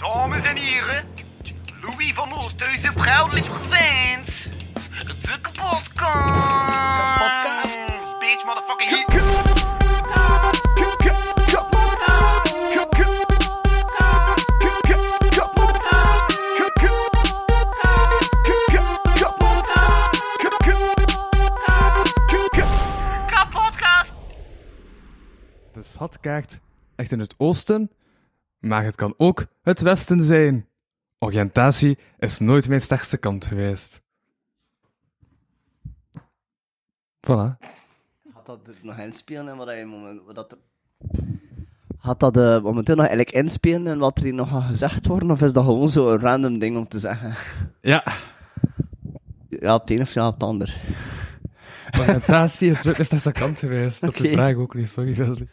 Dames 0.00 0.48
en 0.48 0.56
heren, 0.56 1.04
Louis 1.82 2.14
van 2.14 2.32
Oosthuizen 2.32 2.94
proudly 2.94 3.40
presents 3.40 4.48
de 5.06 5.40
kapotkast. 5.40 5.90
Kapotkast. 7.18 7.76
Bitch, 8.18 8.44
motherfucking 8.44 8.90
hit. 8.90 9.18
De 25.72 25.82
schatkaart 25.82 26.60
ligt 26.96 27.12
in 27.12 27.18
het 27.20 27.34
oosten, 27.38 27.90
maar 28.60 28.84
het 28.84 28.96
kan 28.96 29.14
ook 29.16 29.46
het 29.62 29.80
westen 29.80 30.22
zijn. 30.22 30.66
Oriëntatie 31.18 31.98
is 32.18 32.38
nooit 32.38 32.68
mijn 32.68 32.80
sterkste 32.80 33.16
kant 33.16 33.46
geweest. 33.46 34.02
Voilà. 37.26 37.56
Had 38.32 38.46
dat 38.46 38.58
er 38.66 38.74
nog 38.82 38.98
inspelen 38.98 39.48
en 39.48 39.56
wat 39.56 39.68
je 39.76 39.84
moment, 39.84 40.20
wat 40.26 40.34
dat 40.34 40.52
er... 40.52 40.58
Had 41.98 42.20
dat 42.20 42.36
eh, 42.36 42.62
momenteel 42.62 42.94
nog 42.96 43.06
eigenlijk 43.06 43.36
inspelen 43.36 43.86
en 43.86 43.98
wat 43.98 44.18
er 44.18 44.24
hier 44.24 44.34
nog 44.34 44.48
gaat 44.48 44.62
gezegd 44.68 45.06
worden, 45.06 45.30
of 45.30 45.42
is 45.42 45.52
dat 45.52 45.64
gewoon 45.64 45.88
zo'n 45.88 46.18
random 46.18 46.58
ding 46.58 46.76
om 46.76 46.88
te 46.88 46.98
zeggen? 46.98 47.34
Ja, 47.80 48.04
Ja, 49.48 49.74
op 49.74 49.80
het 49.80 49.90
een 49.90 50.00
of 50.00 50.12
ja, 50.14 50.26
op 50.26 50.32
het 50.34 50.42
ander. 50.42 50.80
oriëntatie 52.00 52.70
is 52.70 52.82
nooit 52.82 52.96
mijn 52.96 53.06
sterkste 53.06 53.32
kant 53.32 53.58
geweest. 53.58 54.00
De 54.00 54.06
Oké. 54.06 54.32
vraag 54.32 54.54
ook 54.54 54.74
niet, 54.74 54.88
sorry. 54.88 55.14
Wesley. 55.14 55.48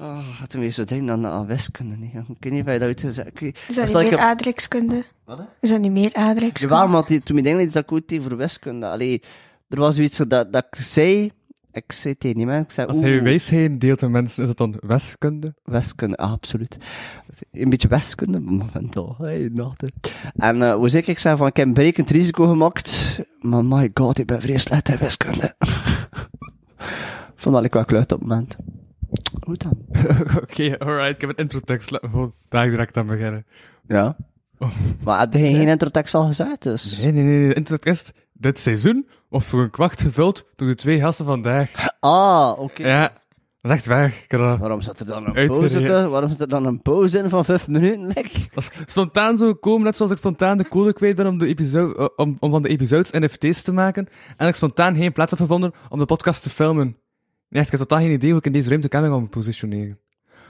Oh, 0.00 0.18
hem 0.48 0.60
weer 0.60 0.70
zo 0.70 0.84
denken 0.84 1.26
aan, 1.26 1.46
wiskunde. 1.46 1.96
Nee. 1.96 2.08
Ik 2.08 2.36
weet 2.40 2.52
niet 2.52 2.66
of 2.66 2.72
je 2.72 2.78
dat 2.78 2.88
uitgezegd 2.88 3.28
ik 3.28 3.40
weet- 3.40 3.58
Is 3.68 3.74
dat 3.74 3.86
niet 4.02 4.10
meer 4.10 4.18
aardrijkskunde? 4.18 5.04
Wat? 5.24 5.40
Is 5.60 5.70
dat 5.70 5.80
niet 5.80 5.92
meer 5.92 6.14
aardrijkskunde? 6.14 6.74
Jawel, 6.74 6.88
maar 6.88 7.06
die, 7.06 7.22
toen 7.22 7.38
ik 7.38 7.44
denk 7.44 7.72
dat 7.72 7.82
ik 7.82 7.88
goed 7.88 8.22
voor 8.22 8.36
wiskunde. 8.36 8.86
Allee, 8.86 9.22
er 9.68 9.78
was 9.78 9.94
zoiets 9.94 10.16
zo 10.16 10.26
dat, 10.26 10.52
dat 10.52 10.66
ik 10.70 10.80
zei... 10.82 11.30
Ik 11.72 11.92
zei 11.92 12.18
tegen 12.18 12.46
mensen, 12.46 12.62
ik 12.64 12.70
zei... 12.70 12.86
Als 12.86 13.00
hij 13.00 13.10
uw 13.12 13.22
wijsheid 13.22 13.80
deelt 13.80 14.00
met 14.00 14.10
mensen, 14.10 14.42
is 14.42 14.48
dat 14.48 14.56
dan 14.56 14.76
wiskunde? 14.86 15.54
Wiskunde, 15.64 16.16
ah, 16.16 16.32
absoluut. 16.32 16.76
Een 17.52 17.70
beetje 17.70 17.88
wiskunde, 17.88 18.40
momental. 18.40 19.16
Hey, 19.18 19.48
nachten. 19.52 19.92
En 20.36 20.56
uh, 20.56 20.74
hoe 20.74 20.88
zeg 20.88 21.02
ik, 21.02 21.08
ik 21.08 21.18
zei 21.18 21.36
van, 21.36 21.46
ik 21.46 21.56
heb 21.56 21.66
een 21.66 21.74
berekend 21.74 22.10
risico 22.10 22.46
gemaakt, 22.46 23.20
maar 23.40 23.64
my 23.64 23.90
god, 23.94 24.18
ik 24.18 24.26
ben 24.26 24.40
vreselijk 24.40 24.88
in 24.88 24.96
wiskunde. 24.96 25.54
Vond 27.40 27.54
dat 27.54 27.64
ik 27.64 27.72
wel 27.72 27.84
kluit 27.84 28.12
op 28.12 28.18
het 28.20 28.28
moment. 28.28 28.56
Hoe 29.46 29.56
dan? 29.56 29.78
Oké, 30.42 30.78
alright. 30.78 31.14
Ik 31.14 31.20
heb 31.20 31.30
een 31.30 31.36
introtekst. 31.36 31.90
Laten 31.90 32.08
we 32.08 32.14
gewoon 32.14 32.34
daar 32.48 32.70
direct 32.70 32.96
aan 32.96 33.06
beginnen. 33.06 33.46
Ja. 33.86 34.16
Maar 35.04 35.18
heb 35.20 35.32
je 35.32 35.38
geen 35.38 35.68
introtekst 35.68 36.14
al 36.14 36.26
gezegd, 36.26 36.62
dus? 36.62 36.98
Nee, 37.00 37.12
nee, 37.12 37.22
nee. 37.24 37.48
De 37.48 37.54
introtekst 37.54 38.12
dit 38.32 38.58
seizoen 38.58 39.08
was 39.28 39.46
voor 39.46 39.60
een 39.60 39.70
kwart 39.70 40.00
gevuld 40.00 40.44
door 40.56 40.68
de 40.68 40.74
twee 40.74 41.00
gasten 41.00 41.24
vandaag. 41.24 41.70
Ah, 42.00 42.58
oké. 42.58 42.86
Ja, 42.88 43.12
dat 43.60 43.70
is 43.78 43.86
echt 43.86 44.30
dat- 44.30 44.58
Waarom 44.58 44.80
zat 44.80 45.00
er 45.00 45.06
dan 45.06 45.16
een 45.26 45.34
Uitgereed. 45.34 45.50
pauze 45.58 45.78
tussen? 45.78 46.10
Waarom 46.10 46.30
zit 46.30 46.40
er 46.40 46.48
dan 46.48 46.64
een 46.64 46.82
pauze 46.82 47.18
in 47.18 47.28
van 47.30 47.44
vijf 47.44 47.68
minuten? 47.68 48.06
Like? 48.06 48.30
Dat 48.54 48.62
is 48.62 48.70
spontaan 48.86 49.36
zo 49.36 49.46
gekomen, 49.46 49.84
net 49.84 49.96
zoals 49.96 50.10
ik 50.12 50.16
spontaan 50.18 50.58
de 50.58 50.68
code 50.68 50.92
kwijt 50.92 51.16
ben 51.16 51.26
om, 51.26 51.38
de 51.38 51.46
episode, 51.46 51.96
eh, 51.96 52.06
om, 52.16 52.36
om 52.40 52.50
van 52.50 52.62
de 52.62 52.68
episodes 52.68 53.10
NFT's 53.10 53.62
te 53.62 53.72
maken. 53.72 54.06
En 54.36 54.48
ik 54.48 54.54
spontaan 54.54 54.96
geen 54.96 55.12
plaats 55.12 55.30
heb 55.30 55.40
gevonden 55.40 55.72
om 55.88 55.98
de 55.98 56.04
podcast 56.04 56.42
te 56.42 56.50
filmen. 56.50 56.96
Nee, 57.50 57.62
ik 57.62 57.70
heb 57.70 57.80
totaal 57.80 57.98
geen 57.98 58.10
idee 58.10 58.30
hoe 58.30 58.38
ik 58.38 58.46
in 58.46 58.52
deze 58.52 58.68
ruimte 58.68 58.88
camera 58.88 59.18
moet 59.18 59.30
positioneren. 59.30 59.98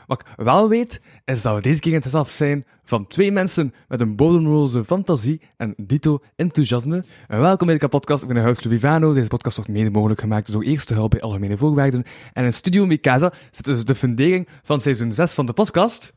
Wat 0.06 0.20
ik 0.20 0.26
wel 0.36 0.68
weet, 0.68 1.00
is 1.24 1.42
dat 1.42 1.54
we 1.54 1.62
deze 1.62 1.80
keer 1.80 1.92
in 1.92 2.00
het 2.00 2.10
zelf 2.10 2.30
zijn 2.30 2.64
van 2.82 3.06
twee 3.06 3.32
mensen 3.32 3.74
met 3.88 4.00
een 4.00 4.16
bodemloze 4.16 4.84
fantasie 4.84 5.40
en 5.56 5.74
dito 5.76 6.22
enthousiasme. 6.36 7.04
En 7.28 7.40
welkom 7.40 7.66
bij 7.66 7.78
de 7.78 7.88
podcast. 7.88 8.22
Ik 8.22 8.28
ben 8.28 8.42
de 8.42 8.48
host 8.48 8.64
Louis 8.64 8.80
Vano. 8.80 9.12
Deze 9.12 9.28
podcast 9.28 9.56
wordt 9.56 9.70
mede 9.70 9.90
mogelijk 9.90 10.20
gemaakt 10.20 10.52
door 10.52 10.62
Eerste 10.62 10.94
Hulp 10.94 11.10
bij 11.10 11.20
Algemene 11.20 11.56
Voorwaarden. 11.56 12.04
En 12.32 12.44
in 12.44 12.52
Studio 12.52 12.86
Mikasa 12.86 13.32
zit 13.50 13.64
dus 13.64 13.84
de 13.84 13.94
fundering 13.94 14.48
van 14.62 14.80
seizoen 14.80 15.12
6 15.12 15.32
van 15.32 15.46
de 15.46 15.52
podcast. 15.52 16.12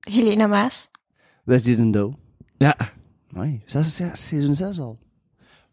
Helena 0.00 0.46
Maas. 0.46 0.88
Het 1.44 1.78
nou? 1.78 2.14
Ja, 2.56 2.76
zes, 3.64 3.96
seizoen 4.12 4.54
6 4.54 4.80
al. 4.80 4.98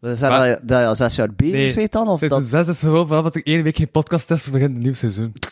Dat, 0.04 0.20
Maar- 0.20 0.48
dat, 0.48 0.58
je- 0.60 0.66
dat 0.66 0.80
je 0.80 0.86
al 0.86 0.96
zes 0.96 1.14
jaar 1.16 1.32
bezig 1.36 1.52
Nee, 1.54 1.74
bent 1.74 1.92
dan? 1.92 2.08
Of 2.08 2.18
Seizoen 2.18 2.38
dat... 2.40 2.48
6 2.48 2.68
is 2.68 2.78
gewoon 2.80 3.06
vanaf 3.08 3.22
dat 3.22 3.34
ik 3.36 3.46
één 3.46 3.62
week 3.62 3.76
geen 3.76 3.90
podcast 3.90 4.30
is, 4.30 4.50
begint 4.50 4.76
een 4.76 4.82
nieuw 4.82 4.92
seizoen. 4.94 5.32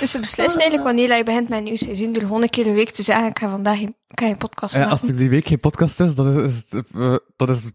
Dus 0.00 0.10
ze 0.10 0.18
beslist 0.18 0.56
eigenlijk 0.56 0.82
wanneer 0.84 1.16
je 1.16 1.24
begint 1.24 1.48
met 1.48 1.58
een 1.58 1.64
nieuw 1.64 1.76
seizoen 1.76 2.12
door 2.12 2.22
gewoon 2.22 2.42
een 2.42 2.48
keer 2.48 2.66
een 2.66 2.74
week 2.74 2.90
te 2.90 3.02
zeggen, 3.02 3.26
ik 3.26 3.38
ga 3.38 3.48
vandaag 3.48 3.78
geen, 3.78 3.94
ik 4.08 4.20
ga 4.20 4.26
geen 4.26 4.36
podcast 4.36 4.72
Ja, 4.74 4.78
maken. 4.80 4.92
als 5.00 5.08
er 5.10 5.16
die 5.16 5.28
week 5.30 5.46
geen 5.46 5.60
podcast 5.60 6.00
is, 6.00 6.14
dan 6.14 6.40
is 6.44 6.62
het, 6.68 6.86
eh, 6.94 7.14
dan 7.36 7.48
is 7.48 7.64
het 7.64 7.74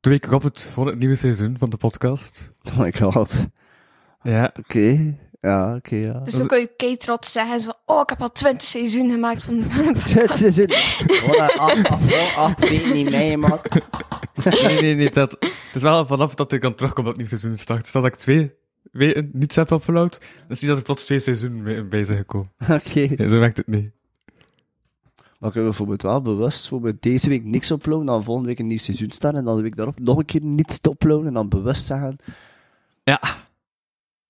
de 0.00 0.10
week 0.10 0.32
op 0.32 0.42
het, 0.42 0.70
voor 0.72 0.86
het 0.86 0.98
nieuwe 0.98 1.16
seizoen 1.16 1.56
van 1.58 1.70
de 1.70 1.76
podcast. 1.76 2.52
Oh 2.64 2.78
my 2.78 2.92
god. 2.98 3.32
Ja, 4.22 4.52
Oké. 4.58 5.14
Ja, 5.44 5.74
oké, 5.74 5.96
ja. 5.96 6.20
Dus 6.20 6.34
dan 6.34 6.46
kun 6.46 6.58
je 6.58 6.70
kei 6.76 6.96
trots 6.96 7.32
zeggen, 7.32 7.60
zo, 7.60 7.70
oh, 7.84 8.00
ik 8.00 8.08
heb 8.08 8.20
al 8.20 8.32
twintig 8.32 8.62
seizoenen 8.62 9.12
gemaakt 9.12 9.42
van... 9.42 9.62
Het 9.62 10.42
is 10.42 10.56
een... 10.56 10.70
Voilà, 10.70 11.56
acht, 11.56 11.58
acht, 11.58 11.88
acht, 11.90 12.36
acht 12.36 12.68
weken 12.68 12.92
niet 12.92 13.10
mee, 13.10 13.36
man. 13.36 13.60
nee, 14.44 14.80
nee, 14.80 14.94
nee. 14.94 15.10
Dat, 15.10 15.30
het 15.40 15.74
is 15.74 15.82
wel 15.82 16.06
vanaf 16.06 16.34
dat 16.34 16.52
ik 16.52 16.60
dan 16.60 16.74
terugkom 16.74 17.04
dat 17.04 17.12
het 17.16 17.22
nieuwe 17.22 17.38
seizoen 17.38 17.58
start. 17.58 17.86
Stel 17.86 18.00
dat 18.00 18.12
ik 18.12 18.18
twee 18.18 18.52
weken 18.92 19.30
niets 19.32 19.56
heb 19.56 19.70
upload, 19.70 20.20
dan 20.20 20.48
is 20.48 20.60
niet 20.60 20.70
dat 20.70 20.78
er 20.78 20.84
plots 20.84 21.04
twee 21.04 21.18
seizoenen 21.18 21.62
mee- 21.62 21.84
bij 21.84 22.04
zijn 22.04 22.18
gekomen. 22.18 22.50
Oké. 22.68 23.08
Ja, 23.16 23.28
zo 23.28 23.38
werkt 23.38 23.56
het 23.56 23.66
niet. 23.66 23.90
Maar 25.38 25.50
kunnen 25.50 25.70
we 25.70 25.76
bijvoorbeeld 25.76 26.02
wel 26.02 26.22
bewust 26.22 26.60
bijvoorbeeld 26.60 27.02
deze 27.02 27.28
week 27.28 27.44
niks 27.44 27.70
uploaden, 27.70 28.06
dan 28.06 28.24
volgende 28.24 28.48
week 28.48 28.58
een 28.58 28.66
nieuw 28.66 28.78
seizoen 28.78 29.10
starten, 29.10 29.38
en 29.38 29.44
dan 29.44 29.56
de 29.56 29.62
week 29.62 29.76
daarop 29.76 30.00
nog 30.00 30.18
een 30.18 30.24
keer 30.24 30.42
niets 30.42 30.78
te 30.78 30.90
uploaden, 30.90 31.26
en 31.26 31.34
dan 31.34 31.48
bewust 31.48 31.86
zeggen. 31.86 32.16
Ja. 33.02 33.20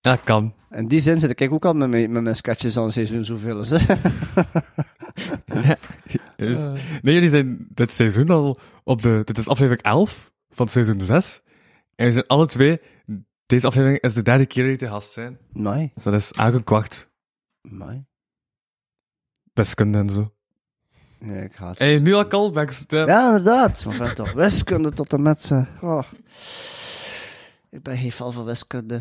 Ja, 0.05 0.17
kan. 0.17 0.55
In 0.71 0.89
die 0.89 1.01
zin 1.01 1.21
zit 1.21 1.41
ik 1.41 1.53
ook 1.53 1.65
al 1.65 1.73
met 1.73 1.89
mijn, 1.91 2.13
met 2.13 2.23
mijn 2.23 2.37
sketches 2.37 2.77
aan 2.77 2.93
seizoen 2.93 3.25
zoveel 3.25 3.61
is. 3.61 3.71
hè. 3.71 3.95
Dus, 6.37 6.59
nee, 7.03 7.15
jullie 7.15 7.29
zijn 7.29 7.67
dit 7.71 7.91
seizoen 7.91 8.29
al 8.31 8.59
op 8.85 9.03
de... 9.03 9.23
Dit 9.25 9.39
is 9.39 9.49
aflevering 9.49 9.83
11 9.85 10.33
van 10.51 10.69
seizoen 10.69 11.01
6. 11.01 11.43
En 11.97 12.07
we 12.07 12.13
zijn 12.13 12.27
alle 12.27 12.47
twee... 12.47 12.81
Deze 13.47 13.67
aflevering 13.67 14.01
is 14.01 14.15
de 14.15 14.23
derde 14.23 14.47
keer 14.47 14.63
dat 14.63 14.73
jullie 14.73 14.79
te 14.89 14.95
gast 14.95 15.13
zijn. 15.13 15.39
Nee. 15.53 15.93
Dus 15.95 16.05
dat 16.05 16.13
is 16.15 16.31
eigenlijk 16.33 16.57
een 16.57 16.77
kwart. 16.77 17.11
Nee. 17.63 18.05
Wiskunde 19.53 19.99
en 19.99 20.09
zo. 20.11 20.33
Nee, 21.19 21.45
ik 21.45 21.55
ga 21.55 21.69
het. 21.69 21.79
En 21.81 22.03
nu 22.03 22.13
al 22.15 22.27
callbacks. 22.29 22.87
de- 22.87 22.97
Ja, 22.97 23.27
inderdaad. 23.27 23.85
Maar 23.99 24.15
toch 24.15 24.33
wiskunde 24.33 24.93
tot 24.93 25.13
en 25.13 25.23
met 25.23 25.45
ze. 25.45 25.65
Oh. 25.81 26.03
Ik 27.75 27.83
ben 27.83 27.97
geen 27.99 28.13
fan 28.13 28.33
van 28.33 28.45
wiskunde. 28.45 29.01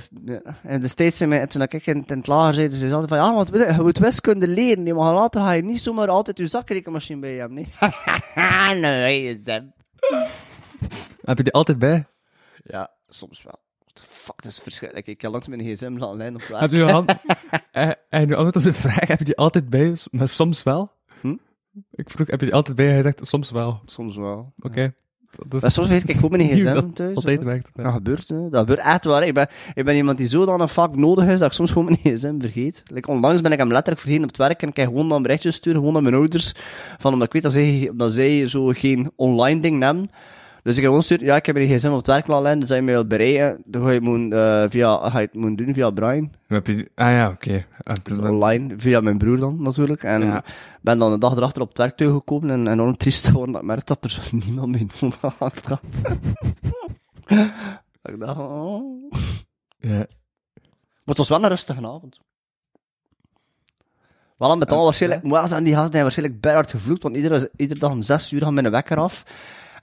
En 0.64 0.82
destijds, 0.82 1.18
zijn 1.18 1.30
mij- 1.30 1.48
toen 1.48 1.62
ik 1.62 1.74
in, 1.74 2.04
in 2.08 2.18
het 2.18 2.28
lager 2.28 2.54
zeiden 2.54 2.78
ze 2.78 2.92
altijd 2.92 3.10
van, 3.10 3.18
ja, 3.18 3.34
want 3.34 3.50
je 3.50 3.82
moet 3.82 3.98
wiskunde 3.98 4.48
leren. 4.48 4.84
Nee, 4.84 4.94
maar 4.94 5.14
later 5.14 5.42
ga 5.42 5.52
je 5.52 5.62
niet 5.64 5.80
zomaar 5.80 6.08
altijd 6.08 6.38
je 6.38 6.48
zakrekenmachine 6.48 7.20
bij 7.20 7.34
je 7.34 7.40
hebben, 7.40 7.56
nee. 7.58 8.80
nee, 8.82 9.24
je. 9.24 9.72
Heb 11.22 11.38
je 11.38 11.44
die 11.44 11.54
altijd 11.54 11.78
bij? 11.78 12.06
Ja, 12.64 12.92
soms 13.08 13.44
wel. 13.44 13.60
What 13.80 13.96
the 13.96 14.04
fuck, 14.04 14.42
dat 14.42 14.52
is 14.52 14.60
verschrikkelijk. 14.60 15.08
Ik 15.08 15.18
kan 15.18 15.32
langs 15.32 15.48
mijn 15.48 15.62
gsm 15.62 15.98
laten 15.98 16.18
lijnen 16.18 16.42
op 16.42 16.60
Heb 16.60 16.72
je 16.72 16.84
hand... 16.84 17.14
eh, 17.72 17.90
En 18.10 18.28
nu 18.28 18.34
antwoord 18.34 18.56
op 18.56 18.64
de 18.64 18.74
vraag, 18.74 19.08
heb 19.08 19.20
je 19.20 19.26
die 19.26 19.38
altijd 19.38 19.70
bij, 19.70 19.96
maar 20.12 20.28
soms 20.28 20.64
wel? 20.64 20.92
Hm? 21.22 21.36
Ik 21.92 22.10
vroeg, 22.10 22.28
heb 22.28 22.40
je 22.40 22.46
die 22.46 22.56
altijd 22.56 22.76
bij? 22.76 22.92
Hij 22.92 23.02
zegt, 23.02 23.28
soms 23.28 23.52
wel. 23.52 23.82
Soms 23.86 24.16
wel. 24.16 24.54
Oké. 24.60 24.94
Dat 25.48 25.62
Maar 25.62 25.72
soms 25.72 25.88
weet 25.88 26.04
ik, 26.04 26.10
ik 26.10 26.16
gewoon 26.16 26.32
mijn 26.38 26.50
gsm 26.50 26.90
thuis. 26.94 27.16
altijd 27.16 27.38
of- 27.40 27.44
werkt. 27.46 27.70
Dat 27.76 27.94
gebeurt, 27.94 28.28
hè. 28.30 28.50
Dat 28.50 28.60
gebeurt 28.60 28.80
echt 28.80 29.04
waar. 29.04 29.28
Ik 29.28 29.34
ben, 29.34 29.48
ik 29.74 29.86
ben 29.86 29.96
iemand 29.96 30.18
die 30.18 30.28
zodanig 30.28 30.72
vaak 30.72 30.96
nodig 30.96 31.28
is 31.28 31.40
dat 31.40 31.48
ik 31.48 31.54
soms 31.54 31.72
gewoon 31.72 31.86
mijn 31.86 31.98
gsm 32.18 32.40
vergeet. 32.40 32.84
Like, 32.88 33.10
onlangs 33.12 33.42
ben 33.42 33.52
ik 33.52 33.58
hem 33.58 33.68
letterlijk 33.72 34.00
vergeten 34.00 34.24
op 34.24 34.30
het 34.30 34.38
werk 34.40 34.62
en 34.62 34.68
ik 34.68 34.74
kan 34.74 34.86
gewoon 34.86 35.08
dan 35.08 35.18
een 35.18 35.24
berichtje 35.24 35.52
sturen, 35.52 35.78
gewoon 35.80 35.94
naar 35.94 36.02
mijn 36.04 36.16
ouders. 36.16 36.54
Van, 36.98 37.14
omdat 37.14 37.28
ik 37.28 37.34
weet 37.34 37.44
dat 37.44 37.54
zij, 37.54 37.92
dat 37.96 38.14
zij 38.14 38.48
zo 38.48 38.66
geen 38.68 39.12
online 39.16 39.60
ding 39.60 39.84
hebben. 39.84 40.10
Dus 40.64 40.76
ik 40.76 40.82
heb 40.82 40.90
gewoon 40.92 41.04
sturen, 41.04 41.26
ja, 41.26 41.36
ik 41.36 41.46
heb 41.46 41.56
mijn 41.56 41.68
gsm 41.70 41.88
op 41.90 41.98
het 41.98 42.08
werk 42.08 42.28
laten 42.28 42.60
dus 42.60 42.70
hij 42.70 42.82
mij 42.82 42.94
wil 42.94 43.06
bereiken. 43.08 43.62
Dan 43.66 43.82
ga 43.82 43.88
je 43.88 43.94
het 43.94 44.04
moeten, 44.04 44.62
eh, 44.64 44.70
via, 44.70 45.10
ga 45.10 45.20
je 45.20 45.26
het 45.26 45.34
moeten 45.36 45.66
doen 45.66 45.74
via 45.74 45.90
Brian. 45.90 46.32
Heb 46.48 46.68
je 46.68 46.90
Ah 46.96 47.10
ja, 47.12 47.30
oké. 47.30 47.66
Ah, 47.82 47.96
wel- 48.04 48.32
Online, 48.34 48.74
via 48.78 49.02
mijn 49.02 49.18
broer 49.18 49.38
dan, 49.38 49.62
natuurlijk. 49.62 50.04
En 50.04 50.22
Ja. 50.22 50.44
ben 50.82 50.98
dan 50.98 51.12
de 51.12 51.18
dag 51.18 51.36
erachter 51.36 51.62
op 51.62 51.68
het 51.68 51.78
werk 51.78 51.94
gekomen 51.98 52.50
en 52.50 52.68
enorm 52.68 52.98
triest 52.98 53.28
geworden 53.30 53.52
dat 53.54 53.62
ik 53.62 53.68
merkte 53.68 53.94
dat 53.94 54.04
er 54.04 54.10
zo 54.10 54.22
niemand 54.32 54.72
mee 54.72 54.88
nodig 55.02 55.20
had. 55.38 55.64
dat 55.68 55.80
ik 58.14 58.20
dacht, 58.20 58.38
oh... 58.40 59.12
Ja. 59.78 59.90
Maar 59.96 60.08
het 61.06 61.18
was 61.18 61.30
wel 61.30 61.44
een 61.44 61.50
rustige 61.50 61.88
avond. 61.88 62.20
Wel 64.38 64.58
met 64.58 64.72
al 64.72 64.84
waarschijnlijk, 64.84 65.24
maar 65.24 65.48
zijn 65.48 65.64
die 65.64 65.74
gasten 65.74 65.92
hebben 65.94 66.02
waarschijnlijk 66.04 66.42
bijhard 66.42 66.72
gevloekt, 66.72 67.04
want 67.04 67.16
iedere, 67.16 67.52
iedere 67.56 67.80
dag 67.80 67.92
om 67.92 68.02
zes 68.02 68.32
uur 68.32 68.42
gaan 68.42 68.54
mijn 68.54 68.72
wekker 68.72 68.98
af. 68.98 69.24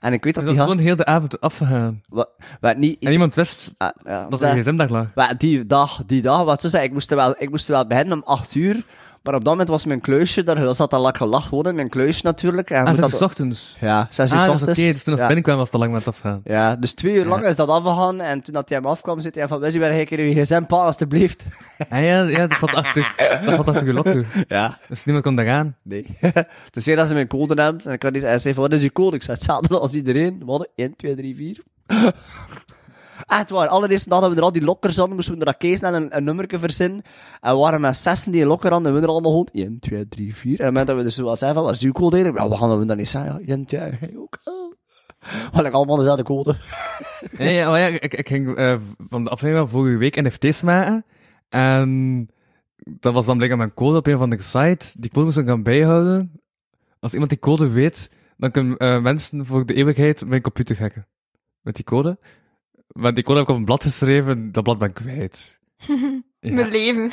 En 0.01 0.13
ik 0.13 0.23
weet 0.23 0.35
dat 0.35 0.43
Dat 0.43 0.53
die 0.53 0.61
gast... 0.63 0.71
gewoon 0.73 0.85
heel 0.87 0.95
de 0.95 1.05
avond 1.05 1.41
afgegaan. 1.41 2.01
Wa- 2.07 2.27
wa- 2.59 2.73
niet, 2.73 2.97
En 3.03 3.11
iemand 3.11 3.35
wist 3.35 3.71
Ah, 3.77 3.89
ja, 4.05 4.27
dat 4.29 4.41
er 4.41 4.49
een 4.57 4.61
gsm 4.63 4.75
daar 4.75 4.89
lag. 4.89 5.07
wa- 5.15 5.33
die 5.33 5.65
dag, 5.65 6.01
die 6.05 6.21
dag, 6.21 6.43
wat 6.43 6.61
ze 6.61 6.69
zei, 6.69 6.83
ik 6.83 6.91
moest 6.91 7.09
wel, 7.09 7.35
ik 7.37 7.49
moest 7.49 7.67
wel 7.67 7.87
beginnen 7.87 8.13
om 8.17 8.23
8 8.25 8.55
uur. 8.55 8.83
Maar 9.23 9.33
op 9.35 9.43
dat 9.43 9.51
moment 9.53 9.69
was 9.69 9.85
mijn 9.85 10.01
kluisje, 10.01 10.43
daar 10.43 10.55
dat 10.55 10.75
zat 10.75 10.93
al 10.93 11.01
lekker 11.01 11.25
lach 11.25 11.47
gewoon 11.47 11.65
in 11.67 11.75
mijn 11.75 11.89
kluisje 11.89 12.21
natuurlijk. 12.23 12.69
En 12.69 12.85
Ah, 12.85 12.97
dat, 12.97 13.21
ochtends. 13.21 13.77
ja, 13.81 14.07
6 14.09 14.31
uur 14.31 14.37
Ah, 14.37 14.43
oké. 14.43 14.53
ochtends. 14.53 14.79
Dus 14.79 15.03
toen 15.03 15.13
als 15.13 15.21
ja. 15.21 15.21
ik 15.21 15.25
binnenkwam 15.27 15.55
was 15.57 15.65
het 15.65 15.73
al 15.73 15.79
lang 15.79 15.93
met 15.93 16.07
afgaan. 16.07 16.41
Ja, 16.43 16.75
dus 16.75 16.93
twee 16.93 17.13
uur 17.13 17.25
lang 17.25 17.41
Ja. 17.41 17.47
is 17.47 17.55
dat 17.55 17.69
afgegaan. 17.69 18.19
En 18.21 18.41
toen 18.41 18.53
dat 18.53 18.69
hij 18.69 18.77
hem 18.77 18.87
afkwam, 18.87 19.19
zit 19.21 19.35
hij 19.35 19.47
van, 19.47 19.59
Wizzy, 19.59 19.79
waar 19.79 19.91
ga 19.91 19.97
ik 19.97 20.11
in 20.11 20.19
uw 20.19 20.41
gsm 20.43 20.63
pa, 20.65 20.75
alstublieft? 20.75 21.45
Ah 21.89 22.03
ja, 22.03 22.21
ja 22.21 22.47
dat 22.47 22.57
zat 22.59 22.73
achter, 22.73 23.13
dat 23.45 23.55
zat 23.55 23.67
achter 23.67 23.85
je 23.85 23.93
lokker. 23.93 24.25
Ja. 24.47 24.77
Dus 24.89 25.05
niemand 25.05 25.25
kon 25.25 25.35
daar 25.35 25.45
gaan. 25.45 25.75
Nee. 25.83 26.05
dus 26.71 26.85
hier 26.85 26.95
dat 26.95 27.07
ze 27.07 27.13
mijn 27.13 27.27
code 27.27 27.61
hebben. 27.61 27.85
En 27.85 27.91
ik 27.93 28.03
had 28.03 28.13
die, 28.13 28.21
hij 28.21 28.37
zei 28.37 28.53
van, 28.53 28.63
wat 28.63 28.73
is 28.73 28.83
uw 28.83 28.89
code? 28.93 29.15
Ik 29.15 29.23
zei, 29.23 29.37
hetzelfde 29.37 29.79
als 29.79 29.93
iedereen. 29.93 30.41
Wat? 30.45 30.67
1, 30.75 30.95
2, 30.95 31.15
3, 31.15 31.35
4. 31.35 31.57
Echt 33.25 33.49
waar. 33.49 33.67
Allereerste 33.67 34.09
dag 34.09 34.19
dat 34.19 34.29
we 34.29 34.35
er 34.35 34.41
al 34.41 34.51
die 34.51 34.61
lokkers 34.61 34.97
hadden, 34.97 35.15
moesten 35.15 35.39
we 35.39 35.45
er 35.45 35.57
kees 35.57 35.81
en 35.81 35.93
een, 35.93 36.17
een 36.17 36.23
nummerke 36.23 36.59
verzinnen. 36.59 37.01
En 37.41 37.53
we 37.53 37.59
waren 37.59 37.81
met 37.81 38.27
die 38.31 38.41
een 38.41 38.47
lokker 38.47 38.71
hadden. 38.71 38.93
En 38.93 38.99
we 38.99 39.05
er 39.05 39.11
allemaal 39.11 39.31
gewoon 39.31 39.49
1, 39.51 39.79
2, 39.79 40.07
3, 40.07 40.35
4. 40.35 40.49
En 40.49 40.53
op 40.53 40.57
het 40.57 40.67
moment 40.67 40.87
dat 40.87 40.97
we 40.97 41.03
dus 41.03 41.17
wat 41.17 41.39
zeiden 41.39 41.63
van, 41.63 41.71
wat 41.71 41.81
uw 41.81 41.91
code? 41.91 42.17
Ja, 42.17 42.49
we 42.49 42.57
gaan 42.57 42.87
dat 42.87 42.97
niet 42.97 43.07
zeggen. 43.07 43.39
Ja, 43.45 43.47
1, 43.47 43.65
2, 43.65 43.79
jij 43.99 44.13
ook. 44.17 44.39
Oh. 44.43 44.73
We 45.21 45.49
hadden 45.51 45.71
allemaal 45.71 45.97
dezelfde 45.97 46.23
code. 46.23 46.55
Nee, 47.37 47.53
ja, 47.53 47.69
maar 47.69 47.79
ja, 47.79 47.87
ik, 47.87 48.13
ik 48.13 48.27
ging 48.27 48.55
eh, 48.55 48.75
van 49.09 49.23
de 49.23 49.29
aflevering 49.29 49.69
vorige 49.69 49.97
week 49.97 50.21
NFT's 50.21 50.61
maken. 50.61 51.03
En 51.49 52.29
dat 52.83 53.13
was 53.13 53.25
dan 53.25 53.35
blijkbaar 53.35 53.59
mijn 53.59 53.73
code 53.73 53.97
op 53.97 54.07
een 54.07 54.17
van 54.17 54.29
de 54.29 54.41
site. 54.41 54.95
Die 54.99 55.11
code 55.11 55.25
moest 55.25 55.37
ik 55.37 55.47
gaan 55.47 55.63
bijhouden. 55.63 56.41
Als 56.99 57.11
iemand 57.11 57.29
die 57.29 57.39
code 57.39 57.69
weet, 57.69 58.09
dan 58.37 58.51
kunnen 58.51 58.77
eh, 58.77 59.01
mensen 59.01 59.45
voor 59.45 59.65
de 59.65 59.73
eeuwigheid 59.73 60.25
mijn 60.25 60.41
computer 60.41 60.79
hacken. 60.79 61.07
Met 61.61 61.75
die 61.75 61.85
code. 61.85 62.19
Maar 62.93 63.13
die 63.13 63.23
code 63.23 63.39
heb 63.39 63.47
ik 63.47 63.53
op 63.53 63.59
een 63.59 63.65
blad 63.65 63.83
geschreven, 63.83 64.51
dat 64.51 64.63
blad 64.63 64.77
ben 64.77 64.87
ik 64.87 64.93
kwijt. 64.93 65.59
Ja. 66.43 66.53
Mijn 66.53 66.69
leven. 66.69 67.11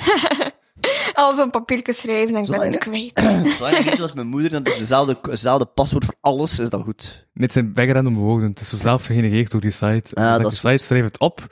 Alles 1.12 1.40
op 1.40 1.50
papiertje 1.50 1.92
schrijven 1.92 2.36
en 2.36 2.42
ik 2.42 2.48
ben 2.50 2.60
het 2.60 2.74
ja. 2.74 2.80
Zolang 2.82 3.12
kwijt. 3.12 3.76
je 3.78 3.84
niet 3.84 3.94
zoals 3.94 4.12
mijn 4.12 4.26
moeder, 4.26 4.50
dan 4.50 4.62
is 4.62 4.78
dezelfde, 4.78 5.18
dezelfde 5.22 5.64
paswoord 5.64 6.04
voor 6.04 6.14
alles, 6.20 6.58
is 6.58 6.70
dat 6.70 6.82
goed. 6.82 7.26
Nee, 7.32 7.44
het 7.44 7.52
zijn 7.52 7.74
weggerende 7.74 8.10
woorden. 8.10 8.50
Het 8.50 8.60
is 8.60 8.68
zo 8.68 8.76
zelf 8.76 9.04
gegenereerd 9.06 9.50
door 9.50 9.60
die 9.60 9.70
site. 9.70 10.14
Ah, 10.14 10.32
Dus 10.34 10.42
dat 10.42 10.50
de 10.50 10.56
site 10.56 10.68
goed. 10.68 10.80
schreef 10.80 11.04
het 11.04 11.18
op. 11.18 11.46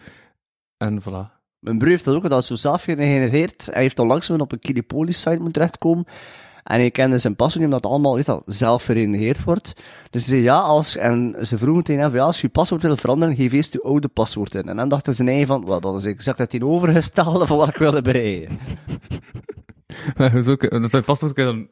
En 0.76 1.00
voilà. 1.02 1.34
Mijn 1.58 1.78
broer 1.78 1.90
heeft 1.90 2.04
dat 2.04 2.14
ook, 2.14 2.28
dat 2.28 2.40
is 2.40 2.46
zo 2.46 2.54
zelf 2.54 2.82
gegenereerd. 2.82 3.68
Hij 3.72 3.82
heeft 3.82 3.98
onlangs 3.98 4.26
gewoon 4.26 4.40
op 4.40 4.52
een 4.52 4.58
Kilipolis-site 4.58 5.34
moeten 5.34 5.52
terechtkomen. 5.52 6.06
En 6.66 6.78
hij 6.78 6.90
kende 6.90 7.18
zijn 7.18 7.36
paswoord 7.36 7.64
niet, 7.64 7.74
omdat 7.74 7.82
het 7.82 7.92
allemaal 7.92 8.14
weet 8.14 8.26
dat, 8.26 8.42
zelf 8.46 8.84
gegenereerd 8.84 9.44
wordt. 9.44 9.72
Dus 10.10 10.22
ze 10.22 10.28
zei 10.28 10.42
ja, 10.42 10.58
als, 10.58 10.96
en 10.96 11.36
ze 11.40 11.58
vroegen 11.58 11.84
tegen 11.84 12.02
hem, 12.02 12.14
ja, 12.14 12.22
als 12.24 12.40
je 12.40 12.46
je 12.46 12.52
paswoord 12.52 12.82
wil 12.82 12.96
veranderen, 12.96 13.36
geef 13.36 13.52
eerst 13.52 13.72
je 13.72 13.82
oude 13.82 14.08
paswoord 14.08 14.54
in. 14.54 14.68
En 14.68 14.76
dan 14.76 14.88
dachten 14.88 15.14
ze 15.14 15.22
nee 15.22 15.46
van, 15.46 15.66
wel, 15.66 15.80
dat 15.80 15.96
is 15.96 16.04
exact 16.04 16.38
het 16.38 16.50
tegenovergestelde 16.50 17.46
van 17.46 17.56
wat 17.56 17.68
ik 17.68 17.76
wilde 17.76 18.02
bereiken. 18.02 18.58
Maar 20.16 20.32
hoezo 20.32 20.56
kun- 20.56 20.80
dat 20.80 20.90
zou 20.90 21.02
je 21.02 21.08
paspoort 21.08 21.32
kunnen 21.32 21.54
dan... 21.54 21.68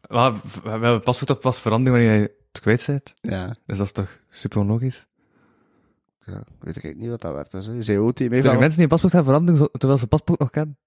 Wel, 0.00 0.32
we 0.62 0.70
hebben 0.70 0.90
een 0.90 1.02
paspoort 1.02 1.30
op 1.30 1.40
pas 1.40 1.60
veranderen 1.60 1.98
wanneer 1.98 2.20
je 2.20 2.34
het 2.52 2.60
kwijt 2.60 2.86
bent. 2.86 3.14
Ja. 3.20 3.56
Dus 3.66 3.76
dat 3.78 3.86
is 3.86 3.92
toch 3.92 4.18
super 4.28 4.58
onlogisch? 4.58 5.06
ja 6.26 6.42
weet 6.60 6.84
ik 6.84 6.96
niet 6.96 7.08
wat 7.08 7.20
dat 7.20 7.34
werd. 7.34 7.50
Dus, 7.50 7.66
je 7.66 7.82
zei 7.82 7.98
er 7.98 8.42
van, 8.42 8.58
mensen 8.58 8.68
die 8.68 8.82
een 8.82 8.88
paspoort 8.88 9.12
gaan 9.12 9.24
veranderen 9.24 9.70
terwijl 9.72 10.00
ze 10.00 10.06
paspoort 10.06 10.38
nog 10.38 10.50
kennen? 10.50 10.78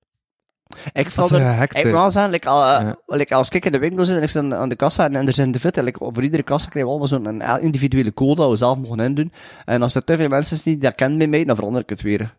Ik 0.94 0.94
er, 0.94 1.62
ik 1.62 2.12
zeggen, 2.12 2.30
like, 2.30 2.50
al, 2.50 2.64
eh, 2.64 2.86
Ja. 2.86 2.96
like, 3.08 3.36
als 3.36 3.50
ik 3.50 3.66
in 3.66 3.72
de 3.72 3.80
winkel 3.80 4.06
zit 4.06 4.16
en 4.18 4.24
ik 4.24 4.30
zit 4.30 4.54
aan 4.54 4.70
de 4.70 4.76
kassa 4.76 5.06
en, 5.06 5.16
en 5.16 5.28
er 5.28 5.34
zijn 5.34 5.56
veel, 5.60 5.84
like, 5.84 5.98
voor 6.14 6.24
iedere 6.24 6.44
kassa 6.44 6.70
krijgen 6.70 6.92
we 6.92 6.98
allemaal 6.98 7.08
zo'n 7.08 7.42
een 7.42 7.62
individuele 7.62 8.14
code 8.14 8.36
dat 8.36 8.50
we 8.50 8.56
zelf 8.58 8.78
mogen 8.78 9.00
indoen. 9.00 9.32
En 9.66 9.82
als 9.82 9.96
er 9.96 10.04
te 10.04 10.18
veel 10.18 10.30
mensen 10.30 10.58
zijn 10.58 10.76
die 10.76 10.84
dat 10.84 10.96
kennen 10.96 11.18
bij 11.18 11.28
mij, 11.28 11.46
dan 11.46 11.56
verander 11.56 11.82
ik 11.82 11.90
het 11.90 12.02
weer. 12.02 12.36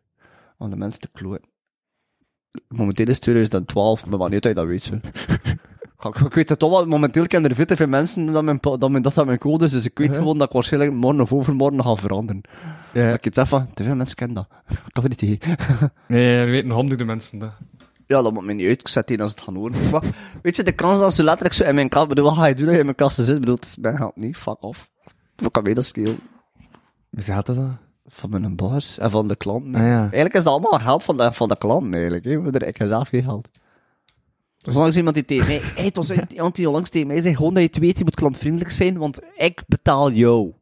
Om 0.59 0.71
de 0.71 0.77
mensen 0.77 1.01
te 1.01 1.09
kloten. 1.13 1.51
Momenteel 2.69 3.07
is 3.07 3.15
het 3.15 3.23
2012, 3.23 4.07
maar 4.07 4.19
wanneer 4.19 4.41
dat 4.41 4.51
je 4.51 4.57
dat 4.57 4.67
weet. 4.67 4.91
Ik, 6.09 6.15
ik 6.17 6.35
weet 6.35 6.49
het 6.49 6.59
toch 6.59 6.71
wel, 6.71 6.87
momenteel 6.87 7.27
kennen 7.27 7.51
er 7.51 7.57
veel 7.57 7.65
te 7.65 7.77
veel 7.77 7.87
mensen 7.87 8.27
dat 8.27 8.45
mijn, 8.45 8.59
dat 8.61 8.91
mijn, 8.91 9.03
dat, 9.03 9.15
dat 9.15 9.27
mijn 9.27 9.39
code 9.39 9.65
is, 9.65 9.71
dus 9.71 9.85
ik 9.85 9.99
weet 9.99 10.17
gewoon 10.17 10.39
dat 10.39 10.47
ik 10.47 10.53
waarschijnlijk 10.53 10.93
morgen 10.93 11.21
of 11.21 11.33
overmorgen 11.33 11.83
ga 11.83 11.95
veranderen. 11.95 12.43
Ja. 12.93 13.07
Dat 13.07 13.15
ik 13.15 13.27
iets 13.27 13.37
zeg 13.37 13.49
van, 13.49 13.75
te 13.75 13.83
veel 13.83 13.95
mensen 13.95 14.17
kennen 14.17 14.37
dat. 14.37 14.49
Ik 14.87 14.93
kan 14.93 15.03
er 15.03 15.09
niet 15.09 15.19
tegen. 15.19 15.93
Nee, 16.09 16.45
we 16.45 16.51
weten 16.51 16.71
honderden 16.71 17.07
mensen 17.07 17.39
dat. 17.39 17.53
Ja, 18.13 18.23
dat 18.23 18.33
moet 18.33 18.45
me 18.45 18.53
niet 18.53 18.67
uit. 18.69 18.81
Ik 18.81 18.89
zet 18.89 19.07
die 19.07 19.23
als 19.23 19.31
het 19.31 19.41
gaan 19.41 19.55
horen. 19.55 19.75
Maar, 19.91 20.05
weet 20.43 20.57
je, 20.57 20.63
de 20.63 20.73
kans 20.73 20.99
dat 20.99 21.15
ze 21.15 21.25
letterlijk 21.25 21.55
zo 21.55 21.65
in 21.65 21.75
mijn 21.75 21.89
kast... 21.89 22.09
bedoel, 22.09 22.25
wat 22.25 22.35
ga 22.35 22.47
je 22.47 22.55
doen 22.55 22.65
als 22.65 22.73
je 22.73 22.79
in 22.79 22.85
mijn 22.85 22.97
kast 22.97 23.17
zit? 23.17 23.41
Bedoel, 23.41 23.55
het 23.55 23.65
is 23.65 23.77
mijn 23.77 23.97
geld 23.97 24.17
niet. 24.17 24.37
Fuck 24.37 24.63
off. 24.63 24.91
Wat 25.37 25.51
kan 25.51 25.63
mij 25.63 25.75
dat 25.75 25.85
schelen? 25.85 26.19
Wie 27.11 27.25
gaat 27.25 27.47
dat 27.47 27.57
dan? 27.57 27.79
Van 28.07 28.31
mijn 28.31 28.57
baas 28.57 28.99
en 28.99 29.11
van 29.11 29.29
de 29.29 29.37
klanten. 29.37 29.75
Ah 29.75 29.81
ja. 29.81 30.01
Eigenlijk 30.01 30.35
is 30.35 30.45
dat 30.45 30.53
allemaal 30.53 30.79
geld 30.79 31.03
van 31.03 31.17
de, 31.17 31.33
van 31.33 31.49
de 31.49 31.59
klanten, 31.59 31.95
eigenlijk. 31.95 32.25
Hè. 32.25 32.67
Ik 32.67 32.77
heb 32.77 32.89
zelf 32.89 33.09
geen 33.09 33.23
geld. 33.23 33.49
Langs 34.59 34.97
iemand 34.97 35.15
die 35.15 35.25
tegen 35.25 35.47
mij... 35.47 35.61
Hey, 35.75 35.85
het 35.85 35.97
was 35.97 36.11
iemand 36.11 36.57
die 36.57 36.71
langs 36.71 36.91
tegen 36.91 37.07
mij 37.07 37.21
zei, 37.21 37.35
gewoon 37.35 37.55
dat 37.55 37.63
je 37.63 37.69
het 37.69 37.79
weet, 37.79 37.99
je 37.99 38.05
moet 38.05 38.15
klantvriendelijk 38.15 38.71
zijn, 38.71 38.99
want 38.99 39.21
ik 39.37 39.63
betaal 39.67 40.11
jou. 40.11 40.53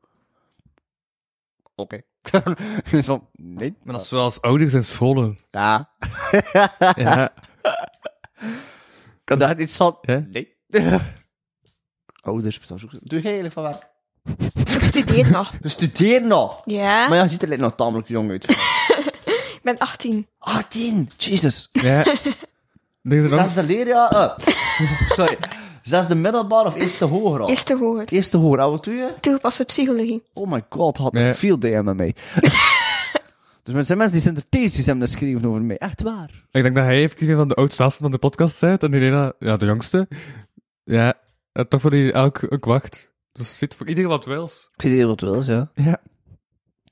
Oké. 1.74 2.00
Dus 2.90 3.06
van, 3.06 3.28
nee. 3.32 3.74
Maar 3.82 3.92
dat 3.94 4.02
is 4.02 4.08
zoals 4.08 4.40
ouders 4.40 4.74
in 4.74 4.84
scholen. 4.84 5.38
Ja. 5.50 5.90
Ja. 6.94 7.32
Kan 9.24 9.38
daar 9.38 9.60
iets 9.60 9.76
van? 9.76 9.98
Ja. 10.02 10.24
Nee. 10.30 10.56
Ouders 12.20 12.60
ook. 12.72 12.90
Doe 13.02 13.20
jij 13.20 13.40
eigenlijk 13.40 13.52
van 13.52 13.62
werk? 13.62 13.88
Ik 14.78 14.84
studeer 14.84 15.30
nog. 15.30 15.52
We 15.60 15.68
studeren 15.68 16.26
nog. 16.28 16.62
Ja, 16.64 17.08
Maar 17.08 17.16
ja, 17.16 17.22
je 17.22 17.28
ziet 17.28 17.42
er 17.42 17.48
like 17.48 17.60
nog 17.60 17.74
tamelijk 17.74 18.08
jong 18.08 18.30
uit. 18.30 18.48
ik 19.54 19.60
ben 19.62 19.78
18. 19.78 20.26
18. 20.38 21.10
Jesus. 21.16 21.68
Ja. 21.72 22.04
Er 23.02 23.24
is 23.24 23.30
er 23.32 23.36
nog... 23.38 23.50
Zesde 23.50 23.62
leerjaar. 23.62 24.10
eh. 24.10 24.46
Sorry. 25.08 25.38
Zesde 25.82 26.14
middelbaar 26.14 26.64
of 26.66 26.74
eerste 26.74 27.04
hoger 27.04 27.40
al? 27.40 27.48
Eerste 27.48 27.76
hoger. 27.76 28.04
Eerste 28.12 28.36
hoger. 28.36 28.58
En 28.58 28.70
wat 28.70 28.84
doe 28.84 28.94
je? 28.94 29.14
Toegepaste 29.20 29.64
psychologie. 29.64 30.22
Oh 30.32 30.50
my 30.50 30.64
god, 30.68 30.96
had 30.96 31.12
Nee. 31.12 31.34
veel 31.34 31.58
DM 31.58 31.82
met 31.84 31.96
mij. 31.96 32.14
dus 33.62 33.74
er 33.74 33.84
zijn 33.84 33.98
mensen 33.98 34.16
die 34.16 34.20
zijn 34.26 34.36
er 34.36 34.48
thesis 34.48 34.86
hebben 34.86 35.08
geschreven 35.08 35.48
over 35.48 35.62
mij. 35.62 35.78
Echt 35.78 36.02
waar. 36.02 36.30
Ik 36.50 36.62
denk 36.62 36.74
dat 36.74 36.84
hij 36.84 36.96
even 36.96 37.28
een 37.30 37.36
van 37.36 37.48
de 37.48 37.54
oudste 37.54 37.90
van 37.90 38.10
de 38.10 38.18
podcast 38.18 38.60
bent. 38.60 38.82
En 38.82 38.92
Helena, 38.92 39.32
ja, 39.38 39.56
de 39.56 39.66
jongste. 39.66 40.08
Ja, 40.84 41.14
en 41.52 41.68
toch 41.68 41.80
voor 41.80 41.90
die 41.90 42.12
elk 42.12 42.40
ook 42.48 42.64
wacht. 42.64 43.12
Dus 43.32 43.58
zit 43.58 43.74
voor 43.74 43.88
iedereen 43.88 44.10
wat 44.10 44.24
wils. 44.24 44.70
Weet 44.76 45.02
wat 45.04 45.20
wel, 45.20 45.42
ja. 45.44 45.70
Ja. 45.74 46.00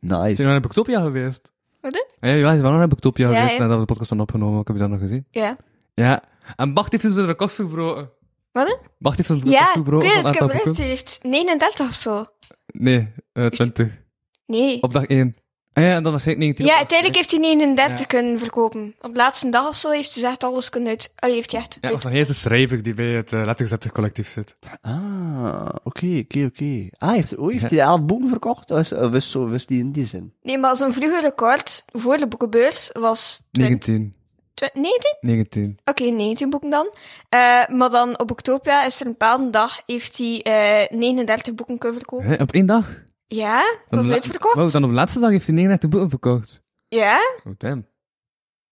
Nice. 0.00 0.34
Zijn 0.34 0.36
we 0.36 0.44
naar 0.44 0.60
Booktopia 0.60 1.00
geweest? 1.02 1.52
Wat 1.80 1.94
hè? 2.20 2.28
Ja, 2.28 2.34
ja, 2.34 2.56
ze 2.56 2.62
waren 2.62 2.78
naar 2.78 2.88
Booktopia 2.88 3.30
Ja, 3.30 3.34
geweest 3.36 3.52
ja. 3.56 3.58
nadat 3.58 3.74
we 3.74 3.80
de 3.80 3.86
podcast 3.86 4.08
hadden 4.08 4.26
opgenomen. 4.28 4.60
Ik 4.60 4.66
heb 4.66 4.76
je 4.76 4.82
dat 4.82 4.90
nog 4.90 5.00
gezien. 5.00 5.26
Ja. 5.30 5.56
Ja. 5.94 6.22
En 6.56 6.74
Bart 6.74 6.92
heeft 6.92 7.02
dus 7.04 7.14
zijn 7.14 7.26
record 7.26 7.52
verbroken. 7.52 8.10
Wat 8.52 8.66
hè? 8.68 8.76
Bart 8.98 9.16
heeft 9.16 9.28
zijn 9.28 9.38
record 9.38 9.58
Ja, 9.58 9.74
ik 9.74 9.84
weet 9.84 10.12
het. 10.24 10.34
Ik 10.34 10.40
heb. 10.40 10.76
Hij 10.76 10.86
heeft 10.86 11.18
39 11.22 11.88
of 11.88 11.94
zo. 11.94 12.26
Nee, 12.66 13.08
eh 13.32 13.46
20. 13.46 13.98
Nee. 14.46 14.82
Op 14.82 14.92
dag 14.92 15.04
1. 15.06 15.36
Ah 15.72 15.84
ja, 15.84 15.94
en 15.94 16.02
dan 16.02 16.12
was 16.12 16.24
hij 16.24 16.34
19. 16.34 16.66
Ja, 16.66 16.76
uiteindelijk 16.76 17.18
heeft 17.18 17.30
hij 17.30 17.40
39 17.40 17.98
Ja. 17.98 18.04
kunnen 18.04 18.38
verkopen. 18.38 18.94
Op 19.00 19.12
de 19.12 19.18
laatste 19.18 19.48
dag 19.48 19.68
of 19.68 19.74
zo 19.74 19.90
heeft 19.90 20.14
hij 20.14 20.30
echt 20.30 20.44
alles 20.44 20.68
kunnen 20.70 20.88
uit... 20.88 21.12
Allee, 21.14 21.34
heeft 21.34 21.52
hij 21.52 21.60
echt 21.60 21.78
Ja, 21.80 21.90
dan 21.90 22.10
hij 22.10 22.20
is 22.20 22.26
de 22.28 22.34
schrijver 22.34 22.82
die 22.82 22.94
bij 22.94 23.06
het 23.06 23.32
uh, 23.32 23.44
letterzetter 23.44 23.92
collectief 23.92 24.28
zit. 24.28 24.56
Ah, 24.80 25.68
oké, 25.84 26.22
oké, 26.24 26.44
oké. 26.44 26.88
Ah, 26.98 27.10
heeft, 27.10 27.36
oh, 27.36 27.50
heeft 27.50 27.70
hij 27.70 27.78
elf 27.80 28.02
boeken 28.04 28.28
verkocht? 28.28 28.70
Of 28.70 28.92
of 28.92 29.14
is, 29.14 29.30
zo, 29.30 29.46
is 29.46 29.66
die 29.66 29.78
in 29.78 29.92
die 29.92 30.06
zin? 30.06 30.32
Nee, 30.42 30.58
maar 30.58 30.76
zijn 30.76 30.92
vroeger 30.92 31.20
record 31.20 31.84
voor 31.92 32.16
de 32.16 32.26
boekenbeurs 32.28 32.90
was... 32.92 33.42
20 33.50 33.86
19. 33.86 34.16
19? 34.60 35.16
19. 35.20 35.78
Oké, 35.84 36.04
19 36.04 36.50
boeken 36.50 36.70
dan. 36.70 36.94
Eh, 37.28 37.68
maar 37.68 37.90
dan 37.90 38.18
op 38.18 38.26
Boektopia 38.26 38.84
is 38.84 39.00
er 39.00 39.06
een 39.06 39.12
bepaalde 39.12 39.50
dag, 39.50 39.80
heeft 39.86 40.18
hij 40.18 40.42
eh 40.42 40.98
39 40.98 41.54
boeken 41.54 41.78
kunnen 41.78 41.98
verkopen. 41.98 42.26
Hè, 42.26 42.34
op 42.42 42.52
één 42.52 42.66
dag? 42.66 43.02
Ja, 43.26 43.62
dat 43.88 44.04
was 44.04 44.10
uitverkocht. 44.14 44.54
Wow, 44.54 44.72
dan 44.72 44.82
op 44.82 44.88
de 44.88 44.94
laatste 44.94 45.20
dag 45.20 45.30
heeft 45.30 45.46
hij 45.46 45.54
39 45.54 45.90
boeken 45.90 46.10
verkocht. 46.10 46.62
Ja, 46.88 47.18
Oh, 47.44 47.52
damn. 47.58 47.86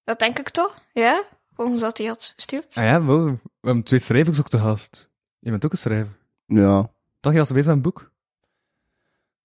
dat 0.04 0.18
denk 0.18 0.38
ik 0.38 0.48
toch? 0.50 0.74
Ja, 0.92 1.22
volgens 1.54 1.80
dat 1.80 1.98
hij 1.98 2.06
had 2.06 2.32
gestuurd. 2.36 2.74
Ah 2.76 2.84
ja, 2.84 3.02
wow. 3.02 3.26
We 3.60 3.66
hebben 3.66 3.84
twee 3.84 4.00
schrijvers 4.00 4.38
ook 4.38 4.48
te 4.48 4.58
gast. 4.58 5.10
Je 5.38 5.50
bent 5.50 5.64
ook 5.64 5.72
een 5.72 5.78
schrijver. 5.78 6.16
Ja. 6.46 6.90
Toch, 7.20 7.32
je 7.32 7.38
was 7.38 7.48
bezig 7.50 7.66
met 7.66 7.76
een 7.76 7.82
boek? 7.82 8.10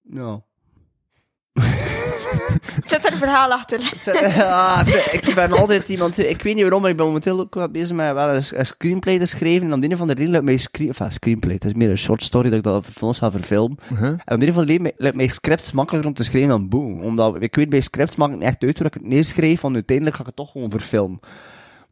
Ja. 0.02 0.42
Zit 2.86 3.06
er 3.06 3.12
een 3.12 3.18
verhaal 3.18 3.52
achter? 3.52 3.80
Ah, 4.42 4.88
ik 5.12 5.32
ben 5.36 5.52
altijd 5.52 5.90
iemand, 5.90 6.18
ik 6.18 6.42
weet 6.42 6.54
niet 6.54 6.62
waarom, 6.64 6.82
maar 6.82 6.90
ik 6.92 6.98
ben 6.98 7.06
momenteel 7.06 7.40
ook 7.40 7.72
bezig 7.72 7.96
met 7.96 8.14
wel 8.14 8.30
een, 8.36 8.44
een 8.52 8.66
screenplay 8.66 9.20
te 9.20 9.26
schrijven. 9.26 9.68
En 9.68 9.74
om 9.74 9.80
de 9.80 9.90
een 9.90 9.98
van 9.98 10.08
de 10.08 10.14
reden 10.14 10.32
lukt 10.32 10.44
mij 10.44 10.58
screen, 10.58 10.88
enfin, 10.88 11.12
screenplay, 11.12 11.54
het 11.54 11.66
is 11.66 11.74
meer 11.74 11.90
een 11.90 11.98
short 11.98 12.24
story 12.24 12.50
dat 12.50 12.58
ik 12.58 12.64
dat 12.64 12.86
ons 13.02 13.18
ga 13.18 13.32
verfilmen. 13.32 13.78
Uh-huh. 13.92 14.08
En 14.08 14.34
om 14.34 14.40
de 14.40 14.48
een 14.48 14.54
van 14.54 14.66
de 14.66 14.72
reden 14.72 14.92
lukt 14.98 15.16
mij 15.16 15.28
scripts 15.28 15.72
makkelijker 15.72 16.10
om 16.10 16.16
te 16.16 16.24
schrijven 16.24 16.50
dan 16.50 16.70
boeken. 16.70 17.04
Omdat, 17.04 17.42
ik 17.42 17.56
weet 17.56 17.70
bij 17.70 17.82
scripts 17.82 18.16
maak 18.16 18.30
ik 18.30 18.36
niet 18.36 18.44
echt 18.44 18.64
uit 18.64 18.78
hoe 18.78 18.88
ik 18.88 18.94
het 18.94 19.06
neerschrijf, 19.06 19.62
want 19.62 19.74
uiteindelijk 19.76 20.16
ga 20.16 20.22
ik 20.22 20.28
het 20.28 20.38
toch 20.38 20.52
gewoon 20.52 20.72
verfilmen. 20.72 21.20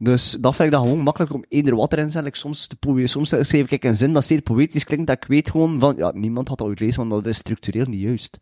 Dus 0.02 0.32
dat 0.32 0.56
vind 0.56 0.68
ik 0.68 0.74
dan 0.74 0.84
gewoon 0.84 1.00
makkelijk 1.00 1.34
om 1.34 1.46
eender 1.50 1.76
wat 1.76 1.94
erin 1.94 2.06
te 2.06 2.12
zetten. 2.12 2.32
Soms, 2.36 2.68
poë- 2.80 3.08
soms 3.08 3.30
schreef 3.40 3.72
ik 3.72 3.84
een 3.84 3.96
zin 3.96 4.14
dat 4.14 4.26
zeer 4.26 4.42
poëtisch 4.42 4.84
klinkt, 4.84 5.08
dat 5.08 5.16
ik 5.16 5.26
weet 5.28 5.50
gewoon 5.50 5.80
van, 5.80 5.94
ja, 5.98 6.12
niemand 6.16 6.48
had 6.48 6.58
dat 6.58 6.68
ooit 6.68 6.80
lezen, 6.80 6.98
want 7.08 7.24
dat 7.24 7.34
is 7.34 7.38
structureel 7.38 7.86
niet 7.86 8.02
juist. 8.02 8.38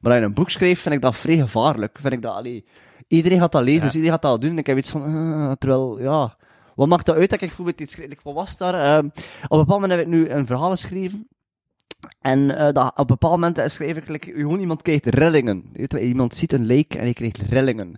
Maar 0.00 0.12
als 0.12 0.20
je 0.20 0.26
een 0.26 0.34
boek 0.34 0.50
schrijft, 0.50 0.82
vind 0.82 0.94
ik 0.94 1.00
dat 1.00 1.16
vrij 1.16 1.36
gevaarlijk. 1.36 1.98
Vind 2.00 2.12
ik 2.12 2.22
dat, 2.22 2.34
allee, 2.34 2.64
iedereen 3.06 3.38
gaat 3.38 3.52
dat 3.52 3.62
lezen, 3.62 3.80
dus 3.80 3.94
iedereen 3.94 4.12
gaat 4.12 4.22
dat 4.22 4.40
doen. 4.40 4.50
En 4.50 4.58
ik 4.58 4.66
heb 4.66 4.78
iets 4.78 4.90
van, 4.90 5.02
eh, 5.02 5.52
terwijl, 5.52 6.00
ja, 6.00 6.36
wat 6.74 6.88
maakt 6.88 7.06
dat 7.06 7.16
uit 7.16 7.30
dat 7.30 7.40
ik 7.40 7.46
bijvoorbeeld 7.46 7.80
iets 7.80 7.92
schreef? 7.92 8.22
Wat 8.22 8.34
was 8.34 8.56
daar? 8.56 8.74
Ehm, 8.74 9.06
op 9.06 9.58
een 9.58 9.58
bepaald 9.58 9.80
moment 9.80 9.90
heb 9.90 10.00
ik 10.00 10.06
nu 10.06 10.28
een 10.28 10.46
verhaal 10.46 10.70
geschreven. 10.70 11.28
En 12.20 12.56
eh, 12.56 12.72
dat, 12.72 12.90
op 12.90 12.98
een 12.98 13.06
bepaald 13.06 13.40
moment 13.40 13.70
schreef 13.70 13.96
ik, 13.96 14.08
like, 14.08 14.32
gewoon 14.32 14.60
iemand 14.60 14.82
krijgt 14.82 15.06
rillingen. 15.06 15.64
Je 15.72 16.00
iemand 16.00 16.34
ziet 16.34 16.52
een 16.52 16.66
leek 16.66 16.94
en 16.94 17.00
hij 17.00 17.12
krijgt 17.12 17.40
rillingen. 17.48 17.96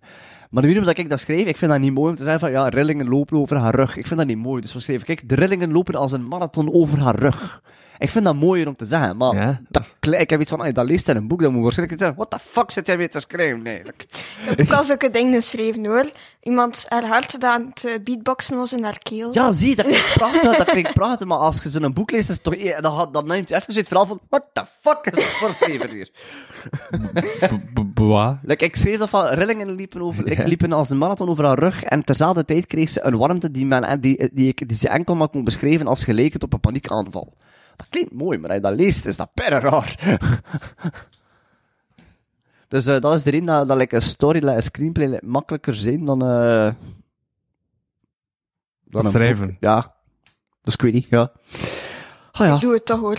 Maar 0.51 0.63
de 0.63 0.69
manier 0.69 0.85
dat 0.85 0.99
ik 0.99 1.11
dat 1.11 1.21
schreef, 1.21 1.47
ik 1.47 1.57
vind 1.57 1.71
dat 1.71 1.81
niet 1.81 1.93
mooi 1.93 2.11
om 2.11 2.17
te 2.17 2.23
zeggen 2.23 2.41
van, 2.41 2.51
ja, 2.51 2.69
rillingen 2.69 3.09
lopen 3.09 3.39
over 3.39 3.57
haar 3.57 3.75
rug. 3.75 3.97
Ik 3.97 4.07
vind 4.07 4.19
dat 4.19 4.29
niet 4.29 4.39
mooi. 4.39 4.61
Dus 4.61 4.73
wat 4.73 4.83
schreef 4.83 5.05
ik? 5.05 5.29
De 5.29 5.35
rillingen 5.35 5.73
lopen 5.73 5.95
als 5.95 6.13
een 6.13 6.29
marathon 6.29 6.73
over 6.73 6.99
haar 6.99 7.19
rug. 7.19 7.63
Ik 8.01 8.11
vind 8.11 8.25
dat 8.25 8.35
mooier 8.35 8.67
om 8.67 8.77
te 8.77 8.85
zeggen, 8.85 9.17
maar 9.17 9.35
Ja. 9.35 9.61
dat, 9.69 9.97
ik 10.01 10.31
heb 10.31 10.41
iets 10.41 10.51
van, 10.51 10.59
als 10.59 10.69
je 10.69 10.75
dat 10.75 10.87
leest 10.89 11.09
in 11.09 11.17
een 11.17 11.29
boek, 11.29 11.41
dan 11.41 11.49
moet 11.49 11.57
je 11.59 11.63
waarschijnlijk 11.63 12.01
iets 12.01 12.07
zeggen, 12.09 12.29
what 12.29 12.41
the 12.43 12.49
fuck 12.51 12.71
zit 12.71 12.87
jij 12.87 12.97
weer 12.97 13.11
te 13.11 13.21
schrijven, 13.21 13.67
eigenlijk? 13.67 14.03
Ik 14.51 14.57
heb 14.57 14.61
ook 14.61 14.73
al 14.77 14.85
zulke 14.85 15.11
dingen 15.11 15.33
geschreven 15.35 15.87
hoor. 15.87 16.11
Iemand 16.43 16.87
haar 16.89 17.07
hart 17.07 17.41
dat 17.41 17.51
aan 17.51 17.71
het 17.75 18.05
beatboxen 18.05 18.57
was 18.57 18.73
in 18.73 18.85
haar 18.85 18.99
keel. 18.99 19.35
Ja, 19.35 19.53
zie, 19.53 19.77
dat 19.77 19.87
klinkt 19.87 20.13
prachtig, 20.15 20.57
dat 20.57 20.71
klinkt 20.71 20.93
prachtig, 20.93 21.27
maar 21.27 21.39
als 21.39 21.63
je 21.63 21.69
zo'n 21.69 21.93
boek 21.93 22.11
leest, 22.11 22.31
is 22.31 22.39
toch, 22.41 22.55
eh, 22.55 23.07
dan 23.13 23.27
neemt 23.27 23.49
je 23.49 23.55
even 23.55 23.75
het 23.75 23.89
verhaal 23.89 24.07
van, 24.07 24.21
what 24.29 24.45
the 24.53 24.65
fuck 24.81 24.99
is 25.07 25.13
dat 25.13 25.25
voor 25.25 25.53
schrijver 25.53 25.91
hier? 25.91 26.11
Like, 28.43 28.65
ik 28.65 28.77
schreef 28.77 28.99
dat 28.99 29.09
van 29.09 29.27
rillingen 29.27 29.71
liepen, 29.71 30.03
over, 30.03 30.25
like, 30.25 30.49
liepen 30.49 30.73
als 30.73 30.91
een 30.91 30.99
marathon 30.99 31.29
over 31.29 31.45
haar 31.45 31.59
rug 31.59 31.83
en 31.83 32.05
terzelfde 32.05 32.45
tijd 32.45 32.67
kreeg 32.67 32.89
ze 32.89 33.03
een 33.03 33.17
warmte 33.17 33.51
die, 33.51 33.67
men, 33.67 34.01
die, 34.01 34.31
die, 34.33 34.49
ik, 34.49 34.69
die 34.69 34.77
ze 34.77 34.89
enkel 34.89 35.15
maar 35.15 35.29
kon 35.29 35.45
beschrijven 35.45 35.87
als 35.87 36.05
geleken 36.05 36.43
op 36.43 36.53
een 36.53 36.61
paniekaanval. 36.61 37.37
Dat 37.81 37.89
klinkt 37.91 38.13
mooi, 38.13 38.39
maar 38.39 38.51
als 38.51 38.59
je 38.59 38.65
dat 38.65 38.75
leest, 38.75 39.07
is 39.07 39.17
dat 39.17 39.31
perre 39.35 39.59
raar. 39.59 40.19
dus 42.69 42.87
eh, 42.87 43.01
dat 43.01 43.15
is 43.15 43.23
de 43.23 43.31
reden 43.31 43.47
dat, 43.47 43.69
dat 43.69 43.77
like, 43.77 43.95
een 43.95 44.03
story, 44.03 44.39
like, 44.39 44.57
een 44.57 44.63
screenplay 44.63 45.07
like, 45.07 45.27
makkelijker 45.27 45.75
zijn 45.75 46.05
dan... 46.05 46.23
eh 46.23 46.73
dan 48.91 49.05
een 49.05 49.11
Schrijven. 49.11 49.47
boek. 49.47 49.57
Ja. 49.61 49.95
Dus 50.63 50.75
ik 50.75 50.83
weet 50.83 50.93
niet, 50.93 51.09
ja. 51.09 51.33
Ah 52.33 52.47
ja, 52.47 52.59
Doe 52.59 52.73
het 52.73 52.85
toch 52.85 53.01
hoor. 53.01 53.19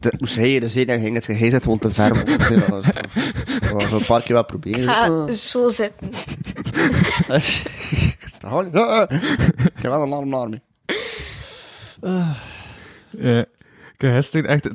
de, 0.00 0.12
moest 0.18 0.36
hij 0.36 0.68
zijn, 0.68 0.86
dan 0.86 1.00
ging 1.00 1.14
het, 1.14 1.26
hij 1.26 1.50
zit 1.50 1.62
gewoon 1.62 1.78
te 1.78 1.92
ver. 1.92 2.28
ik 2.28 2.38
Dat 2.48 2.68
was, 2.68 2.84
dat 3.90 4.00
een 4.00 4.06
paar 4.06 4.22
keer 4.22 4.34
wat 4.34 4.46
proberen. 4.46 4.84
Ga 4.84 5.32
zo 5.32 5.68
zitten. 5.68 6.10
Ik 9.74 9.82
heb 9.82 9.90
wel 9.90 10.02
een 10.02 10.12
arm 10.12 10.28
naar 10.28 10.48
me. 10.48 10.60
Ja. 12.04 13.40
Ik 13.94 14.00
heb 14.00 14.12
gisteren 14.12 14.46
echt... 14.50 14.74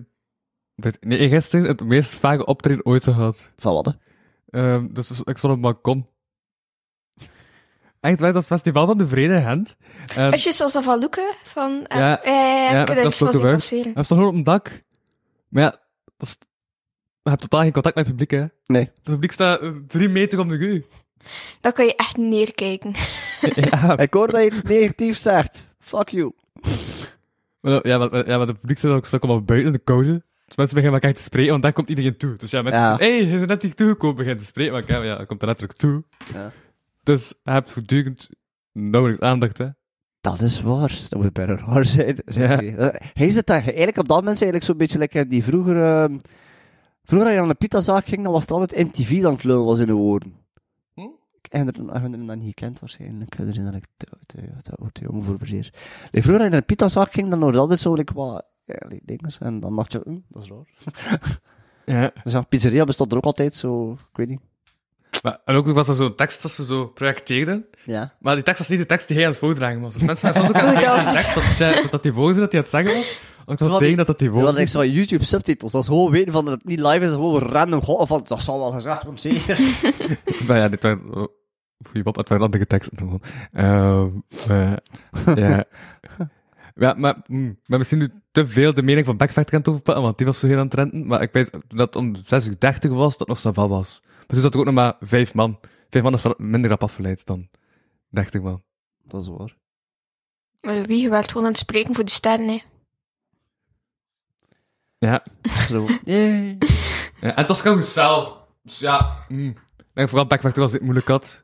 Nee, 1.00 1.30
gisteren 1.30 1.66
het 1.66 1.84
meest 1.84 2.14
vage 2.14 2.46
optreden 2.46 2.86
ooit 2.86 3.04
gehad. 3.04 3.54
Van 3.58 3.74
wat, 3.74 3.86
hè? 3.86 3.92
Ehm, 4.60 4.88
dus 4.94 5.10
ik 5.10 5.38
stond 5.38 5.44
op 5.44 5.50
het 5.50 5.62
balkon. 5.62 6.08
Echt, 8.00 8.20
wij, 8.20 8.32
dat 8.32 8.34
was 8.34 8.50
het 8.50 8.60
festival 8.60 8.86
van 8.86 8.98
de 8.98 9.08
Vrede 9.08 9.42
Gent. 9.42 9.76
Ehm, 10.16 10.34
Is 10.34 10.44
je 10.44 10.52
zoals 10.52 10.74
dat 10.74 10.84
van 10.84 11.00
Loeke? 11.00 11.34
Van, 11.44 11.86
eh, 11.88 11.98
Ja, 11.98 12.22
ja, 12.24 12.72
ja, 12.72 12.86
dat 12.86 12.96
dat 12.96 13.06
is 13.06 13.18
passeren. 13.18 13.94
Hij 13.94 14.04
stond 14.04 14.08
gewoon 14.08 14.28
op 14.28 14.34
een 14.34 14.44
dak. 14.44 14.84
Maar 15.50 15.64
ja, 15.64 15.70
dat 16.18 16.28
is, 16.28 16.38
je 17.22 17.30
hebt 17.30 17.42
totaal 17.42 17.62
geen 17.62 17.72
contact 17.72 17.96
met 17.96 18.06
het 18.06 18.16
publiek, 18.16 18.42
hè. 18.42 18.48
Nee. 18.66 18.84
Het 18.84 19.04
publiek 19.04 19.32
staat 19.32 19.60
eh, 19.62 19.70
drie 19.88 20.10
meter 20.10 20.40
om 20.40 20.48
de 20.48 20.58
u. 20.58 20.86
Dan 21.62 21.72
kan 21.72 21.86
je 21.86 21.96
echt 21.96 22.18
neerkijken. 22.18 22.94
ja, 23.72 23.98
Ik 23.98 24.14
hoor 24.14 24.32
dat 24.32 24.42
je 24.42 24.46
iets 24.52 24.62
negatiefs 24.62 25.22
zegt. 25.22 25.64
Fuck 25.80 26.10
you. 26.10 26.32
Ja, 27.62 27.80
ja, 27.84 27.98
maar 28.38 28.48
het 28.48 28.60
publiek 28.60 28.78
staat 28.78 28.92
ook 28.92 29.06
stuk 29.06 29.24
allemaal 29.24 29.44
buiten 29.44 29.68
in 29.68 29.74
de 29.74 29.84
koude. 29.84 30.24
Dus 30.46 30.58
mensen 30.58 30.75
beginnen 30.75 31.01
elkaar 31.01 31.13
te 31.18 31.22
spreken, 31.24 31.51
want 31.51 31.63
daar 31.63 31.74
komt 31.74 31.89
iedereen 31.89 32.18
toe. 32.18 32.36
Dus 32.36 32.51
ja, 32.51 32.62
mensen 32.62 32.82
Ja. 32.82 32.96
hey, 32.96 33.24
je 33.24 33.36
bent 33.38 33.48
net 33.48 33.62
hier 33.62 33.75
toegekomen, 33.75 34.16
beginnen 34.16 34.39
te 34.39 34.46
spreken. 34.46 34.74
Maar 34.74 34.84
ja, 34.88 35.04
ja, 35.04 35.16
hij 35.16 35.25
komt 35.25 35.42
er 35.42 35.48
letterlijk 35.48 35.80
toe. 35.80 36.04
Ja. 36.34 36.51
Dus 37.04 37.34
je 37.44 37.51
hebt 37.51 37.72
voortdurend 37.72 38.30
nauwelijks 38.74 39.22
aandacht, 39.24 39.58
hè. 39.58 39.68
Dat 40.22 40.42
is 40.42 40.62
waar. 40.62 40.98
Dat 41.10 41.22
moet 41.22 41.34
bijna 41.34 41.56
raar 41.56 41.86
zijn. 41.86 42.18
Ja. 42.25 42.60
Hij 43.13 43.30
zit 43.30 43.46
daar 43.48 43.63
eigenlijk 43.63 43.98
op 43.98 44.08
dat 44.08 44.18
moment 44.18 44.36
eigenlijk 44.42 44.63
zo'n 44.63 44.78
beetje 44.78 44.98
lekker 44.98 45.30
die 45.30 45.44
vroeger... 45.44 45.84
ehm, 45.84 46.18
vroeger 47.04 47.28
als 47.28 47.38
je 47.38 47.42
aan 47.42 47.48
de 47.48 47.56
pitazaak 47.56 48.06
ging, 48.06 48.24
dan 48.24 48.32
was 48.32 48.42
het 48.42 48.51
altijd 48.51 48.88
MTV 48.88 49.22
dan 49.22 49.34
het 49.34 49.44
lullen 49.44 49.66
was 49.66 49.80
in 49.80 49.88
de 49.88 49.96
oren. 49.96 50.34
Ik 51.41 51.51
heb 51.51 51.67
er, 51.67 51.96
ik 51.96 52.13
er 52.13 52.25
dat 52.25 52.38
niet 52.38 52.46
gekend 52.46 52.79
waarschijnlijk. 52.79 53.38
Er 53.38 53.53
zijn 53.53 53.65
dat 53.65 53.75
ik 53.75 53.86
te, 53.98 54.08
te, 54.25 54.38
te, 54.62 54.91
te 54.91 55.01
jong 55.01 55.25
voor 55.25 55.38
verzeer. 55.38 55.74
Nee, 56.12 56.22
vroeger 56.22 56.34
als 56.34 56.43
je 56.43 56.50
naar 56.50 56.60
de 56.60 56.65
pitazaak 56.65 57.12
ging, 57.12 57.29
dan 57.29 57.39
hoorde 57.39 57.55
je 57.55 57.62
altijd 57.62 57.79
zo 57.79 57.93
like, 57.93 58.13
wat 58.13 58.46
ja, 58.65 58.89
dingen. 59.03 59.31
En 59.39 59.60
dan 59.60 59.75
dacht 59.75 59.91
je, 59.91 60.01
hm, 60.03 60.17
dat 60.27 60.43
is 60.43 60.50
raar. 60.50 60.67
Ja. 61.86 62.12
Dus 62.24 62.34
ja, 62.34 62.41
pizzeria 62.41 62.84
bestond 62.84 63.12
er 63.12 63.17
ook 63.17 63.24
altijd 63.24 63.55
zo, 63.55 63.91
ik 63.91 64.17
weet 64.17 64.27
niet. 64.27 64.39
Maar, 65.24 65.39
en 65.46 65.55
ook 65.55 65.67
was 65.67 65.88
er 65.88 65.93
zo'n 65.93 66.15
tekst 66.15 66.41
dat 66.41 66.51
ze 66.51 66.65
zo 66.65 66.88
projecteerden. 66.88 67.65
Ja. 67.86 68.13
Maar 68.19 68.36
die 68.36 68.43
tekst 68.43 68.60
was 68.60 68.69
niet 68.69 68.79
de 68.79 68.86
tekst 68.86 69.08
die 69.08 69.15
hij 69.15 69.25
aan 69.25 69.31
het 69.31 69.39
voordragen 69.39 69.81
was. 69.81 69.93
Dus 69.93 70.03
mensen 70.03 70.34
soms 70.34 70.50
ook 70.50 70.55
aan 70.84 71.13
tekst 71.13 71.91
dat, 71.91 72.03
die 72.03 72.13
woorden 72.13 72.39
dat 72.39 72.51
hij 72.51 72.62
aan 72.62 72.67
het 72.67 72.88
zeggen 72.88 72.96
was. 72.96 73.17
Ik 73.50 73.60
was 73.60 73.70
tegen 73.70 73.86
die- 73.88 73.96
dat 73.96 74.08
dat 74.08 74.20
die 74.20 74.32
woorden... 74.32 74.56
echt 74.58 74.72
zo 74.72 74.79
van 74.79 74.91
YouTube 74.91 75.25
subtitles. 75.25 75.72
Dat 75.72 75.82
is 75.82 75.88
gewoon 75.88 76.12
weten 76.12 76.32
van 76.34 76.46
dat 76.46 76.53
het 76.53 76.65
niet 76.65 76.79
live 76.79 77.06
is, 77.06 77.12
gewoon 77.12 77.41
random. 77.41 77.82
Goh, 77.84 78.08
van, 78.08 78.24
dat 78.27 78.41
zal 78.41 78.60
wel 78.60 78.72
gezegd 78.72 79.03
worden, 79.03 79.20
zeker. 79.20 79.60
Maar 80.48 80.58
ja, 80.58 80.70
dit 80.70 80.82
waren... 80.84 81.15
Oh, 81.15 81.27
goeie 81.88 82.03
Bob, 82.03 82.15
het 82.15 82.29
waren 82.29 82.44
andere 82.44 82.68
teksten 82.68 82.98
gewoon. 82.98 83.22
Ehm, 83.51 84.10
maar, 84.48 84.79
ja. 85.39 85.63
Ja, 86.75 86.94
maar, 86.98 87.15
mm, 87.27 87.60
maar 87.65 87.77
misschien 87.77 88.00
nu 88.00 88.10
te 88.32 88.48
veel 88.48 88.74
de 88.74 88.82
mening 88.84 89.06
van 89.06 89.18
Backfactor 89.18 89.53
aan 89.53 89.60
het 89.60 89.70
overpakken, 89.70 90.03
want 90.03 90.18
die 90.18 90.25
was 90.27 90.39
zo 90.39 90.48
heel 90.48 90.58
aan 90.58 90.63
het 90.65 90.74
renten. 90.74 91.08
Maar 91.08 91.22
ik 91.22 91.32
weet 91.32 91.50
dat 91.68 91.96
om 91.96 92.15
6.30 92.15 92.22
was, 92.89 93.18
dat 93.18 93.27
nog 93.27 93.39
Saval 93.39 93.70
was. 93.70 94.00
Maar 94.03 94.25
toen 94.27 94.41
zat 94.41 94.53
er 94.53 94.60
ook 94.60 94.65
nog 94.65 94.74
maar 94.74 94.96
vijf 95.00 95.34
man. 95.34 95.60
Vijf 95.89 96.03
man 96.03 96.13
is 96.13 96.24
er 96.24 96.34
minder 96.38 96.70
rap 96.70 96.84
afgeleid 96.84 97.25
dan 97.25 97.48
30 98.10 98.41
man. 98.41 98.63
Dat 99.06 99.22
is 99.22 99.27
waar. 99.27 99.58
Maar 100.62 100.84
wie 100.86 101.01
je 101.01 101.10
werd 101.10 101.27
gewoon 101.27 101.44
aan 101.44 101.51
het 101.51 101.60
spreken 101.60 101.96
voor 101.96 102.03
die 102.06 102.13
sterren, 102.13 102.48
hè. 102.48 102.60
Ja. 105.00 105.24
Zo. 105.68 105.88
Yay. 106.03 106.58
Ja, 107.20 107.27
en 107.29 107.34
het 107.36 107.48
was 107.48 107.62
gewoon 107.62 107.84
cel. 107.84 108.48
Dus 108.63 108.79
ja, 108.79 109.25
mm. 109.27 109.48
ik 109.77 109.86
denk 109.94 110.10
vooral 110.10 110.27
Backfactor 110.27 110.63
was 110.63 110.72
dit 110.72 110.82
moeilijk 110.82 111.08
had. 111.08 111.44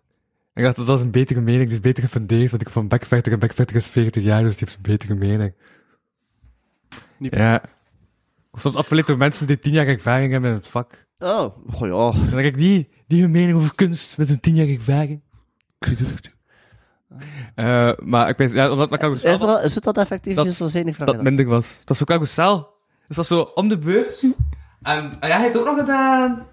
En 0.53 0.63
ik 0.63 0.63
dacht, 0.63 0.87
dat 0.87 0.97
is 0.97 1.03
een 1.05 1.11
betere 1.11 1.41
mening, 1.41 1.63
die 1.63 1.73
is 1.73 1.79
beter 1.79 2.03
gefundeerd, 2.03 2.51
want 2.51 2.61
ik 2.61 2.69
van 2.69 2.87
Backfactor 2.87 3.33
en 3.33 3.39
Backfactor 3.39 3.77
is 3.77 3.89
40 3.89 4.23
jaar, 4.23 4.43
dus 4.43 4.57
die 4.57 4.59
heeft 4.59 4.75
een 4.75 4.91
betere 4.91 5.15
mening. 5.15 5.53
Niet- 7.17 7.35
Ja. 7.35 7.61
Of 8.51 8.61
soms 8.61 8.75
afgeleid 8.75 9.07
door 9.07 9.17
mensen 9.17 9.47
die 9.47 9.59
tien 9.59 9.73
jaar 9.73 9.87
ervaring 9.87 10.31
hebben 10.31 10.49
in 10.49 10.55
het 10.55 10.67
vak. 10.67 11.05
Oh, 11.19 11.57
goh 11.69 11.87
ja. 12.13 12.19
En 12.21 12.29
dan 12.29 12.41
kijk 12.41 12.57
die, 12.57 12.89
die 13.07 13.21
hun 13.21 13.31
mening 13.31 13.57
over 13.57 13.75
kunst 13.75 14.17
met 14.17 14.29
een 14.29 14.39
tien 14.39 14.55
jaar 14.55 14.67
ervaring. 14.67 15.21
Eh, 17.55 17.91
maar 18.03 18.29
ik 18.29 18.37
weet, 18.37 18.51
ja, 18.51 18.71
omdat 18.71 18.89
maar 18.89 19.11
Is 19.11 19.21
dat, 19.21 19.63
is 19.63 19.75
het 19.75 19.83
dat 19.83 19.97
effectief? 19.97 20.35
Dat- 20.35 20.45
is 20.45 20.57
dat 20.57 20.71
dat 20.97 21.21
minder 21.21 21.45
was. 21.45 21.77
Dat 21.77 21.87
was 21.87 22.01
ook 22.01 22.07
carousel. 22.07 22.74
Dus 23.07 23.15
dat 23.15 23.15
was 23.15 23.27
zo 23.27 23.41
om 23.41 23.67
de 23.67 23.77
beurt. 23.77 24.21
En, 24.81 25.17
en 25.19 25.27
jij 25.27 25.39
hebt 25.39 25.53
het 25.53 25.57
ook 25.57 25.65
nog 25.67 25.79
gedaan. 25.79 26.47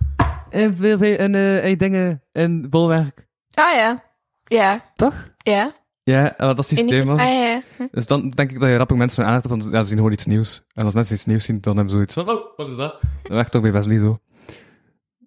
En 0.51 0.77
veel, 0.77 0.99
veel, 0.99 1.17
en, 1.17 1.35
eh, 1.35 1.65
en 1.71 1.79
dingen 1.79 2.23
in 2.33 2.71
bolwerk. 2.71 3.27
Ah 3.55 3.75
ja. 3.75 4.03
Ja. 4.45 4.81
Toch? 4.95 5.29
Ja. 5.39 5.71
Ja, 6.05 6.35
dat 6.39 6.67
systeem 6.67 7.01
ik- 7.01 7.07
was. 7.07 7.21
ah, 7.21 7.27
ja, 7.27 7.33
ja. 7.47 7.61
Hm. 7.77 7.87
Dus 7.91 8.07
dan 8.07 8.31
denk 8.31 8.51
ik 8.51 8.61
dat 8.61 8.69
je 8.69 8.77
rappig 8.77 8.97
mensen 8.97 9.25
aandacht 9.25 9.49
hebt, 9.49 9.61
want 9.61 9.73
ja, 9.75 9.81
ze 9.83 9.87
zien 9.89 9.97
gewoon 9.97 10.13
iets 10.13 10.27
nieuws. 10.27 10.63
En 10.75 10.85
als 10.85 10.95
mensen 10.95 11.15
iets 11.15 11.25
nieuws 11.27 11.45
zien, 11.45 11.61
dan 11.61 11.77
hebben 11.77 11.91
ze 11.91 11.97
zoiets 11.97 12.15
van, 12.15 12.29
oh, 12.31 12.57
wat 12.57 12.71
is 12.71 12.77
dat? 12.77 13.01
Dat 13.23 13.33
werkt 13.33 13.51
toch 13.51 13.63
bij 13.63 13.73
Wesley 13.73 13.99
zo. 13.99 14.19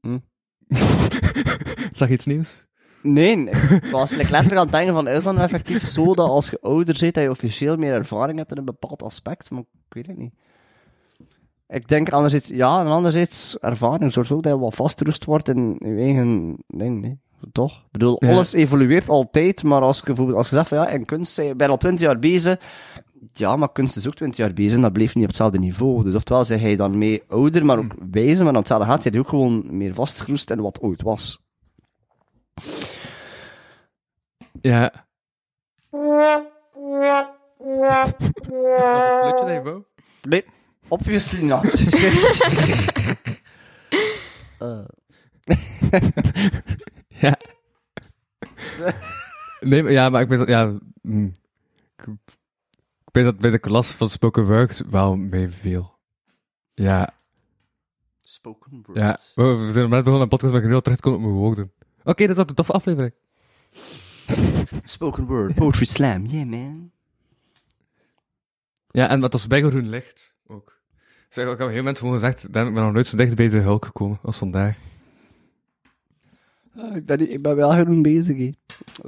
Hm. 0.02 0.18
Zag 1.92 2.08
je 2.08 2.14
iets 2.14 2.26
nieuws? 2.26 2.66
Nee, 3.02 3.50
ik 3.50 3.86
was 3.92 4.12
letterlijk 4.16 4.52
aan 4.52 4.58
het 4.62 4.72
denken 4.72 4.94
van, 4.94 5.08
is 5.08 5.24
dat 5.24 5.34
nou 5.34 5.46
effectief 5.46 5.84
zo 5.84 6.04
dat 6.14 6.28
als 6.28 6.50
je 6.50 6.60
ouder 6.62 6.98
bent, 7.00 7.14
dat 7.14 7.24
je 7.24 7.30
officieel 7.30 7.76
meer 7.76 7.94
ervaring 7.94 8.38
hebt 8.38 8.52
in 8.52 8.58
een 8.58 8.66
bepaald 8.66 9.04
aspect? 9.04 9.50
Maar 9.50 9.60
ik 9.60 9.94
weet 9.94 10.08
het 10.08 10.18
niet. 10.18 10.34
Ik 11.68 11.88
denk 11.88 12.10
anderzijds, 12.10 12.48
ja, 12.48 12.80
en 12.80 12.88
anderzijds, 12.88 13.58
ervaring 13.60 14.14
zorgt 14.14 14.32
ook 14.32 14.44
dat 14.44 14.54
je 14.54 14.60
wat 14.60 14.76
vastrust 14.76 15.26
wordt 15.26 15.48
in 15.50 15.76
je 15.80 15.96
eigen 15.96 16.58
ding, 16.68 17.02
nee. 17.02 17.20
Toch? 17.52 17.72
Ik 17.78 17.92
bedoel, 17.92 18.16
Ja. 18.26 18.32
alles 18.32 18.54
evolueert 18.54 19.10
altijd, 19.10 19.64
maar 19.64 19.82
als 19.82 19.98
je 19.98 20.04
bijvoorbeeld, 20.06 20.38
als 20.38 20.50
je 20.50 20.56
zegt 20.56 20.68
van, 20.68 20.78
ja, 20.78 20.88
in 20.88 21.06
kunst 21.06 21.36
ben 21.36 21.46
je 21.46 21.56
bijna 21.56 21.74
al 21.74 21.80
20 21.80 22.06
jaar 22.06 22.20
bezig, 22.20 22.60
ja, 23.34 23.56
maar 23.56 23.72
kunst 23.72 23.96
is 23.96 24.08
ook 24.08 24.16
20 24.16 24.38
jaar 24.38 24.54
bezig 24.54 24.76
en 24.76 24.82
dat 24.82 24.94
blijft 24.94 25.14
niet 25.16 25.24
op 25.24 25.30
hetzelfde 25.30 25.60
niveau. 25.60 26.04
Dus 26.04 26.16
oftewel 26.16 26.46
zeg 26.46 26.62
je 26.62 26.78
dan 26.78 26.98
mee 26.98 27.24
ouder, 27.28 27.66
maar 27.66 27.78
ook 27.78 27.94
wijzer, 28.12 28.38
maar 28.44 28.54
aan 28.54 28.60
hetzelfde 28.60 28.86
gaat, 28.88 29.04
je 29.04 29.10
hebt 29.10 29.22
ook 29.22 29.30
gewoon 29.30 29.78
meer 29.78 29.94
vastgeroest 29.94 30.50
in 30.50 30.62
wat 30.62 30.82
ooit 30.82 31.02
was. 31.02 31.40
Ja. 34.62 34.92
Wat 39.22 39.44
lukt 39.46 39.54
je 39.54 39.62
dat? 39.64 39.84
Nee, 40.30 40.46
obviously 40.88 41.44
not. 41.44 41.64
Eh, 44.60 44.86
Ja. 47.08 47.38
Nee, 49.60 49.84
maar, 49.84 49.92
ja, 49.92 50.10
maar 50.10 50.22
ik 50.22 50.28
weet 50.30 50.38
dat, 50.38 50.48
ja, 50.48 50.80
mm. 51.02 51.32
ik, 51.98 52.06
ik 53.06 53.12
weet 53.12 53.24
dat 53.24 53.38
bij 53.38 53.52
de 53.52 53.60
klas 53.60 53.92
van 53.92 54.10
spoken 54.10 54.46
word 54.46 54.84
wel 54.90 55.16
meeviel. 55.16 55.98
Ja, 56.74 57.14
Spoken 58.22 58.82
word. 58.86 58.98
ja. 58.98 59.20
We, 59.36 59.44
we 59.44 59.72
zijn 59.72 59.90
net 59.90 60.04
begonnen 60.04 60.14
aan 60.14 60.22
een 60.22 60.28
podcast, 60.28 60.54
maar 60.54 60.62
ik 60.62 60.68
heel 60.68 60.82
teruggekomen 60.82 61.20
op 61.20 61.26
mijn 61.26 61.38
woorden. 61.38 61.72
Oké, 62.04 62.28
dat 62.28 62.36
was 62.38 62.46
een 62.48 62.56
toffe 62.56 62.74
aflevering. 62.74 63.14
Spoken 64.84 65.26
word. 65.26 65.54
Poetry 65.56 65.86
slam. 65.86 66.26
Yeah, 66.26 66.46
man. 66.48 66.92
Ja, 68.92 69.10
en 69.10 69.20
dat 69.22 69.32
was 69.34 69.48
bij 69.48 69.62
groen 69.62 69.90
licht. 69.90 70.35
Zeg, 71.36 71.44
ik 71.44 71.50
heb 71.50 71.60
op 71.60 71.66
een 71.68 71.74
gegeven 71.74 71.78
moment 71.78 71.98
gewoon 71.98 72.14
gezegd, 72.14 72.54
damn, 72.54 72.68
ik 72.68 72.74
ben 72.74 72.84
nog 72.84 72.94
nooit 72.94 73.08
zo 73.08 73.18
dicht 73.18 73.36
bij 73.36 73.50
de 73.50 73.58
hulk 73.58 73.86
gekomen 73.86 74.20
als 74.22 74.38
vandaag. 74.38 74.78
Ah, 76.78 76.96
ik, 76.96 77.06
ben, 77.06 77.20
niet- 77.20 77.32
ik 77.32 77.42
ben 77.42 77.56
wel 77.56 77.72
groen 77.72 78.02
bezig, 78.02 78.38
hè. 78.38 78.50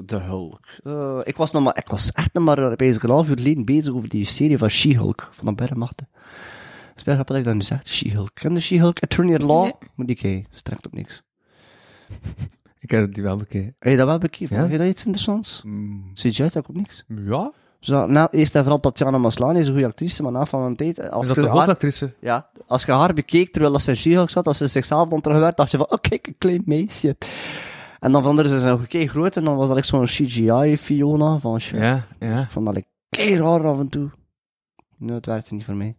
De 0.05 0.15
Hulk. 0.15 0.65
Eh, 0.83 1.19
ik, 1.23 1.35
was 1.37 1.51
nog 1.51 1.63
maar, 1.63 1.77
ik 1.77 1.87
was 1.87 2.11
echt 2.11 2.33
nog 2.33 2.43
maar 2.43 2.57
eh, 2.71 2.75
bezig 2.75 3.03
een 3.03 3.09
half 3.09 3.29
uur 3.29 3.37
geleden 3.37 3.65
bezig 3.65 3.93
over 3.93 4.09
die 4.09 4.25
serie 4.25 4.57
van 4.57 4.69
She-Hulk. 4.69 5.29
Van 5.31 5.45
de 5.45 5.53
Bergmachten. 5.53 6.07
Het 6.89 6.97
is 6.97 7.03
wel 7.03 7.13
grappig 7.13 7.35
dat 7.35 7.37
ik 7.37 7.43
dat 7.43 7.53
nu 7.53 7.61
zeg, 7.61 7.87
She-Hulk. 7.87 8.29
Ken 8.33 8.53
je 8.53 8.59
She-Hulk? 8.59 8.99
Attorney 8.99 9.35
at 9.35 9.41
Law? 9.41 9.63
Nee. 9.63 9.73
Moet 9.95 10.07
die 10.07 10.15
kijken. 10.15 10.45
Strekt 10.51 10.85
op 10.85 10.93
niks. 10.93 11.23
Ik 12.79 12.91
heb 12.91 13.13
die 13.13 13.23
wel 13.23 13.37
bekeken. 13.37 13.75
Heb 13.79 13.91
je 13.91 13.97
dat 13.97 14.07
wel 14.07 14.17
bekeken? 14.17 14.55
Ja. 14.55 14.61
Heb 14.61 14.71
je 14.71 14.77
dat 14.77 14.87
iets 14.87 15.05
interessants? 15.05 15.61
Mm, 15.65 16.11
CGI 16.13 16.49
trekt 16.49 16.69
op 16.69 16.75
niks. 16.75 17.03
ja? 17.07 17.51
Zo, 17.87 18.05
nou, 18.05 18.27
eerst 18.31 18.55
en 18.55 18.61
vooral 18.61 18.79
Tatjana 18.79 19.17
Maslany 19.17 19.59
is 19.59 19.67
een 19.67 19.73
goede 19.73 19.87
actrice, 19.87 20.23
maar 20.23 20.31
na 20.31 20.45
van 20.45 20.61
een 20.61 20.75
tijd... 20.75 20.99
eh, 20.99 21.09
Als 21.09 21.21
Is 21.21 21.27
dat 21.27 21.35
je 21.43 21.49
haar, 21.49 21.51
hoofdactrice? 21.57 22.13
ja, 22.19 22.49
als 22.67 22.83
je 22.85 22.91
haar 22.91 23.13
bekeek 23.13 23.51
terwijl 23.51 23.71
dat 23.73 23.81
ze 23.81 23.89
in 23.91 23.97
She-Hulk 23.97 24.29
zat, 24.29 24.47
als 24.47 24.57
ze 24.57 24.67
zichzelf 24.67 25.09
dan 25.09 25.21
terugwerkt, 25.21 25.57
dacht 25.57 25.71
je 25.71 25.77
van, 25.77 25.89
oh 25.91 25.97
kijk, 26.01 26.27
een 26.27 26.35
klein 26.37 26.61
meisje. 26.65 27.15
En 27.99 28.11
dan 28.11 28.21
veranderde 28.21 28.59
ze 28.59 28.67
een 28.67 28.87
keer 28.87 29.07
groot 29.07 29.37
en 29.37 29.43
dan 29.43 29.55
was 29.55 29.67
dat 29.67 29.77
echt 29.77 29.87
zo'n 29.87 30.05
CGI-Fiona 30.05 31.37
van. 31.39 31.59
Ja, 31.71 32.05
ja. 32.19 32.41
Ik 32.41 32.49
vond 32.49 32.65
dat 32.65 32.77
ik 32.77 32.85
kei 33.09 33.35
raar 33.37 33.67
af 33.67 33.79
en 33.79 33.89
toe. 33.89 34.09
Nee, 34.97 35.15
het 35.15 35.25
werkte 35.25 35.53
niet 35.53 35.65
voor 35.65 35.75
mij. 35.75 35.95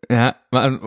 Ja, 0.00 0.40
maar 0.50 0.78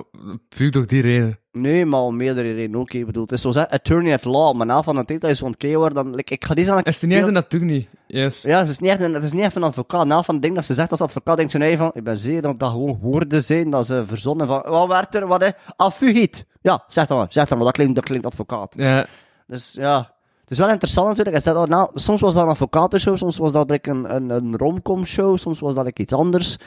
puur 0.48 0.72
door 0.72 0.88
die 0.88 1.02
reden. 1.02 1.38
Nee, 1.56 1.86
maar 1.86 2.00
om 2.00 2.16
meerdere 2.16 2.54
redenen 2.54 2.80
ook. 2.80 2.94
Ik 2.94 3.06
bedoel, 3.06 3.24
het 3.24 3.32
is 3.32 3.42
zo 3.42 3.52
zeg, 3.52 3.70
attorney 3.70 4.14
at 4.14 4.24
law, 4.24 4.56
maar 4.56 4.66
na 4.66 4.84
van 4.84 4.98
een 4.98 5.06
tijd 5.06 5.22
dat 5.22 5.30
je 5.30 5.36
zo'n 5.36 5.76
wordt, 5.76 5.96
dan... 5.96 6.16
Like, 6.16 6.34
ik 6.34 6.46
ga 6.46 6.54
deze 6.54 6.72
aan 6.72 6.84
Is 6.84 7.02
het 7.02 7.10
niet 7.10 7.18
echt 7.18 7.28
een 7.28 7.34
natuurlijk 7.34 7.72
niet? 7.72 7.88
Yes. 8.08 8.42
Ja, 8.42 8.60
het 8.60 8.70
is 8.70 8.80
niet 8.80 8.90
echt 8.90 9.02
een, 9.02 9.14
het 9.14 9.24
is 9.24 9.32
niet 9.32 9.42
echt 9.42 9.56
een 9.56 9.64
advocaat. 9.64 10.06
Na 10.06 10.24
van 10.24 10.34
het 10.34 10.44
ding 10.44 10.56
dat 10.56 10.66
ze 10.66 10.74
zegt 10.74 10.92
als 10.92 11.02
advocaat, 11.02 11.38
denkt 11.38 11.52
ze 11.52 11.58
nee 11.58 11.78
van, 11.78 11.92
ik 11.94 12.04
ben 12.04 12.18
zeker 12.18 12.42
dat 12.42 12.60
dat 12.60 12.72
gewoon 12.72 13.00
woorden 13.02 13.42
zijn, 13.42 13.70
dat 13.70 13.86
ze 13.86 14.04
verzonnen 14.08 14.48
van, 14.48 14.62
wat 14.66 14.88
werd 14.88 15.16
er, 15.16 15.28
wat 15.28 15.44
is, 15.44 15.52
affugiet. 15.76 16.46
Ja, 16.62 16.84
zeg 16.88 17.08
dan 17.08 17.18
maar, 17.18 17.28
zeg 17.30 17.48
dan 17.48 17.58
maar, 17.58 17.66
dat 17.66 17.76
klinkt, 17.76 17.96
dat 17.96 18.04
klinkt 18.04 18.26
advocaat. 18.26 18.74
Ja, 18.78 19.06
Dus 19.48 19.74
ja, 19.74 19.98
het 20.42 20.52
is 20.52 20.58
wel 20.58 20.70
interessant 20.70 21.08
natuurlijk. 21.08 21.44
Zegt, 21.44 21.58
oh, 21.58 21.66
nou, 21.66 21.90
soms 21.94 22.22
was 22.22 22.34
dat 22.34 22.44
een 22.44 22.50
advocatenshow, 22.50 23.18
soms 23.18 23.38
was 23.38 23.52
dat 23.52 23.70
like, 23.70 23.90
een, 23.90 24.16
een, 24.16 24.30
een 24.30 24.58
romcom 24.58 25.06
show, 25.06 25.38
soms 25.38 25.60
was 25.60 25.76
dat 25.76 25.86
like, 25.86 26.02
iets 26.02 26.14
anders. 26.14 26.58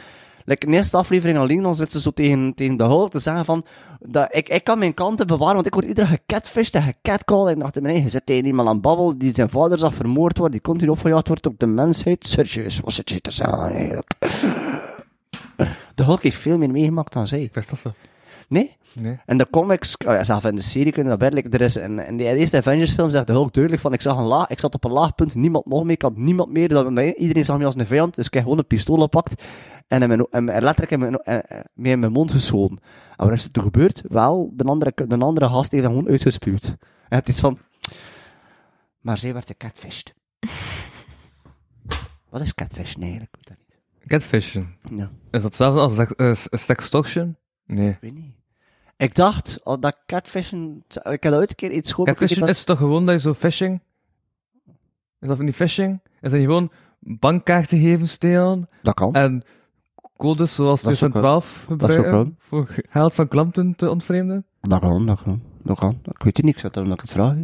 Like, 0.49 0.65
in 0.65 0.71
de 0.71 0.77
eerste 0.77 0.97
aflevering 0.97 1.39
alleen, 1.39 1.63
dan 1.63 1.75
zit 1.75 1.93
ze 1.93 2.01
zo 2.01 2.11
tegen, 2.11 2.55
tegen 2.55 2.77
de 2.77 2.85
Hulk 2.85 3.11
te 3.11 3.19
zeggen 3.19 3.45
van, 3.45 3.65
dat, 4.01 4.29
ik, 4.31 4.49
ik 4.49 4.65
kan 4.65 4.79
mijn 4.79 4.95
kanten 4.95 5.27
bewaren, 5.27 5.55
want 5.55 5.67
ik 5.67 5.75
word 5.75 5.87
iedereen 5.87 6.11
gecatfished 6.11 6.75
en 6.75 6.83
gecatcalled. 6.83 7.47
En 7.47 7.55
ik 7.55 7.61
dacht 7.61 7.77
in 7.77 7.85
eigen, 7.85 8.03
je 8.03 8.09
zit 8.09 8.27
tegen 8.27 8.47
iemand 8.47 8.69
aan 8.69 8.81
babbel, 8.81 9.19
die 9.19 9.35
zijn 9.35 9.49
vader 9.49 9.79
zag 9.79 9.95
vermoord 9.95 10.39
worden, 10.39 10.57
die 10.57 10.67
continu 10.67 10.91
opgejaagd 10.91 11.29
wordt 11.29 11.47
op 11.47 11.59
de 11.59 11.67
mensheid. 11.67 12.27
Serieus, 12.27 12.81
wat 12.81 12.93
zit 12.93 13.11
je 13.11 13.21
te 13.21 13.31
zeggen 13.31 13.71
eigenlijk? 13.71 14.13
De 15.95 16.05
Hulk 16.05 16.23
heeft 16.23 16.37
veel 16.37 16.59
meer 16.59 16.71
meegemaakt 16.71 17.13
dan 17.13 17.27
zij. 17.27 17.51
wist 17.53 17.71
dat 17.71 17.83
wel. 17.83 17.95
Nee? 18.49 18.77
Nee. 18.95 19.19
En 19.27 19.37
de 19.37 19.47
comics, 19.51 19.97
oh 19.97 20.13
ja, 20.13 20.25
zelf 20.25 20.45
in 20.45 20.57
de 20.57 20.63
serie 20.63 20.93
kunnen 20.93 21.11
dat 21.11 21.21
werkelijk. 21.21 21.55
Er 21.55 21.61
is 21.61 21.77
in, 21.77 22.07
in 22.07 22.17
de 22.17 22.25
eerste 22.25 22.57
Avengers 22.57 22.95
film 22.95 23.11
zegt 23.11 23.27
de 23.27 23.33
Hulk 23.33 23.53
duidelijk 23.53 23.83
van, 23.83 23.93
ik 23.93 24.01
zag 24.01 24.17
een 24.17 24.25
laag, 24.25 24.49
ik 24.49 24.59
zat 24.59 24.75
op 24.75 24.85
een 24.85 24.91
laag 24.91 25.15
punt, 25.15 25.35
niemand 25.35 25.67
nog 25.67 25.83
meer, 25.83 25.93
ik 25.93 26.03
had 26.03 26.17
niemand 26.17 26.53
meer, 26.53 26.69
dat 26.69 26.99
iedereen 27.17 27.45
zag 27.45 27.59
me 27.59 27.65
als 27.65 27.77
een 27.77 27.87
vijand, 27.87 28.15
dus 28.15 28.27
ik 28.27 28.35
heb 28.35 28.43
gewoon 28.43 28.59
een 28.59 28.67
pistool 28.67 29.01
gepakt 29.01 29.43
en, 29.89 30.03
in 30.03 30.09
mijn, 30.09 30.27
en 30.31 30.45
mijn- 30.45 30.63
letterlijk 30.63 30.91
in 30.91 30.99
mijn, 30.99 31.19
in 31.93 31.99
mijn 32.01 32.13
mond 32.13 32.31
geschoten. 32.33 32.79
En 33.17 33.27
wat 33.27 33.33
is 33.35 33.45
er 33.45 33.51
toen 33.51 33.63
gebeurd? 33.63 34.03
Wel, 34.09 34.53
de 34.55 34.65
andere, 34.65 34.93
de 35.07 35.19
andere 35.19 35.47
gast 35.47 35.71
heeft 35.71 35.85
hem 35.85 35.93
gewoon 35.93 36.09
uitgespuwd. 36.11 36.77
En 37.09 37.19
het 37.19 37.29
is 37.29 37.41
van, 37.41 37.59
maar 39.01 39.19
zij 39.19 39.33
werd 39.33 39.47
gecatfished. 39.47 40.15
Wat 42.31 42.41
is 42.41 42.55
catfishen 42.55 43.01
eigenlijk? 43.03 43.35
Ik 43.37 43.45
weet 43.47 43.57
dat 43.59 43.67
niet. 43.69 44.09
Catfishing. 44.09 44.77
Ja. 44.97 45.05
Is 45.25 45.31
dat 45.31 45.43
hetzelfde 45.43 46.05
als 46.25 46.41
s- 46.43 46.49
sextortion? 46.65 47.37
Nee. 47.67 47.89
Ik 47.91 47.99
weet 48.01 48.15
niet. 48.15 48.35
Ik 48.97 49.15
dacht 49.15 49.61
oh, 49.65 49.81
dat 49.81 49.97
catfishen, 50.07 50.85
ik 51.03 51.23
heb 51.23 51.33
ooit 51.33 51.49
een 51.51 51.55
keer 51.57 51.71
iets 51.71 51.91
gehoord. 51.91 52.09
Catfishing 52.09 52.49
is 52.49 52.65
toch 52.65 52.79
gewoon 52.79 53.07
dat 53.07 53.15
je 53.15 53.21
zo 53.21 53.35
phishing? 53.35 53.81
Is 55.21 55.29
dat 55.29 55.39
niet 55.39 55.55
phishing? 55.55 56.01
Is 56.21 56.31
dat 56.31 56.33
niet 56.33 56.49
gewoon 56.49 56.73
bankkaarten 56.99 57.79
geven, 57.81 58.09
stelen 58.09 58.69
Dat 58.83 58.95
kan. 58.95 59.15
en 59.15 59.43
codes 60.19 60.55
zoals 60.55 60.83
Dat 60.83 60.97
zou 60.97 61.11
2012 61.11 61.65
Dat 61.79 61.93
zou 61.93 62.05
gebruiken 62.05 62.37
voor 62.39 62.69
geld 62.89 63.15
van 63.15 63.29
klanten 63.29 63.77
te 63.77 63.91
ontvreemden? 63.91 64.47
Dat 64.61 64.81
kan, 64.81 65.07
dat 65.07 65.23
kan. 65.23 65.43
Dat 65.63 65.79
kan. 65.79 65.99
Ik 66.05 66.23
weet 66.23 66.37
het 66.37 66.45
niet, 66.47 66.55
ik 66.55 66.61
zat 66.61 66.75
daarom 66.75 66.93
dat 66.93 67.03
ik 67.03 67.09
het 67.09 67.19
vraag. 67.19 67.37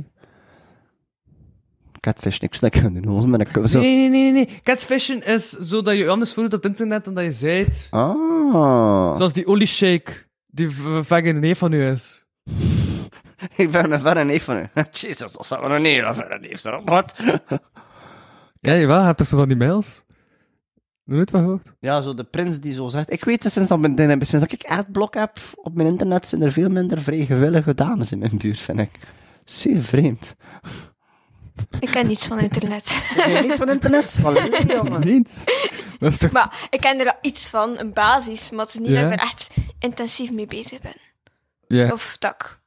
Catfish, 2.01 2.39
niks 2.39 2.59
kunnen 2.59 3.03
doen. 3.03 3.31
Ben 3.31 3.41
ik 3.41 3.49
zo... 3.65 3.81
Nee, 3.81 3.97
nee, 3.97 4.09
nee, 4.09 4.33
nee, 4.33 4.33
nee. 4.33 4.61
Catfishing 4.63 5.25
is 5.25 5.51
zo 5.51 5.83
dat 5.83 5.95
je 5.95 6.01
je 6.05 6.11
anders 6.11 6.33
voelt 6.33 6.47
op 6.55 6.63
het 6.63 6.71
internet 6.71 7.05
dan 7.05 7.15
dat 7.15 7.25
je 7.25 7.33
zijt. 7.33 7.89
Ah. 7.91 9.17
Zoals 9.17 9.33
die 9.33 9.47
olieshake 9.47 10.13
die 10.47 10.71
v- 10.71 11.07
vaak 11.07 11.25
in 11.25 11.35
de 11.35 11.41
neef 11.41 11.59
van 11.59 11.73
u 11.73 11.83
is. 11.87 12.25
Ik 13.57 13.71
ben 13.71 13.93
een 13.93 14.01
verre 14.01 14.25
neef 14.25 14.45
van 14.45 14.57
u. 14.57 14.67
Jezus, 14.91 15.33
dat 15.33 15.47
zou 15.47 15.71
een 15.71 15.85
hele 15.85 16.15
verre 16.15 16.39
neef 16.39 16.61
zijn. 16.61 16.85
Wat? 16.85 17.15
Ja, 18.61 18.77
jawel, 18.77 18.99
je 19.01 19.05
hebt 19.05 19.19
toch 19.19 19.27
zo 19.27 19.37
van 19.37 19.49
die 19.49 19.57
mails? 19.57 20.05
Nooit 21.05 21.31
van 21.31 21.41
gehoord? 21.41 21.75
Ja, 21.81 22.01
zo 22.01 22.15
de 22.15 22.25
prins 22.25 22.61
die 22.61 22.75
zo 22.75 22.89
zegt. 22.89 23.13
Ik 23.13 23.25
weet 23.25 23.43
het, 23.43 23.53
sinds 23.53 23.69
dat, 23.69 23.79
mijn- 23.79 23.97
sinds 24.27 24.31
dat 24.31 24.53
ik 24.53 24.65
adblock 24.65 25.15
heb 25.15 25.39
op 25.55 25.75
mijn 25.75 25.89
internet, 25.89 26.29
zijn 26.29 26.43
er 26.43 26.53
veel 26.53 26.69
minder 26.69 27.03
vrij 27.03 27.27
gewillige 27.27 27.75
dames 27.75 28.13
in 28.13 28.19
mijn 28.19 28.37
buurt, 28.39 28.59
vind 28.59 28.79
ik. 28.79 28.91
Zeer 29.45 29.83
vreemd. 29.83 30.35
Ik 31.81 31.89
ken 31.91 32.07
niets 32.07 32.27
van 32.27 32.39
internet. 32.39 32.99
Nee, 33.27 33.43
niet 33.43 33.53
van 33.53 33.69
internet. 33.71 34.19
Jongen. 34.75 35.01
Niets. 35.01 35.45
Dat 35.99 36.13
is 36.13 36.19
toch... 36.19 36.31
maar 36.31 36.67
ik 36.71 36.81
ken 36.81 36.99
er 36.99 37.05
wel 37.05 37.19
iets 37.21 37.49
van, 37.49 37.79
een 37.79 37.93
basis, 37.93 38.51
maar 38.51 38.65
het 38.65 38.75
is 38.75 38.81
niet 38.81 38.89
Ja? 38.89 39.03
dat 39.03 39.13
ik 39.13 39.19
er 39.21 39.25
echt 39.27 39.57
intensief 39.79 40.33
mee 40.33 40.47
bezig 40.47 40.81
ben. 40.81 40.97
Ja, 41.67 41.93
Of 41.93 42.17
dat 42.19 42.31
ik 42.39 42.59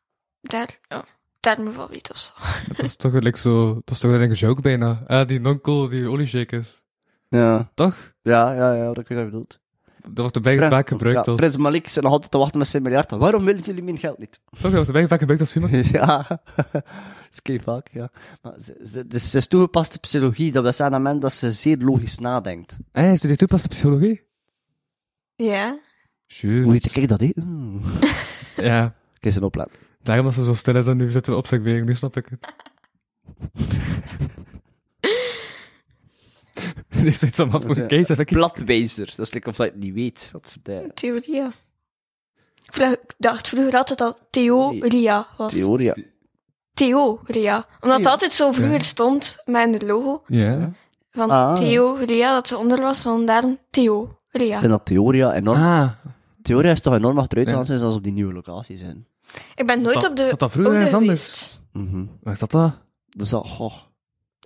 daar, 0.41 0.79
ja, 0.87 1.03
daar 1.39 1.61
me 1.61 1.71
van 1.71 1.87
weet 1.89 2.11
of 2.11 2.17
zo. 2.17 2.31
dat 2.75 2.85
is 2.85 2.95
toch 2.95 3.11
gelijk 3.11 3.37
zo... 3.37 3.73
Dat 3.73 3.89
is 3.95 3.99
toch 3.99 4.11
een 4.11 4.31
joke 4.31 4.61
bijna. 4.61 5.03
Ah, 5.07 5.27
die 5.27 5.39
nonkel 5.39 5.89
die 5.89 6.09
olieshake 6.09 6.55
is. 6.55 6.81
Ja, 7.29 7.71
Toch? 7.73 7.95
Ja, 8.27 8.53
ja, 8.53 8.73
ja, 8.73 8.85
dat 8.85 8.97
ik 8.97 9.07
weet 9.07 9.17
wat 9.17 9.25
je 9.25 9.31
bedoelt. 9.31 9.59
Dat 10.01 10.17
wordt 10.17 10.35
erbij 10.35 10.69
vaak 10.69 10.87
gebruikt 10.87 11.25
ja, 11.25 11.31
als... 11.31 11.39
Prins 11.39 11.57
Malik 11.57 11.87
zit 11.87 12.03
nog 12.03 12.11
altijd 12.11 12.31
te 12.31 12.37
wachten 12.37 12.59
met 12.59 12.67
zijn 12.67 12.83
miljard. 12.83 13.11
Waarom 13.11 13.45
willen 13.45 13.61
jullie 13.61 13.83
mijn 13.83 13.97
geld 13.97 14.17
niet? 14.17 14.39
Toch, 14.49 14.61
dat 14.61 14.71
wordt 14.71 14.87
erbij 14.87 15.07
vaak 15.07 15.19
gebruikt 15.19 15.41
als 15.41 15.53
humor. 15.53 15.69
Ja, 15.91 16.25
dat 16.55 16.67
is 17.31 17.41
kei 17.41 17.59
vaak, 17.59 17.87
ja. 17.91 18.09
Maar 18.41 18.53
ze, 18.61 18.87
ze, 18.91 19.07
dus 19.07 19.31
ze 19.31 19.37
is 19.37 19.47
toegepaste 19.47 19.99
psychologie. 19.99 20.51
Dat 20.51 20.63
wil 20.63 20.73
zeggen 20.73 20.95
aan 20.95 21.01
men 21.01 21.19
dat 21.19 21.33
ze 21.33 21.51
zeer 21.51 21.77
logisch 21.77 22.19
nadenkt. 22.19 22.77
Ah, 22.91 23.11
is 23.11 23.21
die 23.21 23.35
toepaste 23.35 23.67
psychologie? 23.67 24.21
Ja. 25.35 25.79
Hoe 26.41 26.49
Juist. 26.49 26.71
heet 26.71 26.95
ik 27.03 27.07
dat? 27.07 27.21
Mm. 27.35 27.81
Ja. 28.55 28.95
Kijk 29.19 29.35
eens 29.35 29.41
opletten. 29.41 29.75
Daarom 30.03 30.25
was 30.25 30.35
ze 30.35 30.43
zo 30.43 30.53
stil 30.53 30.75
is 30.75 30.87
en 30.87 30.97
nu 30.97 31.09
zitten 31.09 31.33
we 31.33 31.39
opzegwering. 31.39 31.85
Nu 31.85 31.95
snap 31.95 32.15
ik 32.15 32.27
het. 32.29 32.53
Ze 36.97 36.99
heeft 36.99 37.21
iets 37.21 37.37
van 37.37 37.51
af 37.51 37.63
voor 37.63 37.77
een 37.77 38.25
Platwijzer. 38.25 39.05
Dat 39.05 39.19
is 39.19 39.33
like 39.33 39.49
of 39.49 39.57
je 39.57 39.63
het 39.63 39.75
niet 39.75 39.93
weet. 39.93 40.29
Wat 40.31 40.47
voor 40.51 40.61
de 40.63 40.91
Theorie, 40.93 41.35
ja. 41.35 41.51
Ik 42.73 42.97
dacht 43.17 43.47
vroeger 43.49 43.73
altijd 43.77 43.99
dat 43.99 44.21
theoria 44.29 45.27
was. 45.37 45.53
theorie. 45.53 45.91
Theoria. 46.73 47.65
Omdat 47.79 47.97
het 47.97 48.01
Theo. 48.03 48.11
altijd 48.11 48.33
zo 48.33 48.51
vroeger 48.51 48.83
stond 48.83 49.37
met 49.45 49.81
een 49.81 49.87
logo 49.87 50.23
Ja. 50.27 50.71
van 51.09 51.29
Ah. 51.29 51.55
theoria, 51.55 52.33
dat 52.33 52.47
ze 52.47 52.57
onder 52.57 52.81
was, 52.81 52.99
van 52.99 53.25
daarom 53.25 53.59
theoria. 53.69 54.07
Ik 54.31 54.59
vind 54.59 54.69
dat 54.71 54.85
theoria 54.85 55.33
enorm... 55.33 55.57
Ah. 55.61 55.89
Theoria 56.41 56.71
is 56.71 56.81
toch 56.81 56.93
enorm 56.93 57.17
achteruit 57.19 57.47
Ja. 57.47 57.53
gaan 57.53 57.65
zijn 57.65 57.79
als 57.81 57.95
op 57.95 58.03
die 58.03 58.13
nieuwe 58.13 58.33
locatie 58.33 58.77
zijn. 58.77 59.07
Ik 59.55 59.65
ben 59.65 59.81
nooit 59.81 60.01
dat- 60.01 60.09
op 60.09 60.15
de 60.15 60.27
zat 60.27 60.39
dat 60.39 60.51
vroeger 60.51 60.73
oude 60.75 60.95
anders? 60.95 61.01
geweest. 61.27 61.61
Mhm. 61.71 62.05
Waar 62.21 62.33
is 62.33 62.39
dat 62.39 62.51
dan? 62.51 62.73
Dus 63.09 63.29
dat... 63.29 63.43
Oh. 63.59 63.73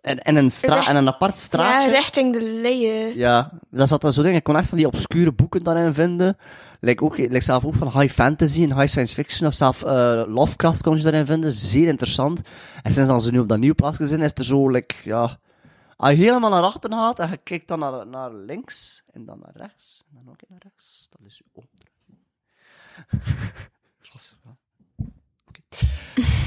En, 0.02 0.20
en, 0.20 0.36
een 0.36 0.52
stra 0.52 0.76
Recht- 0.76 0.88
en 0.88 0.96
een 0.96 1.08
apart 1.08 1.34
Ja, 1.34 1.40
straatje. 1.40 1.90
richting 1.90 2.34
de 2.34 2.50
leien. 2.50 3.18
Ja, 3.18 3.52
dat 3.70 3.88
zat 3.88 4.02
dan 4.02 4.14
zo 4.14 4.22
dingen. 4.22 4.38
Ik 4.38 4.44
kon 4.44 4.56
echt 4.58 4.68
van 4.68 4.78
die 4.78 4.88
obscure 4.88 5.32
boeken 5.32 5.64
daarin 5.64 5.94
vinden. 5.94 6.38
Like 6.80 7.04
ook, 7.04 7.18
like 7.18 7.42
zelf 7.42 7.66
ook 7.66 7.76
van 7.76 8.00
high 8.00 8.14
fantasy 8.14 8.64
en 8.64 8.76
high 8.76 8.88
science 8.88 9.14
fiction 9.16 9.48
of 9.48 9.54
zelf 9.54 9.84
eh, 9.84 10.24
Lovecraft 10.28 10.82
kon 10.82 10.98
je 10.98 11.04
daarin 11.04 11.26
vinden. 11.26 11.52
Zeer 11.52 11.88
interessant. 11.88 12.42
En 12.84 12.92
sinds 12.94 13.10
dan 13.10 13.22
ze 13.22 13.32
nu 13.32 13.40
op 13.40 13.48
dat 13.48 13.60
nieuwe 13.60 13.76
plaats 13.76 13.98
zijn, 13.98 14.22
is 14.22 14.32
er 14.34 14.44
zo, 14.44 14.70
like, 14.70 14.96
ja... 15.04 15.40
Als 15.98 16.12
je 16.12 16.18
helemaal 16.24 16.50
naar 16.50 16.62
achter 16.64 16.92
gaat 16.92 17.20
en 17.20 17.30
je 17.30 17.38
kijkt 17.38 17.68
dan 17.68 17.80
naar, 17.80 18.08
naar 18.08 18.34
links 18.34 19.04
en 19.12 19.26
dan 19.26 19.40
naar 19.40 19.52
rechts 19.56 20.04
en 20.10 20.16
dan 20.24 20.30
ook 20.34 20.42
naar 20.50 20.60
rechts, 20.64 21.08
dat 21.10 21.20
is 21.28 21.38
je 21.38 21.44
ja. 21.54 21.64
Oké. 25.48 25.62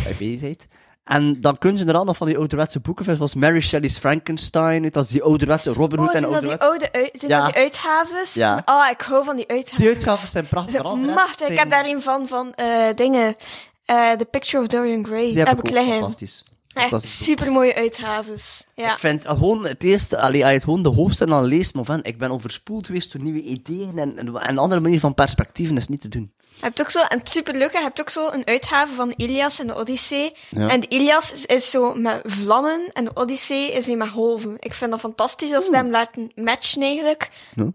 Bij 0.04 0.14
bezigheid. 0.18 0.68
En 1.04 1.40
dan 1.40 1.58
kunnen 1.58 1.78
ze 1.78 1.86
er 1.86 1.94
al 1.94 2.04
nog 2.04 2.16
van 2.16 2.26
die 2.26 2.36
ouderwetse 2.38 2.80
boeken 2.80 3.04
vinden, 3.04 3.28
zoals 3.28 3.44
Mary 3.44 3.60
Shelley's 3.60 3.98
Frankenstein, 3.98 4.88
dat 4.90 5.04
is 5.04 5.10
die 5.10 5.22
ouderwetse 5.22 5.72
Robin 5.72 5.98
Hood 5.98 6.08
Oh, 6.08 6.14
en 6.14 6.20
dat 6.22 6.30
die 6.30 6.38
ouderwetse... 6.40 6.66
oude 6.68 6.92
uit, 6.92 7.10
zijn 7.12 7.30
Ja. 7.30 7.44
dat 7.44 7.52
die 7.52 7.62
uitgaves? 7.62 8.34
Ja. 8.34 8.62
Oh, 8.64 8.86
ik 8.90 9.00
hou 9.00 9.24
van 9.24 9.36
die 9.36 9.48
uitgaves. 9.48 9.78
Die 9.84 9.88
uitgaven 9.94 10.28
zijn 10.28 10.48
prachtig. 10.48 10.82
Machtig. 10.82 11.40
Ik 11.40 11.46
zijn- 11.46 11.58
heb 11.58 11.70
daar 11.70 11.84
een 11.86 12.02
van, 12.02 12.26
van 12.28 12.52
eh, 12.54 12.66
dingen. 12.96 13.36
Eh 13.84 14.10
The 14.12 14.24
Picture 14.24 14.62
of 14.62 14.68
Dorian 14.68 15.04
Gray. 15.06 15.26
Die 15.28 15.38
heb, 15.38 15.46
heb 15.46 15.58
ik 15.58 15.64
ik 15.64 15.70
ook 15.70 15.76
liggen. 15.82 15.98
fantastisch. 16.00 16.44
Echt 16.74 16.88
Fantastisch. 16.88 17.24
super 17.24 17.52
mooie 17.52 17.74
uitgaves. 17.74 18.64
Ja. 18.74 18.92
Ik 18.92 18.98
vind 18.98 19.24
gewoon 19.28 19.66
het 19.66 19.82
eerste, 19.84 20.18
allee, 20.20 20.40
als 20.40 20.48
je 20.48 20.54
het 20.54 20.64
gewoon 20.64 20.82
de 20.82 20.88
hoofdstukken 20.88 21.36
dan 21.36 21.44
leest, 21.46 21.74
maar 21.74 21.84
van, 21.84 22.00
ik 22.04 22.18
ben 22.18 22.30
overspoeld 22.30 22.86
geweest 22.86 23.12
door 23.12 23.22
nieuwe 23.22 23.42
ideeën 23.42 23.98
en, 23.98 24.18
en, 24.18 24.36
en 24.36 24.48
een 24.48 24.58
andere 24.58 24.80
manier 24.80 25.00
van 25.00 25.14
perspectieven 25.14 25.76
is 25.76 25.88
niet 25.88 26.00
te 26.00 26.08
doen. 26.08 26.32
Je 26.54 26.60
hebt 26.60 26.80
ook 26.80 26.90
zo, 26.90 27.00
en 27.00 27.18
het 27.18 27.28
superleuke, 27.28 27.76
je 27.76 27.82
hebt 27.82 28.00
ook 28.00 28.10
zo 28.10 28.30
een 28.30 28.46
uitgave 28.46 28.94
van 28.94 29.12
Ilias 29.16 29.60
en 29.60 29.66
de 29.66 29.74
Odyssee. 29.74 30.36
Ja. 30.50 30.68
En 30.68 30.80
de 30.80 30.88
Ilias 30.88 31.32
is, 31.32 31.46
is 31.46 31.70
zo 31.70 31.94
met 31.94 32.20
vlammen 32.24 32.90
en 32.92 33.04
de 33.04 33.10
Odyssee 33.14 33.72
is 33.72 33.86
niet 33.86 33.98
met 33.98 34.08
golven. 34.08 34.56
Ik 34.58 34.74
vind 34.74 34.90
dat 34.90 35.00
fantastisch 35.00 35.50
dat 35.50 35.64
ze 35.64 35.76
hem 35.76 35.90
laten 35.90 36.32
matchen 36.34 36.82
eigenlijk. 36.82 37.30
Ja. 37.54 37.72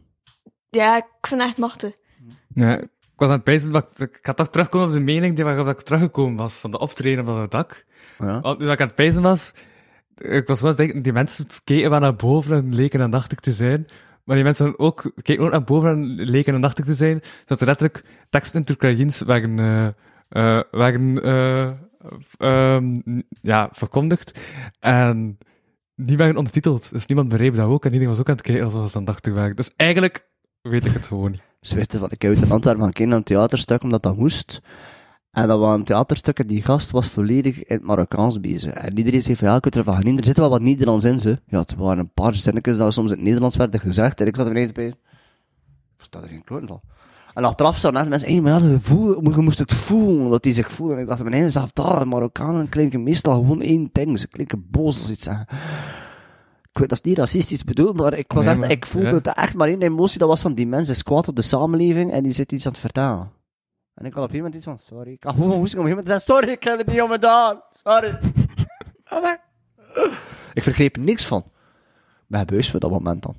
Ja, 0.70 0.98
ik 0.98 1.28
vind 1.28 1.42
het 1.42 1.50
echt 1.50 1.60
machtig. 1.60 1.92
Ja, 2.54 2.78
ik 2.78 2.88
was 3.16 3.28
aan 3.28 3.34
het 3.34 3.44
pijzen, 3.44 3.72
maar 3.72 3.84
ik, 3.96 4.10
ik 4.16 4.20
ga 4.22 4.34
toch 4.34 4.50
terugkomen 4.50 4.88
op 4.88 4.94
de 4.94 5.00
mening 5.00 5.36
die 5.36 5.44
waarop 5.44 5.68
ik 5.68 5.82
teruggekomen 5.82 6.38
was, 6.38 6.58
van 6.58 6.72
de 6.72 6.80
optreden 6.80 7.26
van 7.26 7.42
het 7.42 7.52
dak. 7.52 7.86
Ja. 8.20 8.42
Want 8.42 8.60
nu 8.60 8.66
dat 8.66 8.74
ik 8.74 8.82
aan 8.82 8.88
het 8.88 8.96
pijzen 8.96 9.22
was, 9.22 9.52
ik 10.16 10.48
was 10.48 10.62
wel 10.62 10.76
denken, 10.76 11.02
die 11.02 11.14
mensen 11.14 11.48
keken 11.64 11.90
wel 11.90 12.00
naar 12.00 12.16
boven 12.16 12.56
en 12.56 12.76
leken 12.76 13.02
aandachtig 13.02 13.40
te 13.40 13.52
zijn. 13.52 13.88
Maar 14.30 14.38
die 14.38 14.48
mensen 14.48 14.80
ook, 14.80 15.12
keken 15.22 15.44
ook 15.44 15.52
naar 15.52 15.64
boven 15.64 15.90
en 15.90 16.06
leken 16.16 16.54
aandachtig 16.54 16.86
te 16.86 16.94
zijn. 16.94 17.22
Dat 17.46 17.60
er 17.60 17.68
letterlijk 17.68 18.06
teksten 18.30 18.54
in 18.54 18.60
het 18.60 18.70
eh 21.20 21.72
ehm, 22.38 22.96
ja, 23.42 23.70
verkondigd. 23.72 24.40
En 24.80 25.38
die 25.96 26.18
werden 26.18 26.38
ondertiteld. 26.38 26.92
Dus 26.92 27.06
niemand 27.06 27.30
begreep 27.30 27.56
dat 27.56 27.68
ook. 27.68 27.86
En 27.86 27.92
iedereen 27.92 28.10
was 28.10 28.20
ook 28.20 28.28
aan 28.28 28.36
het 28.36 28.44
kijken 28.44 28.66
alsof 28.66 28.90
ze 28.90 28.98
aandachtig 28.98 29.34
waren. 29.34 29.56
Dus 29.56 29.72
eigenlijk 29.76 30.28
weet 30.62 30.86
ik 30.86 30.94
het 30.94 31.08
gewoon 31.08 31.32
niet. 31.32 31.42
Zweerte 31.60 31.98
van, 31.98 32.12
ik 32.12 32.24
uit 32.24 32.42
in 32.42 32.52
Antwerpen 32.52 32.84
gaan 32.84 32.92
kijken 32.92 33.08
naar 33.08 33.18
een 33.18 33.24
theaterstuk, 33.24 33.84
omdat 33.84 34.04
dat 34.04 34.18
moest. 34.18 34.62
En 35.42 35.48
dat 35.48 35.60
was 35.60 35.76
een 35.76 35.84
theaterstuk 35.84 36.40
en 36.40 36.48
die 36.48 36.62
gast 36.64 36.92
was 36.92 37.08
volledig 37.08 37.56
in 37.64 37.76
het 37.76 37.84
Marokkaans 37.84 38.40
bezig. 38.40 38.74
En 38.74 38.98
iedereen 38.98 39.22
zei 39.22 39.36
van, 39.36 39.48
ja, 39.48 39.56
ik 39.56 39.62
kunt 39.62 39.76
ervan 39.76 39.96
genieten. 39.96 40.20
Er 40.20 40.26
zit 40.26 40.38
wel 40.38 40.50
wat 40.50 40.62
Nederlands 40.62 41.06
in, 41.06 41.20
ze. 41.20 41.40
Ja, 41.48 41.60
het 41.60 41.76
waren 41.76 42.00
een 42.00 42.12
paar 42.14 42.36
zinnetjes 42.36 42.78
dat 42.78 42.94
soms 42.94 43.10
in 43.12 43.16
het 43.16 43.26
Nederlands 43.26 43.56
werden 43.56 43.80
gezegd. 43.80 44.22
En 44.22 44.28
ik 44.28 44.36
zat 44.36 44.46
er 44.46 44.54
beneden 44.54 44.74
bij. 44.74 44.88
Ik 44.88 44.96
versta 45.98 46.22
er 46.22 46.28
geen 46.28 46.44
kloten 46.44 46.68
van. 46.68 46.82
En 47.34 47.44
achteraf 47.44 47.78
zouden 47.78 48.02
net 48.02 48.10
mensen, 48.10 48.30
hé, 48.34 48.42
maar 48.42 48.62
ja, 48.62 48.68
je, 48.68 48.80
voel, 48.80 49.32
je 49.32 49.42
moest 49.42 49.58
het 49.60 49.74
voelen, 49.74 50.30
dat 50.30 50.44
die 50.44 50.54
zich 50.54 50.72
voelen. 50.72 50.96
En 50.96 51.02
ik 51.02 51.08
dacht, 51.10 51.24
beneden 51.24 51.52
zelf 51.52 51.72
daar, 51.72 52.08
Marokkanen 52.08 52.70
klinken 52.70 53.04
meestal 53.04 53.34
gewoon 53.34 53.62
één 53.62 53.90
ding. 53.92 54.20
Ze 54.20 54.28
klinken 54.28 54.68
boos 54.72 54.98
als 55.00 55.10
iets 55.10 55.24
zeggen. 55.24 55.48
Ik 56.72 56.80
weet, 56.80 56.90
dat 56.90 56.98
is 56.98 57.10
niet 57.10 57.18
racistisch 57.18 57.64
bedoeld, 57.64 57.98
maar 57.98 58.14
ik 58.14 58.32
was 58.32 58.44
Nee, 58.44 58.52
echt, 58.54 58.62
maar- 58.62 58.72
ik 58.72 58.86
voelde 58.86 59.08
ja. 59.08 59.14
het 59.14 59.28
echt 59.28 59.56
maar 59.56 59.68
één 59.68 59.82
emotie, 59.82 60.20
dat 60.20 60.28
was 60.28 60.42
van 60.42 60.54
die 60.54 60.68
mens 60.68 60.90
is 60.90 61.04
kwaad 61.04 61.28
op 61.28 61.36
de 61.36 61.42
samenleving 61.42 62.12
en 62.12 62.24
die 62.24 62.32
zit 62.34 62.52
iets 62.52 62.66
aan 62.66 62.72
het 62.72 62.82
vertellen. 62.82 63.30
En 64.00 64.06
ik 64.06 64.14
had 64.14 64.24
op 64.24 64.30
een 64.30 64.36
moment 64.36 64.56
iets 64.56 64.66
van, 64.66 64.78
sorry, 64.78 65.12
ik 65.12 65.24
had 65.24 65.34
gewoon 65.34 65.52
om 65.52 65.66
een 65.66 65.78
moment 65.78 66.02
te 66.02 66.08
zeggen, 66.08 66.22
sorry, 66.22 66.50
ik 66.50 66.64
heb 66.64 66.78
het 66.78 66.88
niet 66.88 67.02
gedaan, 67.02 67.62
sorry. 67.72 68.20
Ik 70.54 70.64
begreep 70.64 70.98
niks 70.98 71.26
van. 71.26 71.44
Mijn 72.28 72.46
buis 72.46 72.72
voor 72.72 72.80
dat 72.80 72.92
moment 72.92 73.24
dan. 73.24 73.36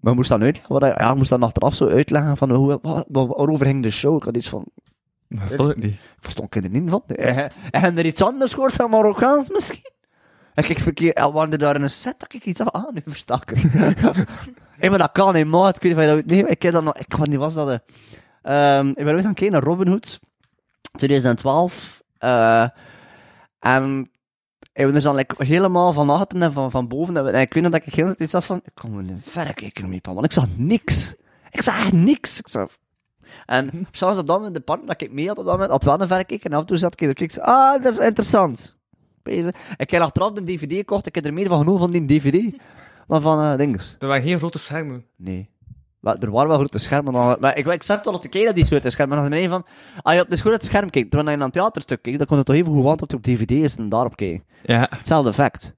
Maar 0.00 0.10
ik 0.10 0.18
moest 0.18 0.28
dan 0.28 0.42
uitleggen, 0.42 0.72
wat, 0.72 0.82
ja, 0.82 1.10
ik 1.10 1.16
moest 1.16 1.30
dan 1.30 1.42
achteraf 1.42 1.74
zo 1.74 1.88
uitleggen 1.88 2.36
van 2.36 2.50
hoe, 2.50 2.78
wat, 2.82 3.04
wat, 3.08 3.26
waarover 3.26 3.66
ging 3.66 3.82
de 3.82 3.90
show. 3.90 4.16
Ik 4.16 4.22
had 4.22 4.36
iets 4.36 4.48
van, 4.48 4.64
Maar 5.28 5.44
dat 5.44 5.52
stond 5.52 5.68
het 5.68 5.78
niet. 5.82 5.92
ik 5.92 6.00
verstond 6.18 6.54
er 6.54 6.70
niet 6.70 6.90
van. 6.90 7.02
En 7.06 7.52
en 7.70 7.98
er 7.98 8.06
iets 8.06 8.22
anders 8.22 8.52
gehoord 8.52 8.72
van 8.72 8.90
Marokkaans 8.90 9.48
misschien? 9.48 9.90
En 10.54 10.70
ik 10.70 10.78
verkeer, 10.78 11.30
waren 11.32 11.52
er 11.52 11.58
daar 11.58 11.74
in 11.74 11.82
een 11.82 11.90
set 11.90 12.20
dat 12.20 12.34
ik 12.34 12.44
iets 12.44 12.60
af 12.60 12.70
aan 12.70 12.90
nu 12.94 13.02
versta 13.06 13.42
ik 14.80 14.90
maar 14.90 14.98
dat 14.98 15.12
kan 15.12 15.34
niet, 15.34 15.46
maat. 15.46 15.76
Ik 15.76 15.82
weet 15.82 15.96
niet 15.96 16.06
of 16.06 16.16
je 16.16 16.22
dat. 16.22 16.26
Nee, 16.26 16.46
ik 16.46 16.62
heb 16.62 16.72
dat 16.72 16.84
nog, 16.84 16.96
ik 16.96 17.14
weet 17.14 17.28
niet, 17.28 17.38
was 17.38 17.54
dat, 17.54 17.68
eh, 17.68 17.78
ehm, 18.42 18.88
ik 18.88 19.04
ben 19.04 19.14
ooit 19.14 19.24
gaan 19.24 19.34
kijken 19.34 19.52
naar 19.52 19.62
Robin 19.62 19.88
Hood. 19.88 20.20
2012. 20.92 22.02
eh 22.18 22.68
en 23.58 24.10
ik 24.72 24.84
ben 24.84 24.92
dus 24.92 25.02
dan 25.02 25.14
like, 25.14 25.44
helemaal 25.44 25.92
van 25.92 26.10
achter 26.10 26.42
en 26.42 26.52
van, 26.52 26.70
van 26.70 26.88
boven. 26.88 27.16
En 27.16 27.40
ik 27.40 27.54
weet 27.54 27.62
nog 27.62 27.72
dat 27.72 27.86
ik 27.86 27.94
heel 27.94 28.14
iets 28.18 28.32
had 28.32 28.44
van, 28.44 28.60
ik 28.64 28.74
kon 28.74 28.94
een 28.94 29.20
verrekijker 29.20 29.84
op, 29.84 30.06
want 30.06 30.24
ik 30.24 30.32
zag 30.32 30.46
niks. 30.56 31.14
Ik 31.50 31.62
zag 31.62 31.78
echt 31.78 31.92
niks. 31.92 32.38
Ik 32.38 32.48
zag, 32.48 32.68
en 33.46 33.70
zelfs 33.92 34.18
op 34.18 34.26
dat 34.26 34.36
moment, 34.36 34.54
de 34.54 34.60
partner 34.60 34.88
dat 34.88 35.00
ik 35.00 35.12
mee 35.12 35.26
had 35.26 35.38
op 35.38 35.44
dat 35.44 35.52
moment, 35.52 35.70
had 35.70 35.84
wel 35.84 36.00
een 36.00 36.06
verrekijker. 36.06 36.50
En 36.50 36.56
af 36.56 36.60
en 36.60 36.66
toe 36.66 36.76
zat 36.76 36.92
ik 36.92 37.08
en 37.08 37.14
keek, 37.14 37.38
ah, 37.38 37.82
dat 37.82 37.92
is 37.92 37.98
interessant. 37.98 38.76
Bezig. 39.22 39.54
Ik 39.76 39.90
heb 39.90 40.02
achteraf 40.02 40.32
de 40.32 40.44
DVD 40.44 40.72
gekocht, 40.72 41.06
ik 41.06 41.14
heb 41.14 41.24
er 41.24 41.32
meer 41.32 41.48
van 41.48 41.58
genomen 41.58 41.80
van 41.80 41.90
die 41.90 42.04
DVD 42.04 42.58
dan 43.06 43.22
van 43.22 43.40
eh 43.40 43.56
dinges. 43.56 43.96
Er 43.98 44.06
waren 44.06 44.22
geen 44.22 44.38
grote 44.38 44.58
schermen. 44.58 45.04
Nee. 45.16 45.50
Er 46.02 46.30
waren 46.30 46.48
wel 46.48 46.56
grote 46.56 46.78
schermen. 46.78 47.12
Maar, 47.12 47.36
maar 47.40 47.56
ik, 47.56 47.66
ik 47.66 47.82
zag 47.82 48.02
toch 48.02 48.12
dat 48.12 48.22
de 48.22 48.28
kijken 48.28 48.54
dat 48.54 48.54
die 48.54 48.64
grote 48.64 48.90
schermen. 48.90 49.18
Maar 49.18 49.30
dan 49.30 49.40
je 49.40 49.48
van, 49.48 49.66
ah 50.02 50.14
ja, 50.14 50.22
het 50.22 50.32
is 50.32 50.40
goed 50.40 50.50
dat 50.50 50.60
het 50.60 50.70
scherm 50.70 50.90
kijkt. 50.90 51.10
Terwijl 51.10 51.30
je 51.30 51.36
naar 51.36 51.46
een 51.46 51.52
theaterstuk 51.52 52.02
kijkt, 52.02 52.18
dan 52.18 52.26
kon 52.26 52.36
het 52.36 52.46
toch 52.46 52.56
even 52.56 52.72
goed 52.72 52.82
want 52.82 52.98
dat 52.98 53.10
je 53.10 53.16
op 53.16 53.22
DVD 53.22 53.50
is 53.50 53.76
en 53.76 53.88
daarop 53.88 54.16
kijken. 54.16 54.44
Ja. 54.62 54.86
Hetzelfde 54.90 55.30
effect. 55.30 55.74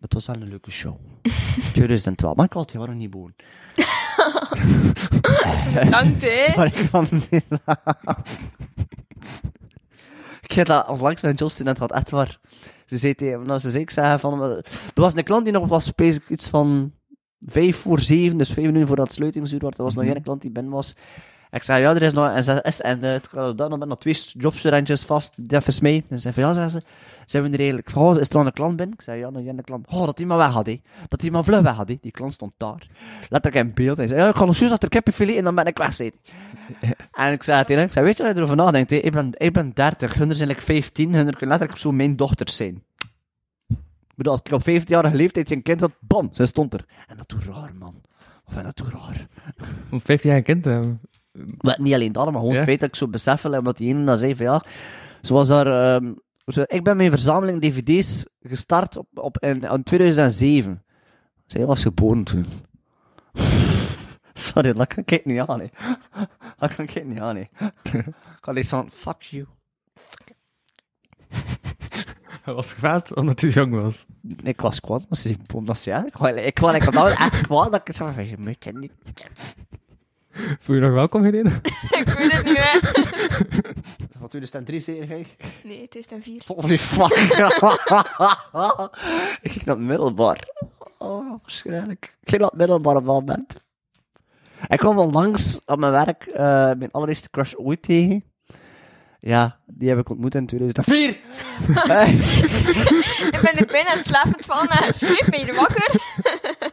Het 0.00 0.14
was 0.14 0.26
wel 0.26 0.36
een 0.36 0.48
leuke 0.48 0.70
show. 0.70 0.96
2012. 1.72 2.36
Maar 2.36 2.44
ik 2.44 2.52
had 2.52 2.70
die 2.70 2.80
waren 2.80 2.96
niet 2.96 3.10
boven. 3.10 3.34
Bedankt, 5.84 6.22
hè. 6.22 6.52
Maar 6.56 6.78
ik 6.78 6.90
kan 6.90 7.06
niet 7.10 7.44
Ik 10.42 10.52
heb 10.52 10.66
dat 10.66 10.88
onlangs 10.88 11.22
met 11.22 11.38
Justin 11.38 11.64
net 11.64 11.76
gehad, 11.76 11.92
echt 11.92 12.10
waar. 12.10 12.38
Ze 12.86 12.98
zei 12.98 13.14
tegen 13.14 13.42
nou, 13.46 13.58
ze 13.58 13.70
zei, 13.70 13.82
ik 13.82 13.90
zei 13.90 14.18
van, 14.18 14.42
er 14.42 14.64
was 14.94 15.14
een 15.14 15.24
klant 15.24 15.44
die 15.44 15.52
nog 15.52 15.68
was, 15.68 15.94
bezig 15.94 16.28
iets 16.28 16.48
van 16.48 16.92
vijf 17.40 17.76
voor 17.76 18.00
zeven, 18.00 18.38
dus 18.38 18.52
vijf 18.52 18.66
minuten 18.66 18.86
voordat 18.86 19.06
het 19.06 19.14
sluitingsuur 19.14 19.60
was. 19.60 19.76
Er 19.76 19.82
was 19.84 19.94
nog 19.94 20.04
Mhm. 20.04 20.12
één 20.12 20.22
klant 20.22 20.42
die 20.42 20.50
binnen 20.50 20.72
was. 20.72 20.94
Ik 21.50 21.62
zei, 21.62 21.82
ja, 21.82 21.94
er 21.94 22.02
is 22.02 22.12
nog, 22.12 22.34
en 22.34 22.44
ze 22.44 22.60
is, 22.62 22.80
en 22.80 23.04
uh, 23.04 23.50
dan 23.56 23.68
nog, 23.78 23.86
nog 23.86 23.98
twee 23.98 24.16
jobstudentjes 24.32 25.02
vast, 25.02 25.48
die 25.48 25.58
even 25.58 25.82
mee. 25.82 26.04
En 26.08 26.16
ze 26.16 26.18
zei 26.18 26.34
van, 26.34 26.42
ja, 26.42 26.52
zei 26.52 26.68
ze, 26.68 26.82
zijn 27.26 27.42
we 27.42 27.48
er 27.50 27.58
eigenlijk, 27.58 27.90
van, 27.90 28.02
oh, 28.02 28.18
is 28.18 28.28
er 28.28 28.34
nog 28.36 28.44
een 28.46 28.52
klant 28.52 28.76
binnen? 28.76 28.94
Ik 28.94 29.02
zei, 29.02 29.18
ja, 29.18 29.30
nog 29.30 29.42
één 29.46 29.64
klant. 29.64 29.86
Oh, 29.90 30.04
dat 30.06 30.16
die 30.16 30.26
maar 30.26 30.36
weg 30.38 30.52
had, 30.52 30.66
hè. 30.66 30.80
Dat 31.08 31.20
die 31.20 31.30
maar 31.30 31.44
vlug 31.44 31.60
weg 31.60 31.74
had, 31.74 31.88
hè. 31.88 31.98
Die 32.00 32.10
klant 32.10 32.32
stond 32.32 32.52
daar. 32.56 32.86
Letterlijk 33.28 33.66
in 33.66 33.74
beeld. 33.74 33.96
Hij 33.96 34.06
zei, 34.06 34.20
ja, 34.20 34.28
ik 34.28 34.34
ga 34.34 34.44
nog 34.44 34.56
juist 34.56 34.72
achter 34.74 34.88
kippenfilet 34.88 35.36
en 35.36 35.44
dan 35.44 35.54
ben 35.54 35.66
ik 35.66 35.78
weg, 35.78 35.94
zei. 35.94 36.10
En 37.12 37.32
ik 37.32 37.42
zei 37.42 37.60
tegen 37.60 37.76
hem, 37.76 37.86
ik 37.86 37.92
zei, 37.92 38.04
weet 38.04 38.16
je 38.16 38.22
wat 38.22 38.32
je 38.32 38.38
erover 38.38 38.56
nadenkt? 38.56 38.90
Ik, 38.90 39.12
ben, 39.12 39.30
ik 39.36 39.52
ben 39.52 39.70
30, 39.74 40.14
hun 40.14 40.36
zijn 40.36 40.48
like 40.48 40.62
15, 40.62 41.14
hun 41.14 41.24
kunnen 41.24 41.48
letterlijk 41.48 41.78
zo 41.78 41.92
mijn 41.92 42.16
dochters 42.16 42.56
zijn. 42.56 42.82
Ik 44.16 44.22
bedoel, 44.22 44.32
als 44.32 44.40
ik 44.44 44.52
op 44.52 44.82
15-jarige 44.82 45.16
leeftijd 45.16 45.50
een 45.50 45.62
kind 45.62 45.80
had, 45.80 45.92
bam, 46.00 46.28
ze 46.32 46.46
stond 46.46 46.72
er. 46.74 46.84
En 47.06 47.16
dat 47.16 47.28
doet 47.28 47.44
raar, 47.44 47.74
man. 47.78 48.02
Of 48.44 48.52
vind 48.52 48.64
dat 48.64 48.76
doet 48.76 48.92
raar. 48.92 49.26
Om 49.90 50.00
15 50.00 50.28
jaar 50.30 50.38
een 50.38 50.44
kind 50.44 50.62
te 50.62 50.68
hebben. 50.68 51.00
Maar 51.60 51.80
niet 51.80 51.94
alleen 51.94 52.12
dat, 52.12 52.24
maar 52.24 52.34
gewoon 52.34 52.50
Ja? 52.50 52.56
het 52.56 52.64
feit 52.66 52.80
dat 52.80 52.88
ik 52.88 52.94
zo 52.96 53.08
besef, 53.08 53.42
wil, 53.42 53.52
omdat 53.58 53.76
die 53.76 53.88
ene 53.88 54.04
dan 54.04 54.18
zei 54.18 54.36
van 54.36 54.46
ja, 54.46 54.62
zoals 55.20 55.48
daar, 55.48 55.66
ehm, 55.96 56.12
zo- 56.46 56.64
ik 56.66 56.84
ben 56.84 56.96
mijn 56.96 57.10
verzameling 57.10 57.60
dvd's 57.60 58.26
gestart 58.40 58.96
op, 58.96 59.06
op, 59.14 59.38
in, 59.38 59.60
in 59.62 59.82
2007. 59.82 60.84
Zij 61.46 61.66
was 61.66 61.82
geboren 61.82 62.24
toen. 62.24 62.46
Sorry, 64.34 64.72
dat 64.72 64.86
kan 64.86 65.02
ik 65.06 65.24
niet 65.24 65.38
aan, 65.40 65.60
hè. 65.60 65.66
Dat 66.58 66.74
kan 66.74 66.84
ik 66.84 67.06
niet 67.06 67.18
aan, 67.20 67.36
hè. 67.36 67.42
Ik 68.38 68.40
had 68.40 68.66
van, 68.66 68.90
fuck 68.90 69.22
you. 69.22 69.46
Hij 72.46 72.54
was 72.54 72.74
kwaad 72.74 73.14
omdat 73.14 73.40
hij 73.40 73.50
jong 73.50 73.80
was. 73.80 74.06
Ik 74.42 74.60
was 74.60 74.80
kwaad, 74.80 75.06
maar 75.08 75.18
ze 75.18 75.28
is 75.28 75.84
ja. 75.84 76.04
Ik 76.06 76.16
was, 76.16 76.30
ik 76.30 76.58
was, 76.58 76.74
ik 76.74 76.82
was 76.82 76.94
nou 76.94 77.10
echt 77.10 77.46
kwaad, 77.46 77.72
dat 77.72 77.88
ik 77.88 77.94
zo 77.94 78.10
van, 78.14 78.28
je 78.28 78.36
moet 78.38 78.64
je 78.64 78.72
niet... 78.72 78.92
Voel 80.60 80.76
je 80.76 80.82
nog 80.82 80.92
welkom, 80.92 81.24
Helene? 81.24 81.50
Ik 82.00 82.08
weet 82.08 82.32
het 82.32 82.44
niet, 82.44 82.56
hè. 82.58 82.78
Wat 84.18 84.30
2003 84.30 84.80
zei 84.80 85.06
jij? 85.06 85.26
Nee, 85.64 85.82
het 85.82 85.94
is 85.94 86.06
ten 86.06 86.22
vier. 86.22 86.42
Holy 86.46 86.78
fuck. 86.96 87.12
ik 89.42 89.50
ging 89.50 89.64
naar 89.64 89.76
het 89.76 89.84
middelbaar. 89.84 90.48
Oh, 90.98 91.30
waarschijnlijk. 91.30 92.16
Ik 92.20 92.28
ging 92.28 92.40
naar 92.40 92.50
het 92.50 92.58
middelbaar 92.58 92.96
op 92.96 93.04
dat 93.04 93.14
moment. 93.14 93.68
Ik 94.68 94.78
kwam 94.78 94.98
onlangs 94.98 95.60
op 95.64 95.78
mijn 95.78 95.92
werk 95.92 96.26
eh, 96.26 96.44
mijn 96.78 96.90
allereerste 96.90 97.30
crush 97.30 97.54
ooit 97.56 97.82
tegen. 97.82 98.24
Ja, 99.26 99.56
die 99.66 99.88
heb 99.88 99.98
ik 99.98 100.10
ontmoet 100.10 100.34
in 100.34 100.46
2004. 100.46 101.16
Eh, 101.88 102.08
Ik 103.32 103.40
ben 103.42 103.56
er 103.56 103.66
bijna 103.66 103.96
slapend 103.96 104.44
van 104.44 104.66
en 104.68 104.94
schreef 104.94 105.30
me 105.30 105.36
hier 105.44 105.54
wakker. 105.54 105.94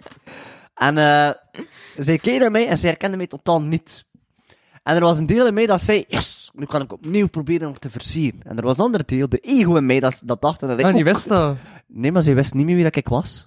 en 0.88 0.98
eh 0.98 1.30
zij 1.98 2.18
keek 2.18 2.40
naar 2.40 2.52
mij 2.52 2.68
en 2.68 2.78
ze 2.78 2.88
herkende 2.88 3.18
mij 3.18 3.28
totaal 3.28 3.62
niet. 3.62 4.06
En 4.84 4.96
er 4.96 5.02
was 5.02 5.18
een 5.18 5.26
deel 5.26 5.48
in 5.48 5.54
mij 5.54 5.66
dat 5.66 5.82
zei, 5.82 6.06
yes, 6.08 6.52
nu 6.54 6.66
kan 6.66 6.82
ik 6.82 6.94
opnieuw 6.94 7.28
proberen 7.28 7.68
om 7.68 7.80
te 7.80 7.90
versieren. 7.90 8.40
En 8.44 8.58
er 8.58 8.64
was 8.64 8.78
een 8.78 8.84
ander 8.84 9.06
deel, 9.06 9.30
de 9.30 9.38
ego 9.40 9.76
in 9.76 9.86
mij, 9.86 10.00
dat, 10.00 10.22
dat 10.26 10.42
dacht 10.42 10.60
dat 10.60 10.80
ik 10.80 10.86
Ah, 10.86 10.94
die 10.94 11.06
ook- 11.08 11.14
wist 11.14 11.28
dat. 11.30 11.58
Nee, 11.88 12.12
maar 12.12 12.22
ze 12.22 12.34
wist 12.34 12.54
niet 12.54 12.66
meer 12.66 12.76
wie 12.76 12.84
dat 12.84 12.96
ik 12.96 13.08
was. 13.08 13.46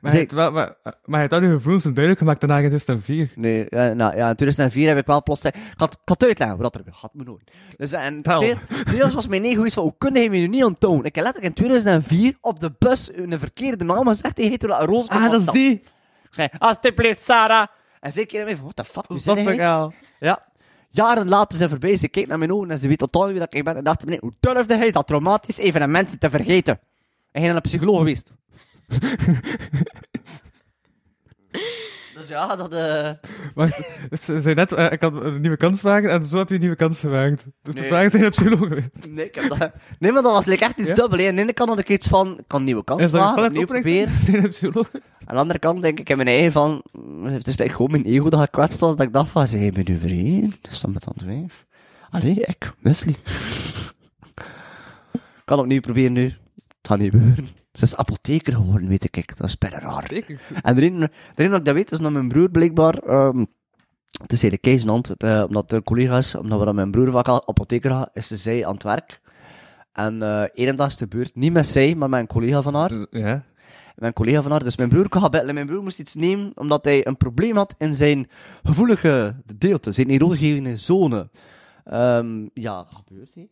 Maar 0.00 0.12
je 0.12 0.18
hebt 0.18 0.32
wel, 0.32 0.52
maar, 0.52 0.74
maar 1.04 1.20
hebt 1.20 1.32
al 1.32 1.42
je 1.42 1.48
gevoelens 1.52 1.84
duidelijk 1.84 2.18
gemaakt 2.18 2.40
daarna 2.40 2.56
in 2.58 2.62
2004. 2.68 3.32
Nee, 3.34 3.68
eh, 3.68 3.94
nou 3.94 4.16
ja, 4.16 4.28
in 4.28 4.34
2004 4.34 4.88
heb 4.88 4.98
ik 4.98 5.06
wel 5.06 5.22
plots... 5.22 5.44
Ik 5.44 5.54
had, 5.76 5.92
ik 5.92 5.98
had 6.04 6.24
uitleggen 6.24 6.58
wat 6.58 6.74
er 6.74 6.82
had 6.90 7.14
me 7.14 7.24
nooit. 7.24 7.50
Dus, 7.76 7.92
eh, 7.92 8.04
en 8.04 8.22
Tel. 8.22 8.40
deel- 8.40 8.56
deels 8.90 9.14
was 9.14 9.26
mijn 9.26 9.44
ego 9.44 9.64
iets 9.64 9.74
van, 9.74 9.82
hoe 9.82 9.94
kun 9.98 10.14
je 10.14 10.30
me 10.30 10.36
nu 10.36 10.46
niet 10.46 10.64
onttonen? 10.64 11.04
Ik 11.04 11.14
heb 11.14 11.24
letterlijk 11.24 11.56
in 11.56 11.64
2004 11.64 12.36
op 12.40 12.60
de 12.60 12.72
bus 12.78 13.10
een 13.14 13.38
verkeerde 13.38 13.84
naam 13.84 14.06
gezegd 14.06 14.34
tegen 14.34 14.50
Hetero 14.50 14.74
Roos. 14.84 15.08
Ah, 15.08 15.30
dat 15.30 15.40
is 15.40 15.46
die! 15.46 15.72
Ik 15.72 16.28
zei, 16.30 16.48
alsjeblieft, 16.58 17.22
Sarah. 17.24 17.66
En 18.00 18.12
ze 18.12 18.18
keek 18.26 18.32
naar 18.32 18.44
mij 18.44 18.56
van, 18.56 18.64
what 18.64 18.76
the 18.76 18.84
fuck, 18.84 19.04
hoe 19.06 19.18
zit 19.18 19.34
hij? 19.44 19.54
Ja. 20.18 20.42
Jaren 20.90 21.28
later 21.28 21.58
zijn 21.58 21.70
voorbij, 21.70 21.96
ze 21.96 22.08
keek 22.08 22.26
naar 22.26 22.38
mijn 22.38 22.52
ogen 22.52 22.70
en 22.70 22.78
ze 22.78 22.88
weet 22.88 22.98
totaal 22.98 23.26
wie 23.26 23.38
dat 23.38 23.54
ik 23.54 23.64
ben. 23.64 23.76
En 23.76 23.84
dacht, 23.84 24.04
meneer, 24.04 24.20
hoe 24.20 24.32
durfde 24.40 24.76
hij 24.76 24.90
dat 24.90 25.06
traumatisch 25.06 25.58
evenement 25.58 26.20
te 26.20 26.30
vergeten? 26.30 26.74
En 27.32 27.42
ging 27.42 27.46
naar 27.46 27.54
een 27.54 27.60
psycholoog 27.60 27.98
geweest. 27.98 28.32
Dus 32.14 32.28
ja, 32.28 32.56
dat... 32.56 32.74
eh 32.74 33.10
Wacht, 33.54 33.82
dus 34.10 34.24
ze 34.24 34.40
zei 34.40 34.54
net, 34.54 34.72
eh, 34.72 34.92
ik 34.92 35.00
had 35.00 35.22
een 35.24 35.40
nieuwe 35.40 35.56
kans 35.56 35.82
maken 35.82 36.10
en 36.10 36.22
zo 36.22 36.38
heb 36.38 36.48
je 36.48 36.54
een 36.54 36.60
nieuwe 36.60 36.76
kans 36.76 37.00
gemaakt. 37.00 37.46
Dus 37.62 37.74
de 37.74 37.80
Nee. 37.80 37.88
vraag 37.88 38.04
is, 38.04 38.12
zijn 38.12 38.30
psycholoog 38.30 38.58
geweest? 38.58 39.08
Nee, 39.10 39.24
ik 39.24 39.34
heb 39.34 39.48
dat... 39.48 39.70
Nee, 39.98 40.12
maar 40.12 40.22
dat 40.22 40.32
was 40.32 40.44
like, 40.46 40.64
echt 40.64 40.78
iets 40.78 40.88
Ja? 40.88 40.94
dubbel. 40.94 41.18
hè. 41.18 41.28
Aan 41.28 41.34
de 41.36 41.40
ene 41.42 41.52
kant 41.52 41.68
had 41.68 41.78
ik 41.78 41.88
iets 41.88 42.08
van, 42.08 42.38
ik 42.38 42.44
kan 42.46 42.58
een 42.58 42.64
nieuwe 42.64 42.84
kans 42.84 43.10
maken, 43.10 43.44
opnieuw 43.44 43.66
proberen. 43.66 44.12
Zijn 44.24 44.48
psycholoog? 44.48 44.90
Aan 45.24 45.34
de 45.34 45.40
andere 45.40 45.58
kant 45.58 45.82
denk 45.82 46.00
ik 46.00 46.08
in 46.08 46.16
mijn 46.16 46.28
eigen 46.28 46.52
van... 46.52 46.82
mm, 46.92 47.24
Het 47.24 47.46
is 47.46 47.56
echt 47.56 47.74
gewoon 47.74 47.90
mijn 47.90 48.04
ego 48.04 48.28
dat 48.28 48.40
gekwetst 48.40 48.80
was, 48.80 48.96
dat 48.96 49.06
ik 49.06 49.12
dacht 49.12 49.30
van, 49.30 49.46
je 49.60 49.72
bent 49.72 49.88
nu 49.88 49.98
vreemd. 49.98 50.58
Dat 50.62 50.72
is 50.72 50.80
dan 50.80 50.92
met 50.92 51.04
dat 51.04 51.22
wijf. 51.24 51.64
Allee, 52.10 52.40
ik, 52.40 52.72
Wesley. 52.80 53.14
Ik 55.14 55.52
kan 55.52 55.58
opnieuw 55.60 55.80
proberen 55.80 56.12
nu. 56.12 56.24
Het 56.24 56.34
gaat 56.82 56.98
niet 56.98 57.10
gebeuren. 57.10 57.48
Ze 57.76 57.84
is 57.84 57.96
apotheker 57.96 58.52
geworden, 58.52 58.88
weet 58.88 59.04
ik. 59.04 59.36
Dat 59.36 59.46
is 59.46 59.58
bijna 59.58 59.78
raar. 59.78 60.10
En 60.62 60.74
de 60.74 60.80
reden, 60.80 61.00
de 61.00 61.10
reden 61.34 61.50
dat 61.50 61.58
ik 61.58 61.64
dat 61.64 61.74
weet, 61.74 61.90
is 61.90 61.98
omdat 61.98 62.12
mijn 62.12 62.28
broer 62.28 62.50
blijkbaar... 62.50 62.98
ehm 62.98 63.44
het 64.22 64.32
is 64.32 64.40
de 64.40 64.58
keisnand, 64.58 65.10
uh, 65.24 65.44
omdat 65.46 65.70
de 65.70 65.82
collega's, 65.82 66.34
omdat 66.34 66.58
we 66.58 66.64
dan 66.64 66.74
mijn 66.74 66.90
broer 66.90 67.10
vaak 67.10 67.28
al 67.28 67.48
apotheker 67.48 67.90
had, 67.90 68.10
is 68.12 68.26
zij 68.26 68.66
aan 68.66 68.74
het 68.74 68.82
werk. 68.82 69.20
En 69.92 70.22
eh 70.22 70.42
één 70.42 70.76
dag 70.76 70.86
is 70.86 70.92
het 70.92 71.02
gebeurd, 71.02 71.34
niet 71.34 71.52
met 71.52 71.66
zij, 71.66 71.94
maar 71.94 72.08
met 72.08 72.20
een 72.20 72.26
collega 72.26 72.62
van 72.62 72.74
haar. 72.74 73.06
Ja. 73.10 73.44
Mijn 73.96 74.12
collega 74.12 74.42
van 74.42 74.50
haar, 74.50 74.64
dus 74.64 74.76
mijn 74.76 74.88
broer 74.88 75.08
kon 75.08 75.20
gaan 75.20 75.30
bellen. 75.30 75.54
Mijn 75.54 75.66
broer 75.66 75.82
moest 75.82 75.98
iets 75.98 76.14
nemen, 76.14 76.52
omdat 76.54 76.84
hij 76.84 77.06
een 77.06 77.16
probleem 77.16 77.56
had 77.56 77.74
in 77.78 77.94
zijn 77.94 78.28
gevoelige 78.62 79.34
deelte, 79.56 79.92
zijn 79.92 80.10
erotiegevende 80.10 80.76
zone. 80.76 81.28
Ehm, 81.86 82.46
ja, 82.54 82.76
dat 82.76 83.02
gebeurt 83.06 83.34
hè. 83.34 83.42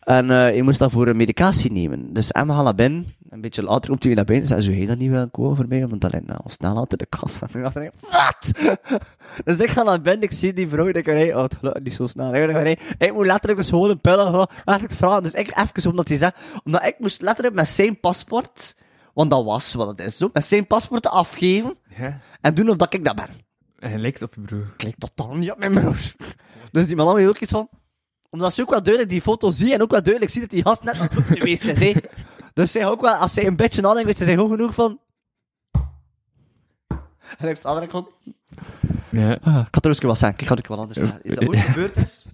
En 0.00 0.30
eh, 0.30 0.36
hij 0.36 0.62
moest 0.62 0.78
daarvoor 0.78 1.06
een 1.08 1.16
medicatie 1.16 1.72
nemen. 1.72 2.12
Dus 2.12 2.32
Emma 2.32 2.54
gaat 2.54 2.64
naar 2.64 2.74
binnen. 2.74 3.06
Een 3.28 3.40
beetje 3.40 3.62
later 3.62 3.90
komt 3.90 4.04
hij 4.04 4.14
naar 4.14 4.24
binnen. 4.24 4.46
Zei, 4.48 4.62
zou 4.62 4.76
jij 4.76 4.86
dat 4.86 4.98
niet 4.98 5.10
willen 5.10 5.30
komen 5.30 5.56
voor 5.56 5.68
mij? 5.68 5.86
Want 5.88 6.00
dan 6.00 6.10
ligt 6.10 6.26
nou 6.26 6.40
snel 6.46 6.76
achter 6.76 6.98
de 6.98 7.06
kast. 7.06 7.42
En 7.42 7.48
ik 7.52 7.62
dacht, 7.62 7.90
wat? 8.00 8.52
dus 9.44 9.58
ik 9.58 9.68
ga 9.70 9.82
naar 9.82 10.00
binnen, 10.02 10.22
ik 10.22 10.32
zie 10.32 10.52
die 10.52 10.68
vrouw. 10.68 10.86
Ik 10.86 10.94
denk, 10.94 11.06
hey, 11.06 11.34
oh, 11.34 11.44
het 11.60 11.82
niet 11.82 11.94
zo 11.94 12.06
snel. 12.06 12.34
Ik, 12.34 12.46
denk, 12.46 12.52
hey, 12.52 12.78
ik 12.98 13.12
moet 13.12 13.26
letterlijk 13.26 13.58
dus 13.58 13.68
gewoon 13.68 13.90
een 13.90 14.00
pillen 14.00 14.48
eigenlijk 14.64 14.98
vragen. 14.98 15.22
Dus 15.22 15.32
ik 15.34 15.58
even 15.58 15.90
omdat 15.90 16.08
hij 16.08 16.16
zei, 16.16 16.30
omdat 16.64 16.84
ik 16.84 16.98
moest 16.98 17.22
letterlijk 17.22 17.56
met 17.56 17.68
zijn 17.68 18.00
paspoort, 18.00 18.74
want 19.14 19.30
dat 19.30 19.44
was 19.44 19.74
wat 19.74 19.88
het 19.88 20.00
is, 20.00 20.16
zo, 20.16 20.30
met 20.32 20.44
zijn 20.44 20.66
paspoort 20.66 21.06
afgeven 21.06 21.74
Ja. 21.96 22.20
en 22.40 22.54
doen 22.54 22.68
of 22.68 22.76
dat 22.76 22.94
ik 22.94 23.04
dat 23.04 23.14
ben. 23.16 23.28
En 23.78 23.90
hij 23.90 23.98
lijkt 23.98 24.22
op 24.22 24.34
je 24.34 24.40
broer. 24.40 24.72
Ik 24.76 24.82
lijk 24.82 24.96
totaal 24.98 25.34
niet 25.34 25.50
op 25.50 25.58
mijn 25.58 25.72
broer. 25.72 26.14
Dus 26.70 26.86
die 26.86 26.96
man 26.96 27.06
had 27.06 27.26
ook 27.28 27.38
iets 27.38 27.52
van... 27.52 27.68
Omdat 28.30 28.54
ze 28.54 28.62
ook 28.62 28.70
wel 28.70 28.82
duidelijk 28.82 29.12
die 29.12 29.22
foto 29.22 29.50
zie 29.50 29.74
en 29.74 29.82
ook 29.82 29.90
wel 29.90 30.02
duidelijk 30.02 30.32
ziet 30.32 30.42
dat 30.42 30.50
die 30.50 30.62
gast 30.62 30.84
net 30.84 30.98
aan 31.00 31.08
het 31.12 31.38
geweest 31.38 31.64
is, 31.64 31.78
hè. 31.78 31.94
Dus 32.54 32.72
zij 32.72 32.86
ook 32.86 33.00
wel, 33.00 33.14
als 33.14 33.32
zij 33.32 33.46
een 33.46 33.56
beetje 33.56 33.82
nadenkt, 33.82 34.06
weet 34.06 34.18
ze 34.18 34.24
zich 34.24 34.38
ook 34.38 34.50
genoeg 34.50 34.74
van... 34.74 35.00
En 37.38 37.48
ik 37.48 37.56
sta 37.56 37.80
er 37.80 37.90
gewoon... 37.90 38.10
Ja. 39.10 39.38
Ah, 39.42 39.66
ik 39.66 39.74
had 39.74 39.84
er 39.84 39.90
eens 39.90 40.00
wat 40.00 40.18
zeggen, 40.18 40.38
ik 40.40 40.48
had 40.48 40.58
ik 40.58 40.66
wat 40.66 40.78
anders 40.78 40.98
zeggen. 40.98 41.20
Iets 41.28 41.38
dat 41.38 41.48
ooit 41.48 41.58
gebeurd 41.58 41.96
is. 41.96 42.24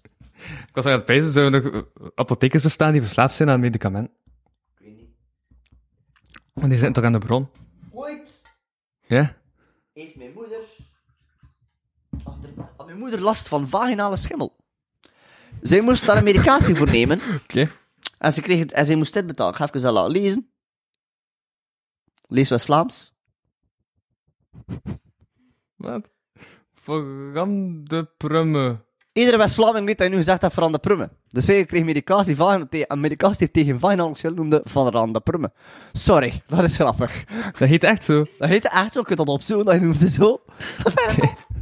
Ik 0.42 0.74
was 0.74 0.86
aan 0.86 0.92
het 0.92 1.04
pijzen, 1.04 1.32
zouden 1.32 1.64
er 1.64 1.72
nog 1.72 1.84
apothekers 2.14 2.62
bestaan 2.62 2.92
die 2.92 3.00
verslaafd 3.00 3.34
zijn 3.34 3.50
aan 3.50 3.60
medicamenten? 3.60 4.14
Ik 4.78 4.84
weet 4.84 4.96
niet. 4.96 5.10
Want 6.52 6.68
die 6.68 6.78
zitten 6.78 6.92
toch 6.92 7.04
aan 7.04 7.12
de 7.12 7.26
bron? 7.26 7.48
Ooit 7.90 8.42
Ja? 9.06 9.36
heeft 9.92 10.16
mijn 10.16 10.32
moeder... 10.32 10.43
Mijn 12.94 13.06
moeder 13.06 13.24
last 13.24 13.48
van 13.48 13.68
vaginale 13.68 14.16
schimmel. 14.16 14.56
Zij 15.62 15.80
moest 15.80 16.06
daar 16.06 16.16
een 16.16 16.24
medicatie 16.24 16.74
voor 16.74 16.90
nemen. 16.90 17.20
Oké. 17.42 17.70
En 18.18 18.32
ze, 18.32 18.40
kreeg 18.40 18.58
het, 18.58 18.72
en 18.72 18.86
zij 18.86 18.96
moest 18.96 19.12
dit 19.12 19.26
betalen. 19.26 19.52
Ik 19.52 19.58
ga 19.58 19.66
even 19.66 19.80
dat 19.80 19.92
laten 19.92 20.10
lezen. 20.10 20.50
Lees 22.28 22.48
West-Vlaams. 22.48 23.12
Wat? 25.74 26.10
Verande 26.74 28.04
prumme. 28.16 28.84
Iedere 29.12 29.36
West-Vlaming 29.36 29.86
weet 29.86 29.98
dat 29.98 30.06
je 30.06 30.12
nu 30.12 30.18
gezegd 30.18 30.42
hebt 30.42 30.54
van 30.54 30.72
de 30.72 30.78
prummen. 30.78 31.10
Dus 31.28 31.44
zij 31.44 31.64
kreeg 31.64 31.84
medicatie, 31.84 32.36
van, 32.36 32.68
medicatie 32.94 33.50
tegen 33.50 33.80
vaginale 33.80 34.16
schil 34.16 34.34
noemde 34.34 34.60
van 34.64 35.12
de 35.12 35.20
prummen. 35.20 35.52
Sorry, 35.92 36.42
dat 36.46 36.62
is 36.64 36.74
grappig. 36.74 37.24
Dat 37.58 37.68
heet 37.68 37.84
echt 37.84 38.04
zo. 38.04 38.26
Dat 38.38 38.48
heette 38.48 38.68
echt 38.68 38.92
zo, 38.92 39.02
kun 39.02 39.16
je 39.16 39.24
dat 39.24 39.34
opzoeken, 39.34 39.90
dat 39.90 40.00
het 40.00 40.12
zo. 40.12 40.42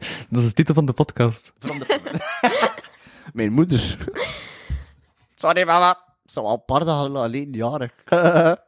Dat 0.30 0.42
is 0.42 0.48
de 0.48 0.54
titel 0.54 0.74
van 0.74 0.86
de 0.86 0.92
podcast. 0.92 1.52
Van 1.58 1.78
de. 1.78 1.98
Mijn 3.32 3.52
moeder. 3.52 3.98
Sorry 5.34 5.64
mama. 5.66 5.98
Zo 6.26 6.40
al 6.40 6.52
een 6.52 6.64
paar 6.64 6.84
dagen 6.84 7.16
alleen 7.16 7.52
jarig. 7.52 7.92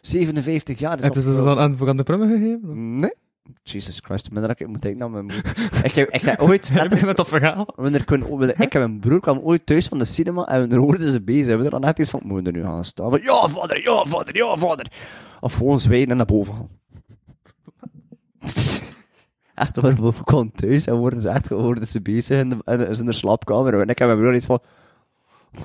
57 0.00 0.78
jaar 0.78 0.96
is 0.96 1.02
Heb 1.02 1.14
je 1.14 1.20
dat 1.22 1.34
ze 1.36 1.42
dan 1.44 1.58
aan 1.58 1.76
verande 1.76 2.02
prumme 2.02 2.26
gegeven? 2.26 2.96
Nee. 2.96 3.14
Jesus 3.62 4.00
Christ, 4.04 4.30
maar 4.30 4.42
dat 4.42 4.60
ik 4.60 4.66
moet 4.66 4.82
denken 4.82 5.02
aan 5.02 5.10
mijn 5.10 5.24
moeder. 5.24 5.44
ik, 5.82 5.94
heb, 5.94 6.08
ik 6.10 6.20
heb 6.20 6.40
ooit... 6.40 6.68
Heb 6.68 6.98
je 6.98 7.06
met 7.06 7.16
dat 7.16 7.28
verhaal? 7.28 7.66
Wanneer 7.76 8.00
ik, 8.00 8.08
wanneer- 8.08 8.60
ik 8.60 8.72
heb 8.72 8.82
een 8.82 9.00
broer 9.00 9.20
kwam 9.20 9.38
ooit 9.38 9.66
thuis 9.66 9.86
van 9.88 9.98
de 9.98 10.04
cinema 10.04 10.46
en 10.48 10.68
we 10.68 10.76
hoorden 10.76 11.12
ze 11.12 11.22
bezig. 11.22 11.46
En 11.52 11.58
we 11.58 11.64
er 11.64 11.70
dan 11.70 11.80
net 11.80 11.98
iets 11.98 12.10
van 12.10 12.20
moeder 12.24 12.52
nu 12.52 12.62
gaan 12.62 12.84
staan. 12.84 13.10
Van, 13.10 13.20
ja, 13.22 13.48
vader, 13.48 13.82
ja, 13.82 14.04
vader, 14.04 14.36
ja, 14.36 14.56
vader. 14.56 14.92
Of 15.40 15.54
gewoon 15.54 15.80
zwijgen 15.80 16.10
en 16.10 16.16
naar 16.16 16.26
boven 16.26 16.54
gaan. 16.54 16.68
Echt, 19.56 19.76
waar, 19.76 19.94
we 20.02 20.12
kwamen 20.24 20.52
thuis 20.54 20.86
en 20.86 20.94
worden 20.94 21.22
ze 21.22 21.28
echt 21.28 21.48
hoorden 21.48 21.86
ze 21.86 22.00
bezig 22.02 22.38
in, 22.38 22.48
de, 22.48 22.56
in, 22.64 22.98
in 22.98 23.06
de 23.06 23.12
slaapkamer. 23.12 23.80
En 23.80 23.88
ik 23.88 23.98
heb 23.98 24.08
mijn 24.08 24.20
broer 24.20 24.34
iets 24.34 24.46
van... 24.46 24.60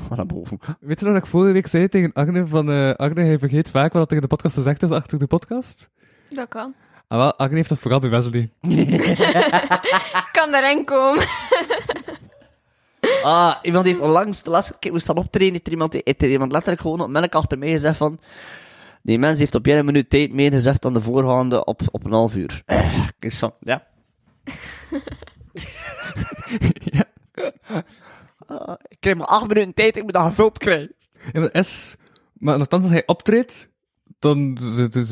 "Ga 0.08 0.16
naar 0.16 0.26
boven. 0.26 0.60
Weet 0.80 1.00
je 1.00 1.06
nog 1.06 1.14
dat 1.14 1.24
ik 1.24 1.30
vorige 1.30 1.54
week 1.54 1.68
zei 1.68 1.88
tegen 1.88 2.14
Agne 2.14 2.48
van... 2.48 2.72
eh 2.72 2.92
Agne, 2.92 3.22
hij 3.22 3.40
vergeet 3.40 3.70
vaak 3.70 3.94
wat 3.94 4.02
er 4.02 4.08
tegen 4.08 4.24
de 4.24 4.30
podcast 4.30 4.56
gezegd 4.56 4.84
is 4.84 4.92
achter 4.92 5.20
de 5.20 5.28
podcast? 5.28 5.90
Dat 6.30 6.48
kan. 6.48 6.74
Ah 7.08 7.18
wel, 7.18 7.36
Agne 7.38 7.56
heeft 7.56 7.70
dat 7.70 7.78
vooral 7.78 8.00
bij 8.00 8.10
Wesley. 8.10 8.50
Kan 10.32 10.54
erin 10.54 10.86
komen. 10.86 11.26
Ah, 13.24 13.56
iemand 13.62 13.86
heeft 13.86 14.00
onlangs, 14.00 14.44
de 14.44 14.50
laatste 14.50 14.76
keer 14.80 14.92
moest 14.92 15.04
staan 15.04 15.18
optreden, 15.18 15.52
heeft 15.54 15.66
er 15.66 15.72
iemand, 15.72 15.94
heeft 15.94 16.22
er 16.22 16.30
iemand 16.32 16.52
letterlijk 16.52 16.82
gewoon 16.82 17.02
op 17.02 17.10
melk 17.10 17.36
achter 17.36 17.58
mij 17.58 17.70
gezegd 17.70 17.98
van... 17.98 18.20
Die 19.04 19.20
mens 19.20 19.40
heeft 19.40 19.56
op 19.56 19.66
jij 19.66 19.84
minuut 19.84 20.10
tijd 20.10 20.34
meer 20.34 20.52
gezegd 20.52 20.82
dan 20.82 20.94
de 20.94 21.02
voorgaande 21.02 21.66
op, 21.66 21.82
op 21.92 22.06
een 22.06 22.12
half 22.12 22.36
uur. 22.36 22.62
Eh, 22.66 23.08
ik 23.20 23.32
zo, 23.32 23.56
ja. 23.60 23.88
ja. 26.92 27.06
Ah, 28.46 28.76
ik 28.88 28.98
krijg 29.00 29.18
maar 29.18 29.28
acht 29.28 29.48
minuten 29.48 29.74
tijd, 29.74 29.98
ik 29.98 30.04
moet 30.04 30.14
dat 30.14 30.26
gevuld 30.26 30.58
krijgen. 30.58 30.96
Ja, 31.32 31.40
maar 31.40 31.54
is... 31.54 31.96
Maar 32.34 32.58
nogthans, 32.58 32.84
als 32.84 32.92
hij 32.92 33.06
optreedt, 33.06 33.70
dan, 34.20 34.58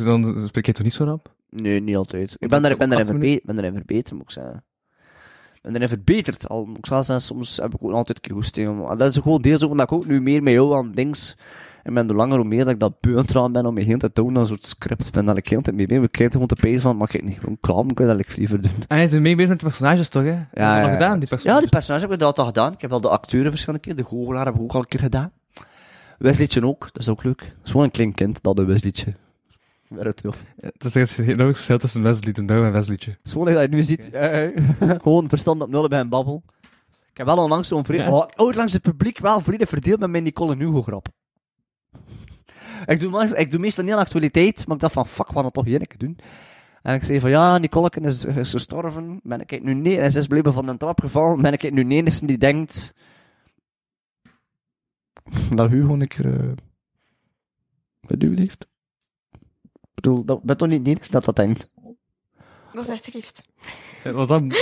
dan, 0.04 0.22
dan 0.22 0.48
spreek 0.48 0.66
je 0.66 0.72
toch 0.72 0.84
niet 0.84 0.94
zo 0.94 1.04
rap? 1.04 1.34
Nee, 1.50 1.82
niet 1.82 1.96
altijd. 1.96 2.36
Ik 2.40 2.50
ben, 2.50 2.62
daar, 2.62 2.72
ik 2.72 2.78
ben, 2.78 2.90
acht 2.90 3.06
verbe 3.06 3.42
ben 3.44 3.56
daarin 3.56 3.74
verbeterd, 3.74 4.12
moet 4.12 4.22
ik 4.22 4.32
zeggen. 4.32 4.64
Ik 5.54 5.62
ben 5.62 5.72
daarin 5.72 5.90
verbeterd. 5.90 6.48
Al 6.48 6.66
moet 6.66 6.78
ik 6.78 6.86
wel 6.86 7.04
zeggen, 7.04 7.26
soms 7.26 7.58
heb 7.58 7.74
ik 7.74 7.84
ook 7.84 7.92
altijd 7.92 8.18
een 8.18 8.24
keer 8.24 8.34
goesting. 8.34 8.98
Dat 8.98 9.10
is 9.10 9.22
gewoon 9.22 9.42
deels 9.42 9.64
ook 9.64 9.72
omdat 9.72 9.92
ik 9.92 9.98
ook 9.98 10.06
nu 10.06 10.22
meer 10.22 10.44
met 10.44 10.54
jou 10.54 10.78
aan 10.78 10.92
dings... 10.92 11.36
En 11.84 11.94
ben 11.94 12.08
hoe 12.08 12.16
langer 12.16 12.38
hoe 12.38 12.46
meer 12.48 12.64
dat 12.64 12.74
ik 12.74 12.80
dat 12.80 13.00
bunt 13.00 13.36
aan 13.36 13.52
ben 13.52 13.66
om 13.66 13.78
je 13.78 13.84
heel 13.84 13.98
te 13.98 14.10
doen, 14.14 14.34
dan 14.34 14.42
een 14.42 14.48
soort 14.48 14.64
script 14.66 15.12
ben 15.12 15.26
dat 15.26 15.38
ik 15.38 15.48
heel 15.48 15.62
tijd 15.62 15.76
mee 15.76 15.86
ben. 15.86 16.02
We 16.02 16.08
krijgen 16.08 16.32
gewoon 16.34 16.48
te 16.48 16.56
pezen 16.56 16.82
van, 16.82 16.96
mag 16.98 17.14
ik 17.14 17.24
niet 17.24 17.40
gewoon 17.40 17.58
klaar, 17.60 17.86
ik 17.86 17.98
dat 17.98 18.20
ik 18.20 18.36
liever 18.36 18.62
doen. 18.62 18.72
Ah, 18.72 18.84
hij 18.88 19.04
is 19.04 19.12
mee 19.14 19.36
bezig 19.36 19.50
met 19.50 19.60
de 19.60 19.66
personages 19.66 20.10
toch, 20.10 20.24
hè? 20.24 20.36
Dat 20.54 20.84
al 20.84 20.90
gedaan, 20.90 21.12
die 21.20 21.22
Ja, 21.22 21.28
personages? 21.30 21.62
die 21.62 21.70
personage 21.70 22.04
heb 22.04 22.14
ik 22.14 22.20
dat 22.20 22.40
al 22.40 22.46
gedaan. 22.46 22.74
Ik 22.74 22.82
heb 22.82 22.92
al 22.92 23.02
de 23.02 23.10
acteuren 23.10 23.50
verschillende 23.52 23.86
keer, 23.86 23.96
de 23.96 24.04
goochelaar 24.04 24.46
heb 24.46 24.56
ik 24.56 24.62
ook 24.62 24.74
al 24.74 24.80
een 24.80 24.88
keer 24.88 25.00
gedaan. 25.00 25.32
Wesleytje 26.18 26.66
ook, 26.66 26.80
dat 26.80 26.98
is 27.02 27.10
ook 27.10 27.24
leuk. 27.24 27.42
Het 27.42 27.64
is 27.64 27.72
gewoon 27.72 27.86
een 27.86 27.92
klein 27.92 28.14
kind, 28.14 28.44
dat 28.44 28.58
een 30.06 30.14
tof. 30.14 30.44
Het 30.58 30.84
is 30.84 30.96
echt 30.96 31.18
een 31.18 31.28
enorm 31.30 31.54
verschil 31.54 31.78
tussen 31.78 32.02
Wesley 32.02 32.34
toen 32.34 32.50
en 32.50 32.72
Wesleytje. 32.72 33.12
Het 33.12 33.20
is 33.24 33.32
gewoon 33.32 33.54
dat 33.54 33.62
je 33.62 33.68
nu 33.68 33.84
ziet, 33.84 34.10
gewoon 35.04 35.30
verstand 35.30 35.62
op 35.62 35.70
nul 35.70 35.88
bij 35.88 36.00
een 36.00 36.10
babbel. 36.10 36.44
Ik 37.12 37.18
heb 37.18 37.26
wel 37.26 37.38
onlangs 37.44 37.68
zo'n 37.68 37.86
vriend, 37.86 38.04
Ja. 38.04 38.10
oh, 38.12 38.28
ooit 38.36 38.56
langs 38.56 38.74
het 38.74 38.82
publiek 38.82 39.20
wel 39.20 39.40
volledig 39.40 39.70
verdeeld 39.70 40.00
met 40.00 40.10
mijn 40.10 40.24
Nicole 40.24 40.52
en 40.54 40.60
Hugo 40.60 40.82
grap. 40.82 41.08
Ik 42.86 43.00
doe, 43.00 43.38
ik 43.38 43.52
doe 43.52 43.60
meestal 43.60 43.84
niet 43.84 43.94
aan 43.94 44.00
actualiteit, 44.00 44.68
maar 44.68 44.76
ik 44.76 44.82
dacht 44.82 44.94
van, 44.94 45.08
fuck, 45.08 45.32
wat 45.32 45.44
dan 45.44 45.52
toch 45.52 45.66
hier 45.66 45.80
een 45.80 45.88
keer 45.88 45.98
doen. 45.98 46.18
En 46.82 46.96
ik 46.96 47.04
zei 47.04 47.20
van, 47.20 47.30
ja, 47.30 47.58
Nicole 47.58 47.90
is, 48.02 48.26
is 48.26 48.52
gestorven, 48.52 49.20
ben 49.24 49.42
ik 49.42 49.64
nu 49.64 49.74
nee, 49.74 50.00
en 50.00 50.12
ze 50.12 50.20
is 50.20 50.28
blijven 50.28 50.54
van 50.54 50.66
de 50.66 50.78
trap 50.78 51.00
gevallen, 51.00 51.42
ben 51.42 51.54
ik 51.54 51.72
nu 51.72 51.88
enige 51.88 52.26
die 52.26 52.38
denkt, 52.38 52.94
dat 55.56 55.70
Hugo 55.70 55.94
een 55.94 56.08
keer, 56.08 56.26
uh, 56.26 56.52
met 58.08 58.24
u 58.24 58.38
heeft. 58.38 58.68
bedoel, 59.94 60.26
dat 60.26 60.44
ben 60.44 60.58
toch 60.58 60.68
niet 60.68 60.86
de 60.86 60.98
dat 61.10 61.26
dat 61.26 61.36
denkt. 61.36 61.68
Dat 62.74 62.84
is 62.84 62.90
echt 62.90 63.04
triest. 63.04 63.44
Ja, 64.04 64.12
Wat 64.12 64.28
dan? 64.28 64.54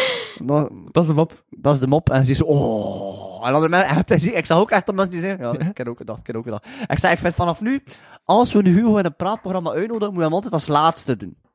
Dat, 0.43 0.71
Dat 0.91 1.03
is 1.03 1.09
de 1.09 1.15
mop. 1.15 1.43
dat 1.49 1.73
is 1.73 1.79
de 1.79 1.87
mop. 1.87 2.09
En 2.09 2.25
ze 2.25 2.31
is 2.31 2.41
oh. 2.41 3.16
En 3.45 3.54
andere 3.54 3.69
mensen, 3.69 4.36
ik 4.38 4.45
zag 4.45 4.58
ook 4.58 4.71
echt 4.71 4.86
dat 4.86 4.95
mensen 4.95 5.13
die 5.13 5.21
zeggen, 5.21 5.45
ja, 5.45 5.67
ik 5.67 5.73
ken 5.73 5.88
ook 5.88 5.97
gedacht, 5.97 6.19
ik 6.19 6.26
ken 6.26 6.36
ook. 6.36 6.62
Ik 6.88 7.00
zei, 7.00 7.13
ik 7.13 7.19
vind 7.19 7.34
vanaf 7.34 7.62
nu, 7.62 7.84
als 8.23 8.54
we 8.54 8.62
nu 8.62 8.73
Hugo 8.73 8.97
in 8.97 9.06
een 9.06 9.15
praatprogramma 9.15 9.71
uitnodigen, 9.71 10.08
moet 10.08 10.17
je 10.17 10.23
hem 10.23 10.34
altijd 10.34 10.54
als 10.54 10.67
laatste 10.67 11.17
doen. 11.17 11.38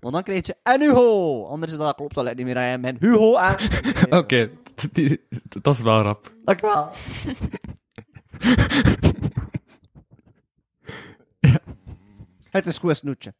Want 0.00 0.14
dan 0.14 0.22
krijg 0.22 0.46
je, 0.46 0.56
en 0.62 0.80
Hugo! 0.80 1.46
Anders 1.46 1.72
is 1.72 1.78
dat, 1.78 1.94
klopt 1.94 2.14
dat 2.14 2.36
niet 2.36 2.46
meer 2.46 2.56
aan 2.56 2.62
hem. 2.62 2.84
En 2.84 2.96
Hugo 3.00 3.36
en... 3.36 3.56
Oké, 4.18 4.50
dat 5.62 5.74
is 5.74 5.80
wel 5.80 6.02
rap. 6.02 6.34
Dank 6.44 6.62
u 6.62 6.66
wel. 6.66 6.90
Het 12.50 12.66
is 12.66 12.78
goed, 12.78 12.96
snoetje. 12.96 13.34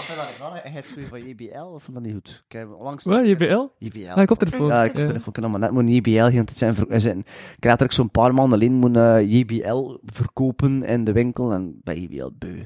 Hij 0.00 0.70
heeft 0.70 0.92
goeie 0.92 1.06
van 1.08 1.28
JBL 1.28 1.58
of 1.58 1.82
vond 1.82 1.96
dat 1.96 2.06
niet 2.06 2.12
goed? 2.14 2.44
Ik 2.48 2.52
heb 2.52 2.72
onlangs... 2.72 3.04
Wat, 3.04 3.26
JBL? 3.26 3.64
JBL. 3.78 4.08
Ah, 4.10 4.22
ik 4.22 4.30
op 4.30 4.38
telefoon. 4.38 4.66
Ja, 4.66 4.84
ik 4.84 4.92
heb 4.92 5.06
telefoon 5.06 5.32
kunnen, 5.32 5.50
maar 5.50 5.60
net 5.60 5.70
moet 5.70 5.88
JBL 5.88 6.10
hier, 6.10 6.32
want 6.34 6.48
het 6.48 6.58
zijn, 6.58 6.74
zijn, 6.90 7.24
ik 7.58 7.64
had 7.64 7.80
er 7.80 7.92
zo'n 7.92 8.10
paar 8.10 8.34
maanden 8.34 8.58
alleen 8.58 8.72
moeten 8.72 9.16
eh, 9.16 9.32
JBL 9.32 9.96
verkopen 10.04 10.82
in 10.84 11.04
de 11.04 11.12
winkel 11.12 11.52
en 11.52 11.80
bij 11.82 11.98
JBL 11.98 12.28
beu. 12.38 12.64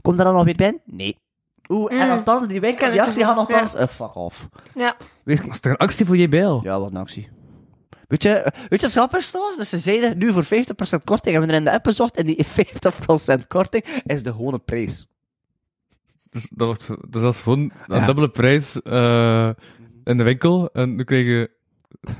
Komt 0.00 0.18
er 0.18 0.24
dan 0.24 0.34
nog 0.34 0.44
weer 0.44 0.54
bij? 0.54 0.80
Nee. 0.84 1.18
Oeh, 1.68 1.92
en 2.00 2.06
Mm. 2.06 2.12
althans, 2.12 2.46
die 2.46 2.60
winkel, 2.60 2.90
die 2.90 3.00
actie 3.02 3.24
gaat 3.24 3.34
wel, 3.34 3.44
nogthans, 3.44 3.74
eh, 3.74 3.86
fuck 3.86 4.14
off. 4.14 4.48
Ja. 4.74 4.96
Weet 5.24 5.38
je, 5.38 5.46
Was 5.46 5.60
er 5.60 5.70
een 5.70 5.76
actie 5.76 6.06
voor 6.06 6.16
JBL? 6.16 6.60
ja, 6.62 6.80
wat 6.80 6.90
een 6.90 6.96
actie. 6.96 7.28
Weet 8.08 8.22
je, 8.22 8.52
weet 8.68 8.80
je 8.80 8.86
wat 8.86 8.90
grappig 8.90 9.18
is 9.18 9.30
trouwens? 9.30 9.56
Dus 9.58 9.68
ze 9.68 9.78
zeiden 9.78 10.18
nu 10.18 10.32
voor 10.32 10.44
50% 10.44 11.04
korting, 11.04 11.34
hebben 11.36 11.46
we 11.46 11.52
er 11.52 11.58
in 11.60 11.64
de 11.64 11.70
app 11.72 11.86
gezocht, 11.86 12.16
en 12.16 12.26
die 12.26 12.44
50% 12.46 13.46
korting 13.48 13.84
is 14.04 14.22
de 14.22 14.30
gewone 14.32 14.58
prijs. 14.58 15.06
Dus 16.34 16.48
dat, 16.52 16.66
wordt, 16.66 16.86
dus 17.12 17.22
dat 17.22 17.34
is 17.34 17.40
gewoon 17.40 17.72
een 17.86 18.00
Ja. 18.00 18.06
dubbele 18.06 18.28
prijs 18.28 18.82
eh, 18.82 19.50
in 20.04 20.16
de 20.16 20.22
winkel. 20.22 20.68
En 20.72 20.94
nu 20.94 21.04
krijg 21.04 21.26
je 21.26 21.50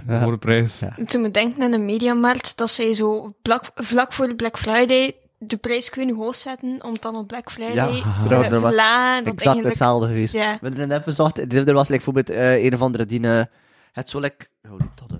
gewoon 0.07 0.33
een 0.33 0.39
prijs. 0.39 0.81
Ja. 0.81 0.97
Toen 1.05 1.23
me 1.23 1.31
denken 1.31 1.63
aan 1.63 1.73
een 1.73 1.85
mediamarkt, 1.85 2.57
dat 2.57 2.71
zij 2.71 2.95
zo 2.95 3.35
vlak, 3.43 3.71
vlak 3.75 4.13
voor 4.13 4.35
Black 4.35 4.59
Friday 4.59 5.15
de 5.39 5.57
prijs 5.57 5.91
kunnen 5.91 6.17
hoog 6.17 6.37
zetten, 6.37 6.85
om 6.85 6.93
het 6.93 7.03
dan 7.03 7.17
op 7.17 7.27
Black 7.27 7.51
Friday 7.51 7.75
Ja, 7.75 8.23
te 8.23 8.29
dat 8.29 8.49
was 8.51 8.61
verlagen. 8.61 9.25
Dat 9.25 9.33
exact 9.33 9.47
eigenlijk... 9.47 9.65
hetzelfde 9.65 10.07
geweest. 10.07 10.35
Ja. 10.35 10.57
We 10.61 10.69
hebben 10.69 10.91
er 10.91 10.99
de 10.99 11.05
gezocht, 11.05 11.39
er 11.39 11.73
was 11.73 11.89
like, 11.89 12.05
bijvoorbeeld 12.05 12.31
eh, 12.31 12.65
een 12.65 12.75
of 12.75 12.83
andere 12.83 13.05
die, 13.05 13.21
eh, 13.29 13.45
het 13.93 14.11
zo 14.11 14.21
like, 14.21 14.47
hoe 14.69 14.79
noemt 14.79 15.09
dat? 15.09 15.19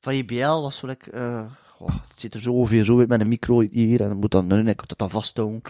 Van 0.00 0.16
JBL 0.16 0.60
was 0.60 0.76
zo 0.76 0.86
like, 0.86 1.10
eh, 1.10 1.42
goh, 1.66 1.88
het 1.88 2.20
zit 2.20 2.34
er 2.34 2.40
zoveel, 2.40 2.84
zo 2.84 2.96
met 2.96 3.20
een 3.20 3.28
micro 3.28 3.60
hier, 3.60 4.00
en 4.00 4.08
dan 4.08 4.16
moet 4.16 4.30
dan, 4.30 4.46
nee, 4.46 4.58
ik 4.58 4.66
moet 4.66 4.88
dat 4.88 4.98
dan 4.98 5.10
vasthouden. 5.10 5.62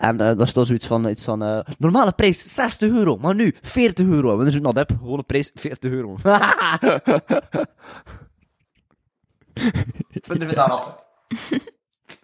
En 0.00 0.20
eh 0.20 0.36
daar 0.36 0.48
stond 0.48 0.66
zoiets 0.66 0.86
van, 0.86 1.08
iets 1.08 1.24
van, 1.24 1.42
eh, 1.42 1.58
normale 1.78 2.12
prijs 2.12 2.54
60 2.54 2.88
euro, 2.88 3.16
maar 3.16 3.34
nu 3.34 3.54
40 3.62 4.06
euro. 4.06 4.40
En 4.40 4.50
zijn 4.50 4.62
naar 4.62 4.72
de 4.72 4.80
app, 4.80 4.90
gewone 4.98 5.22
prijs 5.22 5.50
40 5.54 5.90
euro. 5.90 6.16
Vinden 10.10 10.48
we 10.48 10.54
dat 10.54 10.70
al? 10.70 10.98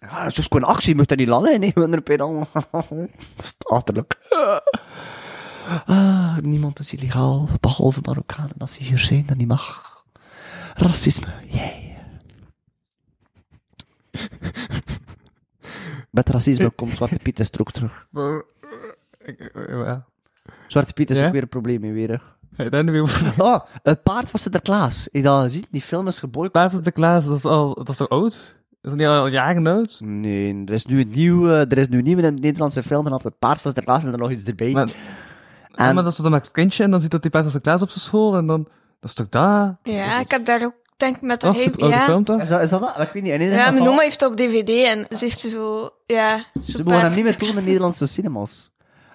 Ja, 0.01 0.19
het 0.19 0.31
is 0.31 0.35
dus 0.35 0.47
gewoon 0.47 0.63
een 0.63 0.75
actie, 0.75 0.95
moet 0.95 1.09
dat 1.09 1.19
niet 1.19 1.29
hè? 1.29 1.35
Nee, 1.35 1.73
we 1.75 1.81
hebben 1.81 2.03
er 2.05 2.17
dan. 2.17 2.47
Statelijk. 3.39 4.17
Ah, 5.87 6.37
niemand 6.37 6.79
is 6.79 6.93
illegaal, 6.93 7.49
behalve 7.61 8.01
Marokkanen. 8.03 8.55
Als 8.59 8.73
ze 8.73 8.83
hier 8.83 8.99
zijn, 8.99 9.27
dan 9.27 9.37
niet 9.37 9.49
mag. 9.49 9.97
Racisme. 10.75 11.33
Met 16.17 16.29
racisme 16.29 16.71
komt 16.71 16.93
Zwarte 16.97 17.19
Piet 17.23 17.39
is 17.39 17.51
er 17.53 17.61
ook 17.61 17.71
terug. 17.71 18.07
Ja. 19.69 20.05
Zwarte 20.67 20.93
Piet 20.93 21.11
is 21.11 21.17
Ja? 21.19 21.27
ook 21.27 21.33
weer 21.33 21.43
een 21.43 21.49
probleem 21.49 21.81
mee 21.81 21.93
weer. 21.93 22.09
hè. 22.57 22.65
Oh, 23.39 23.61
het 23.83 24.03
paard 24.03 24.31
van 24.31 24.39
Sinterklaas. 24.41 25.05
Heb 25.05 25.13
je 25.15 25.23
dat 25.23 25.43
gezien? 25.43 25.65
Die 25.71 25.81
film 25.81 26.07
is 26.07 26.19
geboycott. 26.19 26.53
Plaats 26.53 26.75
op 26.75 26.85
de 26.85 26.93
Klaas, 26.93 27.25
dat 27.25 27.37
is, 27.37 27.45
al, 27.45 27.75
dat 27.75 27.89
is 27.89 27.97
toch 27.97 28.09
oud? 28.09 28.33
Is 28.83 28.93
dat 28.93 28.95
niet 28.97 29.07
al 29.07 29.27
jaren 29.27 29.67
oud? 29.67 29.97
Nee, 30.01 30.63
er 30.67 30.73
is 30.73 30.87
nu 30.87 31.01
een 31.01 31.09
nieuw, 31.09 31.49
eh, 31.49 31.61
er 31.61 31.79
is 31.79 31.89
nu 31.89 32.03
nieuw 32.03 32.19
in 32.19 32.25
een 32.25 32.35
Nederlandse 32.35 32.83
film 32.83 33.07
en 33.07 33.13
had 33.13 33.23
het 33.25 33.39
paard 33.39 33.61
van 33.61 33.73
Sinterklaas 33.73 34.05
en 34.05 34.13
er 34.13 34.19
nog 34.19 34.31
iets 34.31 34.45
erbij. 34.45 34.71
Maar, 34.73 34.83
En- 34.83 34.91
ja, 35.87 35.93
maar 35.93 36.05
dat 36.05 36.13
is 36.13 36.19
dan 36.19 36.31
met 36.31 36.43
het 36.45 36.53
kindje 36.53 36.83
en 36.85 36.91
dan 36.91 37.01
ziet 37.01 37.11
dat 37.11 37.23
die 37.23 37.31
plaats 37.31 37.47
op 37.47 37.53
de 37.53 37.61
Klaas 37.61 37.83
op 37.83 37.89
zijn 37.91 38.01
school 38.05 38.37
en 38.37 38.47
dan... 38.47 38.63
Dat 39.01 39.11
is 39.11 39.15
toch 39.15 39.29
daar? 39.29 39.77
Ja, 39.83 40.21
ik 40.21 40.31
heb 40.31 40.45
daar 40.47 40.65
ook, 40.65 40.75
denk 40.97 41.21
met 41.21 41.43
haar 41.43 41.51
Oh, 41.51 41.57
heel... 41.57 41.65
super 41.67 41.81
oude 41.83 41.97
Ja, 41.97 42.05
film 42.05 42.25
toch? 42.25 42.41
Is 42.41 42.49
dat, 42.49 42.63
is 42.63 42.69
dat 42.71 42.81
dat? 42.81 43.01
Ik 43.01 43.11
weet 43.13 43.23
niet. 43.23 43.33
In 43.33 43.41
ja 43.41 43.59
geval- 43.59 43.73
mijn 43.73 43.89
oma 43.89 44.01
heeft 44.03 44.21
het 44.21 44.31
op 44.31 44.37
dvd 44.37 44.69
en 44.69 45.17
ze 45.19 45.25
heeft 45.25 45.41
zo... 45.41 45.91
Ja, 46.07 46.45
Ze 46.65 46.71
zo 46.77 46.83
mogen 46.85 47.01
hem 47.01 47.15
niet 47.15 47.25
meer 47.25 47.37
tonen 47.37 47.57
in 47.59 47.65
Nederlandse 47.65 48.07
cinemas. 48.07 48.71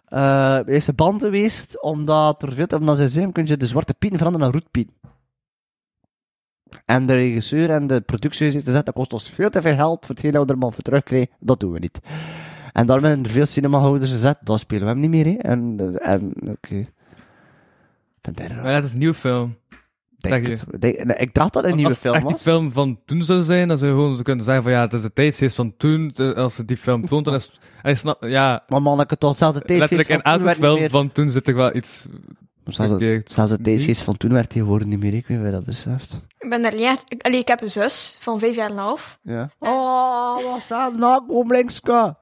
Eh 0.06 0.58
er 0.58 0.70
is 0.70 0.88
een 0.88 0.96
band 0.96 1.22
geweest, 1.22 1.82
omdat, 1.82 2.44
er 2.44 2.54
veel, 2.54 2.66
omdat 2.80 2.98
ze 2.98 3.08
zeggen, 3.08 3.32
kun 3.32 3.46
je 3.46 3.58
de 3.58 3.66
zwarte 3.66 3.94
pieten 3.94 4.18
veranderen 4.18 4.48
naar 4.48 4.56
roetpieten. 4.62 4.96
En 6.86 7.06
de 7.06 7.14
regisseur 7.14 7.70
en 7.70 7.88
de 7.88 8.02
productiehuis 8.02 8.54
heeft 8.54 8.66
gezegd, 8.66 8.86
dat 8.86 8.94
kost 8.96 9.14
ons 9.14 9.30
veel 9.30 9.50
te 9.50 9.62
veel 9.62 9.76
geld 9.76 10.00
voor 10.06 10.16
hetgeen 10.16 10.32
dat 10.32 10.46
we 10.48 10.52
er 10.54 10.58
maar 10.58 10.72
voor 10.72 10.84
terugkrijgen. 10.84 11.30
Dat 11.40 11.60
doen 11.60 11.72
we 11.72 11.80
niet. 11.80 12.00
En 12.74 12.86
daarom 12.86 13.06
hebben 13.06 13.26
er 13.26 13.32
veel 13.32 13.46
cinemahouders 13.46 14.12
gezegd, 14.12 14.38
dat 14.42 14.60
spelen 14.60 14.84
we 14.84 14.90
hem 14.90 15.00
niet 15.00 15.10
meer, 15.10 15.26
hè. 15.26 15.32
En, 15.38 15.76
eh, 16.00 16.12
en 16.14 16.34
oké. 16.42 16.88
Maar 18.38 18.50
ja, 18.70 18.76
het 18.76 18.84
is 18.84 18.94
een 18.94 19.00
nieuwe 19.00 19.14
film. 19.14 19.56
Denk 20.22 20.48
zeg 20.48 20.60
het. 20.72 20.82
Denk- 20.82 21.04
nee, 21.04 21.18
ik 21.18 21.34
dacht 21.34 21.54
dat 21.54 21.64
een 21.64 21.76
nieuwe 21.76 21.88
als 21.90 21.94
het 21.98 22.04
film 22.04 22.16
echt 22.16 22.26
die 22.28 22.34
was. 22.34 22.42
film 22.44 22.72
van 22.72 23.00
toen 23.06 23.24
zou 23.24 23.42
zijn, 23.42 23.68
dan 23.68 23.78
zou 23.78 23.92
je 23.92 23.98
gewoon 23.98 24.24
kunnen 24.24 24.46
zeggen 24.46 24.64
van 24.64 24.72
ja, 24.72 24.82
het 24.82 24.94
is 24.94 25.02
de 25.02 25.14
tijdsgeest 25.14 25.56
van 25.56 25.74
toen. 25.78 26.12
eh, 26.16 26.32
Als 26.32 26.56
ze 26.56 26.66
die 26.66 26.78
film 26.78 27.08
toont, 27.08 27.26
dan 27.26 27.34
is 27.34 27.44
het... 27.46 27.60
Hij 27.82 27.96
snap, 27.96 28.24
ja, 28.26 28.64
Maar 28.68 28.82
manneke, 28.82 29.18
toch 29.18 29.30
hetzelfde 29.30 29.60
tijdgeest 29.62 29.80
letterlijk 29.92 30.10
in 30.10 30.32
van 30.32 30.40
toen 30.40 30.48
elke 30.48 30.62
film 30.62 30.80
meer- 30.80 30.90
van 30.90 31.12
toen 31.12 31.30
zit 31.30 31.48
er 31.48 31.56
wel 31.56 31.76
iets 31.76 32.06
Zelfs 32.66 32.92
het- 32.92 33.50
de 33.50 33.62
tijdgeest 33.62 34.02
van 34.02 34.18
toen 34.18 34.34
werd 34.34 34.50
tegenwoordig 34.50 34.88
niet 34.88 35.00
meer, 35.00 35.14
ik 35.14 35.28
weet 35.28 35.42
je 35.46 35.52
dat 35.52 35.66
beseft. 35.66 36.22
Ik 36.40 36.50
ben 36.50 36.62
daar 36.62 36.72
niet 36.74 36.82
echt... 36.82 37.04
ik- 37.08 37.22
Allee, 37.26 37.40
ik 37.40 37.48
heb 37.48 37.62
een 37.62 37.70
zus 37.70 38.18
van 38.20 38.40
vijf 38.40 38.56
jaar 38.56 38.66
en 38.70 38.72
een 38.72 38.78
half. 38.82 39.20
Ja. 39.22 39.50
Oh, 39.60 40.44
wat 40.52 40.62
staat 40.62 40.98
nou, 40.98 41.26
kom 41.28 41.52
linkske. 41.52 42.16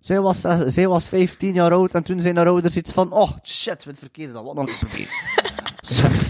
Zij 0.00 0.20
was, 0.20 0.40
zij 0.66 0.88
was 0.88 1.08
15 1.08 1.52
jaar 1.54 1.72
oud 1.72 1.94
en 1.94 2.02
toen 2.02 2.20
zijn 2.20 2.36
haar 2.36 2.46
ouders 2.46 2.76
iets 2.76 2.92
van, 2.92 3.12
oh 3.12 3.30
shit, 3.44 3.86
met 3.86 3.98
verkeerde, 3.98 4.32
dat 4.32 4.44
wat 4.44 4.54
nog 4.54 4.68
een 4.68 4.78
probleem. 4.78 5.06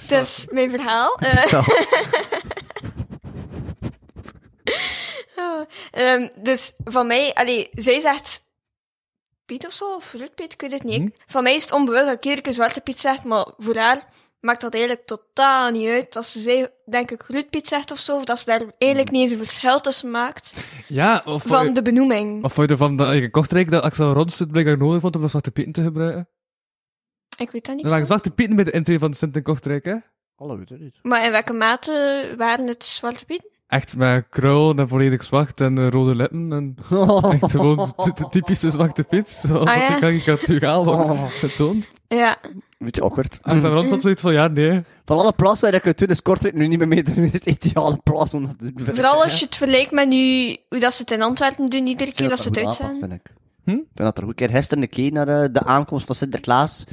Het 0.00 0.10
is 0.10 0.46
mijn 0.50 0.70
verhaal. 0.70 1.18
Ehm, 5.90 6.28
dus 6.36 6.72
van 6.84 7.06
mij, 7.06 7.34
allee, 7.34 7.68
zij 7.72 8.00
zegt 8.00 8.42
Piet 9.46 9.66
of 9.66 9.72
zo, 9.72 9.94
of 9.94 10.12
Roetpiet, 10.12 10.52
ik 10.52 10.60
weet 10.60 10.72
het 10.72 10.82
niet. 10.82 10.98
Hm? 10.98 11.32
Van 11.32 11.42
mij 11.42 11.54
is 11.54 11.62
het 11.62 11.72
onbewust 11.72 12.04
dat 12.04 12.14
ik 12.14 12.24
iedere 12.24 12.42
keer 12.42 12.54
Zwarte 12.54 12.80
Piet 12.80 13.00
zeg, 13.00 13.22
maar 13.22 13.46
voor 13.58 13.76
haar 13.76 14.08
maakt 14.40 14.60
dat 14.60 14.74
eigenlijk 14.74 15.06
totaal 15.06 15.70
niet 15.70 15.88
uit. 15.88 16.16
Als 16.16 16.32
ze 16.32 16.40
zij, 16.40 16.70
denk 16.92 17.10
ik, 17.10 17.24
Roetpiet 17.28 17.66
zegt 17.66 17.90
of 17.90 17.98
zo, 17.98 18.16
of 18.16 18.24
dat 18.24 18.38
ze 18.38 18.44
daar 18.44 18.62
eigenlijk 18.78 19.10
Hm. 19.10 19.14
niet 19.14 19.22
eens 19.22 19.30
een 19.30 19.44
verschil 19.46 19.80
tussen 19.80 20.10
maakt 20.10 20.54
Ja, 20.88 21.22
of 21.24 21.42
van 21.46 21.64
je, 21.66 21.72
de 21.72 21.82
benoeming. 21.82 22.44
of 22.44 22.52
vond 22.52 22.66
je 22.66 22.72
ervan 22.72 22.96
dat 22.96 23.12
ik 23.12 23.22
in 23.22 23.30
Kortrijk 23.30 23.70
dat 23.70 23.82
Axel 23.82 24.12
Rons 24.12 24.38
het 24.38 24.50
blijkbaar 24.50 24.78
nodig 24.78 25.00
vond 25.00 25.16
om 25.16 25.22
de 25.22 25.28
Zwarte 25.28 25.50
Pieten 25.50 25.72
te 25.72 25.82
gebruiken? 25.82 26.28
Ik 27.36 27.50
weet 27.50 27.66
dat 27.66 27.74
niet. 27.74 27.84
Er 27.84 27.90
waren 27.90 28.06
Zwarte 28.06 28.30
Pieten 28.30 28.56
bij 28.56 28.64
de 28.64 28.70
intree 28.70 28.98
van 28.98 29.10
de 29.10 29.16
Sint 29.16 29.36
in 29.36 29.42
Kortrijk, 29.42 29.84
hè? 29.84 29.94
Hallo, 30.34 30.58
weet 30.58 30.68
het 30.68 30.80
niet. 30.80 30.98
Maar 31.02 31.24
in 31.24 31.30
welke 31.30 31.52
mate 31.52 32.34
waren 32.36 32.66
het 32.66 32.84
Zwarte 32.84 33.24
Piet? 33.24 33.50
Echt 33.66 33.96
met 33.96 34.26
krul 34.28 34.74
en 34.76 34.88
volledig 34.88 35.22
zwart 35.24 35.60
en 35.60 35.78
eh, 35.78 35.88
rode 35.88 36.14
lippen 36.14 36.52
en 36.52 36.76
echt 37.40 37.50
gewoon 37.50 37.76
de, 37.96 38.26
typische 38.30 38.70
Zwarte 38.70 39.02
Piet. 39.04 39.28
Zoals 39.28 39.68
Ah, 39.68 39.76
ja? 39.76 39.88
die 39.88 39.98
karikaturaal 39.98 40.84
wordt 41.16 41.34
getoond. 41.34 41.86
Ja. 42.08 42.36
Beetje 42.84 43.02
awkward. 43.02 43.40
Zoiets 44.02 44.22
van, 44.22 44.32
ja, 44.32 44.48
nee. 44.48 44.82
Van 45.04 45.18
alle 45.18 45.32
plaatsen 45.32 45.70
waar 45.70 45.78
ik 45.78 45.84
het 45.84 45.96
toen 45.96 46.08
is 46.08 46.22
Kortrijk 46.22 46.54
nu 46.54 46.68
niet 46.68 46.78
meer 46.78 46.88
mee, 46.88 47.02
is 47.32 47.32
het 47.32 47.46
ideale 47.46 47.96
plaats 47.96 48.34
om 48.34 48.46
dat 48.46 48.58
te 48.58 48.72
doen. 48.72 48.94
Vooral 48.94 49.22
als 49.22 49.38
je 49.38 49.44
het 49.44 49.56
vergelijkt 49.56 49.90
met 49.90 50.08
nu, 50.08 50.56
hoe 50.68 50.78
dat 50.80 50.94
ze 50.94 51.00
het 51.00 51.10
in 51.10 51.22
Antwerpen 51.22 51.68
doen, 51.68 51.86
iedere 51.86 52.12
keer 52.12 52.28
dat 52.28 52.38
ze 52.38 52.48
het 52.48 52.58
uitzenden. 52.58 52.98
vind 53.00 53.12
ik. 53.12 53.32
Hm? 53.64 53.70
Ik 53.70 53.76
vind 53.76 53.88
dat 53.94 54.18
er 54.18 54.22
goed. 54.24 54.32
Ik 54.32 54.38
heb 54.38 54.50
gisteren 54.50 54.82
een 54.82 54.88
keer 54.88 55.12
naar 55.12 55.28
eh, 55.28 55.48
de 55.52 55.64
aankomst 55.64 56.06
van 56.06 56.14
Sinterklaas. 56.14 56.84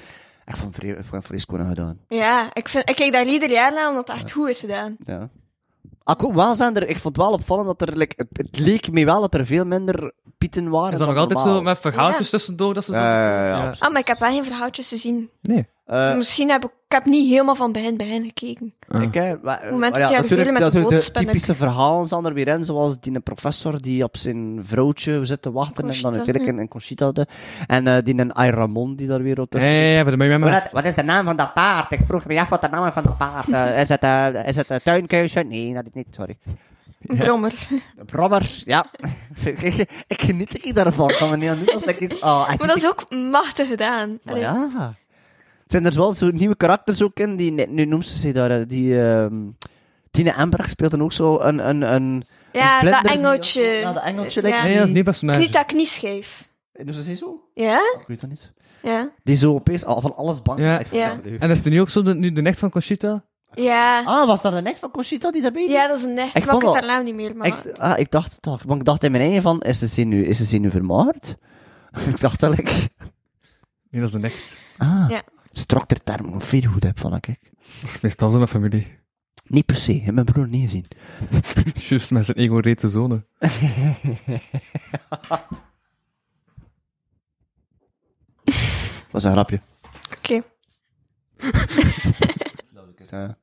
Ik 0.46 0.56
vond 0.56 0.76
het 0.82 1.46
gedaan. 1.46 2.00
Ja, 2.08 2.50
ik, 2.54 2.70
vind, 2.70 2.90
ik 2.90 2.96
kijk 2.96 3.12
daar 3.12 3.26
ieder 3.26 3.52
jaar 3.52 3.74
naar, 3.74 3.90
omdat 3.90 4.08
het 4.08 4.18
echt 4.18 4.32
goed 4.32 4.48
is 4.48 4.60
gedaan. 4.60 4.96
Ja. 5.06 5.30
Ah, 6.04 6.16
ik, 6.20 6.24
ook 6.24 6.34
wel 6.34 6.56
zijn 6.56 6.76
er, 6.76 6.88
ik 6.88 7.00
vond 7.00 7.16
het 7.16 7.26
wel 7.26 7.34
opvallend 7.34 7.68
dat 7.68 7.90
er, 7.90 7.98
like, 7.98 8.28
het, 8.34 8.60
leek 8.60 8.92
me 8.92 9.06
wel 9.06 9.22
dat 9.22 9.34
er 9.34 9.46
veel 9.46 9.66
minder 9.66 10.14
pieten 10.38 10.70
waren. 10.70 10.92
Is 10.92 11.00
dat 11.00 11.08
nog 11.08 11.18
altijd 11.18 11.40
zo 11.40 11.62
met 11.62 11.80
verhaaltjes 11.80 12.26
Ja. 12.26 12.38
tussendoor? 12.38 12.74
Dat 12.74 12.86
ze 12.86 12.92
zo... 12.92 12.98
Ja, 12.98 13.30
ja, 13.30 13.36
ja, 13.36 13.48
Ja. 13.48 13.56
absoluut. 13.56 13.82
Ah, 13.82 13.92
maar 13.92 14.02
ik 14.02 14.08
heb 14.08 14.20
wel 14.20 14.30
geen 14.30 14.46
verhaaltjes 14.46 14.90
gezien. 14.90 15.30
Nee. 15.42 15.68
Eh, 15.90 16.16
Misschien 16.16 16.50
heb 16.50 16.64
ik 16.66 16.70
ik 16.90 16.96
heb 16.96 17.06
niet 17.06 17.30
helemaal 17.30 17.56
van 17.56 17.72
begin 17.72 17.98
begin 17.98 18.24
gekeken. 18.24 18.74
Ah. 18.88 19.02
Ik, 19.02 19.38
wa- 19.42 19.60
het 19.62 19.72
moment 19.72 19.96
ja, 19.96 20.08
dat 20.08 20.26
veel 20.26 20.52
met 20.52 20.72
de 20.72 20.80
ik- 20.80 21.00
typische 21.00 21.56
verhalen 21.56 22.08
staan 22.08 22.26
er 22.26 22.34
weer 22.34 22.48
in, 22.48 22.64
zoals 22.64 23.00
die 23.00 23.16
een 23.16 23.24
professor 23.24 23.82
die 23.82 24.04
op 24.04 24.18
zijn 24.18 24.60
vrouwtje 24.64 25.26
zit 25.26 25.42
te 25.42 25.52
wachten 25.52 25.90
en 25.90 26.02
dan 26.02 26.12
natuurlijk 26.12 26.46
hm. 26.46 26.52
in, 26.52 26.60
in 26.60 26.68
Conchita 26.68 27.06
hadden. 27.06 27.26
En 27.68 27.88
eh, 27.88 28.04
die 28.04 28.20
een 28.20 28.32
Ayramon 28.34 28.96
die 28.96 29.08
daar 29.08 29.22
weer 29.22 29.40
op 29.40 29.54
Ja, 29.54 29.60
tussen. 29.60 29.74
ja, 29.76 29.96
ja, 29.96 30.02
voor 30.02 30.12
de 30.12 30.18
mijn 30.18 30.40
Wat 30.40 30.66
is, 30.66 30.72
wat 30.72 30.84
is 30.84 30.96
de 30.96 31.04
naam 31.04 31.26
van 31.26 31.36
dat 31.36 31.54
paard? 31.54 31.92
Ik 31.92 32.00
vroeg 32.06 32.26
me 32.26 32.40
af 32.40 32.50
wat 32.50 32.62
de 32.62 32.68
naam 32.72 32.86
is 32.86 32.94
van 32.94 33.04
dat 33.04 33.18
paard. 33.18 33.50
Eh, 33.52 33.80
is 33.82 33.90
het, 33.90 34.02
eh 34.02 34.46
is 34.46 34.56
het 34.56 34.70
een 34.70 34.82
tuinkuisje? 34.84 35.40
Nee, 35.40 35.74
dat 35.74 35.86
is 35.86 35.94
niet, 35.94 36.08
sorry. 36.12 36.38
Een 37.08 37.18
brommer. 38.06 38.62
Ja. 38.66 38.86
ik 40.08 40.22
geniet 40.22 40.54
er 40.54 40.60
niet 40.64 40.76
daarvan. 40.76 41.12
Kan 41.18 41.30
me 41.30 41.38
niet 41.38 41.50
aan 41.50 41.58
doen 41.58 41.74
als 41.74 41.84
ik 41.84 42.00
iets... 42.00 42.20
Oh, 42.20 42.48
Maar 42.48 42.68
dat 42.68 42.76
is 42.76 42.88
ook 42.88 43.06
machtig 43.32 43.68
gedaan. 43.68 44.20
Maar 44.24 44.34
Allee, 44.34 44.46
ja. 44.46 44.94
Zijn 45.72 45.86
er 45.86 45.96
wel 45.96 46.14
zo 46.14 46.30
nieuwe 46.30 46.56
karakters 46.56 47.02
ook 47.02 47.20
in? 47.20 47.36
Die, 47.36 47.68
nu 47.68 47.86
noemt 47.86 48.08
ze 48.08 48.18
ze 48.18 48.32
daar, 48.32 48.52
eh, 48.52 48.68
die... 48.68 49.02
ehm 49.02 49.34
Tine 50.12 50.34
Amberg 50.36 50.70
speelt 50.70 50.92
dan 50.92 51.02
ook 51.04 51.12
zo 51.14 51.40
een... 51.40 51.70
een, 51.70 51.94
een 51.94 52.26
Ja, 52.52 52.80
een 52.84 52.86
dat 52.92 53.00
vlinder 53.00 53.02
die- 53.02 53.12
engeltje. 53.12 53.62
Ja, 53.64 53.94
dat 53.94 54.04
engeltje. 54.04 54.48
Ja. 54.48 54.64
Nee, 54.64 54.72
dat 54.74 54.80
is 54.80 54.86
die- 54.86 54.94
niet 54.96 55.04
personage. 55.04 55.40
Kniet 55.40 55.54
dat 55.54 55.66
knieschijf. 55.66 56.54
Noemt 56.74 56.96
ze 56.96 57.04
ze 57.04 57.16
zo? 57.16 57.42
Ja? 57.54 57.78
Ik 58.00 58.08
weet 58.08 58.22
dat 58.22 58.30
niet. 58.30 58.52
Ja. 58.82 59.10
Die 59.24 59.36
zo 59.36 59.54
opeens 59.54 59.86
al 59.86 60.02
van 60.02 60.16
alles 60.16 60.42
bang 60.42 60.60
Ja. 60.60 60.80
Ik 60.80 60.88
vind 60.88 61.02
Ja. 61.02 61.16
dat 61.16 61.26
leuk. 61.26 61.42
En 61.42 61.50
is 61.50 61.58
het 61.58 61.66
nu 61.66 61.82
ook 61.82 61.90
zo, 61.90 62.02
de, 62.02 62.16
nu 62.16 62.32
de 62.32 62.42
nicht 62.42 62.60
van 62.60 62.70
Conchita? 62.70 63.24
Ja. 63.54 64.04
Ah, 64.06 64.28
was 64.28 64.42
dat 64.42 64.54
een 64.54 64.66
echt 64.66 64.80
van 64.80 64.92
Conchita 64.92 65.32
die 65.32 65.42
daarbij 65.42 65.68
Ja, 65.68 65.88
dat 65.88 65.98
is 65.98 66.04
een 66.04 66.18
echt. 66.18 66.36
Ik 66.36 66.44
Ik 66.44 66.50
vond 66.50 66.62
het 66.64 66.74
al- 66.74 66.80
daarna 66.80 67.02
niet 67.02 67.16
meer, 67.16 67.36
maar... 67.38 67.48
Ik, 67.48 67.78
ah, 67.78 68.00
ik 68.00 68.12
dacht 68.12 68.32
het 68.32 68.42
toch. 68.42 68.64
Want 68.64 68.80
ik 68.80 68.86
dacht 68.86 69.04
in 69.04 69.12
mijn 69.12 69.24
eigen 69.24 69.42
van, 69.42 69.62
is 69.62 69.80
ze 69.80 69.88
ze 69.88 70.02
nu, 70.02 70.26
is 70.26 70.38
ze 70.38 70.46
ze 70.46 70.58
nu 70.58 70.70
vermaard? 70.70 71.36
ik 72.10 72.20
dacht 72.20 72.40
dat 72.40 72.58
ik... 72.58 72.66
Nee, 73.90 74.02
dat 74.02 74.04
is 74.04 74.12
de 74.12 74.20
nicht. 74.20 74.62
Ah, 74.78 75.06
Ja. 75.10 75.22
Strok 75.52 75.86
ter 75.86 76.04
term 76.04 76.34
of 76.34 76.44
veel 76.44 76.62
goed 76.72 76.84
heb 76.84 77.00
van, 77.00 77.20
kijk. 77.20 77.40
Dat 77.82 77.90
is 77.90 78.02
meestal 78.02 78.32
zo 78.32 78.40
met 78.40 78.50
familie. 78.50 78.98
Niet 79.46 79.66
per 79.66 79.76
se, 79.76 79.94
ik 79.94 80.04
heb 80.04 80.14
mijn 80.14 80.26
broer 80.26 80.48
niet 80.48 80.64
gezien. 80.64 80.86
Juist, 81.88 82.12
met 82.12 82.26
zijn 82.26 82.38
ego-rete 82.38 82.90
zone. 82.90 83.26
was 89.12 89.24
een 89.24 89.32
grapje. 89.32 89.62
Oké. 90.18 90.42
Ja. 93.10 93.38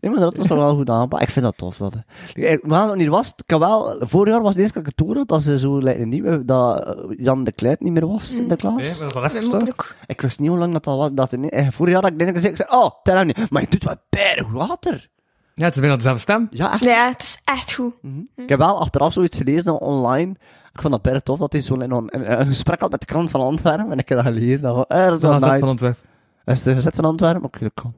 Nee, 0.00 0.10
maar 0.10 0.20
dat 0.20 0.36
was 0.36 0.46
toch 0.46 0.58
wel 0.58 0.74
goed 0.74 0.90
aangepakt. 0.90 1.22
Ik 1.22 1.30
vind 1.30 1.44
dat 1.44 1.56
tof. 1.56 1.76
Dat, 1.76 1.94
eh, 2.34 2.62
maar 2.62 2.80
als 2.80 2.88
het 2.90 2.98
niet 2.98 3.08
was, 3.08 3.28
ik 3.28 3.46
kan 3.46 3.60
wel, 3.60 3.96
vorig 4.00 4.32
jaar 4.32 4.42
was 4.42 4.52
het 4.54 4.62
eerst 4.62 4.74
dat 4.74 4.86
ik 4.86 4.92
het 4.96 5.16
had, 5.16 5.28
dat 5.28 5.42
ze 5.42 5.58
zo 5.58 5.78
like, 5.78 6.00
een 6.00 6.08
nieuwe, 6.08 6.44
dat 6.44 6.84
eh, 6.84 6.94
Jan 7.18 7.44
de 7.44 7.52
Kleid 7.52 7.80
niet 7.80 7.92
meer 7.92 8.06
was 8.06 8.38
in 8.38 8.48
de 8.48 8.56
klas. 8.56 8.74
Nee, 8.76 8.90
maar 8.98 9.12
dat 9.12 9.32
Bij 9.32 9.40
even 9.40 9.58
broek. 9.58 9.94
Ik 10.06 10.20
wist 10.20 10.38
niet 10.40 10.48
hoe 10.48 10.58
lang 10.58 10.72
dat 10.72 10.86
al 10.86 10.98
was. 10.98 11.12
Dat 11.12 11.32
er 11.32 11.38
niet, 11.38 11.50
eh, 11.50 11.66
vorig 11.70 11.92
jaar 11.92 12.02
had 12.02 12.10
ik 12.12 12.18
denk 12.18 12.30
ik 12.30 12.36
gezegd, 12.36 12.58
ik 12.60 12.66
zei, 12.68 12.82
oh, 12.82 12.90
tel 13.02 13.24
niet. 13.24 13.50
Maar 13.50 13.62
je 13.62 13.68
doet 13.68 13.84
wat 13.84 13.98
bijna 14.08 14.50
water. 14.50 15.08
Ja, 15.54 15.64
het 15.64 15.74
is 15.74 15.80
bijna 15.80 15.96
dezelfde 15.96 16.20
stem. 16.20 16.46
Ja, 16.50 16.72
echt. 16.72 16.82
Ja, 16.82 17.08
het 17.08 17.22
is 17.22 17.40
echt 17.44 17.72
goed. 17.72 17.92
Mhm. 18.02 18.18
Ik 18.36 18.48
heb 18.48 18.58
wel 18.58 18.80
achteraf 18.80 19.12
zoiets 19.12 19.36
gelezen 19.38 19.80
online. 19.80 20.30
Ik 20.72 20.80
vond 20.80 20.92
dat 20.92 21.02
bijna 21.02 21.20
tof 21.20 21.38
dat 21.38 21.52
hij 21.52 21.60
zo 21.60 21.74
een, 21.74 21.90
een, 21.92 22.40
een 22.40 22.46
gesprek 22.46 22.80
had 22.80 22.90
met 22.90 23.00
de 23.00 23.06
krant 23.06 23.30
van 23.30 23.40
Antwerpen. 23.40 23.90
En 23.92 23.98
ik 23.98 24.08
heb 24.08 24.18
dat 24.18 24.26
gelezen. 24.26 24.62
Dat, 24.62 24.74
was- 24.74 24.84
eh, 24.88 25.06
dat 25.06 25.16
is 25.16 25.20
wel 25.22 25.32
nice. 25.38 25.58
van 25.58 25.68
Antwerpen. 25.68 26.02
Is 26.44 26.64
het 26.64 26.74
gezet 26.74 26.94
van 26.96 27.04
Antwerpen? 27.04 27.44
Oké, 27.44 27.58
dat 27.60 27.72
kan. 27.74 27.94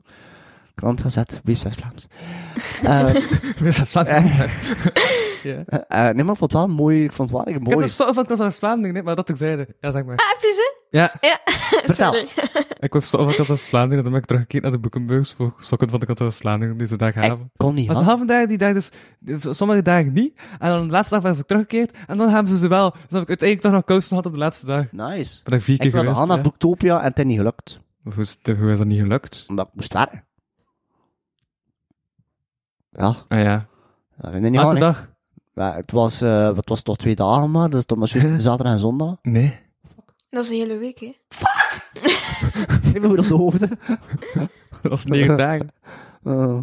Krant 0.74 1.00
gezet, 1.00 1.40
wees 1.44 1.62
West-Vlaams. 1.62 2.06
Eh, 2.82 3.04
We 3.58 3.70
zijn 3.70 3.86
Vlaanderen. 3.86 4.50
Ja. 5.42 5.62
eh, 5.66 6.08
eh, 6.08 6.14
nee, 6.14 6.24
maar 6.24 6.32
ik 6.32 6.38
vond 6.38 6.40
het 6.40 6.52
wel 6.52 6.66
mooi. 6.68 7.04
Ik 7.04 7.12
vond 7.12 7.28
het 7.28 7.38
wel 7.38 7.46
echt 7.46 7.56
Ik 7.56 7.62
heb 7.62 7.72
mooi. 7.72 7.84
een 7.86 7.90
soort 7.92 8.14
van 8.14 8.26
klas 8.26 8.38
als 8.40 8.56
Vlaanderen, 8.56 8.92
nee, 8.94 9.02
maar 9.02 9.16
dat 9.16 9.28
ik 9.28 9.36
zeide. 9.36 9.68
Ja, 9.80 9.92
zeg 9.92 10.04
maar. 10.04 10.16
Ah, 10.16 10.28
heb 10.28 10.40
je 10.40 10.52
ze? 10.54 10.78
Ja, 10.90 11.12
Vertel. 11.86 12.12
Sorry. 12.12 12.28
ik 12.86 12.92
was 12.92 13.10
zo 13.10 13.24
van 13.24 13.34
klas 13.34 13.50
als 13.50 13.60
Vlaanderen, 13.62 14.02
dan 14.02 14.12
ben 14.12 14.20
ik 14.22 14.26
teruggekeken 14.26 14.62
naar 14.62 14.70
de 14.70 14.78
boekenbugs 14.78 15.32
voor 15.32 15.54
sokken 15.58 15.90
van 15.90 16.00
de 16.00 16.06
klas 16.06 16.18
als 16.20 16.36
Vlaanderen, 16.36 16.76
die 16.76 16.86
ze 16.86 16.96
daar 16.96 17.16
Ik 17.24 17.36
kon 17.56 17.74
niet 17.74 17.86
Maar 17.86 17.96
ze 17.96 18.02
gaven 18.04 18.26
daar 18.26 18.46
die 18.46 18.58
dag 18.58 18.72
dus, 18.72 18.88
sommige 19.56 19.82
dagen 19.82 20.12
niet, 20.12 20.40
en 20.58 20.68
dan 20.70 20.86
de 20.86 20.92
laatste 20.92 21.14
dag 21.14 21.22
was 21.22 21.38
ik 21.38 21.46
teruggekeerd, 21.46 21.96
en 22.06 22.16
dan 22.16 22.28
hebben 22.28 22.48
ze 22.52 22.58
ze 22.58 22.68
wel. 22.68 22.90
Dus 22.90 23.00
dan 23.00 23.18
heb 23.18 23.22
ik 23.22 23.28
uiteindelijk 23.28 23.60
toch 23.62 23.72
nog 23.72 23.84
kousen 23.84 24.08
gehad 24.08 24.26
op 24.26 24.32
de 24.32 24.38
laatste 24.38 24.66
dag. 24.66 24.92
Nice. 24.92 25.40
Ben 25.44 25.58
ik 25.58 25.64
vier 25.64 25.76
keer 25.76 25.86
Ik 25.86 25.92
geweest. 25.94 26.16
gaan 26.16 26.28
naar 26.28 26.36
ja. 26.36 26.42
Booktopia 26.42 26.98
en 26.98 27.04
het 27.08 27.18
is 27.18 27.24
niet 27.24 27.36
gelukt. 27.38 27.80
Hoe 28.02 28.12
is, 28.16 28.38
het- 28.42 28.56
hoe 28.58 28.70
is 28.70 28.78
dat 28.78 28.86
niet 28.86 29.00
gelukt? 29.00 29.44
Omdat 29.48 29.66
ik 29.66 29.72
moest 29.74 29.92
werken. 29.92 30.24
Ja, 32.90 33.16
Ah 33.28 33.42
ja. 33.42 33.66
dat 34.16 34.30
vind 34.32 34.44
ik 34.44 34.50
niet. 34.50 34.60
Elke 34.60 34.78
dag? 34.78 35.08
Ja, 35.54 35.74
het, 35.74 35.92
was, 35.92 36.20
eh, 36.20 36.56
het 36.56 36.68
was 36.68 36.82
toch 36.82 36.96
twee 36.96 37.14
dagen 37.14 37.50
maar, 37.50 37.70
dus 37.70 37.80
het 37.86 37.98
was 37.98 38.10
zaterdag 38.44 38.72
en 38.72 38.78
zondag. 38.78 39.16
Nee. 39.22 39.58
Dat 40.30 40.42
is 40.44 40.50
een 40.50 40.56
hele 40.56 40.78
week, 40.78 40.98
hè. 41.00 41.12
Even 42.94 43.08
goed 43.08 43.18
op 43.18 43.26
de 43.28 43.34
hoofd. 43.34 43.60
hè. 43.60 43.66
Dat 44.82 44.90
was 44.90 45.04
negen 45.04 45.36
dagen. 45.36 45.68
Eh, 46.24 46.60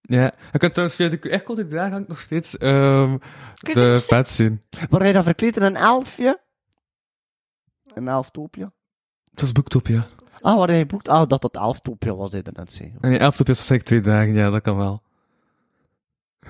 Ja. 0.00 0.32
Je 0.52 0.58
kunt 0.58 0.72
trouwens 0.72 0.98
via 0.98 1.08
de 1.08 1.18
QR-code 1.18 1.66
die 1.66 1.74
daar 1.74 1.90
hangt 1.90 2.08
nog 2.08 2.18
steeds 2.18 2.58
ehm 2.58 3.12
je 3.54 3.74
dat 3.74 3.98
de 3.98 4.04
pet 4.08 4.28
zien. 4.28 4.60
Word 4.90 5.02
jij 5.02 5.12
dan 5.12 5.22
verkleed 5.22 5.56
in 5.56 5.62
een 5.62 5.76
elfje? 5.76 6.40
Een 7.94 8.08
elftopia? 8.08 8.72
Het 9.30 9.40
was 9.40 9.52
Booktopia. 9.52 10.04
Ah, 10.40 10.56
wat 10.56 10.68
hij 10.68 10.86
boekt? 10.86 11.08
Ah, 11.08 11.28
dat 11.28 11.42
dat 11.42 11.54
elftopia 11.56 12.14
was, 12.14 12.32
hij 12.32 12.42
net 12.52 12.72
zei. 12.72 12.94
En 13.00 13.10
die 13.10 13.18
elftopia 13.18 13.52
is 13.52 13.58
eigenlijk 13.70 13.88
twee 13.88 14.00
dagen, 14.14 14.34
ja, 14.34 14.50
dat 14.50 14.62
kan 14.62 14.76
wel. 14.76 15.02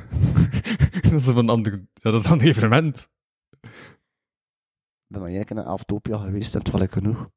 dat 1.02 1.12
is 1.12 1.26
een 1.26 1.48
ander, 1.48 1.72
ja, 1.72 2.10
dat 2.10 2.24
is 2.24 2.30
een 2.30 2.40
evenement. 2.40 3.08
Ik 3.60 3.70
ben 5.06 5.20
maar 5.20 5.30
één 5.30 5.44
keer 5.44 5.56
naar 5.56 5.66
elftopia 5.66 6.18
geweest 6.18 6.54
en 6.54 6.58
het 6.60 6.70
was 6.70 6.86
genoeg. 6.90 7.28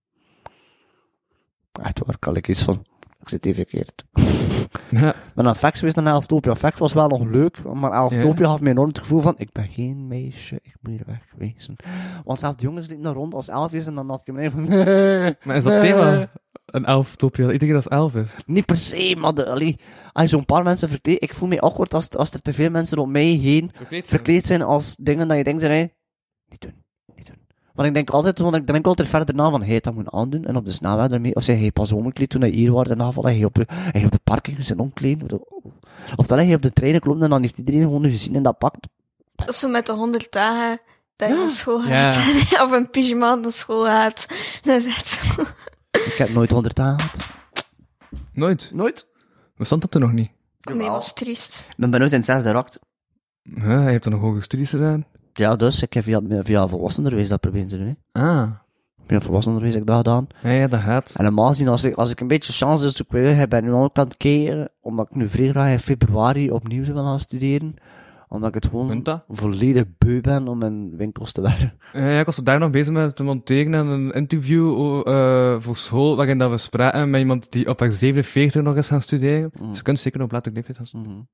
Echt 1.81 1.99
waar, 2.05 2.19
kan 2.19 2.35
ik 2.35 2.47
iets 2.47 2.63
van. 2.63 2.85
Ik 3.27 3.33
zit 3.33 3.45
even 3.45 3.65
verkeerd. 3.65 4.05
Ja. 4.89 5.09
Ik 5.09 5.33
ben 5.35 5.45
naar 5.45 5.55
Fax 5.55 5.79
geweest 5.79 5.95
naar 5.95 6.13
Elftopia. 6.13 6.55
Fax 6.55 6.77
was 6.77 6.93
wel 6.93 7.07
nog 7.07 7.23
leuk, 7.23 7.63
maar 7.63 7.91
Elftopia 7.91 8.45
gaf 8.45 8.61
me 8.61 8.69
enorm 8.69 8.87
het 8.87 8.99
gevoel 8.99 9.21
van, 9.21 9.33
ik 9.37 9.51
ben 9.51 9.67
geen 9.67 10.07
meisje, 10.07 10.59
ik 10.61 10.75
moet 10.81 10.91
hier 10.91 11.03
wegwezen. 11.05 11.75
Want 12.23 12.39
zelfs 12.39 12.57
de 12.57 12.63
jongens 12.63 12.87
liepen 12.87 13.05
naar 13.05 13.13
rond 13.13 13.33
als 13.33 13.47
elfjes 13.47 13.87
en 13.87 13.95
dan 13.95 14.09
had 14.09 14.21
ik 14.23 14.33
me 14.33 14.51
van, 14.51 14.67
Maar 15.45 15.55
is 15.55 15.63
dat 15.63 15.81
thema 15.81 16.29
een 16.65 16.85
elftopia? 16.85 17.51
Iedereen 17.51 17.73
dat 17.73 17.83
als 17.83 17.97
elf 17.97 18.15
is. 18.15 18.39
Niet 18.45 18.65
per 18.65 18.77
se, 18.77 19.15
maar 19.17 19.33
de, 19.33 19.45
allee, 19.45 19.79
als 20.11 20.29
zo'n 20.29 20.45
paar 20.45 20.63
mensen 20.63 20.89
verkleedt, 20.89 21.23
ik 21.23 21.33
voel 21.33 21.47
me 21.47 21.61
awkward 21.61 21.93
als, 21.93 22.09
als 22.09 22.31
er 22.31 22.41
te 22.41 22.53
veel 22.53 22.69
mensen 22.69 22.97
om 22.97 23.11
mij 23.11 23.25
heen 23.25 23.71
verkleed 23.89 24.45
zijn 24.45 24.61
als 24.61 24.95
dingen 24.95 25.27
dat 25.27 25.37
je 25.37 25.43
denkt, 25.43 25.61
nee, 25.61 25.93
niet 26.49 26.61
doen. 26.61 26.85
Want 27.77 27.89
ik 27.89 27.93
denk 27.95 28.09
altijd, 28.09 28.39
want 28.39 28.55
ik 28.55 28.67
denk 28.67 28.85
altijd 28.87 29.07
verder 29.07 29.35
na 29.35 29.49
van, 29.49 29.63
hey, 29.63 29.79
dat 29.79 29.93
moet 29.93 30.11
aandoen, 30.11 30.45
en 30.45 30.55
op 30.55 30.65
de 30.65 30.71
snelweg 30.71 31.09
ermee, 31.09 31.35
of 31.35 31.43
zeg, 31.43 31.59
hey, 31.59 31.71
pas 31.71 31.91
omgekleed 31.91 32.29
toen 32.29 32.41
hij 32.41 32.49
hier 32.49 32.71
was, 32.71 32.87
en 32.87 32.97
dan 32.97 33.13
val 33.13 33.23
hij 33.23 33.43
op, 33.43 33.53
de- 33.55 33.65
hij 33.67 34.05
op 34.05 34.11
de 34.11 34.19
parking 34.23 34.65
zijn 34.65 34.79
omkleed, 34.79 35.23
of 36.15 36.27
dat 36.27 36.37
hij 36.37 36.53
op 36.53 36.61
de 36.61 36.73
treinen 36.73 37.01
klopt, 37.01 37.21
en 37.21 37.29
dan 37.29 37.41
heeft 37.41 37.57
iedereen 37.57 37.81
gewoon 37.81 38.03
gezien 38.03 38.35
in 38.35 38.43
dat 38.43 38.57
pakt. 38.57 38.87
Dat 39.35 39.49
is 39.49 39.59
zo 39.59 39.69
met 39.69 39.85
de 39.85 39.91
honderd 39.93 40.31
dagen 40.31 40.79
dat 41.15 41.27
je 41.27 41.33
Ja. 41.33 41.39
naar 41.39 41.49
school 41.51 41.83
Ja. 41.83 42.11
gaat. 42.11 42.61
of 42.63 42.71
een 42.71 42.89
pyjama 42.89 43.35
naar 43.35 43.51
school 43.51 43.85
gaat. 43.85 44.25
Dat 44.61 44.75
is 44.81 44.85
echt 44.85 45.07
zo. 45.07 45.41
Ik 45.91 46.13
heb 46.17 46.29
nooit 46.29 46.49
honderd 46.51 46.75
dagen 46.75 46.99
gehad. 47.09 47.27
Nooit. 48.33 48.69
Nooit? 48.73 49.07
Bestond 49.55 49.81
dat 49.81 49.93
er 49.93 49.99
nog 49.99 50.11
niet? 50.11 50.29
Nee, 50.73 50.89
was 50.89 51.13
triest. 51.13 51.65
Ik 51.69 51.75
ben 51.77 51.89
benieuwd 51.89 52.11
in 52.11 52.17
het 52.17 52.25
zesde 52.25 52.51
rakt. 52.51 52.79
Huh, 53.43 53.63
je 53.85 53.91
hebt 53.91 54.05
er 54.05 54.11
nog 54.11 54.21
hoge 54.21 54.41
studies 54.41 54.69
gedaan? 54.69 55.05
Ja, 55.37 55.55
dus, 55.55 55.81
ik 55.81 55.93
heb 55.93 56.03
via, 56.03 56.21
via 56.43 56.67
volwassenenonderwijs 56.67 57.29
dat 57.29 57.39
proberen 57.39 57.67
te 57.67 57.77
doen, 57.77 57.97
hè. 58.11 58.21
Ah. 58.21 58.49
Via 59.05 59.21
volwassenenonderwijs 59.21 59.73
heb 59.73 59.81
ik 59.81 59.87
dat 59.87 59.97
gedaan. 59.97 60.27
Ja, 60.41 60.49
ja, 60.49 60.67
dat 60.67 60.79
gaat. 60.79 61.13
En 61.15 61.23
normaal 61.23 61.47
gezien, 61.47 61.67
als 61.67 61.83
ik, 61.83 61.95
als 61.95 62.11
ik 62.11 62.19
een 62.19 62.27
beetje 62.27 62.53
chance 62.53 62.85
is, 62.85 62.99
ik 62.99 63.05
weer, 63.09 63.41
ik 63.41 63.49
ben 63.49 63.63
nu 63.63 63.71
ook 63.71 63.97
aan 63.97 64.05
het 64.05 64.17
kijken, 64.17 64.69
omdat 64.81 65.07
ik 65.09 65.15
nu 65.15 65.29
vrij 65.29 65.49
graag 65.49 65.71
in 65.71 65.79
februari 65.79 66.51
opnieuw 66.51 66.83
zou 66.83 66.95
willen 66.95 67.09
gaan 67.09 67.19
studeren. 67.19 67.75
Omdat 68.29 68.49
ik 68.49 68.55
het 68.55 68.65
gewoon 68.65 69.21
volledig 69.29 69.83
beu 69.97 70.21
ben 70.21 70.47
om 70.47 70.63
in 70.63 70.93
winkels 70.97 71.31
te 71.31 71.41
werken. 71.41 71.73
Ja, 71.93 72.19
ik 72.19 72.25
was 72.25 72.35
daar 72.35 72.59
nog 72.59 72.69
bezig 72.69 72.93
met 72.93 73.15
te 73.15 73.23
monteren 73.23 73.73
en 73.73 73.87
een 73.87 74.11
interview 74.11 75.01
eh, 75.07 75.55
voor 75.59 75.77
school, 75.77 76.15
waarin 76.15 76.37
dat 76.37 76.49
we 76.49 76.57
spraken 76.57 77.09
met 77.09 77.19
iemand 77.19 77.51
die 77.51 77.69
op 77.69 77.79
haar 77.79 77.91
47 77.91 78.61
nog 78.61 78.75
eens 78.75 78.87
gaan 78.87 79.01
studeren. 79.01 79.51
Mm. 79.59 79.67
Dus 79.67 79.77
je 79.77 79.83
kunt 79.83 79.99
zeker 79.99 80.21
op 80.21 80.31
later 80.31 80.51
leeftijd 80.51 80.77
gaan 80.77 80.85
studeren. 80.85 81.11
Mhm. 81.11 81.21
Nou, 81.21 81.27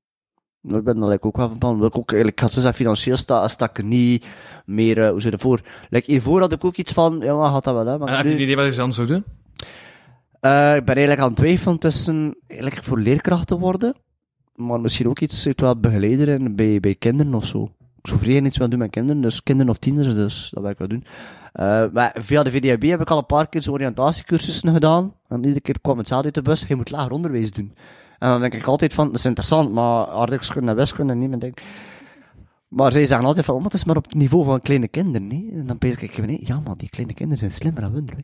Ik 0.68 0.84
ben 0.84 1.08
like, 1.08 1.26
ook 1.26 1.36
wel 1.36 1.48
van 1.48 1.58
plan. 1.58 1.76
Ik 1.84 1.96
ook, 1.96 2.10
eigenlijk, 2.10 2.36
ik 2.36 2.40
had 2.40 2.52
zo 2.52 2.60
zeggen, 2.60 2.78
financieel 2.78 3.16
sta, 3.16 3.48
sta 3.48 3.68
ik 3.68 3.78
er 3.78 3.84
niet 3.84 4.26
meer, 4.66 5.04
eh, 5.04 5.10
hoe 5.10 5.20
zit 5.20 5.32
het 5.32 5.40
voor? 5.40 5.60
Like, 5.90 6.10
hiervoor 6.10 6.40
had 6.40 6.52
ik 6.52 6.64
ook 6.64 6.76
iets 6.76 6.92
van, 6.92 7.18
ja, 7.22 7.34
maar 7.34 7.48
had 7.48 7.64
dat 7.64 7.74
wel, 7.74 7.86
hè. 7.86 7.98
Maar 7.98 8.08
En 8.08 8.16
heb 8.16 8.26
je 8.26 8.32
een 8.32 8.40
idee 8.40 8.56
wat 8.56 8.66
je 8.66 8.80
dan 8.80 8.94
zou 8.94 9.06
doen? 9.06 9.24
Ik 10.44 10.84
ben 10.84 10.94
eigenlijk 10.94 11.20
aan 11.20 11.28
het 11.28 11.36
twijfelen 11.36 11.78
tussen 11.78 12.36
eigenlijk 12.46 12.84
voor 12.84 12.98
leerkracht 12.98 13.46
te 13.46 13.58
worden, 13.58 13.94
maar 14.54 14.80
misschien 14.80 15.08
ook 15.08 15.20
iets 15.20 15.48
wel 15.56 15.76
begeleider 15.80 16.28
in, 16.28 16.56
bij, 16.56 16.80
bij 16.80 16.94
kinderen 16.94 17.34
of 17.34 17.46
zo. 17.46 17.70
Ik 17.98 18.10
zou 18.10 18.20
vrij 18.20 18.42
iets 18.42 18.56
willen 18.56 18.70
doen 18.70 18.78
met 18.78 18.90
kinderen, 18.90 19.22
dus 19.22 19.42
kinderen 19.42 19.70
of 19.72 19.78
tieners, 19.78 20.14
dus 20.14 20.50
dat 20.52 20.62
wil 20.62 20.72
ik 20.72 20.78
wel 20.78 20.88
doen. 20.88 21.04
Eh, 21.52 21.84
maar 21.92 22.16
via 22.18 22.42
de 22.42 22.50
VDAB 22.50 22.82
heb 22.82 23.00
ik 23.00 23.10
al 23.10 23.18
een 23.18 23.26
paar 23.26 23.48
keer 23.48 23.62
zo'n 23.62 23.74
oriëntatiecursussen 23.74 24.72
gedaan, 24.72 25.14
en 25.28 25.36
iedere 25.36 25.60
keer 25.60 25.80
kwam 25.80 25.98
hetzelfde 25.98 26.26
uit 26.26 26.34
de 26.34 26.42
bus, 26.42 26.64
je 26.68 26.74
moet 26.74 26.90
lager 26.90 27.12
onderwijs 27.12 27.50
doen. 27.50 27.72
En 28.18 28.28
dan 28.28 28.40
denk 28.40 28.54
ik 28.54 28.64
altijd 28.66 28.94
van, 28.94 29.06
dat 29.06 29.14
is 29.14 29.24
interessant, 29.24 29.72
maar 29.72 30.06
aardrijkskunde 30.06 30.70
en 30.70 30.76
wiskunde, 30.76 31.14
niemand 31.14 31.40
denkt... 31.40 31.62
Maar 32.68 32.92
zij 32.92 33.04
zeggen 33.06 33.26
altijd 33.26 33.44
van, 33.44 33.54
oh, 33.54 33.60
maar 33.60 33.70
het 33.70 33.80
is 33.80 33.84
maar 33.86 33.96
op 33.96 34.04
het 34.04 34.14
niveau 34.14 34.44
van 34.44 34.60
kleine 34.60 34.88
kinderen, 34.88 35.26
nee? 35.26 35.50
En 35.52 35.66
dan 35.66 35.78
pees 35.78 35.96
ik, 35.96 36.18
nee, 36.26 36.40
ja, 36.44 36.60
maar 36.64 36.76
die 36.76 36.88
kleine 36.90 37.14
kinderen 37.14 37.38
zijn 37.38 37.50
slimmer 37.50 37.82
dan 37.82 37.92
we, 37.92 38.02
hè. 38.06 38.22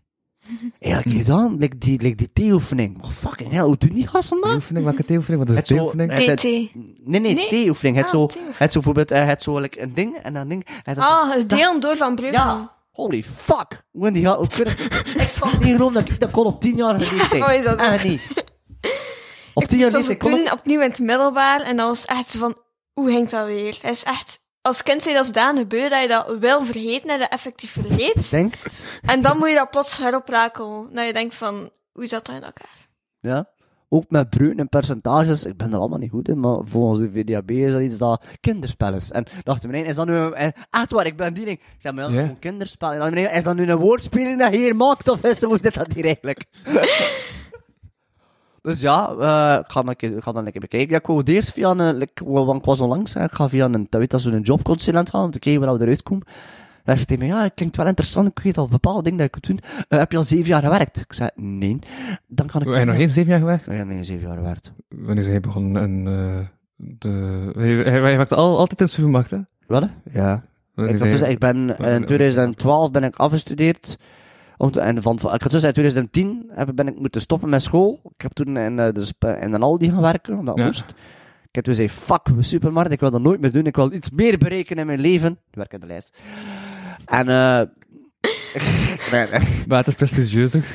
Eigenlijk 0.93 1.16
gedaan, 1.18 1.57
like 1.59 1.78
die, 1.78 2.01
like 2.03 2.14
die 2.16 2.30
theeoefening. 2.32 2.99
Maar 3.03 3.11
fucking 3.11 3.51
hell, 3.53 3.62
hoe 3.62 3.76
doen 3.78 3.93
die 3.93 4.07
gasten 4.07 4.41
dat? 4.41 4.51
Theoefening, 4.51 4.84
welke 4.84 5.05
theoefening? 5.05 5.47
Wat 5.47 5.57
is 5.57 5.68
het- 5.68 6.36
TT. 6.38 6.43
Nee, 6.45 7.20
nee, 7.20 7.34
Nee? 7.34 7.49
theeoefening. 7.49 7.97
Het 7.97 8.05
Ah, 8.07 8.11
zo, 8.12 8.26
theeoefening. 8.26 8.59
het 8.59 8.72
zo 8.72 8.80
bijvoorbeeld, 8.80 9.11
eh, 9.11 9.26
het 9.26 9.43
zo 9.43 9.59
like 9.59 9.82
een 9.82 9.95
ding 9.95 10.16
en 10.16 10.32
dan 10.32 10.49
ding. 10.49 10.66
Dan 10.82 10.95
Ah, 10.97 11.34
het 11.34 11.49
delen 11.49 11.80
door 11.80 11.97
van 11.97 12.14
Brugge. 12.14 12.32
Ja, 12.36 12.72
holy 12.91 13.22
fuck. 13.22 13.84
Hoe 13.91 14.11
die 14.11 14.24
gaat, 14.24 14.36
hoe 14.36 14.49
kunnen... 14.49 14.74
ik 15.24 15.34
kan 15.41 15.51
niet 15.59 15.62
geloven 15.72 15.95
dat 15.95 16.09
ik 16.09 16.20
dat 16.20 16.30
kon 16.30 16.45
op 16.47 16.61
10 16.61 16.76
jaar 16.76 16.97
leeftijd. 16.99 17.43
Oh, 17.49 17.53
is 17.53 17.64
dat 17.64 17.78
Echt 17.80 18.05
niet. 18.05 18.20
Op 19.55 19.64
10 19.64 19.78
jaar 19.78 20.11
Ik 20.11 20.18
kon 20.18 20.30
toen 20.30 20.40
ik... 20.40 20.53
opnieuw 20.53 20.80
in 20.80 20.88
het 20.88 20.98
middelbaar 20.98 21.61
en 21.61 21.76
dat 21.76 21.86
was 21.86 22.05
echt 22.05 22.30
zo 22.30 22.38
van, 22.38 22.59
hoe 22.92 23.11
ging 23.11 23.28
dat 23.28 23.46
weer? 23.46 23.78
Het 23.80 23.90
is 23.90 24.03
echt, 24.03 24.40
als 24.62 24.82
kind 24.82 25.03
zei 25.03 25.14
dat 25.14 25.24
is 25.24 25.32
daan 25.32 25.57
gebeurd, 25.57 25.90
dat 25.90 26.03
je 26.03 26.09
dat 26.09 26.38
wil 26.38 26.64
vergeten 26.64 27.11
en 27.11 27.18
dat 27.18 27.32
effectief 27.32 27.72
vergeet. 27.72 28.30
Denk, 28.30 28.55
En 29.03 29.22
dan 29.22 29.38
moet 29.38 29.48
je 29.48 29.55
dat 29.55 29.70
plots 29.70 29.96
heroprakelen. 29.96 30.94
Dat 30.94 31.07
je 31.07 31.12
denkt 31.12 31.34
van, 31.34 31.70
hoe 31.92 32.07
zat 32.07 32.26
dat 32.26 32.34
in 32.36 32.42
elkaar? 32.42 32.88
ja. 33.20 33.48
Ook 33.92 34.05
met 34.09 34.30
breuten 34.30 34.59
en 34.59 34.68
percentages, 34.68 35.44
ik 35.44 35.57
ben 35.57 35.72
er 35.72 35.78
allemaal 35.78 35.98
niet 35.98 36.11
goed 36.11 36.28
in, 36.28 36.40
maar 36.40 36.59
volgens 36.64 37.01
de 37.01 37.11
VDAB 37.11 37.51
is 37.51 37.72
dat 37.72 37.80
iets 37.80 37.98
dat 37.98 38.24
kinderspel 38.40 38.94
is. 38.94 39.11
En 39.11 39.26
dachten 39.42 39.70
meneer, 39.70 39.86
is 39.86 39.96
dat 39.96 40.07
nu 40.07 40.14
een... 40.14 40.34
en 40.34 40.53
Echt 40.70 40.90
waar, 40.90 41.07
ik 41.07 41.16
ben 41.16 41.34
die 41.34 41.44
ding. 41.44 41.59
Ik 41.59 41.74
zei, 41.78 41.94
maar 41.94 42.03
ja, 42.05 42.09
dat 42.09 42.18
is 42.18 42.24
gewoon 42.24 42.38
kinderspel. 42.38 42.92
En 42.92 42.98
dan 42.98 43.11
meneer, 43.11 43.32
is 43.32 43.44
dat 43.44 43.55
nu 43.57 43.70
een 43.70 43.76
woordspeling 43.76 44.38
dat 44.38 44.53
je 44.53 44.59
hier 44.59 44.76
maakt, 44.76 45.09
of 45.09 45.22
is, 45.22 45.42
hoe 45.42 45.59
zit 45.62 45.74
dat 45.74 45.92
hier 45.92 46.05
eigenlijk? 46.05 46.44
dus 48.62 48.80
ja, 48.80 49.08
eh, 49.20 49.58
ik 49.61 49.70
ga, 49.70 49.84
ik 49.96 50.22
ga 50.22 50.32
dan 50.32 50.42
lekker 50.42 50.61
bekijken. 50.61 50.90
Ja, 50.90 50.98
ik 50.98 51.06
wou 51.06 51.22
eerst 51.24 51.52
via 51.52 51.70
een, 51.70 51.94
like, 51.96 52.24
want 52.24 52.58
ik 52.58 52.64
was 52.64 52.80
onlangs, 52.80 53.14
hè, 53.14 53.24
ik 53.24 53.32
ga 53.32 53.48
via 53.48 53.64
een, 53.64 53.86
weet 53.90 54.11
dat 54.11 54.20
zo'n 54.20 54.40
jobconsulent 54.40 55.11
gaan, 55.11 55.24
om 55.24 55.30
te 55.30 55.38
kijken 55.38 55.61
waar 55.62 55.76
we 55.76 55.82
eruit 55.82 56.02
komen. 56.02 56.26
Daar 56.84 56.96
zegt 56.96 57.08
hij 57.08 57.18
me, 57.18 57.24
ja, 57.26 57.42
het 57.42 57.54
klinkt 57.54 57.76
wel 57.76 57.86
interessant, 57.86 58.28
ik 58.28 58.38
weet 58.38 58.58
al 58.58 58.68
bepaalde 58.68 59.02
dingen 59.02 59.18
dat 59.18 59.26
ik 59.26 59.34
moet 59.34 59.46
doen. 59.46 59.61
Eh, 59.88 59.98
heb 59.98 60.11
je 60.12 60.16
al 60.16 60.24
zeven 60.24 60.46
jaar 60.46 60.62
gewerkt? 60.62 60.96
Ik 61.00 61.12
zei, 61.12 61.30
nee. 61.34 61.78
Dan 62.26 62.46
kan 62.46 62.61
ik... 62.61 62.68
Heb 62.68 62.78
je 62.78 62.84
nog 62.84 62.94
geen 62.96 63.08
zeven 63.08 63.30
jaar 63.30 63.38
gewerkt? 63.38 63.66
Nee, 63.66 64.04
zeven 64.04 64.26
jaar 64.28 64.36
gewerkt. 64.36 64.72
Wanneer 64.88 65.22
is 65.22 65.28
hij 65.28 65.40
begonnen 65.40 65.82
in 65.82 66.06
eh, 66.06 66.46
de... 66.76 67.50
Hij, 67.56 67.68
hij, 67.68 68.00
hij 68.00 68.16
werkte 68.16 68.34
al, 68.34 68.58
altijd 68.58 68.80
in 68.80 68.86
de 68.86 68.92
supermarkt, 68.92 69.30
hè? 69.30 69.38
Wat? 69.66 69.88
Ja. 70.12 70.44
Ik, 70.76 70.98
dus, 70.98 71.20
hij- 71.20 71.30
ik 71.30 71.38
ben 71.38 71.78
in 71.78 72.04
2012 72.04 72.90
ben 72.90 73.04
ik 73.04 73.16
afgestudeerd. 73.16 73.98
Om 74.61 74.70
te- 74.70 74.80
en 74.80 75.02
van, 75.02 75.14
ik 75.16 75.42
had 75.42 75.50
dus 75.50 75.62
in 75.64 75.72
2010 75.72 76.50
heb, 76.54 76.70
ben 76.74 76.88
ik 76.88 76.98
moeten 76.98 77.20
stoppen 77.20 77.48
met 77.48 77.62
school. 77.62 78.00
Ik 78.16 78.22
heb 78.22 78.32
toen 78.32 78.56
in, 78.56 78.78
eh, 78.78 78.92
de, 78.94 79.00
sp- 79.04 79.36
in 79.40 79.52
een 79.52 79.62
Aldi 79.62 79.90
gaan 79.90 80.00
werken, 80.00 80.38
omdat 80.38 80.56
dat 80.56 80.64
Ja. 80.64 80.70
moest. 80.70 80.84
Ik 81.48 81.54
heb 81.56 81.64
toen 81.64 81.74
gezegd, 81.74 81.94
fuck, 81.94 82.36
de 82.36 82.42
supermarkt, 82.42 82.92
ik 82.92 83.00
wil 83.00 83.11
dat 83.11 83.20
nooit 83.22 83.40
meer 83.40 83.52
doen. 83.52 83.66
Ik 83.66 83.76
wil 83.76 83.92
iets 83.92 84.11
meer 84.11 84.38
bereiken 84.38 84.76
in 84.76 84.86
mijn 84.86 85.00
leven. 85.00 85.30
Ik 85.32 85.54
werk 85.56 85.72
in 85.72 85.80
de 85.80 85.86
lijst. 85.86 86.11
En, 87.04 87.28
eh... 87.28 87.61
nee, 89.12 89.26
nee. 89.30 89.64
Maar 89.68 89.78
het 89.78 89.86
is 89.86 89.94
prestigieuzer. 89.94 90.64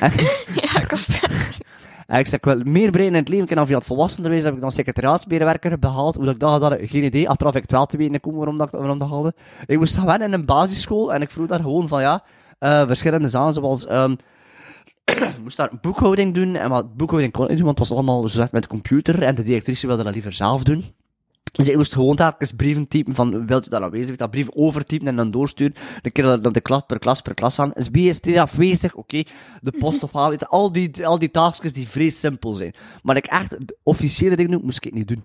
Ja, 0.54 0.80
ik 0.82 0.90
was 0.90 1.20
En 2.06 2.18
ik 2.18 2.26
zeg, 2.26 2.38
ik 2.38 2.44
wil 2.44 2.60
meer 2.64 2.90
bereiken 2.90 3.04
in 3.06 3.14
het 3.14 3.28
leven. 3.28 3.44
Ik 3.48 3.50
heb 3.56 3.66
via 3.66 3.76
het 3.76 3.86
volwassenenwees 3.86 4.44
heb 4.44 4.54
ik 4.54 4.60
dan 4.60 4.72
secretariaatsmedewerker 4.72 5.78
behaald. 5.78 6.14
Hoe 6.14 6.24
dat 6.24 6.34
ik 6.34 6.40
dat 6.40 6.50
had, 6.50 6.62
had 6.62 6.80
ik 6.80 6.90
geen 6.90 7.04
idee. 7.04 7.28
Achteraf 7.28 7.52
heb 7.52 7.62
ik 7.62 7.68
het 7.68 7.78
wel 7.78 7.86
te 7.86 7.96
weten 7.96 8.20
komen 8.20 8.38
waarom 8.38 8.56
dat, 8.58 8.66
ik- 8.66 8.78
waarom 8.78 8.98
dat 8.98 9.08
haalde. 9.08 9.34
Ik 9.66 9.78
moest 9.78 9.96
gaan 9.96 10.06
wennen 10.06 10.28
in 10.28 10.34
een 10.34 10.44
basisschool 10.44 11.14
en 11.14 11.22
ik 11.22 11.30
vroeg 11.30 11.46
daar 11.46 11.60
gewoon 11.60 11.88
van, 11.88 12.00
ja, 12.00 12.24
eh, 12.58 12.86
verschillende 12.86 13.28
zaken 13.28 13.52
zoals... 13.52 13.84
ik 15.04 15.38
moest 15.42 15.56
daar 15.56 15.70
boekhouding 15.80 16.34
doen, 16.34 16.54
en 16.54 16.68
wat 16.68 16.96
boekhouding 16.96 17.32
kon 17.32 17.42
ik 17.42 17.48
niet 17.48 17.58
doen, 17.58 17.66
want 17.66 17.78
het 17.78 17.88
was 17.88 17.98
allemaal 17.98 18.28
zo 18.28 18.46
met 18.50 18.62
de 18.62 18.68
computer, 18.68 19.22
en 19.22 19.34
de 19.34 19.42
directrice 19.42 19.86
wilde 19.86 20.02
dat 20.02 20.12
liever 20.12 20.32
zelf 20.32 20.62
doen. 20.62 20.84
Dus 21.56 21.68
ik 21.68 21.76
moest 21.76 21.92
gewoon 21.92 22.16
telkens 22.16 22.52
brieven 22.52 22.88
typen 22.88 23.14
van, 23.14 23.46
wilt 23.46 23.66
u 23.66 23.70
dat 23.70 23.82
aanwezig? 23.82 24.16
Dat 24.16 24.30
brief 24.30 24.50
overtypen 24.50 25.06
en 25.06 25.16
dan 25.16 25.30
doorsturen. 25.30 25.74
Dan 26.02 26.12
keer 26.12 26.24
dat 26.42 26.54
de 26.54 26.60
klas 26.60 26.82
per 26.86 26.98
klas 26.98 27.20
per 27.20 27.34
klas 27.34 27.58
aan. 27.58 27.72
Is 27.72 27.88
wie 27.88 28.08
is 28.08 28.20
er 28.20 28.40
afwezig? 28.40 28.94
Oké. 28.94 29.22
De 29.60 29.72
post 29.78 30.02
ophalen. 30.02 30.38
Al 30.38 30.72
die, 30.72 31.06
al 31.06 31.18
die 31.18 31.30
taakjes 31.30 31.72
die 31.72 31.88
vrij 31.88 32.10
simpel 32.10 32.54
zijn. 32.54 32.74
Maar 33.02 33.16
ik 33.16 33.26
echt, 33.26 33.50
de 33.50 33.76
officiële 33.82 34.36
dingen 34.36 34.50
doen, 34.50 34.64
moest 34.64 34.84
ik 34.84 34.94
niet 34.94 35.08
doen. 35.08 35.24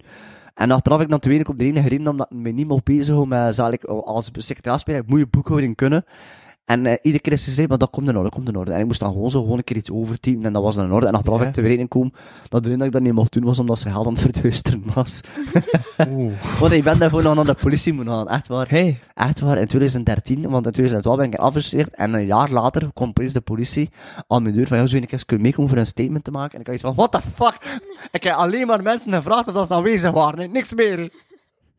En 0.54 0.72
achteraf 0.72 1.02
ik 1.02 1.10
dan 1.10 1.20
te 1.20 1.28
weinig 1.28 1.50
op 1.50 1.60
de 1.60 1.66
ene 1.66 1.82
gereden, 1.82 2.08
omdat 2.08 2.28
ik 2.30 2.38
me 2.38 2.50
niet 2.50 2.68
mocht 2.68 2.84
bezighouden 2.84 3.38
met, 3.38 3.56
zal 3.56 3.72
ik, 3.72 3.84
als 3.84 4.30
secretariaatspeler, 4.34 5.04
moet 5.06 5.20
je 5.20 5.28
boekhouding 5.28 5.76
kunnen. 5.76 6.06
En 6.72 6.86
eh, 6.86 6.98
iedere 7.02 7.24
keer 7.24 7.34
is 7.34 7.44
ze 7.44 7.50
gezegd, 7.50 7.70
maar 7.70 7.78
dat 7.78 7.90
komt 7.90 8.08
in 8.08 8.14
orde, 8.16 8.24
dat 8.30 8.34
komt 8.38 8.48
in 8.50 8.56
orde. 8.56 8.72
En 8.72 8.80
ik 8.80 8.86
moest 8.86 9.00
dan 9.00 9.12
gewoon 9.12 9.30
zo 9.30 9.42
gewoon 9.42 9.58
een 9.58 9.64
keer 9.64 9.76
iets 9.78 9.92
overtypen 9.92 10.46
en 10.46 10.54
dat 10.54 10.64
was 10.64 10.76
dan 10.76 10.86
in 10.86 10.92
orde. 10.92 11.08
En 11.08 11.14
achteraf 11.14 11.38
Ja. 11.38 11.46
heb 11.46 11.56
ik 11.56 11.62
te 11.64 11.70
weten 11.70 11.88
komen 11.88 12.14
dat 12.50 12.64
de 12.64 12.70
reden 12.70 12.78
dat 12.78 12.88
ik 12.88 12.94
dat 12.94 13.02
niet 13.02 13.14
mocht 13.14 13.34
doen 13.34 13.44
was 13.44 13.60
omdat 13.60 13.80
ze 13.80 13.90
geld 13.92 14.06
aan 14.08 14.14
het 14.14 14.22
verduisteren 14.22 14.84
was. 14.94 15.22
Oeh. 16.10 16.34
Want 16.60 16.72
ik 16.72 16.84
ben 16.84 17.00
daarvoor 17.00 17.24
nog 17.24 17.36
naar 17.36 17.46
de 17.46 17.54
politie 17.54 17.94
moeten 17.94 18.14
gaan, 18.14 18.30
echt 18.30 18.48
waar. 18.48 18.70
Hey. 18.70 19.00
Echt 19.14 19.40
waar, 19.40 19.58
in 19.58 19.68
2013, 19.68 20.42
want 20.50 20.66
in 20.66 20.72
2012 20.72 21.18
ben 21.18 21.26
ik 21.26 21.36
afgestudeerd 21.36 21.96
en 21.96 22.14
een 22.14 22.26
jaar 22.26 22.50
later 22.52 22.90
kwam 22.94 23.10
opeens 23.10 23.34
de 23.34 23.42
politie 23.42 23.90
aan 24.28 24.44
mijn 24.44 24.56
deur 24.56 24.68
van, 24.68 24.78
ja, 24.78 24.86
zou 24.86 24.96
je 24.96 25.02
een 25.02 25.10
keer 25.18 25.26
kunnen 25.26 25.46
meekomen 25.46 25.70
voor 25.70 25.80
een 25.80 25.86
statement 25.86 26.24
te 26.24 26.32
maken? 26.32 26.54
En 26.54 26.60
ik 26.60 26.66
had 26.66 26.76
iets 26.76 26.84
van, 26.84 26.96
what 26.96 27.12
the 27.12 27.22
fuck? 27.34 27.80
Ik 28.12 28.24
heb 28.24 28.34
alleen 28.34 28.68
maar 28.68 28.82
mensen 28.82 29.14
gevraagd 29.14 29.48
of 29.48 29.54
dat 29.54 29.68
ze 29.68 29.74
aanwezig 29.74 30.12
waren, 30.12 30.52
niks 30.52 30.74
meer. 30.74 31.12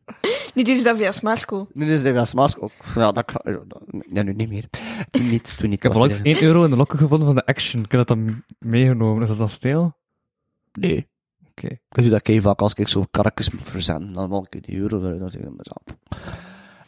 niet 0.55 0.65
dus 0.65 0.83
dat 0.83 0.97
via 0.97 1.11
Smart 1.11 1.39
School. 1.39 1.67
Nu 1.73 1.91
is 1.93 2.01
de 2.03 2.25
Smask 2.25 2.63
ook. 2.63 2.71
Ja, 2.95 3.11
dat 3.11 3.25
kan, 3.25 3.53
ja, 3.53 3.59
dat- 3.67 3.83
ja, 4.13 4.21
nu 4.23 4.33
niet 4.33 4.49
meer. 4.49 4.65
Toen 5.11 5.29
niet, 5.29 5.57
toen 5.57 5.69
niet. 5.69 5.77
Ik 5.77 5.83
heb 5.83 5.93
weer- 5.93 6.19
1 6.23 6.43
euro 6.43 6.63
in 6.63 6.69
de 6.69 6.75
lokken 6.75 6.97
gevonden 6.97 7.27
van 7.27 7.35
de 7.35 7.45
Action. 7.45 7.83
Ik 7.83 7.91
heb 7.91 8.07
dat 8.07 8.17
dan 8.17 8.43
meegenomen. 8.59 9.21
Is 9.21 9.27
dat 9.29 9.37
dan 9.37 9.49
steel? 9.49 9.97
Nee. 10.79 11.07
Oké. 11.49 11.67
Ik 11.67 11.79
doe 11.89 12.09
dat 12.09 12.21
kei 12.21 12.41
vaak 12.41 12.61
als 12.61 12.73
ik 12.73 12.87
zo 12.87 13.03
karretjes 13.11 13.51
moet 13.51 13.69
verzenden. 13.69 14.13
Dan 14.13 14.29
maak 14.29 14.53
ik 14.55 14.63
die 14.65 14.77
euro 14.77 14.99
eruit 14.99 15.19
natuurlijk 15.19 15.53
mezelf. 15.57 15.83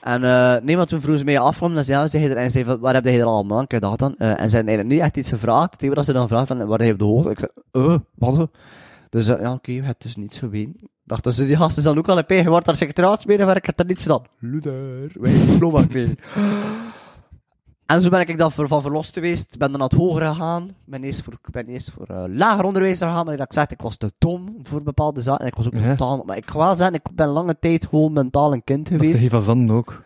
En 0.02 0.24
eh 0.24 0.62
nee, 0.64 0.76
maar 0.78 0.86
toen 0.86 1.00
vroeg 1.02 1.18
ze 1.18 1.24
mij 1.24 1.40
af 1.40 1.62
om, 1.62 1.74
dan 1.74 1.84
zei 1.84 2.10
je 2.10 2.30
er, 2.30 2.38
en 2.38 2.52
zei 2.52 2.64
van, 2.64 2.80
waar 2.80 2.94
heb 2.94 3.04
je 3.04 3.12
er 3.12 3.24
allemaal? 3.24 3.66
Heb 3.68 3.82
dat 3.82 4.00
dan. 4.00 4.16
eh, 4.18 4.28
en 4.30 4.36
ze 4.36 4.56
hadden 4.56 4.58
eigenlijk 4.68 4.90
niet 4.90 5.00
echt 5.00 5.18
iets 5.18 5.30
gevraagd. 5.30 5.72
Het 5.72 5.82
enige 5.82 5.96
dat 5.96 6.06
ze 6.06 6.14
dan 6.14 6.28
vragen 6.28 6.48
van, 6.48 6.68
waar 6.68 6.80
heb 6.80 6.88
je 6.88 6.94
op 6.94 7.00
de 7.00 7.06
hoogte? 7.06 7.30
Ik 7.30 7.40
zei, 7.40 7.52
eh, 7.72 8.00
wat? 8.16 8.36
zo? 8.36 8.48
Dus 9.10 9.28
eh, 9.28 9.40
ja, 9.42 9.54
oké, 9.54 9.72
je 9.72 9.82
hebt 9.82 10.02
dus 10.02 10.16
niets 10.16 10.40
geweten. 10.40 10.90
Dachten 11.06 11.34
ze, 11.34 11.46
die 11.46 11.56
gasten 11.58 11.84
dan 11.84 11.98
ook 11.98 12.08
al 12.08 12.18
een 12.28 12.38
je 12.38 12.50
wordt 12.50 12.66
daar 12.66 12.76
secretariaatsmedewerker, 12.76 13.58
ik 13.62 13.66
heb 13.66 13.80
er 13.80 13.86
niets 13.86 14.04
gedaan. 14.04 14.22
Luder, 14.40 15.12
wij 15.14 15.32
hebben 15.32 15.50
diploma 15.52 15.82
gekregen. 15.82 16.18
En 17.86 18.02
zo 18.02 18.10
ben 18.10 18.20
ik 18.28 18.38
dan 18.38 18.52
van 18.52 18.82
verlost 18.82 19.14
geweest, 19.14 19.58
ben 19.58 19.70
dan 19.70 19.80
naar 19.80 19.90
het 19.90 19.98
hoger 19.98 20.22
gegaan, 20.22 20.70
ben 20.86 21.04
eerst 21.04 21.22
voor, 21.24 21.34
ik 21.34 21.52
ben 21.52 21.66
eerst 21.68 21.92
voor 21.92 22.06
eh, 22.08 22.24
lager 22.28 22.64
onderwijs 22.66 22.98
gegaan, 22.98 23.26
maar 23.26 23.40
ik 23.40 23.54
zei, 23.54 23.66
ik 23.70 23.82
was 23.82 23.98
te 23.98 24.14
dom 24.18 24.60
voor 24.64 24.84
bepaalde 24.84 25.22
zaken, 25.22 25.42
en 25.42 25.48
ik 25.48 25.56
was 25.56 25.66
ook 25.66 25.74
Ja. 25.74 25.90
totaal, 25.96 26.24
maar 26.26 26.38
ik 26.38 26.50
ga 26.50 26.58
wel 26.58 26.76
zeggen, 26.76 26.96
ik 26.96 27.16
ben 27.16 27.28
lange 27.28 27.60
tijd 27.60 27.86
gewoon 27.86 28.14
mentaal 28.14 28.54
een 28.54 28.64
kind 28.64 28.86
Dat 28.90 28.94
is 28.94 29.02
geweest. 29.02 29.20
hier 29.22 29.30
van 29.30 29.42
Zanden 29.42 29.76
ook. 29.76 30.02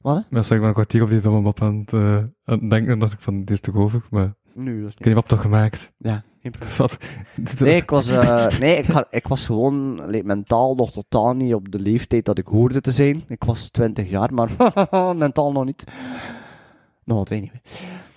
Wat? 0.00 0.16
hè? 0.16 0.22
Maar 0.30 0.44
sorry, 0.44 0.54
ik 0.54 0.58
ben 0.60 0.68
een 0.68 0.74
kwartier 0.74 1.02
op 1.02 1.08
die 1.08 1.20
domme 1.20 1.40
map 1.40 1.62
aan 1.62 1.78
het, 1.78 1.92
aan 1.94 2.32
het 2.44 2.70
denken. 2.70 2.92
En 2.92 2.98
dacht 2.98 3.12
ik 3.12 3.20
van, 3.20 3.38
dit 3.38 3.50
is 3.50 3.60
toch 3.60 3.74
over? 3.74 4.02
Maar 4.10 4.34
Nu, 4.54 4.82
dat 4.82 4.94
is 4.98 5.14
map 5.14 5.28
toch 5.28 5.40
gemaakt. 5.40 5.92
Ja, 5.96 6.22
wat? 6.76 6.96
Nee, 7.58 7.76
ik 7.76 7.90
was, 7.90 8.08
eh, 8.08 8.58
nee, 8.58 8.76
ik, 8.76 9.06
ik 9.10 9.26
was 9.28 9.46
gewoon 9.46 9.94
mentaal 10.24 10.74
nog 10.74 10.92
totaal 10.92 11.34
niet 11.34 11.54
op 11.54 11.72
de 11.72 11.78
leeftijd 11.78 12.24
dat 12.24 12.38
ik 12.38 12.46
hoorde 12.46 12.80
te 12.80 12.90
zijn. 12.90 13.24
Ik 13.28 13.44
was 13.44 13.70
20 13.70 14.10
jaar, 14.10 14.34
maar 14.34 14.50
mentaal 15.16 15.52
nog 15.52 15.64
niet. 15.64 15.84
Nog 17.04 17.18
altijd 17.18 17.40
niet. 17.40 17.52
Ik 17.54 18.09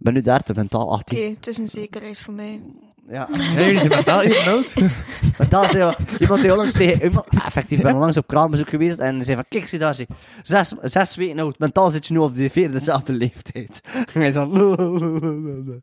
ben 0.00 0.12
nu 0.12 0.20
30, 0.20 0.56
mentaal 0.56 0.82
Oké, 0.82 0.92
18. 0.92 1.30
het 1.34 1.46
is 1.46 1.58
een 1.58 1.68
zekerheid 1.68 2.18
voor 2.18 2.34
mij. 2.34 2.60
Ja. 3.08 3.28
Hey, 3.30 3.64
jullie 3.64 3.78
zijn 3.78 3.88
mentaal 3.88 4.22
even 4.22 4.52
oud? 4.52 4.74
mentaal 5.38 5.64
heel- 5.64 5.94
iemand 6.18 6.40
zei 6.40 6.50
onlangs 6.52 6.72
tegen 6.72 7.02
iemand, 7.04 7.26
ah, 7.28 7.46
effectief, 7.46 7.78
ik 7.78 7.84
ben 7.84 7.94
onlangs 7.94 8.16
op 8.16 8.26
kraambezoek 8.26 8.68
geweest 8.68 8.98
en 8.98 9.22
zei 9.24 9.36
van, 9.36 9.44
kijk, 9.48 9.68
zie 9.68 9.78
daar, 9.78 9.94
zie, 9.94 10.06
zes, 10.42 10.72
zes 10.82 11.14
weken 11.16 11.38
oud, 11.38 11.58
mentaal 11.58 11.90
zit 11.90 12.06
je 12.06 12.12
nu 12.12 12.18
op 12.18 12.34
de 12.34 12.50
vierde 12.50 12.72
dezelfde 12.72 13.12
leeftijd. 13.12 13.80
En 14.14 14.20
hij 14.20 14.32
dan, 14.32 14.50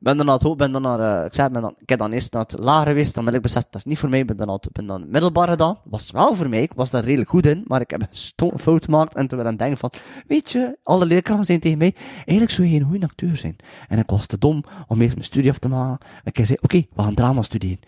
ben 0.00 0.16
dan 0.16 0.38
ho- 0.42 0.56
ben 0.56 0.72
dan 0.72 0.82
naar, 0.82 1.18
eh, 1.20 1.24
ik 1.26 1.34
zei, 1.34 1.48
ben 1.48 1.62
dan, 1.62 1.74
ik 1.78 1.88
heb 1.88 1.98
dan 1.98 2.12
eerst 2.12 2.32
naar 2.32 2.42
het 2.42 2.58
lager 2.58 2.86
geweest, 2.86 3.14
dan 3.14 3.24
ben 3.24 3.34
ik 3.34 3.42
beseft, 3.42 3.66
dat 3.70 3.74
is 3.80 3.84
niet 3.84 3.98
voor 3.98 4.08
mij, 4.08 4.24
ben 4.24 4.36
dan, 4.36 4.60
ben 4.72 4.86
dan 4.86 5.10
middelbaar 5.10 5.48
gedaan, 5.48 5.78
was 5.84 6.10
wel 6.10 6.34
voor 6.34 6.48
mij, 6.48 6.62
ik 6.62 6.72
was 6.74 6.90
daar 6.90 7.04
redelijk 7.04 7.30
goed 7.30 7.46
in, 7.46 7.64
maar 7.66 7.80
ik 7.80 7.90
heb 7.90 8.00
een 8.36 8.58
fout 8.58 8.84
gemaakt 8.84 9.14
en 9.14 9.26
toen 9.26 9.38
ben 9.38 9.46
ik 9.46 9.52
aan 9.52 9.58
denken 9.58 9.78
van, 9.78 9.92
weet 10.26 10.50
je, 10.50 10.78
alle 10.82 11.04
leerkrachten 11.06 11.44
zijn 11.44 11.60
tegen 11.60 11.78
mij, 11.78 11.94
eigenlijk 12.16 12.50
zou 12.50 12.68
je 12.68 12.76
geen 12.78 12.88
goede 12.88 13.06
acteur 13.06 13.36
zijn. 13.36 13.56
En 13.88 13.98
ik 13.98 14.10
was 14.10 14.26
te 14.26 14.38
dom 14.38 14.64
om 14.88 15.00
eerst 15.00 15.14
mijn 15.14 15.26
studie 15.26 15.50
af 15.50 15.58
te 15.58 15.68
maken. 15.68 16.06
En 16.24 16.32
ik 16.34 16.46
zei, 16.46 16.58
oké, 16.60 16.86
we 16.94 17.02
gaan 17.02 17.14
drama 17.14 17.42
studeren. 17.42 17.78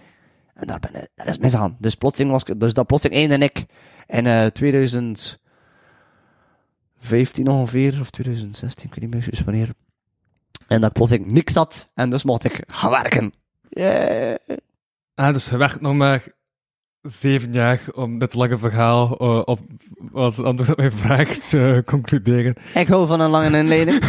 En 0.55 0.67
daar 0.67 0.81
ben 0.81 0.95
ik, 1.03 1.09
dat 1.15 1.27
is 1.27 1.39
misgaan. 1.39 1.77
Dus 1.79 1.95
plotseling 1.95 2.33
was 2.33 2.43
ik, 2.45 2.61
dus 2.61 2.75
dat 2.75 2.87
plotseling 2.87 3.31
einde 3.31 3.45
ik 3.45 3.65
in 4.07 4.27
eh 4.27 4.47
2015 4.47 5.39
ongeveer, 7.49 8.01
of 8.01 8.11
2016, 8.11 8.87
ik 8.87 8.95
weet 8.95 9.05
niet 9.05 9.15
meer 9.15 9.23
juist 9.23 9.45
wanneer. 9.45 9.71
En 10.69 10.81
dat 10.81 10.91
ik 10.91 10.97
plotseling 10.97 11.31
niks 11.31 11.55
had, 11.55 11.89
en 11.95 12.11
dus 12.11 12.23
mocht 12.25 12.45
ik 12.45 12.63
gaan 12.67 12.91
werken. 12.91 13.33
Yeah. 13.69 14.37
Ah, 15.15 15.33
dus 15.33 15.49
je 15.49 15.57
werkt 15.57 15.81
nog 15.81 15.95
maar 15.95 16.23
zeven 17.01 17.53
jaar 17.53 17.81
om 17.95 18.19
dit 18.19 18.35
lange 18.35 18.59
verhaal 18.59 19.17
eh, 19.19 19.43
op, 19.45 19.59
als 20.13 20.37
het 20.37 20.47
antwoord 20.47 20.71
op 20.71 20.77
mijn 20.77 20.93
vraag 20.93 21.29
te 21.29 21.83
concluderen. 21.87 22.55
Ik 22.75 22.89
hou 22.89 23.07
van 23.07 23.21
een 23.21 23.31
lange 23.31 23.59
inleiding. 23.59 24.03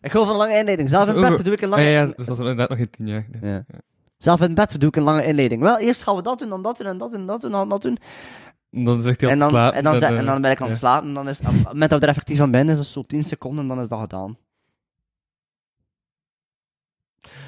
ik 0.00 0.12
hou 0.12 0.24
van 0.24 0.34
een 0.34 0.40
lange 0.40 0.58
inleiding. 0.58 0.88
Zelf 0.88 1.08
in 1.08 1.20
bed 1.20 1.44
doe 1.44 1.52
ik 1.54 1.60
een 1.60 1.72
Ah, 1.72 1.76
lange 1.76 1.82
ja, 1.84 1.90
ja, 1.90 1.98
inleiding. 2.00 2.16
dus 2.16 2.26
dat 2.26 2.34
is 2.36 2.40
inderdaad 2.42 2.68
nog 2.68 2.78
geen 2.78 2.90
tien 2.90 3.06
jaar. 3.06 3.26
nee. 3.40 3.50
Ja. 3.52 3.64
Zelf 4.18 4.40
in 4.40 4.54
bed 4.54 4.80
doe 4.80 4.88
ik 4.88 4.96
een 4.96 5.02
lange 5.02 5.24
inleiding. 5.24 5.62
Wel, 5.62 5.78
eerst 5.78 6.02
gaan 6.02 6.16
we 6.16 6.22
dat 6.22 6.38
doen, 6.38 6.48
dan 6.48 6.62
dat 6.62 6.76
doen, 6.76 6.86
en 6.86 6.98
dat 6.98 7.10
doen, 7.10 7.20
en 7.20 7.26
dat 7.26 7.40
doen, 7.40 7.50
en 7.52 7.56
dan 7.58 7.68
dat 7.68 7.82
doen. 7.82 7.98
En 8.70 8.84
dan 8.84 9.02
zegt 9.02 9.20
hij 9.20 9.30
aan 9.30 9.40
het 9.40 9.50
dan, 9.50 9.58
slapen. 9.58 9.76
en, 9.78 9.84
dan, 9.84 9.94
eh, 9.94 10.18
en 10.18 10.24
dan 10.24 10.40
ben 10.40 10.50
ik 10.50 10.60
aan 10.60 10.68
het 10.68 10.80
ja. 10.80 10.86
slapen. 10.88 11.08
En 11.08 11.14
dan 11.14 11.28
is 11.28 11.40
moment 11.40 11.90
dat 11.90 11.98
we 11.98 12.04
er 12.04 12.10
effectief 12.10 12.40
aan 12.40 12.50
binnen, 12.50 12.72
is 12.74 12.78
het 12.80 12.88
zo 12.88 13.02
10 13.02 13.22
seconden 13.24 13.62
en 13.62 13.68
dan 13.68 13.80
is 13.80 13.88
dat 13.88 14.00
gedaan. 14.00 14.36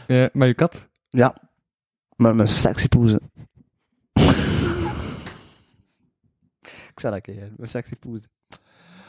Ja, 0.07 0.29
maar 0.33 0.47
je 0.47 0.55
kat? 0.55 0.89
Ja. 1.09 1.37
Met 2.17 2.35
mijn 2.35 2.49
sexy 2.49 2.89
poezen. 2.89 3.31
ik 6.93 7.01
zei 7.01 7.13
dat 7.13 7.23
keer, 7.23 7.53
mijn 7.57 7.71
sexy 7.71 7.95
poezen. 7.95 8.31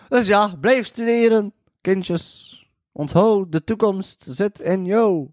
Dus 0.07 0.27
ja, 0.27 0.55
blijf 0.55 0.85
studeren, 0.85 1.53
kindjes. 1.81 2.45
Onthoud, 2.91 3.51
de 3.51 3.63
toekomst 3.63 4.27
zit 4.29 4.59
in 4.59 4.85
jou. 4.85 5.27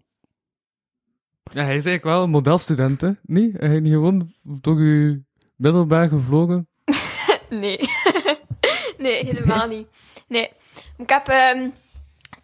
Ja, 1.53 1.63
hij 1.63 1.75
is 1.75 1.85
eigenlijk 1.85 2.03
wel 2.03 2.23
een 2.23 2.29
modelstudent, 2.29 3.01
hè? 3.01 3.11
Niet? 3.21 3.59
Hij 3.59 3.79
niet 3.79 3.93
gewoon 3.93 4.33
door 4.41 4.81
je 4.81 5.23
middelbaar 5.55 6.07
gevlogen? 6.07 6.67
Nee. 7.49 7.79
nee, 8.97 9.25
helemaal 9.25 9.67
niet. 9.67 9.87
Nee. 10.27 10.51
Ik 10.97 11.09
heb 11.09 11.27
ehm, 11.27 11.69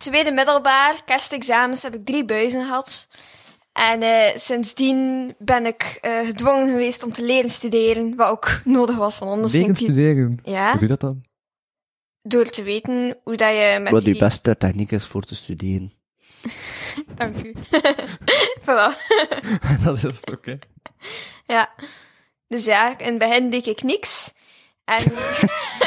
tweede 0.02 0.32
middelbaar, 0.32 1.04
kerstexamens, 1.06 1.84
heb 1.84 1.96
ik 1.96 2.06
drie 2.06 2.26
buizen 2.26 2.66
gehad. 2.66 3.08
En 3.74 4.02
eh, 4.02 4.38
sindsdien 4.38 5.34
ben 5.38 5.66
ik 5.66 5.98
eh, 6.02 6.20
gedwongen 6.26 6.68
geweest 6.70 7.04
om 7.04 7.12
te 7.12 7.24
leren 7.24 7.50
studeren, 7.50 8.16
wat 8.16 8.30
ook 8.30 8.62
nodig 8.64 8.96
was, 8.96 9.20
want 9.20 9.32
anders 9.32 9.54
Wegen 9.54 9.68
denk 9.68 9.80
je... 9.80 9.86
studeren. 9.86 10.40
Ja, 10.44 10.70
Hoe 10.70 10.80
doe 10.80 10.82
je 10.82 10.88
dat 10.88 11.00
dan? 11.00 11.22
door 12.24 12.46
te 12.46 12.64
weten 12.64 13.18
hoe 13.24 13.36
dat 13.36 13.50
je 13.50 13.80
met 13.82 13.92
Wat 13.92 14.04
die... 14.04 14.18
beste 14.18 14.58
techniek 14.58 14.92
is 14.92 15.06
voor 15.06 15.24
te 15.24 15.36
studeren. 15.36 15.92
Dank 17.16 17.44
u. 17.44 17.56
voilà. 18.66 18.98
dat 19.84 19.96
is 19.96 20.02
het 20.02 20.32
ook, 20.32 20.46
hè? 20.46 20.54
Ja. 21.46 21.70
Dus 22.48 22.66
ja, 22.66 23.00
in 23.00 23.06
het 23.06 23.18
begin 23.18 23.50
deed 23.50 23.68
ik 23.68 23.84
niks. 23.84 24.34
En 24.84 25.04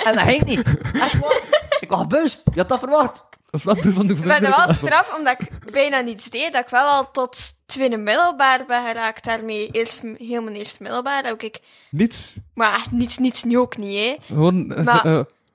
En 0.05 0.15
dat 0.15 0.25
ging 0.25 0.45
niet. 0.45 0.63
Echt 0.93 1.19
waar. 1.19 1.43
Ik 1.81 1.89
was 1.89 2.01
gebust. 2.01 2.43
Je 2.45 2.61
had 2.61 2.69
dat 2.69 2.79
verwacht. 2.79 3.25
Dat 3.55 3.67
is 3.67 3.73
wel 3.73 3.83
puur 3.83 3.93
van 3.93 4.07
de 4.07 4.15
Maar 4.27 4.41
dat 4.41 4.65
was 4.67 4.77
straf, 4.77 5.17
omdat 5.19 5.37
ik 5.41 5.73
bijna 5.73 6.01
niets 6.01 6.31
deed. 6.31 6.53
Dat 6.53 6.65
ik 6.65 6.71
wel 6.71 6.87
al 6.87 7.11
tot 7.11 7.39
tweede 7.67 7.97
middelbaar 7.97 8.65
ben 8.67 8.87
geraakt 8.87 9.25
daarmee. 9.25 9.69
Eerst, 9.71 10.03
heel 10.19 10.43
mijn 10.43 10.57
eerste 10.57 10.83
middelbaar 10.83 11.25
heb 11.25 11.43
ik... 11.43 11.61
Niets. 11.91 12.37
Maar 12.55 12.87
niets, 12.91 13.19
niets 13.19 13.43
nu 13.45 13.59
ook 13.59 13.77
niet, 13.77 13.99
hè. 13.99 14.17
Gewoon, 14.27 14.73
eh, 14.73 14.85
Maar- 14.85 15.05
eh, 15.05 15.13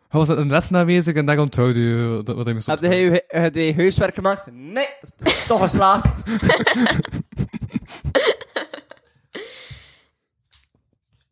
hij 0.10 0.20
was 0.20 0.28
een 0.28 0.50
les 0.50 0.72
aanwezig 0.74 1.16
en 1.16 1.26
daar 1.26 1.40
onthoud 1.40 1.76
je 1.76 2.22
wat 2.26 2.46
hij 2.46 2.54
moest 2.54 2.68
Heb 2.68 2.80
je 2.82 3.24
heb 3.28 3.56
je 3.56 3.74
huiswerk 3.76 4.16
gemaakt? 4.16 4.48
Nee. 4.52 4.88
Toch 5.48 5.62
geslaagd. 5.62 6.24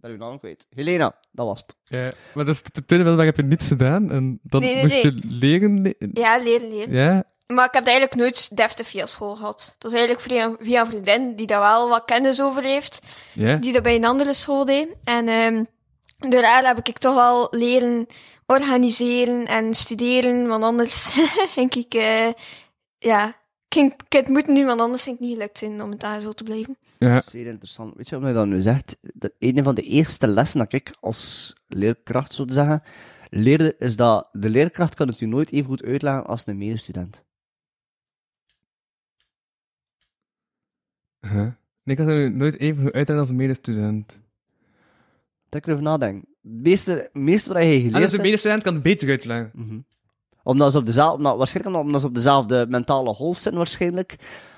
Ben 0.08 0.20
uw 0.20 0.26
naam 0.26 0.40
kwijt. 0.40 0.66
Helena, 0.70 1.16
dat 1.32 1.46
was 1.46 1.60
het. 1.62 1.76
Ja, 1.84 2.12
maar 2.34 2.46
dus 2.46 2.64
de 2.64 2.72
tweede 2.72 2.96
middelbaar 3.06 3.26
heb 3.26 3.36
je 3.38 3.44
niets 3.44 3.68
gedaan 3.68 4.12
en 4.12 4.40
dan 4.44 4.62
Nee, 4.62 4.74
nee, 4.74 4.84
moest 4.84 5.02
je 5.02 5.20
leren... 5.26 5.82
le- 5.82 5.94
Ja, 6.14 6.38
leren, 6.44 6.68
leren. 6.70 6.94
Ja, 6.94 7.24
Maar 7.48 7.66
ik 7.66 7.74
heb 7.74 7.84
dat 7.86 7.94
eigenlijk 7.94 8.16
nooit 8.16 8.58
deftig 8.58 8.88
via 8.88 9.06
school 9.06 9.36
gehad. 9.36 9.72
Het 9.74 9.84
was 9.84 9.92
eigenlijk 9.94 10.22
via, 10.22 10.56
via 10.60 10.82
een 10.82 10.88
vriendin 10.88 11.36
die 11.36 11.48
daar 11.48 11.60
wel 11.62 11.90
wat 11.90 12.06
kennis 12.06 12.42
over 12.42 12.64
heeft. 12.64 13.02
ja. 13.34 13.56
Die 13.56 13.74
dat 13.74 13.84
bij 13.84 13.96
een 13.96 14.06
andere 14.06 14.34
school 14.34 14.66
deed. 14.66 14.96
En 15.04 15.28
ehm 15.28 15.64
door 16.30 16.44
haar 16.44 16.66
heb 16.66 16.88
ik 16.88 16.98
toch 16.98 17.16
wel 17.16 17.48
leren 17.52 18.06
organiseren 18.46 19.46
en 19.46 19.74
studeren. 19.74 20.48
Want 20.48 20.64
anders 20.64 21.12
denk 21.56 21.76
ik... 21.76 21.94
eh, 21.94 22.28
ja, 22.98 23.36
het 24.10 24.28
moeten 24.28 24.54
nu, 24.54 24.66
want 24.66 24.82
anders 24.82 25.04
ging 25.04 25.18
het 25.18 25.28
niet 25.28 25.36
gelukt 25.38 25.58
zijn 25.58 25.82
om 25.82 25.90
het 25.90 26.00
daar 26.00 26.22
zo 26.22 26.32
te 26.32 26.44
blijven. 26.44 26.78
ja. 26.98 27.22
Zeer 27.22 27.46
interessant. 27.46 27.96
Weet 27.96 28.10
je 28.10 28.20
wat 28.20 28.28
je 28.28 28.34
dat 28.34 28.48
nu 28.48 28.62
zegt? 28.62 28.98
Dat 29.02 29.32
een 29.40 29.64
van 29.64 29.76
de 29.76 29.82
eerste 29.82 30.28
lessen 30.28 30.60
dat 30.60 30.74
ik 30.74 30.96
als 31.00 31.54
leerkracht, 31.68 32.34
zo 32.34 32.46
te 32.46 32.54
zeggen, 32.54 32.84
leerde, 33.30 33.76
is 33.80 33.96
dat 33.96 34.30
de 34.32 34.50
leerkracht 34.50 34.96
kan 34.96 35.08
het 35.08 35.22
u 35.22 35.26
nooit 35.26 35.52
even 35.52 35.66
goed 35.66 35.84
uitleggen 35.84 36.26
als 36.26 36.48
een 36.48 36.58
medestudent. 36.58 37.26
Huh? 41.20 41.52
Nee, 41.84 41.96
ik 41.96 41.98
had 41.98 42.08
er 42.08 42.32
nooit 42.32 42.58
even 42.58 42.84
goed 42.84 42.94
uitleggen 42.94 43.20
als 43.20 43.30
een 43.30 43.36
medestudent. 43.36 44.20
Dat 45.50 45.60
ik 45.60 45.66
erover 45.66 45.84
nadenk. 45.84 46.24
Het 46.42 46.52
meeste, 46.52 46.92
het 46.92 47.14
meeste 47.14 47.54
wat 47.54 47.64
je 47.64 47.70
geleerd 47.70 47.94
En 47.94 48.02
dus 48.02 48.12
een 48.14 48.22
medestudent 48.22 48.64
kan 48.64 48.74
het 48.74 48.84
beter 48.84 49.10
uitleggen. 49.10 49.52
Mhm. 49.54 49.80
Omdat 50.48 50.72
ze 50.72 50.78
op 50.78 50.86
dezelfde, 50.86 51.36
waarschijnlijk 51.36 51.78
omdat 51.78 52.02
ze 52.02 52.08
op 52.08 52.14
dezelfde 52.14 52.66
mentale 52.70 53.14
golf 53.14 53.36
zitten, 53.36 53.58
waarschijnlijk. 53.58 54.16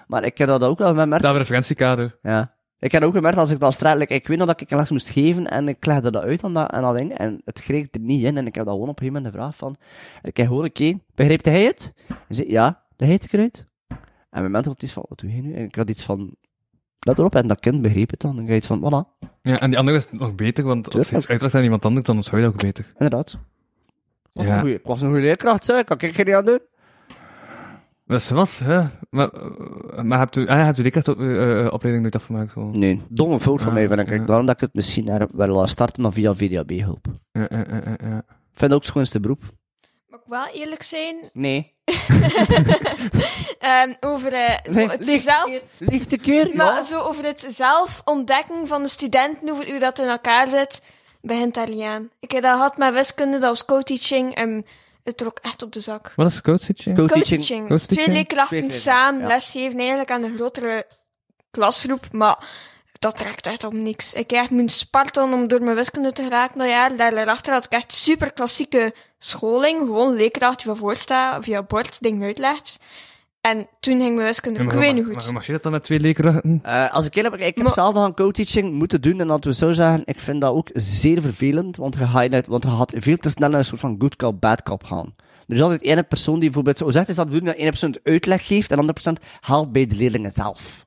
Maar 0.08 0.24
ik 0.24 0.38
heb 0.38 0.48
dat 0.48 0.64
ook 0.64 0.78
wel 0.78 0.88
gemerkt. 0.88 1.24
Dat 1.24 1.36
referentiekader. 1.36 2.18
Ja. 2.22 2.54
Ik 2.80 2.92
heb 2.92 3.04
ook 3.04 3.14
gemerkt 3.14 3.38
als 3.38 3.52
ik 3.52 3.60
dat 3.60 3.74
straatelijk, 3.74 4.10
ik 4.10 4.28
weet 4.28 4.38
nog 4.38 4.48
dat 4.48 4.62
ik 4.62 4.72
een 4.72 4.78
les 4.78 4.90
moest 4.90 5.10
geven 5.10 5.48
en 5.48 5.68
ik 5.68 5.86
legde 5.86 6.12
dat 6.12 6.24
uit 6.24 6.44
aan 6.44 6.54
dat, 6.54 6.72
dat 6.72 6.98
ding 6.98 7.14
en 7.14 7.42
het 7.46 7.62
kreeg 7.62 7.88
er 7.92 8.00
niet 8.00 8.24
in 8.24 8.38
en 8.38 8.48
ik 8.48 8.56
heb 8.56 8.66
dat 8.66 8.74
gewoon 8.74 8.90
op 8.90 9.00
een 9.00 9.06
gegeven 9.06 9.22
moment 9.24 9.34
gevraagd 9.34 9.58
van, 9.58 9.76
ik 10.22 10.38
heb 10.38 10.48
gewoon, 10.48 10.66
oké, 10.66 11.00
begreep 11.16 11.44
hij 11.44 11.64
het? 11.64 11.94
Hij 12.08 12.18
zei, 12.30 12.52
ja, 12.52 12.84
dat 12.96 13.08
heet 13.08 13.24
ik 13.24 13.34
eruit. 13.34 13.68
En 14.30 14.40
mijn 14.40 14.52
mentor 14.52 14.72
had 14.72 14.84
iets 14.84 14.94
van, 14.94 15.06
wat 15.10 15.20
doe 15.20 15.36
je 15.36 15.42
nu? 15.42 15.54
En 15.54 15.64
ik 15.64 15.76
had 15.76 15.90
iets 15.90 16.04
van, 16.04 16.36
let 17.00 17.18
erop, 17.18 17.36
en 17.36 17.48
dat 17.48 17.60
kind 17.60 17.82
begreep 17.82 18.10
het 18.10 18.22
dan. 18.22 18.38
En 18.38 18.44
ik 18.44 18.48
had 18.48 18.58
iets 18.58 18.68
van, 18.68 18.80
voilà, 18.80 19.28
Ja, 19.42 19.60
en 19.60 19.70
die 19.70 19.80
andere 19.80 19.98
is 19.98 20.08
nog 20.12 20.36
beter, 20.36 20.64
want 20.64 20.96
als 20.96 21.10
je 21.10 21.16
iets 21.16 21.28
uitlegt 21.28 21.56
aan 21.56 21.64
iemand 21.64 21.86
anders, 21.86 22.06
dan 22.06 22.16
onthoud 22.16 22.40
je 22.40 22.46
dat 22.46 22.54
ook 22.54 22.62
beter. 22.62 22.86
inderdaad. 22.94 23.40
Ik 24.34 24.45
was, 24.45 24.45
Ja. 24.45 24.53
een 24.53 24.59
goeie, 24.59 24.75
ik 24.75 24.86
was 24.86 25.01
een 25.01 25.07
goede 25.07 25.21
leerkracht, 25.23 25.65
zeg, 25.65 25.84
kan 25.84 25.97
ik 25.99 26.25
niet 26.25 26.36
aan 26.36 26.45
doen? 26.45 26.59
Dat 28.05 28.19
is 28.21 28.30
was, 28.30 28.59
hè. 28.59 28.82
Maar, 29.09 29.30
eh, 29.30 30.01
maar 30.01 30.19
hebt 30.19 30.36
u, 30.36 30.47
ah, 30.47 30.63
hebt 30.65 30.77
u 30.80 30.84
die 30.84 30.91
opleiding 31.71 32.01
nooit 32.01 32.15
afgemaakt? 32.15 32.51
Gewoon. 32.51 32.80
Nee, 32.80 33.01
domme 33.09 33.39
fout 33.39 33.59
van 33.59 33.67
Ah, 33.67 33.73
mij, 33.73 33.88
vind 33.88 33.99
ik. 33.99 34.09
ja. 34.19 34.25
Daarom 34.25 34.45
dat 34.45 34.55
ik 34.55 34.61
het 34.61 34.73
misschien 34.73 35.07
er 35.09 35.27
wel 35.36 35.47
laat 35.47 35.69
starten, 35.69 36.01
maar 36.03 36.11
via 36.13 36.34
VDAB-hulp. 36.36 37.05
Ja, 37.32 37.47
ja, 37.49 37.57
ja, 37.69 37.82
ja, 37.86 38.07
ja. 38.09 38.17
Ik 38.27 38.65
vind 38.65 38.71
het 38.71 38.73
ook 38.73 38.80
het 38.80 38.86
schoonste 38.86 39.19
beroep. 39.19 39.41
Mag 40.09 40.19
ik 40.19 40.25
wel 40.27 40.47
eerlijk 40.53 40.84
zijn? 40.84 41.15
Nee. 41.34 41.73
Ehm, 43.59 43.93
over 43.99 44.34
eh, 44.34 44.73
Nee, 44.73 44.88
het 44.89 45.21
zelf... 45.21 45.51
Licht 45.77 46.09
de 46.09 46.17
keer, 46.17 46.55
Maar 46.55 46.65
ja. 46.75 46.82
zo 46.82 46.99
over 46.99 47.23
het 47.23 47.45
zelf 47.49 48.01
ontdekken 48.05 48.67
van 48.67 48.82
de 48.82 48.88
studenten, 48.88 49.49
hoe, 49.49 49.69
hoe 49.71 49.80
dat 49.80 49.99
in 49.99 50.07
elkaar 50.07 50.47
zit, 50.47 50.82
begint 51.22 51.53
daar 51.53 51.70
niet 51.70 51.82
aan. 51.82 52.09
Ik 52.20 52.32
heb 52.32 52.41
dat 52.41 52.53
gehad 52.53 52.78
met 52.78 52.93
wiskunde, 52.93 53.38
dat 53.38 53.49
was 53.49 53.65
co-teaching, 53.65 54.36
en 54.36 54.65
het 55.03 55.17
trok 55.17 55.39
echt 55.41 55.61
op 55.61 55.72
de 55.72 55.80
zak. 55.80 56.13
Wat 56.15 56.28
is? 56.28 56.41
Co-teaching. 56.41 56.97
Co-teaching. 56.97 57.80
Twee 57.80 58.09
leerkrachten 58.09 58.72
samen 58.72 59.22
ja. 59.22 59.28
lesgeven 59.28 59.80
eigenlijk 59.80 60.11
aan 60.11 60.24
een 60.24 60.36
grotere 60.36 60.86
klasgroep, 61.51 62.11
maar 62.11 62.47
dat 62.99 63.17
trekt 63.17 63.45
echt 63.45 63.63
op 63.63 63.74
niks. 63.74 64.13
Ik 64.13 64.30
heb 64.30 64.39
echt 64.39 64.49
moeten 64.49 64.78
spartelen 64.78 65.34
om 65.34 65.47
door 65.47 65.63
mijn 65.63 65.76
wiskunde 65.76 66.11
te 66.11 66.24
geraken 66.24 66.57
dat 66.57 66.67
jaar. 66.67 66.95
Daarachter 66.95 67.53
had 67.53 67.65
ik 67.65 67.72
echt 67.72 67.93
super 67.93 68.32
klassieke 68.32 68.93
scholing, 69.17 69.80
gewoon 69.80 70.07
een 70.07 70.15
leerkracht 70.15 70.57
die 70.57 70.65
van 70.65 70.78
voor 70.78 70.95
staat, 70.95 71.43
via 71.43 71.63
bord 71.63 72.01
dingen 72.01 72.24
uitlegt. 72.24 72.80
En 73.42 73.68
toen 73.80 74.00
ging 74.00 74.16
mijn 74.16 74.28
wiskunde 74.28 74.60
weet 74.60 74.74
maar, 74.74 74.94
niet 74.94 75.06
maar, 75.08 75.22
goed. 75.22 75.32
maar 75.34 75.44
je 75.46 75.52
dat 75.52 75.64
dan 75.64 75.72
met 75.72 75.84
twee 75.84 76.00
leerkrachten? 76.00 76.60
Eh, 76.64 76.90
als 76.92 77.06
ik 77.06 77.16
eerlijk 77.16 77.38
ben, 77.38 77.48
ik 77.48 77.56
heb 77.56 77.64
Maar- 77.64 77.74
zelf 77.74 77.94
nog 77.94 78.06
een 78.06 78.14
co-teaching 78.14 78.74
moeten 78.74 79.02
doen 79.02 79.20
en 79.20 79.28
dat 79.28 79.44
we 79.46 79.54
zo 79.54 79.72
zeggen, 79.72 80.02
ik 80.06 80.20
vind 80.20 80.42
dat 80.42 80.54
ook 80.54 80.70
zeer 80.74 81.22
vervelend, 81.22 81.78
want 81.78 81.96
je 81.96 82.28
net- 82.30 82.48
want 82.48 82.64
je 82.64 82.70
gaat 82.70 82.94
veel 82.98 83.18
te 83.18 83.30
snel 83.30 83.50
naar 83.50 83.60
een 83.60 83.66
soort 83.66 83.80
van 83.80 83.96
good 84.00 84.16
cop, 84.16 84.42
bad 84.42 84.64
cop 84.64 84.84
gaan. 84.84 85.16
Er 85.48 85.56
is 85.56 85.62
altijd 85.62 85.82
één 85.82 86.08
persoon 86.08 86.34
die 86.34 86.44
bijvoorbeeld, 86.44 86.78
zo 86.78 86.90
zegt 86.92 87.10
is 87.10 87.16
dat 87.16 87.26
de 87.26 87.32
bedoeling 87.32 87.52
dat 87.58 87.62
één 87.62 87.70
persoon 87.70 87.92
het 87.92 88.00
uitleg 88.04 88.46
geeft 88.48 88.70
en 88.70 88.76
de 88.76 88.82
andere 88.82 88.94
persoon 88.94 89.18
helpt 89.40 89.72
bij 89.72 89.86
de 89.86 89.96
leerlingen 89.96 90.32
zelf. 90.32 90.86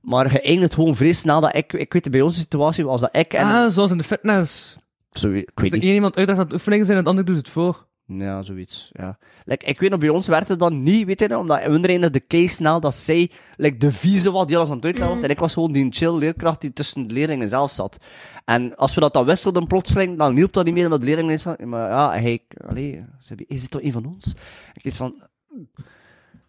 Maar 0.00 0.32
je 0.32 0.40
eindigt 0.40 0.74
gewoon 0.74 0.96
vrij 0.96 1.12
snel 1.12 1.40
dat 1.40 1.56
ik, 1.56 1.72
ik 1.72 1.92
weet 1.92 2.10
bij 2.10 2.20
onze 2.20 2.38
situatie 2.38 2.84
was 2.84 3.00
dat 3.00 3.16
ik 3.16 3.32
en, 3.32 3.46
Ah, 3.46 3.70
zoals 3.70 3.90
in 3.90 3.98
de 3.98 4.04
fitness. 4.04 4.76
zo, 5.10 5.30
ik 5.32 5.50
weet 5.54 5.70
De 5.70 5.76
niet, 5.76 5.84
ene 5.84 5.94
iemand 5.94 6.16
uitlegt 6.16 6.38
dat 6.40 6.48
het 6.48 6.56
oefeningen 6.58 6.86
zijn 6.86 6.98
en 6.98 7.04
de 7.04 7.10
ander 7.10 7.24
doet 7.24 7.36
het 7.36 7.48
voor. 7.48 7.85
Ja, 8.06 8.42
zoiets, 8.42 8.90
ja. 8.92 9.18
Like, 9.44 9.64
ik 9.66 9.80
weet 9.80 9.90
nog, 9.90 9.98
bij 9.98 10.08
ons 10.08 10.26
werkte 10.26 10.50
het 10.50 10.60
dan 10.60 10.82
niet, 10.82 11.06
weet 11.06 11.20
je 11.20 11.28
nog, 11.28 11.40
omdat 11.40 11.58
eindigde 11.58 12.10
de 12.10 12.26
case 12.26 12.54
snel 12.54 12.80
dat 12.80 12.94
zij, 12.94 13.30
like, 13.56 13.76
de 13.76 13.92
vieze 13.92 14.30
wat 14.30 14.48
die 14.48 14.56
alles 14.56 14.70
aan 14.70 14.76
het 14.76 14.84
uitleggen 14.84 15.14
was, 15.14 15.22
en 15.22 15.30
ik 15.30 15.38
was 15.38 15.52
gewoon 15.52 15.72
die 15.72 15.86
chill 15.92 16.12
leerkracht 16.18 16.60
die 16.60 16.72
tussen 16.72 17.06
de 17.06 17.14
leerlingen 17.14 17.48
zelf 17.48 17.70
zat. 17.70 17.96
En 18.44 18.76
als 18.76 18.94
we 18.94 19.00
dat 19.00 19.12
dan 19.12 19.24
wisselden 19.24 19.66
plotseling, 19.66 20.18
dan 20.18 20.36
hielp 20.36 20.52
dat 20.52 20.64
niet 20.64 20.74
meer, 20.74 20.84
omdat 20.84 21.00
de 21.00 21.06
leerlingen 21.06 21.40
zeiden, 21.40 21.68
maar 21.68 21.90
ja, 21.90 22.10
hij, 22.10 22.42
allee, 22.66 22.92
ze 23.18 23.28
hebben- 23.28 23.46
is 23.48 23.60
dit 23.60 23.70
toch 23.70 23.82
een 23.82 23.92
van 23.92 24.06
ons? 24.06 24.34
Ik 24.74 24.82
weet 24.82 24.96
van, 24.96 25.22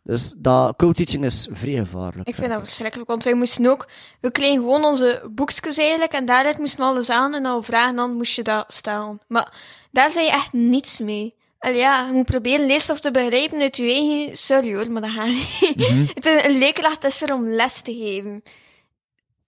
dus 0.03 0.33
dat 0.37 0.75
co-teaching 0.75 1.23
is 1.23 1.47
vrij 1.51 1.73
gevaarlijk. 1.73 2.27
Ik 2.27 2.35
vind 2.35 2.49
dat 2.49 2.59
verschrikkelijk, 2.59 3.09
want 3.09 3.23
wij 3.23 3.33
moesten 3.33 3.65
ook... 3.65 3.89
We 4.21 4.31
kregen 4.31 4.55
gewoon 4.57 4.83
onze 4.83 5.29
boekjes 5.31 5.77
eigenlijk, 5.77 6.13
en 6.13 6.25
daaruit 6.25 6.57
moesten 6.57 6.79
we 6.79 6.85
alles 6.85 7.09
aan, 7.09 7.33
en 7.33 7.43
dan 7.43 7.63
vragen, 7.63 7.95
dan 7.95 8.15
moest 8.15 8.35
je 8.35 8.43
dat 8.43 8.73
stellen. 8.73 9.21
Maar 9.27 9.53
daar 9.91 10.09
zei 10.09 10.25
je 10.25 10.31
echt 10.31 10.53
niets 10.53 10.99
mee. 10.99 11.35
Allee, 11.59 11.77
ja, 11.77 12.07
je 12.07 12.13
moet 12.13 12.25
proberen 12.25 12.65
leerstof 12.65 12.99
te 12.99 13.11
begrijpen 13.11 13.61
uit 13.61 13.77
je 13.77 13.83
eigen... 13.93 14.37
Sorry 14.37 14.75
hoor, 14.75 14.91
maar 14.91 15.01
dat 15.01 15.11
gaat 15.11 15.25
niet. 15.27 16.11
Het 16.15 16.25
is, 16.25 16.45
een 16.45 16.57
leerkracht 16.57 17.03
is 17.03 17.21
er 17.21 17.33
om 17.33 17.47
les 17.49 17.81
te 17.81 17.93
geven. 17.93 18.41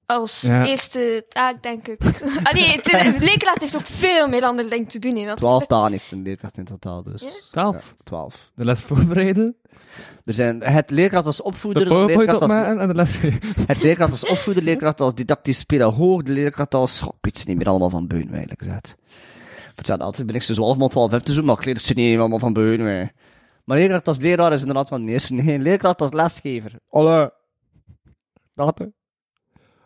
Als 0.05 0.41
Ja. 0.41 0.65
eerste 0.65 1.25
taak, 1.29 1.63
denk 1.63 1.87
ik. 1.87 2.01
Allee, 2.43 2.63
het, 2.65 2.93
is- 2.93 3.01
een 3.05 3.17
leerkracht 3.19 3.61
heeft 3.61 3.75
ook 3.75 3.85
veel 3.85 4.27
meer 4.27 4.43
andere 4.43 4.69
dingen 4.69 4.87
te 4.87 4.99
doen, 4.99 5.15
hè. 5.15 5.35
Twaalf 5.35 5.65
dagen 5.65 5.91
heeft 5.91 6.11
een 6.11 6.21
leerkracht 6.21 6.57
in 6.57 6.65
totaal, 6.65 7.03
dus. 7.03 7.21
Ja? 7.21 7.29
Twaalf. 7.51 7.75
Ja, 7.75 8.03
twaalf. 8.03 8.51
De 8.55 8.65
les 8.65 8.81
voorbereiden. 8.81 9.55
Er 10.25 10.33
zijn 10.33 10.63
het 10.63 10.91
leerkracht 10.91 11.25
als 11.25 11.37
De 11.37 11.43
opvoeder, 11.43 11.83
de 11.83 11.89
powerpoint 11.89 12.29
leerkracht 12.31 12.53
als 12.53 12.77
en 12.79 12.87
de 12.87 12.93
les. 12.95 13.19
Het 13.67 13.83
leerkracht 13.83 14.11
als 14.11 14.25
opvoeder, 14.25 14.63
de 14.63 14.69
leerkracht 14.69 15.01
als 15.01 15.15
didactisch 15.15 15.63
pedagoog, 15.63 16.23
de 16.23 16.31
leerkracht 16.31 16.73
als... 16.73 16.99
Goh, 16.99 17.09
ik 17.13 17.17
weet 17.21 17.37
ze 17.37 17.47
niet 17.47 17.57
meer 17.57 17.67
allemaal 17.67 17.89
van 17.89 18.07
Beun, 18.07 18.29
eigenlijk 18.29 18.61
gezegd. 18.61 18.95
Vertel 19.79 20.05
altijd 20.05 20.27
ben 20.27 20.35
ik 20.35 20.41
ze 20.41 20.53
12 20.53 20.77
maal 20.77 20.87
12 20.87 21.11
heb 21.11 21.21
te 21.21 21.33
doen, 21.33 21.45
maar 21.45 21.57
ik 21.57 21.65
leer 21.65 21.79
ze 21.79 21.93
niet 21.93 22.19
allemaal 22.19 22.39
van 22.39 22.53
Beun, 22.53 22.83
wij. 22.83 23.11
Maar 23.63 23.77
leerkracht 23.77 24.07
als 24.07 24.17
leraar 24.17 24.53
is 24.53 24.59
inderdaad 24.59 24.87
van 24.87 25.05
de 25.05 25.11
eerste. 25.11 25.33
Nee, 25.33 25.59
leerkracht 25.59 26.01
als 26.01 26.11
lesgever. 26.11 26.79
Alle. 26.89 27.33
Dachten. 28.53 28.93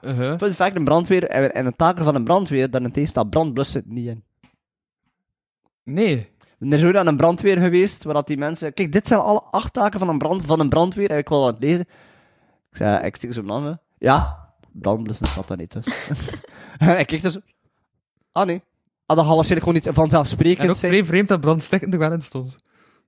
Uh-huh. 0.01 0.37
Fun 0.37 0.51
fact, 0.51 0.75
een 0.75 0.83
brandweer, 0.83 1.27
en, 1.27 1.53
en 1.53 1.65
een 1.65 1.75
taker 1.75 2.03
van 2.03 2.15
een 2.15 2.23
brandweer, 2.23 2.69
daarentegen 2.69 3.09
staat 3.09 3.29
brandblussen 3.29 3.83
niet 3.85 4.07
in. 4.07 4.23
Nee. 5.83 6.31
Er 6.59 6.73
is 6.73 6.83
ooit 6.83 6.95
aan 6.95 7.07
een 7.07 7.17
brandweer 7.17 7.57
geweest, 7.57 8.03
waar 8.03 8.13
dat 8.13 8.27
die 8.27 8.37
mensen... 8.37 8.73
Kijk, 8.73 8.91
dit 8.91 9.07
zijn 9.07 9.19
alle 9.19 9.41
acht 9.41 9.73
taken 9.73 9.99
van 9.99 10.09
een, 10.09 10.17
brand, 10.17 10.45
van 10.45 10.59
een 10.59 10.69
brandweer, 10.69 11.09
en 11.09 11.17
ik 11.17 11.29
wil 11.29 11.43
dat 11.43 11.59
lezen. 11.59 11.85
Ik 12.69 12.77
zei, 12.77 13.05
ik 13.05 13.15
stik 13.15 13.33
zo 13.33 13.41
mijn 13.41 13.53
handen. 13.53 13.81
Ja, 13.97 14.49
brandblussen 14.71 15.25
staat 15.25 15.47
daar 15.47 15.57
niet 15.57 15.69
tussen. 15.69 15.93
en 16.77 16.99
ik 16.99 17.07
kijk 17.07 17.21
dus... 17.21 17.39
Ah, 18.31 18.45
nee. 18.45 18.63
Dat 19.15 19.25
gaat 19.25 19.35
waarschijnlijk 19.35 19.59
gewoon 19.59 19.73
niet 19.73 19.87
En 19.87 19.93
vanzelfsprekend 19.93 20.69
ook 20.69 20.75
zijn. 20.75 20.91
vreemd, 20.91 21.07
vreemd 21.07 21.27
dat 21.27 21.43
er 21.93 21.97
wel 21.97 22.11
in 22.11 22.21
stond. 22.21 22.55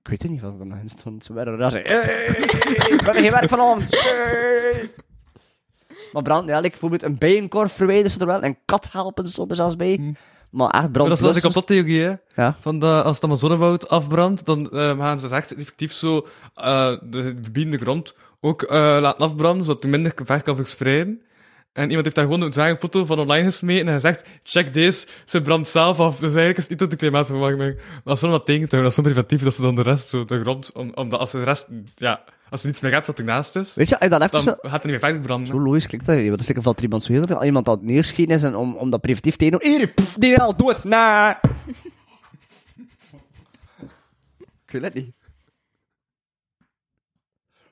Ik 0.02 0.08
weet 0.08 0.22
het 0.22 0.30
niet 0.30 0.40
wat 0.40 0.60
er 0.60 0.66
nog 0.66 0.78
in 0.78 0.88
stond. 0.88 1.24
Ze 1.24 1.32
werden 1.32 1.58
daar 1.58 1.70
zeggen, 1.70 2.00
hey, 2.00 2.26
ik 2.90 3.02
ben 3.04 3.14
er 3.14 3.14
geen 3.14 3.30
werk 3.30 3.48
vanavond. 3.48 3.90
Hey. 3.90 4.90
Maar 6.12 6.22
brand, 6.22 6.48
ja, 6.48 6.60
bijvoorbeeld 6.60 7.02
een 7.02 7.18
bijenkorf 7.18 7.72
verwijderen 7.72 8.10
ze 8.10 8.20
er 8.20 8.26
wel. 8.26 8.40
En 8.42 8.58
kat 8.64 8.88
helpen 8.92 9.26
stond 9.26 9.50
er 9.50 9.56
zelfs 9.56 9.76
bij. 9.76 9.94
Hm. 9.94 10.12
Maar 10.50 10.70
echt 10.70 10.82
Maar 10.82 10.90
brand. 10.90 11.18
dat 11.20 11.30
is 11.30 11.36
ik 11.36 11.44
op 11.44 11.52
dat 11.52 11.66
theorie, 11.66 12.02
hè. 12.02 12.14
Ja. 12.34 12.56
Van 12.60 12.78
dat 12.78 13.04
als 13.04 13.14
het 13.14 13.24
Amazonewoud 13.24 13.88
afbrandt, 13.88 14.44
dan 14.44 14.70
eh, 14.70 14.98
gaan 14.98 15.18
ze 15.18 15.28
dus 15.28 15.36
echt 15.36 15.54
effectief 15.54 15.92
zo 15.92 16.26
eh, 16.54 16.96
de 17.02 17.22
gebiedende 17.22 17.78
grond 17.78 18.14
ook 18.40 18.62
eh, 18.62 18.98
laten 19.00 19.24
afbranden, 19.24 19.64
zodat 19.64 19.82
het 19.82 19.92
minder 19.92 20.12
ver 20.24 20.42
kan 20.42 20.56
verspreiden. 20.56 21.22
En 21.76 21.88
iemand 21.88 22.04
heeft 22.04 22.16
daar 22.16 22.24
gewoon 22.24 22.42
een 22.42 22.76
foto 22.76 23.04
van 23.04 23.18
online 23.18 23.44
gesmeten 23.44 23.86
en 23.86 23.90
hij 23.90 24.00
zegt, 24.00 24.28
check 24.42 24.72
deze, 24.72 25.06
ze 25.24 25.40
brandt 25.40 25.68
zelf 25.68 26.00
af. 26.00 26.12
Dus 26.12 26.34
eigenlijk 26.34 26.56
is 26.56 26.62
het 26.62 26.70
niet 26.70 26.78
tot 26.78 26.90
de 26.90 26.96
klimaatverwarming. 26.96 27.74
Maar 27.74 28.00
dat 28.04 28.14
is 28.14 28.20
wel 28.20 28.30
wat 28.30 28.46
tegen 28.46 28.68
te 28.68 28.76
houden, 28.76 28.80
dat 28.80 28.90
is 28.90 28.94
zo 28.94 29.02
preventief 29.02 29.42
dat 29.42 29.54
ze 29.54 29.62
dan 29.62 29.74
de 29.74 29.82
rest, 29.82 30.08
zo 30.08 30.24
de 30.24 30.40
grond, 30.40 30.72
om, 30.72 30.92
omdat 30.94 31.20
als 31.20 31.30
ze 31.30 31.36
de 31.36 31.44
rest, 31.44 31.68
ja, 31.96 32.24
als 32.50 32.60
ze 32.60 32.66
niets 32.66 32.80
meer 32.80 32.92
hebt 32.92 33.06
dat 33.06 33.18
ernaast 33.18 33.56
is, 33.56 33.74
Weet 33.74 33.88
je, 33.88 34.00
als 34.00 34.10
dat 34.10 34.20
even 34.20 34.32
dan 34.32 34.42
zo... 34.42 34.50
gaat 34.50 34.72
het 34.72 34.82
niet 34.82 34.90
meer 34.90 35.00
verder 35.00 35.20
branden. 35.20 35.48
Zo 35.48 35.60
logisch 35.60 35.86
klinkt 35.86 36.06
dat 36.06 36.16
niet. 36.16 36.24
want 36.24 36.38
Dat 36.38 36.40
is 36.40 36.46
lekker 36.46 36.64
valt 36.64 36.76
er 36.76 36.84
iemand 36.84 37.04
zo 37.04 37.12
heel 37.12 37.26
veel. 37.26 37.44
Iemand 37.44 37.64
dat 37.64 37.82
neerschieten 37.82 38.34
is 38.34 38.42
en 38.42 38.54
om, 38.54 38.76
om 38.76 38.90
dat 38.90 39.00
preventief 39.00 39.36
te 39.36 39.50
doen. 39.50 39.60
Hier, 39.62 39.88
pff, 39.88 40.14
die 40.14 40.38
al 40.38 40.56
dood. 40.56 40.84
Nee. 40.84 41.34
ik 44.66 44.72
weet 44.72 44.82
het 44.82 44.94
niet. 44.94 45.14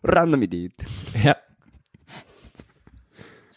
Random 0.01 0.43
idee. 0.43 0.75
Ja. 1.13 1.44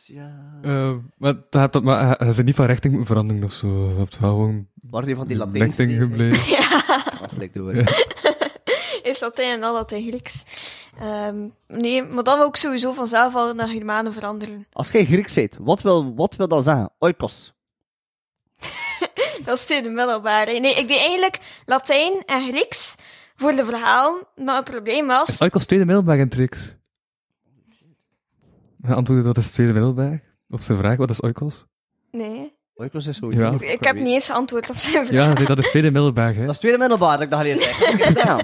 Ja. 0.07 0.59
Eh, 0.61 0.93
maar 1.17 1.35
hebt 1.49 1.73
dat, 1.73 1.83
maar 1.83 2.17
hij 2.17 2.27
is 2.27 2.41
niet 2.41 2.55
van 2.55 2.65
richting 2.65 2.93
moeten 2.93 3.13
veranderen 3.13 3.43
of 3.43 3.53
zo. 3.53 3.89
Je 3.89 3.97
hebt 3.97 4.19
wel 4.19 4.29
gewoon 4.29 4.67
Waar 4.89 5.05
die 5.05 5.15
van 5.15 5.27
die 5.27 5.37
Latijnse 5.37 5.83
richting 5.83 6.01
gebleven. 6.01 6.57
Dat 7.21 7.31
lijkt 7.37 7.53
door. 7.53 7.73
Is 9.03 9.19
Latijn 9.19 9.51
en 9.51 9.63
al 9.63 9.73
Latijn 9.73 10.07
Grieks. 10.07 10.43
Ehm, 10.99 11.47
nee, 11.67 12.03
maar 12.03 12.23
dat 12.23 12.37
wil 12.37 12.45
ook 12.45 12.55
sowieso 12.55 12.93
vanzelf 12.93 13.35
al 13.35 13.53
naar 13.53 13.67
Germanen 13.67 14.13
veranderen. 14.13 14.67
Als 14.73 14.91
jij 14.91 15.05
Grieks 15.05 15.33
bent, 15.33 15.57
wat 15.59 15.81
wil, 15.81 16.15
wat 16.15 16.35
wil 16.35 16.47
dat 16.47 16.63
zeggen? 16.63 16.91
Oikos. 16.99 17.53
Dat 19.45 19.57
is 19.57 19.65
tweede 19.65 19.89
middelbare. 19.89 20.59
Nee, 20.59 20.75
ik 20.75 20.87
deed 20.87 20.99
eigenlijk 20.99 21.39
Latijn 21.65 22.23
en 22.25 22.51
Grieks 22.51 22.95
voor 23.35 23.51
de 23.51 23.65
verhaal, 23.65 24.23
maar 24.35 24.55
het 24.55 24.63
probleem 24.63 25.07
was... 25.07 25.41
Oikos 25.41 25.65
tweede 25.65 25.85
middelbaar 25.85 26.17
in 26.17 26.29
tricks. 26.29 26.75
Hij 28.88 28.95
antwoordde 28.95 29.25
dat 29.25 29.38
is 29.38 29.51
tweede 29.51 29.73
middelbaar. 29.73 30.21
Op 30.49 30.61
zijn 30.61 30.77
vraag, 30.77 30.97
wat 30.97 31.09
is 31.09 31.21
Oikos? 31.21 31.65
Nee, 32.11 32.55
Oikos 32.75 33.07
is 33.07 33.17
zo. 33.17 33.31
Ja. 33.31 33.53
ik 33.59 33.83
heb 33.83 33.95
niet 33.95 34.07
eens 34.07 34.25
geantwoord 34.25 34.69
op 34.69 34.75
zijn 34.75 35.05
vraag. 35.05 35.27
Ja, 35.27 35.35
zei, 35.35 35.47
dat 35.47 35.57
is 35.57 35.69
tweede 35.69 35.91
middelbaar, 35.91 36.33
hè. 36.35 36.41
Dat 36.45 36.49
is 36.53 36.57
tweede 36.59 36.77
middelbaar 36.77 37.11
dat 37.13 37.21
ik 37.21 37.29
dat 37.29 37.39
geleerd 37.39 37.67
heb. 37.77 38.17
Ja. 38.25 38.39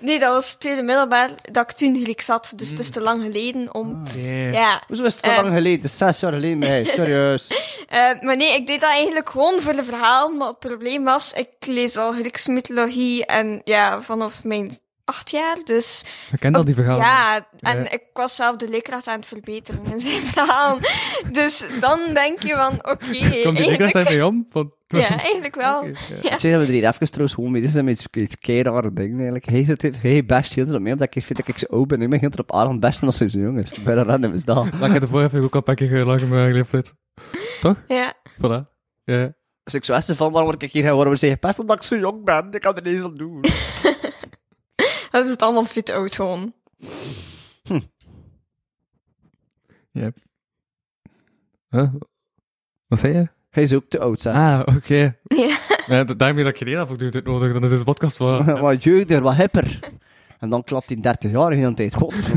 Nee, 0.00 0.18
dat 0.18 0.32
was 0.32 0.54
tweede 0.54 0.82
middelbaar 0.82 1.30
dat 1.52 1.70
ik 1.70 1.76
toen 1.76 2.02
Grieks 2.02 2.26
had, 2.28 2.52
dus 2.56 2.70
het 2.70 2.78
is 2.78 2.90
te 2.90 3.00
lang 3.00 3.24
geleden 3.24 3.74
om... 3.74 4.02
Nee. 4.14 4.52
Ja, 4.52 4.82
Hoezo 4.86 5.04
is 5.04 5.14
het 5.14 5.24
zo 5.24 5.30
Eh. 5.30 5.36
lang 5.42 5.54
geleden? 5.54 5.90
Zes 5.90 6.20
jaar 6.20 6.32
geleden, 6.32 6.58
nee, 6.58 6.84
serieus. 6.96 7.46
Eh, 7.88 8.20
maar 8.20 8.36
nee, 8.36 8.54
ik 8.54 8.66
deed 8.66 8.80
dat 8.80 8.90
eigenlijk 8.90 9.28
gewoon 9.30 9.60
voor 9.60 9.72
de 9.72 9.84
verhaal. 9.84 10.28
Maar 10.30 10.48
het 10.48 10.58
probleem 10.58 11.04
was, 11.04 11.32
ik 11.32 11.48
lees 11.66 11.96
al 11.96 12.12
Griekse 12.12 12.50
mythologie 12.50 13.26
en 13.26 13.60
ja, 13.64 14.00
vanaf 14.02 14.44
mijn 14.44 14.78
acht 15.12 15.30
jaar. 15.30 15.56
Dus 15.64 16.04
Ik 16.32 16.40
ken 16.40 16.54
al 16.54 16.64
die 16.64 16.74
verhalen. 16.74 17.04
ja, 17.04 17.46
en 17.58 17.78
Ja. 17.78 17.90
ik 17.90 18.02
was 18.12 18.34
zelf 18.34 18.56
de 18.56 18.68
leerkracht 18.68 19.06
aan 19.08 19.16
het 19.16 19.26
verbeteren 19.26 19.80
in 19.92 20.00
zijn 20.00 20.22
verhaal. 20.22 20.78
dus 21.32 21.64
dan 21.80 21.98
denk 22.14 22.42
je 22.42 22.54
van, 22.54 22.72
oké, 22.72 22.94
Komt 23.44 23.56
die 23.56 23.66
leerkracht 23.66 23.94
eigenlijk... 23.94 23.94
daarmee 23.94 24.24
om? 24.26 24.46
Van... 24.50 24.72
Ja, 24.86 25.18
eigenlijk 25.18 25.54
wel. 25.54 25.78
Oké, 25.80 25.88
ja. 25.88 26.16
Ja. 26.22 26.32
Ik 26.32 26.38
zeg 26.40 26.52
dat 26.52 26.60
we 26.60 26.66
er 26.66 26.72
hier 26.72 26.86
even 26.86 27.06
trouwens 27.06 27.34
gewoon 27.34 27.50
mee. 27.52 27.60
Dit 27.60 27.70
is 27.70 27.76
een 27.76 27.88
iets, 27.88 28.04
iets 28.12 28.36
keirare 28.38 28.92
ding 28.92 29.12
eigenlijk. 29.14 29.44
Hij 29.44 29.64
zit 29.64 30.02
hij 30.02 30.24
best 30.24 30.54
heel 30.54 30.66
erop 30.66 30.80
mee, 30.80 30.92
omdat 30.92 31.14
ik 31.16 31.24
vind 31.24 31.38
dat 31.38 31.48
ik 31.48 31.58
zo 31.58 31.66
oud 31.66 31.86
ben. 31.86 32.02
Ik 32.02 32.10
ben 32.10 32.20
heel 32.20 32.30
erop 32.32 32.52
aardig 32.54 32.78
best 32.78 33.02
als 33.02 33.18
hij 33.18 33.28
zo 33.28 33.38
jong 33.38 33.60
is. 33.60 33.70
Bij 33.82 33.94
de 33.94 34.02
random 34.02 34.32
is 34.32 34.44
dat. 34.44 34.72
Maar 34.72 34.86
ik 34.86 34.92
heb 34.92 35.00
de 35.02 35.08
vorige 35.08 35.36
ook 35.40 35.52
al 35.52 35.58
een 35.58 35.62
paar 35.62 35.74
keer 35.74 35.88
gelachen 35.88 36.28
met 36.28 36.38
mijn 36.38 36.52
leeftijd. 36.52 36.94
Ja. 37.88 38.14
Voilà. 38.36 38.62
Ja, 39.04 39.14
ja. 39.14 39.32
Als 39.64 39.74
ik 39.74 39.84
zo 39.84 39.94
van, 40.00 40.32
waarom 40.32 40.50
word 40.50 40.62
ik 40.62 40.72
hier 40.72 40.94
waarom 40.94 41.16
zeg 41.16 41.30
je 41.30 41.36
pest 41.36 41.58
omdat 41.58 41.76
ik 41.76 41.82
zo 41.82 41.96
jong 41.96 42.24
ben? 42.24 42.46
Ik 42.50 42.60
kan 42.60 42.76
er 42.76 42.82
niet 42.82 42.92
eens 42.94 43.04
aan 43.04 43.14
doen. 43.14 43.40
Dat 45.20 45.24
is 45.24 45.30
het 45.30 45.42
allemaal 45.42 45.64
fit 45.64 45.90
oud 45.90 46.14
gewoon. 46.14 46.54
Yep. 49.90 50.16
Huh? 51.68 51.92
Wat 52.86 52.98
zei 52.98 53.12
je? 53.12 53.28
Hij 53.50 53.62
is 53.62 53.72
ook 53.74 53.84
te 53.88 54.00
oud, 54.00 54.20
zeg. 54.20 54.34
Ah, 54.34 54.76
oké. 54.76 55.16
Ja. 55.24 55.58
Ja, 55.86 56.04
da- 56.04 56.14
daarmee 56.14 56.44
dat 56.44 56.60
ik 56.60 56.68
geen 56.68 56.76
afdoet 56.76 57.12
dit 57.12 57.24
nodig, 57.24 57.52
dan 57.52 57.64
is 57.64 57.70
deze 57.70 57.84
podcast 57.84 58.18
wel... 58.18 58.44
wat 58.60 58.82
jeugdiger, 58.84 59.22
wat 59.22 59.34
hipper. 59.34 59.78
En 60.38 60.50
dan 60.50 60.64
klapt 60.64 60.86
hij 60.88 61.00
30 61.00 61.30
jaar 61.30 61.50
de 61.50 61.56
hele 61.56 61.74
tijd. 61.74 61.94
God. 61.94 62.14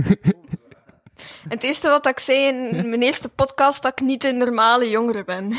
Het 1.50 1.64
eerste 1.64 1.90
wat 1.90 2.08
ik 2.08 2.20
zei 2.20 2.48
in 2.48 2.90
mijn 2.90 3.02
eerste 3.02 3.30
podcast, 3.30 3.82
dat 3.82 3.92
ik 4.00 4.06
niet 4.06 4.24
een 4.24 4.38
normale 4.38 4.90
jongere 4.90 5.24
ben. 5.24 5.54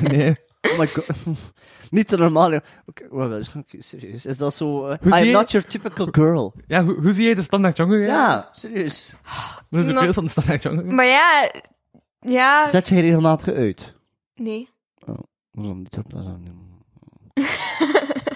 nee. 0.00 0.36
Oh 0.72 0.78
my 0.78 0.86
god. 0.86 1.06
Niet 1.90 2.08
de 2.08 2.16
normale. 2.16 2.62
Oké, 2.86 3.06
oké, 3.58 3.82
serieus. 3.82 4.26
Is 4.26 4.36
dat 4.36 4.54
zo. 4.54 4.86
eh, 4.86 4.98
zie 5.02 5.12
I'm 5.20 5.24
je- 5.26 5.32
not 5.32 5.50
your 5.50 5.66
typical 5.68 6.08
girl. 6.10 6.54
Ja, 6.66 6.84
hoe, 6.84 7.00
hoe 7.00 7.12
zie 7.12 7.24
jij 7.24 7.34
de 7.34 7.42
standaard 7.42 7.76
jongen? 7.76 7.98
Ja, 8.00 8.48
serieus. 8.52 9.14
Dat 9.70 9.80
is 9.80 9.86
een 9.86 9.94
beeld 9.94 10.14
van 10.14 10.24
de 10.24 10.30
standaard 10.30 10.62
jongen. 10.62 10.94
Maar 10.94 11.04
ja, 11.06 11.50
ja, 12.20 12.68
Zet 12.68 12.88
je 12.88 13.00
regelmatig 13.00 13.54
uit? 13.54 13.94
nee, 14.34 14.68
Dat 15.04 15.16
is 15.52 15.66
dan 15.66 15.78
niet 15.78 15.96
op, 15.98 16.10
dat 16.12 16.38
niet- 16.38 16.58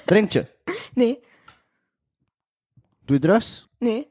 Drink 0.05 0.31
je? 0.33 0.47
nee, 0.95 1.19
Doe 3.05 3.17
je 3.17 3.23
drugs? 3.23 3.69
nee, 3.79 4.09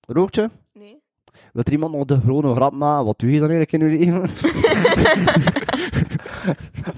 Rookt 0.00 0.34
je? 0.34 0.50
nee. 0.72 1.04
Wil 1.52 1.62
er 1.64 1.72
iemand 1.72 1.92
nog 1.92 2.04
de 2.04 2.20
gewone 2.20 2.54
grap 2.54 2.72
maken? 2.72 3.04
Wat 3.04 3.18
doe 3.18 3.30
je 3.30 3.40
dan 3.40 3.50
eigenlijk 3.50 3.82
in 3.84 3.90
je 3.90 3.98
leven? 4.04 4.22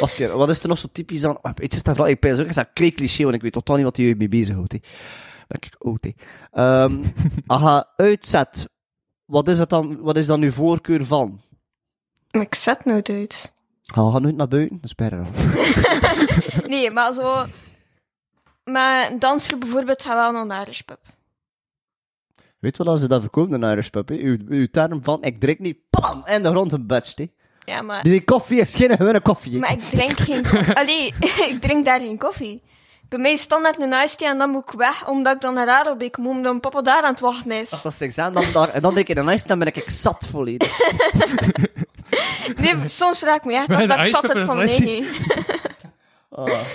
Wacht 0.00 0.10
een 0.12 0.16
keer, 0.16 0.36
wat 0.36 0.48
is 0.48 0.60
er 0.62 0.68
nog 0.68 0.78
zo 0.78 0.88
typisch 0.92 1.24
aan... 1.24 1.38
Oh, 1.42 1.52
iets 1.60 1.76
is 1.76 1.82
dat 1.82 1.96
vooral... 1.96 2.12
Ik 2.12 2.20
ben 2.20 2.36
zo 2.36 2.42
echt 2.44 2.54
dat 2.54 2.68
kreeg 2.72 2.94
cliché, 2.94 3.22
want 3.22 3.34
ik 3.34 3.42
weet 3.42 3.52
totaal 3.52 3.76
niet 3.76 3.84
wat 3.84 3.96
je 3.96 4.14
mee 4.16 4.28
bezighoudt. 4.28 4.72
hè. 4.72 4.78
Ik 5.48 5.76
oud, 5.78 6.04
hè. 6.04 6.10
Ehm, 6.50 7.02
als 7.46 7.60
je 7.60 7.86
uitzet, 7.96 8.68
wat 9.24 9.48
is, 9.48 9.58
het 9.58 9.68
dan, 9.70 10.00
wat 10.00 10.16
is 10.16 10.26
dan 10.26 10.42
uw 10.42 10.50
voorkeur 10.50 11.06
van? 11.06 11.40
Ik 12.30 12.54
zet 12.54 12.84
nooit 12.84 13.08
uit. 13.08 13.52
Ga 13.82 14.10
je 14.12 14.20
nooit 14.20 14.36
naar 14.36 14.48
buiten? 14.48 14.76
Dat 14.76 14.84
is 14.84 14.94
bijna. 14.94 15.22
Nee, 16.66 16.90
maar 16.90 17.12
zo... 17.12 17.44
Maar 18.64 19.10
een 19.10 19.18
dansgroep 19.18 19.60
bijvoorbeeld 19.60 20.02
gaat 20.02 20.32
wel 20.32 20.44
naar 20.44 20.58
een 20.58 20.66
Irish 20.66 20.80
pub. 20.80 21.00
Weet 22.58 22.76
je 22.76 22.82
wel, 22.84 22.92
als 22.92 23.00
ze 23.00 23.08
dat 23.08 23.20
verkoopt, 23.20 23.52
een 23.52 23.62
Irish 23.62 23.88
pub, 23.88 24.08
hè? 24.08 24.14
Uw, 24.14 24.38
uw 24.48 24.66
term 24.70 25.02
van, 25.02 25.22
ik 25.22 25.40
drink 25.40 25.58
niet, 25.58 25.78
pam, 25.90 26.22
en 26.24 26.42
de 26.42 26.48
grond 26.48 26.72
een 26.72 26.86
budget, 26.86 27.18
hè. 27.18 27.30
Ja, 27.68 27.82
maar... 27.82 28.02
Die 28.02 28.24
koffie 28.24 28.60
is 28.60 28.74
geen 28.74 28.96
gewone 28.96 29.20
koffie. 29.20 29.58
Maar 29.58 29.72
ik 29.72 29.80
drink 29.80 30.20
geen 30.20 30.42
koffie. 30.42 30.74
Allee, 30.80 31.14
ik 31.52 31.58
drink 31.60 31.84
daar 31.84 32.00
geen 32.00 32.18
koffie. 32.18 32.62
Bij 33.08 33.18
mij 33.18 33.32
is 33.32 33.40
standaard 33.40 33.80
een 33.80 33.92
iced 33.92 34.18
tea 34.18 34.30
en 34.30 34.38
dan 34.38 34.50
moet 34.50 34.62
ik 34.72 34.78
weg, 34.78 35.08
omdat 35.08 35.34
ik 35.34 35.40
dan 35.40 35.54
naar 35.54 35.68
Adelbeek 35.68 36.16
moet, 36.16 36.30
omdat 36.30 36.42
mijn 36.42 36.60
papa 36.60 36.82
daar 36.82 37.02
aan 37.02 37.10
het 37.10 37.20
wachten 37.20 37.50
is. 37.50 37.70
Als 37.70 37.82
dat 37.82 37.92
is 37.92 38.00
examen, 38.00 38.42
dan, 38.42 38.52
dan, 38.52 38.70
en 38.70 38.82
dan 38.82 38.92
drink 38.92 39.08
ik 39.08 39.18
een 39.18 39.28
ijs, 39.28 39.44
dan 39.44 39.58
ben 39.58 39.68
ik 39.68 39.82
zat 39.86 40.26
volledig. 40.30 40.78
Nee, 42.56 42.74
soms 42.84 43.18
vraag 43.18 43.36
ik 43.36 43.44
me 43.44 43.54
echt 43.54 43.68
een 43.68 43.88
dat 43.88 43.98
ik 43.98 44.04
iced 44.04 44.10
zat 44.10 44.36
is 44.36 44.44
van 44.44 44.62
iced 44.62 44.86
eigen. 44.86 45.06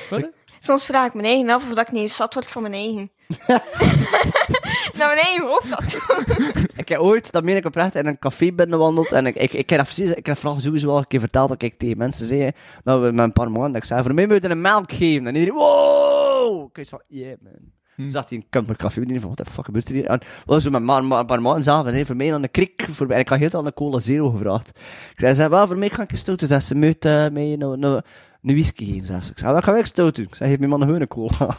Wat? 0.09 0.29
Soms 0.65 0.85
vraag 0.85 1.07
ik 1.07 1.13
me 1.13 1.21
eigen 1.21 1.49
af 1.49 1.69
of 1.69 1.75
dat 1.75 1.87
ik 1.87 1.91
niet 1.91 2.01
eens 2.01 2.15
zat 2.15 2.33
word 2.33 2.51
van 2.51 2.61
mijn 2.61 2.73
eigen. 2.73 3.11
Naar 4.97 5.07
mijn 5.07 5.19
eigen 5.19 5.45
hoofd 5.45 5.69
dat. 5.69 5.97
Ik 6.81 6.89
heb 6.89 6.99
ooit, 6.99 7.31
dat 7.31 7.43
meen 7.43 7.55
ik 7.55 7.65
oprecht, 7.65 7.95
in 7.95 8.05
een 8.05 8.19
café 8.19 8.51
binnenwandeld. 8.51 9.11
En 9.11 9.25
ik, 9.25 9.35
ik, 9.35 9.53
ik, 9.53 9.69
heb, 9.69 9.79
dat 9.79 9.87
precies, 9.87 10.11
ik 10.11 10.25
heb 10.25 10.37
vooral 10.37 10.59
sowieso 10.59 10.89
al 10.89 10.97
een 10.97 11.07
keer 11.07 11.19
verteld 11.19 11.49
dat 11.49 11.61
ik 11.61 11.73
tegen 11.77 11.97
mensen 11.97 12.25
zei, 12.25 12.51
dat 12.83 13.01
we 13.01 13.11
met 13.11 13.25
een 13.25 13.33
paar 13.33 13.51
maanden, 13.51 13.71
dat 13.71 13.81
ik 13.81 13.87
zei, 13.87 14.03
voor 14.03 14.13
mij 14.13 14.27
moet 14.27 14.41
je 14.41 14.49
een 14.49 14.61
melk 14.61 14.91
geven. 14.91 15.27
En 15.27 15.35
iedereen, 15.35 15.59
wow! 15.59 16.69
Ik 16.69 16.75
was 16.75 16.89
van, 16.89 17.01
yeah 17.07 17.37
man. 17.41 17.71
Toen 17.95 18.11
zag 18.11 18.29
hij 18.29 18.37
een 18.37 18.45
kamp 18.49 18.67
met 18.67 18.77
café 18.77 18.99
bedienen 18.99 19.21
van, 19.21 19.33
wat 19.35 19.45
de 19.45 19.51
fuck 19.51 19.65
gebeurt 19.65 19.87
er 19.87 19.93
hier? 19.93 20.05
En 20.05 20.21
was 20.45 20.63
zo 20.63 20.69
met 20.69 20.81
maar, 20.81 21.03
maar, 21.03 21.19
een 21.19 21.25
paar 21.25 21.41
maanden 21.41 21.63
zelf, 21.63 21.85
en 21.85 22.05
voor 22.05 22.15
mij 22.15 22.29
dan 22.29 22.43
een 22.43 22.51
krik 22.51 22.87
voorbij. 22.89 23.15
En 23.15 23.21
ik 23.21 23.29
had 23.29 23.39
heel 23.39 23.53
aan 23.53 23.65
een 23.65 23.73
cola 23.73 23.99
zero 23.99 24.29
gevraagd. 24.29 24.69
Ik 24.69 25.19
zei, 25.19 25.35
zei 25.35 25.49
wel, 25.49 25.67
voor 25.67 25.77
mij 25.77 25.89
ga 25.89 26.03
ik 26.03 26.11
een 26.11 26.35
doen. 26.35 26.47
Zei 26.47 26.59
ze, 26.59 26.75
moet 26.75 27.05
uh, 27.05 27.27
mij 27.29 27.53
een, 27.53 27.83
een, 27.83 28.03
een 28.43 28.53
whisky 28.53 28.85
geven, 28.85 29.05
zei 29.05 29.21
ze. 29.21 29.31
Ik 29.31 29.39
zei, 29.39 29.53
wat 29.53 29.63
ga 29.63 29.77
ik 29.77 29.85
stout 29.85 30.15
doen? 30.15 30.25
Ik 30.25 30.35
zei, 30.35 30.49
geef 30.49 30.59
me 30.59 30.67
man 30.67 30.81
een 30.81 31.07
cola. 31.07 31.57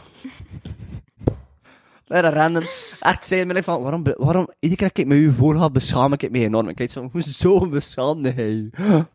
Lekker 2.07 2.33
rennen. 2.33 2.63
Echt 2.99 3.25
zijn 3.25 3.47
ben 3.47 3.55
ik 3.55 3.63
van, 3.63 3.81
waarom, 3.81 4.03
waarom, 4.03 4.49
iedere 4.59 4.75
keer 4.81 4.87
dat 4.87 4.97
ik 4.97 5.07
met 5.07 5.17
u 5.17 5.33
voor 5.33 5.71
beschaam 5.71 6.13
ik 6.13 6.31
me 6.31 6.39
enorm. 6.39 6.69
Ik 6.69 6.77
weet 6.77 6.91
zo, 6.91 7.09
hoezo 7.11 7.69
beschaamde 7.69 8.31
hij? 8.31 8.69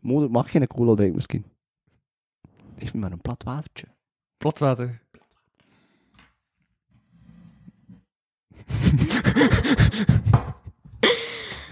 Moeder 0.00 0.30
mag 0.30 0.50
geen 0.50 0.66
cola 0.66 0.94
drinken 0.94 1.14
misschien. 1.14 1.44
Heeft 2.74 2.94
me 2.94 3.00
maar 3.00 3.12
een 3.12 3.20
plat 3.20 3.42
watertje. 3.42 3.86
Platwater. 4.38 5.00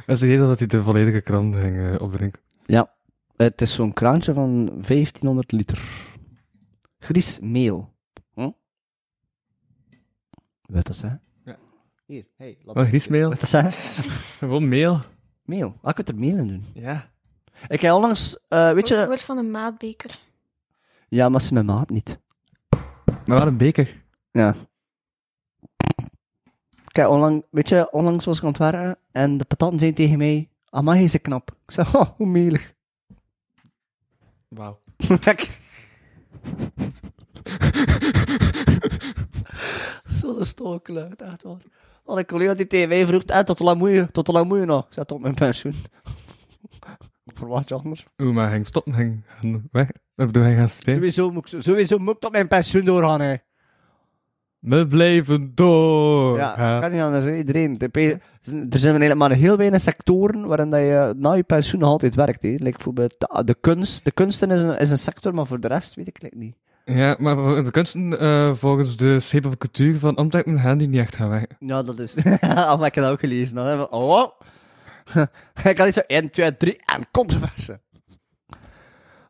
Het 0.04 0.06
is 0.14 0.18
vergeten 0.18 0.46
dat 0.46 0.58
hij 0.58 0.66
de 0.66 0.82
volledige 0.82 1.20
krant 1.20 1.56
ging 1.56 1.74
eh, 1.74 2.00
opdrinken. 2.00 2.40
Ja. 2.66 2.94
Het 3.36 3.60
is 3.60 3.74
zo'n 3.74 3.92
kraantje 3.92 4.34
van 4.34 4.64
1500 4.66 5.52
liter. 5.52 5.82
Gries 6.98 7.40
meel. 7.40 7.92
Hm? 8.34 8.50
Weet 10.62 10.86
dat 10.86 10.96
zeggen? 10.96 11.22
Ja. 11.44 11.56
Hier, 12.06 12.26
hey. 12.36 12.58
Laat 12.64 12.76
Oh, 12.76 12.84
griesmeel? 12.84 13.28
Weet 13.28 13.40
dat 13.40 13.48
zeggen? 13.48 13.72
Gewoon 14.38 14.68
meel. 14.68 15.00
Meel. 15.42 15.76
Ah, 15.82 15.88
ik 15.88 15.94
kunt 15.94 16.08
er 16.08 16.18
meel 16.18 16.36
in 16.36 16.48
doen. 16.48 16.64
Ja. 16.74 17.10
Ik 17.68 17.80
heb 17.80 17.92
onlangs, 17.92 18.38
eh, 18.48 18.72
weet 18.72 18.88
Het 18.88 18.98
je... 18.98 19.06
woord 19.06 19.22
van 19.22 19.38
een 19.38 19.50
maatbeker. 19.50 20.18
Ja, 21.08 21.28
maar 21.28 21.42
ze 21.42 21.52
mijn 21.52 21.66
maat 21.66 21.90
niet. 21.90 22.18
Maar 23.26 23.38
wel 23.38 23.46
een 23.46 23.56
beker. 23.56 24.02
Ja. 24.30 24.54
Kijk, 26.86 27.08
onlang, 27.08 27.44
weet 27.50 27.68
je, 27.68 27.92
onlangs 27.92 28.24
was 28.24 28.36
ik 28.36 28.42
aan 28.42 28.48
het 28.48 28.58
werken 28.58 28.98
en 29.12 29.36
de 29.36 29.44
patatten 29.44 29.78
zei 29.78 29.92
tegen 29.92 30.18
mij, 30.18 30.48
amai, 30.68 31.02
is 31.02 31.10
ze 31.10 31.18
knap. 31.18 31.50
Ik 31.66 31.70
zei, 31.70 31.86
oh, 31.92 32.10
hoe 32.16 32.26
melig. 32.26 32.73
Wauw. 34.54 34.80
Zo'n 40.18 40.44
stookluid, 40.44 41.22
echt 41.22 41.42
waar. 41.42 41.60
Had 42.04 42.16
een 42.16 42.26
collega 42.26 42.54
die 42.54 42.66
tegen 42.66 42.88
mij 42.88 43.06
vroeg, 43.06 43.22
en 43.22 43.44
tot 43.44 43.58
hoe 43.58 43.66
lang 43.66 43.78
moet 43.78 43.90
je, 43.90 44.06
tot 44.10 44.26
hoe 44.26 44.36
lang 44.36 44.48
moet 44.48 44.58
je 44.58 44.64
nog? 44.64 44.86
Ik 44.86 44.92
zei, 44.92 45.06
tot 45.06 45.20
mijn 45.20 45.34
pensioen. 45.34 45.74
Voor 47.34 47.48
wat 47.48 47.72
anders. 47.72 48.06
Oeh, 48.18 48.34
maar 48.34 48.44
hij 48.44 48.54
ging 48.54 48.66
stoppen, 48.66 48.94
ging 48.94 49.24
ging 49.26 49.68
weg. 49.70 49.88
Of 50.16 50.26
bedoel, 50.26 50.42
hij 50.42 50.56
gaat 50.56 50.70
strijden. 50.70 51.12
Sowieso 51.12 51.30
moet, 51.30 51.52
ik, 51.52 51.62
sowieso 51.62 51.98
moet 51.98 52.14
ik 52.14 52.20
tot 52.20 52.32
mijn 52.32 52.48
pensioen 52.48 52.84
doorgaan, 52.84 53.20
hè. 53.20 53.36
We 54.64 54.86
blijven 54.86 55.52
door. 55.54 56.36
Ja, 56.36 56.78
kan 56.80 56.92
niet 56.92 57.00
anders, 57.00 57.26
iedereen. 57.26 57.76
Er 57.80 57.88
zijn 58.78 58.94
eigenlijk 58.96 59.14
maar 59.14 59.30
heel 59.30 59.56
weinig 59.56 59.80
sectoren 59.80 60.46
waarin 60.46 60.70
dat 60.70 60.80
je 60.80 61.14
na 61.16 61.32
je 61.32 61.42
pensioen 61.42 61.80
nog 61.80 61.90
altijd 61.90 62.14
werkt. 62.14 62.42
Hè. 62.42 62.48
Like 62.48 62.70
bijvoorbeeld 62.70 63.14
de, 63.18 63.44
de 63.44 63.56
kunst. 63.60 64.04
De 64.04 64.12
kunsten 64.12 64.50
is 64.50 64.60
een, 64.60 64.78
is 64.78 64.90
een 64.90 64.98
sector, 64.98 65.34
maar 65.34 65.46
voor 65.46 65.60
de 65.60 65.68
rest 65.68 65.94
weet 65.94 66.06
ik 66.06 66.16
het 66.20 66.34
niet. 66.34 66.54
Ja, 66.84 67.16
maar 67.18 67.64
de 67.64 67.70
kunsten, 67.70 68.20
eh, 68.20 68.54
volgens 68.54 68.96
de 68.96 69.20
schepen 69.20 69.48
van 69.48 69.58
cultuur 69.58 69.98
van 69.98 70.14
Antwerpen, 70.14 70.58
gaan 70.58 70.78
die 70.78 70.88
niet 70.88 71.00
echt 71.00 71.16
gaan 71.16 71.30
weg. 71.30 71.44
Ja, 71.58 71.82
dat 71.82 71.98
is... 71.98 72.14
Al 72.40 72.84
ik 72.84 72.94
het 72.94 73.04
ook 73.04 73.20
gelezen. 73.20 73.56
Dan 73.56 73.66
hebben 73.66 73.86
we... 73.90 73.96
Oh! 73.96 74.28
ik 75.70 75.78
had 75.78 75.86
iets 75.86 75.96
zo 75.96 76.02
1, 76.06 76.30
2, 76.30 76.56
3 76.56 76.76
en 76.84 77.06
controverse. 77.10 77.80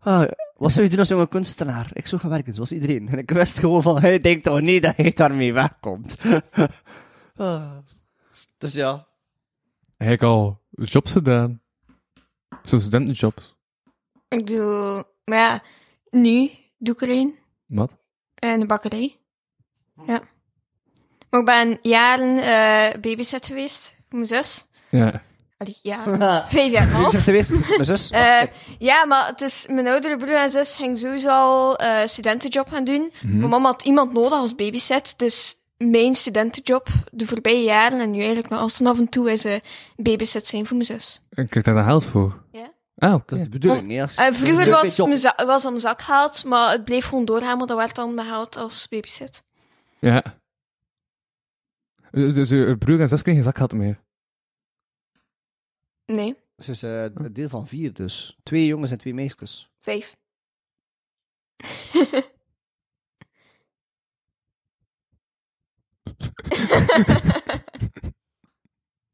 Ah, 0.00 0.30
wat 0.64 0.72
zou 0.72 0.84
je 0.84 0.90
doen 0.90 0.98
als 0.98 1.08
jonge 1.08 1.28
kunstenaar? 1.28 1.90
Ik 1.92 2.06
zou 2.06 2.20
gaan 2.20 2.30
werken, 2.30 2.54
zoals 2.54 2.72
iedereen. 2.72 3.08
En 3.08 3.18
ik 3.18 3.30
wist 3.30 3.58
gewoon 3.58 3.82
van, 3.82 4.00
hij 4.00 4.20
denkt 4.20 4.44
toch 4.44 4.60
niet 4.60 4.82
dat 4.82 4.96
hij 4.96 5.12
daarmee 5.12 5.52
wegkomt. 5.52 6.16
Ah. 7.36 7.76
Dus 8.58 8.72
ja. 8.72 9.06
Heeft 9.96 10.22
al 10.22 10.62
jobs 10.70 11.12
gedaan. 11.12 11.60
Zo'n 12.62 12.80
studentenjobs. 12.80 13.56
Ik 14.28 14.46
doe, 14.46 15.06
maar 15.24 15.38
ja, 15.38 15.62
nu 16.10 16.50
doe 16.78 16.94
ik 16.94 17.02
er 17.02 17.08
een. 17.08 17.38
Wat? 17.66 17.96
In 18.34 18.60
de 18.60 18.66
bakkerij. 18.66 19.16
Ja. 20.06 20.22
Maar 21.30 21.40
ik 21.40 21.46
ben 21.46 21.78
jaren 21.82 22.38
eh 22.38 23.00
babysit 23.00 23.46
geweest 23.46 23.96
voor 24.08 24.18
mijn 24.18 24.26
zus. 24.26 24.66
Ja. 24.90 25.22
Allee, 25.56 25.78
ja, 25.92 26.44
vijf 26.48 26.72
jaar 26.72 26.82
en 26.82 26.88
half. 26.92 27.12
Je 27.12 27.18
geweest? 27.18 27.50
Mijn 27.68 27.84
zus? 27.84 28.10
Eh, 28.10 28.42
ja, 28.78 29.04
maar 29.04 29.26
het 29.26 29.40
is, 29.40 29.66
mijn 29.70 29.86
oudere 29.86 30.16
broer 30.16 30.36
en 30.36 30.50
zus 30.50 30.76
ging 30.76 30.98
sowieso 30.98 31.28
al 31.28 31.76
eh 31.76 32.06
studentenjob 32.06 32.68
gaan 32.68 32.84
doen. 32.84 33.12
Mijn 33.22 33.48
mama 33.48 33.68
had 33.68 33.84
iemand 33.84 34.12
nodig 34.12 34.38
als 34.38 34.54
babysit, 34.54 35.18
dus 35.18 35.56
mijn 35.76 36.14
studentenjob 36.14 36.88
de 37.10 37.26
voorbije 37.26 37.64
jaren 37.64 38.00
en 38.00 38.10
nu 38.10 38.18
eigenlijk 38.18 38.48
nog 38.48 38.60
als 38.60 38.82
af 38.82 38.98
en 38.98 39.08
toe 39.08 39.30
is 39.30 39.44
eh 39.44 39.60
babysit 39.96 40.46
zijn 40.46 40.66
voor 40.66 40.76
mijn 40.76 40.88
zus. 40.88 41.20
En 41.30 41.48
krijg 41.48 41.64
daar 41.64 41.74
dan 41.74 41.84
geld 41.84 42.04
voor? 42.04 42.42
Ja. 42.52 42.72
Oké. 42.96 43.22
Dat 43.26 43.38
is 43.38 43.44
de 43.44 43.50
bedoeling, 43.50 43.86
niet? 43.86 44.00
Als... 44.00 44.14
En 44.14 44.34
vroeger 44.34 44.70
was 44.70 44.96
was 45.46 45.66
aan 45.66 45.80
zak 45.80 46.02
gehaald, 46.02 46.44
maar 46.44 46.70
het 46.70 46.84
bleef 46.84 47.06
gewoon 47.06 47.24
doorgaan, 47.24 47.58
maar 47.58 47.66
dat 47.66 47.76
werd 47.76 47.94
dan 47.94 48.14
behaald 48.14 48.56
als 48.56 48.88
babysit. 48.88 49.42
Ja. 49.98 50.22
Dus 52.10 52.50
uw 52.50 52.78
broer 52.78 53.00
en 53.00 53.08
zus 53.08 53.22
kregen 53.22 53.42
geen 53.42 53.52
zakgeld 53.52 53.72
meer? 53.72 54.02
Nee, 56.06 56.36
Het 56.56 56.68
is 56.68 56.82
eh, 56.82 57.02
een 57.02 57.32
deel 57.32 57.48
van 57.48 57.66
vier, 57.66 57.92
dus. 57.92 58.38
Twee 58.42 58.66
jongens 58.66 58.90
en 58.90 58.98
twee 58.98 59.14
meisjes. 59.14 59.70
vijf. 59.78 60.16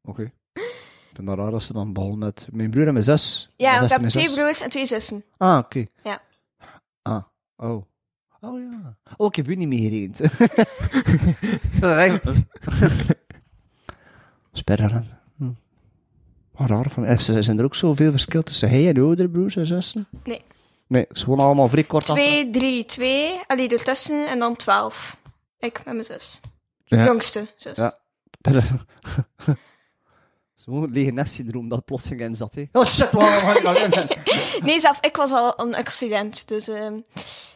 Oké. 0.02 0.22
Ik 0.52 1.16
vind 1.16 1.28
het 1.28 1.38
raar 1.38 1.52
als 1.52 1.66
ze 1.66 1.72
dan 1.72 1.92
begonnen 1.92 2.18
met 2.18 2.48
mijn 2.52 2.70
broer 2.70 2.86
en 2.86 2.92
mijn 2.92 3.04
zus. 3.04 3.50
Ja, 3.56 3.80
ik 3.80 3.88
heb 3.88 4.00
mijn 4.00 4.12
twee 4.12 4.26
zus? 4.26 4.34
broers 4.34 4.60
en 4.60 4.70
twee 4.70 4.86
zussen. 4.86 5.24
Ah, 5.36 5.58
oké. 5.58 5.84
Ja. 6.04 6.22
Ah, 7.02 7.22
oh. 7.56 7.82
Oh 8.40 8.60
ja. 8.60 8.96
Oh, 9.16 9.26
ik 9.26 9.34
heb 9.36 9.48
u 9.48 9.54
niet 9.54 9.68
meegerekend. 9.68 10.20
Sperren. 14.52 15.19
Wat 16.60 16.68
raar 16.68 16.90
van. 16.90 17.06
Is- 17.06 17.24
Zijn 17.24 17.58
er 17.58 17.64
ook 17.64 17.74
zoveel 17.74 18.10
verschil 18.10 18.42
tussen 18.42 18.68
hij 18.68 18.88
en 18.88 18.94
de 18.94 19.00
oudere 19.00 19.28
broers 19.28 19.56
en 19.56 19.66
zussen? 19.66 20.08
Nee. 20.24 20.42
Nee, 20.86 21.06
is 21.12 21.22
gewoon 21.22 21.38
allemaal 21.40 21.68
vrij 21.68 21.84
kort 21.84 22.10
achter- 22.10 22.24
Twee, 22.26 22.50
drie, 22.50 22.84
twee. 22.84 23.40
Allee, 23.46 23.68
ertussen 23.68 24.28
en 24.28 24.38
dan 24.38 24.56
twaalf. 24.56 25.16
Ik 25.58 25.74
met 25.84 25.84
mijn 25.94 26.04
zus. 26.04 26.40
Ja. 26.84 27.04
Jongste 27.04 27.46
zus. 27.56 27.76
Ja. 27.76 27.98
Zo'n 30.54 30.90
nest-syndroom 31.14 31.68
dat 31.68 31.84
plotseling 31.84 32.20
in 32.20 32.34
zat. 32.34 32.54
Hè. 32.54 32.64
Oh 32.72 32.84
shit, 32.84 33.08
zijn? 33.10 34.08
Nee, 34.64 34.80
zelf, 34.80 34.98
ik 35.00 35.16
was 35.16 35.32
al 35.32 35.60
een 35.60 35.74
accident. 35.74 36.48
Dus 36.48 36.68
ehm, 36.68 36.98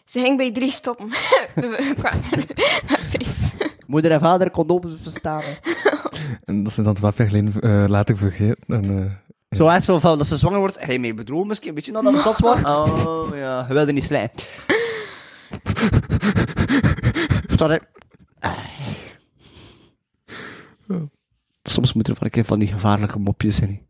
ze 0.05 0.21
ging 0.21 0.37
bij 0.37 0.53
drie 0.53 0.71
stoppen. 0.71 1.09
We 1.55 1.95
kwamen 1.99 2.23
er 2.31 2.45
met 2.89 3.01
vijf. 3.01 3.53
Moeder 3.87 4.11
en 4.11 4.21
vader 4.21 4.51
condooms 4.51 5.01
bestaan. 5.03 5.43
En 6.45 6.63
dat 6.63 6.73
zijn 6.73 6.87
dan 6.87 6.95
twaalf 6.95 7.19
jaar 7.19 7.27
geleden 7.27 7.61
eh, 7.61 7.85
later 7.89 8.17
vergeten. 8.17 8.65
En, 8.67 9.03
eh, 9.51 9.57
Zo 9.59 9.67
echt 9.69 9.85
zo 9.85 9.99
van 9.99 10.19
dat 10.19 10.27
ze 10.27 10.37
zwanger 10.37 10.59
wordt. 10.59 10.79
Hij 10.81 10.99
mee 10.99 11.15
bedrogen 11.15 11.47
misschien, 11.47 11.75
weet 11.75 11.87
je 11.87 11.93
nog 11.93 12.03
dat 12.05 12.13
we 12.13 12.21
zat 12.21 12.39
waren? 12.41 12.65
Oh 13.07 13.37
ja, 13.37 13.67
we 13.69 13.75
wilden 13.75 13.95
niet 13.95 14.05
slijmen. 14.05 14.31
Sorry. 17.57 17.81
Soms 21.63 21.93
moet 21.93 22.09
er 22.09 22.15
van 22.15 22.25
een 22.25 22.31
keer 22.33 22.45
van 22.45 22.59
die 22.59 22.69
gevaarlijke 22.69 23.19
mopjes 23.19 23.61
in. 23.61 23.87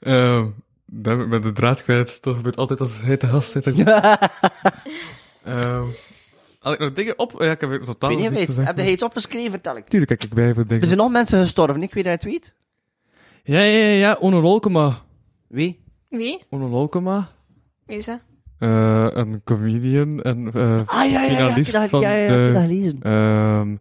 eh, 0.00 0.44
dan 0.86 1.02
ben 1.02 1.20
ik 1.20 1.26
met 1.28 1.42
de 1.42 1.52
draad 1.52 1.82
kwijt. 1.82 2.22
Dat 2.22 2.34
gebeurt 2.36 2.56
altijd 2.56 2.80
als 2.80 3.00
hij 3.00 3.16
te 3.16 3.26
gast 3.26 3.50
zit. 3.50 3.66
Ehm, 5.44 5.84
had 6.66 6.74
ik 6.74 6.80
nog 6.80 6.92
dingen 6.92 7.18
op? 7.18 7.34
Ja, 7.38 7.50
ik 7.50 7.60
heb 7.60 7.70
er 7.70 7.84
totaal 7.84 8.16
Weet 8.16 8.30
weet, 8.30 8.56
heb 8.56 8.76
je 8.78 8.90
iets 8.90 9.02
opgeschreven, 9.02 9.50
vertel 9.50 9.76
ik. 9.76 9.88
Tuurlijk 9.88 10.10
heb 10.10 10.22
ik 10.22 10.34
bij 10.34 10.52
voor 10.54 10.62
Er 10.62 10.68
dingen. 10.68 10.86
zijn 10.86 10.98
nog 11.00 11.10
mensen 11.10 11.40
gestorven, 11.40 11.82
ik 11.82 11.94
weet 11.94 12.04
dat 12.04 12.12
het 12.12 12.24
weet. 12.24 12.54
Ja, 13.42 13.60
ja, 13.60 13.78
ja, 13.78 13.88
ja. 13.88 14.16
Ono 14.20 14.40
Lolkema. 14.40 15.02
Wie? 15.48 15.80
Wie? 16.08 16.42
Ono 16.50 16.68
Lolkema. 16.68 17.28
Wie 17.86 17.96
is 17.96 18.04
dat? 18.06 18.20
eh, 18.58 19.06
een 19.10 19.40
comedian 19.44 20.22
en 20.22 20.50
eh, 20.52 20.80
Ah 20.86 21.10
ja, 21.10 21.22
ja, 21.22 21.22
ja. 21.22 21.30
ja, 21.30 21.36
Finalist 21.36 21.76
van 21.76 22.00
ja, 22.00 22.14
ja, 22.14 22.22
ik 22.22 22.28
de- 22.28 22.96
ehm, 23.02 23.76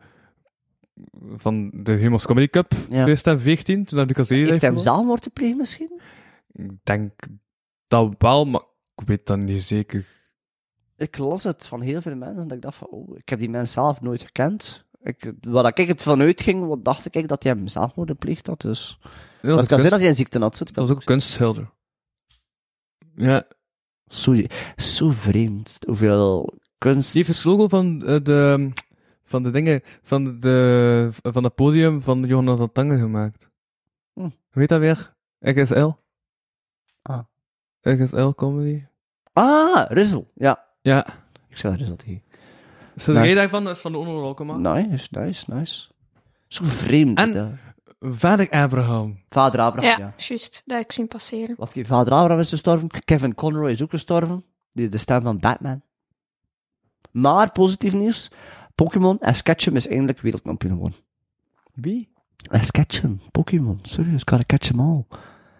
van 1.38 1.72
de 1.74 1.92
Humors 1.92 2.26
Comedy 2.26 2.48
Cup 2.48 2.72
Ja. 2.90 3.04
2014. 3.04 3.86
Toen 3.86 4.00
heb 4.00 4.10
ik 4.10 4.18
als 4.18 4.30
eerder 4.30 4.50
Heeft 4.50 4.62
hij 4.62 4.70
hem 4.72 4.80
zelfmoord 4.80 5.24
gepleegd 5.24 5.58
misschien? 5.58 6.02
Ik 6.52 6.72
denk 6.84 7.12
dat 7.88 8.16
wel, 8.18 8.46
maar 8.46 8.62
ik 8.96 9.08
weet 9.08 9.26
dat 9.26 9.38
niet 9.38 9.62
zeker. 9.64 10.06
Ik 10.98 11.18
las 11.18 11.44
het 11.44 11.68
van 11.68 11.82
heel 11.82 12.02
veel 12.02 12.16
mensen 12.16 12.48
dat 12.48 12.58
ik 12.58 12.62
dacht 12.62 12.78
van, 12.78 12.88
oh, 12.88 13.18
ik 13.18 13.30
heb 13.30 13.40
die 13.40 13.50
mens 13.50 13.72
zelf 13.72 14.02
nooit 14.02 14.22
gekend. 14.22 14.86
Ik, 15.02 15.34
wat 15.42 15.80
ik 15.80 15.88
het 15.88 16.02
vanuit 16.02 16.42
ging, 16.42 16.68
wat 16.68 16.86
dacht 16.86 17.16
ik 17.16 17.28
dat 17.28 17.44
hij 17.44 17.52
hem 17.52 17.68
zelfmoord 17.68 18.10
gepleegd 18.10 18.48
had, 18.48 18.62
dus... 18.62 19.00
Was, 19.02 19.10
het 19.42 19.42
kan 19.42 19.54
kunst, 19.56 19.70
zijn 19.70 19.90
dat 19.90 20.00
hij 20.00 20.08
een 20.08 20.16
ziekte 20.16 20.40
had. 20.40 20.58
zo, 20.58 20.64
dat 20.64 20.76
was 20.76 20.90
ook 20.90 20.98
een 20.98 21.04
kunstschilder. 21.04 21.72
Ja, 23.16 23.44
Zo, 24.08 24.36
zo 24.76 25.10
vreemd, 25.10 25.78
hoeveel 25.86 26.54
kunst... 26.78 27.14
die 27.14 27.24
heeft 27.24 27.36
het 27.36 27.46
logo 27.46 27.68
van 27.68 28.06
eh, 28.06 28.24
de, 28.24 28.72
van 29.24 29.44
de 29.44 29.52
dingen, 29.52 29.82
van, 30.02 30.40
de, 30.40 31.10
van 31.22 31.44
het 31.44 31.56
podium 31.56 32.02
van 32.02 32.24
Jonathan 32.24 32.72
Tange 32.72 32.98
gemaakt. 32.98 33.50
Hm. 34.14 34.22
Hoe 34.22 34.32
heet 34.52 34.70
dat 34.70 34.80
weer? 34.80 35.16
XSL? 35.40 35.92
Ah. 37.02 38.34
Comedy? 38.36 38.84
Ah, 39.34 39.86
Rizzle, 39.90 40.26
ja. 40.34 40.66
Ja. 40.86 41.06
Ik 41.50 41.58
zeg, 41.58 41.72
daar 41.72 41.82
is 41.82 41.88
dat 41.88 42.02
hier. 42.02 42.22
Zo 42.98 43.14
Nee. 43.14 43.26
jij 43.26 43.34
daarvan, 43.34 43.64
dat 43.64 43.76
is 43.76 43.82
van 43.82 43.92
de 43.92 43.98
Onolokema. 43.98 44.56
Nice, 44.74 45.08
nice, 45.12 45.54
nice. 45.54 45.88
Zo 46.48 46.64
vreemd. 46.64 47.18
En- 47.18 47.34
dat. 47.34 47.50
Vader 48.00 48.50
Abraham. 48.50 49.20
Vader 49.30 49.60
Abraham, 49.60 49.90
Ja, 49.90 49.98
ja. 49.98 50.14
juist. 50.18 50.62
Dat 50.66 50.78
heb 50.78 50.86
ik 50.86 50.92
zien 50.92 51.08
passeren. 51.08 51.56
Wat, 51.58 51.74
vader 51.84 52.14
Abraham 52.14 52.40
is 52.40 52.50
gestorven. 52.50 52.90
Kevin 53.06 53.36
Conroy 53.36 53.72
is 53.72 53.82
ook 53.84 53.90
gestorven. 53.90 54.44
Die, 54.72 54.90
de 54.90 54.98
stem 54.98 55.22
van 55.22 55.40
Batman. 55.40 55.82
Maar, 57.12 57.52
positief 57.52 57.94
nieuws. 57.94 58.32
Pokémon 58.76 59.20
Ash 59.20 59.42
Ketchum 59.42 59.76
is 59.76 59.88
eindelijk 59.88 60.20
wereldkampioen 60.20 60.72
geworden. 60.74 60.98
Wie? 61.74 62.10
Ash 62.50 62.70
Ketchum. 62.70 63.20
Pokémon. 63.32 63.80
Serieus, 63.84 64.22
gotta 64.26 64.46
catch 64.46 64.68
them 64.68 64.80
all. 64.80 65.06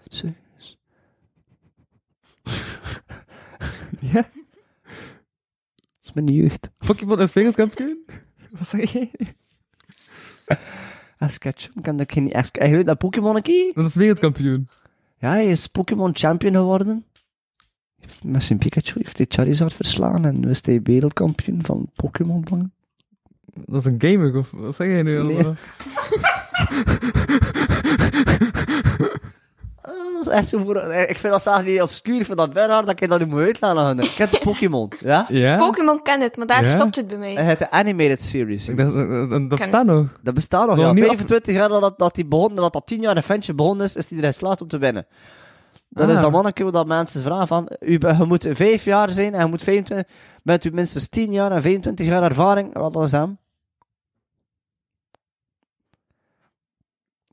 Serieus. 0.08 0.78
Ja? 4.00 4.26
Mijn 6.16 6.28
jeugd. 6.28 6.72
Pokémon 6.78 7.22
is 7.22 7.34
wereldkampioen? 7.34 8.06
Wat 8.52 8.68
zeg 8.68 8.92
jij? 8.92 9.12
Ash 11.18 11.38
Ketchum. 11.38 11.82
Kan 11.82 11.98
dat 11.98 12.12
geen 12.12 12.34
Ash 12.34 12.50
Hij 12.52 12.72
weet 12.72 12.86
dat 12.86 12.98
Pokémon 12.98 13.40
een? 13.42 13.72
Dat 13.74 13.88
is 13.88 13.96
wereldkampioen. 13.96 14.68
Ja, 15.18 15.30
hij 15.30 15.48
is 15.48 15.68
Pokémon 15.68 16.16
champion 16.16 16.54
geworden. 16.54 17.06
Met 18.22 18.44
zijn 18.44 18.60
Pikachu 18.60 18.94
heeft 18.96 19.18
hij 19.18 19.26
Charizard 19.30 19.74
verslaan 19.74 20.26
en 20.26 20.50
is 20.50 20.66
hij 20.66 20.82
wereldkampioen 20.82 21.64
van 21.64 21.90
Pokémon. 21.94 22.72
Dat 23.66 23.86
is 23.86 23.92
een 23.92 24.02
gamer, 24.02 24.38
of 24.38 24.52
wat 24.52 24.76
zeg 24.76 24.88
jij 24.88 25.04
nu 25.04 25.20
allemaal? 25.20 25.56
Ah, 26.52 26.78
echt 30.36 30.48
zo 30.48 30.60
voor... 30.60 30.84
Ik 30.94 31.18
vind 31.20 31.34
dat 31.34 31.42
zelfs 31.44 31.64
niet 31.64 31.82
obscuur, 31.82 32.20
ik 32.20 32.26
vind 32.26 32.38
dat 32.38 32.54
hard 32.56 32.86
dat 32.86 33.02
ik 33.02 33.10
dat 33.10 33.20
niet 33.20 33.28
moet 33.30 33.40
uitlaten. 33.42 34.04
Ik 34.04 34.12
ken 34.16 34.30
Pokémon, 34.44 34.92
ja? 35.00 35.26
Ja? 35.30 35.58
Pokémon 35.58 36.02
ken 36.02 36.22
het, 36.22 36.38
maar 36.38 36.48
daar 36.48 36.64
Ja? 36.64 36.70
stopt 36.70 36.96
het 36.96 37.08
bij 37.08 37.18
mij. 37.18 37.34
Hij 37.34 37.46
heeft 37.46 37.60
de 37.60 37.72
animated 37.72 38.22
series. 38.22 38.70
Ik 38.70 38.78
dacht, 38.78 38.94
dat, 39.30 39.48
bestaat 39.48 39.86
nog. 39.86 40.08
Dat 40.22 40.34
bestaat 40.34 40.68
nog, 40.68 40.76
Nog 40.76 40.86
ja. 40.86 40.92
niet 40.92 41.02
af- 41.04 41.08
25 41.10 41.56
jaar 41.56 41.70
dat, 41.70 42.00
dat, 42.00 42.16
die 42.16 42.26
begon, 42.26 42.56
dat 42.56 42.74
dat 42.74 42.88
10 42.88 43.02
jaar 43.02 43.16
een 43.18 43.24
ventje 43.24 43.54
begonnen 43.54 43.86
is, 43.86 43.96
is 43.96 44.10
hij 44.10 44.18
erin 44.18 44.34
slaat 44.34 44.62
om 44.62 44.68
te 44.68 44.78
winnen. 44.78 45.06
Dat 45.90 46.08
Ah. 46.08 46.14
is 46.14 46.20
dat 46.22 46.32
manneke 46.32 46.72
dat 46.72 46.88
mensen 46.88 47.22
vragen 47.24 47.48
van, 47.48 47.70
u, 47.80 47.98
be- 47.98 48.16
je 48.18 48.24
moet 48.26 48.48
5 48.50 48.84
jaar 48.86 49.10
zijn 49.10 49.34
en 49.34 49.40
je 49.40 49.50
moet 49.50 49.64
25, 49.64 50.16
bent 50.44 50.64
u 50.66 50.72
minstens 50.72 51.08
10 51.10 51.32
jaar 51.32 51.52
en 51.52 51.62
25 51.62 52.06
jaar 52.06 52.24
ervaring, 52.24 52.74
wat 52.74 52.96
is 53.04 53.12
hem? 53.12 53.38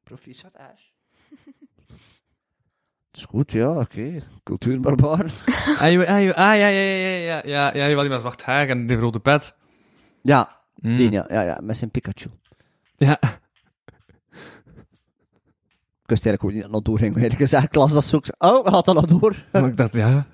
Proficiat 0.04 0.56
Ash. 0.58 0.91
Is 3.12 3.24
goed, 3.24 3.52
ja, 3.52 3.70
oké. 3.70 4.18
Cultuurbarbaar. 4.42 5.32
Ah, 5.78 5.80
ah, 5.80 6.08
ah, 6.08 6.22
ja, 6.22 6.52
ja, 6.52 6.66
ja, 6.68 6.68
ja, 6.68 7.40
ja, 7.44 7.74
ja, 7.74 7.86
ja, 7.86 8.00
die 8.00 8.08
met 8.10 8.20
zwart 8.20 8.42
haar 8.42 8.68
en 8.68 8.86
die 8.86 8.96
rode 8.96 9.18
pet. 9.20 9.56
Ja, 10.22 10.60
Mm. 10.74 10.96
die, 10.96 11.10
ja, 11.10 11.24
ja, 11.28 11.42
ja, 11.42 11.58
met 11.62 11.76
zijn 11.76 11.90
Pikachu. 11.90 12.28
Ja. 12.96 13.18
Ik 16.02 16.08
wist 16.08 16.26
eigenlijk 16.26 16.44
ook 16.44 16.52
niet 16.52 16.62
dat 16.62 16.70
nog 16.70 16.82
doorging, 16.82 17.12
maar 17.14 17.22
eerlijk 17.22 17.40
gezegd, 17.40 17.64
ik 17.64 17.74
las 17.74 17.92
dat 17.92 18.04
zo. 18.04 18.16
ik 18.16 18.24
zei, 18.26 18.52
Oh, 18.54 18.66
gaat 18.72 18.84
dat 18.84 18.94
nog 18.94 19.06
door? 19.06 19.44
Maar 19.52 19.66
ik 19.66 19.76
dacht, 19.76 19.94
ja. 19.94 20.08
Ik 20.18 20.24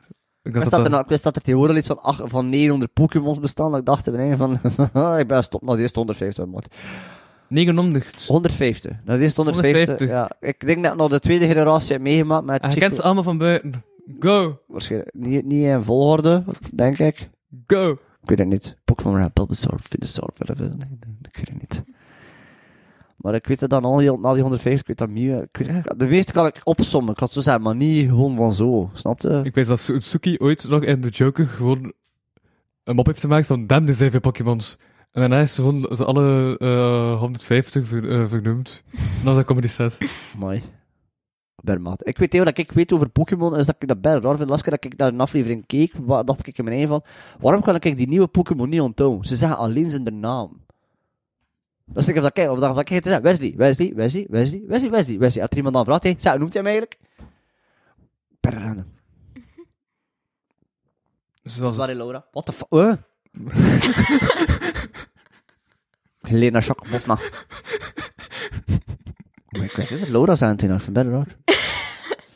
Ik 0.43 0.53
dacht 0.53 0.59
wist, 0.59 0.71
dat 0.71 0.71
dat 0.71 0.85
er, 0.85 0.91
nog- 0.91 1.01
ik 1.01 1.09
wist 1.09 1.23
dat 1.23 1.37
er 1.37 1.43
tegenwoordig 1.43 1.77
iets 1.77 1.87
van, 1.87 2.29
van 2.29 2.49
900 2.49 2.93
Pokémons 2.93 3.39
bestaan. 3.39 3.71
Dat 3.71 3.81
ik 3.81 3.87
dacht 3.87 4.07
erbij 4.07 4.37
van, 4.37 4.53
ik 5.21 5.27
ben 5.29 5.43
stop 5.43 5.63
naar 5.63 5.77
de 5.77 5.83
eerste 5.83 5.99
150. 5.99 6.47
Man. 6.47 6.63
900. 7.49 8.25
150. 8.27 8.91
Nou, 9.05 9.19
de 9.19 9.25
eerste 9.25 9.43
150. 9.43 9.87
150. 9.99 10.09
Ja, 10.09 10.31
ik 10.49 10.67
denk 10.67 10.83
dat 10.83 10.93
ik 10.93 10.99
nog 10.99 11.11
de 11.11 11.21
tweede 11.21 11.47
generatie 11.47 11.93
heb 11.93 12.03
meegemaakt 12.03 12.45
met 12.45 12.61
Ah, 12.63 12.69
je 12.69 12.75
Chico. 12.75 12.81
kent 12.87 12.95
ze 12.99 13.03
allemaal 13.03 13.23
van 13.23 13.39
buiten. 13.39 13.83
Go! 14.21 14.59
Waarschijnlijk 14.67 15.15
niet, 15.15 15.45
niet 15.45 15.65
in 15.65 15.83
volgorde, 15.85 16.45
denk 16.75 16.99
ik. 16.99 17.31
Go! 17.67 17.91
Ik 18.23 18.29
weet 18.29 18.39
het 18.39 18.49
niet. 18.49 18.77
Pokémon 18.85 19.17
Red, 19.17 19.33
Bulbasaur, 19.33 19.79
Venusaur, 19.81 20.29
whatever. 20.37 20.69
Nee, 20.69 20.99
ik 21.23 21.37
weet 21.37 21.49
het 21.49 21.61
niet. 21.61 21.83
Maar 23.17 23.35
ik 23.35 23.47
weet 23.47 23.61
het 23.61 23.71
dan 23.71 23.85
al 23.85 23.97
die, 23.97 24.19
na 24.19 24.33
die 24.33 24.43
150, 24.43 24.81
ik 24.81 24.87
weet 24.87 24.99
dat 24.99 25.11
Mew. 25.11 25.43
Ik 25.43 25.57
weet, 25.57 25.99
de 25.99 26.07
meeste 26.07 26.33
kan 26.33 26.47
ik 26.47 26.61
opsommen, 26.65 27.13
ik 27.13 27.19
had 27.19 27.33
zo 27.33 27.41
zeggen, 27.41 27.63
maar 27.63 27.75
niet 27.77 28.09
gewoon 28.09 28.37
van 28.37 28.53
zo. 28.53 28.91
Snap 28.93 29.21
je? 29.21 29.41
Ik 29.45 29.55
weet 29.55 29.67
dat 29.67 29.81
Su- 29.81 30.01
Suki 30.01 30.37
ooit 30.39 30.69
nog 30.69 30.83
in 30.83 31.01
de 31.01 31.09
Joker 31.09 31.47
gewoon 31.47 31.93
een 32.85 32.95
mop 32.95 33.07
heeft 33.07 33.21
gemaakt 33.21 33.47
van 33.47 33.67
damn, 33.67 33.89
er 33.89 33.95
zijn 33.95 34.11
veel 34.11 34.21
Pokémons. 34.21 34.79
En 35.19 35.25
daarna 35.29 35.45
is 35.45 35.55
ze 35.55 35.61
gewoon 35.61 35.97
ze 35.97 36.05
alle 36.05 36.57
eh 36.59 37.19
150 37.19 37.87
ver, 37.87 38.11
eh, 38.11 38.29
vernoemd. 38.29 38.83
En 39.25 39.37
is 39.37 39.45
comedy 39.45 39.67
set. 39.67 39.99
Mooi. 40.37 40.63
Bermaat. 41.63 42.09
Ik 42.09 42.19
weet 42.19 42.33
heel 42.33 42.45
dat 42.45 42.59
ik 42.59 42.73
weet 42.73 42.93
over 42.93 43.09
Pokémon, 43.09 43.57
is 43.57 43.67
dat 43.67 43.75
ik 43.79 43.89
dat 43.89 44.01
bijna 44.01 44.21
raar 44.21 44.37
vind. 44.37 44.63
Keer 44.63 44.71
dat 44.71 44.85
ik 44.85 44.97
naar 44.97 45.09
een 45.09 45.21
aflevering 45.21 45.67
keek, 45.67 45.93
dacht 46.07 46.47
ik 46.47 46.59
in 46.59 46.65
mijn 46.65 46.77
eigen 46.77 46.89
van, 46.89 47.05
waarom 47.41 47.63
kan 47.63 47.75
ik 47.75 47.97
die 47.97 48.09
nieuwe 48.09 48.27
Pokémon 48.27 48.69
niet 48.69 48.81
onthouden? 48.81 49.25
Ze 49.25 49.37
zeggen 49.37 49.59
alleen 49.59 49.91
zijn 49.91 50.21
naam. 50.21 50.61
Dus 51.85 52.09
ik 52.09 52.15
heb 52.15 52.23
dat 52.23 52.33
kijk, 52.33 52.51
of 52.51 52.59
dat, 52.59 52.71
of 52.71 52.77
dat 52.77 52.89
zeggen, 52.89 53.23
Wesley, 53.23 53.55
Wesley, 53.57 53.93
Wesley, 53.95 54.27
Wesley, 54.29 54.63
Wesley, 54.67 54.91
Wesley, 54.91 55.19
Wesley. 55.19 55.43
Als 55.43 55.51
er 55.51 55.57
iemand 55.57 55.75
dan 55.75 55.85
vraagt, 55.85 56.03
hey, 56.03 56.15
zeg, 56.19 56.33
hoe 56.33 56.41
noemt 56.41 56.55
hij 56.55 56.63
hem 56.63 56.71
eigenlijk? 56.71 57.01
Per 58.41 58.63
random. 58.63 58.87
Zoals 61.43 61.75
Sorry, 61.75 61.97
Laura. 61.97 62.27
What 62.33 62.47
the 62.47 62.53
fuck? 62.53 62.99
Helena 66.21 66.59
Jacques 66.59 66.91
Bofna. 66.91 67.19
Maar 69.49 69.65
ik 69.65 69.73
weet 69.73 69.91
niet 69.91 70.01
dat 70.01 70.09
Laura 70.09 70.35
zijn 70.35 70.57
tegen 70.57 70.75
haar 70.75 70.85
van 70.85 70.93
bijna 70.93 71.11
raar. 71.11 71.37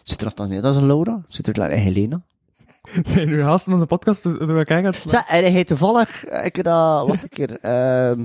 Zit 0.03 0.19
er 0.19 0.25
nogthans 0.25 0.51
niet 0.51 0.63
als 0.63 0.77
een 0.77 0.87
Laura? 0.87 1.25
Zit 1.29 1.47
er 1.47 1.55
gelijk 1.55 1.73
een 1.73 1.79
Helena? 1.79 2.23
zijn 3.05 3.29
nu 3.29 3.43
haast 3.43 3.69
onze 3.69 3.87
podcast 3.87 4.23
door 4.23 4.59
elkaar 4.59 4.95
slaan. 4.95 5.09
Zeg, 5.09 5.27
en 5.27 5.43
hij 5.43 5.51
heet 5.51 5.67
toevallig, 5.67 6.25
eh, 6.25 6.45
ik 6.45 6.57
heb 6.57 6.65
dat, 6.65 7.09
wat 7.09 7.23
een 7.23 7.29
keer, 7.29 7.61
ehm 7.61 8.25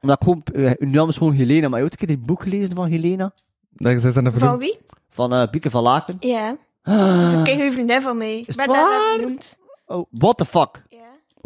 omdat 0.00 0.16
ik 0.16 0.22
gewoon, 0.22 0.42
uh, 0.52 0.72
uw 0.78 0.88
naam 0.88 1.08
is 1.08 1.16
gewoon 1.16 1.32
Helena, 1.32 1.68
maar 1.68 1.78
je 1.78 1.84
hebt 1.84 2.00
een 2.00 2.06
keer 2.06 2.16
die 2.16 2.26
boek 2.26 2.42
gelezen 2.42 2.74
van 2.74 2.86
Helena? 2.86 3.32
Daar 3.70 4.00
zijn 4.00 4.12
ze 4.12 4.20
naar 4.20 4.32
Van 4.32 4.58
wie? 4.58 4.78
Van 5.10 5.32
eh 5.32 5.50
Bieke 5.50 5.70
van 5.70 5.82
Laken. 5.82 6.16
Ja. 6.20 6.56
Ah. 6.82 7.18
Dat 7.18 7.26
is 7.26 7.32
een 7.32 7.44
keigoede 7.44 7.72
vriendin 7.72 8.02
van 8.02 8.16
mij. 8.16 8.38
Ik 8.38 8.46
het 8.46 8.56
ben 8.56 8.66
daar 8.66 8.76
waar? 8.76 8.98
naar 8.98 9.18
vernoemd. 9.18 9.58
Oh, 9.86 10.06
what 10.10 10.36
the 10.36 10.44
fuck? 10.44 10.82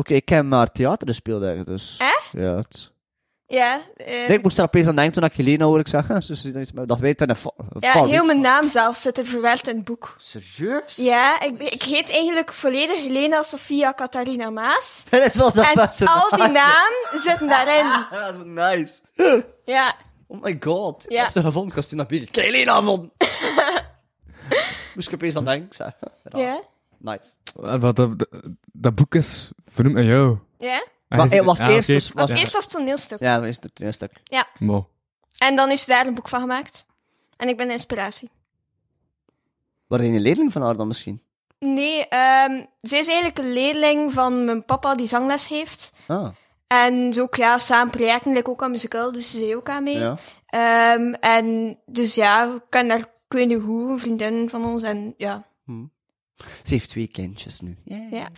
Oké, 0.02 0.14
ik 0.14 0.28
heb 0.28 0.44
maar 0.44 0.72
theater 0.72 1.08
gespeeld 1.08 1.40
eigenlijk, 1.42 1.70
dus. 1.70 1.96
Echt? 1.98 2.28
Ja, 2.32 2.56
het... 2.56 2.90
Ja. 3.46 3.80
eh, 3.96 4.06
Nee, 4.06 4.36
ik 4.36 4.42
moest 4.42 4.58
er 4.58 4.64
opeens 4.64 4.86
aan 4.88 4.96
denken 4.96 5.14
toen 5.14 5.24
ik 5.24 5.32
Helena 5.32 5.64
hoorde 5.64 5.80
ik 5.80 5.88
zeggen. 5.88 6.14
Met- 6.74 6.88
dat 6.88 6.98
weet 6.98 7.20
een 7.20 7.36
ja, 7.78 8.04
heel 8.04 8.24
mijn 8.24 8.40
naam 8.40 8.68
zelfs 8.68 9.00
zit 9.00 9.18
er 9.18 9.26
verwerkt 9.26 9.68
in 9.68 9.76
het 9.76 9.84
boek. 9.84 10.14
Serieus? 10.16 10.96
Ja, 10.96 11.40
ik, 11.40 11.58
ik 11.62 11.82
heet 11.82 12.10
eigenlijk 12.10 12.52
volledig 12.52 13.00
Helena 13.00 13.42
Sofia 13.42 13.92
Catharina 13.94 14.50
Maas. 14.50 15.04
Dit 15.10 15.36
was 15.36 15.54
dat 15.54 15.64
En 15.66 15.72
personage. 15.74 16.30
al 16.30 16.36
die 16.38 16.48
namen 16.48 17.20
zitten 17.24 17.48
daarin. 17.48 17.86
Dat 18.18 18.30
is 18.30 18.36
wel 18.36 18.46
nice. 18.46 19.00
Ja. 19.64 19.94
Oh 20.26 20.42
my 20.42 20.56
god. 20.60 21.04
Ik 21.04 21.12
Ja. 21.12 21.22
heb 21.22 21.30
ze 21.32 21.40
gevonden, 21.40 21.72
Christina 21.72 22.04
Bieke. 22.04 22.26
Ik 22.26 22.34
heb 22.34 22.44
Helena 22.44 22.74
gevonden. 22.74 23.12
moest 24.94 25.08
ik 25.08 25.14
opeens 25.14 25.36
aan 25.36 25.44
denken. 25.44 25.94
Ja. 26.24 26.62
Nice. 26.98 27.32
Eh, 27.62 27.74
wat 27.80 27.98
Dat, 28.72 28.94
boek 28.94 29.14
is 29.14 29.50
vernoemd 29.64 29.96
aan 29.96 30.04
jou. 30.04 30.38
Ja. 30.58 30.86
Ah, 31.08 31.18
Maar 31.18 31.28
je- 31.28 31.34
hij 31.34 31.44
was 31.44 31.60
ah, 31.60 31.68
eerst 31.68 31.86
dus- 31.88 32.10
was- 32.12 32.30
Als 32.30 32.40
eerst 32.40 32.54
als 32.54 32.66
toneelstuk. 32.66 33.18
Ja, 33.18 33.38
dat 33.38 33.48
is 33.48 33.58
het 33.60 33.74
tweede 33.74 33.94
stuk. 33.94 34.12
Wow. 34.58 34.84
En 35.38 35.56
dan 35.56 35.70
is 35.70 35.84
daar 35.86 36.06
een 36.06 36.14
boek 36.14 36.28
van 36.28 36.40
gemaakt. 36.40 36.86
En 37.36 37.48
ik 37.48 37.56
ben 37.56 37.66
de 37.66 37.72
inspiratie. 37.72 38.30
Waar 39.86 40.00
een 40.00 40.20
leerling 40.20 40.52
van 40.52 40.62
haar 40.62 40.76
dan 40.76 40.86
misschien? 40.86 41.22
Nee, 41.58 42.06
ehm 42.08 42.64
zij 42.80 42.98
is 42.98 43.06
eigenlijk 43.06 43.38
een 43.38 43.52
leerling 43.52 44.12
van 44.12 44.44
mijn 44.44 44.64
papa 44.64 44.94
die 44.94 45.06
zangles 45.06 45.48
heeft. 45.48 45.92
Ah, 46.06 46.28
En 46.66 47.12
zo 47.12 47.22
ook, 47.22 47.34
ja, 47.34 47.58
samen 47.58 47.90
projecten, 47.90 48.32
like 48.32 48.50
ook 48.50 48.62
aan 48.62 48.70
musical, 48.70 49.12
dus 49.12 49.30
ze 49.30 49.38
zei 49.38 49.56
ook 49.56 49.68
aan 49.68 49.82
mee. 49.82 49.98
ja. 49.98 50.18
Ehm, 50.46 51.12
en 51.12 51.78
dus 51.86 52.14
ja, 52.14 52.54
ik 52.54 52.60
ken 52.68 52.88
daar, 52.88 53.08
niet 53.28 53.62
hoe, 53.62 53.90
een 53.90 53.98
vriendin 53.98 54.48
van 54.48 54.64
ons. 54.64 54.82
En 54.82 55.14
ja, 55.16 55.42
Ze 56.62 56.74
heeft 56.74 56.88
twee 56.88 57.06
kindjes 57.06 57.60
nu. 57.60 57.76
Yeah. 57.84 58.10
ja. 58.12 58.28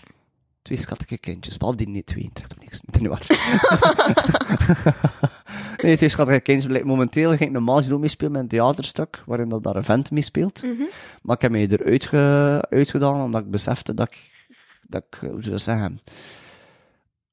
Twee 0.64 0.78
schattige 0.78 1.18
kindjes. 1.18 1.56
Behalve 1.56 1.78
die 1.78 1.88
niet 1.88 2.06
twee, 2.06 2.30
trekt 2.32 2.54
op 2.54 2.60
niks. 2.60 2.80
Niet 2.80 3.08
waar. 3.08 3.26
nee, 5.82 5.96
twee 5.96 6.08
schattige 6.08 6.40
kindjes. 6.40 6.82
Momenteel 6.82 7.28
ging 7.28 7.40
ik 7.40 7.50
normaal 7.50 7.82
ook 7.92 8.00
meespelen 8.00 8.32
met 8.32 8.40
een 8.40 8.48
theaterstuk, 8.48 9.22
waarin 9.26 9.48
dat 9.48 9.62
daar 9.62 9.76
een 9.76 9.84
vent 9.84 10.10
meespeelt. 10.10 10.62
Mhm. 10.62 10.82
Maar 11.22 11.36
ik 11.36 11.42
heb 11.42 11.50
mij 11.50 11.68
eruit 11.68 12.04
ge, 12.04 12.66
uitgedaan, 12.68 13.22
omdat 13.22 13.40
ik 13.40 13.50
besefte 13.50 13.94
dat 13.94 14.08
ik, 14.08 14.46
dat 14.82 15.04
ik, 15.10 15.18
hoe 15.20 15.40
zou 15.42 15.50
dat 15.50 15.60
zeggen, 15.60 16.00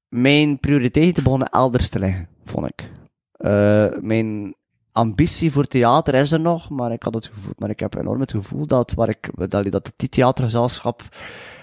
mijn 0.08 0.60
prioriteiten 0.60 1.24
begonnen 1.24 1.50
elders 1.50 1.90
te 1.90 2.00
liggen, 2.00 2.28
vond 2.44 2.66
ik. 2.68 2.90
Eh, 3.32 3.88
mijn 4.02 4.56
ambitie 4.92 5.52
voor 5.52 5.68
theater 5.68 6.14
is 6.14 6.32
er 6.32 6.40
nog, 6.40 6.70
maar 6.70 6.92
ik 6.92 7.04
had 7.04 7.14
het 7.14 7.28
gevoel, 7.28 7.54
maar 7.58 7.70
ik 7.70 7.80
heb 7.80 7.96
enorm 7.96 8.20
het 8.20 8.32
gevoel 8.32 8.68
dat 8.68 8.92
waar 8.92 9.10
ik, 9.10 9.30
dat, 9.50 9.72
dat 9.72 9.94
die 9.96 10.10
theatergezelschap, 10.10 11.04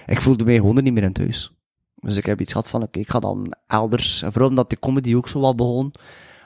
ik 0.07 0.21
voelde 0.21 0.45
mij 0.45 0.55
gewoon 0.55 0.77
er 0.77 0.83
niet 0.83 0.93
meer 0.93 1.03
in 1.03 1.13
thuis. 1.13 1.53
Dus 2.01 2.17
ik 2.17 2.27
heb 2.27 2.41
iets 2.41 2.53
gehad 2.53 2.69
van, 2.69 2.83
oké, 2.83 2.99
ik 2.99 3.11
ga 3.11 3.19
dan 3.19 3.55
elders, 3.67 4.23
en 4.23 4.33
vooral 4.33 4.51
omdat 4.51 4.71
de 4.71 4.79
comedy 4.79 5.15
ook 5.15 5.29
zo 5.29 5.41
wat 5.41 5.57
begon, 5.57 5.93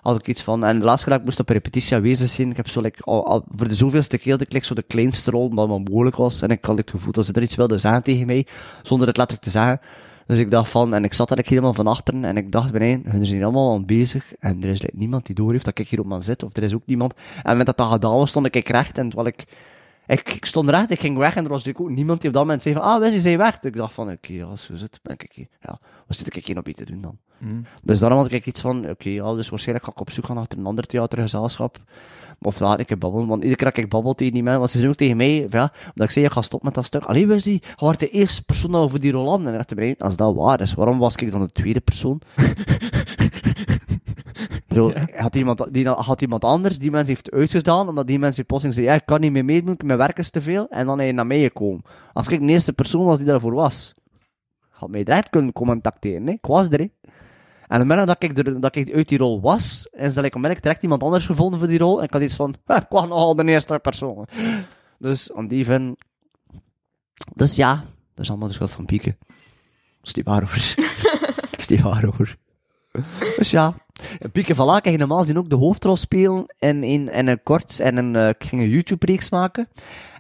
had 0.03 0.19
ik 0.19 0.27
iets 0.27 0.43
van, 0.43 0.65
en 0.65 0.79
de 0.79 0.85
laatste 0.85 1.09
keer 1.09 1.19
ik 1.19 1.25
moest 1.25 1.41
op 1.41 1.49
repetitie 1.49 1.97
aanwezig 1.97 2.29
zijn, 2.29 2.51
ik 2.51 2.57
heb 2.57 2.69
zo, 2.69 2.81
like, 2.81 3.03
al, 3.03 3.27
al, 3.27 3.45
voor 3.57 3.69
de 3.69 3.75
zoveelste 3.75 4.19
keer 4.19 4.33
dat 4.33 4.41
ik 4.41 4.53
like, 4.53 4.67
zo 4.67 4.75
de 4.75 4.83
kleinste 4.83 5.31
rol, 5.31 5.49
omdat 5.49 5.69
maar 5.69 5.81
mogelijk 5.81 6.17
was, 6.17 6.43
en 6.43 6.49
ik 6.49 6.65
had 6.65 6.77
het 6.77 6.91
gevoel 6.91 7.13
dat 7.13 7.27
ze 7.27 7.33
er 7.33 7.43
iets 7.43 7.57
wilden 7.57 7.81
zeggen 7.81 8.03
tegen 8.03 8.27
mij, 8.27 8.47
zonder 8.83 9.07
het 9.07 9.17
letterlijk 9.17 9.47
te 9.49 9.53
zeggen. 9.53 9.81
Dus 10.27 10.39
ik 10.39 10.51
dacht 10.51 10.71
van, 10.71 10.95
en 10.95 11.05
ik 11.05 11.13
zat 11.13 11.29
daar 11.29 11.39
helemaal 11.43 11.75
van 11.75 11.87
achteren, 11.87 12.25
en 12.25 12.37
ik 12.37 12.53
dacht 12.53 12.73
beneden, 12.73 13.13
hun 13.13 13.27
zijn 13.27 13.43
allemaal 13.43 13.73
aan 13.73 13.87
bezig, 13.87 14.35
en 14.39 14.63
er 14.63 14.69
is 14.69 14.83
like, 14.83 14.97
niemand 14.97 15.27
die 15.27 15.35
door 15.35 15.53
heeft 15.53 15.65
dat 15.65 15.79
ik 15.79 15.89
hier 15.89 16.01
op 16.01 16.07
man 16.07 16.23
zit, 16.23 16.43
of 16.43 16.57
er 16.57 16.63
is 16.63 16.75
ook 16.75 16.87
niemand. 16.87 17.15
En 17.43 17.57
met 17.57 17.67
dat 17.67 17.77
dat 17.77 17.91
gedaan 17.91 18.17
was, 18.17 18.31
stond 18.31 18.55
ik 18.55 18.69
recht, 18.69 18.99
en 18.99 19.09
terwijl 19.09 19.29
ik, 19.29 19.45
ik, 20.07 20.33
ik 20.33 20.45
stond 20.45 20.69
recht, 20.69 20.91
ik 20.91 21.01
ging 21.01 21.17
weg, 21.17 21.35
en 21.35 21.45
er 21.45 21.51
was 21.51 21.65
natuurlijk 21.65 21.91
ook 21.91 21.97
niemand 21.97 22.21
die 22.21 22.29
op 22.29 22.35
dat 22.35 22.45
moment 22.45 22.63
zei 22.63 22.75
van, 22.75 22.85
ah, 22.85 23.01
Wesley, 23.01 23.21
zijn 23.21 23.39
weg. 23.39 23.59
Dus 23.59 23.71
ik 23.71 23.77
dacht 23.77 23.95
van, 23.95 24.11
oké, 24.11 24.33
ja, 24.33 24.57
zo 24.57 24.75
zit, 24.75 25.01
ben 25.03 25.17
ik 25.19 25.33
hier. 25.35 25.49
Ja, 25.61 25.79
wat 26.07 26.17
zit 26.17 26.37
ik 26.37 26.47
hier 26.47 26.55
nog 26.55 26.65
bij 26.65 26.73
te 26.73 26.85
doen 26.85 27.01
dan? 27.01 27.19
Mm. 27.39 27.67
Dus 27.83 27.99
daarom 27.99 28.19
had 28.19 28.33
ik 28.33 28.47
iets 28.47 28.61
van, 28.61 28.91
oké, 28.91 29.09
ja, 29.09 29.35
dus 29.35 29.49
waarschijnlijk 29.49 29.87
ga 29.87 29.93
ik 29.93 30.01
op 30.01 30.11
zoek 30.11 30.27
gaan 30.27 30.37
naar 30.37 30.47
een 30.49 30.67
ander 30.67 30.87
theatergezelschap. 30.87 31.79
Of 32.41 32.61
laat 32.61 32.81
ik 32.81 32.99
babbelen, 32.99 33.27
want 33.27 33.43
iedere 33.43 33.57
keer 33.57 33.71
dat 33.71 33.77
ik 33.85 33.91
babbel 33.91 34.15
tegen 34.15 34.33
die 34.33 34.43
mensen, 34.43 34.61
want 34.61 34.73
ze 34.73 34.79
zijn 34.79 34.91
ook 34.91 34.97
tegen 34.97 35.17
mij, 35.17 35.47
ja, 35.51 35.73
omdat 35.85 36.07
ik 36.07 36.11
zei, 36.11 36.25
je 36.25 36.31
gaat 36.31 36.45
stoppen 36.45 36.69
met 36.69 36.77
dat 36.77 36.85
stuk. 36.85 37.05
Allee, 37.05 37.27
was 37.27 37.43
die, 37.43 37.63
je 37.63 37.85
was 37.85 37.97
de 37.97 38.09
eerste 38.09 38.45
persoon 38.45 38.75
over 38.75 39.01
die 39.01 39.13
Roland. 39.13 39.47
En 39.47 39.55
ik 39.59 39.77
dacht, 39.77 40.03
als 40.03 40.17
dat 40.17 40.35
waar 40.35 40.61
is, 40.61 40.75
waarom 40.75 40.99
was 40.99 41.15
ik 41.15 41.31
dan 41.31 41.41
de 41.41 41.53
tweede 41.53 41.81
persoon? 41.81 42.21
Had, 45.17 45.37
iemand, 45.37 45.73
die, 45.73 45.89
had 45.89 46.21
iemand 46.21 46.45
anders 46.45 46.79
die 46.79 46.91
mensen 46.91 47.09
heeft 47.09 47.31
uitgedaan, 47.31 47.89
omdat 47.89 48.07
die 48.07 48.19
mensen 48.19 48.47
plotseling 48.47 48.79
zei, 48.79 48.89
ja, 48.89 48.95
ik 48.95 49.07
kan 49.07 49.21
niet 49.21 49.33
meer 49.33 49.45
meedoen, 49.45 49.79
mijn 49.85 49.99
werk 49.99 50.19
is 50.19 50.31
te 50.31 50.41
veel, 50.41 50.69
en 50.69 50.87
dan 50.87 51.07
je 51.07 51.13
naar 51.13 51.27
mij 51.27 51.41
gekomen. 51.41 51.83
Als 52.13 52.29
ik 52.29 52.41
de 52.41 52.47
eerste 52.47 52.73
persoon 52.73 53.05
was 53.05 53.19
die 53.19 53.27
daarvoor 53.27 53.55
was, 53.55 53.95
had 54.69 54.91
mij 54.91 55.05
direct 55.05 55.31
kunnen 55.31 55.53
contacteren, 55.53 56.27
hè. 56.27 56.33
ik 56.33 56.47
was 56.47 56.69
er, 56.69 56.79
hè. 56.79 56.87
En 57.73 57.81
op 57.81 57.89
het 57.89 57.97
moment 57.97 58.21
dat 58.21 58.31
ik, 58.31 58.47
er, 58.47 58.61
dat 58.61 58.77
ik 58.77 58.95
uit 58.95 59.09
die 59.09 59.19
rol 59.19 59.41
was, 59.41 59.89
is 59.93 60.15
dat 60.15 60.25
ik 60.25 60.35
onmiddellijk 60.35 60.63
direct 60.63 60.83
iemand 60.83 61.03
anders 61.03 61.27
gevonden 61.27 61.59
voor 61.59 61.69
die 61.69 61.79
rol. 61.79 61.99
En 61.99 62.05
ik 62.05 62.13
had 62.13 62.23
iets 62.23 62.37
van, 62.37 62.55
"Ha, 62.65 62.77
ik 62.83 62.87
was 62.89 63.09
nogal 63.09 63.37
de 63.37 63.45
eerste 63.45 63.79
persoon. 63.79 64.27
Dus, 64.99 65.33
aan 65.33 65.49
die 65.49 65.67
van... 65.67 65.97
Dus 67.35 67.57
ja, 67.57 67.75
dat 68.15 68.25
is 68.25 68.31
allemaal 68.31 68.49
de 68.49 68.55
schuld 68.55 68.71
van 68.71 68.85
Pieke. 68.85 69.17
Dat 69.19 70.07
is 70.07 70.15
niet 70.15 70.27
waar 70.27 70.41
hoor. 70.41 70.75
dat 71.51 71.59
is 71.61 71.69
niet 71.69 71.81
waar 71.81 72.05
hoor. 72.05 72.37
Dus 73.37 73.51
ja. 73.51 73.75
Pieke 74.33 74.55
van 74.55 74.67
Laak 74.67 74.85
ging 74.85 74.99
normaal 74.99 75.21
gezien 75.21 75.39
ook 75.39 75.51
de 75.51 75.57
hoofdrol 75.57 75.97
spelen 75.97 76.45
in, 76.59 76.85
in, 76.85 77.09
in 77.09 77.27
een 77.29 77.43
kort 77.43 77.81
en 77.81 77.97
een, 77.97 78.29
ik 78.29 78.45
ging 78.45 78.63
een 78.63 78.69
YouTube-reeks 78.69 79.31
maken. 79.31 79.69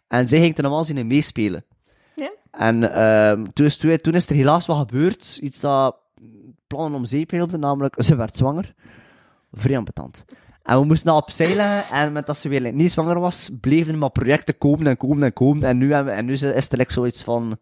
En 0.09 0.29
zij 0.29 0.41
ging 0.41 0.57
er 0.57 0.62
normaal 0.62 0.81
gezien 0.81 0.99
in 0.99 1.07
meespelen. 1.07 1.64
Ja? 2.14 2.33
En 2.51 2.95
ehm, 2.95 3.45
toen, 3.53 3.66
is, 3.66 3.77
toen, 3.77 4.14
is 4.14 4.29
er 4.29 4.35
helaas 4.35 4.66
wat 4.66 4.79
gebeurd, 4.79 5.39
iets 5.43 5.61
dat 5.61 5.97
plannen 6.66 6.99
om 6.99 7.05
zeep 7.05 7.31
hielden, 7.31 7.61
namelijk 7.61 7.95
ze 7.99 8.16
werd 8.16 8.37
zwanger. 8.37 8.75
Vrij 9.53 9.77
ambetant. 9.77 10.25
En 10.62 10.81
we 10.81 10.87
moesten 10.87 11.12
dat 11.12 11.23
opzij 11.23 11.55
leggen, 11.55 11.97
en 11.97 12.12
met 12.12 12.27
dat 12.27 12.37
ze 12.37 12.49
weer 12.49 12.73
niet 12.73 12.93
zwanger 12.93 13.20
was, 13.20 13.51
bleven 13.61 13.93
er 13.93 13.99
maar 13.99 14.11
projecten 14.11 14.59
komen 14.59 14.87
en 14.87 14.97
komen 14.97 15.23
en 15.23 15.33
komen. 15.33 15.62
En 15.62 15.79
nu, 15.79 15.93
hebben 15.93 16.12
we, 16.12 16.18
en 16.18 16.25
nu 16.25 16.33
is 16.33 16.41
het 16.41 16.77
like 16.77 16.93
zoiets 16.93 17.23
van 17.23 17.59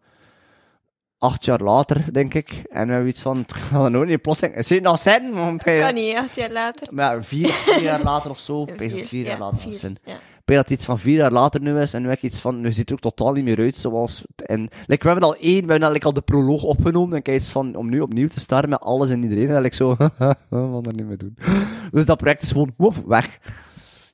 acht 1.21 1.45
jaar 1.45 1.59
later, 1.61 2.13
denk 2.13 2.33
ik. 2.33 2.49
En 2.69 2.85
we 2.87 2.91
hebben 2.91 3.09
iets 3.09 3.21
van, 3.21 3.37
het 3.37 3.53
er 3.73 3.91
nooit 3.91 4.09
niet. 4.09 4.43
Is 4.55 4.69
het 4.69 4.81
nog 4.83 4.99
zin? 4.99 5.33
Want 5.33 5.65
hij- 5.65 5.79
Kan 5.79 5.93
niet, 5.93 6.17
acht 6.17 6.35
jaar 6.35 6.51
later. 6.51 6.87
maar 6.91 7.23
vier, 7.23 7.47
vier 7.49 7.81
jaar 7.81 8.03
later 8.03 8.31
of 8.31 8.39
zo. 8.39 8.65
Vier, 8.77 9.05
vier 9.05 9.25
jaar 9.25 9.37
ja, 9.37 9.43
later. 9.43 9.59
vier, 9.59 9.73
Zin. 9.73 9.97
ja. 10.03 10.13
Ik 10.15 10.57
dat 10.57 10.69
het 10.69 10.77
iets 10.77 10.85
van 10.85 10.99
vier 10.99 11.17
jaar 11.17 11.31
later 11.31 11.61
nu 11.61 11.79
is, 11.79 11.93
en 11.93 12.09
ik 12.09 12.21
iets 12.21 12.39
van, 12.39 12.61
nu 12.61 12.67
ziet 12.67 12.77
het 12.77 12.89
er 12.89 12.95
ook 12.95 13.01
totaal 13.01 13.33
niet 13.33 13.43
meer 13.43 13.57
uit 13.59 13.75
zoals, 13.77 14.23
en, 14.45 14.69
like, 14.85 15.03
we 15.03 15.09
hebben 15.09 15.23
al 15.29 15.35
één, 15.35 15.65
we 15.65 15.71
hebben 15.71 15.83
al, 15.87 15.91
like, 15.93 16.05
al 16.05 16.13
de 16.13 16.21
proloog 16.21 16.63
opgenomen, 16.63 17.11
en 17.17 17.17
heb 17.25 17.35
iets 17.35 17.49
van, 17.49 17.75
om 17.75 17.89
nu 17.89 17.99
opnieuw 17.99 18.27
te 18.27 18.39
starten 18.39 18.69
met 18.69 18.79
alles 18.79 19.09
en 19.09 19.23
iedereen, 19.23 19.49
en 19.55 19.63
ik 19.65 19.73
zo, 19.73 19.95
wat 20.49 20.83
dat 20.83 20.95
niet 20.95 21.05
meer 21.07 21.17
doen. 21.17 21.37
Dus 21.91 22.05
dat 22.05 22.17
project 22.17 22.41
is 22.41 22.51
gewoon, 22.51 22.73
woef, 22.77 23.01
weg. 23.05 23.39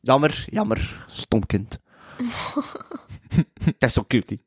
Jammer, 0.01 0.45
jammer, 0.49 1.05
stom 1.07 1.45
kind. 1.45 1.79
dat 3.77 3.89
is 3.89 3.93
zo 3.93 4.03
cute. 4.07 4.39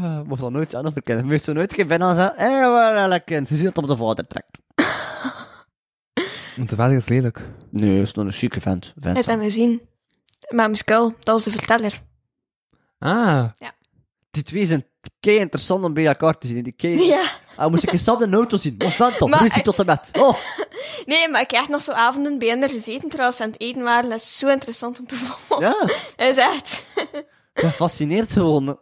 Uh, 0.00 0.20
mocht 0.20 0.40
dat 0.40 0.50
nooit 0.50 0.70
zijn 0.70 0.86
of 0.86 0.92
verkennen. 0.92 1.26
Moest 1.26 1.44
zo 1.44 1.52
nooit 1.52 1.74
geen 1.74 1.88
vinden 1.88 2.14
zeggen, 2.14 2.36
hé, 2.38 2.70
wel 2.70 3.12
een 3.12 3.24
kind. 3.24 3.48
Je 3.48 3.56
ziet 3.56 3.64
dat 3.64 3.78
op 3.78 3.88
de 3.88 3.96
vader 3.96 4.26
trekt. 4.26 4.60
Want 6.56 6.70
de 6.70 6.76
vader 6.76 6.96
is 6.96 7.08
lelijk. 7.08 7.40
Nee, 7.70 8.00
is 8.00 8.14
nog 8.14 8.24
een 8.24 8.32
chique 8.32 8.60
vent. 8.60 8.92
vent 8.98 9.16
Het 9.16 9.26
hebben 9.26 9.44
we 9.46 9.50
gezien. 9.52 9.80
Maar 10.48 10.70
Muskel, 10.70 11.08
dat 11.10 11.24
was 11.24 11.44
de 11.44 11.50
verteller. 11.50 12.00
Ah. 12.98 13.44
Die 14.30 14.42
twee 14.42 14.64
zijn 14.66 14.86
kei 15.20 15.38
interessant 15.38 15.84
om 15.84 15.94
bij 15.94 16.06
elkaar 16.06 16.38
te 16.38 16.46
zien. 16.46 16.62
Die 16.62 16.72
kei... 16.72 17.06
Ja. 17.06 17.30
Ah, 17.56 17.70
moest 17.70 17.82
ik 17.82 17.92
eens 17.92 18.04
zelf 18.04 18.18
de 18.18 18.30
auto 18.30 18.56
zien. 18.56 18.74
Wat 18.78 18.92
vent 18.92 19.16
toch? 19.16 19.28
Maar 19.30 19.40
Nu 19.40 19.46
is 19.46 19.54
hij 19.54 19.62
tot 19.62 19.78
en 19.78 19.86
met. 19.86 20.10
Oh, 20.18 20.36
Nee, 21.06 21.28
maar 21.28 21.40
ik 21.40 21.50
heb 21.50 21.60
echt 21.60 21.68
nog 21.70 21.82
zo 21.82 21.92
avonden 21.92 22.38
bij 22.38 22.48
hen 22.48 22.68
gezeten 22.68 23.08
terwijl 23.08 23.32
ze 23.32 23.42
aan 23.42 23.50
het 23.50 23.60
eten 23.60 23.82
waren. 23.82 24.10
Dat 24.10 24.20
is 24.20 24.38
zo 24.38 24.48
interessant 24.48 24.98
om 24.98 25.06
te 25.06 25.16
volgen. 25.24 25.66
ja. 25.66 25.78
Dat 26.16 26.28
is 26.28 26.36
echt... 26.36 26.86
Dat 27.52 27.72
fascineert 27.72 28.32
gewoon. 28.32 28.78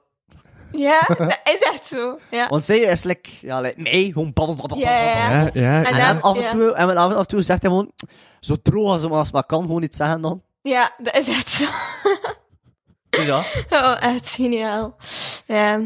Ja, 0.73 1.01
dat 1.09 1.41
is 1.45 1.61
echt 1.73 1.87
zo. 1.87 2.19
Ja. 2.31 2.49
Want 2.49 2.65
zij 2.65 2.79
is 2.79 3.03
like, 3.05 3.31
ja, 3.41 3.61
like, 3.61 3.81
nee, 3.81 4.13
gewoon 4.13 4.33
babbel, 4.33 4.57
babbel, 4.57 4.79
Ja, 4.79 5.51
ja. 5.55 5.85
En 5.85 5.85
En, 5.85 5.95
dan- 6.15 6.21
af 6.23 6.37
en 6.37 6.43
ja. 6.43 6.51
toe, 6.51 6.73
en 6.75 6.97
af 6.97 7.13
en 7.17 7.27
toe 7.27 7.43
zegt 7.43 7.63
hij 7.63 7.71
gewoon, 7.71 7.93
zo 8.41 8.57
droog 8.63 8.91
als 8.93 9.03
hem 9.03 9.13
als 9.13 9.33
maar 9.33 9.45
kan, 9.45 9.63
gewoon 9.63 9.83
iets 9.83 9.97
zeggen 9.97 10.21
dan. 10.21 10.43
Ja, 10.63 10.91
dat 10.99 11.17
is 11.17 11.29
echt 11.29 11.49
zo. 11.49 11.65
Ja. 13.11 13.43
Oh, 13.71 13.97
echt 14.01 14.31
geniaal. 14.31 14.97
Ja. 15.47 15.81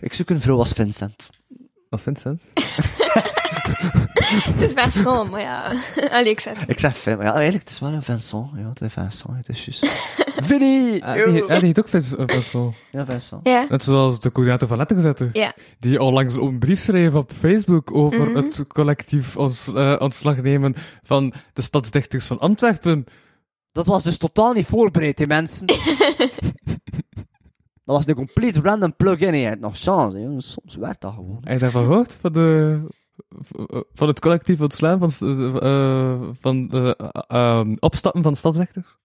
Ik 0.00 0.12
zoek 0.12 0.30
een 0.30 0.40
vrouw 0.40 0.58
als 0.58 0.72
Vincent. 0.72 1.28
Vindt 1.90 2.02
Vincent? 2.22 2.42
Het 4.44 4.60
is 4.60 4.72
best 4.74 5.02
wel, 5.02 5.24
maar 5.26 5.40
ja. 5.40 5.72
Allee, 6.12 6.30
ik 6.30 6.40
zeg 6.40 6.60
het. 6.60 6.68
Ik 6.68 6.78
zeg 6.80 6.96
Vin, 6.96 7.16
maar 7.16 7.26
ja, 7.26 7.32
eigenlijk, 7.32 7.64
het 7.64 7.72
is 7.72 7.80
wel 7.80 7.92
een 7.92 8.02
Vincent. 8.02 8.50
Ja, 8.56 8.68
het 8.68 8.80
is 8.80 8.92
Vincent, 8.92 9.36
het 9.36 9.48
is 9.48 9.64
juist. 9.64 10.24
Vinnie! 10.42 11.04
Ah, 11.04 11.14
die, 11.14 11.34
ja, 11.34 11.46
die 11.46 11.66
heet 11.66 11.78
ook 11.78 11.88
Vincent. 11.88 12.32
Ja, 12.90 13.04
Vincent. 13.06 13.40
Ja. 13.42 13.66
Net 13.68 13.82
zoals 13.84 14.20
de 14.20 14.32
coördinator 14.32 14.68
van 14.68 14.76
Letterzetten. 14.76 15.30
Ja. 15.32 15.54
Die 15.78 16.02
onlangs 16.02 16.34
een 16.34 16.58
brief 16.58 16.80
schreef 16.80 17.14
op 17.14 17.32
Facebook 17.32 17.94
over 17.94 18.20
Mhm. 18.30 18.36
het 18.36 18.66
collectief 18.66 19.36
ons, 19.36 19.72
eh, 19.74 19.96
ontslag 19.98 20.42
nemen 20.42 20.74
van 21.02 21.32
de 21.52 21.62
stadsdichters 21.62 22.26
van 22.26 22.38
Antwerpen. 22.38 23.04
Dat 23.72 23.86
was 23.86 24.02
dus 24.02 24.18
totaal 24.18 24.52
niet 24.52 24.66
voorbereid, 24.66 25.16
die 25.16 25.26
mensen. 25.26 25.66
dat 27.84 27.96
was 27.96 28.06
een 28.06 28.14
compleet 28.14 28.56
random 28.56 28.96
plug-in. 28.96 29.34
Je 29.36 29.46
hebt 29.46 29.60
nog 29.60 29.78
chance, 29.78 30.18
hè. 30.18 30.40
Soms 30.40 30.76
werkt 30.76 31.00
dat 31.00 31.12
gewoon. 31.14 31.38
Heb 31.40 31.52
je 31.52 31.58
daarvan 31.58 31.84
gehoord? 31.84 32.18
Van, 32.20 32.32
de, 32.32 32.80
van 33.94 34.08
het 34.08 34.20
collectief 34.20 34.60
ontslaan 34.60 34.98
van, 34.98 35.10
eh, 35.60 36.20
van 36.40 36.68
de 36.68 36.96
eh, 37.12 37.60
eh, 37.60 37.66
opstappen 37.78 38.22
van 38.22 38.36
stadsdichters? 38.36 38.96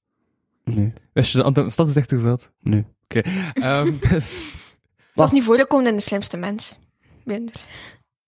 Nee. 0.76 0.94
Wist 1.14 1.32
je 1.32 1.38
de 1.38 1.44
Antwerpen 1.44 1.74
stadsdichters 1.74 2.24
had? 2.24 2.52
Nee. 2.60 2.86
Oké. 3.04 3.22
Ehm, 3.54 3.98
dus, 4.10 4.44
Dat 4.96 5.14
was 5.14 5.32
niet 5.32 5.44
voorgekomen 5.44 5.88
in 5.88 5.96
de 5.96 6.02
slimste 6.02 6.38
mens. 6.38 6.80
Minder. 7.24 7.56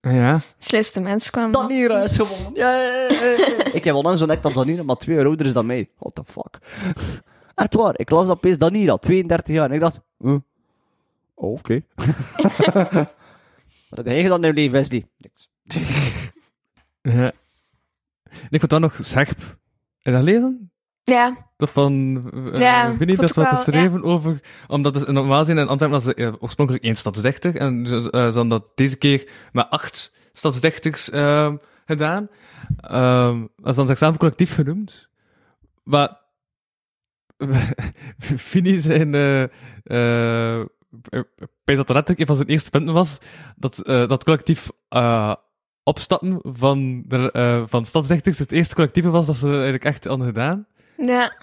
ja. 0.01 0.37
De 0.37 0.43
slimste 0.57 1.01
mens 1.01 1.29
kwam. 1.29 1.51
Danira 1.51 2.01
is 2.03 2.15
gewonnen. 2.15 2.53
Ja, 2.53 3.07
ik 3.77 3.83
heb 3.83 3.95
onlangs 3.95 4.21
ontdekt 4.21 4.43
dat 4.43 4.53
Danira 4.53 4.83
maar 4.83 4.95
twee 4.95 5.15
jaar 5.15 5.25
ouder 5.25 5.45
is 5.45 5.53
dan 5.53 5.65
mij. 5.65 5.89
What 5.99 6.15
the 6.15 6.23
fuck. 6.25 6.57
Echt 7.55 7.73
waar, 7.73 7.99
ik 7.99 8.09
las 8.09 8.27
dat 8.27 8.35
opeens 8.35 8.57
Danira, 8.57 8.97
32 8.97 9.55
jaar. 9.55 9.69
En 9.69 9.73
ik 9.75 9.79
dacht, 9.79 9.99
huh? 10.17 10.37
oh, 11.33 11.51
oké. 11.51 11.81
Wat 13.89 14.05
heb 14.05 14.13
jij 14.13 14.21
gedaan 14.21 14.43
in 14.43 14.47
je 14.47 14.53
leven, 14.53 14.71
Wesley? 14.71 15.05
Niks. 15.17 15.49
ja. 17.01 17.31
En 18.31 18.49
ik 18.49 18.59
vond 18.59 18.71
dat 18.71 18.79
nog 18.79 18.97
scherp. 19.01 19.39
Heb 19.39 19.57
je 20.01 20.11
dat 20.11 20.19
gelezen? 20.19 20.71
Ja. 21.03 21.51
Van 21.67 22.23
uh, 22.33 22.57
Ja, 22.57 22.95
Vinnie, 22.97 23.15
vond 23.15 23.19
dat 23.19 23.29
ik 23.29 23.33
ze 23.33 23.39
wat 23.39 23.49
wel, 23.49 23.59
geschreven 23.59 24.03
over... 24.03 24.39
Omdat 24.67 24.95
het 24.95 25.11
normaal 25.11 25.45
zijn 25.45 25.57
in 25.57 25.67
Antwerpen 25.67 26.03
was 26.03 26.15
uh, 26.15 26.33
oorspronkelijk 26.39 26.83
één 26.83 26.95
stadsdichter. 26.95 27.55
En 27.55 27.85
uh, 27.85 27.99
ze 27.99 28.09
hadden 28.11 28.47
dat 28.47 28.65
deze 28.75 28.95
keer 28.95 29.29
met 29.51 29.69
acht 29.69 30.11
stadsdichters 30.33 31.09
uh, 31.09 31.53
gedaan. 31.85 32.29
Um, 32.91 33.49
dat 33.55 33.69
is 33.69 33.75
dan 33.75 33.87
zichzelf 33.87 34.17
collectief 34.17 34.53
genoemd. 34.53 35.09
Maar... 35.83 36.21
Vinnie 38.17 38.79
zijn... 38.79 39.11
Bij 41.63 41.75
dat 41.75 41.87
net 41.87 42.19
een 42.19 42.25
van 42.25 42.35
zijn 42.35 42.47
eerste 42.47 42.69
punten 42.69 42.93
was, 42.93 43.17
dat, 43.55 43.81
uh, 43.85 44.07
dat 44.07 44.23
collectief 44.23 44.69
uh, 44.89 45.33
opstappen 45.83 46.39
van, 46.41 47.03
de, 47.07 47.29
uh, 47.33 47.63
van 47.65 47.85
stadsdichters 47.85 48.39
het 48.39 48.51
eerste 48.51 48.75
collectieve 48.75 49.09
was 49.09 49.25
dat 49.25 49.35
ze 49.35 49.47
eigenlijk 49.47 49.83
echt 49.83 50.05
hadden 50.05 50.27
gedaan. 50.27 50.67
Ja. 50.97 51.35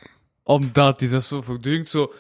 Omdat 0.43 0.99
die 0.99 1.09
dus 1.09 1.29
zo 1.29 1.43
voortdurend 1.43 1.89
zo... 1.89 2.13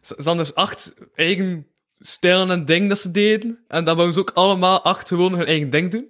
Ze 0.00 0.14
hadden 0.16 0.36
dus 0.36 0.54
acht 0.54 0.94
eigen 1.14 1.66
stijlen 1.98 2.50
en 2.50 2.64
dingen 2.64 2.88
dat 2.88 2.98
ze 2.98 3.10
deden. 3.10 3.64
En 3.68 3.84
dan 3.84 3.94
wouden 3.94 4.14
ze 4.14 4.20
ook 4.20 4.30
allemaal 4.30 4.82
acht 4.82 5.08
gewoon 5.08 5.34
hun 5.34 5.46
eigen 5.46 5.70
ding 5.70 5.90
doen. 5.90 6.08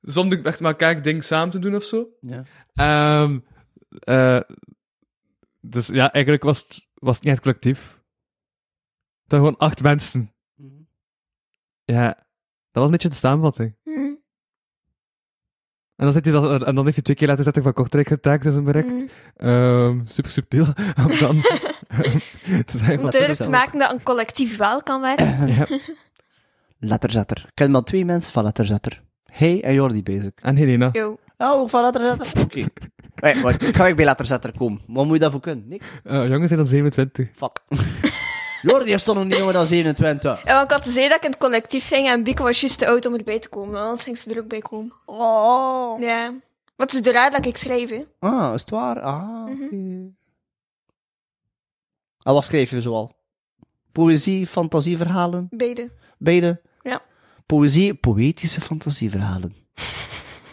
Zonder 0.00 0.46
echt 0.46 0.60
maar 0.60 0.70
elkaar 0.70 1.02
ding 1.02 1.24
samen 1.24 1.50
te 1.50 1.58
doen 1.58 1.74
of 1.74 1.84
zo. 1.84 2.08
Ja. 2.20 3.22
Um, 3.22 3.44
uh, 4.08 4.40
dus 5.60 5.86
ja, 5.86 6.12
eigenlijk 6.12 6.44
was 6.44 6.58
het, 6.58 6.86
was 6.94 7.14
het 7.14 7.24
niet 7.24 7.32
echt 7.32 7.42
collectief. 7.42 8.00
Het 9.22 9.32
waren 9.32 9.46
gewoon 9.46 9.68
acht 9.68 9.82
mensen. 9.82 10.34
Mhm. 10.54 10.82
Ja, 11.84 12.06
dat 12.06 12.82
was 12.82 12.84
een 12.84 12.90
beetje 12.90 13.08
de 13.08 13.14
samenvatting. 13.14 13.76
Hm. 13.82 14.14
En 15.96 16.04
dan, 16.04 16.12
zit 16.12 16.24
hij 16.24 16.34
dat, 16.34 16.64
en 16.64 16.74
dan 16.74 16.84
heeft 16.84 16.96
hij 16.96 17.04
twee 17.04 17.16
keer 17.16 17.28
laten 17.28 17.44
zetten 17.44 17.62
van 17.62 17.72
Kortrijk 17.72 18.08
getagd 18.08 18.44
in 18.44 18.52
zijn 18.52 18.64
bericht. 18.64 19.04
Hm. 19.36 19.46
Um, 19.48 20.02
super 20.06 20.30
subtiel. 20.30 20.66
Om 21.06 21.18
dan 21.18 21.40
te 22.64 22.78
zeggen 22.78 22.96
Om 22.96 23.02
wat 23.02 23.12
duidelijk 23.12 23.42
te 23.42 23.50
maken 23.50 23.78
dat 23.78 23.92
een 23.92 24.02
collectief 24.02 24.56
wel 24.56 24.82
kan 24.82 25.00
werken. 25.00 25.48
ja. 25.56 25.66
letterzetter. 26.78 27.36
Ik 27.46 27.54
ken 27.54 27.70
maar 27.70 27.82
twee 27.82 28.04
mensen 28.04 28.32
van 28.32 28.44
letterzetter. 28.44 29.02
Hij 29.24 29.62
en 29.62 29.74
Jordi 29.74 30.02
bezig. 30.02 30.30
En 30.34 30.56
Helena. 30.56 30.88
Yo. 30.92 31.18
Oh, 31.38 31.50
ook 31.50 31.70
van 31.70 31.82
letterzetter? 31.82 32.42
Oké. 32.42 32.66
Hey, 33.14 33.54
ik 33.58 33.76
ga 33.76 33.86
ik 33.86 33.96
bij 33.96 34.04
letterzetter 34.04 34.52
komen. 34.58 34.80
Wat 34.86 35.04
moet 35.04 35.14
je 35.14 35.20
daarvoor 35.20 35.40
kunnen? 35.40 35.68
Niks? 35.68 35.86
Eh 36.04 36.28
jongens 36.28 36.48
zijn 36.48 36.60
dan 36.60 36.68
27. 36.68 37.28
Fuck. 37.34 37.60
Jordi 38.64 38.92
is 38.92 39.02
toch 39.02 39.14
nog 39.14 39.24
niet 39.24 39.36
jonger 39.36 39.52
dan 39.52 39.66
27? 39.66 40.44
En 40.44 40.54
want 40.54 40.64
ik 40.64 40.70
had 40.76 40.84
gezegd 40.84 41.08
dat 41.08 41.16
ik 41.16 41.24
in 41.24 41.30
het 41.30 41.38
collectief 41.38 41.86
ging 41.86 42.06
en 42.08 42.22
Bieke 42.22 42.42
was 42.42 42.60
juist 42.60 42.78
te 42.78 42.86
oud 42.86 43.06
om 43.06 43.14
erbij 43.14 43.38
te 43.38 43.48
komen. 43.48 43.80
Anders 43.80 44.02
ging 44.02 44.18
ze 44.18 44.34
er 44.34 44.38
ook 44.40 44.48
bij 44.48 44.60
komen. 44.60 44.92
Oh. 45.04 46.00
Ja. 46.00 46.34
Wat 46.76 46.92
is 46.92 47.02
de 47.02 47.12
raad 47.12 47.32
dat 47.32 47.46
ik 47.46 47.56
schrijf, 47.56 47.90
hè? 47.90 48.00
Ah, 48.18 48.54
is 48.54 48.60
het 48.60 48.70
waar? 48.70 49.00
Ah, 49.00 49.42
oké. 49.50 49.68
En 52.22 52.32
wat 52.32 52.44
schreef 52.44 52.70
je 52.70 52.80
zoal? 52.80 53.16
Poëzie, 53.92 54.46
fantasieverhalen? 54.46 55.46
Beide. 55.50 55.90
Beide? 56.18 56.60
Ja. 56.82 57.02
Poëzie, 57.46 57.94
poëtische 57.94 58.60
fantasieverhalen. 58.60 59.54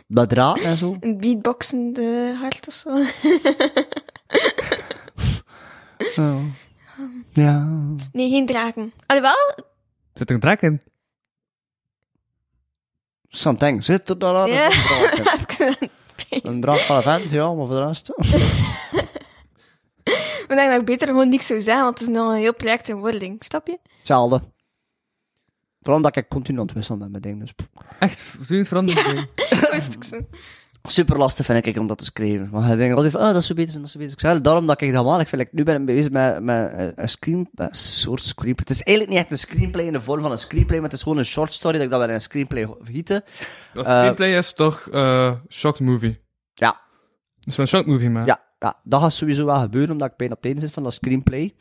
Met 0.07 0.29
draad 0.29 0.59
en 0.59 0.77
zo? 0.77 0.97
Een 0.99 1.17
beatboxende 1.17 2.35
hart 2.39 2.67
of 2.67 2.73
zo. 2.73 2.89
Oh. 6.17 6.43
Ja. 7.29 7.67
Nee, 8.11 8.29
geen 8.29 8.45
draken. 8.45 8.93
Alhoewel, 9.05 9.55
Zit 10.13 10.29
er 10.29 10.35
een 10.35 10.41
draak 10.41 10.61
in? 10.61 10.81
Something. 13.27 13.83
Zit 13.83 14.09
er 14.09 14.19
daar 14.19 14.35
aan? 14.35 14.49
Ja. 14.49 14.65
Een 14.65 15.23
draak 15.23 15.51
in. 15.51 15.89
Een 16.49 16.61
draak 16.61 16.79
van 16.79 16.95
een 16.95 17.01
vent, 17.01 17.29
ja, 17.29 17.53
maar 17.53 17.65
voor 17.65 17.75
de 17.75 17.85
rest... 17.85 18.09
ik 20.41 20.47
denk 20.47 20.69
dat 20.69 20.79
ik 20.79 20.85
beter 20.85 21.07
gewoon 21.07 21.29
niks 21.29 21.45
zou 21.47 21.61
zeggen, 21.61 21.83
want 21.83 21.99
het 21.99 22.07
is 22.07 22.13
nog 22.15 22.29
een 22.29 22.37
heel 22.37 22.53
project 22.53 22.89
in 22.89 22.97
wording. 22.99 23.43
Snap 23.43 23.67
je? 23.67 23.77
Hetzelfde. 23.97 24.41
Vooral 25.81 25.95
omdat 25.97 26.15
ik 26.15 26.29
continu 26.29 26.59
aan 26.59 26.65
het 26.65 26.73
wisselen 26.73 26.99
ben 26.99 27.11
met 27.11 27.23
dingen. 27.23 27.39
Dus. 27.39 27.53
Echt, 27.99 28.21
veranderd. 28.67 29.05
Dat 29.49 29.69
wist 29.75 29.93
ik 29.93 30.03
zo. 30.03 30.19
Super 30.83 31.17
lastig 31.17 31.45
vind 31.45 31.65
ik 31.65 31.77
om 31.77 31.87
dat 31.87 31.97
te 31.97 32.03
schrijven. 32.03 32.49
Want 32.51 32.65
hij 32.65 32.75
denkt 32.75 32.95
altijd 32.95 33.11
van, 33.11 33.21
ah, 33.21 33.33
dat 33.33 33.43
zou 33.43 33.53
beter 33.53 33.71
zijn, 33.71 33.81
dat 33.83 33.91
zou 33.91 34.03
beter 34.03 34.19
zijn. 34.19 34.31
Ik 34.31 34.35
zeg, 34.37 34.43
daarom 34.45 34.65
dat 34.67 34.81
ik 34.81 34.93
dat 34.93 35.03
wel, 35.03 35.19
ik 35.19 35.27
vind, 35.27 35.41
ik, 35.41 35.53
nu 35.53 35.63
ben 35.63 35.79
ik 35.79 35.85
bezig 35.85 36.11
met, 36.11 36.43
met 36.43 36.93
een 36.95 37.09
screen, 37.09 37.49
met 37.53 37.69
een 37.69 37.75
soort 37.75 38.23
screenplay. 38.23 38.65
Het 38.67 38.69
is 38.69 38.81
eigenlijk 38.83 39.09
niet 39.17 39.23
echt 39.25 39.31
een 39.31 39.47
screenplay 39.49 39.85
in 39.85 39.93
de 39.93 40.01
vorm 40.01 40.21
van 40.21 40.31
een 40.31 40.37
screenplay, 40.37 40.79
maar 40.79 40.89
het 40.89 40.97
is 40.97 41.03
gewoon 41.03 41.17
een 41.17 41.25
short 41.25 41.53
story 41.53 41.73
dat 41.75 41.83
ik 41.83 41.89
dat 41.89 41.99
wel 41.99 42.07
in 42.07 42.13
een 42.13 42.21
screenplay 42.21 42.67
gieten. 42.83 43.23
Dat 43.73 43.85
Eh, 43.85 43.91
gameplay 43.91 44.37
is 44.37 44.53
toch 44.53 44.87
eh 44.91 45.31
shocked 45.49 45.87
movie. 45.87 46.19
Ja, 46.53 46.81
Dus 47.39 47.55
van 47.55 47.63
een 47.63 47.69
shocked 47.69 47.87
movie, 47.87 48.09
maar. 48.09 48.25
ja, 48.25 48.41
ja, 48.59 48.79
dat 48.83 49.01
gaat 49.01 49.13
sowieso 49.13 49.45
wel 49.45 49.59
gebeuren, 49.59 49.91
omdat 49.91 50.09
ik 50.11 50.17
bijna 50.17 50.33
op 50.33 50.39
het 50.39 50.51
einde 50.51 50.65
zit 50.65 50.73
van 50.73 50.83
dat 50.83 50.93
screenplay. 50.93 51.53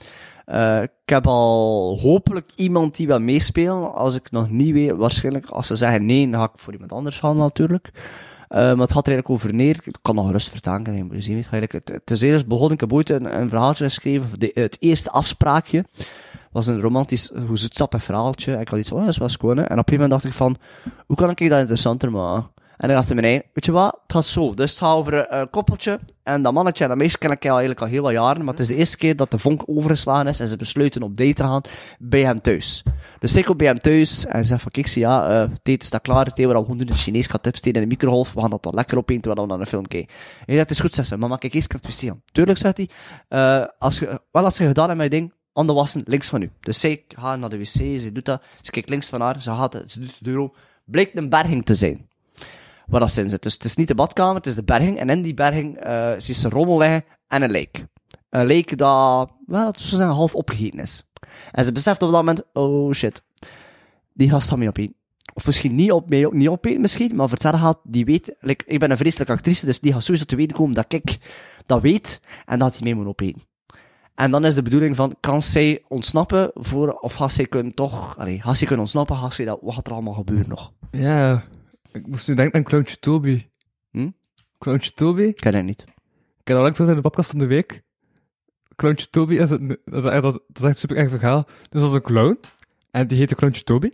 Eh, 0.45 0.83
ik 0.83 0.91
heb 1.05 1.27
al 1.27 1.99
hopelijk 2.01 2.51
iemand 2.57 2.97
die 2.97 3.07
wil 3.07 3.21
meespelen. 3.21 3.95
Als 3.95 4.15
ik 4.15 4.31
nog 4.31 4.51
niet 4.51 4.73
weet, 4.73 4.91
waarschijnlijk 4.97 5.47
als 5.47 5.67
ze 5.67 5.75
zeggen 5.75 6.07
nee, 6.07 6.31
dan 6.31 6.41
ga 6.41 6.47
ik 6.55 6.59
voor 6.61 6.73
iemand 6.73 6.93
anders 6.93 7.19
gaan 7.19 7.37
natuurlijk. 7.37 7.91
Eh, 8.51 8.59
maar 8.59 8.87
het 8.87 8.93
gaat 8.93 9.07
er 9.07 9.13
eigenlijk 9.13 9.31
over 9.31 9.55
neer. 9.55 9.81
Ik 9.85 9.99
kan 10.03 10.15
nog 10.15 10.31
rust 10.31 10.49
vertaan, 10.49 10.87
ik 10.87 11.09
plezier 11.09 11.35
mee. 11.35 11.47
Eigenlijk, 11.51 11.73
het, 11.73 11.89
het 11.89 12.11
is 12.11 12.21
eerst 12.21 12.47
begonnen, 12.47 12.73
ik 12.73 12.81
heb 12.81 12.93
ooit 12.93 13.11
een, 13.11 13.41
een 13.41 13.49
verhaaltje 13.49 13.85
geschreven. 13.85 14.41
De, 14.41 14.51
het 14.55 14.77
eerste 14.81 15.11
afspraakje 15.11 15.85
was 16.53 16.67
een 16.67 16.81
romantisch, 16.81 17.33
hoe 17.47 17.59
verhaaltje. 18.03 18.61
Ik 18.61 18.69
had 18.69 18.79
iets 18.79 18.89
van, 18.89 18.99
oh, 18.99 19.05
dat 19.05 19.13
is 19.13 19.19
hè. 19.57 19.63
En 19.63 19.79
op 19.79 19.89
een 19.89 19.95
moment 19.95 20.11
dacht 20.11 20.25
ik 20.25 20.33
van, 20.33 20.57
hoe 21.07 21.17
kan 21.17 21.31
ik 21.31 21.49
dat 21.49 21.59
interessanter 21.59 22.11
maken? 22.11 22.51
En 22.77 22.89
dan 22.89 22.97
dacht 22.97 23.11
ik 23.11 23.21
nee, 23.21 23.43
weet 23.53 23.65
je 23.65 23.73
wat, 23.73 23.99
het 24.03 24.13
gaat 24.13 24.25
zo. 24.25 24.55
Dus 24.55 24.71
het 24.71 24.79
gaat 24.79 24.97
over 24.97 25.33
een 25.33 25.51
koppeltje. 25.51 26.01
En 26.31 26.43
dat 26.43 26.53
mannetje 26.53 26.85
en 26.85 26.91
dat 26.91 26.99
meisje 26.99 27.19
ken 27.19 27.31
ik 27.31 27.45
al 27.45 27.51
eigenlijk 27.51 27.81
al 27.81 27.87
heel 27.87 28.03
wat 28.03 28.13
jaren. 28.13 28.45
Maar 28.45 28.55
het 28.55 28.63
is 28.63 28.67
de 28.67 28.75
eerste 28.77 28.97
keer 28.97 29.17
dat 29.17 29.31
de 29.31 29.39
vonk 29.39 29.63
overgeslagen 29.67 30.27
is. 30.27 30.41
En 30.41 30.49
ze 30.49 30.57
besluiten 30.57 31.03
op 31.03 31.17
date 31.17 31.33
te 31.33 31.43
gaan 31.43 31.63
bij 31.99 32.21
hem 32.21 32.41
thuis. 32.41 32.83
Dus 33.19 33.37
ik 33.37 33.45
kom 33.45 33.57
bij 33.57 33.67
hem 33.67 33.79
thuis 33.79 34.27
en 34.27 34.45
zeg 34.45 34.61
van, 34.61 34.71
kijk, 34.71 34.87
zie, 34.87 35.03
ja, 35.03 35.49
eten 35.63 35.87
staat 35.87 36.03
klaar. 36.03 36.27
Eten 36.27 36.49
we 36.49 36.55
al 36.55 36.67
doen 36.67 36.81
in 36.81 36.93
Chinees. 36.93 37.25
Ik 37.25 37.31
ga 37.31 37.39
tips 37.39 37.61
in 37.61 37.73
de 37.73 37.87
microgolf. 37.87 38.33
We 38.33 38.41
gaan 38.41 38.51
dat 38.51 38.63
dan 38.63 38.75
lekker 38.75 38.99
opeten 38.99 39.23
terwijl 39.23 39.47
we 39.47 39.53
naar 39.53 39.61
een 39.61 39.67
film 39.67 39.87
kijken. 39.87 40.15
En 40.39 40.55
zegt, 40.55 40.59
het 40.59 40.71
is 40.71 40.81
goed, 40.81 40.95
zegt 40.95 41.09
ze. 41.09 41.17
Mama, 41.17 41.37
kijk 41.37 41.55
eens, 41.55 41.65
ik 41.65 41.71
kan 41.71 41.81
het 41.83 42.09
aan. 42.11 42.23
Tuurlijk, 42.33 42.59
zegt 42.59 42.77
hij. 42.77 42.89
eh 43.29 43.67
als 43.79 43.99
je, 43.99 44.21
wel, 44.31 44.45
als 44.45 44.57
je 44.57 44.67
gedaan 44.67 44.89
hebt 44.89 45.03
je 45.03 45.09
ding, 45.09 45.33
handen 45.53 45.75
wassen 45.75 46.03
links 46.07 46.29
van 46.29 46.43
u. 46.43 46.51
Dus 46.61 46.81
zij 46.81 47.05
gaat 47.09 47.39
naar 47.39 47.51
de 47.51 47.59
wc, 47.59 47.67
ze 47.67 48.11
doet 48.13 48.25
dat. 48.25 48.43
Ze 48.61 48.71
kijkt 48.71 48.89
links 48.89 49.09
van 49.09 49.21
haar, 49.21 49.43
ze 49.43 49.51
gaat, 49.51 49.83
ze 49.87 50.01
doet 50.01 50.19
de 50.19 50.31
deur 50.31 50.39
open. 50.39 50.59
Blijkt 50.85 51.17
een 51.17 51.29
berging 51.29 51.65
te 51.65 51.75
zijn 51.75 52.09
waar 52.91 53.01
dat 53.01 53.17
in 53.17 53.31
zit. 53.31 53.43
Dus 53.43 53.55
het 53.55 53.65
is 53.65 53.77
niet 53.77 53.89
de 53.89 53.95
badkamer, 53.95 54.35
het 54.35 54.47
is 54.47 54.55
de 54.55 54.63
berging. 54.63 54.99
En 54.99 55.11
in 55.11 55.23
die 55.23 55.35
berging 55.35 55.87
uh, 55.87 56.13
zie 56.19 56.35
ze 56.35 56.49
rommel 56.49 56.83
en 56.83 57.03
een 57.27 57.51
lijk. 57.51 57.87
Een 58.31 58.47
lijk 58.47 58.79
dat, 58.79 59.31
wel, 59.47 59.73
zou 59.77 59.97
zeggen, 59.97 60.17
half 60.17 60.35
opgegeten 60.35 60.79
is. 60.79 61.05
En 61.53 61.65
ze 61.65 61.73
beseft 61.73 62.03
op 62.03 62.11
dat 62.11 62.19
moment, 62.19 62.43
oh 62.53 62.93
shit, 62.93 63.23
die 64.13 64.31
gast 64.31 64.49
gaat 64.49 64.59
mee 64.59 64.69
opeten. 64.69 64.95
Of 65.35 65.47
misschien 65.47 65.75
niet, 65.75 65.93
op, 65.93 66.09
mee, 66.09 66.27
niet 66.31 66.49
opeten, 66.49 66.81
misschien, 66.81 67.17
maar 67.17 67.29
vertellen 67.29 67.59
gaat, 67.59 67.79
die 67.83 68.05
weet, 68.05 68.37
ik 68.67 68.79
ben 68.79 68.91
een 68.91 68.97
vreselijke 68.97 69.33
actrice, 69.33 69.67
dus 69.67 69.81
die 69.81 69.93
gaat 69.93 70.03
sowieso 70.03 70.25
te 70.25 70.37
weten 70.37 70.57
komen 70.57 70.75
dat 70.75 70.93
ik 70.93 71.19
dat 71.67 71.83
weet 71.83 72.21
en 72.47 72.59
dat 72.59 72.73
hij 72.73 72.83
mee 72.83 72.95
moet 72.95 73.07
opeten. 73.07 73.43
En 74.15 74.31
dan 74.31 74.45
is 74.45 74.55
de 74.55 74.63
bedoeling 74.63 74.97
van, 74.97 75.17
kan 75.21 75.43
zij 75.43 75.85
ontsnappen 75.89 76.51
voor, 76.55 76.93
of 76.93 77.15
gaat 77.15 77.33
zij 77.33 77.47
kunnen 77.47 77.75
toch, 77.75 78.19
allee, 78.19 78.41
gaat 78.41 78.57
zij 78.57 78.67
kunnen 78.67 78.85
ontsnappen, 78.85 79.17
gaat 79.17 79.35
zij 79.35 79.45
dat, 79.45 79.59
wat 79.63 79.75
gaat 79.75 79.87
er 79.87 79.93
allemaal 79.93 80.15
gebeuren 80.15 80.49
nog? 80.49 80.73
Ja, 80.91 81.45
ik 81.93 82.07
moest 82.07 82.29
nu 82.29 82.35
denken 82.35 82.55
aan 82.59 82.65
Clowntje 82.65 82.99
Toby. 82.99 83.47
Hm? 83.91 84.09
Clowntje 84.59 84.93
Toby? 84.95 85.23
Ik 85.23 85.29
Ik 85.29 85.37
ken 85.37 85.55
het 85.55 85.65
niet. 85.65 85.85
heb 86.45 86.57
al 86.57 86.63
langs 86.63 86.79
in 86.81 86.87
de 86.87 87.01
podcast 87.01 87.31
van 87.31 87.39
de 87.39 87.47
week. 87.47 87.83
Clowntje 88.77 89.07
Toby 89.11 89.35
is, 89.35 89.51
het, 89.51 89.69
dat, 89.85 90.05
is, 90.05 90.11
echt- 90.11 90.23
dat, 90.23 90.33
is- 90.35 90.41
dat 90.49 90.57
is 90.57 90.63
echt 90.63 90.73
een 90.73 90.77
super 90.77 90.97
erg 90.97 91.11
verhaal. 91.11 91.45
Dus 91.69 91.81
dat 91.81 91.91
is 91.91 91.97
een 91.97 92.03
clown. 92.03 92.39
En 92.91 93.07
die 93.07 93.19
heette 93.19 93.35
Clowntje 93.35 93.63
Toby. 93.63 93.91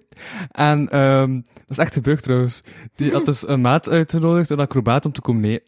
En 0.50 0.88
ehm 0.88 1.34
dat 1.34 1.70
is 1.70 1.78
echt 1.78 1.92
gebeurd 1.92 2.22
trouwens. 2.22 2.62
Die 2.94 3.12
had 3.12 3.24
dus 3.26 3.48
een 3.48 3.60
maat 3.60 3.88
uitgenodigd, 3.88 4.50
een 4.50 4.58
acrobaat, 4.60 5.04
om 5.06 5.12
te 5.12 5.20
komen 5.20 5.44
eten. 5.50 5.66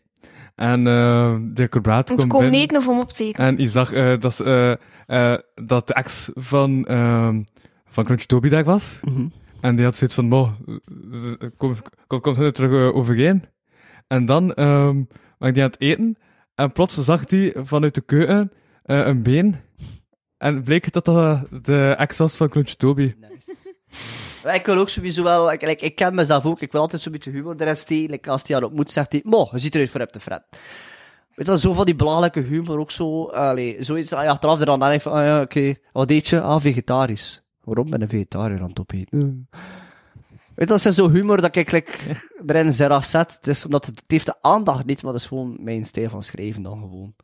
En 0.54 0.86
ehm 0.86 1.54
de 1.54 1.62
acrobaat 1.62 2.10
Om 2.10 2.16
te 2.18 2.26
kwam 2.26 2.40
binnen. 2.42 2.60
eten 2.60 2.76
of 2.76 2.88
om 2.88 2.98
op 3.00 3.12
te 3.12 3.24
eten. 3.24 3.44
En 3.44 3.56
hij 3.56 3.66
zag 3.66 3.92
eh, 3.92 4.18
dat, 4.18 4.40
eh, 4.40 4.72
eh, 5.06 5.38
dat 5.54 5.86
de 5.86 5.94
ex 5.94 6.30
van, 6.34 6.86
ehm 6.86 7.42
van 7.86 8.04
Crunchy 8.04 8.26
Toby 8.26 8.48
daar 8.48 8.64
was. 8.64 9.00
En 9.60 9.76
die 9.76 9.84
had 9.84 9.96
zoiets 9.96 10.16
van, 10.16 10.28
mo, 10.28 10.52
eh, 10.66 11.48
kom, 11.56 11.74
kom, 12.06 12.20
kom 12.20 12.34
terug 12.34 12.90
eh, 12.90 12.96
overeen. 12.96 13.44
En 14.06 14.26
dan 14.26 14.54
ehm 14.54 15.02
was 15.38 15.50
hij 15.50 15.62
aan 15.62 15.70
het 15.70 15.80
eten. 15.80 16.16
En 16.54 16.72
plots 16.72 16.98
zag 16.98 17.30
hij 17.30 17.54
vanuit 17.56 17.94
de 17.94 18.00
keuken 18.00 18.52
eh, 18.82 19.06
een 19.06 19.22
been. 19.22 19.56
En 20.36 20.62
bleek 20.62 20.92
dat 20.92 21.04
dat 21.04 21.64
de 21.64 21.94
ex 21.98 22.18
was 22.18 22.36
van 22.36 22.48
Crunchy 22.48 22.76
Toby. 22.76 23.14
Ik 24.42 24.66
wil 24.66 24.76
ook 24.76 24.88
sowieso 24.88 25.22
wel, 25.22 25.52
ik, 25.52 25.62
ik 25.62 25.94
ken 25.94 26.14
mezelf 26.14 26.44
ook, 26.44 26.60
ik 26.60 26.72
wil 26.72 26.80
altijd 26.80 27.02
zo'n 27.02 27.12
beetje 27.12 27.30
humor 27.30 27.76
steken. 27.76 28.10
Like, 28.10 28.30
als 28.30 28.42
hij 28.46 28.56
haar 28.56 28.64
ontmoet, 28.64 28.92
zegt 28.92 29.12
hij, 29.12 29.20
mo, 29.24 29.48
je 29.52 29.58
ziet 29.58 29.74
eruit 29.74 29.90
voor 29.90 30.00
hem 30.00 30.10
te 30.10 30.20
fret. 30.20 30.42
Weet 31.34 31.46
je 31.46 31.58
zo 31.58 31.72
van 31.72 31.84
die 31.84 31.94
belangrijke 31.94 32.40
humor 32.40 32.78
ook 32.78 32.90
zo, 32.90 33.24
allee, 33.24 33.76
zoiets, 33.82 34.12
ah, 34.12 34.28
achteraf 34.28 34.60
er 34.60 34.66
dan 34.66 34.82
aan 34.82 35.00
van, 35.00 35.12
ah 35.12 35.24
ja, 35.24 35.40
oké, 35.40 35.74
wat 35.92 36.10
eet 36.10 36.28
je? 36.28 36.40
Ah, 36.40 36.60
vegetarisch. 36.60 37.47
Waarom 37.68 37.90
ben 37.90 38.00
je 38.00 38.08
vegetariër 38.08 38.60
aan 38.62 38.68
het 38.68 38.80
opeten? 38.80 39.48
Weet 40.54 40.68
je, 40.68 40.74
dat 40.74 40.84
is 40.84 40.94
zo 40.94 41.10
humor 41.10 41.40
dat 41.40 41.56
ik 41.56 41.72
like, 41.72 41.92
erin 42.46 42.72
zera 42.72 43.00
zet. 43.00 43.34
Het 43.36 43.46
is 43.46 43.64
omdat 43.64 43.86
het, 43.86 43.96
het 44.00 44.10
heeft 44.10 44.26
de 44.26 44.34
aandacht 44.40 44.84
niet, 44.86 45.02
maar 45.02 45.12
dat 45.12 45.20
is 45.20 45.26
gewoon 45.26 45.56
mijn 45.60 45.86
stijl 45.86 46.10
van 46.10 46.22
schrijven 46.22 46.62
dan 46.62 46.78
gewoon. 46.80 47.14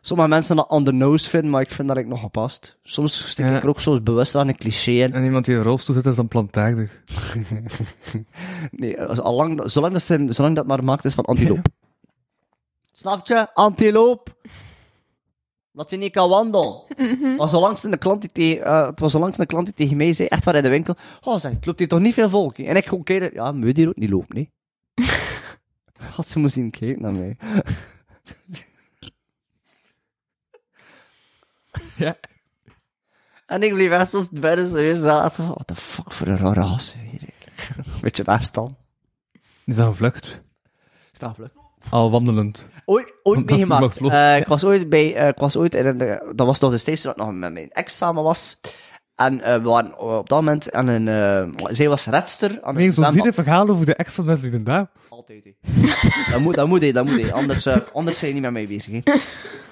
Sommige 0.00 0.28
mensen 0.28 0.56
dat 0.56 0.68
on 0.68 0.84
the 0.84 0.92
nose 0.92 1.28
vinden, 1.28 1.50
maar 1.50 1.60
ik 1.60 1.70
vind 1.70 1.88
dat 1.88 1.96
ik 1.96 2.06
nog 2.06 2.20
gepast. 2.20 2.78
Soms 2.82 3.28
stik 3.30 3.44
Ja. 3.46 3.56
ik 3.56 3.62
er 3.62 3.68
ook 3.68 3.80
zo 3.80 4.00
bewust 4.00 4.34
aan 4.34 4.48
een 4.48 4.56
cliché 4.56 4.90
in. 4.90 5.12
En 5.12 5.24
iemand 5.24 5.44
die 5.44 5.54
in 5.54 5.60
een 5.60 5.66
rolstoel 5.66 5.94
zit, 5.94 6.06
is 6.06 6.16
dan 6.16 6.28
plantaardig. 6.28 7.00
Nee, 8.70 9.02
allang, 9.02 9.62
zolang, 9.64 9.92
dat 9.92 10.02
zijn, 10.02 10.32
zolang 10.34 10.56
dat 10.56 10.66
maar 10.66 10.84
maakt 10.84 11.04
is 11.04 11.14
van 11.14 11.24
antiloop. 11.24 11.66
Snap 12.92 13.26
je? 13.26 13.54
Antiloop. 13.54 14.36
Dat 15.76 15.90
hij 15.90 15.98
niet 15.98 16.12
kan 16.12 16.28
wandelen. 16.28 16.82
was 17.36 17.50
zo 17.50 17.60
langs 17.60 17.82
een 17.82 17.98
klant 17.98 18.34
die 18.34 18.60
eh, 18.60 18.86
het 18.86 19.00
was 19.00 19.12
zo 19.12 19.18
langs 19.18 19.38
een 19.38 19.46
klant 19.46 19.64
die 19.64 19.74
tegen 19.74 19.96
mij 19.96 20.12
zei, 20.12 20.28
echt 20.28 20.44
waar 20.44 20.54
in 20.54 20.62
de 20.62 20.68
winkel, 20.68 20.94
oh 21.22 21.38
zeg, 21.38 21.52
het 21.52 21.66
loopt 21.66 21.78
hier 21.78 21.88
toch 21.88 22.00
niet 22.00 22.14
veel 22.14 22.28
volk? 22.28 22.56
hè?" 22.56 22.64
En 22.64 22.76
ik 22.76 22.86
gewoon 22.86 23.04
kijken, 23.04 23.30
ja, 23.34 23.52
moet 23.52 23.76
hier 23.76 23.88
ook 23.88 23.96
niet 23.96 24.10
lopen, 24.10 24.34
nee. 24.34 24.50
Had 26.16 26.28
ze 26.28 26.38
moeten 26.38 26.60
zien 26.60 26.70
kijken 26.70 27.02
naar 27.02 27.12
mij. 27.12 27.36
Ja. 31.96 32.16
En 33.46 33.62
ik 33.62 33.72
bleef 33.72 33.90
echt 33.90 34.10
zo 34.10 34.26
bijna 34.30 34.68
serieus 34.68 34.98
zaten 34.98 35.44
van, 35.44 35.54
what 35.54 35.66
the 35.66 35.74
fuck 35.74 36.12
voor 36.12 36.26
een 36.26 36.36
rare 36.36 36.66
gast 36.66 36.94
hier. 36.94 37.20
Beetje 38.02 38.24
waar 38.24 38.44
staan. 38.44 38.76
Die 39.32 39.42
is 39.64 39.76
dan 39.76 39.90
gevlucht. 39.90 40.42
Sta 41.12 41.34
vlug. 41.34 41.55
Al 41.90 42.10
wandelend. 42.10 42.66
Ooit, 42.84 43.12
ooit 43.22 43.50
meegemaakt. 43.50 43.96
Eh, 43.96 44.36
ik 44.36 44.46
was 44.46 44.64
ooit 44.64 44.88
bij, 44.88 45.14
eh, 45.14 45.28
ik 45.28 45.38
was 45.38 45.56
ooit 45.56 45.74
in 45.74 45.86
een, 45.86 46.00
eh, 46.00 46.20
dat 46.34 46.46
was 46.46 46.60
nog 46.60 46.70
de 46.70 46.78
steeds 46.78 47.02
dat 47.02 47.12
ik 47.12 47.18
nog 47.18 47.32
met 47.32 47.52
mijn 47.52 47.70
ex 47.70 47.96
samen 47.96 48.22
was. 48.22 48.60
En 49.16 49.40
eh, 49.40 49.54
we 49.54 49.68
waren 49.68 49.98
op 49.98 50.28
dat 50.28 50.38
moment 50.38 50.72
aan 50.72 50.86
een, 50.86 51.08
eh, 51.08 51.66
zij 51.74 51.88
was 51.88 52.06
redster 52.06 52.62
aan 52.62 52.74
Nee, 52.74 52.86
een 52.86 52.92
zo 52.92 53.02
zie 53.02 53.22
je 53.22 53.32
verhaal 53.32 53.68
over 53.68 53.86
de 53.86 53.94
ex 53.94 54.14
van 54.14 54.24
Wesley 54.24 54.50
den 54.50 54.64
Douw. 54.64 54.88
Altijd, 55.08 55.44
hè. 55.44 55.52
dat 56.32 56.40
moet, 56.40 56.54
dat 56.54 56.68
moet, 56.68 56.82
hè, 56.82 56.92
dat 56.92 57.04
moet, 57.04 57.22
hè. 57.22 57.32
Anders, 57.32 57.66
anders 57.92 58.18
zijn 58.18 58.28
je 58.28 58.34
niet 58.34 58.44
met 58.44 58.52
mij 58.52 58.66
bezig, 58.66 58.92
hè. 58.92 59.12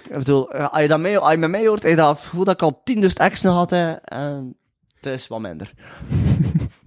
Ik 0.09 0.19
bedoel, 0.19 0.53
als 0.53 0.83
je, 0.83 0.89
dat 0.89 1.01
mee, 1.01 1.19
als 1.19 1.33
je 1.33 1.39
met 1.39 1.51
mij 1.51 1.67
hoort, 1.67 1.83
heb 1.83 1.91
je 1.91 1.97
dat 1.97 2.19
gevoel 2.19 2.45
dat 2.45 2.55
ik 2.55 2.63
al 2.63 2.83
10.000 2.85 3.07
exen 3.15 3.53
had, 3.53 3.71
hè, 3.71 3.93
en 3.93 4.57
het 5.01 5.07
is 5.07 5.27
wat 5.27 5.41
minder. 5.41 5.73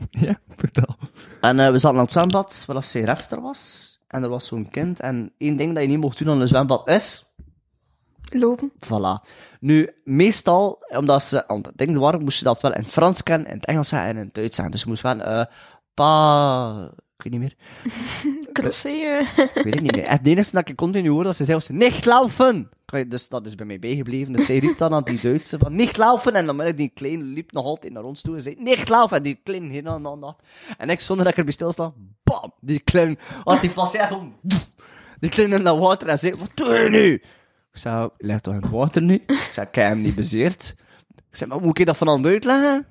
Ja, 0.10 0.40
vertel. 0.58 0.96
En 1.42 1.72
we 1.72 1.78
zaten 1.78 1.98
aan 1.98 2.04
het 2.04 2.12
zwembad, 2.12 2.64
waar 2.66 2.76
dat 2.76 2.86
sigaretster 2.86 3.42
was. 3.42 3.97
En 4.08 4.24
er 4.24 4.30
was 4.30 4.46
zo'n 4.46 4.70
kind. 4.70 5.00
En 5.00 5.34
één 5.38 5.58
ding 5.58 5.74
dat 5.74 5.84
je 5.84 5.90
niet 5.90 6.00
mocht 6.00 6.18
doen 6.18 6.30
aan 6.30 6.42
een 6.42 6.48
zwembad 6.48 6.88
is... 6.88 7.26
Lopen. 8.30 8.72
Voilà. 8.86 9.30
Nu, 9.60 9.90
meestal, 10.04 10.84
omdat 10.90 11.24
ze 11.24 11.48
aan 11.48 11.62
het 11.62 11.72
ding 11.78 11.98
waren, 11.98 12.24
moest 12.24 12.38
je 12.40 12.44
dat 12.44 12.62
wel 12.62 12.74
in 12.74 12.82
het 12.82 12.90
Frans 12.90 13.24
kennen, 13.24 13.48
in 13.48 13.56
het 13.56 13.66
Engels 13.66 13.88
zeggen 13.88 14.10
en 14.10 14.18
in 14.18 14.26
het 14.26 14.34
Duits 14.34 14.56
zeggen. 14.56 14.72
Dus 14.72 14.82
je 14.82 14.88
moest 14.88 15.02
wel, 15.02 15.20
eh, 15.20 15.46
pa... 15.94 16.92
Ik 17.18 17.24
weet 17.24 17.32
niet 17.32 17.42
meer. 17.42 17.56
Ik 19.54 19.64
weet 19.64 19.74
het 19.74 19.82
niet 19.82 19.96
meer. 19.96 20.10
Het 20.10 20.28
enige 20.28 20.52
dat 20.52 20.70
ik 20.70 20.76
continu 20.76 21.10
hoorde, 21.10 21.24
dat 21.24 21.36
ze 21.36 21.46
zei, 21.46 21.58
was 21.58 21.70
niet 21.70 22.06
laufen! 22.06 22.70
Dus 23.08 23.30
dat 23.30 23.46
is 23.46 23.56
bij 23.56 23.66
mij 23.66 23.80
bijgebleven. 23.80 24.34
Dus 24.34 24.46
zij 24.46 24.58
riep 24.58 24.78
dan 24.78 24.94
aan 24.94 25.04
die 25.04 25.20
Duitse 25.22 25.58
van, 25.58 25.76
niet 25.76 25.98
laufen! 25.98 26.34
En 26.34 26.46
dan 26.46 26.58
ben 26.58 26.76
die 26.76 26.92
kleine 26.94 27.24
liep 27.24 27.52
nog 27.52 27.66
altijd 27.66 27.94
naar 27.94 28.04
ons 28.04 28.22
toe 28.22 28.36
en 28.36 28.42
zei, 28.42 28.56
niet 28.60 28.90
laufen! 28.90 29.18
En 29.18 29.24
die 29.24 29.40
kleine 29.44 29.70
hier 29.70 29.88
aan 29.88 30.04
dan 30.04 30.22
dat. 30.22 30.44
En 30.78 30.90
ik, 30.90 31.00
zonder 31.00 31.24
dat 31.24 31.34
ik 31.34 31.40
erbij 31.40 31.54
stilsta, 31.54 31.94
bam! 32.24 32.54
Die 32.60 32.80
kleine, 32.80 33.18
want 33.44 33.62
die 33.62 33.70
passeerde 33.70 34.08
gewoon, 34.08 34.34
die 35.20 35.30
kleine 35.30 35.56
in 35.56 35.64
dat 35.64 35.80
water 35.80 36.08
en 36.08 36.20
zei, 36.20 36.36
wat 36.36 36.52
doe 36.54 36.74
je 36.74 36.90
nu? 36.90 37.14
Ik 37.14 37.84
zei, 37.84 38.10
leg 38.18 38.40
toch 38.40 38.54
in 38.54 38.62
het 38.62 38.72
water 38.72 39.02
nu? 39.02 39.14
Ik 39.14 39.50
zei, 39.52 39.68
ik 39.68 39.76
heb 39.76 39.88
hem 39.88 40.02
niet 40.02 40.16
bezeerd. 40.16 40.76
Ik 41.30 41.36
zei, 41.38 41.50
maar 41.50 41.62
moet 41.62 41.80
ik 41.80 41.86
dat 41.86 41.98
van 41.98 42.10
aan 42.10 42.26
uitleggen? 42.26 42.86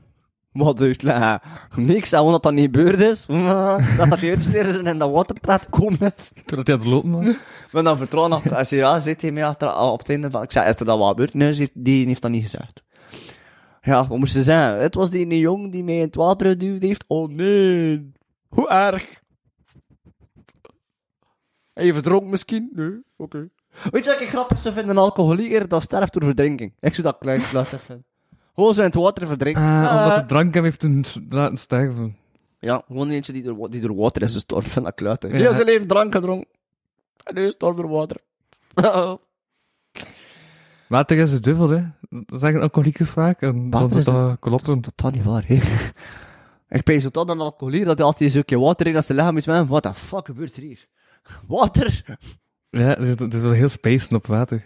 Wat 0.56 0.80
uitleggen? 0.80 1.40
Nee, 1.76 1.96
ik 1.96 2.04
zei 2.04 2.20
gewoon 2.20 2.32
dat 2.32 2.42
dat 2.42 2.52
niet 2.52 2.64
gebeurd 2.64 3.00
is. 3.00 3.26
Dat 3.96 4.10
dat 4.10 4.22
uitsleren 4.22 4.68
is 4.68 4.76
en 4.76 4.86
in 4.86 4.98
dat 4.98 5.66
komen 5.70 6.12
is. 6.16 6.32
Toen 6.44 6.58
hij 6.58 6.74
aan 6.74 6.78
het 6.78 6.84
lopen 6.84 7.10
was. 7.10 7.34
Ben 7.72 7.84
dan 7.84 7.98
vertrouwen 7.98 8.32
achter. 8.32 8.54
Hij 8.54 8.64
zei, 8.64 8.80
ja, 8.80 8.98
zit 8.98 9.22
hij 9.22 9.30
mee 9.30 9.44
achter, 9.44 9.78
op 9.78 9.98
het 9.98 10.08
einde 10.08 10.30
van... 10.30 10.42
Ik 10.42 10.52
zei, 10.52 10.68
is 10.68 10.76
er 10.76 10.84
dat 10.84 10.98
wat 10.98 11.08
gebeurd? 11.08 11.34
Nee, 11.34 11.54
heeft, 11.54 11.70
die 11.74 12.06
heeft 12.06 12.22
dat 12.22 12.30
niet 12.30 12.42
gezegd. 12.42 12.82
Ja, 13.82 14.06
wat 14.06 14.18
moest 14.18 14.32
ze 14.32 14.42
zeggen? 14.42 14.80
Het 14.80 14.94
was 14.94 15.10
die 15.10 15.38
jong 15.38 15.72
die 15.72 15.84
mij 15.84 15.94
in 15.94 16.00
het 16.00 16.14
water 16.14 16.46
geduwd 16.46 16.82
heeft. 16.82 17.04
Oh 17.06 17.28
nee. 17.28 18.12
Hoe 18.48 18.68
erg. 18.68 19.06
En 21.72 21.86
je 21.86 21.92
verdronk 21.92 22.30
misschien? 22.30 22.70
Nee, 22.72 23.02
oké. 23.16 23.48
Weet 23.90 24.04
je 24.04 24.10
wat 24.10 24.20
ik 24.20 24.28
grappig 24.28 24.58
zou 24.58 24.74
vinden? 24.74 24.96
Een 24.96 25.02
alcoholieker 25.02 25.68
dat 25.68 25.82
sterft 25.82 26.12
door 26.12 26.24
verdrinking. 26.24 26.72
Ik 26.80 26.94
zou 26.94 27.02
dat 27.02 27.18
klein 27.18 27.40
lastig 27.52 27.82
vinden. 27.82 28.06
Gewoon 28.56 28.74
zo 28.74 28.80
in 28.80 28.86
het 28.86 28.94
water 28.94 29.26
verdrinken. 29.26 29.62
Ah, 29.62 29.84
Ah. 29.90 30.02
omdat 30.04 30.20
de 30.20 30.24
drank 30.34 30.54
hem 30.54 30.64
heeft 30.64 30.80
toen 30.80 31.04
s- 31.04 31.20
laten 31.28 31.56
sterven. 31.56 32.16
Ja, 32.58 32.82
gewoon 32.86 33.10
eentje 33.10 33.32
die 33.32 33.42
door, 33.42 33.70
die 33.70 33.80
door 33.80 33.96
water 33.96 34.22
is 34.22 34.32
gestorven. 34.32 34.70
Vind 34.70 34.84
dat 34.84 34.94
kluiten. 34.94 35.30
Ja. 35.30 35.36
Heel 35.36 35.52
zijn 35.52 35.66
leven 35.66 35.86
drank 35.86 36.14
gedronken. 36.14 36.48
En 37.22 37.34
nu 37.34 37.40
is 37.42 37.48
het 37.50 37.60
door 37.60 37.88
water. 37.88 38.16
Water 40.88 41.18
is 41.18 41.30
de 41.30 41.40
duivel, 41.40 41.68
hè. 41.68 41.82
Dat 42.10 42.40
zeggen 42.40 42.60
alcoholiekers 42.60 43.10
vaak. 43.10 43.40
En 43.42 43.70
dan 43.70 43.90
is 43.90 43.96
is 43.96 44.04
dat 44.04 44.38
kloppen. 44.40 44.80
totaal 44.80 45.10
niet 45.10 45.24
waar, 45.24 45.44
hè. 45.46 45.58
Ik 46.68 46.84
ben 46.84 47.00
zo 47.00 47.08
tot 47.08 47.28
aan 47.30 47.36
een 47.36 47.44
alcoholier 47.44 47.84
dat 47.84 47.96
hij 47.96 48.06
altijd 48.06 48.22
een 48.22 48.30
stukje 48.30 48.58
water 48.58 48.86
in 48.86 48.96
als 48.96 49.06
zijn 49.06 49.18
lichaam 49.18 49.36
is 49.36 49.46
met 49.46 49.66
What 49.68 49.82
the 49.82 49.94
fuck 49.94 50.26
gebeurt 50.26 50.56
er 50.56 50.62
hier? 50.62 50.86
Water? 51.46 52.04
Ja, 52.70 52.96
er 52.96 53.20
is- 53.20 53.34
is 53.34 53.42
wel 53.42 53.50
heel 53.50 53.68
spacen 53.68 54.16
op 54.16 54.26
water. 54.26 54.64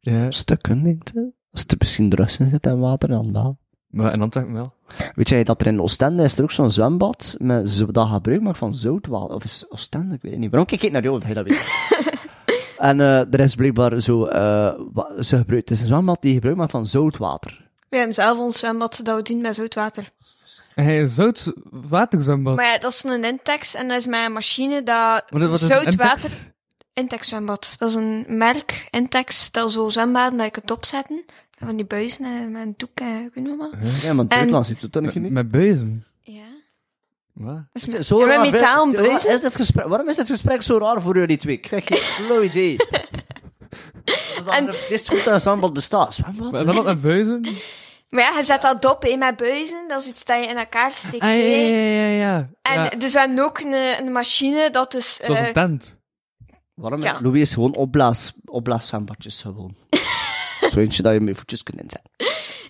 Ja, 0.00 0.30
Stukken, 0.30 0.82
denk 0.82 1.08
je? 1.12 1.32
Als 1.52 1.64
er 1.66 1.76
misschien 1.78 2.08
drugs 2.08 2.38
in 2.38 2.48
zit 2.48 2.66
en 2.66 2.78
water, 2.78 3.08
dan 3.08 3.32
wel. 3.32 3.58
maar 3.88 4.12
in 4.12 4.22
Antwerpen 4.22 4.54
wel. 4.54 4.72
Weet 5.14 5.28
jij 5.28 5.44
dat 5.44 5.60
er 5.60 5.66
in 5.66 5.80
Oostende 5.80 6.22
is 6.22 6.36
er 6.36 6.42
ook 6.42 6.50
zo'n 6.50 6.70
zwembad 6.70 7.36
met 7.38 7.70
zo, 7.70 7.86
dat 7.86 8.08
gebruik 8.08 8.40
maakt 8.40 8.58
van 8.58 8.74
zoutwater? 8.74 9.34
Of 9.34 9.44
is 9.44 9.66
Oostende? 9.68 10.14
Ik 10.14 10.22
weet 10.22 10.32
het 10.32 10.40
niet. 10.40 10.50
Waarom 10.50 10.68
kijk 10.68 10.82
ik 10.82 10.92
naar 10.92 11.02
jou, 11.02 11.18
dat 11.18 11.28
je 11.28 11.34
dat 11.34 11.44
weet? 11.44 11.66
en 12.88 13.00
eh, 13.00 13.32
er 13.32 13.40
is 13.40 13.54
blijkbaar 13.54 14.00
zo, 14.00 14.24
eh, 14.24 14.74
ze 15.20 15.36
gebruikt, 15.36 15.68
het 15.68 15.78
is 15.78 15.80
een 15.80 15.86
zwembad 15.86 16.22
die 16.22 16.34
gebruik 16.34 16.56
maakt 16.56 16.70
van 16.70 16.86
zoutwater. 16.86 17.66
We 17.88 17.96
hebben 17.96 18.14
zelf 18.14 18.38
ons 18.38 18.58
zwembad 18.58 19.00
dat 19.02 19.16
we 19.16 19.22
doen 19.22 19.40
met 19.40 19.54
zout 19.54 19.74
water. 19.74 20.08
Hij 20.74 21.00
een 21.00 21.08
zout 21.08 21.52
waterzwembad. 21.70 22.56
Maar 22.56 22.64
ja, 22.64 22.78
dat 22.78 22.92
is 22.92 23.04
een 23.04 23.24
Intex 23.24 23.74
en 23.74 23.88
dat 23.88 23.98
is 23.98 24.06
een 24.06 24.32
machine 24.32 24.82
dat 24.82 25.24
zout 25.60 25.94
water... 25.94 26.56
Intex 26.98 27.28
zwembad. 27.28 27.74
Dat 27.78 27.88
is 27.88 27.94
een 27.94 28.24
merk, 28.28 28.88
Intex, 28.90 29.50
dat 29.50 29.72
zo 29.72 29.88
zwembaden 29.88 30.36
dat 30.36 30.46
je 30.46 30.52
kunt 30.52 30.70
opzetten. 30.70 31.24
En 31.58 31.66
Van 31.66 31.76
die 31.76 31.84
buizen 31.86 32.24
en 32.24 32.50
met 32.50 32.62
een 32.62 32.74
doek 32.76 32.90
en 32.94 33.30
kun 33.32 33.44
je 33.44 33.56
maar. 33.56 33.68
Ja, 34.02 34.12
maar 34.12 34.18
het 34.18 34.28
buitenland 34.28 34.66
zit 34.66 34.92
dat 34.92 35.14
niet 35.14 35.30
Met, 35.30 35.50
buizen. 35.50 36.06
Ja. 36.20 36.42
Wat? 37.32 37.62
Dat 37.72 38.06
Zo 38.06 38.18
met, 38.18 38.26
ja, 38.28 38.40
met 38.40 38.50
raar, 38.50 38.50
metaal 38.50 38.74
Waarom 38.74 38.92
buizen. 38.92 39.32
is, 39.32 39.40
dit 39.40 39.56
gesprek, 39.56 39.86
waarom 39.86 40.08
is 40.08 40.16
dit 40.16 40.26
gesprek 40.26 40.62
zo 40.62 40.78
raar 40.78 41.02
voor 41.02 41.16
jullie 41.16 41.36
twee? 41.36 41.54
Ik 41.54 41.62
krijg 41.62 41.86
geen 41.86 41.98
flauw 42.26 42.42
idee. 42.42 42.76
en... 44.50 44.66
Het 44.66 44.90
is 44.90 45.08
goed 45.08 45.24
dat 45.24 45.34
een 45.34 45.40
zwembad 45.40 45.72
bestaat. 45.72 46.14
Zwembad? 46.14 46.52
Maar 46.52 46.64
dan 46.64 46.74
wat 46.74 46.84
met 46.84 47.00
buizen? 47.00 47.40
Maar 48.08 48.22
ja, 48.22 48.38
je 48.38 48.44
zet 48.44 48.62
dat 48.62 48.84
op 48.84 49.02
hè, 49.02 49.16
met 49.16 49.36
buizen. 49.36 49.84
Dat 49.88 50.02
is 50.02 50.08
iets 50.08 50.24
dat 50.24 50.44
je 50.44 50.50
in 50.50 50.56
elkaar 50.56 50.92
stikt. 50.92 51.22
Ah, 51.22 51.28
ja, 51.28 51.36
ja, 51.36 51.76
ja, 51.76 52.06
ja. 52.06 52.48
En 52.62 52.82
ja, 52.82 52.88
dus 52.88 53.12
we 53.12 53.18
hebben 53.18 53.44
ook 53.44 53.58
een, 53.58 53.72
een 53.72 54.12
machine 54.12 54.70
dat 54.70 54.92
dus... 54.92 55.18
dat 55.20 55.30
is 55.30 55.36
eh, 55.36 55.46
een 55.46 55.52
tent. 55.52 55.97
Waarom? 56.78 57.02
Ja. 57.02 57.18
Louis 57.22 57.40
is 57.40 57.54
gewoon 57.54 57.74
opblaas, 57.76 58.32
opblaaszwembadjes 58.44 59.40
gewoon. 59.40 59.74
Zo 60.72 60.78
eentje 60.80 61.02
dat 61.02 61.12
je 61.12 61.20
met 61.20 61.28
je 61.28 61.34
voetjes 61.34 61.62
kunt 61.62 61.80
inzetten. 61.80 62.10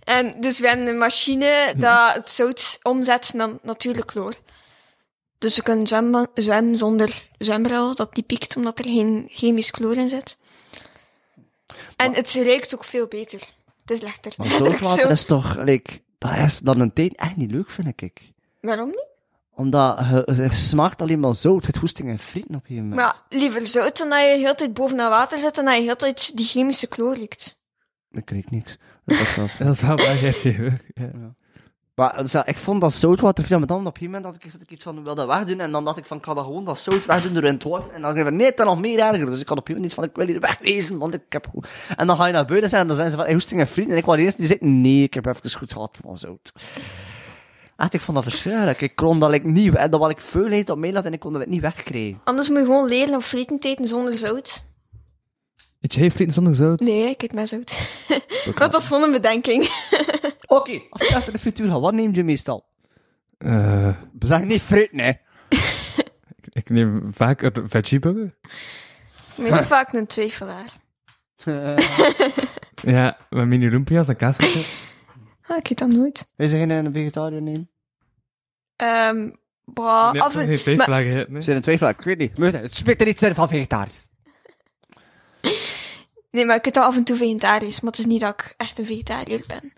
En 0.05 0.41
dus 0.41 0.59
we 0.61 0.69
hebben 0.69 0.87
een 0.87 0.99
machine 0.99 1.75
dat 1.77 2.15
het 2.15 2.31
zout 2.31 2.79
omzet 2.83 3.31
naar 3.35 3.51
natuurlijk 3.63 4.11
chloor. 4.11 4.35
Dus 5.39 5.57
we 5.57 5.63
kunnen 5.63 5.87
zwemmen, 5.87 6.29
zwemmen 6.35 6.77
zonder 6.77 7.29
zwembril, 7.39 7.95
dat 7.95 8.17
niet 8.17 8.27
piekt 8.27 8.57
omdat 8.57 8.79
er 8.79 8.85
geen 8.85 9.27
chemisch 9.31 9.71
chloor 9.71 9.97
in 9.97 10.09
zit. 10.09 10.39
En 11.97 12.15
het 12.15 12.35
ruikt 12.35 12.75
ook 12.75 12.85
veel 12.85 13.07
beter. 13.07 13.41
Het 13.81 13.91
is 13.91 14.01
lekker. 14.01 14.33
Maar 14.37 14.47
zoutwater 14.47 15.05
zo- 15.07 15.09
is 15.09 15.25
toch, 15.25 15.57
like, 15.57 16.01
dat 16.19 16.39
is 16.39 16.59
dan 16.59 16.81
een 16.81 16.93
tijd 16.93 17.15
echt 17.17 17.37
niet 17.37 17.51
leuk, 17.51 17.71
vind 17.71 18.03
ik. 18.03 18.21
Waarom 18.61 18.87
niet? 18.87 19.07
Omdat 19.59 19.99
je- 19.99 20.33
het 20.43 20.55
smaakt 20.57 21.03
alleen 21.03 21.21
maar 21.21 21.35
zout. 21.35 21.67
Het 21.67 21.77
hoesting 21.77 22.09
en 22.09 22.19
frieten 22.19 22.55
op 22.55 22.67
je 22.67 22.75
moment. 22.75 22.95
Maar 22.95 23.23
ja, 23.31 23.39
liever 23.39 23.67
zout 23.67 23.99
dan 23.99 24.09
dat 24.09 24.19
je 24.21 24.37
heel 24.39 24.55
tijd 24.55 24.75
boven 24.75 24.97
dat 24.97 25.09
water 25.11 25.39
zit 25.39 25.59
en 25.59 25.65
dat 25.65 25.77
je 25.77 25.83
heel 25.83 25.97
tijd 25.97 26.37
die 26.37 26.47
chemische 26.47 26.87
chloor 26.91 27.17
ruikt. 27.17 27.61
Ik 28.11 28.25
kreeg 28.25 28.51
niks. 28.51 28.77
Dat 29.05 29.21
is 29.21 29.37
wel- 29.37 29.47
Dat 29.59 29.75
is 29.75 29.81
wel 29.81 29.99
ja. 30.95 31.37
Maar 31.95 32.17
dus, 32.17 32.33
ja, 32.33 32.47
ik 32.47 32.59
vond 32.59 32.81
dat 32.81 32.93
zoutwater 32.93 33.45
veel, 33.45 33.59
maar 33.59 33.67
dan 33.67 33.79
op 33.79 33.85
een 33.87 33.93
gegeven 33.93 34.11
moment 34.13 34.35
had 34.35 34.45
ik, 34.45 34.53
had 34.53 34.61
ik 34.63 34.71
iets 34.71 34.85
van, 34.85 35.05
wil 35.05 35.15
dat 35.15 35.27
wegdoen, 35.27 35.61
en 35.61 35.73
dan 35.73 35.85
dacht 35.85 35.97
ik 35.97 36.05
van, 36.05 36.17
ik 36.17 36.25
ga 36.25 36.35
dat 36.35 36.45
gewoon 36.45 36.65
dat 36.65 36.81
zout 36.81 37.07
wegdoen 37.07 37.35
door 37.35 37.45
in 37.45 37.55
het 37.55 37.63
water, 37.63 37.87
en 37.87 37.93
dan 37.93 38.03
dacht 38.03 38.17
ik 38.17 38.23
van, 38.25 38.37
nee, 38.37 38.47
het 38.47 38.59
is 38.59 38.65
nog 38.65 38.81
meer 38.81 38.99
erger, 38.99 39.27
dus 39.27 39.41
ik 39.41 39.49
had 39.49 39.59
op 39.59 39.69
een 39.69 39.75
gegeven 39.75 39.75
moment 39.75 39.85
iets 39.85 39.95
van, 39.95 40.05
ik 40.05 40.17
wil 40.17 40.27
hier 40.27 40.41
wegwezen, 40.41 40.99
want 40.99 41.15
ik 41.15 41.23
heb 41.29 41.47
goed... 41.47 41.69
En 41.97 42.07
dan 42.07 42.17
ga 42.17 42.27
je 42.27 42.33
naar 42.33 42.45
buiten 42.45 42.69
zijn, 42.69 42.83
en 42.83 42.89
dan 42.89 42.97
zijn 42.97 43.11
ze 43.11 43.17
van, 43.17 43.25
hey, 43.25 43.35
hoesting 43.35 43.61
en 43.61 43.69
vrienden, 43.69 43.93
en 43.93 43.99
ik 43.99 44.05
was 44.07 44.17
de 44.17 44.23
eerste 44.23 44.39
die 44.39 44.47
zei, 44.47 44.59
nee, 44.71 45.03
ik 45.03 45.15
heb 45.15 45.27
even 45.27 45.51
goed 45.53 45.73
gehad 45.73 45.99
van 46.03 46.17
zout. 46.17 46.53
Echt, 47.79 47.95
ik 47.95 48.01
vond 48.01 48.17
dat 48.17 48.27
verschrikkelijk. 48.27 48.81
Ik 48.81 48.97
kon 48.97 49.21
dat 49.21 49.33
ik 49.33 49.45
niet, 49.45 49.75
en 49.75 49.91
dat 49.91 50.01
wat 50.01 50.11
ik 50.11 50.21
veel 50.21 50.47
heet 50.47 50.71
op 50.71 50.79
mij 50.79 50.93
laat, 50.93 51.05
en 51.05 51.13
ik 51.13 51.21
kon 51.21 51.33
dat 51.33 51.47
niet 51.47 51.61
wegkrijgen. 51.61 52.21
Anders 52.25 52.49
moet 52.49 52.59
je 52.59 52.65
gewoon 52.65 52.89
leren 52.89 53.15
om 53.15 53.21
frieten 53.21 53.59
te 53.59 53.69
eten 53.69 53.89
zonder 53.89 54.17
zout. 54.17 54.67
Eet 55.81 55.95
jij 55.95 56.11
frieten 56.11 56.35
zonder 56.35 56.55
zout? 56.55 56.81
Nee, 56.81 57.09
ik 57.09 57.23
eet 57.23 57.33
met 57.33 57.49
zout. 57.49 57.79
dat 58.59 58.73
was 58.73 58.87
gewoon 58.87 59.03
een 59.03 59.13
bedenking. 59.13 59.63
Oké, 60.47 60.81
als 60.91 61.09
je 61.09 61.15
achter 61.15 61.33
de 61.33 61.39
frituur 61.39 61.71
gaat, 61.71 61.81
wat 61.81 61.93
neem 61.93 62.15
je 62.15 62.25
meestal? 62.25 62.65
Eh, 63.39 63.89
We 64.19 64.27
zeggen 64.27 64.49
niet 64.49 64.63
fruit, 64.63 64.93
nee. 64.93 65.19
ik 66.53 66.71
neem 66.71 67.11
vaak 67.15 67.43
een 67.43 67.69
veggieburger. 67.69 68.35
Meest 69.37 69.65
vaak 69.65 69.93
een 69.93 70.07
twijfelaar. 70.07 70.77
Ja, 72.83 73.17
met 73.31 73.47
mini 73.47 73.69
lumpia's 73.71 74.09
en 74.09 74.17
kaasvlees. 74.17 74.67
Ah, 75.49 75.57
ik 75.57 75.71
eet 75.71 75.79
dat 75.79 75.89
nooit. 75.89 76.33
Wij 76.37 76.47
zeggen 76.47 76.71
een 76.71 76.93
vegetariër 76.93 77.43
nemen. 77.43 77.71
Ehm 78.77 79.31
bah, 79.65 80.13
Nee, 80.13 80.23
af 80.23 80.37
en 80.37 80.47
geen 80.47 80.61
twee 80.61 80.77
maar- 80.77 80.87
vlaggen, 80.87 81.13
hè, 81.13 81.25
nee. 81.29 81.43
Zijn 81.43 81.57
een 81.57 81.63
twijfelaar? 81.63 81.93
Ik 81.99 82.01
weet 82.01 82.19
niet. 82.19 82.37
Het 82.53 82.75
spreekt 82.75 83.01
er 83.01 83.09
iets 83.09 83.23
in 83.23 83.35
van 83.35 83.49
vegetarisch. 83.49 84.09
Nee, 86.31 86.45
maar 86.47 86.57
ik 86.57 86.67
eet 86.67 86.75
dat 86.75 86.85
af 86.85 86.97
en 86.97 87.05
toe 87.05 87.17
vegetarisch, 87.17 87.81
maar 87.81 87.91
het 87.91 88.01
is 88.01 88.07
niet 88.07 88.21
dat 88.21 88.33
ik 88.35 88.55
echt 88.57 88.79
een 88.79 88.87
vegetariër 88.87 89.45
ben. 89.47 89.73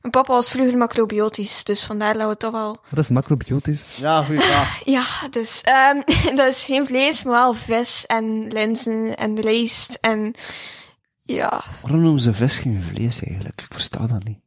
Mijn 0.00 0.24
papa 0.24 0.32
was 0.32 0.50
vroeger 0.50 0.76
macrobiotisch, 0.78 1.64
dus 1.64 1.84
vandaar 1.84 2.18
dat 2.18 2.28
we 2.28 2.36
toch 2.36 2.52
wel... 2.52 2.78
Dat 2.90 2.98
is 2.98 3.08
macrobiotisch. 3.08 3.96
Ja, 3.96 4.22
goeie 4.22 4.40
vraag. 4.40 4.84
Ja, 4.84 5.04
dus 5.30 5.60
ehm 5.60 6.00
dat 6.36 6.48
is 6.48 6.64
geen 6.64 6.86
vlees, 6.86 7.22
maar 7.22 7.32
wel 7.34 7.54
vis 7.54 8.06
en 8.06 8.48
linzen 8.52 9.16
en 9.16 9.40
rijst 9.40 9.98
en... 10.00 10.34
Ja, 11.20 11.64
Waarom 11.82 12.00
noemen 12.02 12.20
ze 12.20 12.34
vis 12.34 12.58
geen 12.58 12.82
vlees 12.82 13.22
eigenlijk? 13.22 13.60
Ik 13.60 13.72
versta 13.72 14.06
dat 14.06 14.24
niet. 14.24 14.38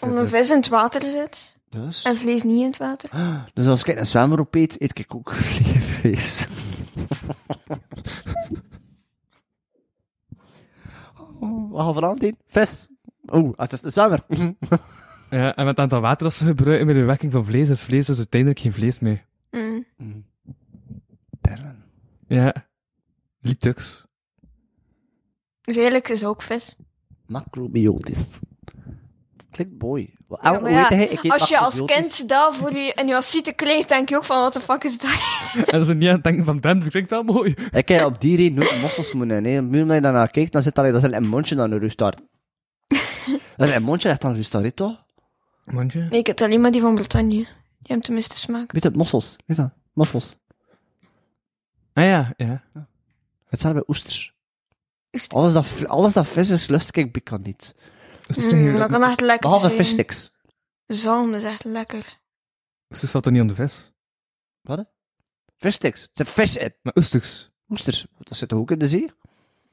Omdat 0.00 0.18
een 0.18 0.28
vis 0.28 0.50
in 0.50 0.56
het 0.56 0.68
water 0.68 1.08
zit 1.08 1.58
Dus? 1.68 2.02
en 2.02 2.16
vlees 2.16 2.42
niet 2.42 2.60
in 2.60 2.66
het 2.66 2.76
water. 2.76 3.10
Dus 3.54 3.66
als 3.66 3.84
ik 3.84 3.98
een 3.98 4.06
zwemmer 4.06 4.40
op 4.40 4.54
eet, 4.54 4.80
eet 4.80 4.98
ik 4.98 5.14
ook 5.14 5.32
vlees. 5.98 6.46
oh, 11.40 11.70
wat 11.70 11.80
gaan 11.80 11.88
we 11.88 11.94
vanavond 11.94 12.22
eten? 12.22 12.38
Vis. 12.46 12.88
Oeh, 13.32 13.52
het 13.56 13.72
is 13.72 13.82
een 13.82 13.92
zwemmer. 13.92 14.24
Ja, 15.30 15.56
en 15.56 15.64
met 15.64 15.66
het 15.66 15.78
aantal 15.78 16.00
water 16.00 16.22
dat 16.24 16.34
ze 16.34 16.44
gebruiken 16.44 16.86
met 16.86 16.96
de 16.96 17.02
wekking 17.04 17.32
van 17.32 17.44
vlees, 17.44 17.68
is 17.68 17.80
vlees 17.80 18.06
dus 18.06 18.16
uiteindelijk 18.16 18.60
geen 18.60 18.72
vlees 18.72 18.98
meer. 18.98 19.24
Mm. 19.50 19.86
Perlen. 21.40 21.84
Ja. 22.26 22.54
Litux. 23.40 24.04
Dus 25.60 25.76
eigenlijk 25.76 26.08
is 26.08 26.20
het 26.20 26.28
ook 26.28 26.42
vis. 26.42 26.76
Macrobiotisch. 27.26 28.18
Klinkt 29.64 29.82
mooi. 29.82 30.12
Wat- 30.26 30.38
Ja, 30.42 30.54
en 30.54 30.62
maar 30.62 30.70
hoe 30.70 30.80
ja, 30.80 30.88
weet 30.88 30.98
hij? 30.98 31.08
Ik 31.08 31.32
als 31.32 31.48
je 31.48 31.58
als 31.58 31.84
kind 31.84 32.28
dat 32.28 32.56
voor 32.56 32.72
je 32.72 32.92
in 32.94 33.06
je 33.06 33.16
ascieten 33.16 33.54
krijgt, 33.54 33.88
denk 33.88 34.08
je 34.08 34.16
ook 34.16 34.24
van, 34.24 34.40
wat 34.40 34.52
de 34.52 34.60
fuck 34.60 34.84
is 34.84 34.98
dat? 34.98 35.10
En 35.74 35.84
ze 35.84 35.94
niet 35.94 36.08
aan 36.08 36.14
het 36.14 36.24
denken 36.24 36.44
van, 36.44 36.60
damn, 36.60 36.80
dat 36.80 36.88
klinkt 36.88 37.10
wel 37.10 37.22
mooi. 37.22 37.54
Ik 37.70 37.88
heb 37.88 38.04
op 38.04 38.20
die 38.20 38.36
reden 38.36 38.54
nooit 38.58 38.80
mossels 38.80 39.12
moeten 39.12 39.42
nee. 39.42 39.60
Nu 39.60 39.82
als 39.82 39.92
je 39.92 40.00
daarnaar 40.00 40.30
kijkt, 40.30 40.52
dan 40.52 40.62
zit 40.62 40.74
dat, 40.74 40.92
dat 40.92 41.12
een 41.12 41.28
mondje 41.28 41.54
dan 41.60 41.72
een 41.72 41.78
rustart. 41.78 42.20
dat 43.56 43.68
is 43.68 43.74
een 43.74 43.82
mondje 43.82 44.08
echt 44.08 44.24
aan 44.24 44.30
een 44.30 44.36
rustart, 44.36 44.76
toch? 44.76 45.04
Mondje? 45.64 46.06
Nee, 46.10 46.18
ik 46.18 46.26
heb 46.26 46.40
alleen 46.40 46.60
maar 46.60 46.70
die 46.70 46.80
van 46.80 46.94
Bretagne. 46.94 47.28
Die 47.28 47.46
hebben 47.80 48.02
tenminste 48.02 48.38
smaak. 48.38 48.72
Weet 48.72 48.82
je, 48.82 48.90
mossels. 48.90 49.36
Weet 49.46 49.56
je 49.56 49.62
dat? 49.62 49.72
Mossels. 49.92 50.36
Ah 51.92 52.04
ja, 52.04 52.32
ja. 52.36 52.62
Hetzelfde 53.48 53.78
bij 53.78 53.88
oesters. 53.88 54.34
Oesters. 55.12 55.40
Alles 55.40 55.52
dat, 55.52 55.88
alles 55.88 56.12
dat 56.12 56.26
vis 56.26 56.50
is, 56.50 56.68
lust 56.68 56.96
ik 56.96 57.12
pikant 57.12 57.44
niet. 57.44 57.74
Dus 58.34 58.50
Mm, 58.52 58.76
dat 58.76 58.90
kan 58.90 59.02
echt 59.02 59.20
lekker 59.20 59.38
Behalve 59.50 59.60
zijn. 59.66 59.76
vissticks. 59.84 60.30
Zalm 60.86 61.34
is 61.34 61.44
echt 61.44 61.64
lekker. 61.64 62.18
Oesters 62.90 63.10
valt 63.10 63.26
er 63.26 63.32
niet 63.32 63.40
aan 63.40 63.46
de 63.46 63.54
vis. 63.54 63.92
Wat? 64.60 64.84
Vissticks. 65.56 66.02
Er 66.02 66.08
zit 66.12 66.30
vis 66.30 66.56
in. 66.56 66.74
Maar 66.82 66.92
oesters. 66.96 67.50
Oesters. 67.68 68.06
Dat 68.18 68.36
zit 68.38 68.52
ook 68.52 68.70
in 68.70 68.78
de 68.78 68.86
zee? 68.86 69.10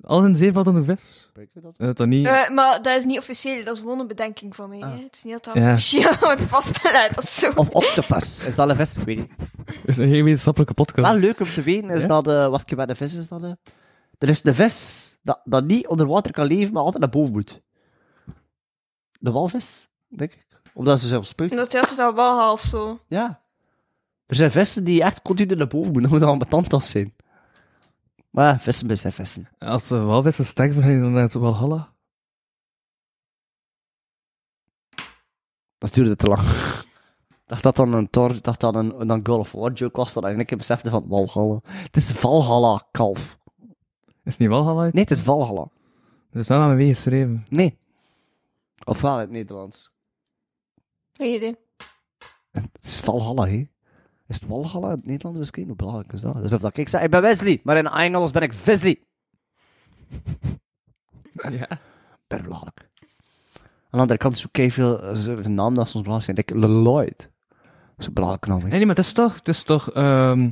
Alles 0.02 0.26
in 0.26 0.32
de 0.32 0.38
zee 0.38 0.52
valt 0.52 0.68
aan 0.68 0.74
de 0.74 0.84
vis. 0.84 1.32
Weet 1.34 1.50
je 1.54 1.62
dat? 1.62 1.74
Is 1.78 1.94
dat 1.94 2.08
niet... 2.08 2.28
Eh, 2.28 2.50
maar 2.50 2.82
dat 2.82 2.98
is 2.98 3.06
niet 3.06 3.18
officieel, 3.18 3.64
dat 3.64 3.74
is 3.76 3.80
gewoon 3.80 4.00
een 4.00 4.08
bedenking 4.08 4.56
van 4.56 4.70
mij. 4.70 4.82
Ah. 4.82 4.92
hè. 4.96 5.04
Het 5.04 5.16
is 5.16 5.24
niet 5.24 5.34
dat 5.34 5.44
dat 5.44 5.56
Ja. 5.56 5.72
officieel 5.74 6.18
wordt 6.20 6.42
vastgelegd 6.42 7.18
of 7.18 7.24
zo. 7.24 7.52
Of 7.56 7.70
octopus. 7.70 8.44
Is 8.44 8.56
dat 8.56 8.70
een 8.70 8.76
vis? 8.76 8.98
Ik 8.98 9.04
weet 9.04 9.18
niet. 9.18 9.30
is 9.86 9.98
een 9.98 10.10
geen 10.10 10.24
wetenschappelijke 10.24 10.74
podcast. 10.74 11.12
Wel 11.12 11.20
leuk 11.20 11.40
om 11.40 11.46
te 11.48 11.62
weten 11.62 11.90
is 11.90 12.02
Ja? 12.02 12.08
dat, 12.08 12.28
eh 12.28 12.48
wat 12.50 12.62
ik 12.66 12.76
bij 12.76 12.86
de 12.86 12.96
vis 12.96 13.14
is 13.14 13.28
dat, 13.28 13.44
eh, 13.44 13.52
er 14.18 14.30
is 14.30 14.42
de 14.42 14.54
vis 14.54 15.16
dat, 15.22 15.42
dat 15.44 15.64
niet 15.66 15.88
onder 15.88 16.08
water 16.08 16.32
kan 16.32 16.46
leven, 16.46 16.74
maar 16.74 16.84
altijd 16.84 17.02
naar 17.02 17.12
boven 17.12 17.34
moet. 17.34 17.62
De 19.26 19.32
walvis, 19.32 19.90
denk 20.08 20.34
ik. 20.34 20.48
Omdat 20.74 21.00
ze 21.00 21.08
zelf 21.08 21.26
spuiten. 21.26 21.58
Dat 21.58 21.72
hij 21.72 21.82
altijd 21.82 22.00
al 22.00 22.16
wel 22.16 22.38
half 22.38 22.62
zo. 22.62 23.00
Ja. 23.08 23.42
Er 24.26 24.36
zijn 24.36 24.52
vissen 24.52 24.84
die 24.84 25.04
echt 25.04 25.22
continu 25.22 25.56
naar 25.56 25.68
boven 25.68 25.92
moeten, 25.92 26.02
dat 26.02 26.20
moet 26.20 26.30
dan 26.30 26.62
betant 26.62 26.86
zijn. 26.86 27.16
Maar 28.30 28.46
ja, 28.46 28.60
vissen 28.60 28.98
zijn 28.98 29.14
vissen. 29.14 29.50
Als 29.58 29.88
de 29.88 30.00
walvissen 30.00 30.46
sterven, 30.46 30.84
ga 30.84 30.90
je 30.90 31.00
dan 31.00 31.12
naar 31.12 31.22
het 31.22 31.34
Walhalla? 31.34 31.94
Dat 35.78 35.94
duurde 35.94 36.16
te 36.16 36.28
lang. 36.28 36.48
Dacht 37.46 37.64
dat 37.64 37.76
dan 37.76 37.94
een 37.94 38.10
tor, 38.10 38.42
dacht 38.42 38.60
dat 38.60 38.76
een, 38.76 39.10
een 39.10 39.28
God 39.28 39.40
of 39.40 39.52
War 39.52 39.72
joke 39.72 39.98
was, 39.98 40.14
dat 40.14 40.26
ik 40.26 40.58
besefte 40.58 40.90
van 40.90 41.06
Valhalla. 41.08 41.60
Het 41.64 41.96
is 41.96 42.12
Valhalla, 42.12 42.88
kalf. 42.92 43.38
Is 44.06 44.16
het 44.24 44.40
niet 44.40 44.50
Walhalla? 44.50 44.82
Nee, 44.82 45.04
het 45.04 45.12
is 45.12 45.22
Valhalla. 45.22 45.68
Dat 46.32 46.42
is 46.42 46.48
wel 46.48 46.60
aan 46.60 46.76
mijn 46.76 46.88
geschreven. 46.88 47.46
Nee. 47.50 47.84
Ofwel 48.86 49.14
in 49.14 49.20
het 49.20 49.30
Nederlands. 49.30 49.94
Geen 51.14 51.36
idee. 51.36 51.56
Het 52.52 52.86
is 52.86 53.00
Valhalla, 53.00 53.48
hè? 53.48 53.68
Is 54.28 54.40
het 54.40 54.46
Valhalla 54.46 54.90
in 54.90 54.96
het 54.96 55.06
Nederlands? 55.06 55.40
Dus 55.40 55.52
kijk, 55.52 55.68
hoe 55.68 55.76
belangrijk 55.76 56.14
is 56.14 56.22
dat? 56.22 56.42
Dus 56.42 56.54
of 56.54 56.62
dat 56.62 56.78
ik 56.78 56.90
zeg, 56.90 57.02
ik 57.02 57.10
ben 57.10 57.22
Wesley, 57.22 57.60
maar 57.64 57.78
in 57.78 57.88
Engels 57.88 58.32
ben 58.32 58.42
ik 58.42 58.54
Visley. 58.54 59.00
Ja. 61.50 61.68
Ben 62.28 62.44
belangrijk. 62.44 62.80
Aan 62.80 63.92
de 63.92 63.98
andere 63.98 64.20
kant 64.20 64.38
zoek 64.38 64.58
ik 64.58 64.72
veel 64.72 65.02
eh, 65.02 65.26
een 65.26 65.54
naam 65.54 65.76
dat 65.76 65.88
soms 65.88 66.04
belangrijk 66.04 66.24
zijn. 66.24 66.38
Ik 66.38 66.48
denk 66.48 66.74
Lloyd. 66.86 67.18
Dat 67.18 67.98
is 67.98 68.06
een 68.06 68.14
belangrijke 68.14 68.48
naam, 68.50 68.58
hè? 68.58 68.68
Nee, 68.68 68.78
nee, 68.78 68.86
maar 68.86 68.96
het 68.96 69.06
is 69.06 69.14
toch, 69.14 69.36
het 69.36 69.48
is 69.48 69.64
toch, 69.64 69.92
ehm 69.92 70.50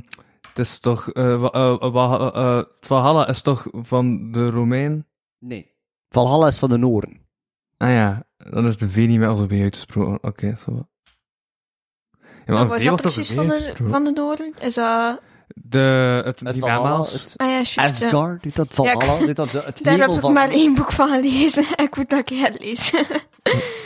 het 0.48 0.58
is 0.58 0.78
toch, 0.78 1.10
eh 1.10 1.44
eh, 1.44 2.62
Valhalla 2.80 3.28
is 3.28 3.42
toch 3.42 3.66
van 3.70 4.32
de 4.32 4.46
Romein? 4.46 5.06
Nee. 5.38 5.72
Valhalla 6.08 6.46
is 6.46 6.58
van 6.58 6.68
de 6.68 6.76
Noren. 6.76 7.23
Ah 7.84 7.90
ja, 7.90 8.22
dan 8.36 8.66
is 8.66 8.76
de 8.76 8.90
V 8.90 8.96
niet 8.96 9.18
meer 9.18 9.28
als 9.28 9.40
een 9.40 9.48
V 9.48 9.60
uitgesproken. 9.62 10.28
Oké, 10.28 10.56
zo. 10.64 10.72
wel. 10.72 10.88
Ja, 12.20 12.20
Maar 12.46 12.54
maar 12.54 12.66
wat 12.66 12.70
een 12.70 12.76
is 12.76 12.82
V 12.82 12.88
dat 12.88 13.00
precies 13.00 13.32
van 13.32 13.46
de, 13.48 13.72
van 13.88 14.04
de 14.04 14.10
Noorden? 14.10 14.54
Is 14.58 14.74
dat... 14.74 15.20
De, 15.54 15.78
het, 16.24 16.40
Het 16.40 16.56
Valhalla, 16.58 16.90
Ah 17.36 17.48
ja, 17.48 17.54
juist. 17.54 17.74
ja. 17.74 17.82
Asgard, 17.82 18.42
doet 18.42 18.56
dat 18.56 18.74
Valhalla, 18.74 19.26
doet 19.26 19.36
dat 19.36 19.50
de- 19.50 19.62
het 19.64 19.80
Daar 19.84 19.98
heb 19.98 20.10
ik 20.10 20.20
van... 20.20 20.32
maar 20.32 20.48
één 20.50 20.74
boek 20.74 20.92
van 20.92 21.08
gelezen. 21.08 21.64
Ik 21.84 21.96
moet 21.96 22.08
dat 22.10 22.18
een 22.18 22.24
keer 22.24 22.54
lezen. 22.58 23.06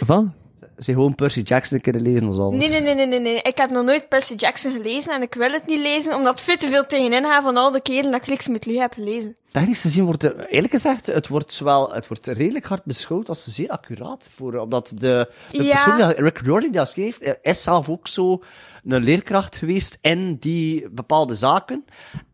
Van? 0.04 0.34
Ze 0.78 0.92
gewoon 0.92 1.14
Percy 1.14 1.40
Jackson 1.40 1.80
kunnen 1.80 2.02
lezen 2.02 2.26
als 2.26 2.38
alles. 2.38 2.58
Nee, 2.68 2.80
nee, 2.80 2.94
nee, 2.94 3.06
nee, 3.06 3.20
nee. 3.20 3.40
Ik 3.42 3.56
heb 3.56 3.70
nog 3.70 3.84
nooit 3.84 4.08
Percy 4.08 4.34
Jackson 4.34 4.72
gelezen 4.72 5.12
en 5.12 5.22
ik 5.22 5.34
wil 5.34 5.50
het 5.50 5.66
niet 5.66 5.78
lezen, 5.80 6.14
omdat 6.14 6.40
veel 6.40 6.56
te 6.56 6.68
veel 6.68 6.86
tegenin 6.86 7.24
gaat 7.24 7.42
van 7.42 7.56
al 7.56 7.70
de 7.70 7.80
keren 7.80 8.10
dat 8.10 8.20
ik 8.20 8.26
Riks 8.26 8.48
met 8.48 8.66
Lee 8.66 8.78
heb 8.80 8.92
gelezen. 8.92 9.36
Technisch 9.52 9.80
gezien 9.80 10.04
wordt 10.04 10.22
er, 10.22 10.46
eerlijk 10.46 10.72
gezegd, 10.72 11.06
het 11.06 11.28
wordt 11.28 11.52
zowel, 11.52 11.92
het 11.92 12.08
wordt 12.08 12.26
redelijk 12.26 12.64
hard 12.66 12.84
beschouwd 12.84 13.28
als 13.28 13.44
zeer 13.46 13.68
accuraat. 13.68 14.28
Voor, 14.34 14.54
omdat 14.58 14.92
de, 14.94 15.30
de 15.50 15.62
Ja. 15.62 15.70
persoon 15.74 15.96
die 15.96 16.22
Rick 16.22 16.38
Riordan 16.38 16.72
dat 16.72 16.88
schreef, 16.88 17.18
is 17.42 17.62
zelf 17.62 17.88
ook 17.88 18.08
zo 18.08 18.42
een 18.84 19.02
leerkracht 19.04 19.56
geweest 19.56 19.98
in 20.00 20.36
die 20.40 20.88
bepaalde 20.90 21.34
zaken. 21.34 21.84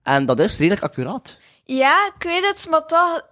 En 0.02 0.26
dat 0.26 0.38
is 0.38 0.58
redelijk 0.58 0.82
accuraat. 0.82 1.36
Ja, 1.64 2.12
ik 2.16 2.22
weet 2.22 2.46
het, 2.46 2.66
maar 2.70 2.86
toch 2.86 3.22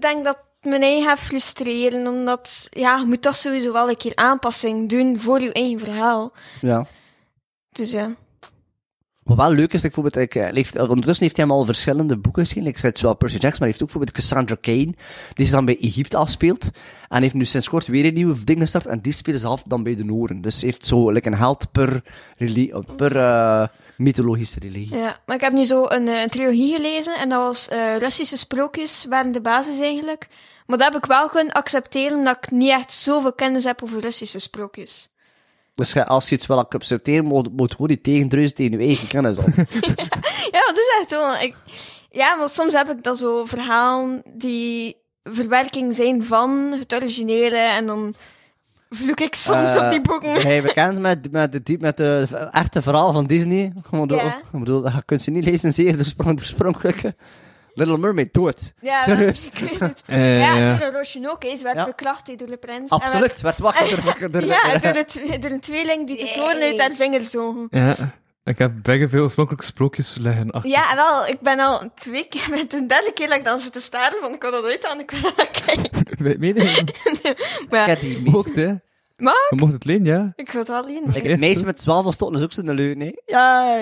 denk 0.00 0.24
dat 0.24 0.38
me 0.64 0.78
eigen 0.78 1.02
gaat 1.04 1.18
frustreren, 1.18 2.06
omdat, 2.06 2.66
ja, 2.70 2.98
je 2.98 3.04
moet 3.06 3.22
toch 3.22 3.36
sowieso 3.36 3.72
wel 3.72 3.88
een 3.88 3.96
keer 3.96 4.14
aanpassing 4.14 4.88
doen 4.88 5.20
voor 5.20 5.40
je 5.40 5.52
eigen 5.52 5.78
verhaal. 5.78 6.32
Ja. 6.60 6.86
Dus 7.70 7.90
ja. 7.90 8.14
Wat 9.22 9.36
wel 9.36 9.50
leuk 9.52 9.72
is, 9.72 9.80
bijvoorbeeld, 9.82 10.16
ik, 10.16 10.34
eh, 10.34 10.48
heeft, 10.52 10.78
ondertussen 10.78 11.24
heeft 11.24 11.36
hij 11.36 11.46
hem 11.46 11.54
al 11.54 11.64
verschillende 11.64 12.16
boeken 12.16 12.42
geschreven. 12.44 12.68
Ik 12.70 12.78
schrijf 12.78 12.98
zowel 12.98 13.14
Percy 13.14 13.34
Jackson, 13.38 13.50
maar 13.50 13.68
hij 13.68 13.78
heeft 13.78 13.82
ook 13.82 13.88
bijvoorbeeld 13.88 14.16
Cassandra 14.16 14.56
Cain, 14.60 14.96
die 15.34 15.46
zich 15.46 15.54
dan 15.54 15.64
bij 15.64 15.78
Egypte 15.80 16.16
afspeelt. 16.16 16.70
En 17.08 17.22
heeft 17.22 17.34
nu 17.34 17.44
sinds 17.44 17.68
kort 17.68 17.86
weer 17.86 18.04
een 18.04 18.14
nieuwe 18.14 18.44
ding 18.44 18.60
gestart, 18.60 18.86
en 18.86 19.00
die 19.00 19.12
spelen 19.12 19.40
ze 19.40 19.46
af 19.46 19.62
dan 19.62 19.82
bij 19.82 19.94
de 19.94 20.04
Noren. 20.04 20.40
Dus 20.40 20.60
hij 20.60 20.64
heeft 20.70 20.86
zo 20.86 21.10
like, 21.10 21.26
een 21.28 21.34
held 21.34 21.72
per, 21.72 22.02
reli- 22.36 22.70
eh, 22.70 22.78
per 22.96 23.16
eh, 23.16 23.66
mythologische 23.96 24.58
religie. 24.60 24.96
ja. 24.96 25.18
Maar 25.26 25.36
ik 25.36 25.42
heb 25.42 25.52
nu 25.52 25.64
zo 25.64 25.84
een, 25.88 26.08
eh, 26.08 26.20
een 26.20 26.28
trilogie 26.28 26.74
gelezen 26.74 27.14
en 27.18 27.28
dat 27.28 27.38
was 27.40 27.68
eh, 27.68 27.96
Russische 27.98 28.36
sprookjes, 28.36 29.06
waren 29.08 29.32
de 29.32 29.40
basis 29.40 29.80
eigenlijk. 29.80 30.26
Maar 30.72 30.80
dat 30.80 30.92
heb 30.92 31.02
ik 31.02 31.08
wel 31.08 31.28
kunnen 31.28 31.52
accepteren 31.52 32.24
dat 32.24 32.36
ik 32.40 32.50
niet 32.50 32.70
echt 32.70 32.92
zoveel 32.92 33.32
kennis 33.32 33.64
heb 33.64 33.82
over 33.82 34.00
Russische 34.00 34.38
sprookjes. 34.38 35.08
Dus 35.74 35.96
als 35.96 36.28
je 36.28 36.34
iets 36.34 36.46
wil 36.46 36.58
accepteren, 36.58 37.24
moet, 37.24 37.56
moet 37.56 37.70
gewoon 37.72 37.88
niet 37.88 38.02
tegendruisen 38.02 38.54
tegen 38.56 38.78
je 38.80 38.86
eigen 38.86 39.08
kennis 39.08 39.36
dan. 39.36 39.44
Ja, 40.56 40.60
dat 40.66 40.76
is 40.76 40.96
echt 41.00 41.10
wel. 41.10 41.34
Ik, 41.36 41.54
ja, 42.10 42.34
maar 42.34 42.48
soms 42.48 42.72
heb 42.72 42.90
ik 42.90 43.02
dan 43.02 43.16
zo 43.16 43.44
verhalen 43.44 44.22
die 44.34 44.96
verwerking 45.22 45.94
zijn 45.94 46.24
van 46.24 46.76
het 46.78 46.94
originele 46.94 47.56
en 47.58 47.86
dan 47.86 48.14
vloek 48.90 49.20
ik 49.20 49.34
soms 49.34 49.74
Eh, 49.74 49.84
op 49.84 49.90
die 49.90 50.00
boeken. 50.00 50.30
Zijn 50.30 50.46
jij 50.46 50.62
bekend 50.62 50.98
met, 50.98 51.30
met, 51.30 51.52
de, 51.66 51.76
met 51.80 51.96
de 51.96 52.28
echte 52.50 52.82
verhalen 52.82 53.14
van 53.14 53.26
Disney? 53.26 53.64
Ik 53.64 53.90
bedoel, 54.00 54.18
Ja. 54.18 54.36
ik 54.38 54.58
bedoel, 54.58 54.84
je 54.84 55.02
kunt 55.04 55.22
ze 55.22 55.30
niet 55.30 55.44
lezen, 55.44 55.72
zeer 55.74 56.12
oorspronkelijke. 56.26 57.14
Little 57.74 57.98
Mermaid, 57.98 58.36
het. 58.36 58.74
Ja, 58.80 59.02
Serieus? 59.02 59.46
ik 59.46 59.58
weet 59.58 59.80
het. 59.80 60.02
Eh, 60.06 60.40
ja, 60.44 60.56
ja. 60.56 60.76
Kira 60.76 60.90
Roosje 60.90 61.30
ook, 61.30 61.42
hè. 61.42 61.56
ze 61.56 61.62
werd 61.62 61.76
Ja. 61.76 61.84
verkracht 61.84 62.38
door 62.38 62.48
de 62.48 62.56
prins. 62.56 62.90
Absoluut, 62.90 63.40
werd 63.40 63.58
wakker 63.58 63.88
door, 63.88 63.98
En 63.98 64.04
wakker 64.04 64.30
door 64.30 64.46
werd, 64.46 64.62
ja, 64.72 64.78
door, 64.78 64.94
het, 64.94 65.20
door 65.40 65.50
een 65.50 65.60
tweeling 65.60 66.06
die 66.06 66.16
de 66.16 66.32
toren 66.34 66.62
uit 66.62 66.80
haar 66.80 66.92
vingers 66.94 67.30
zogen. 67.30 67.66
Ja. 67.70 67.94
Ik 68.44 68.58
heb 68.58 68.72
bijna 68.82 69.08
veel 69.08 69.22
oorspronkelijke 69.22 69.66
sprookjes 69.66 70.16
liggen 70.20 70.50
achter. 70.50 70.70
Ja, 70.70 70.90
en 70.90 70.96
wel, 70.96 71.26
ik 71.26 71.40
ben 71.40 71.58
al 71.60 71.90
twee 71.94 72.24
keer, 72.28 72.46
met 72.50 72.70
de 72.70 72.86
derde 72.86 73.10
keer 73.14 73.28
dat 73.28 73.36
ik 73.36 73.44
dan 73.44 73.60
zit 73.60 73.72
te 73.72 73.80
staren, 73.80 74.18
van 74.20 74.32
ik 74.32 74.38
kan 74.38 74.50
dat 74.50 74.64
uit 74.64 74.86
aan, 74.86 75.00
ik 75.00 75.10
wil 75.10 75.30
dat 75.36 75.50
kijken. 75.64 75.90
Weet 76.18 76.38
meen 76.38 76.54
je? 76.54 76.84
Maar 77.70 77.78
ja, 77.78 77.82
Ik 77.82 77.88
heb 77.88 78.00
die 78.00 78.30
Mocht, 78.30 78.54
hè? 78.54 78.74
maar 79.16 79.46
Je 79.50 79.56
mocht 79.56 79.72
het 79.72 79.84
lenen, 79.84 80.04
ja? 80.06 80.32
ik 80.36 80.50
wil 80.50 80.60
het 80.60 80.68
wel 80.70 80.84
leren. 80.86 81.14
Ik, 81.14 81.22
het 81.22 81.40
meisje 81.40 81.64
met 81.64 81.80
zwavelstotten 81.80 82.38
is 82.38 82.44
ook 82.44 82.52
zo'n 82.52 82.70
leuk, 82.74 82.96
nee? 82.96 83.22
Ja, 83.26 83.74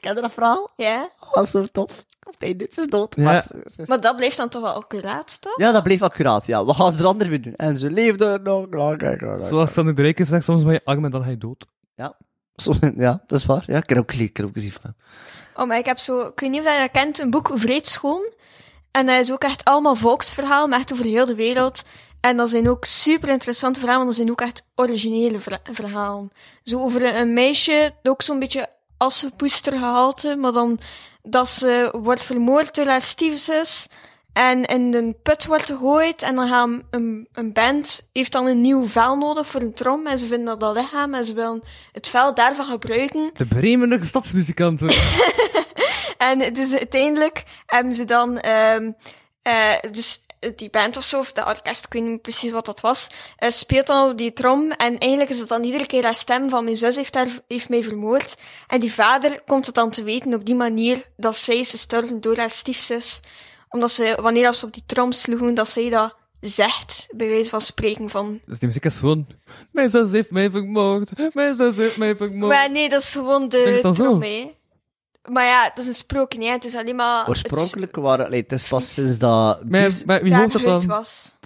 ken 0.00 0.14
je 0.14 0.20
dat 0.20 0.32
verhaal? 0.32 0.70
Ja, 0.76 1.10
Dat 1.32 1.42
is 1.44 1.50
zo 1.50 1.64
tof. 1.72 2.04
Of 2.32 2.38
nee, 2.38 2.56
dit 2.56 2.78
is 2.78 2.86
dood. 2.86 3.16
Ja. 3.16 3.22
Maar 3.22 3.46
maar 3.86 4.00
dat 4.00 4.16
blijft 4.16 4.36
dan 4.36 4.48
toch 4.48 4.62
wel 4.62 4.72
accuraat, 4.72 5.40
toch? 5.40 5.56
ja, 5.56 5.72
dat 5.72 5.82
bleef 5.82 6.02
accuraat, 6.02 6.46
ja. 6.46 6.64
Wat 6.64 6.76
gaan 6.76 6.92
ze 6.92 6.98
er 6.98 7.06
anders 7.06 7.30
mee 7.30 7.40
doen? 7.40 7.54
En 7.56 7.76
ze 7.76 7.90
leefde 7.90 8.40
nog 8.42 8.66
lang. 8.70 9.18
Zoals 9.48 9.70
Van 9.70 9.94
de 9.94 10.02
Rijken 10.02 10.26
zegt, 10.26 10.44
soms 10.44 10.62
ben 10.64 10.72
je 10.72 10.80
arm 10.84 11.04
en 11.04 11.10
dan 11.10 11.22
ga 11.22 11.30
je 11.30 11.38
dood. 11.38 11.64
Zo, 12.56 12.72
Ja, 12.96 13.22
dat 13.26 13.38
is 13.38 13.46
waar. 13.46 13.62
Ja, 13.66 13.76
ik 13.76 13.88
heb 13.88 13.98
ook, 13.98 14.12
ik 14.12 14.36
heb 14.36 14.46
ook 14.46 14.52
gezien 14.52 14.72
van. 14.72 14.94
Oh, 15.54 15.66
maar 15.66 15.78
ik 15.78 15.84
heb 15.84 15.98
zo, 15.98 16.20
ik 16.20 16.40
weet 16.40 16.50
niet 16.50 16.60
of 16.60 16.72
je 16.72 16.78
dat 16.80 16.90
kent, 16.90 17.18
een 17.18 17.30
boek 17.30 17.50
Vreedschoon. 17.54 18.32
En 18.90 19.06
dat 19.06 19.20
is 19.20 19.32
ook 19.32 19.42
echt 19.42 19.64
allemaal 19.64 19.94
volksverhaal, 19.94 20.66
maar 20.66 20.78
echt 20.78 20.92
over 20.92 21.04
heel 21.04 21.26
de 21.26 21.34
wereld. 21.34 21.82
En 22.20 22.36
dat 22.36 22.50
zijn 22.50 22.68
ook 22.68 22.84
super 22.84 23.28
interessante 23.28 23.80
verhalen, 23.80 24.04
want 24.04 24.16
dat 24.16 24.26
zijn 24.26 24.30
ook 24.30 24.48
echt 24.48 24.66
originele 24.74 25.38
ver- 25.40 25.60
verhalen. 25.70 26.30
Zo 26.62 26.80
over 26.80 27.04
een, 27.04 27.16
een 27.16 27.32
meisje, 27.32 27.92
ook 28.02 28.22
zo'n 28.22 28.38
beetje 28.38 28.68
assenpoestergehalte, 28.96 30.36
maar 30.36 30.52
dan 30.52 30.78
dat 31.22 31.48
ze 31.48 31.94
wordt 32.02 32.24
vermoord 32.24 32.74
door 32.74 32.86
haar 32.86 33.00
stiefzus. 33.00 33.86
En 34.32 34.64
in 34.64 34.94
een 34.94 35.16
put 35.22 35.46
wordt 35.46 35.70
gegooid 35.70 36.22
en 36.22 36.34
dan 36.34 36.48
gaan 36.48 36.82
een, 36.90 37.28
een 37.32 37.52
band 37.52 38.08
heeft 38.12 38.32
dan 38.32 38.46
een 38.46 38.60
nieuw 38.60 38.86
vel 38.86 39.16
nodig 39.16 39.46
voor 39.46 39.60
een 39.60 39.74
trom 39.74 40.06
en 40.06 40.18
ze 40.18 40.26
vinden 40.26 40.46
dat 40.46 40.60
dat 40.60 40.76
lichaam 40.76 41.14
en 41.14 41.24
ze 41.24 41.34
willen 41.34 41.62
het 41.92 42.08
vel 42.08 42.34
daarvan 42.34 42.66
gebruiken. 42.66 43.30
De 43.36 43.46
Bremenige 43.46 44.06
stadsmuzikanten. 44.06 44.90
En 46.18 46.52
dus 46.52 46.72
uiteindelijk 46.72 47.44
hebben 47.66 47.94
ze 47.94 48.04
dan... 48.04 48.38
ehm 48.38 48.90
eh, 49.42 49.74
dus 49.90 50.20
die 50.56 50.70
band 50.70 50.96
of 50.96 51.04
zo, 51.04 51.18
of 51.18 51.32
de 51.32 51.46
orkest, 51.46 51.84
ik 51.84 51.92
weet 51.92 52.02
niet 52.02 52.22
precies 52.22 52.50
wat 52.50 52.66
dat 52.66 52.80
was, 52.80 53.08
eh, 53.36 53.50
speelt 53.50 53.86
dan 53.86 54.10
op 54.10 54.18
die 54.18 54.32
trom. 54.32 54.70
En 54.70 54.98
eigenlijk 54.98 55.30
is 55.30 55.38
het 55.38 55.48
dan 55.48 55.64
iedere 55.64 55.86
keer 55.86 56.04
haar 56.04 56.14
stem 56.14 56.50
van 56.50 56.64
mijn 56.64 56.76
zus 56.76 56.96
heeft, 56.96 57.14
haar, 57.14 57.28
heeft 57.48 57.68
mij 57.68 57.82
vermoord. 57.82 58.36
En 58.66 58.80
die 58.80 58.92
vader 58.92 59.42
komt 59.46 59.66
het 59.66 59.74
dan 59.74 59.90
te 59.90 60.02
weten 60.02 60.34
op 60.34 60.44
die 60.44 60.54
manier 60.54 61.10
dat 61.16 61.36
zij 61.36 61.58
is 61.58 61.70
gestorven 61.70 62.20
door 62.20 62.36
haar 62.36 62.50
stiefzus. 62.50 63.20
Omdat 63.68 63.90
ze, 63.90 64.18
wanneer 64.20 64.54
ze 64.54 64.66
op 64.66 64.72
die 64.72 64.84
trom 64.86 65.12
sloegen, 65.12 65.54
dat 65.54 65.68
zij 65.68 65.90
dat 65.90 66.16
zegt, 66.40 67.06
bij 67.10 67.28
wijze 67.28 67.50
van 67.50 67.60
spreken 67.60 68.10
van... 68.10 68.40
Dus 68.44 68.58
die 68.58 68.68
muziek 68.68 68.84
is 68.84 68.96
gewoon... 68.96 69.26
Mijn 69.72 69.88
zus 69.88 70.10
heeft 70.10 70.30
mij 70.30 70.50
vermoord. 70.50 71.10
Mijn 71.34 71.54
zus 71.54 71.76
heeft 71.76 71.96
mij 71.96 72.16
vermoord. 72.16 72.52
Maar 72.52 72.70
nee, 72.70 72.88
dat 72.88 73.00
is 73.00 73.10
gewoon 73.10 73.48
de 73.48 73.78
trom, 73.94 74.22
hè. 74.22 74.50
Maar 75.30 75.44
ja, 75.44 75.64
het 75.68 75.78
is 75.78 75.86
een 75.86 75.94
sprookje, 75.94 76.44
hè. 76.44 76.50
Het 76.50 76.64
is 76.64 76.74
alleen 76.74 76.96
maar... 76.96 77.18
het- 77.18 77.28
Oorspronkelijk 77.28 77.96
waren... 77.96 78.26
allee, 78.26 78.40
het 78.40 78.52
is 78.52 78.64
vast 78.64 78.88
sinds 78.88 79.18
dat... 79.18 79.68
Maar, 79.70 79.90
maar 80.06 80.22
wie 80.22 80.36
hoort 80.36 80.52
dat 80.52 80.62
dan? 80.62 80.86
was. 80.86 81.38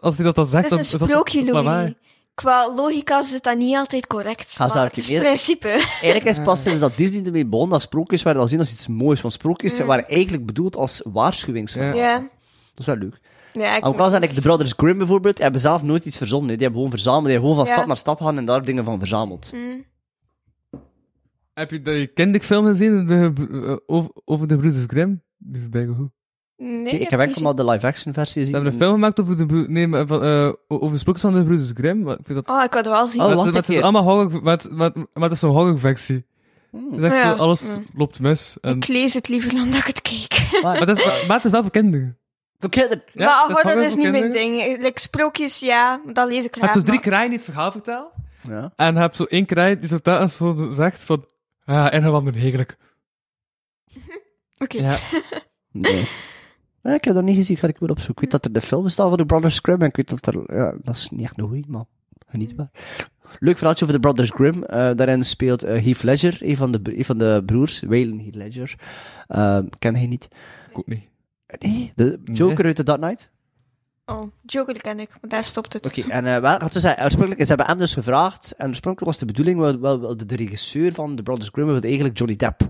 Als 0.00 0.16
hij 0.16 0.24
dat 0.24 0.34
dan 0.34 0.46
zegt, 0.46 0.70
Het 0.70 0.80
is 0.80 0.90
dan 0.90 1.00
een 1.00 1.06
sprookje, 1.08 1.44
dat. 1.44 1.64
Louis. 1.64 1.92
Qua 2.34 2.74
logica 2.74 3.18
is 3.20 3.30
het 3.30 3.42
dan 3.42 3.58
niet 3.58 3.76
altijd 3.76 4.06
correct. 4.06 4.52
Ga 4.56 4.66
Maar 4.66 4.84
het 4.84 4.96
is 4.96 5.08
niet- 5.08 5.18
het 5.18 5.26
principe. 5.26 5.68
Eigenlijk 6.02 6.24
is 6.24 6.40
pas 6.42 6.62
sinds 6.62 6.78
dat 6.80 6.96
Disney 6.96 7.24
ermee 7.24 7.46
begon 7.46 7.68
dat 7.68 7.82
sprookjes 7.82 8.22
werden 8.22 8.42
al 8.42 8.48
zien 8.48 8.58
als 8.58 8.72
iets 8.72 8.86
moois. 8.86 9.20
Want 9.20 9.32
sprookjes 9.34 9.80
waren 9.80 10.08
eigenlijk 10.08 10.46
bedoeld 10.46 10.76
als 10.76 11.00
waarschuwingsverhaal. 11.12 11.96
Ja. 11.96 12.18
Dat 12.18 12.28
is 12.76 12.86
wel 12.86 12.96
leuk. 12.96 13.20
Ja, 13.52 13.76
ik 13.76 13.86
Ook 13.86 13.98
al 13.98 14.10
zijn 14.10 14.22
de 14.34 14.40
Brothers 14.40 14.72
Grimm 14.76 14.98
bijvoorbeeld, 14.98 15.34
die 15.34 15.42
hebben 15.42 15.60
zelf 15.62 15.82
nooit 15.82 16.04
iets 16.04 16.16
verzonnen. 16.16 16.48
Die 16.48 16.58
hebben 16.58 16.76
gewoon 16.76 16.90
verzameld. 16.90 17.24
Die 17.24 17.32
hebben 17.32 17.50
gewoon 17.50 17.64
van 17.66 17.74
Ja. 17.74 17.78
stad 17.78 17.88
naar 17.88 17.96
stad 17.96 18.20
gaan 18.20 18.38
en 18.38 18.44
daar 18.44 18.64
dingen 18.64 18.84
van 18.84 18.98
verzameld. 18.98 19.50
Mm. 19.52 19.84
Heb 21.54 21.70
je 21.70 21.80
de 21.82 22.10
kinderfilm 22.14 22.66
gezien 22.66 23.04
de, 23.06 23.32
eh, 23.66 23.76
over, 23.86 24.10
over 24.24 24.48
de 24.48 24.56
Broeders 24.56 24.84
Grimm? 24.86 25.22
Die 25.38 25.60
is 25.62 25.68
bijna 25.68 25.94
goed. 25.94 26.10
Nee, 26.56 26.98
ik 26.98 27.10
heb 27.10 27.20
enkel 27.20 27.42
maar 27.42 27.54
de 27.54 27.64
live-action 27.64 28.12
versie 28.12 28.32
Ze 28.32 28.38
gezien. 28.50 28.54
hebben 28.54 28.72
een 28.72 28.78
film 28.78 28.92
gemaakt 28.92 29.20
over 29.20 29.36
de, 29.48 29.64
nee, 29.68 29.86
maar 29.86 30.00
eh, 30.10 30.52
over 30.68 30.90
de 30.92 30.98
sprookjes 30.98 31.20
van 31.30 31.34
de 31.34 31.44
Broeders 31.44 31.70
Grimm. 31.74 32.00
Maar 32.02 32.18
ik 32.18 32.26
vind 32.26 32.44
dat, 32.46 32.56
Oh, 32.56 32.62
ik 32.64 32.74
had 32.74 32.84
het 32.84 32.94
wel 32.94 33.06
zien. 33.06 33.20
Oh, 33.22 33.44
het 33.44 33.54
is 33.54 33.74
keer. 33.74 33.82
allemaal 33.82 34.02
horror, 34.02 34.42
maar, 34.42 34.56
het- 34.56 34.70
maar, 34.70 34.90
maar 34.94 35.22
het 35.22 35.32
is 35.32 35.38
zo'n 35.38 35.50
horrorversie. 35.54 36.24
Hmm. 36.70 36.86
Het 36.90 36.98
is 36.98 37.04
echt 37.04 37.14
Ja, 37.14 37.36
zo, 37.36 37.42
alles 37.42 37.64
loopt 37.94 38.20
mis. 38.20 38.56
En, 38.60 38.76
Ik 38.76 38.88
lees 38.88 39.14
het 39.14 39.28
liever 39.28 39.54
dan 39.54 39.70
dat 39.70 39.78
ik 39.80 39.86
het 39.86 40.02
kijk. 40.02 40.48
maar, 40.62 40.78
het 40.86 40.98
is, 40.98 41.26
maar 41.26 41.36
het 41.36 41.44
is 41.44 41.50
wel 41.50 41.62
voor 41.62 41.70
kinderen. 41.70 42.18
Voor 42.58 42.70
kinderen. 42.70 43.02
Ja, 43.12 43.46
maar 43.48 43.62
horror 43.62 43.82
is 43.84 43.96
niet 43.96 44.10
mijn 44.10 44.30
ding. 44.32 44.78
Like, 44.82 45.00
sprookjes, 45.00 45.58
ja, 45.60 46.00
dat 46.12 46.28
lees 46.30 46.44
ik 46.44 46.54
Je 46.54 46.60
graag. 46.60 46.72
hebt 46.74 46.86
zo 46.86 46.92
drie 46.92 47.00
kraaien 47.02 47.28
die 47.28 47.38
het 47.38 47.44
verhaal 47.48 47.72
vertellen. 47.72 48.08
Ja. 48.48 48.72
En 48.76 48.94
je 48.94 49.00
hebt 49.00 49.16
zo 49.16 49.24
één 49.24 49.46
kraai 49.46 49.78
die 49.78 49.88
zo 49.88 49.98
telkens 49.98 50.36
zo 50.36 50.68
zegt 50.72 51.02
van... 51.04 51.24
Ja, 51.70 51.90
en 51.90 52.10
wat 52.10 52.34
heerlijk. 52.34 52.76
Oké. 54.64 54.78
Ja. 54.78 54.98
Nee. 55.72 56.08
Nee, 56.82 56.94
ik 56.94 57.04
heb 57.04 57.14
dat 57.14 57.24
niet 57.24 57.36
gezien, 57.36 57.56
ga 57.56 57.66
ik 57.66 57.78
weer 57.78 57.90
opzoeken. 57.90 58.14
Ik 58.14 58.20
weet 58.20 58.30
dat 58.30 58.44
er 58.44 58.60
de 58.60 58.66
film 58.66 58.82
bestaat 58.82 59.08
van 59.08 59.18
de 59.18 59.26
Brothers 59.26 59.58
Grimm 59.58 59.80
en 59.80 59.88
ik 59.88 59.96
weet 59.96 60.08
dat 60.08 60.26
er... 60.26 60.56
Ja, 60.56 60.74
dat 60.82 60.96
is 60.96 61.10
niet 61.10 61.22
echt 61.22 61.38
een 61.38 61.46
goeie, 61.46 61.64
maar 61.68 61.84
genietbaar. 62.26 62.70
Leuk 63.38 63.56
verhaaltje 63.56 63.84
over 63.84 64.00
de 64.00 64.06
Brothers 64.06 64.30
Grimm. 64.30 64.64
Eh, 64.64 64.96
daarin 64.96 65.24
speelt 65.24 65.62
eh, 65.62 65.84
Heath 65.84 66.02
Ledger, 66.02 66.38
een 66.40 66.56
van 66.56 66.70
de, 66.72 66.80
een 66.98 67.04
van 67.04 67.18
de 67.18 67.42
broers, 67.46 67.82
Waylon 67.82 68.18
Heath 68.18 68.34
Ledger. 68.34 68.74
Eh, 69.26 69.58
ken 69.78 69.96
hij 69.96 70.06
niet. 70.06 70.28
Ik 70.70 70.78
ook 70.78 70.86
niet. 70.86 71.04
Nee, 71.58 71.92
de 71.94 72.20
Joker 72.24 72.64
uit 72.64 72.76
The 72.76 72.82
Dark 72.82 73.00
Knight. 73.00 73.30
Oh, 74.10 74.22
Joker 74.42 74.80
ken 74.80 75.00
ik, 75.00 75.08
maar 75.08 75.30
daar 75.30 75.44
stopt 75.44 75.72
het. 75.72 75.86
Oké, 75.86 76.02
en 76.08 76.26
eh 76.26 76.40
wel, 76.40 76.58
had 76.58 76.72
dus, 76.72 76.84
oorspronkelijk, 76.84 77.40
ze 77.40 77.46
hebben 77.46 77.66
hem 77.66 77.78
dus 77.78 77.94
gevraagd, 77.94 78.54
en 78.56 78.68
oorspronkelijk 78.68 79.10
was 79.10 79.18
de 79.18 79.26
bedoeling, 79.26 79.58
wel, 79.58 79.80
wel, 79.80 80.00
wel 80.00 80.16
de, 80.16 80.36
regisseur 80.36 80.92
van 80.92 81.16
The 81.16 81.22
Brothers 81.22 81.48
Grimm 81.52 81.68
wilde 81.68 81.86
eigenlijk 81.86 82.18
Johnny 82.18 82.36
Depp. 82.36 82.60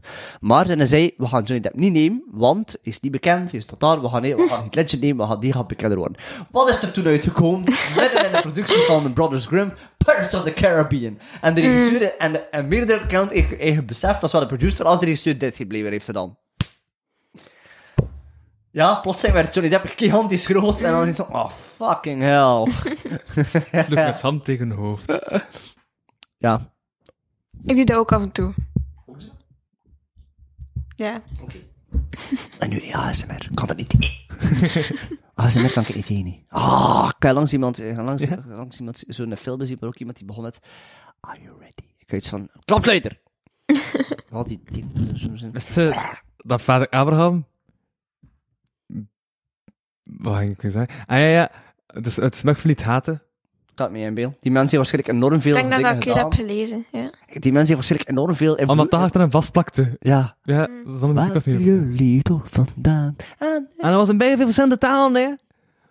Maar 0.41 0.67
ze 0.67 0.87
zei, 0.87 1.15
we 1.17 1.27
gaan 1.27 1.43
Johnny 1.43 1.61
Depp 1.61 1.77
niet 1.77 1.93
nemen, 1.93 2.23
want 2.31 2.71
hij 2.71 2.93
is 2.93 3.01
niet 3.01 3.13
bekend, 3.13 3.51
hij 3.51 3.59
is 3.59 3.67
totaal, 3.67 4.01
we 4.01 4.09
gaan, 4.09 4.23
we 4.23 4.47
gaan 4.49 4.61
Heath 4.61 4.75
Ledger 4.75 4.99
nemen, 4.99 5.17
we 5.17 5.33
gaan, 5.33 5.41
die 5.41 5.53
gaat 5.53 5.67
bekender 5.67 5.99
worden. 5.99 6.17
Wat 6.51 6.69
is 6.69 6.83
er 6.83 6.93
toen 6.93 7.07
uitgekomen? 7.07 7.61
Midden 7.97 8.25
in 8.27 8.33
de 8.33 8.41
productie 8.41 8.81
van 8.81 9.03
The 9.03 9.13
Brothers 9.13 9.47
Grimm, 9.47 9.73
Pirates 9.97 10.35
of 10.35 10.43
the 10.43 10.53
Caribbean. 10.53 11.19
En 11.41 11.55
de 11.55 11.61
regisseur, 11.61 12.17
en, 12.17 12.33
de, 12.33 12.39
en 12.39 12.69
meerdere 12.69 13.07
kant 13.07 13.33
eigen, 13.33 13.59
eigen 13.59 13.87
beseft, 13.87 14.15
dat 14.15 14.25
is 14.25 14.33
wel 14.33 14.41
de 14.41 14.47
producer, 14.47 14.85
als 14.85 14.99
de 14.99 15.05
regisseur 15.05 15.39
dit 15.39 15.57
gebleven 15.57 15.91
heeft 15.91 16.05
gedaan. 16.05 16.37
Ja, 18.73 18.95
plotseling 18.95 19.35
werd 19.35 19.55
Johnny 19.55 19.71
Depp 19.71 19.93
gigantisch 19.97 20.47
groot, 20.47 20.81
en 20.81 20.91
dan 20.93 21.09
is 21.09 21.19
het 21.19 21.27
zo, 21.27 21.33
oh 21.33 21.51
fucking 21.51 22.23
hell. 22.23 22.63
Lukt 23.89 23.95
met 23.95 24.21
hand 24.21 24.45
tegen 24.45 24.71
hoofd. 24.71 25.13
Ja, 26.37 26.73
Ik 27.65 27.77
doe 27.77 27.85
dat 27.85 27.97
ook 27.97 28.13
af 28.13 28.23
en 28.23 28.33
toe. 28.33 28.55
Ja. 30.97 31.23
En 32.59 32.69
nu 32.69 32.81
die 32.81 32.97
ASMR. 32.97 33.49
Kan 33.55 33.67
dat 33.67 33.77
niet. 33.77 33.95
ASMR 35.35 35.73
kan 35.73 35.83
ik 35.83 35.95
niet 35.95 36.07
tegen. 36.07 36.25
niet. 36.25 36.45
Ah, 36.49 37.11
ik 37.17 37.23
heb 37.23 37.35
langs 37.35 37.53
iemand, 37.53 37.77
heb 37.77 37.97
langs, 37.97 38.25
langs 38.47 38.79
iemand 38.79 39.05
zo'n 39.07 39.37
film 39.37 39.65
zien, 39.65 39.77
maar 39.81 39.89
ook 39.89 39.99
iemand 39.99 40.17
die 40.17 40.27
begon 40.27 40.43
met 40.43 40.59
Are 41.21 41.41
you 41.43 41.59
ready? 41.59 41.85
Ik 41.99 42.11
had 42.11 42.19
iets 42.19 42.29
van, 42.29 42.49
klap 42.65 42.85
luider! 42.85 43.21
Al 44.31 44.45
die 44.49 44.61
dingen. 44.65 45.17
je 45.75 46.17
dat 46.37 46.63
vader 46.63 46.89
Abraham... 46.89 47.47
Wat 50.19 50.37
ging 50.37 50.51
ik 50.51 50.63
nu 50.63 50.71
zeggen? 50.71 50.95
Ah 51.07 51.19
ja, 51.19 51.25
ja. 51.27 51.51
Dus 52.01 52.17
het 52.17 52.37
smugvliet 52.37 52.83
haten. 52.83 53.23
Staat 53.73 53.91
mee 53.91 54.03
in 54.05 54.15
beeld. 54.15 54.37
Die 54.41 54.53
mensen 54.53 54.79
hebben 54.79 54.91
waarschijnlijk 54.91 55.13
enorm 55.19 55.41
veel 55.41 55.57
Ik 55.57 55.61
denk 55.61 55.71
dat 55.71 55.79
ik 55.81 55.85
dat 55.85 55.95
een 55.95 56.01
keer 56.01 56.13
gedaan. 56.13 56.31
heb 56.31 56.41
gelezen. 56.41 56.85
Ja. 56.91 57.01
Die 57.01 57.53
mensen 57.53 57.53
hebben 57.53 57.75
waarschijnlijk 57.75 58.11
enorm 58.11 58.35
veel 58.35 58.51
invloed. 58.51 58.71
Omdat 58.71 58.91
dat 58.91 59.01
achter 59.01 59.21
hem 59.21 59.31
vastplakte. 59.31 59.97
Ja. 60.01 60.37
Ja, 60.43 60.59
dat 60.85 60.95
is 60.95 61.03
allemaal 61.03 61.15
Waar 61.15 61.15
muziek 61.15 61.35
als 61.35 61.45
niet. 61.45 61.61
jullie 61.65 62.23
toch 62.23 62.43
vandaan? 62.51 63.17
En- 63.39 63.69
En 63.79 63.91
dat 63.91 63.95
was 63.95 64.09
een 64.09 64.19
beetje 64.19 64.35
veel 64.37 64.45
verschillende 64.45 64.79
talen, 64.79 65.23
hè. 65.23 65.29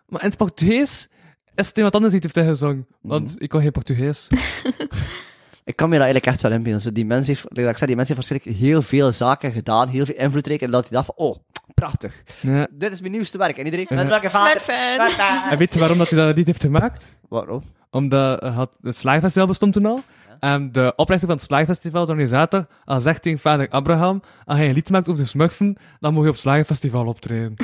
Maar 0.08 0.22
in 0.22 0.28
het 0.28 0.38
Portugees 0.38 1.08
is 1.56 1.68
het 1.68 1.76
iemand 1.76 1.96
anders 1.96 2.14
die 2.14 2.22
heeft 2.34 2.48
gezongen. 2.48 2.88
Want 3.02 3.36
ik 3.42 3.50
kon 3.50 3.62
geen 3.62 3.72
Portugees. 3.72 4.28
Ik 5.64 5.76
kan 5.76 5.90
me 5.90 5.96
dat 5.96 6.04
eigenlijk 6.04 6.34
echt 6.34 6.42
wel 6.42 6.52
inbeelden. 6.58 6.94
Die 6.94 7.06
mensen 7.06 7.28
heeft, 7.34 7.48
zei, 7.54 7.86
die 7.86 7.96
mensen 7.96 8.16
heeft 8.16 8.30
waarschijnlijk 8.30 8.58
heel 8.64 8.82
veel 8.82 9.12
zaken 9.12 9.52
gedaan, 9.52 9.88
heel 9.88 10.06
veel 10.06 10.16
invloedrijk, 10.16 10.62
en 10.62 10.72
dat 10.72 10.82
hij 10.82 10.92
dacht 10.92 11.06
van, 11.06 11.16
oh, 11.26 11.36
prachtig. 11.80 12.24
Ja. 12.42 12.68
Dit 12.72 12.92
is 12.92 13.00
mijn 13.00 13.12
nieuwste 13.12 13.38
werk. 13.38 13.58
En 13.58 13.66
iedereen, 13.66 13.86
Ja. 13.90 13.96
met 13.96 14.08
welke 14.08 14.30
vader? 14.30 14.60
Smartphone. 14.62 15.50
En 15.52 15.58
weet 15.58 15.74
je 15.74 15.80
waarom 15.80 15.98
dat 15.98 16.10
hij 16.10 16.26
dat 16.26 16.36
niet 16.36 16.46
heeft 16.46 16.62
gemaakt? 16.62 17.18
Waarom? 17.30 17.64
Omdat 17.92 18.42
had, 18.44 18.78
het 18.82 18.98
Slaagfestival 18.98 19.48
bestond 19.48 19.74
toen 19.74 19.86
al. 19.86 20.04
En 20.40 20.72
de 20.72 20.94
oprichter 20.96 21.28
van 21.28 21.38
het 21.38 21.46
Slaagfestival, 21.46 22.06
de 22.06 22.12
organisator, 22.12 22.66
al 22.86 23.02
zegt 23.02 23.22
tegen 23.22 23.40
vader 23.40 23.70
Abraham, 23.70 24.22
als 24.46 24.58
hij 24.58 24.68
een 24.68 24.74
lied 24.74 24.90
maakt 24.90 25.10
over 25.10 25.22
de 25.22 25.28
smurfen, 25.30 25.76
dan 26.00 26.14
moet 26.14 26.22
je 26.24 26.28
op 26.30 26.34
het 26.36 26.44
Slaagfestival 26.44 27.06
optreden. 27.08 27.54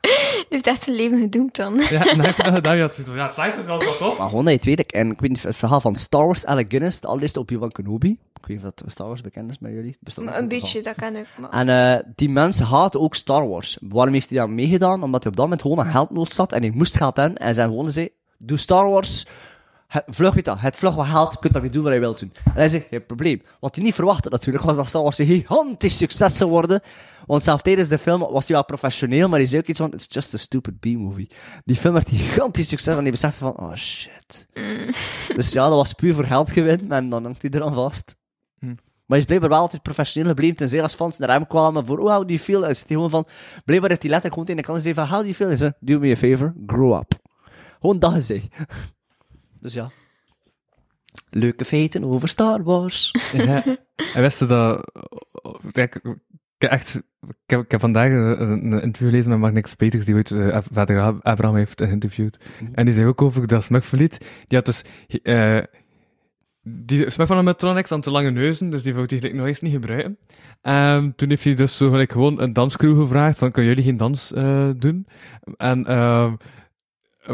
Die 0.00 0.58
heeft 0.58 0.66
echt 0.66 0.82
zijn 0.82 0.96
leven 0.96 1.20
gedoemd 1.20 1.56
dan. 1.56 1.74
ja, 1.76 2.06
en 2.06 2.16
hij 2.16 2.24
heeft 2.26 2.44
dat 2.44 2.54
gedaan. 2.54 2.76
Ja, 2.76 2.82
het, 2.86 3.02
ja, 3.14 3.24
het 3.24 3.32
Slaagfestival 3.34 3.78
is 3.78 3.84
wel 3.84 3.96
tof. 3.96 4.18
Maar 4.18 4.28
gewoon 4.28 4.44
dat 4.44 4.52
je 4.52 4.58
het 4.58 4.68
weet, 4.68 4.78
ik- 4.78 4.92
en 4.92 5.10
ik 5.10 5.20
weet 5.20 5.30
niet, 5.30 5.42
het 5.42 5.56
verhaal 5.56 5.80
van 5.80 5.96
Star 5.96 6.26
Wars, 6.26 6.46
Alec 6.46 6.66
Guinness, 6.68 7.00
de 7.00 7.06
allereerste 7.06 7.40
Obi-Wan 7.40 7.70
Kenobi. 7.72 8.10
Ik 8.10 8.46
weet 8.46 8.56
niet 8.56 8.66
of 8.66 8.72
dat 8.74 8.90
Star 8.92 9.06
Wars 9.06 9.20
bekend 9.20 9.50
is 9.50 9.58
met 9.58 9.72
jullie. 9.72 9.96
Bestaat 10.00 10.36
een 10.36 10.48
beetje, 10.48 10.80
dat 10.82 10.94
kan 10.94 11.16
ik. 11.16 11.26
Maar... 11.38 11.50
En 11.50 11.68
eh, 11.68 12.02
die 12.14 12.28
mensen 12.28 12.66
haten 12.66 13.00
ook 13.00 13.14
Star 13.14 13.48
Wars. 13.48 13.78
Waarom 13.80 14.12
heeft 14.12 14.30
hij 14.30 14.38
dan 14.38 14.54
meegedaan? 14.54 15.02
Omdat 15.02 15.22
hij 15.22 15.30
op 15.32 15.36
dat 15.36 15.44
moment 15.44 15.62
gewoon 15.62 15.78
een 15.78 15.90
geldnood 15.92 16.32
zat 16.32 16.52
en 16.52 16.60
hij 16.60 16.70
moest 16.70 16.96
geld 16.96 17.18
in. 17.18 17.36
En 17.36 17.54
zijn 17.54 17.68
gewoon 17.68 17.90
zei, 17.90 18.08
doe 18.38 18.58
Star 18.58 18.88
Wars, 18.90 19.26
het, 19.90 20.04
vlug 20.08 20.34
weet 20.34 20.44
dat, 20.44 20.60
het 20.60 20.76
vlug 20.76 20.94
wat 20.94 21.06
geld, 21.06 21.32
je 21.32 21.38
kunt 21.38 21.52
dat 21.52 21.62
weer 21.62 21.70
doen 21.70 21.82
wat 21.82 21.92
je 21.92 21.98
wilt 21.98 22.18
doen. 22.18 22.32
En 22.44 22.52
hij 22.52 22.68
zei, 22.68 22.86
geen 22.90 23.06
probleem. 23.06 23.42
Wat 23.60 23.74
hij 23.74 23.84
niet 23.84 23.94
verwachtte 23.94 24.28
natuurlijk, 24.28 24.64
was 24.64 24.76
dat 24.76 24.88
Star 24.88 25.02
Wars 25.02 25.18
een 25.18 25.26
gigantisch 25.26 25.96
succes 25.96 26.36
zou 26.36 26.50
worden. 26.50 26.80
Want 27.26 27.42
zelfs 27.42 27.62
tijdens 27.62 27.88
de 27.88 27.98
film 27.98 28.20
was 28.20 28.46
hij 28.46 28.56
wel 28.56 28.64
professioneel, 28.64 29.28
maar 29.28 29.38
hij 29.38 29.48
zei 29.48 29.60
ook 29.60 29.66
iets 29.66 29.80
van, 29.80 29.92
it's 29.92 30.06
just 30.08 30.34
a 30.34 30.36
stupid 30.36 30.80
B-movie. 30.80 31.30
Die 31.64 31.76
film 31.76 31.92
werd 31.92 32.08
gigantisch 32.08 32.68
succes 32.68 32.96
en 32.96 33.02
hij 33.02 33.10
besefte 33.10 33.38
van, 33.38 33.56
oh 33.56 33.74
shit. 33.74 34.46
Dus 35.36 35.52
ja, 35.52 35.68
dat 35.68 35.76
was 35.76 35.92
puur 35.92 36.14
voor 36.14 36.24
geld 36.24 36.50
gewin, 36.50 36.92
en 36.92 37.08
dan 37.08 37.24
hangt 37.24 37.42
hij 37.42 37.50
eraan 37.50 37.74
vast. 37.74 38.18
Maar 39.10 39.18
hij 39.18 39.28
is 39.28 39.34
blijkbaar 39.34 39.58
wel 39.58 39.66
altijd 39.66 39.82
professioneel 39.82 40.28
gebleven, 40.28 40.56
tenzij 40.56 40.82
als 40.82 40.94
fans 40.94 41.18
naar 41.18 41.30
hem 41.30 41.46
kwamen 41.46 41.86
voor, 41.86 41.98
oh, 41.98 42.14
how 42.14 42.20
do 42.20 42.34
you 42.34 42.38
feel? 42.38 42.64
Zit 42.64 42.78
hij 42.78 42.86
gewoon 42.86 43.10
van, 43.10 43.26
blijkbaar 43.64 43.90
heeft 43.90 44.02
hij 44.02 44.10
letterlijk 44.10 44.32
gewoon 44.32 44.44
tegen 44.44 44.56
de 44.56 44.66
kant 44.66 44.78
gezegd 44.78 44.94
van, 44.94 45.06
how 45.06 45.18
do 45.18 45.22
you 45.22 45.34
feel? 45.34 45.48
Hij 45.48 45.56
zei, 45.56 45.72
do 45.80 45.98
me 45.98 46.12
a 46.12 46.16
favor, 46.16 46.54
grow 46.66 46.94
up. 46.94 47.14
Gewoon 47.80 47.98
dat 47.98 48.12
gezegd. 48.12 48.46
Dus 49.60 49.72
ja. 49.72 49.90
Leuke 51.30 51.64
feiten 51.64 52.04
over 52.04 52.28
Star 52.28 52.62
Wars. 52.62 53.14
Ja. 53.32 53.64
En 54.14 54.22
wist 54.22 54.38
je 54.38 54.46
dat... 54.46 54.92
Kijk, 55.72 55.94
ik 55.94 56.12
heb 56.58 56.70
echt... 56.70 56.94
Ik 57.26 57.36
heb, 57.46 57.60
ik 57.60 57.70
heb 57.70 57.80
vandaag 57.80 58.10
een, 58.10 58.72
interview 58.72 59.08
gelezen 59.08 59.30
met 59.30 59.38
Magnus 59.38 59.74
Peters, 59.74 60.04
die 60.04 60.14
ooit 60.14 60.30
eh, 60.30 60.58
vader 60.72 61.00
Ab- 61.00 61.26
Abraham 61.26 61.56
heeft 61.56 61.82
geïnterviewd. 61.82 62.38
En 62.72 62.84
die 62.84 62.94
zei 62.94 63.06
ook 63.06 63.22
over 63.22 63.46
dat 63.46 63.64
smugverliet. 63.64 64.18
Die 64.46 64.58
had 64.58 64.66
dus... 64.66 64.84
eh 65.22 65.58
die 66.62 67.10
smug 67.10 67.26
van 67.26 67.38
een 67.38 67.44
Metronics 67.44 67.92
aan 67.92 68.00
te 68.00 68.10
lange 68.10 68.30
neuzen, 68.30 68.70
dus 68.70 68.82
die 68.82 68.94
wou 68.94 69.06
hij 69.08 69.18
gelijk 69.18 69.36
nog 69.36 69.46
eens 69.46 69.60
niet 69.60 69.72
gebruiken. 69.72 70.18
Ehm, 70.62 71.10
toen 71.16 71.28
heeft 71.28 71.44
hij 71.44 71.54
dus 71.54 71.76
zo 71.76 71.90
gelijk 71.90 72.12
gewoon 72.12 72.40
een 72.40 72.52
danscrew 72.52 73.00
gevraagd 73.00 73.38
van, 73.38 73.50
kunnen 73.50 73.70
jullie 73.70 73.86
geen 73.88 73.96
dans 73.96 74.32
eh, 74.32 74.70
doen? 74.76 75.06
En 75.56 75.86
ehm 75.86 76.34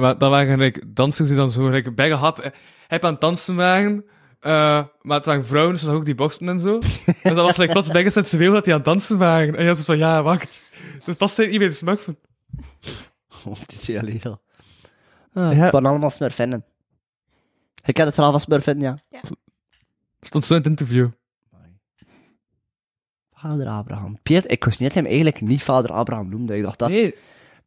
maar 0.01 0.19
dat 0.19 0.31
waren 0.31 0.53
gelijk 0.53 0.83
dansers 0.97 1.29
die 1.29 1.37
dan 1.37 1.51
zo 1.51 1.65
gelijk 1.65 1.95
bijna 1.95 2.17
hap... 2.17 2.37
Hij 2.37 2.53
heeft 2.87 3.05
aan 3.05 3.13
het 3.13 3.21
dansen 3.21 3.57
waren... 3.57 4.05
eh, 4.41 4.85
maar 5.01 5.17
het 5.17 5.27
waren 5.27 5.47
vrouwen, 5.47 5.73
dus 5.73 5.83
dat 5.83 5.95
ook 5.95 6.05
die 6.05 6.15
borsten 6.15 6.49
en 6.49 6.61
zo. 6.61 6.79
en 7.23 7.35
dat 7.35 7.47
was 7.47 7.57
like, 7.57 7.73
plots 7.73 7.89
dingen 7.89 8.13
sensueel 8.13 8.53
dat 8.53 8.65
die 8.65 8.73
aan 8.73 8.79
het 8.79 8.89
dansen 8.89 9.19
waren. 9.19 9.55
En 9.55 9.63
je 9.63 9.69
was 9.69 9.77
dus 9.77 9.87
van, 9.87 9.99
ja, 9.99 10.23
wacht. 10.23 10.71
Dat 11.05 11.17
past 11.17 11.39
niet 11.39 11.59
bij 11.59 11.69
de 11.69 11.71
smurfen. 11.71 12.19
die 13.67 13.79
twee 13.79 13.99
alleen 14.01 14.21
Ah, 14.23 14.39
Ja. 15.33 15.49
Het 15.63 15.73
waren 15.73 15.89
allemaal 15.89 16.11
smurfinnen. 16.11 16.65
Je 17.75 17.93
kent 17.93 18.07
het 18.07 18.15
verhaal 18.15 18.33
van 18.33 18.41
smurfinnen, 18.41 18.99
ja? 19.11 19.21
Stond 20.21 20.45
zo 20.45 20.55
in 20.55 20.61
het 20.61 20.69
interview. 20.69 21.09
Vader 23.33 23.67
Abraham. 23.67 24.19
Pierre, 24.23 24.49
ik 24.49 24.65
wist 24.65 24.81
niet 24.81 24.95
dat 24.95 25.03
hij 25.03 25.03
hem 25.03 25.21
eigenlijk 25.23 25.51
niet 25.51 25.63
vader 25.63 25.93
Abraham 25.93 26.29
noemde. 26.29 26.57
Ik 26.57 26.63
dacht 26.63 26.79
dat 26.79 26.89
Nee, 26.89 27.15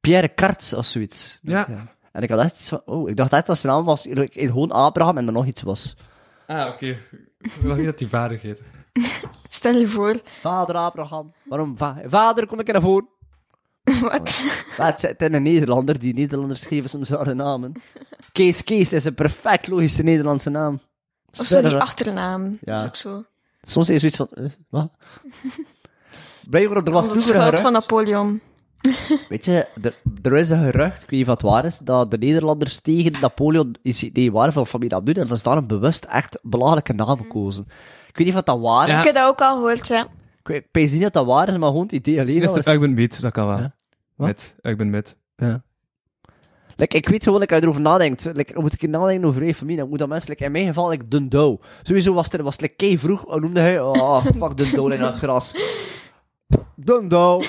Pierre 0.02 0.28
Karts 0.28 0.74
of 0.74 0.86
zoiets. 0.86 1.40
Ja. 1.42 1.88
En 2.12 2.22
ik 2.24 2.30
had 2.30 2.40
echt 2.40 2.60
iets 2.60 2.70
van, 2.70 2.82
oh, 2.86 3.10
ik 3.10 3.16
dacht 3.16 3.34
echt 3.34 3.46
dat 3.46 3.58
zijn 3.58 3.74
naam 3.74 3.86
was 3.86 4.06
ik- 4.06 4.32
gewoon 4.34 4.72
Abraham 4.72 5.18
en 5.18 5.28
er 5.28 5.34
nog 5.34 5.46
iets 5.46 5.62
was. 5.62 5.96
Ah, 6.48 6.68
oké. 6.68 6.86
Ik 7.40 7.52
wil 7.62 7.76
niet 7.76 7.86
dat 7.86 7.98
die 7.98 8.08
vader 8.08 8.40
heet. 8.40 8.64
Stel 9.50 9.76
je 9.76 9.88
voor. 9.88 10.22
Vader 10.40 10.76
Abraham. 10.76 11.34
Waarom? 11.46 11.78
Va- 11.78 12.02
vader, 12.06 12.46
kom 12.48 12.60
ik 12.60 12.72
naar 12.72 12.82
voren. 12.82 13.08
Wat? 14.02 14.42
Het 14.78 15.00
zit 15.00 15.22
in 15.22 15.34
een 15.34 15.44
Nederlander, 15.44 16.00
die 16.00 16.14
Nederlanders 16.14 16.64
geven 16.66 16.90
soms 16.90 17.10
rare 17.10 17.34
namen. 17.34 17.72
Kees 18.32 18.64
Kees 18.64 18.94
is 18.94 19.06
een 19.06 19.14
perfect 19.14 19.68
logische 19.68 20.04
Nederlandse 20.04 20.50
naam. 20.50 20.80
Of 21.40 21.46
zo 21.48 21.62
die 21.62 21.78
achternaam. 21.78 22.58
Ja. 22.62 22.76
Dat 22.76 22.82
is 22.82 22.88
ook 22.88 22.96
zo. 22.96 23.24
Soms 23.62 23.90
is 23.90 24.00
zoiets 24.00 24.18
van, 24.18 24.28
eh, 24.32 24.46
wat? 24.70 24.92
Blijkbaar, 26.50 26.84
er 26.84 26.92
was 26.92 27.06
vroeger 27.06 27.24
schuld 27.28 27.44
van 27.44 27.54
gerucht. 27.56 27.72
Napoleon. 27.72 28.42
Weet 29.30 29.46
je, 29.46 29.68
er, 29.82 29.96
er 30.22 30.38
is 30.38 30.50
een 30.50 30.72
gerucht, 30.72 31.04
ik 31.04 31.10
weet 31.10 31.20
niet 31.20 31.28
of 31.28 31.34
het 31.34 31.42
waar 31.42 31.66
is, 31.66 31.78
dat 31.78 32.12
de 32.12 32.18
Nederlanders 32.18 32.80
tegen 32.80 33.22
Napoleon 33.22 33.76
iets 33.82 34.04
idee 34.04 34.32
waren 34.32 34.54
van 34.54 34.68
familie 34.68 34.90
dat 34.90 35.06
doen, 35.06 35.16
en 35.16 35.28
dat 35.28 35.38
is 35.38 35.44
daarom 35.44 35.68
bewust 35.68 36.04
echt 36.04 36.40
belangrijke 36.42 36.94
namen 36.94 37.28
kozen. 37.28 37.66
Ik 38.08 38.18
weet 38.18 38.28
niet 38.28 38.36
of 38.36 38.42
dat 38.42 38.60
waar 38.60 38.88
is. 38.88 38.94
Ja. 38.94 39.00
Ik 39.00 39.06
heb 39.06 39.14
dat 39.14 39.28
ook 39.28 39.42
al 39.42 39.56
gehoord, 39.56 39.88
ja. 39.88 40.02
Ik 40.40 40.48
weet 40.48 40.64
ik 40.64 40.70
weet 40.72 40.92
niet 40.92 41.02
dat 41.02 41.14
dat 41.14 41.26
waar 41.26 41.50
is, 41.50 41.58
maar 41.58 41.70
gewoon 41.70 41.84
het 41.84 41.92
idee 41.92 42.20
alleen 42.20 42.48
al 42.48 42.58
is... 42.58 42.66
Ik 42.66 42.80
ben 42.80 42.94
met, 42.94 43.22
dat 43.22 43.32
kan 43.32 43.48
wel. 43.48 43.58
Ja. 43.58 43.76
Met, 44.16 44.56
ik 44.62 44.78
ben 44.78 44.90
met. 44.90 45.16
Ja. 45.36 45.64
Like, 46.76 46.98
ik 46.98 47.10
weet 47.10 47.24
gewoon, 47.24 47.40
like, 47.40 47.54
als 47.54 47.62
je 47.62 47.68
erover 47.68 47.86
nadenkt, 47.86 48.32
like, 48.34 48.62
moet 48.62 48.74
ik 48.74 48.90
nadenken 48.90 49.28
over 49.28 49.46
je 49.46 49.56
familie, 49.56 49.80
dan 49.80 49.90
moet 49.90 50.00
dat 50.00 50.08
mensen, 50.08 50.30
like, 50.30 50.44
in 50.44 50.52
mijn 50.52 50.66
geval, 50.66 50.90
like, 50.90 51.08
Dundo. 51.08 51.60
Sowieso 51.84 52.14
was 52.14 52.30
er, 52.30 52.44
was 52.44 52.54
het 52.54 52.62
like, 52.62 52.76
kei 52.76 52.98
vroeg, 52.98 53.24
hoe 53.28 53.40
noemde 53.40 53.60
hij? 53.60 53.82
Oh, 53.82 54.26
fuck 54.26 54.58
Dundo 54.58 54.88
in 54.88 55.02
het 55.02 55.18
gras. 55.18 55.56
Dundo. 56.84 57.42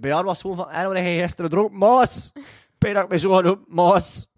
Bij 0.00 0.10
jou 0.10 0.24
was 0.24 0.40
gewoon 0.40 0.56
van, 0.56 0.70
en 0.70 0.84
wanneer 0.84 1.02
hij 1.02 1.18
gisteren 1.18 1.50
dronk, 1.50 1.72
Maas. 1.72 2.32
Ben 2.78 2.94
dat 2.94 3.02
ik 3.02 3.08
mij 3.08 3.18
zo 3.18 3.60
Maas. 3.66 4.28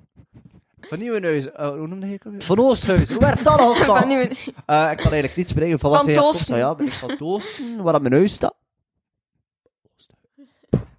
Van 0.81 0.99
Nieuwenhuizen, 0.99 1.53
uh, 1.61 1.69
hoe 1.69 1.87
noemde 1.87 2.07
hij 2.07 2.21
het? 2.23 2.45
Van 2.45 2.59
Oosthuizen, 2.59 3.15
hoe 3.15 3.25
werd 3.25 3.45
dat 3.45 3.61
al? 3.61 3.75
Van. 3.91 4.11
Eh, 4.11 4.21
ik 4.21 4.37
kan 4.67 5.13
eigenlijk 5.13 5.37
niet 5.37 5.49
spreken 5.49 5.79
van 5.79 5.91
wat 5.91 6.01
Van 6.01 6.35
hij. 6.49 6.59
Ja, 6.59 6.75
ben 6.75 6.87
ik 6.87 6.93
van 6.93 7.17
Toosten, 7.17 7.83
waar 7.83 7.93
dat 7.93 8.03
mijn 8.03 8.15
huis 8.15 8.33
staat. 8.33 8.55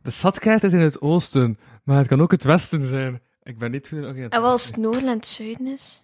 De 0.02 0.12
stadkaart 0.12 0.64
is 0.64 0.74
in 0.74 0.80
het 0.80 1.02
oosten, 1.02 1.60
maar 1.84 1.98
het 1.98 2.08
kan 2.08 2.22
ook 2.22 2.32
het 2.32 2.44
westen 2.44 2.82
zijn. 2.82 3.22
Ik 3.44 3.58
ben 3.58 3.72
niet 3.72 3.88
goed. 3.88 4.06
Oké. 4.06 4.28
En 4.30 4.42
wat 4.42 4.52
als 4.52 4.66
het 4.66 4.78
noorden 4.78 5.08
en 5.08 5.16
het 5.16 5.28
zuiden 5.28 5.68
is? 5.68 6.04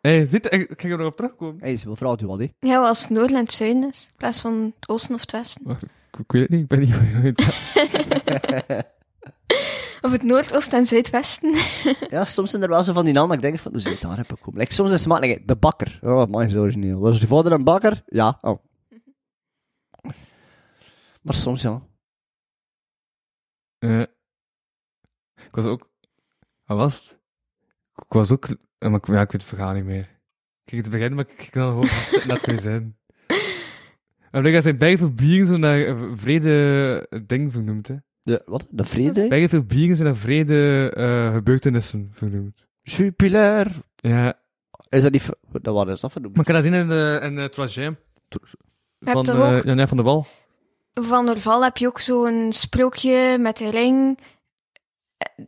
Hey, 0.00 0.26
ziet, 0.26 0.52
ik, 0.52 0.70
ik 0.70 0.80
ga 0.80 0.88
er 0.88 0.98
nog 0.98 1.06
op 1.06 1.16
terugkomen. 1.16 1.62
Hé, 1.62 1.76
ze 1.76 1.86
wil 1.86 1.96
vrouw, 1.96 2.16
doe 2.16 2.28
wat, 2.28 2.38
hè. 2.38 2.52
Ja, 2.58 2.78
wat 2.78 2.88
als 2.88 3.00
het 3.00 3.10
noorden 3.10 3.36
en 3.36 3.42
het 3.42 3.52
zuiden 3.52 3.88
is? 3.88 4.06
In 4.10 4.16
plaats 4.16 4.40
van 4.40 4.72
het 4.80 4.88
oosten 4.88 5.14
of 5.14 5.20
het 5.20 5.32
westen. 5.32 5.78
Ik, 6.18 6.32
weet 6.32 6.42
het 6.42 6.50
niet, 6.50 6.60
ik 6.60 6.68
ben 6.68 6.78
niet 6.78 6.94
van 6.94 7.04
het 7.04 7.44
westen. 7.44 8.86
Of 10.00 10.12
het 10.12 10.22
noordoosten 10.22 10.78
en 10.78 10.86
zuidwesten. 10.86 11.54
Ja, 12.10 12.24
soms 12.24 12.50
zijn 12.50 12.62
er 12.62 12.68
wel 12.68 12.84
zo 12.84 12.92
van 12.92 13.04
die 13.04 13.12
namen 13.12 13.28
dat 13.28 13.36
ik 13.36 13.42
denk 13.42 13.58
van, 13.58 13.72
hoe 13.72 13.80
zit 13.80 14.00
daar 14.00 14.16
heb 14.16 14.32
ik 14.32 14.40
komen? 14.40 14.60
Like, 14.60 14.72
soms 14.72 14.90
is 14.90 14.98
het 14.98 15.08
maar, 15.08 15.20
like, 15.20 15.44
de 15.44 15.56
bakker. 15.56 15.98
Oh, 16.02 16.26
man, 16.26 16.42
is 16.42 16.54
origineel. 16.54 16.98
Was 16.98 17.20
je 17.20 17.26
vader 17.26 17.52
een 17.52 17.64
bakker? 17.64 18.02
Ja. 18.06 18.38
Oh. 18.40 18.64
Maar 21.22 21.34
soms, 21.34 21.62
ja. 21.62 21.82
Eh, 23.78 24.00
ik 25.34 25.50
was 25.50 25.64
ook... 25.64 25.90
Wat 26.64 26.78
was 26.78 26.94
het? 26.94 27.20
Ik 27.94 28.12
was 28.12 28.30
ook... 28.30 28.48
Maar 28.78 28.94
ik, 28.94 29.06
ja, 29.06 29.20
ik 29.20 29.30
weet 29.30 29.32
het 29.32 29.44
verhaal 29.44 29.72
niet 29.72 29.84
meer. 29.84 30.20
Kijk, 30.64 30.82
het 30.82 30.90
begin, 30.90 31.14
maar 31.14 31.24
ik 31.28 31.48
kan 31.50 31.68
gewoon 31.68 31.86
vast 31.86 32.26
net 32.26 32.40
twee 32.40 32.60
zijn. 32.60 32.98
En 34.32 34.44
ik 34.46 34.62
zijn 34.62 34.78
bij 34.78 34.98
veel 34.98 35.10
bieren 35.10 35.46
zo 35.46 35.56
naar 35.56 35.86
eh, 35.86 36.02
vrede 36.14 37.22
ding 37.26 37.52
vernoemd, 37.52 37.88
hè. 37.88 37.94
De, 38.22 38.42
wat? 38.44 38.68
De 38.70 38.84
vrede? 38.84 39.28
Bij 39.28 39.48
veel 39.48 39.62
bieren 39.62 39.96
zijn 39.96 40.08
naar 40.08 40.16
vrede 40.16 40.90
eh, 40.94 41.34
gebeurtenissen 41.34 42.10
vernoemd. 42.12 42.66
Jupiler. 42.82 43.70
Ja, 43.96 44.38
Is 44.88 45.02
dat 45.02 45.12
niet... 45.12 45.28
Dat 45.50 45.74
wat 45.74 45.88
is 45.88 46.00
dat 46.00 46.12
vernoemd? 46.12 46.36
maar 46.36 46.46
ik 46.46 46.52
kan 46.52 46.62
dat 46.62 46.72
zien 46.72 46.80
in, 46.80 46.88
de 46.88 47.20
in 47.22 47.36
het 47.36 47.52
trajet. 47.52 47.96
Van 48.98 49.24
toch 49.24 49.36
eh, 49.36 49.62
Janine 49.64 49.88
van 49.88 49.96
der 49.96 50.06
Wal. 50.06 50.26
Van 50.94 51.28
Orval 51.28 51.62
heb 51.62 51.76
je 51.76 51.86
ook 51.86 52.00
zo'n 52.00 52.52
sprookje 52.52 53.38
met 53.38 53.56
de 53.56 53.70
ring. 53.70 54.18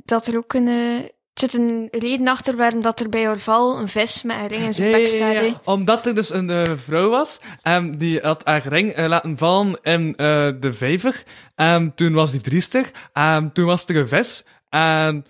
Dat 0.05 0.27
er 0.27 0.37
ook 0.37 0.53
een... 0.53 1.11
zit 1.35 1.55
een 1.55 1.89
reden 1.91 2.29
achter 2.29 2.57
waarom 2.57 2.83
dat 2.83 3.01
er 3.01 3.09
bij 3.09 3.29
Orval 3.29 3.79
een 3.79 3.89
vis 3.89 4.23
met 4.23 4.37
een 4.37 4.47
ring 4.47 4.63
in 4.63 4.73
zijn 4.73 4.93
bek 4.93 5.07
staat. 5.07 5.35
hè. 5.35 5.53
Omdat 5.65 6.07
er 6.07 6.15
dus 6.15 6.31
een 6.31 6.51
eh, 6.51 6.63
vrouw 6.77 7.09
was, 7.09 7.39
en 7.63 7.99
die 7.99 8.21
had 8.21 8.45
haar 8.45 8.67
ring 8.67 8.93
eh, 8.93 9.09
laten 9.09 9.39
vallen 9.39 9.79
in 9.83 10.17
eh, 10.17 10.51
de 10.61 10.73
vijver. 10.73 11.23
En 11.55 11.95
toen 11.95 12.13
was 12.13 12.31
die 12.31 12.41
driestig, 12.41 12.91
en 13.13 13.53
toen 13.53 13.65
was 13.65 13.85
er 13.87 13.97
een 13.97 14.09
vis, 14.09 14.45
en 14.69 15.27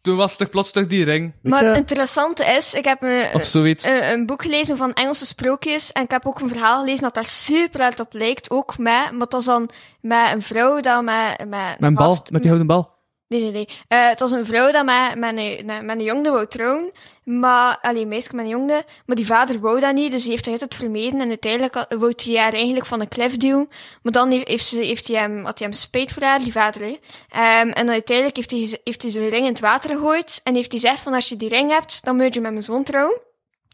toen 0.00 0.16
was 0.16 0.38
er 0.38 0.48
plots 0.48 0.70
toch 0.70 0.86
die 0.86 1.04
ring, 1.04 1.32
Maar 1.42 1.64
het 1.64 1.76
interessante 1.76 2.44
is, 2.44 2.74
ik 2.74 2.84
heb 2.84 3.02
een, 3.02 3.26
of 3.32 3.44
zoiets. 3.44 3.84
een, 3.84 4.10
een 4.10 4.26
boek 4.26 4.42
gelezen 4.42 4.76
van 4.76 4.92
Engelse 4.92 5.26
sprookjes 5.26 5.92
en 5.92 6.02
ik 6.02 6.10
heb 6.10 6.26
ook 6.26 6.40
een 6.40 6.48
verhaal 6.48 6.80
gelezen 6.80 7.02
dat 7.02 7.14
daar 7.14 7.26
super 7.26 7.80
hard 7.80 8.00
op 8.00 8.12
lijkt, 8.12 8.50
ook 8.50 8.78
met, 8.78 9.10
maar 9.10 9.20
het 9.20 9.32
was 9.32 9.44
dan 9.44 9.70
met 10.00 10.32
een 10.32 10.42
vrouw 10.42 10.80
dat 10.80 11.02
met, 11.02 11.38
met, 11.38 11.48
met 11.48 11.76
een 11.78 11.94
bal, 11.94 12.18
met 12.30 12.42
die 12.42 12.50
houten 12.50 12.66
bal. 12.66 12.96
Nee, 13.28 13.40
nee, 13.42 13.50
nee. 13.50 13.68
Eh, 13.88 14.08
het 14.08 14.20
was 14.20 14.30
een 14.30 14.46
vrouw 14.46 14.70
dat 14.72 14.84
met, 14.84 15.14
met, 15.16 15.36
een, 15.36 15.66
met, 15.66 15.98
een 15.98 16.04
jongde 16.04 16.30
wou 16.30 16.46
trouwen. 16.46 16.92
Maar, 17.24 17.78
alleen 17.82 18.02
een 18.02 18.08
meisje 18.08 18.34
met 18.34 18.44
een 18.44 18.50
jongde. 18.50 18.84
Maar 19.06 19.16
die 19.16 19.26
vader 19.26 19.60
wou 19.60 19.80
dat 19.80 19.94
niet, 19.94 20.12
dus 20.12 20.22
die 20.22 20.30
heeft 20.30 20.44
hij 20.44 20.56
het 20.58 20.74
vermeden. 20.74 21.20
En 21.20 21.28
uiteindelijk 21.28 21.86
wou 21.88 22.12
hij 22.16 22.36
haar 22.36 22.52
eigenlijk 22.52 22.86
van 22.86 23.00
een 23.00 23.08
klif 23.08 23.36
duwen. 23.36 23.68
Maar 24.02 24.12
dan 24.12 24.30
heeft, 24.30 24.66
ze, 24.66 24.82
heeft 24.82 25.08
hij 25.08 25.16
hem, 25.16 25.44
had 25.44 25.58
hij 25.58 25.68
hem 25.68 25.76
spijt 25.76 26.12
voor 26.12 26.22
haar, 26.22 26.38
die 26.38 26.52
vader. 26.52 26.82
Ehm, 26.82 27.68
en 27.68 27.86
dan 27.86 27.90
uiteindelijk 27.90 28.36
heeft 28.36 28.50
hij, 28.50 28.80
heeft 28.84 29.02
hij 29.02 29.10
zijn 29.10 29.28
ring 29.28 29.44
in 29.44 29.52
het 29.52 29.60
water 29.60 29.90
gegooid. 29.90 30.40
En 30.44 30.54
heeft 30.54 30.72
hij 30.72 30.80
gezegd 30.80 31.00
van, 31.00 31.14
als 31.14 31.28
je 31.28 31.36
die 31.36 31.48
ring 31.48 31.70
hebt, 31.70 32.04
dan 32.04 32.16
moet 32.16 32.34
je 32.34 32.40
met 32.40 32.50
mijn 32.50 32.62
zoon 32.62 32.82
trouwen. 32.82 33.27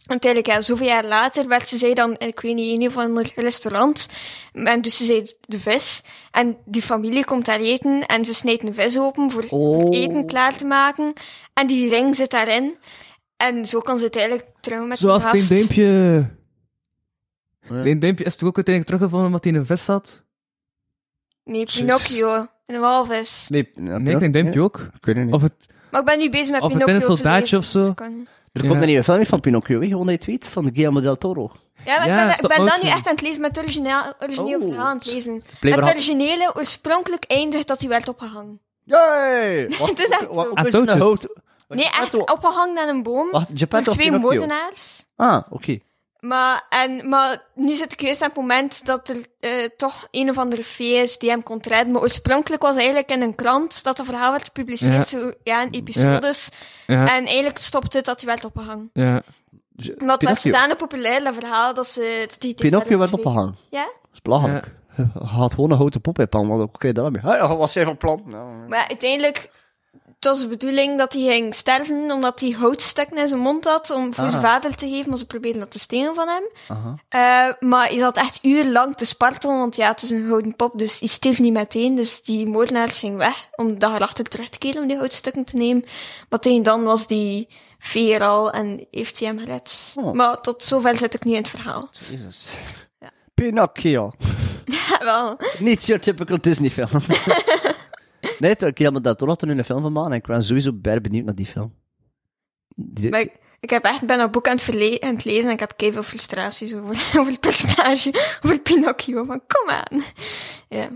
En 0.04 0.10
uiteindelijk, 0.10 0.52
ja, 0.52 0.60
zoveel 0.62 0.86
jaar 0.86 1.04
later, 1.04 1.48
werd 1.48 1.68
ze 1.68 1.76
zij 1.78 1.94
dan, 1.94 2.14
ik 2.18 2.40
weet 2.40 2.54
niet, 2.54 2.72
in 2.72 2.80
een 2.80 2.86
of 2.88 2.96
ander 2.96 3.32
restaurant. 3.34 4.08
En 4.52 4.82
dus 4.82 4.96
ze 4.96 5.04
zei 5.04 5.22
de 5.40 5.58
vis. 5.58 6.02
En 6.30 6.56
die 6.64 6.82
familie 6.82 7.24
komt 7.24 7.46
daar 7.46 7.60
eten 7.60 8.06
en 8.06 8.24
ze 8.24 8.34
snijdt 8.34 8.62
een 8.62 8.74
vis 8.74 8.98
open 8.98 9.30
voor, 9.30 9.44
voor 9.44 9.74
het 9.78 9.88
Oh. 9.88 9.96
eten 9.96 10.26
klaar 10.26 10.56
te 10.56 10.64
maken. 10.64 11.12
En 11.54 11.66
die 11.66 11.88
ring 11.88 12.16
zit 12.16 12.30
daarin. 12.30 12.76
En 13.36 13.64
zo 13.66 13.80
kan 13.80 13.96
ze 13.96 14.02
uiteindelijk 14.02 14.46
trouwen 14.60 14.88
met 14.88 14.98
Zoals 14.98 15.24
gast. 15.24 15.48
Duimpje. 15.48 15.82
Ja. 15.84 16.30
Klein 17.68 17.98
Duimpje 17.98 18.24
is 18.24 18.36
toch 18.36 18.48
ook 18.48 18.56
uiteindelijk 18.56 18.86
teruggevonden 18.86 19.26
omdat 19.26 19.44
hij 19.44 19.52
in 19.52 19.58
een 19.58 19.66
vis 19.66 19.84
zat? 19.84 20.22
Nee, 21.44 21.64
Pinocchio. 21.64 22.46
Een 22.66 22.80
walvis. 22.80 23.46
Nee, 23.48 23.70
Nee, 23.74 24.16
Klein 24.16 24.32
Duimpje 24.32 24.60
ook. 24.60 24.76
Ik 24.96 25.04
weet 25.04 25.16
het 25.16 25.24
niet. 25.24 25.34
Of 25.34 25.42
het, 25.42 25.52
Maar 25.90 26.00
ik 26.00 26.06
ben 26.06 26.18
nu 26.18 26.30
bezig 26.30 26.50
met 26.50 26.62
Of 26.62 26.72
het 26.72 26.84
Pinocchio 26.84 26.86
in 26.88 26.94
een 26.94 27.00
te 27.00 27.22
soldaatje 27.22 27.56
of 27.56 27.64
zo. 27.64 27.94
Er 28.54 28.62
Ja. 28.62 28.68
komt 28.68 28.80
een 28.80 28.86
nieuwe 28.86 29.04
film 29.04 29.26
van 29.26 29.40
Pinocchio, 29.40 29.80
hè? 29.80 29.86
gewoon 29.86 30.06
dat 30.06 30.10
je 30.14 30.20
het 30.20 30.26
weet, 30.26 30.46
van 30.46 30.64
Guillermo 30.72 31.00
del 31.00 31.18
Toro. 31.18 31.50
Ja, 31.84 31.96
maar 31.98 32.06
Ja, 32.08 32.12
ik 32.14 32.20
ben, 32.20 32.28
ik 32.28 32.34
stop 32.34 32.48
ben 32.48 32.66
dat 32.66 32.82
nu 32.82 32.88
echt 32.88 33.06
aan 33.06 33.12
het 33.14 33.22
lezen 33.22 33.40
met 33.40 33.56
het 33.56 33.64
origineel, 33.64 34.00
origineel 34.20 34.60
Oh. 34.60 34.66
verhaal 34.68 34.86
aan 34.86 34.96
het 34.96 35.12
lezen. 35.12 35.42
Het 35.60 35.84
originele 35.86 36.52
oorspronkelijk 36.56 37.24
eindigt 37.24 37.66
dat 37.68 37.80
hij 37.80 37.88
werd 37.88 38.08
opgehangen. 38.08 38.60
Yay! 38.84 39.68
Wat- 39.78 39.88
Het 39.88 39.98
is 39.98 40.08
echt 40.08 40.26
wat- 40.26 40.44
zo. 40.46 40.52
Ah, 40.54 40.64
een 40.64 40.70
touwtjes. 40.70 40.98
hout- 40.98 41.28
Nee, 41.68 41.90
echt 41.90 42.16
opgehangen 42.32 42.78
aan 42.82 42.88
een 42.88 43.02
boom. 43.02 43.30
Wacht, 43.30 43.48
door 43.48 43.58
Geppetto 43.58 43.92
twee 43.92 44.06
Pinocchio? 44.10 44.38
moordenaars. 44.38 45.04
Ah, 45.16 45.42
oké. 45.50 45.78
Maar, 46.26 46.66
en, 46.68 47.08
maar 47.08 47.42
nu 47.54 47.72
zit 47.74 47.92
ik 47.92 48.00
juist 48.00 48.22
aan 48.22 48.28
het 48.28 48.36
moment 48.36 48.86
dat 48.86 49.08
er 49.08 49.16
eh, 49.40 49.50
toch 49.76 50.08
een 50.10 50.30
of 50.30 50.38
andere 50.38 50.64
fee 50.64 50.94
is 51.02 51.18
die 51.18 51.30
hem 51.30 51.42
kon 51.42 51.58
redden. 51.62 51.92
Maar 51.92 52.02
oorspronkelijk 52.02 52.62
was 52.62 52.76
eigenlijk 52.76 53.10
in 53.10 53.22
een 53.22 53.34
krant 53.34 53.84
dat 53.84 53.98
het 53.98 54.06
verhaal 54.06 54.30
werd 54.30 54.44
gepubliceerd, 54.44 55.10
Ja. 55.10 55.18
zo, 55.18 55.32
ja, 55.42 55.60
in 55.62 55.70
episodes. 55.70 56.48
ja, 56.86 57.16
En 57.16 57.24
eigenlijk 57.26 57.58
stopte 57.58 57.96
het 57.96 58.06
dat 58.06 58.20
hij 58.20 58.28
werd 58.28 58.44
opgehangen. 58.44 58.90
ja. 58.92 59.22
Maar 59.98 60.16
het 60.16 60.28
was 60.28 60.40
zodanig 60.40 60.76
populair, 60.76 61.24
dat 61.24 61.34
verhaal, 61.34 61.74
dat 61.74 61.86
ze... 61.86 62.24
Dat 62.28 62.40
die 62.40 62.54
Pinocchio 62.54 62.98
werd 62.98 63.12
opgehangen. 63.12 63.56
Ja? 63.70 63.82
Dat 63.84 64.12
is 64.12 64.22
belachelijk. 64.22 64.66
Hij 64.94 65.06
had 65.26 65.54
gewoon 65.54 65.70
een 65.70 65.76
houten 65.76 66.00
pop 66.00 66.18
in 66.18 66.28
pan, 66.28 66.48
wat 66.48 66.60
ook 66.60 66.74
oké 66.74 66.92
daarmee. 66.92 67.22
Ja, 67.24 67.48
wat 67.48 67.58
was 67.58 67.74
hij 67.74 67.84
van 67.84 67.96
plan? 67.96 68.22
Nou, 68.26 68.68
Maar 68.68 68.88
uiteindelijk... 68.88 69.50
Het 70.24 70.32
was 70.32 70.42
de 70.42 70.48
bedoeling 70.48 70.98
dat 70.98 71.12
hij 71.12 71.22
ging 71.22 71.54
sterven, 71.54 72.10
omdat 72.10 72.40
hij 72.40 72.50
houtstukken 72.50 73.16
in 73.16 73.28
zijn 73.28 73.40
mond 73.40 73.64
had, 73.64 73.90
om 73.90 74.14
voor 74.14 74.24
Ah. 74.24 74.30
zijn 74.30 74.42
vader 74.42 74.74
te 74.74 74.88
geven, 74.88 75.08
maar 75.08 75.18
ze 75.18 75.26
probeerden 75.26 75.60
dat 75.60 75.70
te 75.70 75.78
stelen 75.78 76.14
van 76.14 76.28
hem. 76.28 76.42
Eh, 77.08 77.52
maar 77.68 77.88
hij 77.88 77.98
zat 77.98 78.16
echt 78.16 78.38
urenlang 78.42 78.96
te 78.96 79.04
spartelen, 79.04 79.58
want 79.58 79.76
ja, 79.76 79.88
het 79.88 80.02
is 80.02 80.10
een 80.10 80.28
houten 80.28 80.56
pop, 80.56 80.78
dus 80.78 80.98
die 80.98 81.08
stierf 81.08 81.38
niet 81.38 81.52
meteen. 81.52 81.94
Dus 81.94 82.22
die 82.22 82.46
moordenaars 82.46 82.98
ging 82.98 83.16
weg 83.16 83.48
om 83.56 83.66
de 83.68 83.76
dag 83.76 83.94
erachter 83.94 84.24
terug 84.24 84.48
te 84.48 84.58
keren 84.58 84.82
om 84.82 84.88
die 84.88 84.96
houtstukken 84.96 85.44
te 85.44 85.56
nemen. 85.56 85.84
Maar 86.28 86.38
tegen 86.40 86.62
dan 86.62 86.82
was 86.84 87.06
die 87.06 87.48
veer 87.78 88.20
al 88.22 88.50
en 88.50 88.86
heeft 88.90 89.18
hij 89.18 89.28
hem 89.28 89.38
gered. 89.38 89.94
Oh. 90.00 90.12
Maar 90.12 90.40
tot 90.40 90.62
zover 90.62 90.96
zit 90.96 91.14
ik 91.14 91.24
nu 91.24 91.30
in 91.30 91.38
het 91.38 91.48
verhaal. 91.48 91.90
Jezus. 92.10 92.50
Ja. 92.98 93.10
Pinocchio. 93.34 94.12
Ja, 94.88 94.98
wel. 95.04 95.38
Niet 95.58 95.86
your 95.86 96.02
typical 96.02 96.38
Disney 96.40 96.70
film. 96.70 96.88
Nee, 98.38 98.56
ik 98.56 98.78
heb 98.78 98.92
me 98.92 99.00
daar 99.00 99.14
toch 99.14 99.28
nog 99.28 99.40
er 99.40 99.46
nu 99.46 99.58
een 99.58 99.64
film 99.64 99.82
van 99.82 99.92
maken. 99.92 100.10
en 100.12 100.16
Ik 100.18 100.26
ben 100.26 100.44
sowieso 100.44 100.72
bij 100.72 101.00
benieuwd 101.00 101.24
naar 101.24 101.34
die 101.34 101.46
film. 101.46 101.74
Die- 102.76 103.10
Maar 103.10 103.20
ik, 103.20 103.38
ik 103.60 103.70
heb 103.70 103.84
echt, 103.84 104.06
ben 104.06 104.18
dat 104.18 104.30
boek 104.30 104.48
aan 104.48 104.56
het, 104.64 105.00
aan 105.02 105.14
het 105.14 105.24
lezen 105.24 105.44
en 105.44 105.50
ik 105.50 105.60
heb 105.60 105.72
veel 105.76 106.02
frustraties 106.02 106.74
over, 106.74 106.88
over 107.20 107.32
het 107.32 107.40
personage, 107.40 108.38
over 108.44 108.60
Pinocchio. 108.60 109.24
Van, 109.24 109.40
kom 109.46 109.70
aan. 109.70 110.02
Ja. 110.68 110.88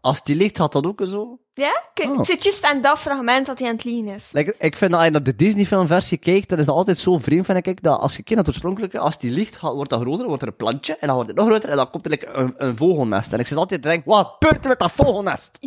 Als 0.00 0.22
die 0.24 0.36
ligt, 0.36 0.58
had 0.58 0.72
dat 0.72 0.86
ook 0.86 1.00
zo. 1.04 1.38
Ja? 1.54 1.82
Kijk, 1.94 2.08
Oh. 2.10 2.16
Het 2.16 2.26
zit 2.26 2.42
juist 2.42 2.64
aan 2.64 2.80
dat 2.80 2.98
fragment 2.98 3.46
dat 3.46 3.58
hij 3.58 3.68
aan 3.68 3.74
het 3.74 3.84
liegen 3.84 4.14
is. 4.14 4.32
Like, 4.32 4.54
ik 4.58 4.76
vind 4.76 4.90
dat 4.90 5.00
als 5.00 5.04
je 5.08 5.14
naar 5.14 5.22
de 5.22 5.36
Disney-filmversie 5.36 6.18
kijkt, 6.18 6.48
dan 6.48 6.58
is 6.58 6.66
dat 6.66 6.74
altijd 6.74 6.98
zo 6.98 7.18
vreemd, 7.18 7.46
vind 7.46 7.66
ik, 7.66 7.82
dat 7.82 8.00
als 8.00 8.10
je 8.10 8.22
kijkt 8.22 8.30
naar 8.30 8.38
het 8.38 8.48
oorspronkelijke, 8.48 8.98
als 8.98 9.18
die 9.18 9.30
ligt, 9.30 9.56
gaat- 9.56 9.72
wordt 9.74 9.90
dat 9.90 10.00
groter, 10.00 10.26
wordt 10.26 10.42
er 10.42 10.48
een 10.48 10.56
plantje, 10.56 10.92
en 10.96 11.06
dan 11.06 11.14
wordt 11.14 11.28
het 11.30 11.38
nog 11.38 11.46
groter, 11.48 11.70
en 11.70 11.76
dan 11.76 11.90
komt 11.90 12.04
er 12.04 12.10
like, 12.10 12.26
een, 12.32 12.54
een 12.56 12.76
vogelnest. 12.76 13.32
En 13.32 13.38
ik 13.38 13.46
zit 13.46 13.56
altijd 13.58 13.82
te 13.82 13.88
denken, 13.88 14.10
wat 14.10 14.36
gebeurt 14.38 14.62
er 14.64 14.68
met 14.70 14.78
dat 14.78 14.92
vogelnest? 14.92 15.58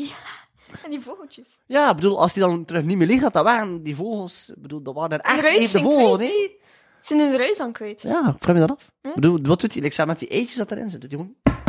En 0.83 0.89
die 0.91 0.99
vogeltjes. 0.99 1.59
Ja, 1.65 1.95
bedoel, 1.95 2.19
als 2.19 2.33
die 2.33 2.43
dan 2.43 2.65
terug 2.65 2.83
niet 2.83 2.97
meer 2.97 3.07
ligt, 3.07 3.33
dat 3.33 3.43
weg. 3.43 3.59
En 3.61 3.83
die 3.83 3.95
vogels, 3.95 4.53
bedoel, 4.57 4.81
dat 4.81 4.93
waren 4.95 5.19
er 5.19 5.25
echt 5.25 5.41
ruis 5.41 5.55
even 5.55 5.61
de 5.61 5.67
zijn 5.69 5.83
vogels, 5.83 6.17
nee? 6.17 6.57
Zijn 7.01 7.19
hun 7.19 7.37
ruis 7.37 7.57
dan 7.57 7.71
kwijt? 7.71 8.01
Ja, 8.01 8.29
ik 8.35 8.43
vraag 8.43 8.55
me 8.55 8.61
dat 8.61 8.71
af. 8.71 8.91
Ik 9.01 9.13
bedoel, 9.13 9.39
wat 9.41 9.59
doet 9.61 9.73
hij? 9.73 9.83
Ik 9.83 9.93
zeg 9.93 10.05
met 10.05 10.19
die 10.19 10.27
eitjes 10.27 10.55
dat 10.57 10.71
erin 10.71 10.89
zitten, 10.89 11.09
doet 11.09 11.19
hij 11.19 11.27
gewoon... 11.27 11.61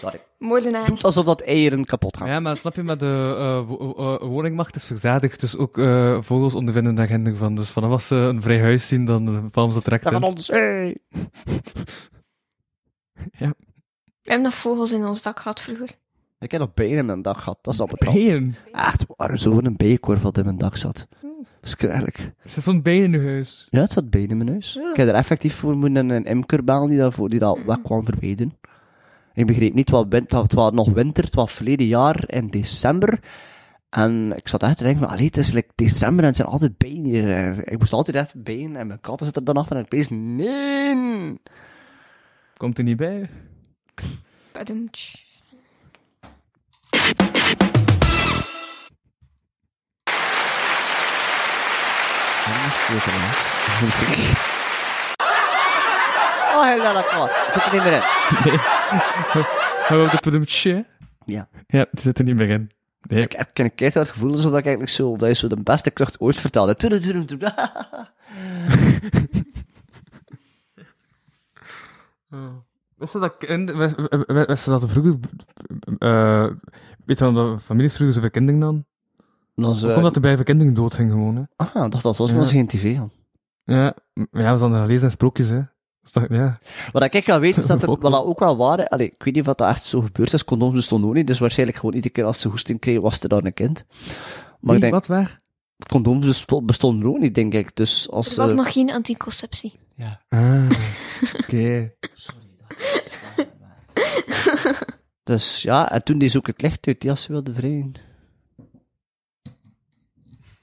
Sorry. 0.00 0.20
Moordenaar. 0.38 0.86
Doet 0.86 1.04
alsof 1.04 1.24
dat 1.24 1.40
eieren 1.40 1.84
kapot 1.84 2.16
gaan. 2.16 2.28
Ja, 2.28 2.40
maar 2.40 2.56
snap 2.56 2.74
je, 2.74 2.82
met 2.82 3.00
de 3.00 3.34
eh, 3.38 3.68
wo- 3.68 3.94
eh, 3.96 4.28
woningmacht 4.28 4.74
is 4.74 4.84
verzadigd, 4.84 5.40
dus 5.40 5.56
ook 5.56 5.78
eh, 5.78 6.18
vogels 6.22 6.54
ondervinden 6.54 6.94
daar 6.94 7.06
geen 7.06 7.36
van. 7.36 7.54
Dus 7.54 7.70
vanaf 7.70 7.90
als 7.90 8.06
ze 8.06 8.14
een 8.14 8.42
vrij 8.42 8.60
huis 8.60 8.88
zien, 8.88 9.04
dan 9.04 9.50
palmen 9.50 9.74
ze 9.74 9.80
direct 9.82 10.04
Dat 10.04 10.12
van 10.12 10.22
ons, 10.24 10.48
hey. 10.48 10.96
We 14.22 14.32
hebben 14.32 14.42
nog 14.50 14.54
vogels 14.54 14.92
in 14.92 15.04
ons 15.04 15.22
dak 15.22 15.38
gehad 15.40 15.60
vroeger. 15.60 15.88
Ik 16.38 16.50
heb 16.50 16.60
nog 16.60 16.74
bijen 16.74 16.98
in 16.98 17.06
mijn 17.06 17.22
dak 17.22 17.38
gehad, 17.38 17.58
dat 17.62 17.74
is 17.74 17.80
al 17.80 17.86
betrapt. 17.86 18.16
Bijen? 18.16 18.56
Echt, 18.72 19.04
waar 19.16 19.38
zo'n 19.38 19.74
bijenkorf 19.76 20.22
wat 20.22 20.38
in 20.38 20.44
mijn 20.44 20.58
dak 20.58 20.76
zat. 20.76 21.08
Verschrikkelijk. 21.60 22.18
Er 22.18 22.50
zit 22.50 22.62
zo'n 22.64 22.82
bijen 22.82 23.04
in 23.14 23.20
je 23.20 23.26
huis. 23.28 23.66
Ja, 23.70 23.80
het 23.80 23.92
zat 23.92 24.10
bijen 24.10 24.28
in 24.28 24.36
mijn 24.36 24.48
huis. 24.48 24.76
Ik 24.76 24.96
heb 24.96 25.08
er 25.08 25.14
effectief 25.14 25.54
voor 25.54 25.76
moeten 25.76 26.08
een 26.08 26.24
imker 26.24 26.64
bellen 26.64 26.88
die 26.88 26.98
dat, 26.98 27.14
voor, 27.14 27.28
die 27.28 27.38
dat 27.38 27.58
weg 27.66 27.82
kwam 27.82 28.04
verwijderen. 28.04 28.58
Ik 29.34 29.46
begreep 29.46 29.74
niet, 29.74 29.90
wat 29.90 30.12
het 30.12 30.32
was- 30.32 30.42
het 30.42 30.52
was 30.52 30.72
nog 30.72 30.88
winter, 30.92 31.24
het 31.24 31.34
was 31.34 31.52
verleden 31.52 31.86
jaar 31.86 32.24
in 32.26 32.46
december. 32.46 33.20
En 33.90 34.32
ik 34.36 34.48
zat 34.48 34.62
echt 34.62 34.76
te 34.76 34.82
denken 34.82 35.02
van, 35.02 35.12
allee, 35.12 35.26
het 35.26 35.36
is 35.36 35.52
like 35.52 35.68
december 35.74 36.20
en 36.20 36.26
het 36.26 36.36
zijn 36.36 36.48
altijd 36.48 36.78
bijen 36.78 37.04
hier. 37.04 37.30
En 37.30 37.64
Ik 37.64 37.78
moest 37.78 37.92
altijd 37.92 38.16
echt 38.16 38.42
bijen 38.42 38.76
en 38.76 38.86
mijn 38.86 39.00
katten 39.00 39.26
zitten 39.26 39.44
er 39.46 39.52
dan 39.54 39.62
achter 39.62 39.76
en 39.76 39.82
ik 39.84 39.90
wees, 39.90 40.08
nee. 40.10 41.40
Komt 42.56 42.78
er 42.78 42.84
niet 42.84 42.96
bij? 42.96 43.28
Badoemtsch. 52.46 53.54
Oh, 56.54 56.64
heel 56.66 56.92
dat 56.92 57.06
klaar. 57.08 57.46
Zit 57.50 57.62
er 57.64 57.72
niet 57.72 57.82
meer 57.82 57.92
in. 57.92 58.00
Hou 59.86 60.02
op 60.06 60.10
de 60.10 60.18
pedumtje. 60.20 60.86
Ja. 61.24 61.48
Ja, 61.66 61.86
die 61.90 62.00
zit 62.00 62.18
er 62.18 62.24
niet 62.24 62.36
meer 62.36 62.48
in. 62.48 62.70
Nee. 63.00 63.22
Ik 63.22 63.32
heb 63.32 63.50
een 63.52 63.74
keer 63.74 63.92
het 63.94 64.10
gevoel 64.10 64.32
alsof 64.32 64.48
ik 64.54 64.64
eigenlijk 64.64 64.90
zo, 64.90 65.16
dat 65.16 65.28
je 65.28 65.34
zo 65.34 65.48
de 65.48 65.62
beste 65.62 65.90
klucht 65.90 66.20
ooit 66.20 66.40
vertelde. 66.40 66.74
Tudum. 66.76 67.26
Wist 72.96 73.12
je 73.12 73.18
dat, 73.18 73.36
kind- 73.38 73.70
wist, 73.72 73.94
wist- 74.26 74.46
wist 74.46 74.64
je 74.64 74.70
dat 74.70 74.82
er 74.82 74.88
vroeger, 74.88 75.16
eh 75.98 76.46
weet 77.04 77.18
je 77.18 77.24
wel, 77.24 77.32
dat 77.32 77.62
families 77.62 77.94
vroeger 77.94 78.14
zoveel 78.14 78.30
kinderen 78.30 78.60
dan? 78.60 78.84
Dan 79.62 79.70
is, 79.70 79.78
Hoe 79.80 79.86
eh, 79.88 79.92
komt 79.92 80.04
dat 80.06 80.14
er 80.16 80.20
bij 80.20 80.34
veel 80.34 80.44
kinderen 80.44 80.74
dood 80.74 80.94
ging 80.94 81.10
gewoon, 81.10 81.36
hè? 81.36 81.42
Ah, 81.56 81.90
dacht 81.90 82.02
dat 82.02 82.16
was 82.16 82.30
Ja. 82.30 82.36
maar 82.36 82.44
ze 82.44 82.52
geen 82.54 82.66
tv 82.66 82.98
aan. 82.98 83.10
Ja, 83.64 83.94
maar 84.14 84.42
ja, 84.42 84.54
we 84.54 84.60
hadden 84.60 84.80
gelezen 84.80 85.04
in 85.04 85.10
sprookjes, 85.10 85.48
hè. 85.48 85.60
Dat, 86.12 86.26
ja. 86.30 86.58
Wat 86.92 87.14
ik 87.14 87.26
wel 87.26 87.38
weet, 87.40 87.56
is 87.56 87.66
dat 87.66 87.82
er, 87.82 87.88
wat 87.88 88.00
dat 88.00 88.24
ook 88.24 88.38
wel 88.38 88.56
waar, 88.56 88.88
allee, 88.88 89.06
ik 89.06 89.22
weet 89.24 89.34
niet 89.34 89.48
of 89.48 89.54
dat 89.54 89.68
echt 89.68 89.84
zo 89.84 90.00
gebeurd 90.00 90.32
is, 90.32 90.44
condooms 90.44 90.74
bestonden 90.74 91.08
ook 91.08 91.14
niet, 91.14 91.26
dus 91.26 91.38
waarschijnlijk 91.38 91.78
gewoon 91.78 91.94
iedere 91.94 92.12
keer 92.12 92.24
als 92.24 92.40
ze 92.40 92.48
hoesting 92.48 92.80
kreeg, 92.80 93.00
was 93.00 93.20
er 93.22 93.28
dan 93.28 93.46
een 93.46 93.54
kind. 93.54 93.84
Maar 94.60 94.74
ik 94.74 94.80
denk, 94.80 94.92
wat, 94.92 95.06
waar? 95.06 95.38
condooms 95.88 96.26
besto- 96.26 96.62
bestonden 96.62 97.08
ook 97.08 97.18
niet, 97.18 97.34
denk 97.34 97.54
ik, 97.54 97.76
dus 97.76 98.10
als... 98.10 98.30
Er 98.30 98.36
was 98.36 98.52
nog 98.52 98.72
geen 98.72 98.90
anticonceptie. 98.92 99.78
Ja. 99.96 100.20
Ah, 100.28 100.70
oké. 101.42 101.92
Dus 105.22 105.62
ja, 105.62 105.90
en 105.92 106.04
toen 106.04 106.18
deed 106.18 106.30
ze 106.30 106.38
ook 106.38 106.46
het 106.46 106.62
licht 106.62 106.86
uit, 106.86 107.02
ja, 107.02 107.14
ze 107.16 107.32
wilde 107.32 107.54
vrijen. 107.54 107.92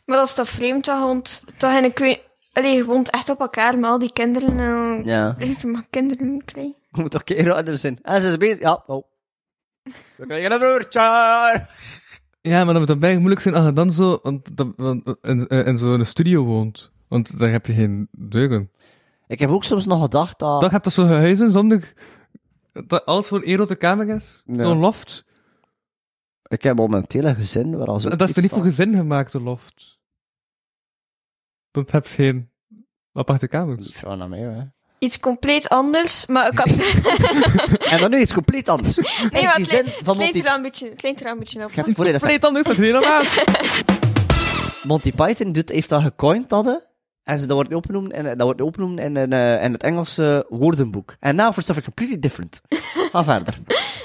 Maar 0.05 0.17
dat 0.17 0.27
is 0.27 0.33
toch 0.33 0.49
vreemd, 0.49 0.83
toch? 0.83 0.99
Want 0.99 1.43
toch 1.57 1.71
en 1.71 1.83
ik 1.83 1.97
weet... 1.97 2.21
Allee, 2.53 2.75
je 2.75 2.85
woont 2.85 3.09
echt 3.09 3.29
op 3.29 3.39
elkaar 3.39 3.79
met 3.79 3.89
al 3.89 3.99
die 3.99 4.13
kinderen. 4.13 4.59
En... 4.59 5.05
Ja. 5.05 5.35
Je 5.39 5.67
mag 5.67 5.89
kinderen 5.89 6.45
krijgen. 6.45 6.75
Je 6.91 7.01
moet 7.01 7.11
toch 7.11 7.23
keer 7.23 7.53
anders 7.53 7.81
zijn. 7.81 7.99
En 8.01 8.21
ze 8.21 8.27
is 8.27 8.37
bezig, 8.37 8.59
ja, 8.59 8.83
oh. 8.87 9.03
We 10.15 10.25
krijgen 10.25 10.51
een 10.51 10.59
broertje! 10.59 10.99
Ja, 12.41 12.63
maar 12.63 12.65
dat 12.65 12.77
moet 12.77 12.87
dan 12.87 12.99
bijna 12.99 13.17
moeilijk 13.19 13.41
zijn 13.41 13.55
als 13.55 13.65
je 13.65 13.73
dan 13.73 13.91
zo 13.91 14.19
want, 14.21 14.57
dat, 14.57 14.67
want, 14.75 15.15
in, 15.21 15.47
eh, 15.47 15.67
in 15.67 15.77
zo'n 15.77 16.05
studio 16.05 16.43
woont. 16.43 16.91
Want 17.07 17.39
daar 17.39 17.51
heb 17.51 17.65
je 17.65 17.73
geen 17.73 18.07
deuren. 18.11 18.71
Ik 19.27 19.39
heb 19.39 19.49
ook 19.49 19.63
soms 19.63 19.85
nog 19.85 20.01
gedacht 20.01 20.39
dat... 20.39 20.61
Dan 20.61 20.71
heb 20.71 20.83
je 20.83 20.89
zo'n 20.89 21.07
huizen 21.07 21.51
zonder... 21.51 21.93
Dat 22.73 23.05
alles 23.05 23.27
voor 23.27 23.41
één 23.41 23.55
grote 23.55 23.75
kamer 23.75 24.07
is. 24.07 24.43
Zo'n 24.57 24.77
loft. 24.77 25.25
Ik 26.53 26.63
heb 26.63 26.75
momenteel 26.77 27.23
een 27.23 27.35
gezin 27.35 27.77
waar 27.77 27.87
als 27.87 28.03
Dat 28.03 28.13
is 28.13 28.25
iets 28.25 28.33
toch 28.33 28.41
niet 28.43 28.51
van- 28.51 28.59
voor 28.61 28.67
gezin 28.69 28.95
gemaakt, 28.95 29.33
een 29.33 29.43
loft? 29.43 29.99
Dan 31.71 31.87
heb 31.91 32.07
je 32.07 32.13
geen 32.13 32.49
aparte 33.13 33.47
kamers. 33.47 33.87
Vraag 33.91 34.17
naar 34.17 34.29
mij, 34.29 34.39
hè. 34.39 34.61
Iets 34.99 35.19
compleet 35.19 35.69
anders, 35.69 36.25
maar 36.25 36.47
ik 36.51 36.57
had... 36.59 36.77
En 37.93 37.99
dan 37.99 38.09
nu 38.09 38.19
iets 38.19 38.33
compleet 38.33 38.69
anders. 38.69 38.97
Nee, 38.97 39.43
maar 39.43 39.55
die 39.55 39.65
klein, 39.65 39.85
zin 39.85 39.85
van 40.03 40.15
klein 40.15 40.17
Monty... 40.17 40.41
raambetje, 40.41 40.95
klein 40.95 41.17
raambetje 41.17 41.63
op. 41.63 41.71
Ja, 41.71 41.83
voor 41.83 42.05
je 42.05 42.11
dat 42.11 42.23
is 42.55 42.65
het 42.67 42.77
helemaal. 42.77 43.21
Monty 44.87 45.11
Python 45.11 45.51
doet, 45.51 45.69
heeft 45.69 45.89
dat 45.89 46.01
gecoind, 46.01 46.49
dat, 46.49 46.65
hè. 46.65 46.75
En 47.23 47.39
ze, 47.39 47.45
dat 47.45 47.55
wordt 47.55 47.73
opgenoemd 47.73 48.13
in, 48.13 48.23
dat 48.23 48.41
wordt 48.41 48.61
opgenoemd 48.61 48.99
in, 48.99 49.17
in, 49.17 49.33
eh, 49.33 49.63
in 49.63 49.71
het 49.71 49.83
Engelse 49.83 50.45
woordenboek. 50.49 51.15
En 51.19 51.35
now 51.35 51.53
for 51.53 51.63
something 51.63 51.85
completely 51.85 52.19
different. 52.19 52.61
Ga 53.11 53.23
verder. 53.33 53.59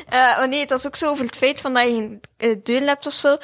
Eh, 0.09 0.19
maar 0.39 0.49
nee, 0.49 0.61
het 0.61 0.71
was 0.71 0.87
ook 0.87 0.97
zo 0.97 1.11
over 1.11 1.25
het 1.27 1.37
feit 1.37 1.61
van 1.61 1.75
dat 1.75 1.83
je 1.85 1.91
geen 1.93 2.21
eh, 2.37 2.57
deur 2.63 2.81
hebt 2.87 3.07
of 3.07 3.13
zo. 3.13 3.37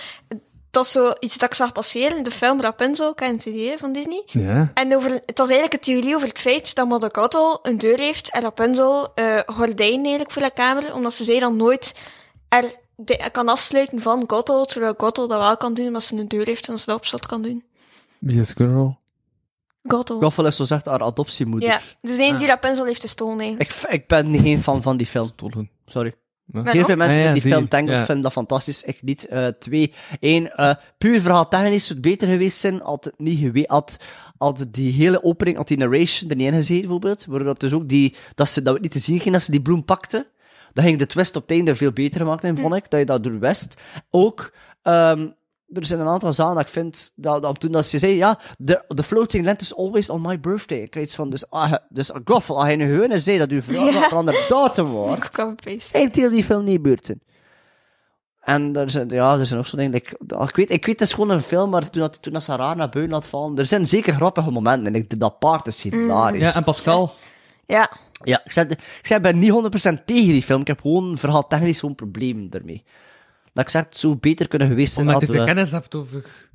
Dat 0.71 0.85
is 0.85 0.93
zo 0.93 1.13
iets 1.21 1.37
dat 1.39 1.49
ik 1.49 1.55
zag 1.55 1.73
passeren 1.73 2.17
in 2.17 2.23
de 2.23 2.31
film 2.31 2.61
Rapunzel, 2.61 3.15
ken 3.15 3.33
je 3.45 3.53
die 3.53 3.79
van 3.79 3.93
Disney? 3.93 4.23
Ja. 4.27 4.71
En 4.75 4.97
over, 4.97 5.11
het 5.27 5.39
was 5.39 5.49
eigenlijk 5.49 5.73
een 5.73 5.95
theorie 5.95 6.15
over 6.15 6.29
het 6.29 6.39
feit 6.39 6.75
dat 6.75 6.89
Modokotto 6.89 7.59
een 7.63 7.79
deur 7.79 7.99
heeft 7.99 8.31
en 8.31 8.41
Rapunzel 8.43 9.15
eh 9.15 9.41
gordijnen 9.47 10.01
eigenlijk 10.03 10.31
voor 10.31 10.43
de 10.43 10.51
kamer, 10.51 10.95
omdat 10.95 11.15
ze 11.15 11.25
zij 11.25 11.39
dan 11.39 11.57
nooit 11.57 11.95
er 12.49 12.75
de- 12.97 13.29
kan 13.33 13.49
afsluiten 13.49 14.01
van 14.01 14.25
Gotto, 14.27 14.65
terwijl 14.65 14.95
Gotto 14.97 15.27
dat 15.27 15.39
wel 15.41 15.57
kan 15.57 15.75
doen, 15.75 15.87
omdat 15.87 16.03
ze 16.05 16.17
een 16.17 16.29
deur 16.29 16.47
heeft 16.47 16.69
en 16.69 16.79
ze 16.79 16.87
dat 16.87 16.97
op 16.97 17.05
slot 17.05 17.27
kan 17.27 17.43
doen. 17.43 17.65
Wie 18.19 18.41
is 18.41 18.53
Girl? 18.57 18.99
Goffel 20.21 20.47
is 20.47 20.57
zo 20.57 20.65
zegt 20.65 20.87
haar 20.87 21.03
adoptiemoeder. 21.03 21.69
Ja, 21.69 21.81
dus 22.01 22.17
de 22.17 22.23
ene 22.23 22.39
die 22.39 22.47
Rapunzel 22.47 22.85
heeft 22.85 23.01
gestolen 23.01 23.39
eigenlijk. 23.41 23.71
Ik, 23.71 23.91
ik 23.91 24.07
ben 24.07 24.39
geen 24.39 24.63
fan 24.63 24.83
van 24.83 24.97
die 24.97 25.07
film. 25.07 25.31
Sorry. 25.87 26.15
Heel 26.53 26.85
veel 26.85 26.97
mensen 26.97 27.23
Ah, 27.23 27.27
ja, 27.27 27.33
die 27.33 27.43
film 27.43 27.69
tanken 27.69 27.95
ja. 27.95 28.05
vinden 28.05 28.23
dat 28.23 28.33
fantastisch. 28.33 28.83
Ik 28.83 29.03
niet. 29.03 29.27
Eh, 29.27 29.47
twee. 29.47 29.93
Eén, 30.21 30.51
eh, 30.51 30.75
puur 30.99 31.21
verhaal 31.21 31.49
technisch 31.49 31.87
zou 31.87 31.99
het 31.99 32.09
beter 32.09 32.29
geweest 32.29 32.59
zijn. 32.59 32.81
Had 32.81 33.05
het 33.05 33.15
niet 33.19 33.39
geweest. 33.39 33.69
Had, 33.69 33.97
had 34.39 34.67
die 34.71 34.93
hele 34.93 35.23
opening, 35.23 35.57
had 35.57 35.69
die 35.69 35.79
narration 35.79 36.31
er 36.31 36.37
niet 36.37 36.47
in 36.47 36.53
gezeten, 36.53 36.81
bijvoorbeeld. 36.81 37.25
Waardoor 37.25 37.47
dat 37.47 37.61
dus 37.61 37.73
ook 37.73 37.89
die, 37.89 38.15
dat 38.35 38.49
ze 38.49 38.63
dat 38.63 38.81
niet 38.81 38.91
te 38.91 38.99
zien 38.99 39.21
ging, 39.21 39.35
dat 39.35 39.43
ze 39.43 39.51
die 39.51 39.63
bloem 39.63 39.85
pakte. 39.85 40.27
Dan 40.73 40.85
ging 40.85 40.99
de 40.99 41.07
twist 41.07 41.37
op 41.37 41.43
het 41.43 41.51
einde 41.51 41.75
veel 41.75 41.93
beter 41.93 42.21
gemaakt 42.21 42.45
in, 42.45 42.59
vond 42.59 42.75
ik. 42.75 42.91
Dat 42.91 43.01
je 43.01 43.07
dat 43.07 43.23
door 43.25 43.39
wist. 43.39 43.81
Ook, 44.11 44.53
ehm, 44.83 45.27
er 45.73 45.87
zijn 45.87 46.01
een 46.01 46.09
aantal 46.09 46.33
zaken 46.33 46.55
dat 46.55 46.65
ik 46.65 46.73
vind, 46.73 47.13
dat, 47.15 47.43
dat 47.43 47.61
toen 47.61 47.73
dat 47.73 47.87
ze 47.87 47.99
zei, 47.99 48.15
ja, 48.15 48.39
the, 48.65 48.85
the 48.89 49.03
floating 49.03 49.45
land 49.45 49.61
is 49.61 49.77
always 49.77 50.11
on 50.11 50.21
my 50.21 50.41
birthday. 50.41 50.79
Ik 50.79 50.95
weet 50.95 51.05
iets 51.05 51.15
van, 51.15 51.31
dus, 51.31 51.51
ah, 51.51 51.75
dus 51.89 52.11
Goffel, 52.25 52.61
als 52.61 52.71
je 52.71 52.77
nu 52.77 52.95
gewoon 52.95 53.21
zei 53.21 53.39
dat 53.39 53.51
Ja. 53.95 54.03
veranderd 54.03 54.49
datum 54.49 54.87
wordt, 54.87 55.25
Ik 55.93 56.15
heel 56.15 56.31
die 56.31 56.45
film 56.45 56.65
niet 56.65 56.83
zijn. 56.83 57.21
En 58.41 58.77
er 58.77 58.91
zijn, 58.91 59.09
ja, 59.09 59.39
er 59.39 59.47
zijn 59.47 59.61
ook 59.61 59.67
zo 59.67 59.77
dingen, 59.77 59.93
like, 59.93 60.17
ik 60.49 60.57
weet, 60.57 60.71
ik 60.71 60.87
weet, 60.87 60.99
het 60.99 61.09
is 61.09 61.15
gewoon 61.15 61.31
een 61.31 61.41
film, 61.41 61.71
maar 61.71 61.91
toen, 61.91 62.03
dat, 62.03 62.23
toen 62.23 62.33
dat 62.33 62.45
ze 62.45 62.57
raar 62.57 62.77
naar 62.77 62.89
buiten 62.89 63.15
laat 63.15 63.27
vallen, 63.27 63.59
er 63.59 63.67
zijn 63.67 63.87
zeker 63.87 64.15
grappige 64.15 64.51
momenten, 64.51 64.87
en 64.87 64.95
ik, 64.95 65.21
dat 65.21 65.39
paard 65.39 65.67
is 65.67 65.83
hilarisch. 65.83 66.41
Ja, 66.41 66.55
en 66.55 66.65
Pascal. 66.65 67.13
Ja, 67.67 67.91
Ja, 68.23 68.45
ik 68.45 68.53
zei, 68.53 68.69
ik 68.69 69.07
zei, 69.07 69.21
ik 69.21 69.27
ben 69.27 69.39
niet 69.39 69.51
100% 70.01 70.05
tegen 70.05 70.33
die 70.33 70.43
film, 70.43 70.61
ik 70.61 70.67
heb 70.67 70.81
gewoon 70.81 71.19
verhaal 71.19 71.47
technisch 71.47 71.79
zo'n 71.79 71.95
probleem 71.95 72.49
ermee. 72.51 72.85
Dat 73.55 73.65
ik 73.65 73.71
zeg, 73.71 73.85
het 73.85 73.97
zou 73.97 74.17
beter 74.17 74.49
kunnen 74.49 74.69
geweest 74.69 74.95
zijn, 74.95 75.07
Omdat 75.07 75.21
je 75.21 75.33
de 75.33 75.39
we, 75.39 75.45
kennis 75.45 75.71
hebt 75.71 75.95
over... 75.95 76.51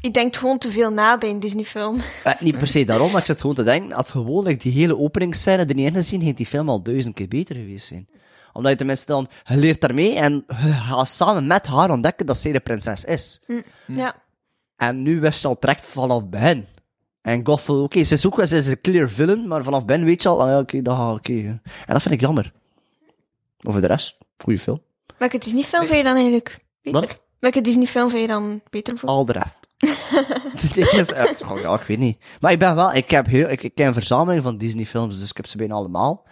ik 0.00 0.14
denk 0.14 0.36
gewoon 0.36 0.58
te 0.58 0.70
veel 0.70 0.90
na 0.90 1.18
bij 1.18 1.30
een 1.30 1.40
Disney-film. 1.40 2.00
eh, 2.24 2.40
niet 2.40 2.58
per 2.58 2.66
se 2.66 2.84
daarom, 2.84 3.10
maar 3.10 3.20
ik 3.20 3.26
zit 3.26 3.40
gewoon 3.40 3.56
te 3.56 3.62
denken, 3.62 3.92
had 3.92 4.08
gewoon 4.08 4.44
like, 4.46 4.62
die 4.62 4.72
hele 4.72 4.98
openingsscène 4.98 5.64
er 5.64 5.74
niet 5.74 5.86
in 5.86 5.94
gezien, 5.94 6.20
ging 6.20 6.36
die 6.36 6.46
film 6.46 6.68
al 6.68 6.82
duizend 6.82 7.14
keer 7.14 7.28
beter 7.28 7.56
geweest 7.56 7.86
zijn. 7.86 8.08
Omdat 8.52 8.70
je 8.70 8.76
tenminste 8.78 9.06
dan, 9.06 9.28
je 9.44 9.56
leert 9.56 9.80
daarmee 9.80 10.14
en 10.14 10.44
je 10.46 10.72
gaat 10.72 11.08
samen 11.08 11.46
met 11.46 11.66
haar 11.66 11.90
ontdekken 11.90 12.26
dat 12.26 12.36
zij 12.36 12.52
de 12.52 12.60
prinses 12.60 13.04
is. 13.04 13.40
Ja. 13.86 14.14
En 14.76 15.02
nu 15.02 15.20
wist 15.20 15.42
je 15.42 15.48
al 15.48 15.56
direct 15.60 15.86
vanaf 15.86 16.20
het 16.20 16.30
begin. 16.30 16.66
En 17.22 17.46
Gothel, 17.46 17.82
oké, 17.82 18.04
ze 18.04 18.14
is 18.14 18.26
ook 18.26 18.36
wel 18.36 18.46
ze 18.46 18.56
is 18.56 18.66
een 18.66 18.80
clear 18.80 19.10
villain, 19.10 19.48
maar 19.48 19.62
vanaf 19.62 19.84
Ben 19.84 20.04
weet 20.04 20.22
je 20.22 20.28
al, 20.28 20.42
ah 20.42 20.48
ja, 20.48 20.58
oké, 20.58 20.82
dat 20.82 20.96
gaat, 20.96 21.16
oké. 21.16 21.32
En 21.32 21.62
dat 21.86 22.02
vind 22.02 22.14
ik 22.14 22.20
jammer. 22.20 22.52
Maar 23.60 23.72
voor 23.72 23.80
de 23.80 23.86
rest, 23.86 24.18
goede 24.38 24.58
film. 24.58 24.80
Welke 25.18 25.38
Disney-film 25.38 25.86
vind 25.86 25.98
je 25.98 26.04
dan 26.04 26.14
eigenlijk 26.14 26.58
beter? 26.82 27.00
Wat? 27.00 27.20
Welke 27.38 27.60
Disney-film 27.60 28.08
vind 28.10 28.20
je 28.22 28.28
dan 28.28 28.60
beter 28.70 28.96
voor? 28.98 29.08
Al 29.08 29.24
de 29.24 29.32
rest. 29.32 29.58
Het 30.60 30.76
is 30.76 31.12
echt- 31.12 31.42
oh, 31.42 31.60
ja, 31.60 31.74
ik 31.74 31.80
weet 31.80 31.98
niet. 31.98 32.18
Maar 32.40 32.52
ik 32.52 32.58
ben 32.58 32.74
wel, 32.74 32.92
ik 32.94 33.10
heb, 33.10 33.26
heel, 33.26 33.48
ik, 33.48 33.62
ik 33.62 33.78
heb 33.78 33.86
een 33.86 33.92
verzameling 33.94 34.42
van 34.42 34.56
Disney-films, 34.56 35.18
dus 35.18 35.30
ik 35.30 35.36
heb 35.36 35.46
ze 35.46 35.56
bijna 35.56 35.74
allemaal. 35.74 36.26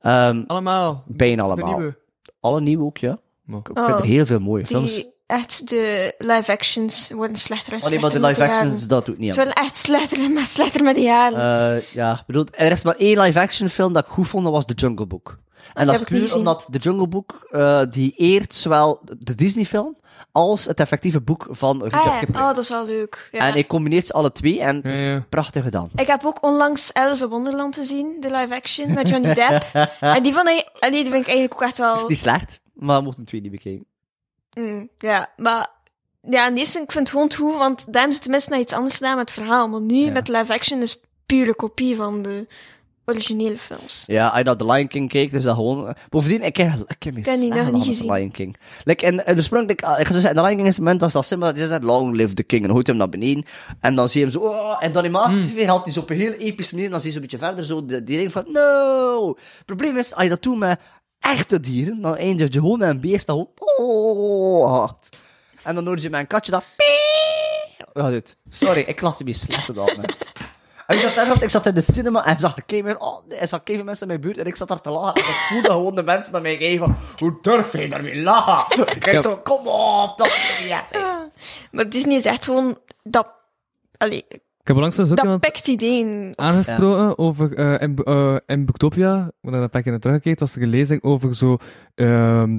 Ehm, 0.00 0.42
Allemaal. 0.46 1.02
bijna 1.06 1.36
De 1.36 1.42
allemaal. 1.42 1.76
nieuwe. 1.78 1.96
Alle 2.40 2.60
nieuwe 2.60 2.84
ook, 2.84 2.96
ja. 2.98 3.18
Maar- 3.44 3.58
Ik 3.58 3.66
vind 3.66 3.78
er 3.78 3.94
Oh, 3.94 4.00
heel 4.00 4.26
veel 4.26 4.40
mooie 4.40 4.66
films. 4.66 4.94
Die, 4.94 5.12
echt, 5.26 5.68
de 5.68 6.14
live-actions 6.18 7.10
worden 7.10 7.36
slechter 7.36 7.72
en 7.72 7.78
nee, 7.78 7.88
slechter 7.88 8.20
maar 8.20 8.20
de 8.20 8.26
live 8.28 8.40
jaren. 8.40 8.56
actions, 8.62 8.86
dat 8.86 9.06
doet 9.06 9.18
niet 9.18 9.34
Ze 9.34 9.42
worden 9.44 9.62
echt 9.62 9.76
slechter, 9.76 10.30
maar 10.30 10.46
slechter 10.46 10.82
met 10.82 10.94
de 10.94 11.00
jaren. 11.00 11.76
Eh, 11.76 11.82
ja, 11.92 12.12
ik 12.12 12.22
bedoel, 12.26 12.44
er 12.50 12.70
is 12.70 12.82
maar 12.82 12.94
één 12.96 13.20
live-action 13.20 13.68
film 13.68 13.92
dat 13.92 14.04
ik 14.06 14.10
goed 14.12 14.28
vond, 14.28 14.44
dat 14.44 14.52
was 14.52 14.64
The 14.64 14.74
Jungle 14.74 15.06
Book. 15.06 15.38
En 15.74 15.86
dat 15.86 15.94
is 15.94 16.04
puur 16.04 16.36
omdat 16.36 16.66
The 16.70 16.78
Jungle 16.78 17.08
Book, 17.08 17.46
eh, 17.50 17.82
die 17.90 18.12
eert 18.16 18.54
zowel 18.54 19.00
de 19.18 19.34
Disney-film 19.34 19.96
als 20.32 20.64
het 20.64 20.80
effectieve 20.80 21.20
boek 21.20 21.46
van 21.50 21.82
Rudyard 21.82 22.06
ah 22.06 22.12
ja, 22.12 22.18
Kipling. 22.18 22.40
oh, 22.42 22.46
dat 22.46 22.58
is 22.58 22.68
wel 22.68 22.86
leuk. 22.86 23.28
Ja. 23.32 23.38
En 23.38 23.54
ik 23.54 23.66
combineer 23.68 24.02
ze 24.04 24.12
alle 24.12 24.32
twee 24.32 24.60
en 24.60 24.76
het 24.82 24.98
is 24.98 25.08
prachtig 25.28 25.64
gedaan. 25.64 25.90
Ik 25.94 26.06
heb 26.06 26.24
ook 26.24 26.42
onlangs 26.44 26.92
Alice 26.92 27.24
in 27.24 27.30
Wonderland 27.30 27.74
gezien, 27.76 28.16
de 28.20 28.30
live-action, 28.30 28.94
met 28.94 29.08
Johnny 29.08 29.34
Depp. 29.34 29.64
en 30.00 30.22
die, 30.22 30.32
vond 30.32 30.48
ik, 30.48 30.68
allee, 30.78 31.02
die 31.02 31.10
vind 31.10 31.22
ik 31.22 31.28
eigenlijk 31.28 31.54
ook 31.54 31.62
echt 31.68 31.78
wel... 31.78 31.96
is 31.96 32.06
niet 32.06 32.18
slecht, 32.18 32.60
maar 32.72 32.98
we 32.98 33.04
moeten 33.04 33.24
twee 33.24 33.40
niet 33.40 33.50
bekijken. 33.50 33.86
Mm, 34.54 34.88
ja, 34.98 35.32
maar... 35.36 35.72
Ja, 36.30 36.48
in 36.48 36.56
eerste, 36.56 36.80
ik 36.80 36.92
vind 36.92 37.04
het 37.04 37.10
gewoon 37.10 37.28
toe, 37.28 37.58
want 37.58 37.84
daar 37.84 37.94
hebben 37.94 38.14
ze 38.14 38.20
tenminste 38.20 38.50
naar 38.50 38.60
iets 38.60 38.72
anders 38.72 38.94
gedaan 38.94 39.16
met 39.16 39.30
het 39.30 39.38
verhaal. 39.38 39.68
Maar 39.68 39.80
nu, 39.80 40.04
Ja. 40.04 40.12
met 40.12 40.28
live-action, 40.28 40.82
is 40.82 40.92
het 40.92 41.06
pure 41.26 41.54
kopie 41.54 41.96
van 41.96 42.22
de 42.22 42.46
originele 43.06 43.58
films. 43.58 44.04
Ja, 44.06 44.28
als 44.28 44.38
je 44.38 44.44
naar 44.44 44.56
The 44.56 44.66
Lion 44.66 44.88
King 44.88 45.08
kijkt, 45.08 45.34
is 45.34 45.42
dat 45.42 45.54
gewoon... 45.54 45.94
Bovendien, 46.08 46.42
ik 46.42 46.56
heb, 46.56 46.68
ik 46.86 47.02
heb, 47.02 47.14
heb 47.14 47.24
die 47.24 47.54
nog 47.54 47.72
niet 47.72 47.84
gezien. 47.84 48.06
The 48.06 48.12
Lion 48.12 48.30
King. 48.30 48.56
Like, 48.84 49.06
en, 49.06 49.26
en 49.26 49.36
oorspronkelijk, 49.36 49.82
ah, 49.82 50.00
ik 50.00 50.06
ga 50.06 50.12
zeggen, 50.12 50.34
The 50.34 50.42
Lion 50.42 50.56
King 50.56 50.68
is 50.68 50.74
het 50.74 50.84
moment 50.84 51.02
als 51.02 51.12
dat 51.12 51.24
Simba, 51.24 51.52
die 51.52 51.62
is 51.62 51.68
net 51.68 51.82
long 51.82 52.14
live 52.14 52.34
the 52.34 52.42
king, 52.42 52.64
en 52.64 52.70
hij 52.70 52.80
hem 52.84 52.96
naar 52.96 53.08
beneden, 53.08 53.44
en 53.80 53.94
dan 53.94 54.08
zie 54.08 54.20
je 54.20 54.26
hem 54.26 54.34
zo, 54.34 54.40
oh, 54.40 54.76
en 54.78 54.92
de 54.92 54.98
animaties 54.98 55.52
weer 55.52 55.66
haalt 55.66 55.84
hij 55.84 55.92
zo 55.92 56.00
op 56.00 56.10
een 56.10 56.16
heel 56.16 56.32
epische 56.32 56.72
manier, 56.74 56.86
en 56.86 56.92
dan 56.92 57.00
zie 57.00 57.12
je 57.12 57.16
zo 57.16 57.22
een 57.22 57.30
beetje 57.30 57.46
verder 57.46 57.64
zo, 57.64 57.84
die, 57.84 58.04
die 58.04 58.16
ring 58.16 58.32
van, 58.32 58.44
no! 58.52 59.28
Het 59.28 59.66
probleem 59.66 59.96
is, 59.96 60.14
als 60.14 60.22
je 60.22 60.28
dat 60.28 60.42
doet 60.42 60.58
met 60.58 60.80
echte 61.18 61.60
dieren, 61.60 62.00
dan 62.00 62.16
eindig 62.16 62.52
je 62.52 62.60
gewoon 62.60 62.78
met 62.78 62.88
een 62.88 63.00
beest 63.00 63.26
dat 63.26 63.48
oh, 63.76 64.70
hard. 64.70 65.08
En 65.62 65.74
dan 65.74 65.86
hoor 65.86 66.00
je 66.00 66.10
met 66.10 66.20
een 66.20 66.26
katje 66.26 66.50
dat, 66.50 66.64
pie. 66.76 67.86
Ja, 67.92 68.10
dit. 68.10 68.36
Sorry, 68.50 68.80
ik 68.80 69.00
lachte 69.00 69.24
me 69.24 69.32
slecht 69.32 69.68
op 69.68 69.74
dat 69.74 69.96
moment. 69.96 70.32
En 70.86 70.96
ik, 70.96 71.14
dacht, 71.14 71.42
ik 71.42 71.50
zat 71.50 71.66
in 71.66 71.74
de 71.74 71.80
cinema 71.80 72.26
en 72.26 72.38
zag 72.38 72.54
de 72.54 72.62
Kevin, 72.62 73.00
oh, 73.00 73.24
er 73.40 73.48
zag 73.48 73.62
Kevin 73.62 73.84
mensen 73.84 74.02
in 74.02 74.08
mijn 74.08 74.20
buurt 74.20 74.38
en 74.38 74.46
ik 74.46 74.56
zat 74.56 74.68
daar 74.68 74.80
te 74.80 74.90
lachen. 74.90 75.14
En 75.14 75.20
ik 75.28 75.46
voelde 75.48 75.68
gewoon 75.70 75.94
de 75.94 76.02
mensen 76.02 76.32
naar 76.32 76.42
mij 76.42 76.76
van, 76.78 76.96
hoe 77.18 77.38
durf 77.42 77.72
je 77.72 77.88
daarmee 77.88 78.22
lachen? 78.22 78.86
Ik 78.94 79.00
kijk 79.00 79.22
zo, 79.22 79.36
kom 79.36 79.66
op, 79.66 80.14
dat 80.16 80.26
is 80.26 80.58
niet 80.62 80.70
echt. 80.70 81.04
Maar 81.72 81.88
Disney 81.88 82.16
is 82.16 82.24
echt 82.24 82.44
gewoon... 82.44 82.78
Dat, 83.02 83.26
allee, 83.96 84.24
Ik 84.28 84.40
heb 84.64 84.76
onlangs 84.76 84.96
dus 84.96 85.10
ook 85.10 85.16
dat 85.16 85.40
pakt 85.40 85.68
idee. 85.68 86.32
aangesproken 86.34 87.18
over 87.18 87.54
eh 87.54 87.82
in, 87.82 87.96
eh, 88.04 88.36
in 88.46 88.64
Booktopia, 88.64 89.30
waar 89.40 89.54
ik 89.54 89.60
een 89.60 89.68
paar 89.68 89.82
keer 89.82 89.90
naar 89.90 90.00
teruggekeken, 90.00 90.38
was 90.40 90.56
er 90.56 90.62
een 90.62 90.68
lezing 90.68 91.02
over 91.02 91.34
zo 91.34 91.56
ehm, 91.94 92.58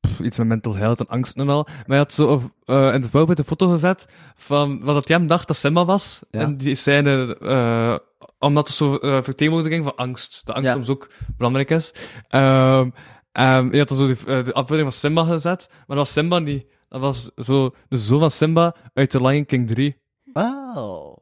pff, 0.00 0.20
iets 0.20 0.38
met 0.38 0.46
mental 0.46 0.74
health 0.74 1.00
en 1.00 1.08
angst 1.08 1.36
en 1.36 1.48
al. 1.48 1.62
Maar 1.64 1.84
hij 1.86 1.98
had 1.98 2.12
zo 2.12 2.50
eh, 2.64 2.94
in 2.94 3.00
de 3.00 3.08
PowerPoint 3.08 3.38
een 3.38 3.44
foto 3.44 3.70
gezet 3.70 4.06
van 4.34 4.80
wat 4.84 4.94
dat 4.94 5.08
hij 5.08 5.16
hem 5.16 5.26
dacht 5.26 5.46
dat 5.46 5.56
Simba 5.56 5.84
was. 5.84 6.20
Ja. 6.30 6.40
En 6.40 6.56
die 6.56 6.74
scène, 6.74 7.36
eh, 7.38 7.96
omdat 8.38 8.68
het 8.68 8.76
zo 8.76 8.96
eh 8.96 9.22
vertegenwoordiging 9.22 9.84
van 9.84 9.96
angst. 9.96 10.46
De 10.46 10.52
angst 10.52 10.68
Ja. 10.68 10.74
soms 10.74 10.88
ook 10.88 11.08
belangrijk 11.36 11.70
is. 11.70 11.94
Ehm 12.28 12.90
ehm, 13.32 13.68
hij 13.68 13.78
had 13.78 13.88
dan 13.88 13.98
zo 13.98 14.06
die, 14.06 14.16
de 14.42 14.52
afbeelding 14.52 14.92
van 14.92 14.98
Simba 15.00 15.24
gezet, 15.24 15.66
maar 15.70 15.96
dat 15.96 15.96
was 15.96 16.12
Simba 16.12 16.38
niet. 16.38 16.66
Dat 16.88 17.00
was 17.00 17.30
zo 17.36 17.70
de 17.88 17.96
zoon 17.96 18.20
van 18.20 18.30
Simba 18.30 18.74
uit 18.94 19.10
The 19.10 19.22
Lion 19.26 19.46
King 19.46 19.66
3. 19.66 19.96
Oh. 20.32 21.16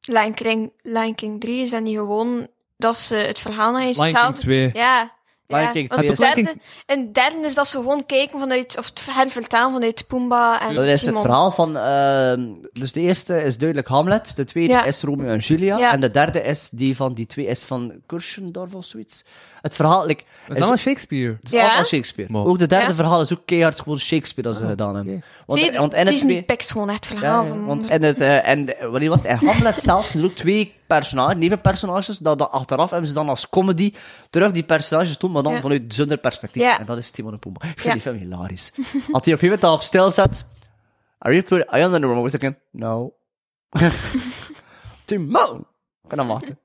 Lion 0.00 0.34
King, 0.34 0.72
Lion 0.82 1.14
King 1.14 1.40
3 1.40 1.60
is 1.60 1.70
dan 1.70 1.82
niet 1.82 1.96
gewoon 1.96 2.48
dat 2.76 2.96
ze 2.96 3.14
het 3.14 3.38
verhaal 3.38 3.72
naar 3.72 3.82
eens 3.82 3.98
Lion 3.98 4.12
King 4.12 4.26
hetzelfde... 4.26 4.70
2. 4.70 4.70
Ja. 4.72 5.18
Lion 5.50 5.62
ja. 5.62 5.70
King 5.70 5.88
Want 5.88 6.00
2 6.00 6.10
het 6.10 6.20
is- 6.38 6.44
derde, 6.44 6.60
en 6.86 7.12
derde 7.12 7.38
is 7.44 7.54
dat 7.54 7.68
ze 7.68 7.76
gewoon 7.76 8.06
kijken 8.06 8.38
vanuit, 8.38 8.78
of 8.78 8.86
het 8.86 9.02
hervertalen 9.10 9.72
vanuit 9.72 10.04
Pumbaa 10.06 10.60
en 10.68 10.74
Dat 10.74 10.84
is 10.84 11.06
het 11.06 11.18
verhaal 11.18 11.50
van, 11.50 11.76
ehm, 11.76 12.48
dus 12.72 12.92
de 12.92 13.00
eerste 13.00 13.42
is 13.42 13.58
duidelijk 13.58 13.88
Hamlet, 13.88 14.32
de 14.36 14.44
tweede 14.44 14.72
Ja. 14.72 14.84
is 14.84 15.02
Romeo 15.02 15.28
en 15.32 15.38
Julia, 15.38 15.78
Ja. 15.78 15.92
en 15.92 16.00
de 16.00 16.10
derde 16.10 16.42
is 16.42 16.68
die 16.72 16.96
van 16.96 17.14
die 17.14 17.26
twee 17.26 17.46
is 17.46 17.64
van 17.64 17.92
Kurschendorf 18.06 18.74
of 18.74 18.84
zoiets. 18.84 19.24
Het 19.60 19.74
verhaal, 19.74 20.06
like, 20.06 20.24
Dat 20.46 20.56
is 20.56 20.62
allemaal 20.62 20.78
Shakespeare. 20.78 21.32
Het 21.34 21.44
is 21.44 21.50
Ja. 21.50 21.64
allemaal 21.66 21.84
Shakespeare. 21.84 22.32
Maar- 22.32 22.44
Ook 22.44 22.58
de 22.58 22.66
derde 22.66 22.86
Ja. 22.88 22.94
verhaal 22.94 23.20
is 23.20 23.32
ook 23.32 23.40
keihard 23.44 23.80
gewoon 23.80 23.98
Shakespeare 23.98 24.48
dat 24.48 24.58
ze 24.58 24.66
gedaan 24.66 24.94
hebben. 24.94 25.24
Want, 25.46 25.60
Zie 25.60 25.72
je, 25.72 25.78
want 25.78 25.92
in 25.92 25.98
het 25.98 26.08
Disney 26.08 26.42
pikt 26.42 26.70
gewoon 26.70 26.90
echt 26.90 27.04
het 27.08 27.12
Ja, 27.12 27.18
verhaal 27.18 27.42
ja, 27.44 27.48
van... 27.48 27.64
want 27.64 27.90
in 27.90 28.02
het, 28.02 28.20
eh, 28.20 28.48
en, 28.48 28.78
eh, 28.80 28.88
wanneer 28.90 29.08
was 29.08 29.22
het? 29.22 29.40
In 29.42 29.48
Hamlet 29.48 29.82
zelf 29.82 30.06
zijn 30.06 30.22
er 30.22 30.28
ook 30.28 30.34
twee 30.36 30.74
personages, 30.86 31.36
nevenpersonages, 31.36 32.18
dat, 32.18 32.38
dat 32.38 32.50
achteraf 32.50 32.90
hebben 32.90 33.08
ze 33.08 33.14
dan 33.14 33.28
als 33.28 33.48
comedy 33.48 33.92
terug 34.30 34.52
die 34.52 34.62
personages 34.62 35.18
doen, 35.18 35.32
maar 35.32 35.42
dan 35.42 35.52
Ja. 35.52 35.60
vanuit 35.60 35.94
zonder 35.94 36.16
perspectief. 36.18 36.62
Ja. 36.62 36.78
En 36.78 36.86
dat 36.86 36.98
is 36.98 37.10
Timon 37.10 37.32
en 37.32 37.38
Pumbaa. 37.38 37.62
Ik 37.68 37.80
vind 37.80 37.82
Ja. 37.84 37.92
die 37.92 38.00
film 38.02 38.16
hilarisch. 38.16 38.72
Als 38.76 38.84
hij 38.94 38.94
op 39.04 39.14
een 39.14 39.22
gegeven 39.22 39.44
moment 39.46 39.64
al 39.64 39.74
op 39.74 39.82
stil 39.82 40.12
zet, 40.12 40.46
are 41.18 41.34
you 41.34 41.46
putting, 41.46 41.70
are 41.70 41.78
you 41.80 41.94
on 41.94 42.00
the 42.00 42.06
normal 42.06 42.26
again? 42.26 42.58
No. 42.72 43.14
Timon! 45.04 45.66
En 46.08 46.16
dan 46.16 46.26
wachten. 46.26 46.58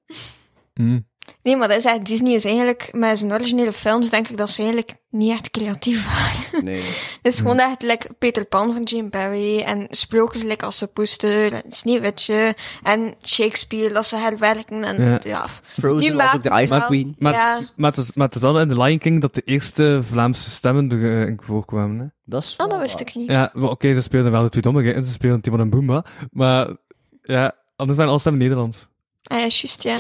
Mm. 0.74 1.08
Nee, 1.44 1.56
maar 1.58 1.68
dat 1.68 1.86
is 1.86 1.98
Disney 2.04 2.34
is 2.34 2.46
eigenlijk, 2.46 2.90
met 2.92 3.18
zijn 3.20 3.32
originele 3.34 3.74
films, 3.74 4.10
denk 4.10 4.28
ik 4.28 4.38
dat 4.38 4.50
ze 4.50 4.62
eigenlijk 4.62 4.96
niet 5.10 5.32
echt 5.32 5.50
creatief 5.52 6.06
waren. 6.14 6.64
Nee. 6.66 6.82
Het 7.22 7.34
is 7.34 7.38
gewoon 7.40 7.60
echt 7.60 7.82
like 7.82 8.14
Peter 8.20 8.46
Pan 8.46 8.74
van 8.74 8.84
Jim 8.84 9.10
Barry 9.10 9.60
en 9.60 9.88
sprookjes 9.90 10.44
like 10.44 10.66
als 10.66 10.80
de 10.80 10.88
poester 10.88 11.54
en 11.54 11.64
Sneeuwwitje 11.72 12.56
en 12.84 13.14
Shakespeare 13.24 13.94
dat 13.94 14.06
ze 14.06 14.18
herwerken 14.18 14.84
en 14.84 15.02
Ja. 15.04 15.20
ja. 15.24 15.46
Frozen 15.64 16.16
was 16.16 16.34
ook 16.34 16.44
de 16.44 16.62
Ice 16.62 16.78
wel- 16.78 16.86
Queen. 16.86 17.16
Maar, 17.20 17.34
Ja. 17.34 17.58
het, 17.60 17.74
maar, 17.76 17.92
het 17.92 18.00
is, 18.00 18.14
maar 18.14 18.26
het 18.26 18.36
is 18.36 18.42
wel 18.42 18.60
in 18.60 18.70
The 18.70 18.82
Lion 18.82 18.98
King 19.00 19.22
dat 19.22 19.36
de 19.36 19.42
eerste 19.46 20.00
Vlaamse 20.10 20.50
stemmen 20.50 20.92
erin 20.92 21.40
voorkwamen. 21.44 22.00
Hè? 22.00 22.06
Dat 22.26 22.44
is 22.44 22.56
Oh, 22.58 22.70
dat 22.70 22.80
wist 22.80 22.94
waar. 22.94 23.02
ik 23.08 23.16
niet. 23.16 23.30
Ja, 23.30 23.50
maar 23.54 23.70
oké, 23.70 23.94
ze 23.94 24.02
speelden 24.02 24.32
wel 24.32 24.44
de 24.44 24.50
twee 24.50 24.62
domme 24.64 24.94
en 24.94 25.04
ze 25.06 25.12
spelen 25.12 25.42
Timon 25.42 25.60
en 25.60 25.70
Boomba. 25.70 26.06
Maar 26.32 26.76
ja, 27.22 27.56
anders 27.76 27.98
zijn 27.98 28.10
alle 28.10 28.20
stemmen 28.20 28.42
Nederlands. 28.42 28.88
Ah, 29.24 29.38
ja, 29.38 29.44
juist, 29.48 29.84
ja. 29.84 29.98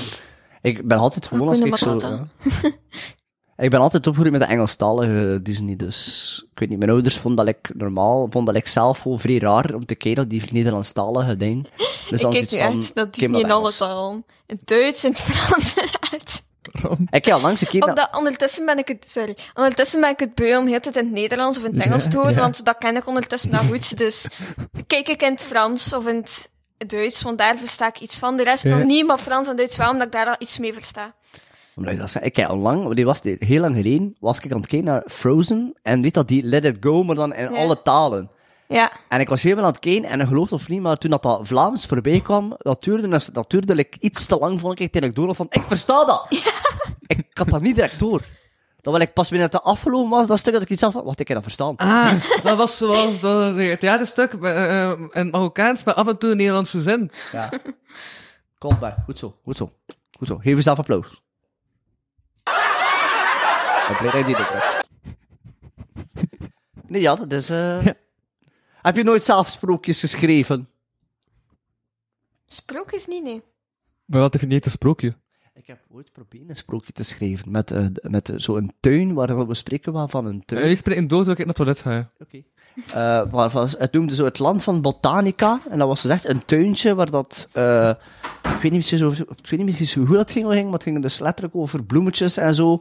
Ik 0.66 0.88
ben 0.88 0.98
altijd 0.98 1.28
gewoon 1.28 1.48
als 1.48 1.60
ik 1.60 1.78
zo... 1.78 1.98
Ja. 1.98 2.28
ik 3.66 3.70
ben 3.70 3.80
altijd 3.80 4.08
opgegroeid 4.08 4.32
met 4.32 4.42
de 4.42 4.54
Engelstalige 4.54 5.40
Disney, 5.44 5.76
dus... 5.76 6.46
Ik 6.52 6.60
weet 6.60 6.70
niet, 6.70 6.80
mijn 6.80 6.92
ouders 6.92 7.18
vonden 7.18 7.46
dat 7.46 7.56
ik 7.56 7.76
normaal... 7.76 8.28
Vonden 8.30 8.54
dat 8.54 8.64
ik 8.64 8.70
zelf 8.70 9.00
gewoon 9.00 9.20
vrij 9.20 9.38
raar 9.38 9.74
om 9.74 9.86
te 9.86 9.96
kijken, 9.96 10.28
die 10.28 10.44
Nederlandstalige 10.52 11.36
dingen. 11.36 11.66
Dus 12.10 12.22
ik 12.22 12.30
kijk 12.30 12.52
nu 12.52 12.58
echt 12.58 12.96
dat 12.96 13.16
Disney 13.16 13.40
in 13.40 13.52
alle 13.52 13.72
talen. 13.72 14.26
In 14.46 14.60
Duits, 14.66 15.04
in 15.04 15.12
het 15.12 15.20
Frans, 15.20 15.74
uit. 16.12 16.44
Waarom? 16.72 17.08
Ik 17.10 17.26
heb 17.26 17.34
al 17.34 17.42
langs 17.42 17.62
een 17.62 17.68
keer... 17.68 17.84
Omdat 17.84 18.18
ondertussen 18.18 18.66
ben 18.66 18.78
ik 18.78 18.88
het, 18.88 19.10
sorry, 19.10 19.38
ondertussen 19.54 20.02
ben 20.02 20.10
ik 20.10 20.20
het 20.20 20.36
beu 20.36 20.58
om 20.58 20.68
heel 20.68 20.74
de 20.74 20.80
tijd 20.82 20.96
in 20.96 21.04
het 21.04 21.14
Nederlands 21.14 21.58
of 21.58 21.64
in 21.64 21.74
het 21.74 21.82
Engels 21.82 22.04
te 22.04 22.18
horen, 22.18 22.34
ja. 22.34 22.40
want 22.40 22.66
dat 22.66 22.78
ken 22.78 22.96
ik 22.96 23.08
ondertussen 23.08 23.52
nou 23.52 23.68
goed. 23.68 23.98
Dus 23.98 24.28
kijk 24.88 25.08
ik 25.08 25.22
in 25.22 25.32
het 25.32 25.44
Frans 25.44 25.94
of 25.94 26.08
in 26.08 26.16
het 26.16 26.50
Duits, 26.78 27.22
want 27.22 27.38
daar 27.38 27.58
versta 27.58 27.88
ik 27.88 28.00
iets 28.00 28.18
van. 28.18 28.38
De 28.38 28.44
rest 28.44 28.64
Ja. 28.64 28.76
nog 28.76 28.86
niet, 28.86 29.06
maar 29.08 29.18
Frans 29.18 29.48
en 29.48 29.56
Duits 29.56 29.78
wel, 29.78 29.90
omdat 29.92 30.06
ik 30.08 30.14
daar 30.14 30.28
al 30.28 30.36
iets 30.40 30.58
mee 30.58 30.74
versta. 30.74 31.14
Omdat 31.76 31.94
ik 31.94 32.00
dat 32.00 32.12
zei, 32.12 32.26
ik 32.26 32.36
heb 32.36 32.50
al 32.50 32.58
lang, 32.58 32.94
die 32.96 33.06
was 33.06 33.22
heel 33.40 33.62
lang 33.62 33.76
geleden, 33.76 34.16
was 34.20 34.40
ik 34.40 34.52
aan 34.52 34.58
het 34.58 34.68
kijken 34.68 34.88
naar 34.88 35.04
Frozen, 35.08 35.74
en 35.82 36.02
weet 36.02 36.14
dat 36.14 36.28
die 36.28 36.44
Let 36.44 36.66
It 36.66 36.78
Go, 36.80 37.04
maar 37.04 37.16
dan 37.16 37.34
in 37.34 37.52
Ja. 37.52 37.58
alle 37.58 37.82
talen. 37.82 38.30
Ja, 38.68 38.92
En 39.10 39.20
ik 39.20 39.30
was 39.30 39.42
helemaal 39.42 39.64
aan 39.66 39.72
het 39.72 39.80
kijken, 39.80 40.10
en 40.10 40.28
geloof 40.28 40.44
het 40.50 40.54
of 40.60 40.68
niet, 40.70 40.82
maar 40.82 40.98
toen 40.98 41.10
dat, 41.10 41.24
dat 41.24 41.40
Vlaams 41.48 41.86
voorbij 41.86 42.22
kwam, 42.22 42.56
dat 42.58 42.84
duurde, 42.84 43.20
dat 43.32 43.50
duurde 43.50 43.76
like, 43.76 43.98
iets 44.00 44.26
te 44.26 44.38
lang, 44.38 44.60
vond 44.60 44.80
ik, 44.80 44.94
ik 44.96 45.16
door 45.16 45.36
van, 45.36 45.46
ik 45.50 45.64
versta 45.68 46.06
dat! 46.06 46.26
Ik 47.08 47.26
had 47.34 47.50
dat 47.50 47.62
niet 47.62 47.76
direct 47.76 48.00
door. 48.00 48.22
Dat 48.86 48.94
wel 48.94 49.04
ik 49.04 49.14
pas 49.14 49.30
binnen 49.30 49.50
het 49.52 49.62
afgelopen 49.62 50.10
was, 50.10 50.28
dat 50.28 50.40
stuk 50.40 50.54
dat 50.54 50.62
ik 50.62 50.70
iets 50.70 50.82
had 50.82 50.92
van, 50.92 51.04
wacht, 51.04 51.20
ik 51.20 51.28
heb 51.28 51.36
dat 51.38 51.46
verstaan. 51.46 51.76
Ah, 51.76 52.24
dat 52.44 52.58
was 52.58 52.78
zoals 52.78 53.20
dat 53.20 53.58
eh, 53.58 53.78
theaterstuk 53.78 54.34
eh, 54.34 54.92
eh, 54.92 55.00
in 55.12 55.30
Marokkaans, 55.30 55.84
maar 55.84 55.94
af 55.94 56.08
en 56.08 56.18
toe 56.18 56.32
een 56.32 56.38
Nederlandse 56.38 56.82
zin. 56.82 57.12
Ja. 57.32 57.50
Kom 58.58 58.78
maar, 58.80 59.04
goed 59.06 59.20
zo, 59.20 59.40
goed 59.44 59.58
zo. 59.58 59.72
Goed 60.18 60.28
zo, 60.28 60.38
geef 60.38 60.56
jezelf 60.56 60.78
applaus. 60.78 61.22
Ik 63.90 63.98
ben 64.02 64.10
blij 64.10 64.24
dat 64.24 64.38
je. 64.38 64.84
Nee, 66.88 67.02
ja, 67.02 67.16
dat 67.16 67.32
is... 67.32 67.50
eh 67.50 67.86
Heb 68.82 68.96
je 68.96 69.04
nooit 69.04 69.24
zelf 69.24 69.50
sprookjes 69.50 70.00
geschreven? 70.00 70.70
sprookjes 72.48 73.06
niet, 73.06 73.24
nee. 73.24 73.44
Maar 74.06 74.20
wat 74.20 74.32
definieert 74.32 74.66
een 74.66 74.72
sprookje? 74.72 75.18
Ik 75.56 75.68
heb 75.68 75.80
ooit 75.92 76.12
proberen 76.12 76.50
een 76.50 76.56
sprookje 76.56 76.92
te 76.92 77.04
schrijven 77.04 77.52
met, 77.52 77.72
eh, 77.72 77.86
met 78.02 78.30
eh, 78.30 78.36
zo'n 78.38 78.74
tuin, 78.80 79.14
waar 79.14 79.48
we 79.48 79.54
spreken 79.54 79.94
wel 79.94 80.08
van 80.08 80.26
een 80.26 80.46
tuin. 80.46 80.62
Jullie 80.62 80.76
spreken 80.76 81.08
dood, 81.08 81.26
dat 81.26 81.40
ik 81.40 81.46
naar 81.46 81.48
het 81.48 81.56
toilet 81.56 81.82
ga. 81.82 82.12
Oké. 82.20 82.44
Eh, 82.94 83.56
het 83.78 83.92
noemde 83.92 84.16
zo 84.16 84.26
het 84.26 84.40
land 84.40 84.64
van 84.64 84.82
Botanica. 84.82 85.60
En 85.70 85.78
dat 85.78 85.88
was 85.88 86.02
dus 86.02 86.12
echt 86.12 86.26
een 86.26 86.46
tuintje 86.46 86.96
waar 86.96 87.12
dat... 87.12 87.50
eh, 87.52 87.90
ik 88.44 88.62
weet 88.62 88.72
niet 88.72 88.72
precies, 88.72 89.02
over, 89.02 89.20
ik 89.20 89.50
weet 89.50 89.60
niet 89.60 89.76
precies 89.76 89.94
hoe 89.94 90.08
dat 90.08 90.32
ging, 90.32 90.48
ging, 90.48 90.64
maar 90.64 90.74
het 90.74 90.84
ging 90.84 91.02
dus 91.02 91.20
letterlijk 91.20 91.56
over 91.56 91.84
bloemetjes 91.84 92.38
en 92.38 92.56
zo. 92.56 92.80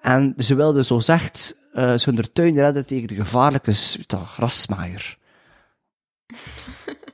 En 0.00 0.34
ze 0.38 0.54
wilden 0.54 0.84
zo 0.84 0.98
zegt 1.00 1.60
eh 1.72 1.94
ze 1.94 2.10
hun 2.10 2.32
tuin 2.32 2.54
redden 2.54 2.86
tegen 2.86 3.08
de 3.08 3.14
gevaarlijke 3.14 3.72
grasmaaier. 4.08 5.18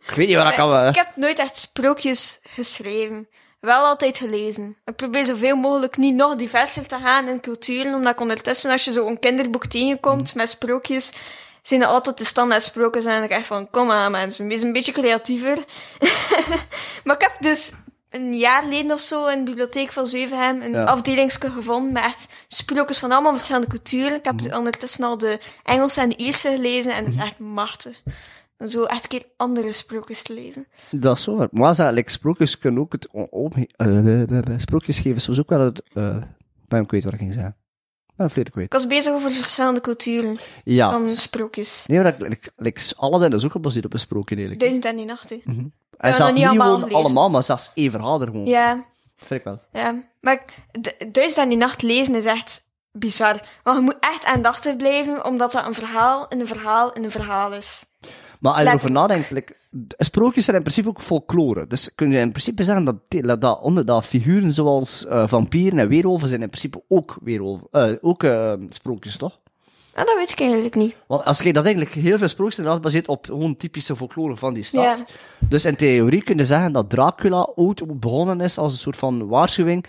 ik 0.07 0.13
weet 0.17 0.27
niet 0.29 0.37
waar 0.37 0.51
ik 0.51 0.57
kan... 0.59 0.87
Ik 0.87 0.95
heb 0.95 1.17
nooit 1.17 1.39
echt 1.39 1.57
sprookjes 1.57 2.39
geschreven. 2.43 3.29
Wel 3.61 3.85
altijd 3.85 4.19
gelezen. 4.19 4.77
Ik 4.85 4.97
probeer 4.97 5.25
zoveel 5.27 5.57
mogelijk 5.57 5.97
niet 5.97 6.15
nog 6.15 6.35
diverser 6.37 6.87
te 6.87 6.97
gaan 6.97 7.29
in 7.29 7.41
culturen, 7.41 7.95
omdat 7.95 8.13
ik 8.13 8.21
ondertussen, 8.21 8.71
als 8.71 8.85
je 8.85 8.93
zo'n 8.93 9.19
kinderboek 9.19 9.67
tegenkomt 9.67 10.35
met 10.35 10.49
sprookjes, 10.49 11.13
zijn 11.63 11.81
het 11.81 11.91
altijd 11.91 12.19
de 12.19 12.25
standaard 12.25 12.63
sprookjes 12.63 13.05
en 13.05 13.23
ik 13.23 13.31
echt 13.31 13.47
van, 13.47 13.71
kom 13.71 13.91
aan 13.91 14.11
mensen, 14.11 14.49
wees 14.49 14.63
een 14.63 14.73
beetje 14.73 14.93
creatiever. 14.93 15.57
maar 17.05 17.15
ik 17.15 17.21
heb 17.21 17.37
dus 17.41 17.73
een 18.11 18.37
jaar 18.39 18.63
geleden 18.63 18.93
of 18.93 19.01
zo 19.01 19.27
in 19.27 19.39
de 19.39 19.45
bibliotheek 19.51 19.93
van 19.93 20.07
Zevenhem 20.07 20.63
een 20.63 20.73
Ja. 20.73 20.85
afdelingsje 20.85 21.51
gevonden 21.51 21.93
met 21.93 22.05
echt 22.05 22.27
sprookjes 22.49 22.99
van 22.99 23.13
allemaal 23.13 23.33
verschillende 23.33 23.67
culturen. 23.67 24.17
Ik 24.19 24.25
heb 24.25 24.55
ondertussen 24.55 25.05
al 25.05 25.19
de 25.19 25.39
Engelse 25.65 26.01
en 26.01 26.09
de 26.09 26.17
Ierse 26.17 26.51
gelezen 26.51 26.93
en 26.95 27.05
het 27.05 27.15
is 27.15 27.23
echt 27.23 27.39
machtig. 27.39 28.03
Zo 28.67 28.85
echt 28.85 29.03
een 29.03 29.09
keer 29.09 29.25
andere 29.37 29.73
sprookjes 29.73 30.23
te 30.23 30.33
lezen. 30.35 30.67
Dat 30.91 31.17
is 31.17 31.23
zo. 31.23 31.47
Maar 31.51 31.75
zeg, 31.75 31.91
like, 31.91 32.11
sprookjes 32.11 32.59
kunnen 32.59 32.81
ook 32.83 32.93
het... 32.93 33.09
o- 33.13 33.27
o- 33.31 33.49
eh, 33.77 34.57
sprookjes 34.57 34.99
geven 34.99 35.21
soms 35.21 35.41
ook 35.41 35.49
wel 35.49 35.61
het... 35.61 35.83
eh 35.95 36.17
ben 36.69 36.81
ik 36.81 36.87
kwijt 36.89 37.05
wat 37.05 37.13
ik 37.13 37.19
ging 37.19 37.33
zeggen. 37.33 37.57
Ben 38.17 38.27
ik 38.27 38.33
volledig 38.33 38.53
kwijt. 38.53 38.67
Ik 38.67 38.73
was 38.73 38.87
bezig 38.87 39.13
over 39.13 39.33
verschillende 39.33 39.81
culturen 39.81 40.39
Ja. 40.65 40.91
van 40.91 41.09
sprookjes. 41.09 41.85
Nee, 41.87 42.01
maar 42.03 42.19
dat, 42.19 42.29
like, 42.29 42.51
like, 42.57 42.81
Aladdin 42.97 43.33
is 43.33 43.45
ook 43.45 43.51
gebaseerd 43.53 43.85
op 43.85 43.93
een 43.93 43.99
sprookje, 43.99 44.35
eigenlijk. 44.37 44.61
Duizend 44.65 44.85
en 44.85 44.97
die 44.97 45.07
nachten. 45.07 45.41
En 45.45 45.73
nog 45.99 46.17
zelfs 46.17 46.33
niet 46.33 46.45
allemaal 46.47 46.89
allemaal, 46.89 47.31
maar 47.31 47.43
zelfs 47.45 47.71
één 47.75 47.91
verhaal 47.91 48.21
er 48.21 48.27
gewoon. 48.27 48.47
Ja, 48.47 48.75
Dat 49.17 49.27
vind 49.27 49.41
ik 49.41 49.45
wel. 49.47 49.61
ja. 49.73 50.03
Maar 50.21 50.33
ik- 50.35 50.81
du- 50.81 51.11
Duizend 51.11 51.43
en 51.43 51.49
die 51.49 51.59
nacht 51.59 51.83
lezen 51.83 52.15
is 52.15 52.25
echt 52.25 52.65
bizar. 52.93 53.41
Want 53.63 53.77
je 53.79 53.83
moet 53.85 53.97
echt 54.01 54.25
aandachtig 54.25 54.77
blijven, 54.77 55.25
omdat 55.25 55.53
dat 55.53 55.67
een 55.67 55.75
verhaal 55.75 56.27
in 56.29 56.41
een 56.41 56.47
verhaal 56.47 56.93
in 56.93 57.05
een 57.05 57.11
verhaal 57.11 57.53
is. 57.53 57.85
Maar 58.41 58.53
als 58.53 58.63
je 58.63 58.69
erover 58.69 58.91
nadenkt, 58.91 59.31
like, 59.31 59.57
sprookjes 59.99 60.45
zijn 60.45 60.57
in 60.57 60.63
principe 60.63 60.89
ook 60.89 61.01
folklore. 61.01 61.67
Dus 61.67 61.95
kun 61.95 62.11
je 62.11 62.19
in 62.19 62.31
principe 62.31 62.63
zeggen 62.63 63.01
dat, 63.39 63.61
onder, 63.61 63.87
dat 63.87 64.05
figuren 64.05 64.53
zoals 64.53 65.07
eh, 65.07 65.27
vampieren 65.27 65.79
en 65.79 65.89
weerwolven 65.89 66.29
zijn 66.29 66.43
in 66.43 66.49
principe 66.49 66.83
ook, 66.89 67.17
weerwolven, 67.23 67.67
eh, 67.71 67.93
ook 68.01 68.23
eh, 68.23 68.53
sprookjes, 68.69 69.17
toch? 69.17 69.39
Ah, 69.95 70.07
dat 70.07 70.17
weet 70.17 70.31
ik 70.31 70.41
eigenlijk 70.41 70.75
niet. 70.75 70.95
Want 71.07 71.25
als 71.25 71.39
je 71.39 71.53
dat 71.53 71.65
eigenlijk 71.65 71.95
heel 71.95 72.19
veel 72.19 72.29
sprookjes 72.29 72.59
inderdaad 72.59 72.83
baseert 72.83 73.09
op 73.09 73.27
gewoon 73.27 73.57
typische 73.57 73.97
folklore 73.97 74.37
van 74.37 74.55
die 74.55 74.63
stad. 74.63 74.99
Ja. 74.99 75.15
Dus 75.49 75.65
in 75.65 75.77
theorie 75.77 76.23
kun 76.23 76.37
je 76.37 76.45
zeggen 76.45 76.73
dat 76.73 76.91
Dracula 76.91 77.53
ooit 77.55 78.01
begonnen 78.01 78.41
is 78.41 78.59
als 78.59 78.73
een 78.73 78.79
soort 78.79 78.97
van 78.97 79.27
waarschuwing. 79.29 79.85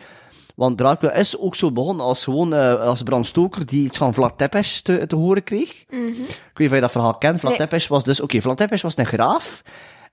Want 0.59 0.77
Dracula 0.77 1.11
is 1.11 1.37
ook 1.37 1.55
zo 1.55 1.71
begonnen 1.71 2.05
als 2.05 2.23
gewoon 2.23 2.53
eh, 2.53 2.81
als 2.81 3.03
Bram 3.03 3.23
Stoker 3.23 3.65
die 3.65 3.85
iets 3.85 3.97
van 3.97 4.13
Vlad 4.13 4.37
Tepes 4.37 4.81
te, 4.81 5.07
te 5.07 5.15
horen 5.15 5.43
kreeg. 5.43 5.69
Ik 5.71 5.87
weet 5.87 6.57
niet 6.57 6.67
of 6.67 6.73
je 6.73 6.79
dat 6.79 6.91
verhaal 6.91 7.17
kent. 7.17 7.39
Vlad 7.39 7.51
Nee. 7.51 7.67
Tepes 7.67 7.87
was 7.87 8.03
dus, 8.03 8.21
oké, 8.21 8.41
Vlad 8.41 8.57
Tepes 8.57 8.81
was 8.81 8.97
een 8.97 9.05
graaf. 9.05 9.61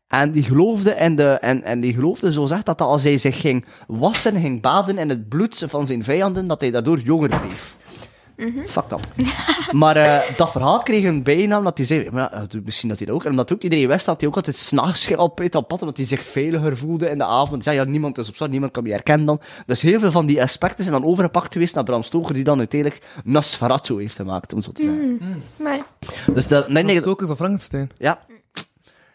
En 0.09 0.31
die 0.31 0.43
geloofde, 0.43 0.91
en, 0.91 1.17
de, 1.17 1.31
en, 1.31 1.63
en 1.63 1.81
die 1.81 1.95
geloofde 1.95 2.33
zo 2.33 2.47
zegt 2.47 2.67
dat 2.67 2.81
als 2.81 3.03
hij 3.03 3.19
zich 3.19 3.41
ging 3.41 3.65
wassen, 3.87 4.41
ging 4.41 4.61
baden 4.61 4.99
in 4.99 5.09
het 5.09 5.29
bloed 5.29 5.65
van 5.69 5.87
zijn 5.87 6.05
vijanden, 6.05 6.47
dat 6.47 6.61
hij 6.61 6.71
daardoor 6.71 6.99
jonger 6.99 7.29
bleef. 7.29 7.77
Fuck 8.67 8.89
dat. 8.89 9.01
maar 9.73 9.97
eh, 9.97 10.37
dat 10.37 10.51
verhaal 10.51 10.83
kreeg 10.83 11.05
een 11.05 11.23
bijnaam 11.23 11.65
dat 11.65 11.77
hij 11.77 11.87
zei, 11.87 12.11
maar 12.11 12.31
ja, 12.33 12.47
misschien 12.65 12.89
dat 12.89 12.99
hij 12.99 13.07
dat 13.07 13.17
ook, 13.17 13.25
en 13.25 13.31
omdat 13.31 13.53
ook 13.53 13.63
iedereen 13.63 13.89
wist 13.89 14.07
dat 14.07 14.21
hij 14.21 14.29
ook 14.29 14.37
altijd 14.37 14.57
s'nachts 14.57 15.15
op 15.17 15.41
uit 15.41 15.53
dat 15.53 15.67
pad, 15.67 15.81
omdat 15.81 15.97
hij 15.97 16.07
zich 16.07 16.25
veiliger 16.25 16.77
voelde 16.77 17.09
in 17.09 17.19
de 17.19 17.25
avond. 17.25 17.65
Hij 17.65 17.75
zei, 17.75 17.77
ja, 17.87 17.93
niemand 17.93 18.19
is 18.19 18.29
op 18.29 18.37
zat, 18.37 18.51
niemand 18.51 18.73
kan 18.73 18.83
me 18.83 18.91
herkennen 18.91 19.27
dan. 19.27 19.41
Dus 19.67 19.83
heel 19.83 20.01
veel 20.01 20.11
van 20.11 20.27
die 20.27 20.43
aspecten 20.43 20.85
zijn 20.85 21.01
dan 21.01 21.11
overgepakt 21.11 21.53
geweest 21.53 21.75
naar 21.75 21.85
Bram 21.85 22.03
Stoker, 22.03 22.35
die 22.35 22.45
dan 22.45 22.59
uiteindelijk 22.59 23.03
Nosferatu 23.25 24.01
heeft 24.01 24.17
gemaakt, 24.17 24.53
om 24.53 24.57
het 24.59 24.67
zo 24.67 24.73
te 24.73 24.83
zeggen. 24.83 25.43
Maar 25.57 25.81
Dus 26.35 26.49
dat, 26.49 26.69
nee, 26.69 26.83
nee, 26.83 27.07
ook 27.07 27.23
van 27.27 27.37
Frankenstein. 27.37 27.91
ja. 27.99 28.25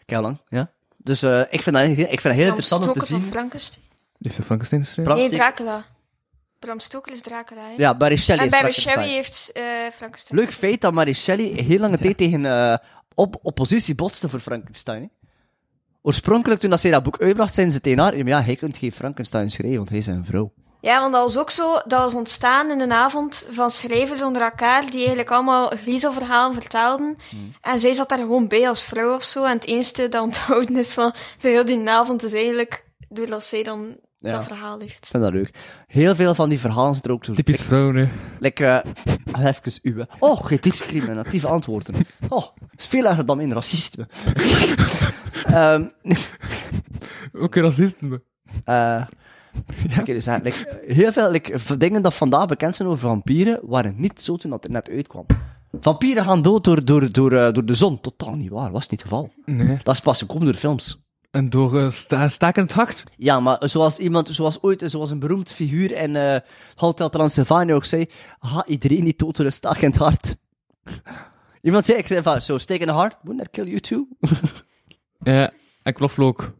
Kijk 0.06 0.22
lang, 0.22 0.38
ja. 0.48 0.70
Dus 0.96 1.22
eh, 1.22 1.40
ik 1.50 1.62
vind 1.62 1.76
dat 1.76 1.84
heel, 1.84 1.96
ik 1.96 2.20
vind 2.20 2.22
dat 2.22 2.32
heel 2.32 2.44
Bram 2.44 2.48
interessant 2.48 2.82
om 2.86 2.92
te 2.92 2.92
Stoker 2.92 3.06
van 3.06 3.20
zien. 3.20 3.30
Frankenstein. 3.30 3.84
Die 3.90 4.02
heeft 4.18 4.36
de 4.36 4.42
Frankenstein 4.42 4.82
geschreven. 4.84 5.14
Nee, 5.16 5.28
Dracula. 5.30 5.84
Bram 6.66 6.80
Stoker 6.80 7.12
is 7.12 7.20
Dracula, 7.20 7.60
hè? 7.60 7.74
Ja, 7.76 7.92
Mary 7.92 8.16
Shelley 8.16 8.48
en 8.48 8.68
is. 8.68 8.80
Shelley 8.80 9.08
heeft 9.08 9.50
eh 9.52 9.62
Frankenstein. 9.94 10.40
Leuk 10.40 10.52
feit 10.52 10.80
dat 10.80 10.92
Mary 10.92 11.12
Shelley 11.12 11.44
heel 11.44 11.78
lange 11.78 11.98
tijd 11.98 12.16
tegen 12.16 12.46
eh, 12.46 12.74
op 13.14 13.36
oppositie 13.42 13.94
botste 13.94 14.28
voor 14.28 14.40
Frankenstein. 14.40 15.02
Hè? 15.02 15.08
Oorspronkelijk, 16.02 16.60
toen 16.60 16.70
dat 16.70 16.80
zij 16.80 16.90
dat 16.90 17.02
boek 17.02 17.20
uitbracht, 17.20 17.54
zijn 17.54 17.70
ze 17.70 17.80
tegen 17.80 17.98
haar, 17.98 18.16
ja, 18.16 18.42
hij 18.42 18.56
kunt 18.56 18.76
geen 18.76 18.92
Frankenstein 18.92 19.50
schrijven, 19.50 19.76
want 19.76 19.88
hij 19.88 19.98
is 19.98 20.06
een 20.06 20.24
vrouw. 20.24 20.52
Ja, 20.80 21.00
want 21.00 21.12
dat 21.12 21.22
was 21.22 21.38
ook 21.38 21.50
zo, 21.50 21.72
dat 21.72 22.00
was 22.00 22.14
ontstaan 22.14 22.70
in 22.70 22.80
een 22.80 22.92
avond 22.92 23.46
van 23.50 23.70
schrijvers 23.70 24.22
onder 24.22 24.42
elkaar, 24.42 24.82
die 24.82 24.98
eigenlijk 24.98 25.30
allemaal 25.30 25.68
griezelverhalen 25.68 26.54
vertelden. 26.54 27.16
Hmm. 27.30 27.52
En 27.60 27.78
zij 27.78 27.92
zat 27.92 28.08
daar 28.08 28.18
gewoon 28.18 28.48
bij 28.48 28.68
als 28.68 28.84
vrouw 28.84 29.14
of 29.14 29.22
zo. 29.22 29.44
En 29.44 29.54
het 29.54 29.66
enige 29.66 30.08
dat 30.08 30.22
onthouden 30.22 30.76
is 30.76 30.92
van, 30.92 31.12
van 31.40 31.50
heel 31.50 31.64
die 31.64 31.88
avond 31.88 32.22
is 32.22 32.32
eigenlijk, 32.32 32.84
doordat 33.08 33.44
zij 33.44 33.62
dan 33.62 33.96
Ja. 34.22 34.32
dat 34.32 34.46
verhaal 34.46 34.80
Ik 34.80 34.80
heeft. 34.80 35.06
vind 35.06 35.22
dat 35.22 35.32
leuk. 35.32 35.54
Heel 35.86 36.14
veel 36.14 36.34
van 36.34 36.48
die 36.48 36.58
verhalen 36.60 36.92
zijn 36.92 37.04
er 37.04 37.12
ook 37.12 37.24
zo... 37.24 37.32
Typisch 37.32 37.60
vrouw, 37.60 37.94
hè. 37.94 38.08
Like, 38.38 38.82
uh, 39.34 39.46
even 39.46 39.72
uw... 39.82 40.04
Oh, 40.18 40.44
geen 40.44 40.58
discriminatieve 40.60 41.46
antwoorden. 41.46 41.94
Oh, 42.28 42.46
is 42.76 42.86
veel 42.86 43.04
erger 43.04 43.26
dan 43.26 43.36
mijn 43.36 43.52
racisme. 43.52 44.08
Ehm 45.46 45.86
Ook 47.32 47.54
een 47.54 47.62
racisten. 47.62 48.22
Eh 48.64 49.02
ik 49.98 50.06
dus 50.06 50.24
zeggen, 50.24 50.42
like, 50.42 50.80
heel 50.86 51.12
veel 51.12 51.30
like, 51.30 51.76
dingen 51.78 52.02
dat 52.02 52.14
vandaag 52.14 52.46
bekend 52.46 52.76
zijn 52.76 52.88
over 52.88 53.08
vampieren, 53.08 53.60
waren 53.62 53.94
niet 53.96 54.22
zo 54.22 54.36
toen 54.36 54.50
dat 54.50 54.62
het 54.62 54.72
net 54.72 54.88
uitkwam. 54.90 55.26
Vampieren 55.80 56.24
gaan 56.24 56.42
dood 56.42 56.64
door, 56.64 56.84
door, 56.84 57.12
door, 57.12 57.32
eh, 57.32 57.52
door 57.52 57.64
de 57.64 57.74
zon. 57.74 58.00
Totaal 58.00 58.34
niet 58.34 58.50
waar, 58.50 58.70
was 58.70 58.88
niet 58.88 59.00
het 59.00 59.10
geval. 59.10 59.32
Nee. 59.44 59.78
Dat 59.82 59.94
is 59.94 60.00
pas 60.00 60.18
gekomen 60.18 60.44
door 60.44 60.54
films. 60.54 61.02
En 61.32 61.50
door 61.50 61.74
uh, 61.74 61.90
sta 61.90 62.28
staak 62.28 62.56
in 62.56 62.62
het 62.62 62.72
hart. 62.72 63.04
Ja, 63.16 63.40
maar 63.40 63.58
zoals 63.60 63.98
iemand, 63.98 64.28
zoals 64.28 64.62
ooit, 64.62 64.82
zoals 64.86 65.10
een 65.10 65.18
beroemd 65.18 65.52
figuur 65.52 65.92
in 65.92 66.16
eh 66.16 66.40
Hotel 66.74 67.08
Transylvania 67.08 67.74
ook 67.74 67.84
zei, 67.84 68.06
ha, 68.38 68.64
iedereen 68.66 69.04
die 69.04 69.14
dood 69.16 69.36
door 69.36 69.46
een 69.46 69.86
het 69.86 69.96
hart. 69.96 70.36
Iemand 71.62 71.84
zei, 71.84 71.98
ik 71.98 72.06
zei 72.06 72.22
van, 72.22 72.40
so, 72.40 72.58
stake 72.58 72.80
in 72.80 72.86
the 72.86 72.92
heart, 72.92 73.16
wouldn't 73.22 73.38
that 73.38 73.50
kill 73.50 73.66
you 73.66 73.80
too? 73.80 74.06
Ja, 75.24 75.50
en 75.82 75.92
knoflook. 75.92 76.52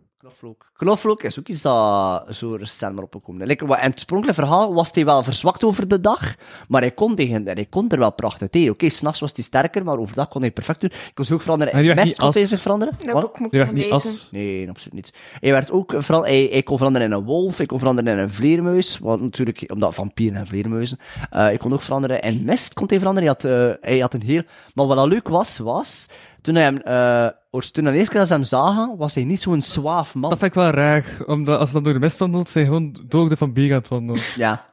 Knoflook. 0.83 1.23
Is 1.23 1.39
ook 1.39 1.47
iets 1.49 1.63
dat 1.63 2.25
zo 2.37 2.55
recent 2.55 2.95
maar 2.95 3.05
opgekomen. 3.05 3.47
Like, 3.47 3.67
wat- 3.67 3.77
in 3.79 3.85
het 3.85 3.93
oorspronkelijke 3.93 4.41
verhaal 4.43 4.75
was 4.75 4.91
hij 4.93 5.05
wel 5.05 5.23
verzwakt 5.23 5.65
over 5.65 5.89
de 5.89 6.01
dag, 6.01 6.35
maar 6.69 6.81
hij 6.81 6.91
kon, 6.91 7.15
tegen, 7.15 7.45
hij 7.45 7.67
kon 7.71 7.89
er 7.91 7.99
wel 7.99 8.13
prachtig 8.13 8.49
tegen. 8.49 8.71
Oké, 8.73 8.89
s 8.89 8.97
s'nachts 8.97 9.21
was 9.21 9.33
hij 9.35 9.45
sterker, 9.45 9.85
maar 9.85 9.99
overdag 9.99 10.29
kon 10.29 10.41
hij 10.41 10.51
perfect 10.51 10.81
doen. 10.81 10.91
Ik 10.91 11.11
kon 11.15 11.25
zich 11.25 11.35
ook 11.35 11.43
veranderen. 11.43 11.73
En 11.75 11.85
mest 11.95 12.19
kon 12.19 12.31
hij 12.33 12.47
zich 12.47 12.61
veranderen. 12.61 12.95
Moet 13.15 13.25
ik 13.25 13.41
nog 13.41 13.73
niet. 13.73 13.91
Nee, 14.31 14.69
absoluut 14.69 14.95
niet. 14.95 15.13
Hij, 15.41 15.51
werd 15.51 15.71
ook 15.71 15.95
veran- 15.99 16.25
hij, 16.25 16.49
hij 16.51 16.63
kon 16.63 16.77
veranderen 16.77 17.07
in 17.09 17.13
een 17.15 17.25
wolf, 17.25 17.57
hij 17.57 17.67
kon 17.67 17.79
veranderen 17.79 18.13
in 18.13 18.19
een 18.19 18.31
vleermuis, 18.33 18.99
wat 18.99 19.21
natuurlijk, 19.21 19.65
omdat 19.73 19.95
vampieren 19.95 20.39
en 20.39 20.47
vleermuizen. 20.47 20.99
Eh 21.31 21.41
hij 21.41 21.57
kon 21.57 21.73
ook 21.73 21.83
veranderen 21.83 22.23
in 22.23 22.45
mist, 22.45 22.75
kon 22.75 22.87
hij 22.89 22.99
veranderen. 22.99 23.35
Hij 23.41 23.51
had, 23.51 23.71
eh, 23.81 23.89
hij 23.89 23.99
had 23.99 24.15
een 24.15 24.23
heel... 24.23 24.43
Maar 24.75 24.87
wat 24.87 24.97
al 24.97 25.09
leuk 25.09 25.29
was, 25.29 25.59
was, 25.59 26.09
toen 26.43 26.55
hij 26.55 26.65
hem, 26.65 26.77
eh, 26.79 27.29
oors- 27.51 27.71
toen 27.71 27.85
de 27.85 27.93
eerste 27.93 28.11
keer 28.11 28.19
dat 28.19 28.29
ze 28.29 28.35
hem 28.35 28.45
zagen, 28.45 28.97
was 28.97 29.15
hij 29.15 29.25
niet 29.25 29.43
zo'n 29.43 29.63
zwaaf 29.63 30.15
man. 30.15 30.31
Dat 30.31 30.39
vind 30.39 30.51
ik 30.57 30.63
wel 30.63 30.71
raar, 30.71 31.05
omdat 31.27 31.59
als 31.59 31.69
ze 31.69 31.75
dan 31.75 31.85
door 31.85 31.93
de 31.93 31.99
mist 31.99 32.19
wandelt, 32.19 32.49
zijn 32.49 32.65
gewoon 32.65 32.97
door 33.05 33.29
de 33.29 33.37
vampier 33.37 33.71
aan 33.73 33.79
het 33.79 33.89
wandelen. 33.89 34.23
Ja. 34.37 34.67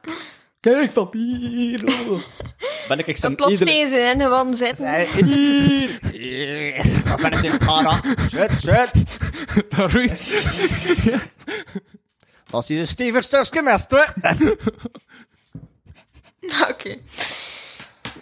Kijk, 0.60 0.96
oh. 0.96 1.10
Ben 2.88 2.98
ik 2.98 3.20
Dat 3.20 3.36
plots 3.36 3.58
tegen 3.58 3.88
ze 3.88 4.10
in 4.12 4.18
de 4.18 4.28
wand 4.28 4.58
zitten. 4.58 5.00
Hier! 5.24 5.98
Hier! 6.12 7.02
Wat 7.08 7.20
ben 7.20 7.32
ik 7.32 7.42
in 7.42 7.58
para? 7.58 8.00
Zet, 8.28 8.52
zet! 8.58 8.90
Dat 9.68 9.92
roeit. 9.92 10.24
Dat 12.50 12.62
is 12.62 12.68
hier 12.68 12.78
een 12.80 12.86
stevig 12.86 13.22
stukje 13.22 13.62
mest, 13.62 13.90
hè? 13.90 14.04
Oké. 16.70 16.98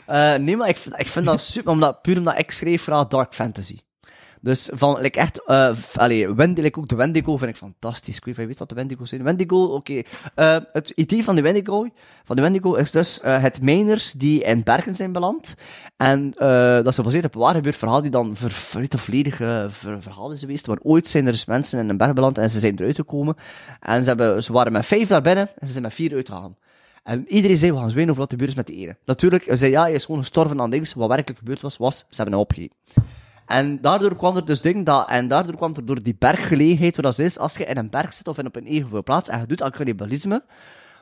Eh, 0.09 0.35
nee, 0.35 0.57
maar 0.57 0.69
ik 0.69 0.77
vind, 0.77 0.99
ik 0.99 1.09
vind 1.09 1.25
dat 1.27 1.41
super, 1.41 1.73
omdat, 1.73 2.03
puur 2.03 2.19
omdat 2.19 2.39
ik 2.39 2.51
schreef 2.51 2.83
graag 2.83 3.07
dark 3.07 3.35
fantasy. 3.35 3.79
Dus 4.41 4.71
van, 4.73 5.01
like 5.01 5.19
echt, 5.19 5.41
f- 5.75 5.99
allee, 5.99 6.35
Wendy, 6.35 6.71
ook 6.73 6.89
de 6.89 6.95
Wendigo 6.97 7.37
vind 7.37 7.51
ik 7.51 7.57
fantastisch. 7.57 8.17
Ik 8.17 8.25
weet 8.25 8.39
niet 8.39 8.51
of 8.51 8.59
wat 8.59 8.69
de 8.69 8.75
Wendigo 8.75 9.05
zijn. 9.05 9.23
Wendigo, 9.23 9.65
oké. 9.65 10.03
Eh, 10.35 10.57
het 10.73 10.91
idee 10.91 11.25
van 11.25 11.35
de 11.35 11.43
Wendigo, 11.43 11.87
van 12.25 12.37
de 12.37 12.43
Wendigo 12.43 12.75
is 12.75 12.91
dus 12.91 13.19
het 13.23 13.63
mijners 13.63 14.13
die 14.13 14.43
in 14.43 14.63
bergen 14.63 14.97
zijn 14.97 15.13
beland. 15.13 15.55
En 15.97 16.31
dat 16.31 16.87
is 16.87 16.95
gebaseerd 16.95 17.25
op 17.25 17.35
waar 17.35 17.55
gebeurd 17.55 17.77
verhaal 17.77 18.03
die 18.03 18.11
dan 18.11 18.37
ver, 18.37 18.51
je, 18.51 18.99
volledig 18.99 19.37
ver, 19.69 20.03
verhaal 20.03 20.33
is 20.33 20.41
geweest. 20.41 20.67
Maar 20.67 20.79
ooit 20.83 21.07
zijn 21.07 21.27
er 21.27 21.33
dus 21.33 21.45
mensen 21.45 21.79
in 21.79 21.89
een 21.89 21.97
berg 21.97 22.13
beland 22.13 22.39
en 22.39 22.51
ze 22.51 22.59
zijn 22.59 22.79
eruit 22.79 22.97
gekomen. 22.97 23.37
En 23.81 24.03
ze, 24.03 24.09
hebben, 24.09 24.43
ze 24.43 24.53
waren 24.53 24.73
met 24.73 24.87
vijf 24.87 25.09
daar 25.09 25.23
binnen 25.23 25.49
en 25.59 25.67
ze 25.67 25.73
zijn 25.73 25.85
met 25.85 25.95
vier 25.95 26.15
uitgegaan. 26.15 26.57
En 27.09 27.25
iedereen 27.29 27.59
zei, 27.59 27.73
we 27.73 27.79
gaan 27.79 27.91
zwenen 27.91 28.11
over 28.11 28.23
wat 28.23 28.33
er 28.33 28.39
gebeurd 28.39 28.51
is 28.51 28.65
met 28.65 28.67
die 28.67 28.77
ene. 28.77 28.97
Natuurlijk, 29.05 29.43
ze 29.43 29.57
zei, 29.57 29.71
ja, 29.71 29.83
hij 29.83 29.93
is 29.93 30.05
gewoon 30.05 30.21
gestorven 30.21 30.61
aan 30.61 30.71
niks. 30.71 30.95
Wat 30.95 31.09
werkelijk 31.09 31.39
gebeurd 31.39 31.61
was, 31.61 31.77
was, 31.77 31.99
ze 31.99 32.07
hebben 32.17 32.33
hem 32.33 32.43
opgegeten. 32.43 32.77
En 33.47 33.81
daardoor 33.81 34.17
kwam 34.17 34.37
er 34.37 34.45
dus 34.45 34.61
ding 34.61 34.87
dat, 34.87 35.09
en 35.09 35.29
daardoor 35.29 35.57
kwam 35.57 35.75
er 35.75 35.85
door 35.85 36.03
die 36.03 36.17
berggelegenheid, 36.19 36.97
waar 36.97 37.05
dat 37.05 37.19
is, 37.19 37.39
als 37.39 37.57
je 37.57 37.65
in 37.65 37.77
een 37.77 37.91
berg 37.91 38.13
zit 38.13 38.29
of 38.29 38.39
in 38.39 38.47
op 38.47 38.57
een 38.57 38.67
evenveel 38.67 39.03
plaats 39.03 39.29
en 39.29 39.41
je 39.41 39.47
doet 39.47 39.63
aan 39.63 39.71
cannibalisme, 39.71 40.45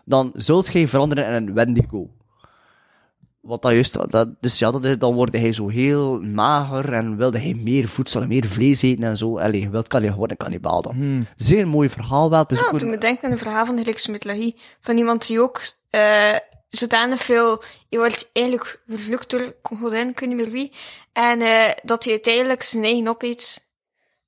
dan 0.04 0.30
zult 0.34 0.72
je 0.72 0.88
veranderen 0.88 1.26
in 1.26 1.32
een 1.32 1.54
Wendigo. 1.54 2.10
Wat 3.46 3.62
dat 3.62 3.72
juist, 3.72 4.10
dat, 4.10 4.28
dus 4.40 4.58
ja, 4.58 4.70
dat 4.70 4.84
is, 4.84 4.98
dan 4.98 5.14
word 5.14 5.32
hij 5.32 5.52
zo 5.52 5.68
heel 5.68 6.20
mager 6.20 6.92
en 6.92 7.16
wilde 7.16 7.38
hij 7.38 7.54
meer 7.54 7.88
voedsel 7.88 8.22
en 8.22 8.28
meer 8.28 8.44
vlees 8.46 8.82
eten 8.82 9.04
en 9.04 9.16
zo. 9.16 9.38
Allee, 9.38 9.60
je 9.60 9.70
wilt 9.70 9.88
kan 9.88 10.02
je 10.02 10.12
gewoon 10.12 10.30
een 10.30 10.36
kannibaal 10.36 10.82
dan. 10.82 11.26
Zeer 11.36 11.68
mooi 11.68 11.88
verhaal 11.88 12.30
wel. 12.30 12.38
Het 12.42 12.52
is 12.52 12.58
Ja, 12.58 12.64
ook 12.66 12.72
een- 12.72 12.78
toen 12.78 12.90
me 12.90 12.98
denken 12.98 13.24
aan 13.24 13.30
een 13.30 13.38
verhaal 13.38 13.66
van 13.66 13.76
de 13.76 13.82
Griekse 13.82 14.10
mythologie. 14.10 14.56
Van 14.80 14.96
iemand 14.96 15.26
die 15.26 15.40
ook 15.40 15.60
eh 15.90 16.34
zodanig 16.68 17.22
veel... 17.22 17.62
Je 17.88 17.98
wordt 17.98 18.30
eigenlijk 18.32 18.82
vervloekt 18.86 19.30
door 19.30 19.54
godin, 19.62 20.08
ik 20.08 20.20
weet 20.20 20.28
niet 20.28 20.38
meer 20.38 20.50
wie. 20.50 20.72
En 21.12 21.40
eh, 21.40 21.72
dat 21.82 22.04
hij 22.04 22.12
uiteindelijk 22.12 22.62
zijn 22.62 22.84
eigen 22.84 23.08
opeet. 23.08 23.68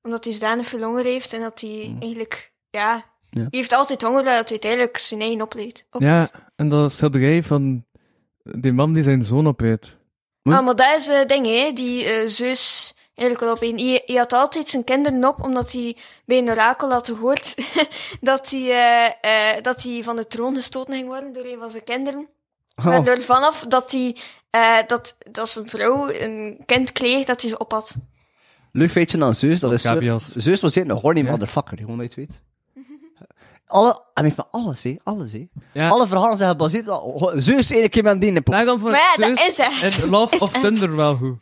Omdat 0.03 0.25
hij 0.25 0.33
zodanig 0.33 0.67
veel 0.67 0.83
honger 0.83 1.05
heeft. 1.05 1.33
En 1.33 1.41
dat 1.41 1.61
hij 1.61 1.97
eigenlijk... 2.01 2.53
Ja, 2.71 3.05
Ja. 3.31 3.39
hij 3.41 3.47
heeft 3.51 3.73
altijd 3.73 4.03
honger, 4.03 4.25
dat 4.25 4.33
hij 4.33 4.49
uiteindelijk 4.51 4.99
zijn 4.99 5.21
eigen 5.21 5.43
opleed. 5.43 5.87
Ja, 5.99 6.29
en 6.57 6.69
dat 6.69 6.93
schilderij 6.93 7.43
van 7.43 7.85
die 8.57 8.73
man 8.73 8.93
die 8.93 9.03
zijn 9.03 9.25
zoon 9.25 9.47
opeet. 9.47 9.97
Hm? 10.43 10.53
Ah, 10.53 10.65
maar 10.65 10.77
dat 10.77 10.97
is 10.97 11.07
het 11.07 11.29
ding, 11.29 11.47
hè. 11.47 11.73
Die 11.73 12.05
eh 12.05 12.27
zus... 12.29 12.93
Eigenlijk 13.15 13.41
wel 13.41 13.71
op 13.71 13.79
een. 13.79 13.87
Hij, 13.87 14.03
hij 14.07 14.17
had 14.17 14.33
altijd 14.33 14.69
zijn 14.69 14.85
kinderen 14.85 15.25
op, 15.25 15.43
omdat 15.43 15.73
hij 15.73 15.97
bij 16.25 16.39
een 16.39 16.51
orakel 16.51 16.91
had 16.91 17.07
gehoord 17.07 17.55
dat 18.21 18.51
hij, 18.51 18.71
eh, 18.71 19.57
eh, 19.57 19.63
dat 19.63 19.83
hij 19.83 20.03
van 20.03 20.17
de 20.17 20.27
troon 20.27 20.55
gestoten 20.55 20.95
ging 20.95 21.07
worden 21.07 21.33
door 21.33 21.45
een 21.45 21.59
van 21.59 21.71
zijn 21.71 21.85
kinderen. 21.85 22.29
Oh. 22.77 22.95
En 22.95 23.05
door 23.05 23.23
vanaf 23.23 23.65
dat 23.69 23.93
hij, 23.93 24.17
eh, 24.51 24.79
dat, 24.87 25.17
dat 25.31 25.49
zijn 25.49 25.69
vrouw 25.69 26.11
een 26.13 26.63
kind 26.67 26.93
kreeg, 26.93 27.25
dat 27.25 27.41
hij 27.41 27.51
ze 27.51 27.59
op 27.59 27.71
had. 27.71 27.97
Leuk 28.73 28.91
feitje 28.91 29.25
aan 29.25 29.35
Zeus, 29.35 29.61
dat 29.61 29.73
is... 29.73 29.83
Zeus 30.35 30.61
was 30.61 30.75
een 30.75 30.91
horny 30.91 31.25
Ja. 31.25 31.31
motherfucker, 31.31 31.79
gewoon 31.79 31.99
dat 31.99 32.15
je 32.15 32.21
het 32.21 32.31
weet. 32.31 32.41
Alle, 33.69 34.03
hij 34.15 34.25
heeft 34.25 34.37
van 34.37 34.47
alles, 34.51 34.83
hè. 34.83 34.97
Alles, 35.03 35.33
hè. 35.33 35.49
Ja. 35.73 35.89
Alle 35.89 36.07
verhalen 36.07 36.37
zijn 36.37 36.51
gebaseerd 36.51 36.89
op... 36.89 37.23
oh, 37.23 37.33
Zeus 37.37 37.71
één 37.71 37.89
keer 37.89 38.03
met 38.03 38.21
die 38.21 38.29
in 38.29 38.35
de 38.35 38.43
Daarom 38.45 38.79
vond 38.79 38.93
Maar 38.93 39.15
ik 39.17 39.25
ja, 39.25 39.29
dat 39.29 39.39
Zeus 39.39 39.49
is 39.49 39.59
echt. 39.59 40.03
En 40.03 40.09
Love 40.09 40.35
Is 40.35 40.41
of 40.41 40.53
echt. 40.53 40.63
Thunder 40.63 40.97
wel 40.97 41.17
goed. 41.17 41.37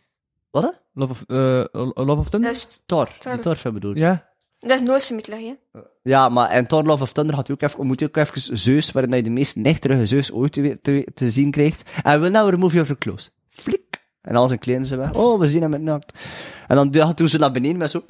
Wat, 0.50 0.62
hè? 0.62 0.70
Love 0.92 1.12
of, 1.12 1.22
eh, 1.26 2.04
Love 2.06 2.20
of 2.20 2.28
Thunder? 2.28 2.50
Dus, 2.50 2.82
Thor. 2.86 3.08
Thor. 3.18 3.32
Die 3.32 3.40
Thor 3.40 3.56
film 3.56 3.74
bedoel 3.74 3.94
je. 3.94 4.00
Ja. 4.00 4.28
dat 4.58 4.70
is 4.70 4.86
Noorse 4.86 5.14
mythologie. 5.14 5.58
hè. 5.72 5.80
Ja, 6.02 6.28
maar 6.28 6.56
in 6.56 6.66
Thor 6.66 6.82
Love 6.84 7.02
of 7.02 7.12
Thunder 7.12 7.34
had 7.34 7.46
je 7.46 7.52
ook 7.52 7.62
even, 7.62 7.86
moet 7.86 8.00
je 8.00 8.06
ook 8.06 8.16
even 8.16 8.58
Zeus, 8.58 8.90
waarin 8.90 9.16
je 9.16 9.22
de 9.22 9.30
meest 9.30 9.56
nechterige 9.56 10.06
Zeus 10.06 10.32
ooit 10.32 10.52
te, 10.52 10.78
te, 10.82 11.06
te 11.14 11.30
zien 11.30 11.50
krijgt. 11.50 11.90
En 12.02 12.20
we 12.20 12.28
now 12.28 12.50
remove 12.50 12.74
your 12.74 12.98
clothes. 12.98 13.30
Flik. 13.48 14.04
En 14.20 14.36
al 14.36 14.48
zijn 14.48 14.60
kleren 14.60 14.86
zijn 14.86 15.00
weg. 15.00 15.14
Oh, 15.14 15.38
we 15.38 15.46
zien 15.46 15.60
hem 15.60 15.70
met 15.70 15.80
nakt. 15.82 16.18
En 16.66 16.76
dan 16.76 17.02
had 17.02 17.16
toen 17.16 17.28
ze 17.28 17.38
naar 17.38 17.52
beneden 17.52 17.76
met 17.76 17.90
zo... 17.90 18.04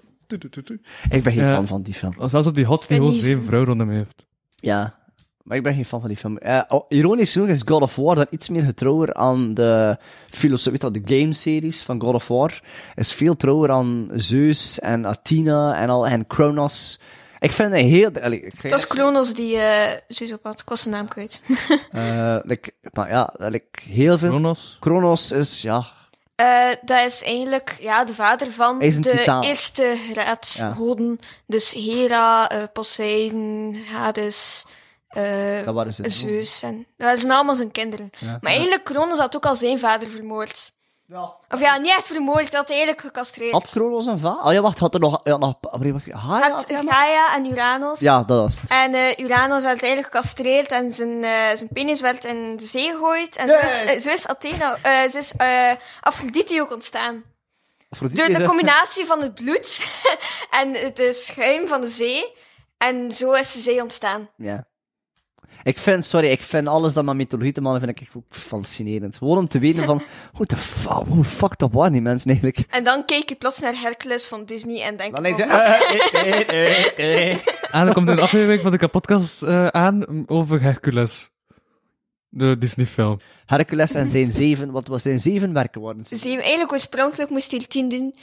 Ik 1.10 1.22
ben 1.22 1.32
geen 1.32 1.44
Ja. 1.44 1.54
fan 1.54 1.66
van 1.66 1.82
die 1.82 1.94
film. 1.94 2.14
Als 2.18 2.30
zelfs 2.30 2.46
op 2.46 2.54
die 2.54 2.64
hot 2.64 2.78
die 2.80 2.88
ben 2.88 2.96
gewoon 2.96 3.12
niet 3.12 3.22
zeven 3.22 3.40
zo- 3.42 3.46
vrouwen 3.48 3.68
rondom 3.70 3.88
hem 3.88 3.96
heeft. 3.98 4.26
Ja, 4.56 4.98
maar 5.42 5.56
ik 5.56 5.62
ben 5.62 5.74
geen 5.74 5.84
fan 5.84 6.00
van 6.00 6.08
die 6.08 6.18
film. 6.18 6.38
Eh, 6.38 6.60
oh, 6.68 6.84
ironisch 6.88 7.32
genoeg 7.32 7.48
is 7.48 7.62
God 7.64 7.82
of 7.82 7.96
War 7.96 8.14
dan 8.14 8.26
iets 8.30 8.48
meer 8.48 8.62
getrouwer 8.62 9.14
aan 9.14 9.54
de 9.54 9.96
filosofie, 10.26 10.72
weet 10.80 10.82
je 10.82 10.90
wel, 11.00 11.02
de 11.02 11.14
game-series 11.16 11.82
van 11.82 12.00
God 12.00 12.14
of 12.14 12.28
War. 12.28 12.60
Is 12.94 13.12
veel 13.12 13.36
trouwer 13.36 13.70
aan 13.70 14.08
Zeus 14.14 14.78
en 14.80 15.06
Athena 15.06 15.80
en, 15.80 15.88
al, 15.90 16.06
en 16.06 16.26
Kronos. 16.26 17.00
Ik 17.38 17.52
vind 17.52 17.72
het 17.72 17.80
heel... 17.80 18.10
Allee, 18.22 18.40
ik 18.40 18.52
ga 18.58 18.68
Dat 18.68 18.78
is 18.78 18.86
Kronos 18.86 19.34
die 19.34 19.56
eh 19.56 20.00
zus 20.08 20.32
op 20.32 20.42
had. 20.44 20.60
Ik 20.60 20.68
was 20.68 20.80
zijn 20.82 20.94
naam 20.94 21.08
kwijt. 21.08 21.40
eh, 21.92 22.36
like, 22.42 22.72
maar 22.92 23.08
ja, 23.10 23.34
like, 23.36 23.80
heel 23.82 24.18
veel... 24.18 24.28
Kronos. 24.28 24.76
Kronos 24.80 25.32
is, 25.32 25.62
ja... 25.62 25.86
Eh, 26.36 26.68
dat 26.82 27.04
is 27.04 27.22
eigenlijk 27.22 27.76
ja, 27.80 28.04
de 28.04 28.14
vader 28.14 28.52
van 28.52 28.78
de 28.78 29.40
eerste 29.40 29.96
raadsgoden. 30.12 31.18
Dus 31.46 31.72
Hera, 31.72 32.48
eh 32.48 32.62
Poseidon, 32.72 33.76
Hades, 33.90 34.64
eh, 35.08 35.64
Dat 35.64 35.74
waren. 35.74 36.10
Zeus. 36.10 36.62
En, 36.62 36.86
dat 36.96 37.18
zijn 37.18 37.32
allemaal 37.32 37.54
zijn 37.54 37.70
kinderen. 37.70 38.10
Ja. 38.18 38.38
Maar 38.40 38.52
eigenlijk, 38.52 38.84
Kronos 38.84 39.18
had 39.18 39.36
ook 39.36 39.46
al 39.46 39.56
zijn 39.56 39.78
vader 39.78 40.10
vermoord. 40.10 40.72
Ja. 41.08 41.34
Of 41.50 41.60
ja, 41.60 41.76
niet 41.76 41.90
echt 41.90 42.06
vermoord, 42.06 42.50
hij 42.50 42.60
had 42.60 42.68
eigenlijk 42.70 43.00
gecastreerd. 43.00 43.52
Had 43.52 43.70
Kronos 43.70 44.06
een 44.06 44.18
va? 44.18 44.40
Oh 44.42 44.52
ja, 44.52 44.60
wacht, 44.60 44.78
had 44.78 44.94
er 44.94 45.00
nog... 45.00 45.20
Ja, 45.24 45.36
nog 45.36 45.54
wacht, 45.60 45.90
wacht, 45.90 46.06
Je 46.06 46.12
Gaia 46.16 46.50
had? 46.50 46.66
Gaia 46.68 47.34
en 47.34 47.46
Uranus. 47.50 48.00
Ja, 48.00 48.22
dat 48.22 48.40
was 48.40 48.60
het. 48.60 48.70
En 48.70 48.94
eh, 48.94 49.18
Uranus 49.18 49.62
werd 49.62 49.82
eigenlijk 49.82 50.14
gecastreerd 50.14 50.72
en 50.72 50.92
zijn, 50.92 51.24
eh, 51.24 51.30
zijn 51.56 51.68
penis 51.72 52.00
werd 52.00 52.24
in 52.24 52.56
de 52.56 52.64
zee 52.64 52.90
gegooid. 52.90 53.36
En 53.36 53.48
zo 53.48 53.58
is, 53.58 53.84
eh, 53.84 53.98
zo 53.98 54.10
is 54.10 54.26
Athena, 54.26 54.78
eh, 54.82 55.08
zo 55.08 55.18
is 55.18 55.32
eh, 55.36 55.72
Aphrodite 56.00 56.60
ook 56.60 56.72
ontstaan. 56.72 57.24
Afrodite 57.88 58.28
Door 58.28 58.38
de 58.38 58.44
combinatie 58.44 59.06
van 59.06 59.22
het 59.22 59.34
bloed 59.34 59.80
en 60.60 60.72
de 60.94 61.12
schuim 61.12 61.68
van 61.68 61.80
de 61.80 61.86
zee. 61.86 62.34
En 62.78 63.12
zo 63.12 63.32
is 63.32 63.52
de 63.52 63.58
zee 63.58 63.82
ontstaan. 63.82 64.30
Ja. 64.36 64.66
Ik 65.66 65.78
vind, 65.78 66.04
sorry, 66.04 66.28
ik 66.28 66.42
vind 66.42 66.66
alles 66.66 66.92
dat 66.92 67.04
met 67.04 67.14
mythologie 67.16 67.52
te 67.52 67.60
maken, 67.60 67.80
vind 67.80 67.96
ik 67.96 68.00
echt 68.00 68.16
ook 68.16 68.24
fascinerend. 68.28 69.16
Gewoon 69.16 69.38
om 69.38 69.48
te 69.48 69.58
weten 69.58 69.84
van, 69.84 70.02
what 70.32 70.48
the 70.48 70.56
fuck, 70.56 71.06
hoe 71.08 71.24
fucked 71.24 71.62
up 71.62 71.72
waren 71.72 71.92
die 71.92 72.00
mensen 72.00 72.30
eigenlijk? 72.30 72.64
En 72.70 72.84
dan 72.84 73.04
keek 73.04 73.28
je 73.28 73.34
plots 73.34 73.60
naar 73.60 73.74
Hercules 73.80 74.26
van 74.26 74.44
Disney 74.44 74.82
en 74.82 74.96
denk 74.96 75.14
Dan 75.14 75.24
je 75.24 75.36
je, 75.36 75.42
eh, 75.42 76.48
eh, 76.48 77.30
eh. 77.30 77.38
En 77.70 77.84
dan 77.84 77.92
komt 77.94 78.08
een 78.08 78.20
aflevering 78.20 78.60
van 78.60 78.70
de 78.70 78.78
kapotkast 78.78 79.42
eh 79.42 79.66
aan 79.66 80.24
over 80.26 80.62
Hercules. 80.62 81.30
De 82.28 82.58
Disney-film. 82.58 83.18
Hercules 83.46 83.94
en 83.94 84.10
zijn 84.10 84.30
zeven, 84.30 84.70
wat 84.70 84.88
was 84.88 85.02
zijn 85.02 85.18
zeven 85.18 85.52
werken 85.52 85.80
worden? 85.80 86.04
Ze 86.04 86.14
hebben 86.14 86.38
eigenlijk 86.38 86.72
oorspronkelijk 86.72 87.30
moest 87.30 87.50
hij 87.50 87.64
tien 87.68 87.88
doen. 87.88 88.14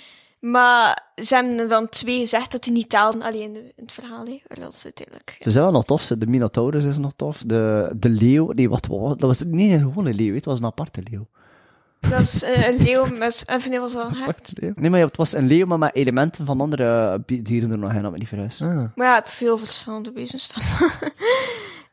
Maar 0.52 1.12
ze 1.24 1.36
hebben 1.36 1.58
er 1.60 1.68
dan 1.68 1.90
twee 1.90 2.20
gezegd 2.20 2.52
dat 2.52 2.66
hij 2.66 2.74
niet 2.74 2.90
taalden. 2.90 3.22
Alleen 3.22 3.56
in, 3.56 3.72
het 3.76 3.92
verhaal, 3.92 4.26
hè. 4.26 4.42
Dat 4.60 4.74
is 4.74 4.84
uiteindelijk... 4.84 5.38
Ze 5.40 5.52
zijn 5.52 5.64
wel 5.64 5.74
nog 5.74 5.86
tof, 5.86 6.02
ze- 6.02 6.18
de 6.18 6.26
Minotaurus 6.28 6.84
is 6.84 6.98
nog 6.98 7.12
tof, 7.16 7.44
de, 7.46 7.92
de 7.96 8.10
leeuw, 8.10 8.52
nee, 8.52 8.70
wat 8.70 8.86
was 8.86 9.10
dat? 9.10 9.22
was 9.22 9.44
niet 9.44 9.72
een 9.72 9.80
gewone 9.80 10.14
leeuw, 10.14 10.34
het 10.36 10.46
was 10.46 10.60
een 10.60 10.66
aparte 10.66 11.02
leeuw. 11.12 11.28
Dat 12.00 12.20
is 12.20 12.44
eh, 12.44 12.68
een 12.68 12.84
leeuw 12.84 13.06
met... 13.18 13.44
Of 13.56 13.70
nee, 13.70 13.80
was 13.80 13.94
dat... 13.94 14.10
hè? 14.60 14.70
Nee, 14.76 14.90
maar 14.90 15.00
het 15.00 15.18
was 15.18 15.34
een 15.34 15.48
leeuw, 15.48 15.66
maar 15.66 15.80
met 15.80 15.96
elementen 15.96 16.46
van 16.46 16.62
andere 16.62 17.20
bi- 17.26 17.42
dieren 17.42 17.72
er 17.72 17.78
nog 17.78 17.94
in, 17.94 18.02
dat 18.02 18.12
me 18.12 18.18
niet 18.18 18.28
verhuis. 18.28 18.62
Ah. 18.62 18.76
Maar 18.96 19.08
ja, 19.08 19.18
ik 19.18 19.24
heb 19.24 19.28
veel 19.34 19.58
verschillende 19.58 20.12
wezens 20.12 20.44
staan. 20.44 20.64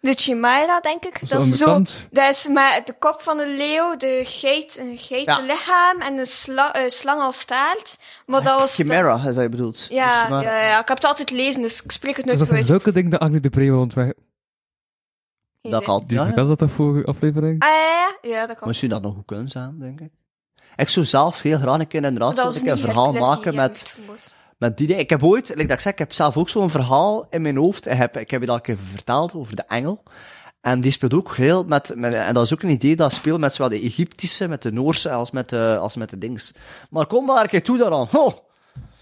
de 0.00 0.14
Chimera, 0.14 0.80
denk 0.80 1.04
ik. 1.04 1.28
Dat 1.28 1.42
is 1.42 1.58
zo... 1.58 1.82
Dat 2.10 2.28
is 2.28 2.48
met 2.48 2.82
de 2.84 2.94
kop 2.98 3.20
van 3.22 3.36
de 3.36 3.48
leeuw, 3.48 3.96
de 3.96 4.22
geit, 4.24 4.78
een 4.78 4.98
geitenlichaam 4.98 6.00
en 6.00 6.18
een 6.18 6.26
sla, 6.26 6.74
eh, 6.74 6.88
slang 6.88 7.20
als 7.20 7.40
staart. 7.40 7.98
Maar 8.26 8.42
dat 8.42 8.58
was... 8.58 8.74
Chimera, 8.74 9.16
is 9.16 9.34
dat 9.34 9.42
je 9.42 9.48
bedoeld? 9.48 9.86
Ja, 9.88 10.28
ja, 10.28 10.42
ja, 10.42 10.80
ik 10.80 10.88
heb 10.88 10.96
het 10.96 11.06
altijd 11.06 11.30
lezen, 11.30 11.62
dus 11.62 11.82
ik 11.82 11.92
spreek 11.92 12.16
het 12.16 12.24
Dus 12.24 12.34
nooit 12.34 12.38
dat 12.38 12.48
zijn 12.48 12.60
uit. 12.60 12.68
zulke 12.68 12.92
dingen 12.92 13.10
dat 13.10 13.20
Agni 13.20 13.40
de 13.40 13.48
wil 13.50 13.80
ontweg. 13.80 14.12
Dat 15.62 15.84
kan. 15.84 16.04
Die 16.06 16.16
Ja, 16.16 16.20
ja. 16.20 16.26
vertelde 16.26 16.56
dat 16.56 16.70
vorige 16.70 17.06
aflevering. 17.06 17.62
Ah, 17.62 17.68
ja, 17.68 17.74
ja, 17.74 18.18
ja. 18.22 18.30
Ja, 18.30 18.46
dat 18.46 18.58
kan. 18.58 18.68
Misschien 18.68 18.90
dat 18.90 19.02
nog 19.02 19.14
goed 19.14 19.26
kunnen 19.26 19.48
zijn, 19.48 19.78
denk 19.78 20.00
ik. 20.00 20.10
Ik 20.76 20.88
zou 20.88 21.06
zelf 21.06 21.42
heel 21.42 21.58
graag 21.58 21.78
een 21.78 21.86
keer 21.88 22.04
inderdaad 22.04 22.36
dat 22.36 22.56
een 22.56 22.64
niet 22.64 22.80
verhaal 22.80 23.12
maken 23.12 23.54
met, 23.54 23.96
met 24.60 24.78
die. 24.78 24.96
Ik 24.96 25.10
heb 25.10 25.22
ooit, 25.22 25.48
like 25.48 25.62
dat 25.62 25.70
ik 25.70 25.80
zeg, 25.80 25.92
ik 25.92 25.98
heb 25.98 26.12
zelf 26.12 26.36
ook 26.36 26.48
zo'n 26.48 26.70
verhaal 26.70 27.26
in 27.30 27.42
mijn 27.42 27.56
hoofd. 27.56 27.86
Ik 27.86 27.96
heb, 27.96 28.16
ik 28.16 28.30
heb 28.30 28.40
je 28.40 28.46
dat 28.46 28.56
een 28.56 28.62
keer 28.62 28.76
verteld 28.90 29.34
over 29.34 29.56
de 29.56 29.64
engel. 29.68 30.02
En 30.60 30.80
die 30.80 30.90
speelt 30.90 31.14
ook 31.14 31.36
heel 31.36 31.64
met, 31.64 31.92
met 31.94 32.14
en 32.14 32.34
dat 32.34 32.44
is 32.44 32.52
ook 32.52 32.62
een 32.62 32.70
idee 32.70 32.96
dat 32.96 33.12
speelt 33.12 33.40
met 33.40 33.54
zowel 33.54 33.78
de 33.78 33.80
Egyptische, 33.80 34.48
met 34.48 34.62
de 34.62 34.72
Noorse, 34.72 35.10
als 35.10 35.30
met 35.30 35.48
de, 35.48 35.76
als 35.80 35.96
met 35.96 36.10
de 36.10 36.18
dings. 36.18 36.52
Maar 36.90 37.06
kom 37.06 37.24
maar 37.24 37.42
een 37.42 37.48
keer 37.48 37.62
toe 37.62 37.78
daaraan. 37.78 38.08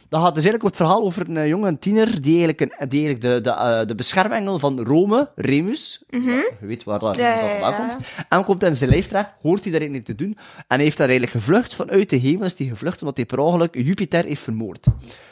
Dat 0.08 0.20
gaat 0.22 0.34
dus 0.34 0.44
eigenlijk 0.44 0.74
het 0.74 0.86
verhaal 0.86 1.02
over 1.02 1.28
een 1.28 1.36
eh, 1.36 1.48
jonge 1.48 1.78
tiener 1.78 2.22
die 2.22 2.36
eigenlijk, 2.44 2.60
een, 2.60 2.88
die 2.88 3.04
eigenlijk 3.06 3.20
de, 3.44 3.50
de, 3.50 3.56
eh, 3.56 3.86
de 3.86 3.94
beschermengel 3.94 4.58
van 4.58 4.80
Rome, 4.80 5.30
Remus, 5.34 6.02
je 6.08 6.54
weet 6.60 6.84
waar 6.84 6.98
dat, 6.98 7.16
Mhm. 7.16 7.26
Ja, 7.26 7.38
vandaan 7.38 7.70
ja. 7.72 7.88
komt, 7.88 7.96
en 8.28 8.44
komt 8.44 8.62
in 8.62 8.76
zijn 8.76 8.90
lijf 8.90 9.08
terecht, 9.08 9.34
hoort 9.42 9.62
hij 9.62 9.72
daar 9.72 9.80
eigenlijk 9.80 10.08
niet 10.08 10.18
te 10.18 10.24
doen, 10.24 10.38
en 10.68 10.80
heeft 10.80 10.96
daar 10.98 11.08
eigenlijk 11.08 11.38
gevlucht 11.38 11.74
vanuit 11.74 12.10
de 12.10 12.16
hemel, 12.16 12.44
is 12.44 12.58
hij 12.58 12.66
gevlucht 12.66 13.00
omdat 13.00 13.16
hij 13.16 13.26
per 13.26 13.38
ongeluk 13.38 13.74
Jupiter 13.74 14.24
heeft 14.24 14.42
vermoord. 14.42 14.86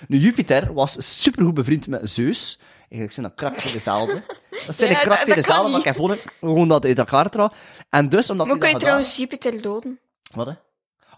Nu, 0.08 0.18
Jupiter 0.18 0.72
was 0.72 1.20
supergoed 1.20 1.54
bevriend 1.54 1.86
met 1.88 2.10
Zeus, 2.10 2.58
eigenlijk 2.78 3.12
zijn 3.12 3.26
dat 3.26 3.34
krachten 3.34 3.72
dezelfde. 3.72 4.22
Dat 4.66 4.76
zijn 4.76 4.90
Ja, 4.92 4.98
de 4.98 5.04
krachten 5.04 5.26
kan 5.26 5.36
dezelfde, 5.36 5.70
maar 5.70 5.78
ik 5.78 5.84
heb 5.84 5.94
gewoon, 5.94 6.16
gewoon 6.40 6.68
dat 6.68 6.84
uit 6.84 6.98
elkaar 6.98 7.30
trouw. 7.30 7.50
En 7.90 8.08
dus, 8.08 8.30
omdat 8.30 8.46
Hoe 8.46 8.58
kun 8.58 8.68
je 8.68 8.74
dat 8.74 8.82
gedaan... 8.82 9.02
trouwens 9.02 9.16
Jupiter 9.16 9.62
doden? 9.62 9.98
Wat, 10.34 10.46
hè? 10.46 10.52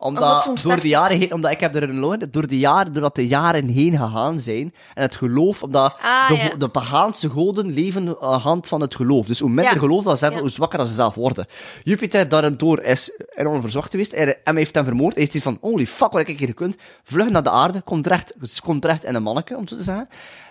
Omdat 0.00 0.52
door 0.62 0.80
de 0.80 0.88
jaren 0.88 1.18
heen, 1.18 1.32
omdat 1.34 1.50
ik 1.50 1.60
heb 1.60 1.74
er 1.74 1.82
een 1.82 1.98
loon, 1.98 2.22
door 2.30 2.46
de 2.46 2.58
jaren, 2.58 2.92
doordat 2.92 3.14
de 3.14 3.26
jaren 3.26 3.66
heen 3.68 3.98
gegaan 3.98 4.38
zijn, 4.40 4.74
en 4.94 5.02
het 5.02 5.16
geloof, 5.16 5.62
omdat 5.62 5.96
Ah, 6.02 6.28
de, 6.28 6.36
ja. 6.36 6.54
de 6.58 6.68
pagaanse 6.68 7.30
goden 7.30 7.72
leven 7.72 8.16
aan 8.20 8.32
de 8.32 8.38
hand 8.38 8.66
van 8.66 8.80
het 8.80 8.94
geloof. 8.94 9.26
Dus 9.26 9.40
hoe 9.40 9.48
minder 9.48 9.72
Ja. 9.74 9.78
geloof 9.78 10.04
dat 10.04 10.16
ze 10.18 10.24
hebben, 10.24 10.42
Ja. 10.42 10.46
hoe 10.46 10.56
zwakker 10.56 10.78
dat 10.78 10.88
ze 10.88 10.94
zelf 10.94 11.14
worden. 11.14 11.46
Jupiter 11.82 12.28
daardoor 12.28 12.80
is 12.82 13.22
enorm 13.34 13.60
verzwacht 13.60 13.90
geweest, 13.90 14.12
en 14.12 14.36
hem 14.44 14.56
heeft 14.56 14.74
hem 14.74 14.84
vermoord, 14.84 15.14
hij 15.14 15.22
heeft 15.22 15.34
iets 15.34 15.44
van, 15.44 15.58
holy 15.60 15.86
fuck, 15.86 16.10
wat 16.10 16.18
heb 16.20 16.28
ik 16.28 16.38
hier 16.38 16.48
gekund? 16.48 16.76
Vlug 17.04 17.28
naar 17.30 17.42
de 17.42 17.50
aarde, 17.50 17.80
komt 17.80 18.02
terecht, 18.02 18.34
komt 18.64 18.82
terecht 18.82 19.04
in 19.04 19.14
een 19.14 19.22
manneke, 19.22 19.56
om 19.56 19.68
zo 19.68 19.76
te 19.76 19.82
zeggen. 19.82 20.08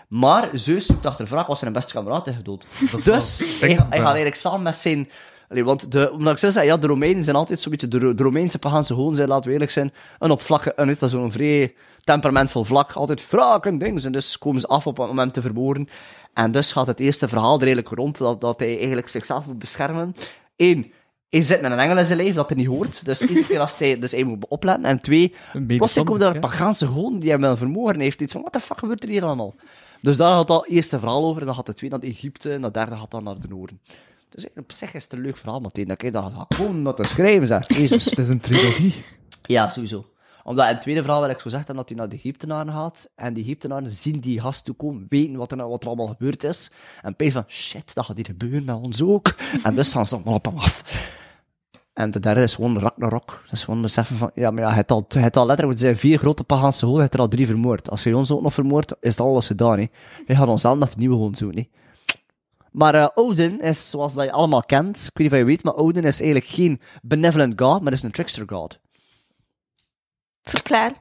Maar 0.07 0.49
Zeus 0.53 0.85
zoekt 0.85 1.05
achter 1.05 1.25
wraak, 1.25 1.47
was 1.47 1.59
zijn 1.59 1.73
beste 1.73 1.93
kameraad 1.93 2.29
gedood. 2.37 2.65
Dus 3.03 3.39
hij, 3.59 3.69
hij 3.69 3.77
gaat 3.99 4.05
eigenlijk 4.05 4.35
samen 4.35 4.61
met 4.61 4.75
zijn... 4.75 5.09
Allee, 5.49 5.63
want 5.63 5.91
de, 5.91 6.11
omdat 6.11 6.33
ik 6.33 6.39
zo 6.39 6.49
zeg, 6.49 6.63
ja, 6.63 6.77
de 6.77 6.87
Romeinen 6.87 7.23
zijn 7.23 7.35
altijd 7.35 7.59
zo'n 7.59 7.71
beetje... 7.71 7.87
De, 7.87 7.99
Ro- 7.99 8.13
de 8.13 8.23
Romeinse 8.23 8.59
pagaanse 8.59 8.93
goden 8.93 9.15
zijn, 9.15 9.27
laten 9.27 9.45
we 9.47 9.51
eerlijk 9.51 9.71
zijn, 9.71 9.93
een 10.19 10.31
op 10.31 10.41
vlakke... 10.41 10.73
Een, 10.75 10.87
dat 10.87 11.01
is 11.01 11.11
zo'n 11.11 11.31
vrij 11.31 11.73
temperamentvol 12.03 12.63
vlak. 12.63 12.91
Altijd 12.91 13.29
wraak 13.29 13.65
en 13.65 13.77
dingen. 13.77 14.03
En 14.03 14.11
dus 14.11 14.37
komen 14.37 14.61
ze 14.61 14.67
af 14.67 14.87
op, 14.87 14.99
om 14.99 15.19
hem 15.19 15.31
te 15.31 15.41
vermoorden. 15.41 15.87
En 16.33 16.51
dus 16.51 16.71
gaat 16.71 16.87
het 16.87 16.99
eerste 16.99 17.27
verhaal 17.27 17.55
er 17.55 17.65
eigenlijk 17.65 17.95
rond 17.95 18.17
dat, 18.17 18.41
dat 18.41 18.59
hij 18.59 18.77
eigenlijk 18.77 19.07
zichzelf 19.07 19.45
moet 19.45 19.59
beschermen. 19.59 20.15
Eén, 20.55 20.93
hij 21.29 21.41
zit 21.41 21.61
met 21.61 21.71
een 21.71 21.79
engel 21.79 21.97
in 21.97 22.05
zijn 22.05 22.33
dat 22.33 22.49
hij 22.49 22.57
niet 22.57 22.67
hoort. 22.67 23.05
Dus 23.05 23.21
iedere 23.21 23.45
keer 23.45 23.59
als 23.59 23.77
hij... 23.77 23.99
Dus 23.99 24.11
hij 24.11 24.23
moet 24.23 24.47
opletten. 24.47 24.85
En 24.85 25.01
twee, 25.01 25.33
Plotseling 25.67 26.09
komt 26.09 26.21
er 26.21 26.35
een 26.35 26.39
pagaanse 26.39 26.87
goden 26.87 27.19
die 27.19 27.31
hem 27.31 27.41
wil 27.41 27.57
vermogen. 27.57 27.95
Hij 27.95 28.03
heeft 28.03 28.21
iets 28.21 28.33
van, 28.33 28.41
wat 28.41 28.53
de 28.53 28.59
fuck 28.59 28.79
gebeurt 28.79 29.03
er 29.03 29.09
hier 29.09 29.25
allemaal? 29.25 29.55
Dus 30.01 30.17
daar 30.17 30.33
gaat 30.33 30.47
dat 30.47 30.67
eerste 30.67 30.99
verhaal 30.99 31.25
over. 31.25 31.45
Dan 31.45 31.55
gaat 31.55 31.65
de 31.65 31.73
tweede 31.73 31.97
naar 31.97 32.09
Egypte. 32.09 32.51
En 32.53 32.61
dat 32.61 32.73
derde 32.73 32.95
gaat 32.95 33.11
dan 33.11 33.23
naar 33.23 33.39
de 33.39 33.47
noorden. 33.47 33.79
Dus 34.29 34.45
op 34.55 34.71
zich 34.71 34.93
is 34.93 35.03
het 35.03 35.13
een 35.13 35.21
leuk 35.21 35.37
verhaal, 35.37 35.59
meteen. 35.59 35.87
Dat 35.87 36.03
ik 36.03 36.13
dat 36.13 36.31
gewoon 36.49 36.83
dat 36.83 36.97
te 36.97 37.03
schrijven, 37.03 37.47
zeg. 37.47 37.67
Jezus. 37.77 38.05
Het 38.05 38.17
is 38.19 38.27
een 38.29 38.39
trilogie. 38.39 38.93
ja, 39.41 39.69
sowieso. 39.69 40.05
Omdat 40.43 40.65
in 40.65 40.71
het 40.71 40.81
tweede 40.81 41.01
verhaal 41.01 41.19
werd 41.21 41.33
ik 41.33 41.39
zo 41.39 41.49
gezegd 41.49 41.67
dat 41.67 41.89
hij 41.89 41.97
naar 41.97 42.09
de 42.09 42.15
Egyptenaren 42.15 42.73
gaat. 42.73 43.09
En 43.15 43.33
de 43.33 43.39
Egyptenaren 43.41 43.93
zien 43.93 44.19
die 44.19 44.41
gast 44.41 44.65
toekomen, 44.65 45.05
weten 45.09 45.35
wat 45.35 45.51
er, 45.51 45.57
nou- 45.57 45.69
wat 45.69 45.81
er 45.81 45.87
allemaal 45.87 46.07
gebeurd 46.07 46.43
is. 46.43 46.71
En 47.01 47.15
pees 47.15 47.33
van, 47.33 47.43
shit, 47.47 47.93
dat 47.93 48.05
gaat 48.05 48.15
hier 48.15 48.25
gebeuren 48.25 48.65
met 48.65 48.75
ons 48.75 49.01
ook. 49.01 49.35
En 49.63 49.75
dus 49.75 49.91
gaan 49.91 50.05
ze 50.05 50.15
allemaal 50.15 50.33
op 50.33 50.45
hem 50.45 50.57
af. 50.57 50.83
En 51.93 52.11
de 52.11 52.19
derde 52.19 52.41
is 52.41 52.55
gewoon 52.55 52.79
Ragnarok. 52.79 53.41
Dat 53.43 53.51
is 53.51 53.63
gewoon 53.63 53.81
beseffen 53.81 54.15
van, 54.15 54.31
ja, 54.33 54.51
maar 54.51 54.63
ja, 54.63 54.73
het 54.73 54.91
al, 54.91 55.05
het 55.07 55.37
al 55.37 55.45
letterlijk, 55.45 55.79
het 55.79 55.87
zijn 55.87 55.97
vier 55.97 56.17
grote 56.17 56.43
pagaanse 56.43 56.85
goden, 56.85 57.03
het 57.03 57.13
er 57.13 57.19
al 57.19 57.27
drie 57.27 57.45
vermoord. 57.45 57.89
Als 57.89 58.03
je 58.03 58.17
ons 58.17 58.31
ook 58.31 58.41
nog 58.41 58.53
vermoordt, 58.53 58.95
is 58.99 59.11
het 59.11 59.19
alles 59.19 59.47
gedaan, 59.47 59.77
hè. 59.79 59.85
Je 60.27 60.35
gaat 60.35 60.47
ons 60.47 60.61
zelf 60.61 60.97
nieuwe 60.97 61.15
gewoon 61.15 61.35
doen, 61.39 61.55
hè. 61.55 61.67
Maar 62.77 62.95
eh, 62.95 63.07
Odin 63.15 63.61
is, 63.61 63.89
zoals 63.89 64.13
dat 64.13 64.25
je 64.25 64.31
allemaal 64.31 64.63
kent, 64.63 64.97
ik 64.97 65.17
weet 65.17 65.17
niet 65.17 65.31
of 65.31 65.37
je 65.37 65.45
weet, 65.45 65.63
maar 65.63 65.75
Odin 65.75 66.03
is 66.03 66.21
eigenlijk 66.21 66.51
geen 66.51 66.81
benevolent 67.01 67.61
god, 67.61 67.81
maar 67.81 67.91
is 67.91 68.03
een 68.03 68.11
trickster 68.11 68.43
god. 68.47 68.79
Verklaar. 70.41 70.91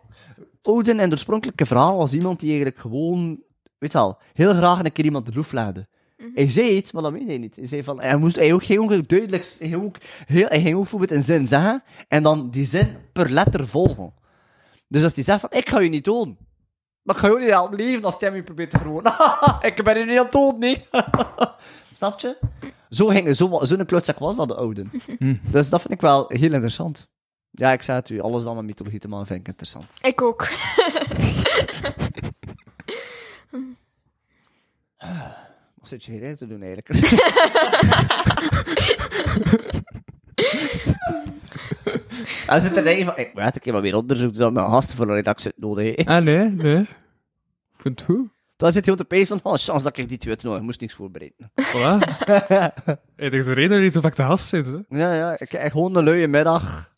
Odin 0.62 0.94
in 0.94 1.00
het 1.00 1.12
oorspronkelijke 1.12 1.66
verhaal 1.66 1.96
was 1.96 2.12
iemand 2.12 2.40
die 2.40 2.48
eigenlijk 2.48 2.78
gewoon, 2.78 3.42
weet 3.78 3.92
wel, 3.92 4.18
heel 4.32 4.54
graag 4.54 4.84
een 4.84 4.92
keer 4.92 5.04
iemand 5.04 5.26
de 5.26 5.32
loef 5.34 5.52
legde. 5.52 5.86
Hij 6.34 6.50
zei 6.50 6.76
iets, 6.76 6.92
maar 6.92 7.02
dat 7.02 7.12
weet 7.12 7.26
hij 7.26 7.38
niet. 7.38 7.56
Hij 7.56 7.66
zei 7.66 7.82
van, 7.82 8.00
hij 8.00 8.16
moest, 8.16 8.36
hij 8.36 8.52
ook, 8.52 8.64
ging 8.64 8.80
ook 8.80 9.08
duidelijk, 9.08 9.54
hij 9.58 9.68
ging 9.68 9.82
ook, 9.82 9.96
heel, 10.26 10.46
hij 10.46 10.60
ging 10.60 10.74
ook 10.74 10.80
bijvoorbeeld 10.80 11.10
een 11.10 11.22
zin 11.22 11.46
zeggen, 11.46 11.82
en 12.08 12.22
dan 12.22 12.50
die 12.50 12.66
zin 12.66 12.96
per 13.12 13.30
letter 13.30 13.68
volgen. 13.68 14.12
Dus 14.88 15.02
als 15.02 15.14
hij 15.14 15.24
zegt 15.24 15.40
van, 15.40 15.50
ik 15.52 15.68
ga 15.68 15.80
je 15.80 15.88
niet 15.88 16.04
doden. 16.04 16.36
Maar 17.06 17.14
ik 17.14 17.20
ga 17.20 17.26
je 17.26 17.32
ook 17.32 17.40
niet 17.40 17.50
helpen 17.50 17.76
leven 17.76 18.04
als 18.04 18.20
me 18.20 18.42
probeert 18.42 18.70
te 18.70 18.78
verwoorden. 18.78 19.12
ik 19.70 19.84
ben 19.84 19.96
hier 19.96 20.06
niet 20.06 20.18
aan 20.18 20.24
het 20.24 20.32
dood, 20.32 20.58
nee. 20.58 20.86
Snap 21.92 22.20
je? 22.20 22.38
Zo 22.88 23.06
ging, 23.06 23.36
zo, 23.36 23.58
zo'n 23.62 23.86
klootzak 23.86 24.18
was 24.18 24.36
dat, 24.36 24.48
de 24.48 24.56
Odin. 24.56 25.02
Dus 25.42 25.70
dat 25.70 25.80
vind 25.80 25.92
ik 25.92 26.00
wel 26.00 26.24
heel 26.28 26.52
interessant. 26.52 27.08
Ja, 27.50 27.72
ik 27.72 27.82
zei 27.82 27.98
het 27.98 28.08
u, 28.08 28.20
alles 28.20 28.44
dat 28.44 28.54
met 28.54 28.64
mythologie 28.64 28.98
te 28.98 29.08
maken 29.08 29.26
vind 29.26 29.40
ik 29.40 29.46
interessant. 29.46 29.86
Ik 30.00 30.22
ook. 30.22 30.48
Wat 35.78 35.88
zit 35.88 36.04
je 36.04 36.12
hier 36.12 36.36
te 36.36 36.46
doen 36.46 36.62
eigenlijk? 36.62 36.88
Hij 42.46 42.60
zit 42.60 42.76
er 42.76 42.86
even 42.86 43.04
van, 43.04 43.16
ik 43.18 43.30
weet, 43.34 43.56
ik 43.56 43.64
heb 43.64 43.74
maar 43.74 43.82
weer 43.82 43.94
onderzoek 43.96 44.34
doen 44.34 44.52
met 44.52 44.64
gasten 44.64 44.96
voor 44.96 45.08
een 45.08 45.14
redactie 45.14 45.52
nodig. 45.56 46.06
Ah, 46.06 46.22
nee, 46.24 46.48
nee. 46.48 46.80
Ik 46.80 47.82
vind 47.82 48.00
het 48.00 48.08
goed. 48.08 48.28
Dan 48.56 48.72
zit 48.72 48.84
hij 48.84 48.92
op 48.94 49.00
de 49.00 49.06
pees 49.06 49.28
van, 49.28 49.40
oh, 49.42 49.54
chance 49.54 49.84
dat 49.84 49.96
ik 49.96 50.08
dit 50.08 50.24
weet 50.24 50.42
nog, 50.42 50.56
ik 50.56 50.62
moest 50.62 50.80
niks 50.80 50.94
voorbereiden. 50.94 51.50
Voilà. 51.62 52.16
hey, 52.48 52.72
er 53.16 53.34
is 53.34 53.46
een 53.46 53.54
reden 53.54 53.70
dat 53.76 53.80
je 53.84 53.88
zo 53.90 54.00
vaak 54.00 54.14
te 54.14 54.22
gast 54.22 54.48
zit, 54.48 54.66
hè. 54.66 54.78
Ja, 54.98 55.14
ja, 55.14 55.38
ik 55.38 55.50
heb 55.50 55.70
gewoon 55.70 55.96
een 55.96 56.04
luie 56.04 56.28
middag. 56.28 56.94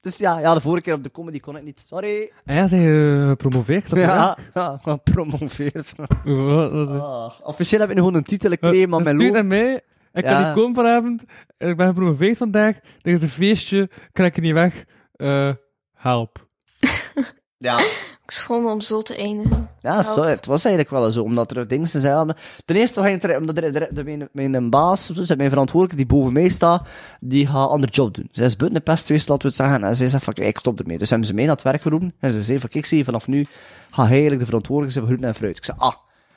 Dus 0.00 0.16
ja, 0.18 0.38
ja, 0.38 0.54
de 0.54 0.60
vorige 0.60 0.82
keer 0.82 0.94
op 0.94 1.02
de 1.02 1.10
comedy 1.10 1.40
kon 1.40 1.56
ik 1.56 1.62
niet, 1.62 1.84
sorry. 1.86 2.30
En 2.44 2.54
ja, 2.54 2.68
zijn 2.68 2.80
je 2.82 3.24
gepromoveerd? 3.28 3.92
op 3.92 3.98
Ja, 3.98 4.36
ja, 4.54 4.78
gepromoveerd. 4.82 5.92
Wat- 5.96 6.70
wat- 6.72 6.88
Ah, 7.00 7.32
officieel 7.40 7.80
heb 7.80 7.90
ik 7.90 7.96
nog 7.96 8.04
gewoon 8.04 8.20
een 8.20 8.26
titel 8.26 8.50
gekregen, 8.50 8.88
maar 8.88 8.98
Dus 9.02 9.06
mijn 9.12 9.16
stuur 9.20 9.32
loon... 9.32 9.48
naar 9.48 9.58
mij. 9.58 9.80
Ik 10.12 10.24
kan 10.24 10.44
niet 10.44 10.54
komen 10.54 10.74
vanavond. 10.74 11.24
Ik 11.58 11.76
ben 11.76 11.86
gepromoveerd 11.86 12.36
vandaag. 12.38 12.76
Er 13.02 13.12
is 13.12 13.22
een 13.22 13.28
feestje. 13.28 13.90
Kan 14.12 14.24
ik 14.24 14.36
er 14.36 14.42
niet 14.42 14.52
weg? 14.52 14.84
Eh, 15.12 15.50
help. 15.94 16.46
Ja, 17.58 17.78
Ik 17.78 18.32
gewoon 18.38 18.66
om 18.66 18.80
zo 18.80 19.00
te 19.00 19.16
eindigen. 19.16 19.68
Ja, 19.80 20.02
sorry, 20.02 20.30
het 20.30 20.46
was 20.46 20.64
eigenlijk 20.64 20.94
wel 20.94 21.10
zo, 21.10 21.22
omdat 21.22 21.56
er 21.56 21.68
dingen 21.68 21.86
zijn. 21.86 22.34
Ten 22.64 22.76
eerste, 22.76 23.02
ging 23.02 23.22
het 23.22 23.30
er- 23.30 23.38
omdat 23.38 23.56
er, 23.56 23.64
er, 23.76 23.98
er- 23.98 24.04
mijn, 24.04 24.50
mijn 24.52 24.70
baas, 24.70 25.10
of 25.10 25.16
zo, 25.26 25.34
mijn 25.36 25.50
verantwoordelijke 25.50 26.04
die 26.06 26.16
boven 26.16 26.32
mij 26.32 26.48
staat, 26.48 26.86
die 27.18 27.46
gaat 27.46 27.54
een 27.64 27.68
ander 27.72 27.90
job 27.90 28.14
doen. 28.14 28.28
Zij 28.30 28.44
is 28.44 28.56
buiten 28.56 28.78
de 28.84 28.84
pest 28.90 29.06
geweest, 29.06 29.28
laten 29.28 29.42
we 29.42 29.48
het 29.48 29.56
zeggen, 29.56 29.84
en 29.88 29.96
zij 29.96 30.08
zegt 30.08 30.24
van, 30.24 30.32
kijk, 30.34 30.48
ik 30.48 30.58
stop 30.58 30.80
ermee. 30.80 30.98
Dus 30.98 31.08
hebben 31.10 31.26
ze 31.26 31.34
mij 31.34 31.44
naar 31.44 31.54
het 31.54 31.62
werk 31.62 31.82
geroepen, 31.82 32.14
en 32.18 32.32
ze 32.32 32.42
zei 32.42 32.58
van, 32.58 32.68
kijk, 32.68 32.84
zie 32.86 32.98
je, 32.98 33.04
vanaf 33.04 33.26
nu 33.26 33.46
ga 33.90 34.02
hij 34.02 34.10
eigenlijk 34.10 34.40
de 34.40 34.46
verantwoordelijke 34.46 34.92
zijn 34.98 35.06
voor 35.06 35.14
groenten 35.14 35.28
en 35.34 35.40
fruit. 35.40 35.56
Ik 35.56 35.64
zei, 35.64 35.76
ah. 35.80 35.94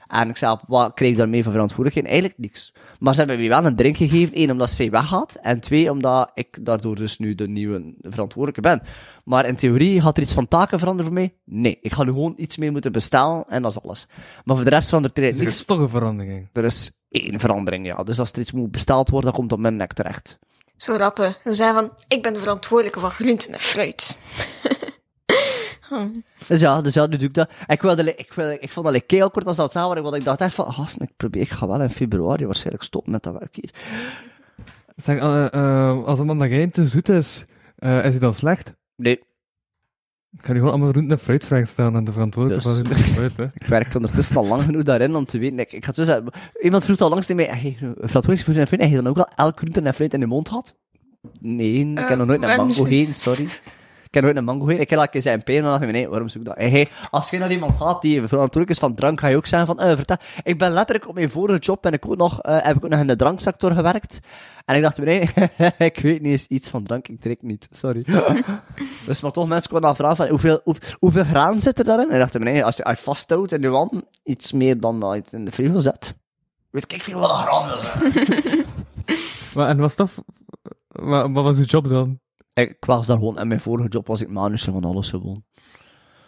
En 0.08 0.30
ik 0.30 0.38
zei, 0.38 0.58
wat 0.68 0.94
kreeg 0.94 1.10
ik 1.10 1.18
daarmee 1.18 1.44
voor 1.44 1.52
verantwoordelijkheid? 1.52 2.08
Eigenlijk 2.14 2.40
niks. 2.40 2.74
Maar 3.00 3.14
ze 3.14 3.20
hebben 3.20 3.38
mij 3.40 3.48
wel 3.50 3.66
een 3.66 3.76
drink 3.76 3.98
gegeven, 3.98 4.36
één, 4.36 4.52
omdat 4.52 4.70
zij 4.70 4.90
weggaat, 4.90 5.36
en 5.42 5.60
twee, 5.60 5.92
omdat 5.92 6.32
ik 6.34 6.66
daardoor 6.66 6.96
dus 6.96 7.18
nu 7.18 7.36
de 7.36 7.48
nieuwe 7.48 7.94
verantwoordelijke 8.02 8.62
ben. 8.62 8.82
Maar 9.24 9.46
in 9.46 9.56
theorie 9.56 10.02
gaat 10.02 10.18
er 10.18 10.24
iets 10.24 10.34
van 10.34 10.48
taken 10.48 10.80
veranderen 10.80 11.12
voor 11.12 11.22
mij? 11.22 11.34
Nee. 11.46 11.78
Ik 11.82 11.94
ga 11.94 12.04
nu 12.04 12.12
gewoon 12.12 12.34
iets 12.38 12.58
mee 12.58 12.72
moeten 12.72 12.92
bestellen, 12.92 13.44
en 13.48 13.62
dat 13.62 13.72
is 13.72 13.82
alles. 13.82 14.08
Maar 14.44 14.56
voor 14.56 14.66
de 14.66 14.72
rest 14.72 14.88
verandert 14.88 15.18
er 15.18 15.24
Er 15.24 15.30
eigenlijk 15.30 15.54
is 15.54 15.66
niks. 15.66 15.78
toch 15.78 15.86
een 15.86 16.00
verandering. 16.00 16.50
Er 16.54 16.64
is 16.66 16.92
één 17.10 17.40
verandering, 17.40 17.86
ja. 17.86 18.04
Dus 18.04 18.20
als 18.20 18.32
er 18.32 18.40
iets 18.40 18.52
moet 18.52 18.72
besteld 18.72 19.10
worden, 19.10 19.30
dan 19.30 19.40
komt 19.40 19.50
dat 19.50 19.58
op 19.58 19.64
mijn 19.64 19.76
nek 19.76 19.94
terecht. 19.94 20.40
Zo 20.78 20.96
rappen. 20.96 21.36
Ze 21.44 21.54
zeggen 21.54 21.76
van, 21.80 21.92
ik 22.08 22.22
ben 22.22 22.34
de 22.34 22.40
verantwoordelijke 22.40 23.00
van 23.00 23.10
groenten 23.12 23.54
en 23.54 23.60
fruit. 23.60 24.18
Dus 26.48 26.60
ja, 26.60 26.82
dus 26.82 26.94
ja, 26.94 27.06
nu 27.08 27.18
doe 27.18 27.28
ik 27.28 27.34
dat. 27.34 27.50
Ik, 27.68 27.82
wilde, 27.82 28.16
ik, 28.16 28.34
wilde, 28.34 28.60
ik 28.60 28.72
vond 28.72 28.86
dat 28.86 28.94
like, 28.96 29.06
kei 29.06 29.30
kort 29.30 29.46
als 29.46 29.56
dat 29.58 29.72
samen, 29.72 30.04
want 30.04 30.16
ik 30.16 30.24
dacht 30.24 30.42
echt 30.42 30.54
van, 30.56 30.74
gasten, 30.74 31.02
ik 31.02 31.12
probeer, 31.18 31.42
ik 31.42 31.50
ga 31.50 31.68
wel 31.68 31.82
in 31.82 31.90
februari 31.90 32.46
waarschijnlijk 32.46 32.84
stoppen 32.84 33.12
met 33.12 33.24
dat 33.24 33.34
werk 33.34 33.56
hier. 33.56 33.70
Zeg, 34.96 35.20
eh, 35.20 35.54
eh, 35.54 36.04
als 36.04 36.20
een 36.20 36.26
mandarijn 36.26 36.72
te 36.72 36.88
zoet 36.88 37.10
is, 37.10 37.46
eh, 37.76 37.98
is 37.98 38.12
hij 38.12 38.20
dan 38.20 38.34
slecht? 38.34 38.74
Nee, 38.96 39.20
Ik 40.38 40.46
ga 40.46 40.52
nu 40.52 40.58
gewoon 40.58 40.72
allemaal 40.74 40.90
groenten 40.92 41.18
en 41.18 41.24
fruitvragen 41.24 41.68
stellen 41.68 41.96
aan 41.96 42.04
de 42.06 42.12
verantwoordelijke 42.12 42.68
Dus- 42.68 42.78
van 42.78 42.92
en 42.92 42.98
fruit, 42.98 43.38
hè. 43.38 43.44
ik 43.64 43.68
werk 43.68 43.96
ondertussen 43.96 44.36
al 44.38 44.46
lang 44.48 44.64
genoeg 44.64 44.84
daarin 44.84 45.16
om 45.16 45.26
te 45.26 45.38
weten. 45.38 45.60
Ik, 45.60 45.72
ik 45.72 45.86
zo 45.94 46.04
zeggen, 46.04 46.32
iemand 46.62 46.84
vroeg 46.86 47.00
al 47.00 47.10
langs 47.10 47.26
tegen 47.26 47.46
mij, 47.48 47.60
hey, 47.60 47.76
verantwoordelijk 47.80 48.42
voor 48.42 48.54
en 48.54 48.68
fruit, 48.68 48.82
heb 48.82 48.90
je 48.90 48.96
dan 48.96 49.08
ook 49.08 49.18
al 49.18 49.30
elk 49.36 49.58
groente 49.58 49.82
en 49.82 49.94
fruit 49.94 50.14
in 50.14 50.20
de 50.20 50.26
mond 50.26 50.48
gehad? 50.50 50.76
Nee, 51.40 51.92
ik 51.92 51.98
heb 52.08 52.18
nog 52.18 52.28
nooit 52.28 52.40
waarom 52.40 52.66
mango 52.68 52.84
het- 52.84 52.88
gegeten, 52.94 53.14
sorry. 53.14 53.48
Ik 54.16 54.22
heb 54.22 54.30
nooit 54.34 54.46
een 54.46 54.54
mango 54.54 54.66
gegeten. 54.66 54.84
Ik 54.84 55.00
heb 55.00 55.12
keer 55.12 55.22
zijn 55.22 55.44
en 55.44 55.64
dacht 55.64 55.82
ik, 55.82 55.92
nee, 55.92 56.10
waarom 56.10 56.30
zoek 56.30 56.42
ik 56.42 56.48
dat? 56.48 56.58
Hey, 56.58 56.70
hey, 56.70 56.90
als 57.10 57.30
je 57.30 57.38
naar 57.38 57.52
iemand 57.52 57.76
gaat 57.76 58.02
die 58.02 58.16
verantwoordelijk 58.18 58.70
is 58.70 58.78
van 58.78 58.96
drank, 58.96 59.20
ga 59.20 59.28
je 59.28 59.36
ook 59.36 59.46
zeggen 59.46 59.68
van, 59.76 59.80
eh, 59.80 59.96
vertel. 59.96 60.18
Ik 60.44 60.58
ben 60.58 60.72
letterlijk 60.72 61.08
op 61.08 61.16
mijn 61.16 61.30
vorige 61.30 61.60
job 61.60 61.82
ben 61.82 61.94
ik 61.94 62.06
ook 62.06 62.16
nog, 62.18 62.42
eh, 62.42 62.58
heb 62.64 62.76
ik 62.78 62.84
ook 62.86 62.90
nog 62.92 63.00
in 63.00 63.08
de 63.08 63.16
dranksector 63.16 63.72
gewerkt. 63.72 64.20
En 64.66 64.76
ik 64.76 64.82
dacht, 64.82 64.98
nee, 64.98 65.20
ik 65.78 66.00
weet 66.00 66.22
niet 66.22 66.32
eens 66.32 66.48
iets 66.48 66.68
van 66.70 66.84
drank, 66.84 67.08
ik 67.08 67.22
drink 67.22 67.42
niet, 67.42 67.68
sorry. 67.72 68.06
dus 69.06 69.22
maar 69.22 69.32
toch, 69.32 69.48
mensen 69.48 69.70
kwamen 69.70 69.88
dan 69.88 69.96
vragen 69.96 70.16
van, 70.16 70.28
hoeveel, 70.28 70.62
hoe- 70.64 70.76
hoeveel 71.00 71.24
graan 71.24 71.62
zit 71.62 71.80
er 71.80 71.86
daarin? 71.86 72.08
En 72.10 72.14
ik 72.14 72.20
dacht, 72.20 72.40
nee, 72.40 72.66
als 72.66 72.76
je, 72.76 72.86
je 72.90 72.98
vasthoudt 72.98 73.52
in 73.52 73.62
je 73.62 73.70
wand, 73.70 74.04
iets 74.24 74.52
meer 74.52 74.80
dan 74.80 75.00
dat 75.00 75.12
je 75.14 75.18
het 75.22 75.34
in 75.34 75.46
de 75.46 75.52
frigo 75.52 75.80
zet. 75.80 76.16
Weet 76.70 76.94
ik 76.94 77.04
veel 77.04 77.20
wat 77.20 77.30
een 77.30 77.36
graan 77.36 77.68
wil 77.68 77.78
zijn. 77.78 78.14
Maar, 79.56 79.68
en 79.70 79.78
was? 79.78 79.96
Wat, 79.96 81.32
wat 81.32 81.44
was 81.44 81.58
uw 81.58 81.64
job 81.64 81.88
dan? 81.88 82.20
Ik 82.56 82.86
was 82.86 83.08
daar 83.08 83.18
gewoon, 83.18 83.40
in 83.40 83.48
mijn 83.48 83.60
vorige 83.60 83.90
job 83.90 84.08
was 84.08 84.22
ik 84.22 84.30
manager 84.30 84.74
van 84.74 84.84
alles 84.84 85.10
gewoon. 85.10 85.44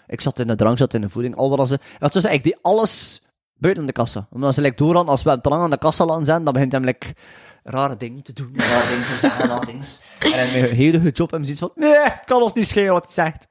Ik 0.08 0.22
zat 0.22 0.40
in 0.40 0.48
de 0.48 0.56
drank, 0.56 0.78
zat 0.78 0.94
in 0.94 1.02
de 1.02 1.10
voeding, 1.10 1.36
al 1.36 1.58
wat 1.58 1.68
ze... 1.68 1.80
Ja, 2.00 2.08
dus 2.08 2.24
ik 2.24 2.44
deed 2.44 2.58
alles 2.62 3.26
buiten 3.54 3.86
de 3.86 3.92
kassa. 3.92 4.28
Omdat 4.32 4.54
ze 4.54 4.62
like, 4.62 4.76
doorgaan, 4.76 5.08
als 5.08 5.24
we 5.24 5.42
te 5.42 5.50
lang 5.50 5.62
aan 5.62 5.70
de 5.70 5.78
kassa 5.78 6.06
laten 6.06 6.26
zijn, 6.26 6.44
dan 6.44 6.54
begint 6.54 6.72
hij 6.72 6.82
like, 6.82 7.16
rare 7.64 7.98
dingen 7.98 8.24
te 8.24 8.34
doen, 8.34 8.52
rare 8.56 8.90
dingen 8.90 9.08
te 9.08 9.16
zeggen, 9.16 9.48
rare 9.48 9.66
dingen. 9.66 9.86
En 10.20 10.54
in 10.54 10.62
mijn 10.62 10.76
huidige 10.76 11.10
job 11.10 11.30
hebben 11.30 11.48
ze 11.48 11.52
iets 11.52 11.62
van, 11.62 11.72
nee, 11.76 12.00
het 12.00 12.26
kan 12.26 12.42
ons 12.42 12.54
niet 12.54 12.68
schelen 12.68 12.94
wat 12.94 13.04
hij 13.04 13.14
zegt. 13.14 13.48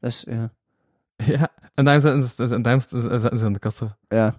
Dus, 0.00 0.24
ja. 0.28 0.52
Ja. 1.16 1.48
En 1.74 1.84
daarom 1.84 2.22
zetten 2.26 2.48
ze, 2.48 3.44
aan 3.44 3.52
de 3.52 3.58
kassa. 3.58 3.96
Ja. 4.08 4.34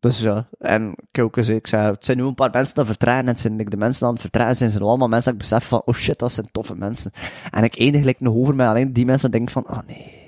Dus 0.00 0.20
ja, 0.20 0.48
en 0.58 0.94
ook 1.20 1.34
gezegd, 1.34 1.58
ik 1.58 1.66
zei, 1.66 1.90
het 1.90 2.04
zijn 2.04 2.16
nu 2.16 2.24
een 2.24 2.34
paar 2.34 2.50
mensen 2.50 2.74
dat 2.74 2.86
vertragen, 2.86 3.20
en 3.20 3.26
het 3.26 3.40
zijn 3.40 3.56
de 3.56 3.76
mensen 3.76 4.06
aan 4.06 4.12
het 4.12 4.20
vertragen 4.20 4.56
zijn, 4.56 4.70
zijn 4.70 4.82
allemaal 4.82 5.08
mensen 5.08 5.32
dat 5.32 5.42
ik 5.42 5.48
besef 5.48 5.68
van, 5.68 5.82
oh 5.84 5.94
shit, 5.94 6.18
dat 6.18 6.32
zijn 6.32 6.48
toffe 6.52 6.74
mensen. 6.74 7.12
En 7.50 7.64
ik 7.64 7.78
eindig 7.78 8.20
nog 8.20 8.34
over 8.34 8.54
mij 8.54 8.68
alleen 8.68 8.92
die 8.92 9.04
mensen 9.04 9.30
denk 9.30 9.50
van, 9.50 9.68
oh 9.70 9.78
nee. 9.86 10.26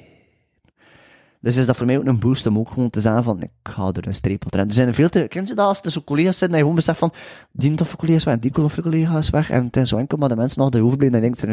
Dus 1.40 1.56
is 1.56 1.66
dat 1.66 1.76
voor 1.76 1.86
mij 1.86 1.98
ook 1.98 2.04
een 2.04 2.18
boost 2.18 2.46
om 2.46 2.58
ook 2.58 2.68
gewoon 2.68 2.90
te 2.90 3.00
zeggen 3.00 3.24
van, 3.24 3.42
ik 3.42 3.50
ga 3.62 3.90
er 3.92 4.06
een 4.06 4.14
streep 4.14 4.44
op 4.44 4.50
trekken. 4.50 4.70
Er 4.70 4.76
zijn 4.76 4.88
er 4.88 4.94
veel 4.94 5.08
te, 5.08 5.26
ken 5.28 5.46
je 5.46 5.54
dat 5.54 5.66
als 5.66 5.82
er 5.82 5.90
zo 5.90 6.00
collega's 6.00 6.38
zijn, 6.38 6.50
dat 6.50 6.58
je 6.58 6.64
gewoon 6.64 6.78
beseft 6.78 6.98
van, 6.98 7.12
die 7.52 7.74
toffe 7.74 7.96
collega 7.96 8.16
is 8.16 8.24
weg, 8.24 8.38
die 8.38 8.50
toffe 8.50 8.82
collega 8.82 9.18
is 9.18 9.30
weg, 9.30 9.50
en 9.50 9.64
het 9.64 9.76
is 9.76 9.88
zo 9.88 9.96
enkel 9.96 10.18
maar 10.18 10.28
de 10.28 10.36
mensen 10.36 10.60
nog 10.60 10.70
die 10.70 10.84
overblijven, 10.84 11.16
en 11.16 11.22
denkt 11.22 11.40
van, 11.40 11.50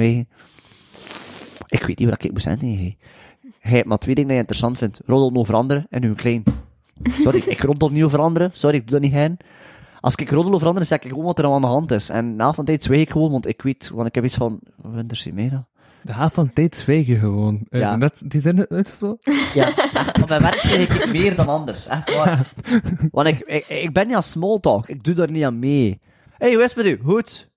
ik 1.67 1.83
weet 1.83 1.99
niet 1.99 2.09
wat 2.09 2.23
ik 2.23 2.31
moet 2.31 2.41
zeggen, 2.41 2.65
nee. 2.65 2.97
Hebt 3.59 3.87
maar 3.87 3.97
twee 3.97 4.15
dingen 4.15 4.29
die 4.29 4.37
je 4.37 4.43
interessant 4.43 4.77
vindt. 4.77 4.99
Roddelen 5.05 5.39
over 5.39 5.53
anderen 5.53 5.87
en 5.89 6.03
uw 6.03 6.15
klein. 6.15 6.43
Sorry, 7.23 7.43
ik 7.45 7.61
roddel 7.61 7.89
niet 7.89 8.03
over 8.03 8.19
anderen. 8.19 8.49
Sorry, 8.53 8.75
ik 8.75 8.81
doe 8.81 8.91
dat 8.91 9.01
niet 9.01 9.17
heen. 9.19 9.37
Als 9.99 10.15
ik 10.15 10.29
roddel 10.31 10.53
over 10.53 10.67
anderen, 10.67 10.87
zeg 10.87 10.99
ik 10.99 11.09
gewoon 11.09 11.25
wat 11.25 11.39
er 11.39 11.45
aan 11.45 11.61
de 11.61 11.67
hand 11.67 11.91
is. 11.91 12.09
En 12.09 12.35
na 12.35 12.53
van 12.53 12.65
tijd 12.65 12.83
zwijg 12.83 13.01
ik 13.01 13.11
gewoon, 13.11 13.31
want 13.31 13.47
ik 13.47 13.61
weet, 13.61 13.89
want 13.93 14.07
ik 14.07 14.15
heb 14.15 14.23
iets 14.23 14.35
van, 14.35 14.59
mij 15.33 15.49
dat? 15.49 15.63
De 16.01 16.11
haat 16.13 16.33
van 16.33 16.53
tijd 16.53 16.75
zwijgen 16.75 17.17
gewoon. 17.17 17.59
Eh, 17.69 17.79
Ja. 17.79 17.95
Net 17.95 18.21
die 18.25 18.41
zin 18.41 18.65
uitgesproken? 18.69 19.33
Ja, 19.53 19.75
echt, 19.93 20.21
op 20.21 20.29
mijn 20.29 20.41
werk 20.41 20.59
zeg 20.59 20.79
ik 21.03 21.11
meer 21.11 21.35
dan 21.35 21.47
anders. 21.47 21.87
Echt 21.87 22.15
waar. 22.15 22.51
Want 23.11 23.27
ik, 23.27 23.39
ik, 23.39 23.67
ik 23.67 23.93
ben 23.93 24.07
niet 24.07 24.15
aan 24.15 24.23
small 24.23 24.57
talk. 24.59 24.87
Ik 24.87 25.03
doe 25.03 25.15
daar 25.15 25.31
niet 25.31 25.43
aan 25.43 25.59
mee. 25.59 25.99
hey, 26.37 26.53
hoe 26.53 26.63
is 26.63 26.73
het 26.75 26.85
met 26.85 26.85
u? 26.85 26.99
Goed. 27.03 27.49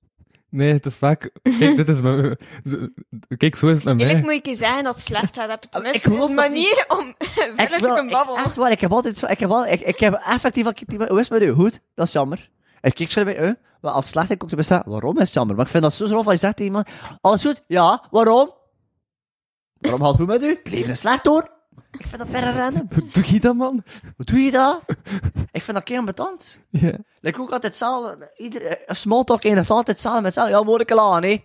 Nee, 0.51 0.73
het 0.73 0.87
is 0.87 0.95
vaak... 0.97 1.31
Kijk, 1.59 1.77
dit 1.77 1.89
is 1.89 2.01
mijn... 2.01 2.37
zo- 2.65 2.89
Kijk, 3.37 3.57
zo 3.57 3.67
is 3.67 3.75
het 3.75 3.85
met 3.85 3.95
Eigenlijk 4.01 4.13
mij. 4.13 4.21
moet 4.23 4.33
ik 4.33 4.47
je 4.47 4.55
zeggen 4.55 4.85
dat 4.85 4.95
het 4.95 5.03
slecht 5.03 5.37
gaat. 5.37 5.49
Heb 5.51 5.61
tenminste 5.63 6.11
geloof 6.11 6.29
een 6.29 6.35
manier 6.35 6.85
om 6.89 7.09
Ik, 7.09 7.17
verder 7.57 7.67
te 7.69 7.79
kunnen 7.79 8.05
ik, 8.05 8.11
babbelen. 8.11 8.45
echt 8.45 8.57
waar, 8.57 8.71
ik 8.71 8.81
heb 8.81 8.93
altijd 8.93 9.19
zo, 9.19 9.27
ik 9.27 9.39
heb, 9.41 9.51
al, 9.51 9.67
ik, 9.67 9.81
ik 9.81 9.99
heb 10.01 10.15
effectief, 10.27 10.67
al- 10.67 11.07
hoe 11.09 11.19
is 11.21 11.29
het 11.29 11.39
met 11.39 11.49
u? 11.49 11.53
Goed. 11.53 11.81
Dat 11.95 12.07
is 12.07 12.13
jammer. 12.13 12.51
Ik 12.81 12.95
kijk 12.95 13.11
zo 13.11 13.25
bij 13.25 13.49
u, 13.49 13.57
maar 13.81 13.93
als 13.93 14.09
slecht 14.09 14.31
ik 14.31 14.43
ook 14.43 14.49
te 14.49 14.57
bestaan, 14.57 14.83
waarom 14.85 15.15
is 15.19 15.25
het 15.25 15.35
jammer? 15.35 15.57
Maar 15.57 15.65
ik 15.65 15.71
vind 15.71 15.83
dat 15.83 15.95
zo 15.95 16.07
zrof 16.07 16.25
als 16.25 16.35
je 16.35 16.41
zegt 16.41 16.57
tegen 16.57 16.73
iemand, 16.73 16.89
alles 17.21 17.43
goed? 17.45 17.63
Ja, 17.67 18.07
waarom? 18.11 18.51
Waarom 19.79 20.01
gaat 20.01 20.09
het 20.09 20.17
goed 20.19 20.27
met 20.27 20.43
u? 20.43 20.49
Het 20.49 20.71
leven 20.71 20.91
is 20.91 20.99
slecht 20.99 21.27
hoor. 21.27 21.51
Ik 21.91 22.07
vind 22.07 22.19
dat 22.19 22.29
verre 22.31 22.53
random. 22.53 22.89
Doe 23.13 23.33
je 23.33 23.41
dat, 23.41 23.55
man? 23.57 23.83
Hoe 24.17 24.25
doe 24.25 24.39
je 24.39 24.51
dat? 24.51 24.83
Ik 25.53 25.63
vind 25.63 25.77
dat 25.77 25.83
kei 25.83 25.99
ambetant. 25.99 26.61
Ja. 26.69 26.93
Like 27.21 27.41
ook 27.41 27.51
altijd 27.51 27.63
hetzelfde. 27.63 28.33
Ieder, 28.37 28.89
een 28.91 28.97
small 28.97 29.25
talk 29.25 29.45
eindigt 29.45 29.71
altijd 29.71 29.87
hetzelfde 29.87 30.21
met 30.23 30.35
hetzelfde. 30.35 30.59
Ja, 30.59 30.65
word 30.65 30.81
ik 30.81 30.91
al 30.91 31.15
aan, 31.15 31.23
hè? 31.23 31.45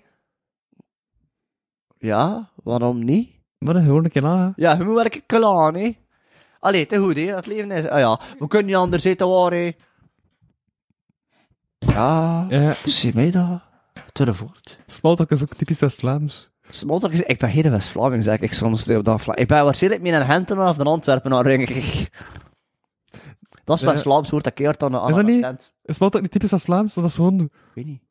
Ja, 1.98 2.49
waarom 2.64 3.03
niet? 3.03 3.34
Maar 3.57 3.74
dan 3.74 3.84
gewoon 3.84 4.03
een 4.03 4.12
keer 4.12 4.26
aan. 4.26 4.53
Ja, 4.56 4.78
hoe 4.78 4.95
werk 4.95 5.16
ik 5.16 5.34
al 5.34 5.62
aan, 5.66 5.76
hè? 5.76 5.98
Allee, 6.60 6.86
te 6.86 6.98
goed, 6.98 7.16
hè? 7.16 7.22
Het 7.36 7.45
leven 7.45 7.72
is... 7.72 7.88
Ah 7.88 7.99
ja, 7.99 8.20
we 8.40 8.48
kunnen 8.48 8.68
niet 8.68 8.76
anders 8.76 9.03
zitten, 9.03 9.28
waar, 9.30 9.52
hè? 9.52 9.72
Ja, 11.80 12.45
Ja. 12.49 12.76
zie 12.86 13.14
mij 13.16 13.32
dat. 13.32 13.62
Te 14.12 14.34
voort. 14.34 14.78
Smalltalk 14.86 15.32
is 15.32 15.41
ook 15.41 15.53
typisch 15.53 15.80
West-Vlaams. 15.80 16.34
Small 16.36 16.55
is... 16.70 16.84
Ik 17.22 17.38
ben 17.38 17.50
geen 17.52 17.70
West-Vlaming, 17.72 18.24
zeg 18.24 18.40
ik 18.40 18.54
soms 18.54 18.90
op 18.90 19.04
dat 19.04 19.22
vlak. 19.22 19.36
Ik 19.38 19.48
ben 19.48 19.64
waarschijnlijk 19.64 20.02
meer 20.02 20.14
een 20.20 20.26
Gentenaar 20.26 20.70
of 20.70 20.78
een 20.78 20.86
Antwerpenaar, 20.88 21.44
denk 21.44 21.70
ik. 21.70 22.10
Dat 23.64 23.76
is 23.76 23.82
Ja. 23.84 23.92
West-Vlaams, 23.92 24.30
hoort 24.30 24.44
dat 24.44 24.54
keert 24.54 24.80
dan 24.80 24.94
Is 24.96 25.00
dat 25.10 25.18
een 25.18 25.26
niet? 25.26 25.44
accent. 25.44 25.72
Is 25.84 25.96
Smalltalk 25.96 26.22
niet 26.24 26.32
typisch 26.32 26.52
West-Vlaams? 26.52 26.94
Want 26.94 27.08
dat 27.08 27.10
is 27.10 27.16
gewoon 27.16 27.40
Ik 27.40 27.50
weet 27.74 27.86
niet. 27.86 28.02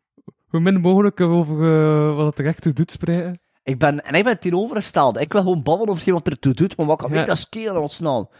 hoe 0.48 0.60
min 0.60 0.80
mogelijk 0.80 1.20
over 1.20 1.54
eh, 1.74 2.16
wat 2.16 2.26
het 2.26 2.38
er 2.38 2.46
echt 2.46 2.62
toe 2.62 2.72
doet 2.72 2.90
spreken. 2.90 3.38
Ik 3.62 3.78
ben, 3.78 4.04
en 4.04 4.14
ik 4.14 4.22
ben 4.22 4.32
het 4.32 4.40
tegenovergestelde. 4.40 5.20
Ik 5.20 5.32
wil 5.32 5.40
gewoon 5.42 5.62
babbelen 5.62 5.92
over 5.94 6.12
wat 6.12 6.26
er 6.26 6.38
toe 6.38 6.52
doet, 6.54 6.76
maar 6.76 6.86
wat 6.86 6.98
kan 6.98 7.12
Ja. 7.12 7.20
ik 7.20 7.26
dat 7.26 7.38
skelen 7.38 7.82
ontsnaal? 7.82 8.30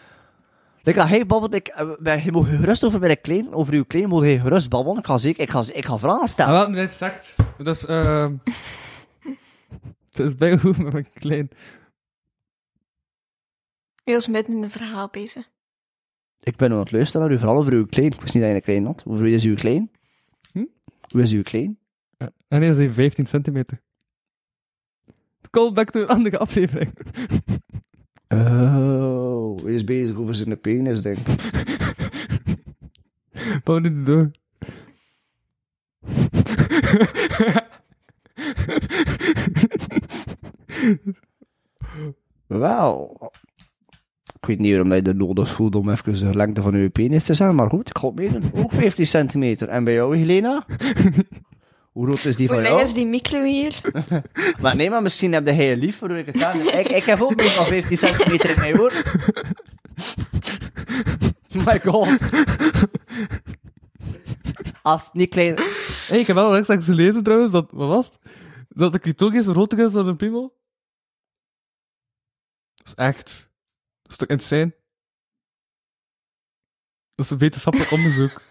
Like, 0.83 1.01
als 1.01 1.11
hij 1.11 1.27
babbelt, 1.27 1.55
ik, 1.55 1.69
eh, 2.05 2.25
je 2.25 2.33
mag 2.33 2.49
gerust 2.49 2.85
over 2.85 3.01
mijn 3.01 3.21
klein, 3.21 3.55
over 3.55 3.73
uw 3.75 3.85
klein, 3.85 4.09
moet 4.09 4.25
je 4.25 4.41
gerust 4.41 4.69
babbelen. 4.69 4.99
Ik 4.99 5.07
ga 5.07 5.19
zeker, 5.19 5.43
ik 5.43 5.51
ga, 5.51 5.63
ik 5.73 5.85
ga 5.85 5.99
vragen 5.99 6.21
Ah, 6.21 6.27
stellen. 6.27 6.53
wel, 6.53 6.69
nu 6.71 6.79
het 6.79 6.95
zegt. 6.95 7.35
Dus, 7.59 7.87
ehm 7.87 8.33
het 10.19 10.31
is 10.31 10.35
bijna 10.35 10.57
goed 10.57 10.79
met 10.79 10.93
mijn 10.93 11.13
klein. 11.13 11.49
Je 14.05 14.13
was 14.13 14.29
midden 14.29 14.57
in 14.57 14.63
een 14.63 14.71
verhaal 14.71 15.09
bezig. 15.09 15.49
Ik 16.41 16.57
ben 16.57 16.73
aan 16.73 16.79
het 16.79 16.93
luisteren 16.93 17.27
naar 17.27 17.37
u, 17.37 17.39
vooral 17.39 17.57
over 17.57 17.73
uw 17.73 17.87
klein. 17.87 18.13
Ik 18.13 18.21
wist 18.21 18.35
niet 18.35 18.43
dat 18.43 18.53
je 18.53 18.57
een 18.57 18.63
klein 18.63 18.87
had. 18.87 19.03
Over 19.07 19.23
wie 19.23 19.35
is 19.35 19.45
uw 19.45 19.55
klein? 19.55 19.91
Hm? 20.53 20.65
Hoe 21.09 21.23
is 21.23 21.33
uw 21.33 21.43
klein? 21.43 21.79
Ja. 22.19 22.31
En 22.49 22.61
nee, 22.61 22.69
dat 22.69 22.79
is 22.79 22.95
15 22.95 23.27
centimeter. 23.27 23.81
Callback 25.51 25.91
to 25.91 26.01
een 26.01 26.09
andere 26.09 26.39
aflevering. 26.39 26.93
Oh, 28.29 29.57
hij 29.63 29.75
is 29.75 29.85
bezig 29.85 30.17
over 30.17 30.35
zijn 30.35 30.61
penis, 30.61 31.03
denk 31.03 31.19
ik. 31.19 31.63
Bouw 33.65 33.81
dit 33.81 34.07
door. 34.07 34.31
Wel. 42.47 43.31
Ik 44.41 44.47
weet 44.47 44.59
niet 44.59 44.71
waarom 44.71 44.95
je 44.95 45.03
de 45.03 45.15
nodig 45.15 45.49
voelt 45.49 45.75
om 45.75 45.91
even 45.91 46.19
de 46.19 46.35
lengte 46.37 46.63
van 46.63 46.75
uw 46.75 46.91
penis 46.91 47.25
te 47.25 47.35
zijn, 47.35 47.55
maar 47.55 47.69
goed, 47.69 47.89
ik 47.89 47.99
ga 47.99 48.07
het 48.07 48.17
meedoen. 48.17 48.43
Ook 48.55 48.73
15 48.73 49.07
centimeter. 49.07 49.69
En 49.69 49.85
bij 49.85 49.95
jou, 49.95 50.17
Helena? 50.17 50.67
Hoe 51.93 52.07
groot 52.07 52.25
is 52.25 52.37
die 52.37 52.47
Hoe 52.47 52.55
van 52.57 52.65
lang 52.65 52.75
jou? 52.77 52.83
is 52.89 52.95
die 52.95 53.07
micro 53.07 53.43
hier? 53.43 53.81
Maar 54.63 54.77
nee, 54.77 54.91
maar 54.91 55.03
misschien 55.03 55.33
heb 55.33 55.47
jij 55.47 55.69
je 55.69 55.77
lief, 55.77 55.97
voor 55.99 56.11
ik 56.11 56.27
het. 56.27 56.37
Ik, 56.75 56.89
ik 56.89 57.05
heb 57.05 57.21
ook 57.21 57.37
meer 57.37 57.55
dan 57.55 57.65
15 57.65 57.97
centimeter 57.97 58.51
in 58.51 58.57
mij, 58.57 58.73
hoor. 58.73 58.93
My 61.67 61.81
god. 61.85 62.19
Als 64.85 65.05
het 65.05 65.15
niet 65.15 65.29
klein... 65.29 65.55
Hey, 66.09 66.19
ik 66.21 66.27
heb 66.27 66.37
wel 66.37 66.53
rechts 66.53 66.69
langs 66.69 66.87
gelezen 66.87 67.23
trouwens, 67.23 67.53
dat, 67.53 67.71
wat 67.71 67.89
was 67.89 68.07
het? 68.07 68.19
Dat 68.69 68.93
de 68.93 68.99
clitoris 68.99 69.47
groter 69.47 69.79
is 69.79 69.93
dan 69.93 70.07
een 70.07 70.17
piemel. 70.17 70.57
Dat 72.75 72.87
is 72.87 72.95
echt... 72.95 73.51
Dat 74.03 74.11
is 74.11 74.17
toch 74.17 74.29
insane? 74.29 74.75
Dat 77.15 77.25
is 77.25 77.31
een 77.31 77.39
wetenschappelijk 77.39 77.91
onderzoek. 77.99 78.43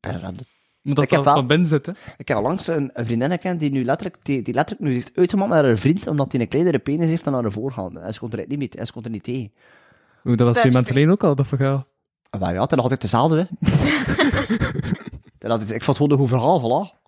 Omdat 0.00 1.04
Ik 1.04 1.10
heb 1.10 1.10
dat 1.10 1.24
wel- 1.24 1.34
van 1.34 1.46
binnen 1.46 1.66
zit, 1.68 1.86
hè. 1.86 1.92
Ik 2.16 2.28
heb 2.28 2.36
al 2.36 2.42
langs 2.42 2.66
een, 2.66 2.90
een 2.92 3.04
vriendin 3.04 3.30
gekend 3.30 3.60
die 3.60 3.70
nu 3.70 3.84
letterlijk, 3.84 4.24
die, 4.24 4.42
die 4.42 4.54
letterlijk 4.54 4.88
nu 4.88 4.94
heeft 4.94 5.16
uitgemaakt 5.16 5.50
met 5.50 5.64
haar 5.64 5.76
vriend, 5.76 6.06
omdat 6.06 6.32
hij 6.32 6.40
een 6.40 6.48
kleinere 6.48 6.78
penis 6.78 7.08
heeft 7.08 7.24
dan 7.24 7.34
haar 7.34 7.52
voorgaande. 7.52 8.00
En 8.00 8.12
ze 8.12 8.20
kon 8.20 8.30
er 8.30 8.44
niet 8.48 8.58
mee, 8.58 8.68
en 8.68 8.86
ze 8.86 8.92
kon 8.92 9.04
er 9.04 9.10
niet 9.10 9.22
tegen. 9.24 9.52
Oeh, 10.24 10.36
dat 10.36 10.46
was 10.46 10.56
Dat 10.56 10.64
maanden 10.72 10.86
geleden 10.86 11.10
ook 11.10 11.24
al, 11.24 11.34
dat 11.34 11.46
verhaal. 11.46 11.86
En 12.30 12.40
wij 12.40 12.54
hadden 12.54 12.78
altijd 12.78 13.02
hetzelfde, 13.02 13.48
hè. 13.50 13.68
Dat 15.48 15.70
ik 15.70 15.82
vond 15.82 15.96
gewoon 15.96 16.12
een 16.12 16.18
goed 16.18 16.28
verhaal, 16.28 16.60
voilà. 16.60 16.98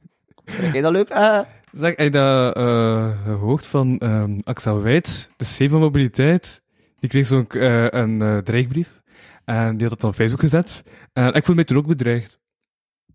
Vind 0.45 0.73
jij 0.73 0.83
dat 0.83 0.93
leuk? 0.93 1.09
Eh, 1.09 1.41
Zeg, 1.73 1.89
heb 1.89 1.99
je 1.99 2.11
dat 2.11 2.57
eh, 2.57 3.23
gehoord 3.25 3.67
van 3.67 3.99
ehm, 3.99 4.39
Axel 4.45 4.81
Weitz, 4.81 5.29
de 5.37 5.45
C 5.45 5.71
van 5.71 5.81
mobiliteit? 5.81 6.63
Die 6.99 7.09
kreeg 7.09 7.27
zo'n 7.27 7.49
eh, 7.49 7.87
een 7.91 8.41
dreigbrief. 8.45 9.03
En 9.45 9.77
die 9.77 9.89
had 9.89 10.01
dat 10.01 10.11
op 10.11 10.17
Facebook 10.17 10.41
gezet. 10.41 10.83
En 11.13 11.35
ik 11.35 11.45
voel 11.45 11.55
me 11.55 11.65
toen 11.65 11.77
ook 11.77 11.87
bedreigd. 11.87 12.39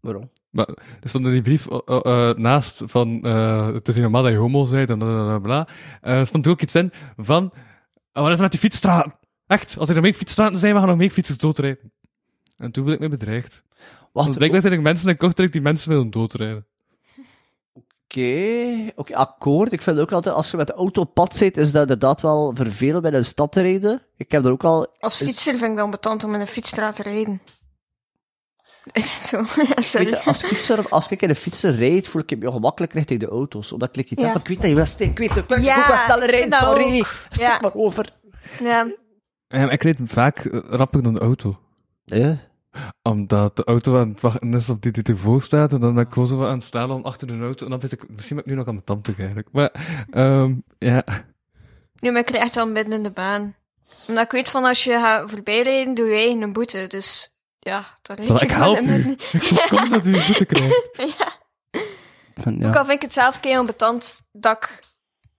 waarom? 0.01 0.31
Maar 0.49 0.67
er 1.01 1.09
stond 1.09 1.25
in 1.25 1.31
die 1.31 1.41
brief 1.41 1.67
naast 2.37 2.83
van, 2.85 3.25
het 3.73 3.87
is 3.87 3.93
niet 3.93 4.03
normaal 4.03 4.23
dat 4.23 4.31
je 4.31 4.37
homo 4.37 4.69
bent 4.69 4.89
en 4.89 4.97
bla 4.97 5.39
bla 5.39 5.67
bla. 6.01 6.25
Stond 6.25 6.45
er 6.45 6.51
ook 6.51 6.61
iets 6.61 6.75
in 6.75 6.91
van, 7.17 7.51
oh, 8.13 8.23
wat 8.23 8.29
is 8.29 8.35
er 8.35 8.41
met 8.41 8.51
die 8.51 8.59
fietsstraat? 8.59 9.17
Echt, 9.47 9.77
als 9.77 9.89
er 9.89 9.95
nog 9.95 10.03
meer 10.03 10.13
fietsstraten 10.13 10.57
zijn, 10.57 10.73
we 10.73 10.79
gaan 10.79 10.87
nog 10.87 10.97
meer 10.97 11.09
fietsers 11.09 11.37
doodrijden. 11.37 11.91
En 12.57 12.71
toen 12.71 12.83
voelde 12.83 12.93
ik 12.93 12.99
me 12.99 13.17
bedreigd. 13.17 13.63
Wacht, 14.15 14.27
Want 14.27 14.37
blijkbaar 14.37 14.61
zijn 14.61 14.73
er 14.73 14.81
mensen 14.81 15.09
in 15.09 15.17
Kortrijk 15.17 15.51
die 15.51 15.61
mensen 15.61 15.89
willen 15.89 16.09
doodrijden. 16.09 16.65
Oké, 17.73 18.91
oké, 18.95 19.15
akkoord. 19.15 19.71
Ik 19.71 19.81
vind 19.81 19.99
ook 19.99 20.11
altijd, 20.11 20.35
als 20.35 20.51
je 20.51 20.57
met 20.57 20.67
de 20.67 20.73
auto 20.73 21.01
op 21.01 21.13
pad 21.13 21.35
zit, 21.35 21.57
is 21.57 21.71
dat 21.71 21.81
inderdaad 21.81 22.21
wel 22.21 22.51
vervelend 22.55 23.01
bij 23.01 23.11
de 23.11 23.23
stad 23.23 23.51
te 23.51 23.61
rijden. 23.61 24.01
Ik 24.17 24.31
heb 24.31 24.45
er 24.45 24.51
ook 24.51 24.63
al... 24.63 24.87
Als 24.99 25.21
Is- 25.21 25.27
fietser 25.27 25.57
vind 25.57 25.71
ik 25.71 25.77
dan 25.77 25.89
betant 25.91 26.23
om 26.23 26.33
in 26.33 26.39
een 26.39 26.47
fietsstraat 26.47 26.95
te 26.95 27.03
rijden. 27.03 27.41
Is 28.91 29.13
het 29.13 29.25
zo? 29.25 29.43
Sorry. 29.75 30.05
Weet 30.05 30.09
je, 30.09 30.23
als, 30.23 30.43
fietser, 30.43 30.89
als 30.89 31.09
ik 31.11 31.21
in 31.21 31.27
de 31.27 31.35
fietser 31.35 31.75
rijd, 31.75 32.07
voel 32.07 32.21
ik 32.25 32.39
me 32.39 32.47
ongemakkelijk 32.47 32.93
richting 32.93 33.19
de 33.19 33.27
auto's. 33.27 33.71
Omdat 33.71 33.97
ik 33.97 34.11
iets 34.11 34.21
Ja. 34.21 34.27
heb. 34.27 34.37
Ik 34.37 34.47
weet 34.47 34.59
dat 34.61 34.69
je 34.69 34.75
wel 34.75 34.85
stil, 34.85 35.07
ik 35.07 35.17
weet 35.17 35.35
het, 35.35 35.51
ik 35.51 35.59
Ja, 35.59 35.79
ook 35.79 35.87
wel 35.87 35.97
sneller 35.97 36.49
dat 36.49 36.59
sorry. 36.59 37.03
Stik 37.29 37.47
Ja. 37.47 37.57
maar 37.61 37.73
over. 37.75 38.09
Ja. 38.59 38.91
Ik 39.69 39.83
rijd 39.83 39.97
vaak 40.05 40.37
eh, 40.39 40.59
rapper 40.69 41.03
dan 41.03 41.13
de 41.13 41.19
auto. 41.19 41.59
Ja. 42.05 42.37
Omdat 43.01 43.55
de 43.55 43.63
auto 43.63 43.97
aan 43.97 44.09
het 44.09 44.21
wachten 44.21 44.53
is 44.53 44.69
op 44.69 44.81
die 44.81 44.91
die 44.91 45.03
ervoor 45.03 45.41
staat. 45.41 45.73
En 45.73 45.79
dan 45.79 45.93
ben 45.93 46.05
ik 46.05 46.13
gewoon 46.13 46.27
zo 46.27 46.43
aan 46.43 46.53
het 46.53 46.63
slaan 46.63 47.03
achter 47.03 47.27
de 47.27 47.39
auto. 47.39 47.65
En 47.65 47.71
dan 47.71 47.79
wist 47.79 47.93
ik, 47.93 48.09
misschien 48.09 48.35
ben 48.35 48.45
ik 48.45 48.51
nu 48.51 48.57
nog 48.57 48.67
aan 48.67 48.73
mijn 48.73 48.85
tand 48.85 49.17
eigenlijk. 49.17 49.47
Maar, 49.51 49.71
ehm 50.09 50.53
ja. 50.77 51.03
Nu, 51.99 52.11
maar 52.11 52.19
ik 52.19 52.25
krijg 52.25 52.43
echt 52.43 52.55
wel 52.55 52.67
midden 52.67 52.93
in 52.93 53.03
de 53.03 53.11
baan. 53.11 53.55
Omdat 54.07 54.23
ik 54.23 54.31
weet 54.31 54.49
van 54.49 54.63
als 54.63 54.83
je 54.83 54.91
gaat 54.91 55.29
voorbijrijden, 55.29 55.93
doe 55.93 56.05
je 56.05 56.15
eigen 56.15 56.41
een 56.41 56.53
boete. 56.53 56.85
Dus 56.87 57.37
ja, 57.59 57.85
dat 58.01 58.19
Wel, 58.19 58.41
ik 58.41 58.51
help 58.51 58.81
u. 58.81 59.15
Ik 59.31 59.43
voorkom 59.43 59.89
dat 59.89 60.05
u 60.05 60.15
een 60.15 60.25
boete 60.25 60.45
krijgt. 60.55 60.89
Van, 62.33 62.57
ja. 62.59 62.67
Ook 62.67 62.75
al 62.75 62.85
vind 62.85 62.95
ik 62.95 63.01
het 63.01 63.13
zelf 63.13 63.39
keihard 63.39 63.65
betant 63.65 64.21
dat 64.31 64.55
ik 64.55 64.79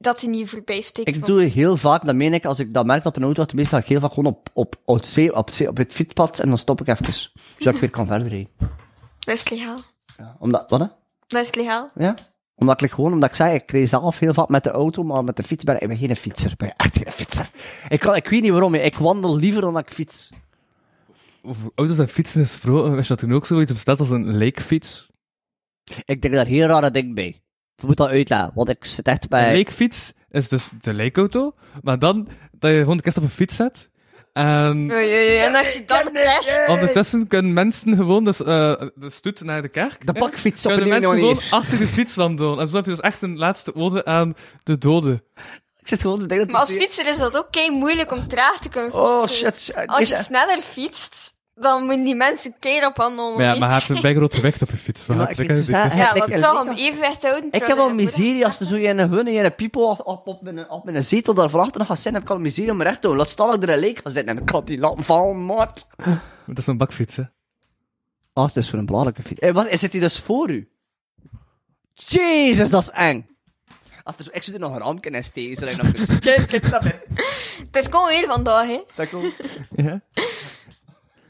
dat 0.07 0.21
hij 0.21 0.31
niet 0.31 0.51
voorbij 0.51 0.81
steekt. 0.81 1.09
Ik 1.09 1.15
want- 1.15 1.27
doe 1.27 1.43
heel 1.43 1.77
vaak, 1.77 2.05
dat 2.05 2.15
meen 2.15 2.35
ik, 2.35 2.45
als 2.45 2.59
ik 2.59 2.75
dat 2.75 2.87
merk 2.87 3.03
dat 3.03 3.17
er 3.17 3.21
een 3.23 3.27
auto 3.27 3.43
is, 3.45 3.53
meestal 3.53 3.79
ga 3.79 3.85
ik 3.85 3.91
heel 3.91 4.01
vaak 4.01 4.13
gewoon 4.13 4.33
op, 4.33 4.49
op, 4.53 4.81
op, 4.85 5.05
zee, 5.05 5.35
op, 5.35 5.51
zee, 5.51 5.69
op 5.69 5.77
het 5.77 5.93
fietspad 5.93 6.39
en 6.39 6.49
dan 6.49 6.59
stop 6.59 6.81
ik 6.81 6.89
even. 6.89 7.15
Zodat 7.59 7.75
ik 7.75 7.81
weer 7.81 7.91
kan 7.91 8.07
verder 8.07 8.29
rijden. 8.29 8.49
Dat 9.19 9.35
is 9.35 9.49
legaal. 9.51 9.79
Ja. 10.17 10.37
Omdat, 10.39 10.71
wat 10.71 10.81
hè? 10.81 10.87
Dat 11.27 11.43
is 11.43 11.55
legaal. 11.55 11.91
Ja? 11.95 12.15
Omdat 12.55 12.83
ik 12.83 12.91
gewoon, 12.91 13.13
omdat 13.13 13.29
ik 13.31 13.37
zei, 13.37 13.55
ik 13.55 13.71
reed 13.71 13.89
zelf 13.89 14.19
heel 14.19 14.35
vaak 14.35 14.49
met 14.49 14.65
de 14.65 14.71
auto, 14.71 15.03
maar 15.03 15.25
met 15.25 15.37
de 15.37 15.43
fiets 15.43 15.65
ben 15.65 15.75
ik, 15.75 15.81
ik 15.81 15.89
ben 15.89 15.97
geen 15.97 16.17
fietser. 16.17 16.51
Ik 16.51 16.57
ben 16.57 16.77
echt 16.77 16.97
geen 16.99 17.13
fietser. 17.13 17.51
Ik, 17.89 18.01
kan, 18.01 18.17
ik 18.17 18.29
weet 18.29 18.43
niet 18.43 18.51
waarom, 18.51 18.75
ik 18.75 18.97
wandel 18.97 19.37
liever 19.37 19.61
dan 19.61 19.75
dat 19.75 19.83
ik 19.83 19.93
fiets. 19.93 20.29
Over 21.43 21.71
auto's 21.75 21.99
en 21.99 22.09
fietsen 22.09 22.41
gesproken, 22.47 22.97
je 22.97 23.05
dat 23.09 23.19
toen 23.19 23.33
ook 23.33 23.47
zoiets 23.47 23.73
bestaat 23.73 23.99
als 23.99 24.11
een 24.11 24.37
leekfiets? 24.37 25.11
Ik 26.05 26.23
denk 26.23 26.35
daar 26.35 26.47
heel 26.47 26.67
rare 26.67 26.91
ding 26.91 27.15
bij. 27.15 27.41
Je 27.77 27.87
moet 27.87 27.97
dat 27.97 28.09
uitleggen, 28.09 28.51
want 28.55 28.69
ik 28.69 28.85
zit 28.85 29.07
echt 29.07 29.23
Een 29.23 29.29
bij... 29.29 29.53
leekfiets 29.53 30.13
is 30.31 30.49
dus 30.49 30.69
de 30.81 30.95
leekauto, 30.95 31.55
maar 31.83 31.99
dan 31.99 32.29
dat 32.53 32.71
je 32.71 32.79
gewoon 32.79 32.97
de 32.97 33.03
kist 33.03 33.17
op 33.17 33.23
een 33.23 33.29
fiets 33.29 33.57
zet. 33.57 33.91
En 34.33 34.91
En 35.41 35.55
als 35.55 35.75
je 35.75 35.85
dan 35.87 36.11
crasht... 36.13 36.69
ondertussen 36.69 37.27
kunnen 37.27 37.53
mensen 37.53 37.97
gewoon 37.97 38.25
dus, 38.25 38.43
eh 38.43 38.83
de 38.95 39.11
stoet 39.11 39.41
naar 39.41 39.63
de 39.63 39.69
kerk. 39.69 40.07
De 40.07 40.13
hè, 40.13 40.19
bakfiets 40.19 40.67
op 40.67 40.73
Kunnen 40.73 40.93
een 40.93 41.01
mensen 41.01 41.21
gewoon 41.21 41.41
achter 41.51 41.79
de 41.79 41.89
fiets 41.89 42.15
wandelen. 42.15 42.59
En 42.59 42.69
zo 42.69 42.77
heb 42.77 42.85
je 42.85 42.91
dus 42.91 43.01
echt 43.01 43.23
een 43.23 43.39
laatste 43.39 43.75
ode 43.75 44.05
aan 44.05 44.35
de 44.63 44.79
doden. 44.79 45.23
Ik 45.81 45.89
zit 45.89 46.01
gewoon 46.01 46.19
te 46.19 46.27
denken... 46.27 46.51
Maar 46.51 46.61
als 46.61 46.73
fietser 46.73 47.07
is 47.07 47.19
dat 47.19 47.37
ook 47.37 47.47
kei 47.51 47.71
moeilijk 47.71 48.13
om 48.13 48.29
traag 48.29 48.59
te 48.59 48.69
kunnen 48.69 48.93
Oh 48.93 49.21
fietsen. 49.21 49.59
shit. 49.59 49.87
Als 49.87 50.09
je 50.09 50.17
sneller 50.17 50.61
fietst, 50.61 51.36
dan 51.61 51.85
moeten 51.85 52.05
die 52.05 52.15
mensen 52.15 52.55
keer 52.59 52.87
op 52.87 52.97
handelen. 52.97 53.35
Maar 53.37 53.45
ja, 53.45 53.55
maar 53.59 53.69
hij 53.69 53.79
heeft 53.79 53.89
een 53.89 54.01
bij 54.01 54.15
groot 54.15 54.35
gewicht 54.35 54.63
op 54.63 54.71
je 54.71 54.77
fiets. 54.77 55.07
Wat 55.07 55.31
ik 55.31 55.37
weet 55.37 55.57
zo 55.57 55.63
zeggen, 55.63 55.99
Ja, 55.99 56.15
Ja, 56.15 56.25
ik- 56.25 56.41
houden. 56.41 57.49
Ik 57.51 57.65
heb 57.67 57.77
wel 57.77 57.87
hij 57.87 57.95
miserie 57.95 58.45
als 58.47 58.61
er 58.61 58.67
zo 58.67 58.75
in 58.75 58.99
een 58.99 59.11
hun 59.11 59.27
in 59.27 59.45
een 59.45 59.55
piepel 59.55 59.89
op, 59.89 60.07
op, 60.07 60.27
op, 60.27 60.43
mijn, 60.43 60.71
op 60.71 60.85
mijn 60.85 61.03
zetel 61.03 61.35
daar 61.35 61.51
van 61.51 61.61
achteren 61.61 61.87
gaat 61.87 61.97
zitten. 61.97 62.15
Heb 62.15 62.23
ik 62.23 62.31
al 62.31 62.39
miserie 62.39 62.71
om 62.71 62.77
me 62.77 62.85
recht 62.85 63.01
te 63.01 63.07
houden. 63.07 63.23
Laat 63.25 63.33
staan 63.33 63.47
dat 63.47 63.57
ik 63.63 63.63
er 63.69 63.75
een 63.75 63.81
leek 63.81 64.01
ga 64.03 64.11
zitten 64.11 64.35
en 64.37 64.41
ik 64.41 64.47
kan 64.47 64.65
die 64.65 64.79
laten 64.79 65.03
vallen, 65.05 65.45
maat. 65.47 65.87
Dat 66.47 66.59
is 66.59 66.67
een 66.67 66.77
bakfiets, 66.77 67.17
hè. 67.17 67.23
Ah, 68.33 68.47
het 68.47 68.57
is 68.57 68.71
voor 68.71 68.79
een 68.79 68.87
belangrijke 68.87 69.23
fiets. 69.23 69.41
Eh, 69.41 69.53
wat, 69.53 69.67
zit 69.71 69.93
hij 69.93 70.01
dus 70.01 70.19
voor 70.19 70.51
u? 70.51 70.69
Jezus, 71.95 72.71
dat 72.71 72.83
is 72.83 72.91
eng. 72.91 73.27
Als 74.03 74.17
er 74.19 74.25
zo, 74.25 74.31
ik 74.33 74.43
zit 74.43 74.55
er 74.55 74.61
nog 74.61 74.73
een 74.75 74.79
ramken 74.83 75.13
en 75.13 75.25
stezen 75.25 75.69
en 75.69 75.77
dan 75.77 75.93
kun 75.93 76.05
je 76.07 76.19
Kijk, 76.19 76.49
kijk, 76.49 76.71
dat 76.71 76.83
ben 76.83 77.01
Het 77.73 77.77
is 77.77 77.85
gewoon 77.85 78.09
weer 78.09 78.27
vandaag, 78.27 78.67
hè. 78.69 78.81
Dat 78.95 79.09
komt. 79.09 79.35
Ja. 79.77 80.01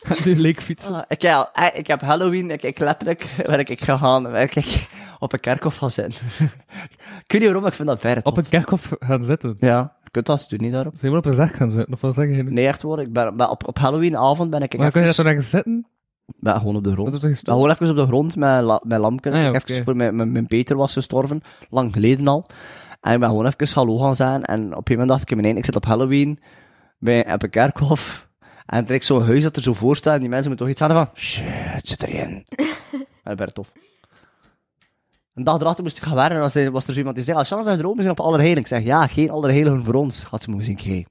Nu 0.24 0.36
leekfietsen. 0.36 0.94
Ah, 0.94 1.02
ik, 1.08 1.22
ja, 1.22 1.50
eh, 1.52 1.78
ik 1.78 1.86
heb 1.86 2.00
Halloween, 2.00 2.50
ik, 2.50 2.62
ik 2.62 2.78
letterlijk, 2.78 3.22
werk 3.44 3.68
ik 3.68 3.80
gegaan, 3.80 4.30
werk 4.30 4.56
ik 4.56 4.88
op 5.18 5.32
een 5.32 5.40
kerkhof 5.40 5.76
gaan 5.76 5.90
zitten. 5.90 6.26
ik 7.24 7.32
weet 7.32 7.40
niet 7.40 7.44
waarom, 7.44 7.66
ik 7.66 7.74
vind 7.74 7.88
dat 7.88 8.00
ver. 8.00 8.20
Op 8.22 8.36
een 8.36 8.48
kerkhof 8.48 8.90
gaan 8.98 9.24
zitten. 9.24 9.56
Ja, 9.58 9.96
je 10.04 10.10
kunt 10.10 10.26
dat, 10.26 10.46
doe 10.48 10.58
niet 10.58 10.72
daarop. 10.72 10.94
Zijn 10.98 11.12
we 11.12 11.18
op 11.18 11.26
een 11.26 11.34
zeg 11.34 11.56
gaan 11.56 11.70
zitten? 11.70 11.94
Of 11.94 12.00
wat 12.00 12.14
zeg 12.14 12.28
je 12.28 12.42
nu? 12.42 12.52
Nee, 12.52 12.66
echt 12.66 12.82
hoor, 12.82 13.00
ik 13.00 13.12
ben, 13.12 13.36
ben 13.36 13.50
op, 13.50 13.68
op 13.68 13.78
Halloweenavond 13.78 14.50
ben 14.50 14.62
ik 14.62 14.76
Maar 14.78 14.90
kan 14.90 15.00
je 15.00 15.06
dat 15.06 15.16
dan 15.16 15.26
ergens 15.26 15.50
zitten? 15.50 15.86
ben 16.26 16.56
gewoon 16.56 16.76
op 16.76 16.84
de 16.84 16.92
grond. 16.92 17.20
Dat 17.20 17.38
gewoon 17.44 17.70
even 17.70 17.90
op 17.90 17.96
de 17.96 18.06
grond 18.06 18.36
met, 18.36 18.62
la, 18.62 18.80
met 18.84 18.98
lampen. 18.98 19.32
Ah 19.32 19.40
ja, 19.40 19.52
even 19.52 19.84
voor 19.84 19.96
mijn, 19.96 20.16
mijn, 20.16 20.32
mijn 20.32 20.46
Peter 20.46 20.76
was 20.76 20.92
gestorven, 20.92 21.42
lang 21.70 21.92
geleden 21.92 22.28
al. 22.28 22.46
En 23.00 23.12
ik 23.12 23.20
ben 23.20 23.28
gewoon 23.28 23.46
even 23.46 23.74
hallo 23.74 23.98
gaan 23.98 24.14
zijn. 24.14 24.44
En 24.44 24.60
op 24.60 24.62
een 24.62 24.68
gegeven 24.68 24.92
moment 24.92 25.08
dacht 25.08 25.22
ik 25.22 25.30
in 25.30 25.36
mijn 25.36 25.46
eind, 25.46 25.58
ik 25.58 25.64
zit 25.64 25.76
op 25.76 25.84
Halloween 25.84 26.38
bij, 26.98 27.32
op 27.32 27.42
een 27.42 27.50
kerkhof. 27.50 28.25
En 28.66 28.88
er 28.88 28.94
is 28.94 29.06
zo'n 29.06 29.24
huis 29.26 29.42
dat 29.42 29.56
er 29.56 29.62
zo 29.62 29.72
voor 29.74 29.96
staat. 29.96 30.14
En 30.14 30.20
die 30.20 30.28
mensen 30.28 30.48
moeten 30.48 30.66
toch 30.66 30.74
iets 30.76 30.84
zeggen 30.84 31.06
van, 31.06 31.16
shit, 31.22 31.88
zit 31.88 32.02
erin. 32.02 32.46
en 32.92 33.06
dat 33.22 33.38
werd 33.38 33.54
tof. 33.54 33.72
Een 35.34 35.44
dag 35.44 35.60
erachter 35.60 35.82
moest 35.84 35.96
ik 35.96 36.02
gaan 36.02 36.14
werken 36.14 36.34
en 36.34 36.40
dan 36.40 36.50
zei- 36.50 36.70
was 36.70 36.84
er 36.86 36.92
zo 36.92 36.98
iemand 36.98 37.16
die 37.16 37.24
zei, 37.24 37.36
als 37.38 37.48
Chance 37.48 37.70
en 37.70 37.78
droom 37.78 37.96
zijn 37.98 38.10
op 38.10 38.20
Allerheiligen. 38.20 38.60
Ik 38.62 38.66
zeg, 38.66 38.82
ja, 38.82 39.06
geen 39.06 39.30
Allerheiligen 39.30 39.84
voor 39.84 39.94
ons. 39.94 40.22
Had 40.22 40.42
ze 40.42 40.50
moeten 40.50 40.78
zien. 40.78 41.06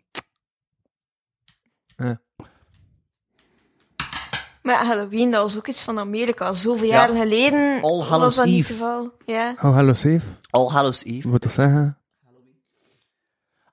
Maar 4.61 4.73
ja, 4.73 4.86
Halloween, 4.86 5.32
dat 5.32 5.41
was 5.41 5.57
ook 5.57 5.68
iets 5.68 5.84
van 5.84 5.99
Amerika. 5.99 6.53
Zoveel 6.53 6.88
Ja. 6.88 6.94
jaren 6.94 7.18
geleden 7.22 7.82
All 7.82 7.98
was 7.98 8.07
Hallows 8.07 8.36
dat 8.36 8.45
niet 8.45 8.56
Eve. 8.56 8.68
te 8.68 8.73
veel. 8.73 9.11
Ja. 9.26 9.52
Oh, 9.52 9.73
hallo 9.73 9.94
safe. 9.94 10.22
All 10.49 10.68
Hallows 10.69 11.03
Eve. 11.03 11.22
Wat 11.22 11.32
moet 11.32 11.41
dat 11.41 11.52
zeggen? 11.52 11.98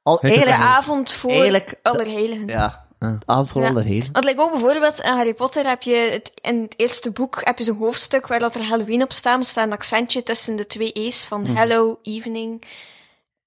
Al, 0.02 0.18
De 0.20 0.28
eigenlijk, 0.28 0.60
avond 0.62 1.12
voor 1.12 1.30
Eigenlijk- 1.30 1.78
Allerheiligen. 1.82 2.46
ja, 2.48 2.86
Ah. 3.02 3.14
Ja. 3.54 3.68
Allerheiligen. 3.68 4.12
Want 4.12 4.24
like 4.24 4.40
ook 4.40 4.50
bijvoorbeeld 4.50 5.00
in 5.00 5.10
Harry 5.12 5.34
Potter 5.34 5.66
heb 5.66 5.82
je 5.82 5.94
het, 6.10 6.32
in 6.40 6.62
het 6.62 6.74
eerste 6.78 7.10
boek 7.10 7.40
heb 7.44 7.58
je 7.58 7.64
zo'n 7.64 7.76
hoofdstuk 7.76 8.26
waar 8.26 8.38
dat 8.38 8.54
er 8.54 8.64
Halloween 8.64 9.02
op 9.02 9.12
staat, 9.12 9.36
maar 9.36 9.44
staat 9.44 9.66
een 9.66 9.72
accentje 9.72 10.22
tussen 10.22 10.56
de 10.56 10.66
twee 10.66 10.92
E's 10.92 11.24
van 11.24 11.40
Mhm. 11.40 11.54
Hello, 11.54 11.98
Evening, 12.02 12.62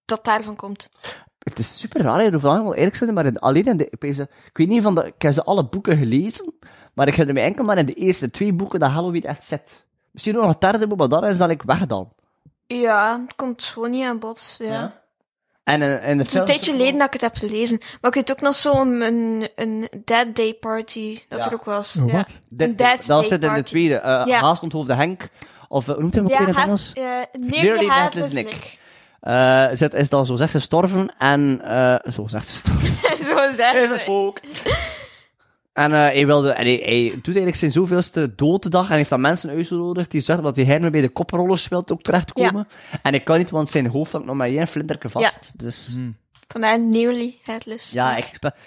dat 0.06 0.26
daarvan 0.26 0.56
komt. 0.56 0.90
Het 1.40 1.60
is 1.60 1.80
super 1.80 2.02
raar, 2.02 2.32
lang 2.42 2.76
eerlijk 2.76 2.96
zijn, 2.96 3.14
maar 3.14 3.26
in, 3.26 3.40
alleen 3.40 3.66
in 3.66 3.78
de, 3.78 3.88
ik, 3.90 4.02
weet 4.02 4.16
ze- 4.16 4.30
ik 4.46 4.58
weet 4.58 4.68
niet 4.68 4.84
van 4.84 4.96
de, 4.96 5.06
ik 5.06 5.22
heb 5.22 5.34
ze 5.34 5.44
alle 5.44 5.66
boeken 5.66 5.98
gelezen, 5.98 6.54
maar 6.94 7.08
ik 7.08 7.16
heb 7.16 7.28
er 7.28 7.34
me 7.34 7.42
enkel 7.42 7.64
maar 7.64 7.78
in 7.78 7.86
de 7.86 7.94
eerste 7.94 8.32
twee 8.32 8.54
boeken 8.54 8.80
dat 8.80 8.90
Halloween 8.90 9.24
echt 9.24 9.44
zit. 9.44 9.86
Misschien 10.12 10.36
nog 10.36 10.48
een 10.48 10.56
derde 10.60 10.88
boek, 10.88 10.98
maar 10.98 11.10
dan 11.10 11.26
is 11.26 11.38
dat 11.38 11.50
ik 11.50 11.62
weg 11.62 11.86
dan. 11.86 12.14
Ja, 12.68 13.22
het 13.22 13.36
komt 13.36 13.64
gewoon 13.64 13.90
niet 13.90 14.04
aan 14.06 14.20
bod. 14.20 14.56
Ja. 14.60 15.04
En 15.66 15.80
de 15.80 15.86
Het 15.86 16.28
is 16.28 16.40
een 16.40 16.46
tijdje 16.46 16.72
geleden 16.72 16.98
dat 16.98 17.08
ik 17.08 17.14
het 17.14 17.22
heb 17.22 17.36
gelezen. 17.36 17.78
Maar 18.02 18.10
ik 18.12 18.14
weet 18.14 18.32
ook 18.32 18.42
nog 18.42 18.56
zo'n 18.56 19.02
een, 19.02 19.48
een 19.56 19.88
Dead 20.06 20.36
Day 20.36 20.54
party 20.54 21.20
dat 21.30 21.40
Ja. 21.40 21.46
er 21.46 21.54
ook 21.54 21.66
was. 21.66 22.00
Oh, 22.02 22.08
ja. 22.10 22.16
wat? 22.16 22.40
Een 22.58 22.76
Dead 22.76 22.98
dat 23.06 23.08
Day 23.08 23.24
zit 23.24 23.44
in 23.44 23.54
de 23.54 23.64
tweede. 23.64 23.96
eh 23.96 24.22
Ja. 24.26 24.40
Haast 24.40 24.64
onthoofde 24.64 24.94
Henk. 24.94 25.28
Of, 25.68 25.88
eh, 25.88 25.94
hoe 25.94 26.02
noemt 26.02 26.14
hij 26.16 26.24
hem 26.24 26.32
ook 26.32 26.40
Ja, 26.40 26.46
weer 26.46 26.54
in 26.54 26.60
het 26.60 26.66
Engels? 26.66 26.94
eh, 26.94 27.04
Nearly 27.50 27.62
Nearly 27.62 27.88
Headless 27.90 28.32
Nick. 28.34 28.46
Nick. 28.46 28.78
Eh, 29.22 29.66
zit, 29.72 29.94
is 29.94 30.10
dan 30.10 30.26
zo 30.26 30.36
zegt 30.36 30.52
gestorven 30.52 31.14
en, 31.18 31.62
eh 31.64 32.12
zo 32.14 32.28
zegt 32.28 32.48
gestorven. 32.50 32.94
Zo 33.28 33.38
zeg 33.56 33.74
is 33.74 33.90
een 33.90 33.98
spook. 33.98 34.40
En 35.76 35.92
eh, 35.92 36.00
hij, 36.00 36.26
wilde, 36.26 36.52
en 36.52 36.66
hij, 36.66 36.82
hij 36.84 37.10
doet 37.10 37.26
eigenlijk 37.26 37.56
zijn 37.56 37.72
zoveelste 37.72 38.34
dooddag 38.36 38.90
en 38.90 38.96
heeft 38.96 39.10
dan 39.10 39.22
mensen 39.22 39.50
uitgenodigd 39.50 40.12
die 40.12 40.22
zeggen 40.22 40.44
dat 40.44 40.56
hij 40.56 40.92
bij 40.92 41.02
de 41.02 41.10
koprollers 41.10 41.68
wil 41.68 41.84
ook 41.92 42.02
terechtkomen. 42.02 42.68
En 43.02 43.14
ik 43.14 43.26
kan 43.26 43.38
niet, 43.38 43.50
want 43.50 43.70
zijn 43.70 43.88
hoofd 43.88 44.12
hangt 44.12 44.28
nog 44.28 44.36
maar 44.36 44.48
één 44.48 44.68
vlinderke 44.68 45.10
vast. 45.10 45.52
Dus 45.56 45.98
Vandaar 46.48 46.80
Nearly 46.80 47.40
Headless 47.44 47.92
ja, 47.92 48.18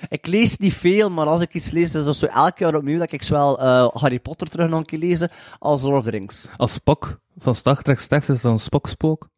ik, 0.08 0.26
lees 0.26 0.56
niet 0.56 0.72
veel, 0.72 1.10
maar 1.10 1.26
als 1.26 1.40
ik 1.40 1.54
iets 1.54 1.70
lees, 1.70 1.94
is 1.94 2.04
dat 2.04 2.16
zo 2.16 2.26
elk 2.26 2.58
jaar 2.58 2.74
opnieuw 2.74 2.98
dat 2.98 3.12
ik 3.12 3.22
zowel 3.22 3.60
eh, 3.60 3.88
Harry 3.92 4.20
Potter 4.20 4.48
terug 4.48 4.68
nog 4.68 4.78
een 4.78 4.84
keer 4.84 4.98
lezen 4.98 5.30
als 5.58 5.82
Lord 5.82 5.98
of 5.98 6.04
the 6.04 6.10
Rings. 6.10 6.46
Als 6.56 6.72
Spock 6.72 7.20
van 7.36 7.54
Star 7.54 7.82
Trek 7.82 8.00
sterft, 8.00 8.28
is 8.28 8.40
dan 8.40 8.58
Spock 8.58 8.88
Spook. 8.88 9.28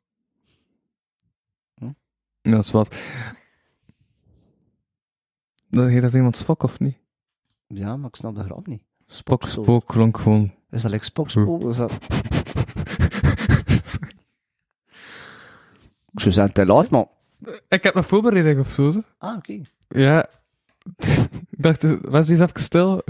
Hm? 1.75 1.91
Ja, 2.43 2.51
dat 2.51 2.65
is 2.65 2.71
wat. 2.71 2.95
Dan 5.69 5.89
heet 5.89 6.03
dat 6.03 6.13
iemand 6.13 6.37
Spock 6.37 6.63
of 6.63 6.79
niet? 6.79 6.97
Ja, 7.75 7.97
maar 7.97 8.09
ik 8.09 8.17
snap 8.17 8.35
de 8.35 8.43
grap 8.43 8.67
niet. 8.67 8.83
Spock 9.07 9.45
Spook. 9.45 9.65
Spook 9.65 9.87
klonk 9.87 10.19
gewoon. 10.19 10.53
Is 10.71 10.83
dat 10.83 10.91
like 10.91 11.05
Spock 11.05 11.31
Spook? 11.31 11.65
Is 11.65 11.77
dat... 11.77 11.93
Ik 16.13 16.21
zou 16.21 16.35
zeggen, 16.35 16.55
te 16.55 16.67
laat, 16.67 16.91
maar... 16.91 17.07
Ik 17.69 17.83
heb 17.83 17.95
een 17.95 18.05
voorbereiding 18.05 18.61
of 18.61 18.71
zo. 18.71 18.91
zo. 18.91 19.01
Ah, 19.19 19.37
oké. 19.37 19.61
Ja. 19.89 20.27
ik 21.51 21.63
dacht, 21.63 21.83
Wesley 21.83 22.37
is 22.37 22.41
even 22.41 22.61
stil. 22.61 23.03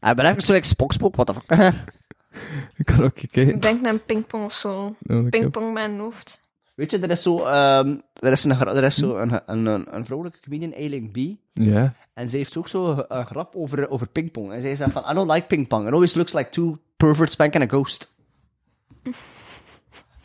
Ik 0.00 0.16
ben 0.16 0.26
even 0.26 0.42
zo 0.42 0.52
like 0.52 0.66
Spock 0.66 0.92
Spook, 0.92 1.16
what 1.16 1.26
the 1.26 1.34
fuck. 1.34 1.74
ik 2.76 2.84
kan 2.84 3.02
ook 3.02 3.14
kijken. 3.14 3.48
Ik 3.48 3.62
denk 3.62 3.80
naar 3.80 3.92
een 3.92 4.04
pingpong 4.04 4.44
of 4.44 4.52
zo. 4.52 4.96
Pingpong 5.30 5.72
met 5.72 5.84
een 5.84 5.98
hoofd. 5.98 6.40
Weet 6.82 6.90
je, 6.90 6.98
er 6.98 7.10
is 7.10 7.22
zo, 7.22 7.36
ehm 7.36 7.96
er 8.14 8.32
is 8.32 8.44
een, 8.44 8.58
er 8.58 8.84
is 8.84 8.94
zo 8.94 9.16
een, 9.16 9.40
een, 9.46 9.66
een, 9.66 9.96
een 9.96 10.04
vrouwelijke 10.04 10.40
comedian, 10.40 10.74
Aileen 10.74 11.10
B. 11.10 11.16
Ja. 11.50 11.94
En 12.14 12.28
ze 12.28 12.36
heeft 12.36 12.56
ook 12.56 12.68
zo 12.68 13.04
een, 13.08 13.26
grap 13.26 13.56
over, 13.56 13.90
over 13.90 14.06
pingpong. 14.06 14.52
En 14.52 14.60
zij 14.60 14.76
zegt 14.76 14.92
van, 14.92 15.04
I 15.10 15.14
don't 15.14 15.30
like 15.30 15.46
pingpong. 15.46 15.86
It 15.86 15.92
always 15.92 16.14
looks 16.14 16.32
like 16.32 16.50
two 16.50 16.78
perverts 16.96 17.32
spanking 17.32 17.64
a 17.64 17.66
ghost. 17.66 18.14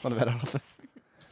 Van 0.02 0.12
de 0.12 0.18
verder. 0.18 0.42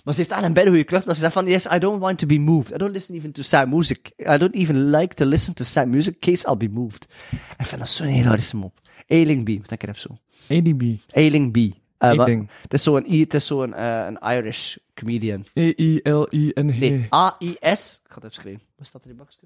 Maar 0.03 0.13
ze 0.13 0.19
heeft 0.19 0.31
aan 0.31 0.43
een 0.43 0.53
bed 0.53 0.67
goede 0.67 0.83
klucht, 0.83 1.05
maar 1.05 1.13
ze 1.13 1.21
zegt 1.21 1.33
van, 1.33 1.45
yes, 1.45 1.65
I 1.65 1.77
don't 1.77 1.99
want 1.99 2.17
to 2.17 2.27
be 2.27 2.39
moved. 2.39 2.73
I 2.73 2.77
don't 2.77 2.93
listen 2.93 3.15
even 3.15 3.31
to 3.31 3.41
sad 3.41 3.69
music. 3.69 4.11
I 4.19 4.37
don't 4.37 4.55
even 4.55 4.89
like 4.89 5.13
to 5.13 5.25
listen 5.25 5.53
to 5.53 5.63
sad 5.63 5.87
music, 5.87 6.19
case 6.19 6.47
I'll 6.47 6.57
be 6.57 6.69
moved. 6.69 7.07
En 7.31 7.37
ik 7.57 7.65
vind 7.67 7.81
dat 7.81 7.89
zo'n 7.89 8.07
hilarische 8.07 8.55
mop. 8.55 8.79
Aileen 9.07 9.43
B, 9.43 9.61
wat 9.61 9.71
ik 9.71 9.81
heb 9.81 9.97
zo. 9.97 10.09
ADB. 10.49 10.83
Aileen 11.13 11.51
B. 11.51 11.57
Eh, 11.97 12.09
wat- 12.09 12.19
Ailing. 12.19 12.49
Het 12.61 12.73
is 12.73 12.83
zo'n 12.83 13.05
I- 13.11 13.19
het 13.19 13.33
is 13.33 13.45
zo'n 13.45 13.73
eh, 13.73 14.05
een 14.05 14.17
Irish 14.37 14.77
comedian. 14.93 15.45
E-I-L-I-N-G. 15.53 16.79
Nee, 16.79 17.07
A-I-S. 17.13 18.01
Ik 18.03 18.11
ga 18.11 18.15
het 18.15 18.23
even 18.23 18.31
schrijven. 18.31 18.61
Wat 18.75 18.87
staat 18.87 19.03
er 19.03 19.09
in 19.09 19.15
bakje? 19.15 19.37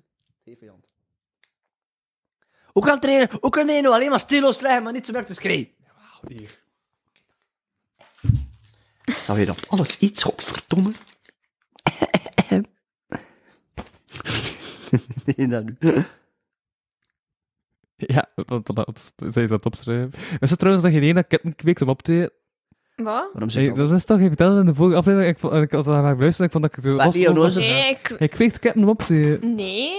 Even 0.44 0.66
Jan. 0.66 0.84
Hoe 2.66 2.84
kan 2.84 3.00
trainen? 3.00 3.30
Hoe 3.42 3.50
kan 3.50 3.68
je 3.68 3.82
nou 3.82 3.94
alleen 3.94 4.10
maar 4.10 4.20
stilo's 4.20 4.60
leggen, 4.62 4.84
maar 4.84 4.94
niet 4.94 5.06
zo 5.06 5.24
te 5.24 5.34
schrijven? 5.34 5.74
hier. 6.28 6.60
Dan 9.28 9.36
weer 9.36 9.50
op 9.50 9.60
alles 9.68 10.00
iets, 10.00 10.24
godverdomme. 10.24 10.92
nee, 15.26 15.48
dat 15.48 15.64
nu. 15.64 15.78
Ja, 17.96 18.30
want 18.36 18.66
dan 18.66 18.86
zei 19.18 19.46
je 19.46 19.48
dat 19.52 19.66
opschrijven. 19.66 20.12
Wist 20.40 20.52
je 20.52 20.58
trouwens 20.58 20.84
dat 20.86 20.94
je 20.94 21.00
één 21.02 21.16
dat 21.16 21.28
kip 21.28 21.56
kweekt 21.56 21.82
om 21.82 21.90
op 21.90 22.02
te? 22.02 22.34
Wat? 23.04 23.30
Waarom 23.32 23.50
zeg 23.50 23.64
je 23.64 23.70
Hey, 23.70 23.78
dat? 23.80 23.90
dat 23.90 23.98
is 23.98 24.06
toch, 24.06 24.20
je 24.20 24.28
vertelde 24.28 24.60
in 24.60 24.66
de 24.66 24.74
vorige 24.74 24.98
aflevering, 24.98 25.32
ik, 25.32 25.40
vond, 25.40 25.54
ik 25.54 25.72
was 25.72 25.86
daar 25.86 26.16
beluisterd, 26.16 26.46
ik 26.48 26.52
vond 26.52 26.64
dat 26.64 26.78
ik 26.78 26.84
het 26.84 26.96
Maar 26.96 27.06
was 27.06 27.14
die 27.14 27.28
onnozel- 27.30 27.62
Nee, 27.62 27.90
ik... 27.90 28.10
Ik 28.10 28.30
kweekt 28.30 28.60
kippen 28.60 28.90
op 28.90 29.00
te... 29.02 29.38
Nee. 29.42 29.90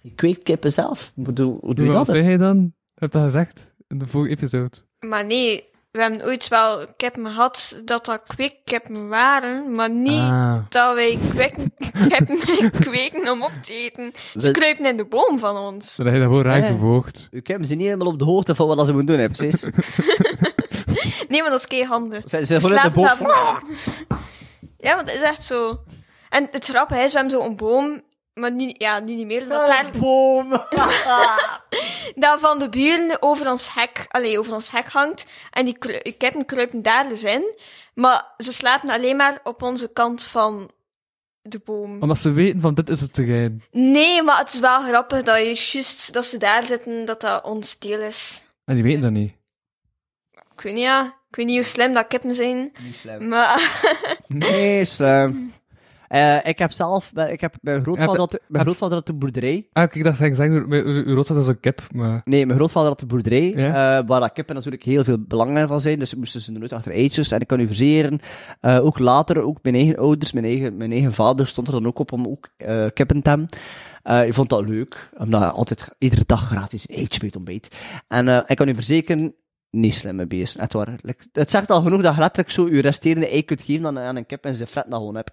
Je 0.00 0.12
kweekt 0.14 0.42
kippen 0.42 0.72
zelf. 0.72 1.12
Hoe 1.14 1.32
doe, 1.32 1.58
hoe 1.60 1.74
doe 1.74 1.84
je 1.86 1.92
Wat 1.92 2.06
dat? 2.06 2.14
zei 2.16 2.28
je 2.30 2.38
dan? 2.38 2.56
Je 2.94 3.00
hebt 3.00 3.12
dat 3.12 3.22
gezegd 3.22 3.72
in 3.88 3.98
de 3.98 4.06
vorige 4.06 4.30
episode. 4.32 4.70
Maar 4.98 5.26
nee, 5.26 5.64
we 5.90 6.00
hebben 6.00 6.24
ooit 6.26 6.48
wel 6.48 6.84
kippen 6.96 7.26
gehad 7.26 7.80
dat 7.84 8.04
dat 8.06 8.22
kweekkippen 8.34 9.08
waren, 9.08 9.70
maar 9.74 9.90
niet 9.90 10.20
Ah. 10.20 10.56
dat 10.68 10.94
wij 10.94 11.18
kweken, 11.30 11.72
kippen 12.08 12.70
kweken 12.80 13.30
om 13.30 13.42
op 13.42 13.52
te 13.62 13.72
eten. 13.72 14.12
Ze 14.36 14.46
We- 14.46 14.50
kruipen 14.58 14.86
in 14.86 14.96
de 14.96 15.04
boom 15.04 15.38
van 15.38 15.56
ons. 15.56 15.96
Dat 15.96 16.06
je 16.06 16.12
dat 16.12 16.22
gewoon 16.22 16.42
raar 16.42 16.62
Eh. 16.62 16.66
vervolgd. 16.66 17.28
Uw 17.30 17.42
kippen 17.42 17.66
zijn 17.66 17.78
niet 17.78 17.86
helemaal 17.88 18.12
op 18.12 18.18
de 18.18 18.24
hoogte 18.24 18.54
van 18.54 18.66
wat 18.66 18.86
ze 18.86 18.92
moeten 18.92 19.16
doen, 19.16 19.24
hè, 19.24 19.30
precies. 19.30 19.68
Nee, 21.28 21.40
maar 21.42 21.50
dat 21.50 21.58
is 21.58 21.66
keihandig. 21.66 22.22
Ze 22.28 22.44
zijn 22.44 22.60
gewoon 22.60 22.76
in 22.84 22.90
de 22.92 23.00
daar- 23.00 23.62
Ja, 24.78 24.94
want 24.94 25.06
dat 25.06 25.16
is 25.16 25.22
echt 25.22 25.44
zo. 25.44 25.80
En 26.28 26.48
het 26.50 26.64
grappige 26.66 27.00
is, 27.00 27.12
we 27.12 27.18
hebben 27.18 27.40
zo'n 27.40 27.56
boom, 27.56 28.02
maar 28.34 28.52
niet, 28.52 28.82
ja, 28.82 28.98
niet 28.98 29.26
meer, 29.26 29.48
dat 29.48 29.66
daar 29.66 29.84
boom. 29.98 30.50
dat 32.14 32.40
van 32.40 32.58
de 32.58 32.68
buren 32.68 33.16
over 33.22 33.50
ons 33.50 33.74
hek, 33.74 34.04
allee, 34.08 34.38
over 34.38 34.54
ons 34.54 34.70
hek 34.70 34.88
hangt. 34.88 35.26
En 35.50 35.64
die, 35.64 35.78
kru- 35.78 36.12
kippen 36.18 36.44
kruipen 36.44 36.82
daar 36.82 37.08
dus 37.08 37.24
in. 37.24 37.56
Maar 37.94 38.32
ze 38.36 38.52
slapen 38.52 38.88
alleen 38.90 39.16
maar 39.16 39.40
op 39.42 39.62
onze 39.62 39.92
kant 39.92 40.24
van 40.24 40.70
de 41.42 41.60
boom. 41.64 42.02
Omdat 42.02 42.18
ze 42.18 42.30
weten 42.32 42.60
van, 42.60 42.74
dit 42.74 42.88
is 42.88 43.00
het 43.00 43.12
terrein. 43.12 43.62
Nee, 43.70 44.22
maar 44.22 44.38
het 44.38 44.52
is 44.52 44.60
wel 44.60 44.82
grappig 44.82 45.22
dat 45.22 45.38
je 45.38 45.44
juist, 45.72 46.12
dat 46.12 46.24
ze 46.26 46.38
daar 46.38 46.66
zitten, 46.66 47.04
dat 47.04 47.20
dat 47.20 47.44
ons 47.44 47.78
deel 47.78 48.00
is. 48.00 48.42
En 48.64 48.74
die 48.74 48.84
weten 48.84 49.00
dat 49.02 49.10
niet. 49.10 49.32
Ik 50.58 50.64
weet 50.64 50.74
niet, 50.74 50.82
ja. 50.82 51.04
Ik 51.30 51.36
weet 51.36 51.46
niet 51.46 51.54
hoe 51.54 51.64
slim 51.64 51.92
dat 51.94 52.06
kippen 52.06 52.34
zijn. 52.34 52.72
Niet 52.84 52.94
slim. 52.94 53.28
Maar, 53.28 53.82
Nee, 54.26 54.84
slim. 54.84 55.52
Eh, 56.08 56.44
ik 56.46 56.58
heb 56.58 56.72
zelf, 56.72 57.12
ik 57.30 57.40
heb 57.40 57.54
mijn 57.60 57.82
grootvader, 57.82 58.10
Heb- 58.10 58.18
had, 58.20 58.30
mijn 58.32 58.42
heb- 58.48 58.60
grootvader 58.62 58.94
had 58.96 59.06
de 59.06 59.12
boerderij. 59.12 59.68
Ah, 59.72 59.88
kijk, 59.90 60.04
dat 60.04 60.14
ging 60.14 60.36
zeggen, 60.36 60.54
uw- 60.72 60.82
uw 60.84 61.04
uw 61.04 61.22
was 61.34 61.46
een 61.46 61.60
kip, 61.60 61.82
maar... 61.94 62.20
Nee, 62.24 62.46
mijn 62.46 62.58
grootvader 62.58 62.88
had 62.88 62.98
de 63.00 63.06
boerderij, 63.06 63.52
Ja. 63.56 63.98
eh, 63.98 64.06
waar 64.06 64.20
dat 64.20 64.32
kippen 64.32 64.54
natuurlijk 64.54 64.82
heel 64.82 65.04
veel 65.04 65.16
belang 65.18 65.68
van 65.68 65.80
zijn. 65.80 65.98
Dus 65.98 66.14
moesten 66.14 66.40
ze 66.40 66.52
nooit 66.52 66.72
achter 66.72 66.92
eitjes. 66.92 67.32
En 67.32 67.40
ik 67.40 67.46
kan 67.46 67.60
u 67.60 67.66
verzekeren, 67.66 68.20
eh, 68.60 68.84
ook 68.84 68.98
later, 68.98 69.40
ook 69.42 69.58
mijn 69.62 69.74
eigen 69.74 69.96
ouders, 69.96 70.32
mijn 70.32 70.44
eigen, 70.44 70.76
mijn 70.76 70.92
eigen 70.92 71.12
vader 71.12 71.46
stond 71.46 71.66
er 71.66 71.72
dan 71.72 71.86
ook 71.86 71.98
op 71.98 72.12
om 72.12 72.26
ook 72.26 72.48
eh, 72.56 72.86
kippen 72.94 73.22
te 73.22 73.28
hebben. 73.28 73.48
Eh, 74.02 74.26
ik 74.26 74.34
vond 74.34 74.48
dat 74.50 74.68
leuk, 74.68 75.10
omdat 75.18 75.56
altijd 75.56 75.88
iedere 75.98 76.22
dag 76.26 76.46
gratis 76.46 76.88
een 76.88 76.96
eitje 76.96 77.18
bij 77.18 77.28
het 77.28 77.36
ontbijt. 77.36 77.68
En 78.08 78.28
eh, 78.28 78.40
ik 78.46 78.56
kan 78.56 78.68
u 78.68 78.74
verzekeren, 78.74 79.34
niet 79.70 79.94
slimme 79.94 80.26
beest, 80.26 80.56
echt 80.56 80.72
waar. 80.72 80.98
Like, 81.00 81.24
het 81.32 81.50
zegt 81.50 81.70
al 81.70 81.82
genoeg 81.82 82.02
dat 82.02 82.14
je 82.14 82.20
letterlijk 82.20 82.50
zo 82.50 82.68
je 82.68 82.80
resterende 82.80 83.28
ei 83.28 83.44
kunt 83.44 83.62
geven 83.62 83.86
aan, 83.86 83.98
aan 83.98 84.16
een 84.16 84.26
kip 84.26 84.44
en 84.44 84.54
ze 84.54 84.66
fretten 84.66 84.90
dat 84.90 85.00
gewoon 85.00 85.16
heb. 85.16 85.30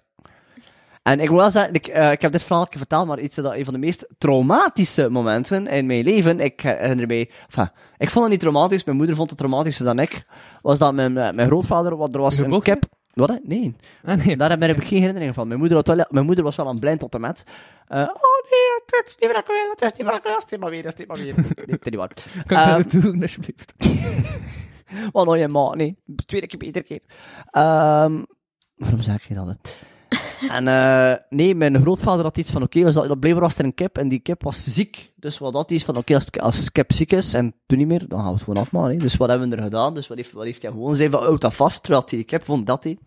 En 1.02 1.20
ik 1.20 1.30
moet 1.30 1.38
wel 1.38 1.50
zeggen, 1.50 1.74
ik, 1.74 1.86
eh, 1.86 2.10
ik 2.12 2.22
heb 2.22 2.32
dit 2.32 2.42
verhaal 2.42 2.66
verteld, 2.70 3.06
maar 3.06 3.20
iets 3.20 3.36
dat 3.36 3.54
een 3.54 3.64
van 3.64 3.74
de 3.74 3.80
meest 3.80 4.06
traumatische 4.18 5.08
momenten 5.08 5.66
in 5.66 5.86
mijn 5.86 6.04
leven, 6.04 6.40
ik 6.40 6.60
herinner 6.60 7.06
mij, 7.06 7.30
enfin, 7.46 7.70
ik 7.98 8.10
vond 8.10 8.24
het 8.24 8.32
niet 8.32 8.40
traumatisch, 8.40 8.84
mijn 8.84 8.96
moeder 8.96 9.16
vond 9.16 9.30
het 9.30 9.38
traumatischer 9.38 9.84
dan 9.84 9.98
ik, 9.98 10.26
was 10.62 10.78
dat 10.78 10.94
mijn, 10.94 11.18
eh, 11.18 11.32
mijn 11.32 11.48
grootvader, 11.48 11.96
wat 11.96 12.14
er 12.14 12.20
was 12.20 12.38
een 12.38 12.60
kip. 12.60 12.84
Wat? 13.16 13.28
hè? 13.28 13.36
Nee. 13.42 13.76
Ah, 14.04 14.24
nee. 14.24 14.36
Daar 14.36 14.50
heb 14.50 14.76
ik 14.76 14.84
geen 14.84 14.98
herinnering 14.98 15.34
van. 15.34 15.46
Mijn 15.48 15.58
moeder, 15.58 15.76
had 15.76 15.86
wel, 15.86 16.04
mijn 16.08 16.26
moeder 16.26 16.44
was 16.44 16.56
wel 16.56 16.68
aan 16.68 16.78
blind 16.78 17.00
tot 17.00 17.14
en 17.14 17.20
met. 17.20 17.44
eh, 17.88 17.98
oh 17.98 18.06
nee, 18.50 18.60
het 18.86 19.04
is 19.06 19.16
niet 19.18 19.28
meer 19.30 19.38
ik 19.38 19.46
wil, 19.46 19.70
het 19.70 19.82
is 19.82 19.92
niet 19.92 20.06
meer 20.06 20.16
ik 20.16 20.22
wil, 20.22 20.32
het 20.34 20.44
is 20.44 20.50
niet 20.50 20.60
meer 20.60 20.70
weer, 20.70 20.84
het 20.84 20.92
is 20.92 20.98
niet 20.98 21.08
meer 21.08 21.34
weer. 21.34 21.34
Nee, 21.36 21.66
dat 21.66 21.78
is 21.80 21.84
niet 21.84 21.94
waar. 21.94 22.12
Kan 22.46 22.58
ik 22.58 22.66
dat 22.66 22.76
naartoe 22.76 23.00
doen, 23.00 23.22
alsjeblieft? 23.22 23.74
Wat 25.12 25.24
nou 25.26 25.38
je 25.38 25.48
maat, 25.48 25.74
nee. 25.76 25.96
Tweede 26.26 26.46
keer, 26.46 26.58
beter 26.58 26.82
keer. 26.82 27.00
Ehm 27.50 28.22
waarom 28.76 29.00
zeg 29.00 29.28
je 29.28 29.34
dat, 29.34 29.46
hè? 29.46 29.52
en 30.56 30.68
eh, 30.68 31.14
nee, 31.28 31.54
mijn 31.54 31.80
grootvader 31.80 32.24
had 32.24 32.38
iets 32.38 32.50
van, 32.50 32.62
oké, 32.62 32.82
was 32.82 32.94
dat, 32.94 33.20
blijkbaar 33.20 33.44
was 33.44 33.58
er 33.58 33.64
een 33.64 33.74
kip 33.74 33.98
en 33.98 34.08
die 34.08 34.18
kip 34.18 34.42
was 34.42 34.64
ziek. 34.64 35.12
Dus 35.16 35.38
wat 35.38 35.52
dat 35.52 35.70
is 35.70 35.84
van, 35.84 35.96
oké, 35.96 36.14
als, 36.14 36.30
als 36.30 36.72
kip 36.72 36.92
ziek 36.92 37.12
is 37.12 37.34
en 37.34 37.54
toen 37.66 37.78
niet 37.78 37.86
meer, 37.86 38.08
dan 38.08 38.18
gaan 38.18 38.28
we 38.28 38.34
het 38.34 38.42
gewoon 38.42 38.62
afmaken. 38.62 38.98
Dus 38.98 39.16
wat 39.16 39.28
hebben 39.28 39.50
we 39.50 39.56
er 39.56 39.62
gedaan? 39.62 39.94
Dus 39.94 40.06
wat 40.06 40.16
heeft, 40.16 40.32
wat 40.32 40.44
heeft 40.44 40.62
hij 40.62 40.70
gewoon 40.70 40.96
zei 40.96 41.10
van, 41.10 41.36
dat 41.36 41.54
vast, 41.54 41.82
terwijl 41.82 42.06
die 42.06 42.24
kip 42.24 42.44
vond 42.44 42.66
dat 42.66 42.84
hij... 42.84 42.98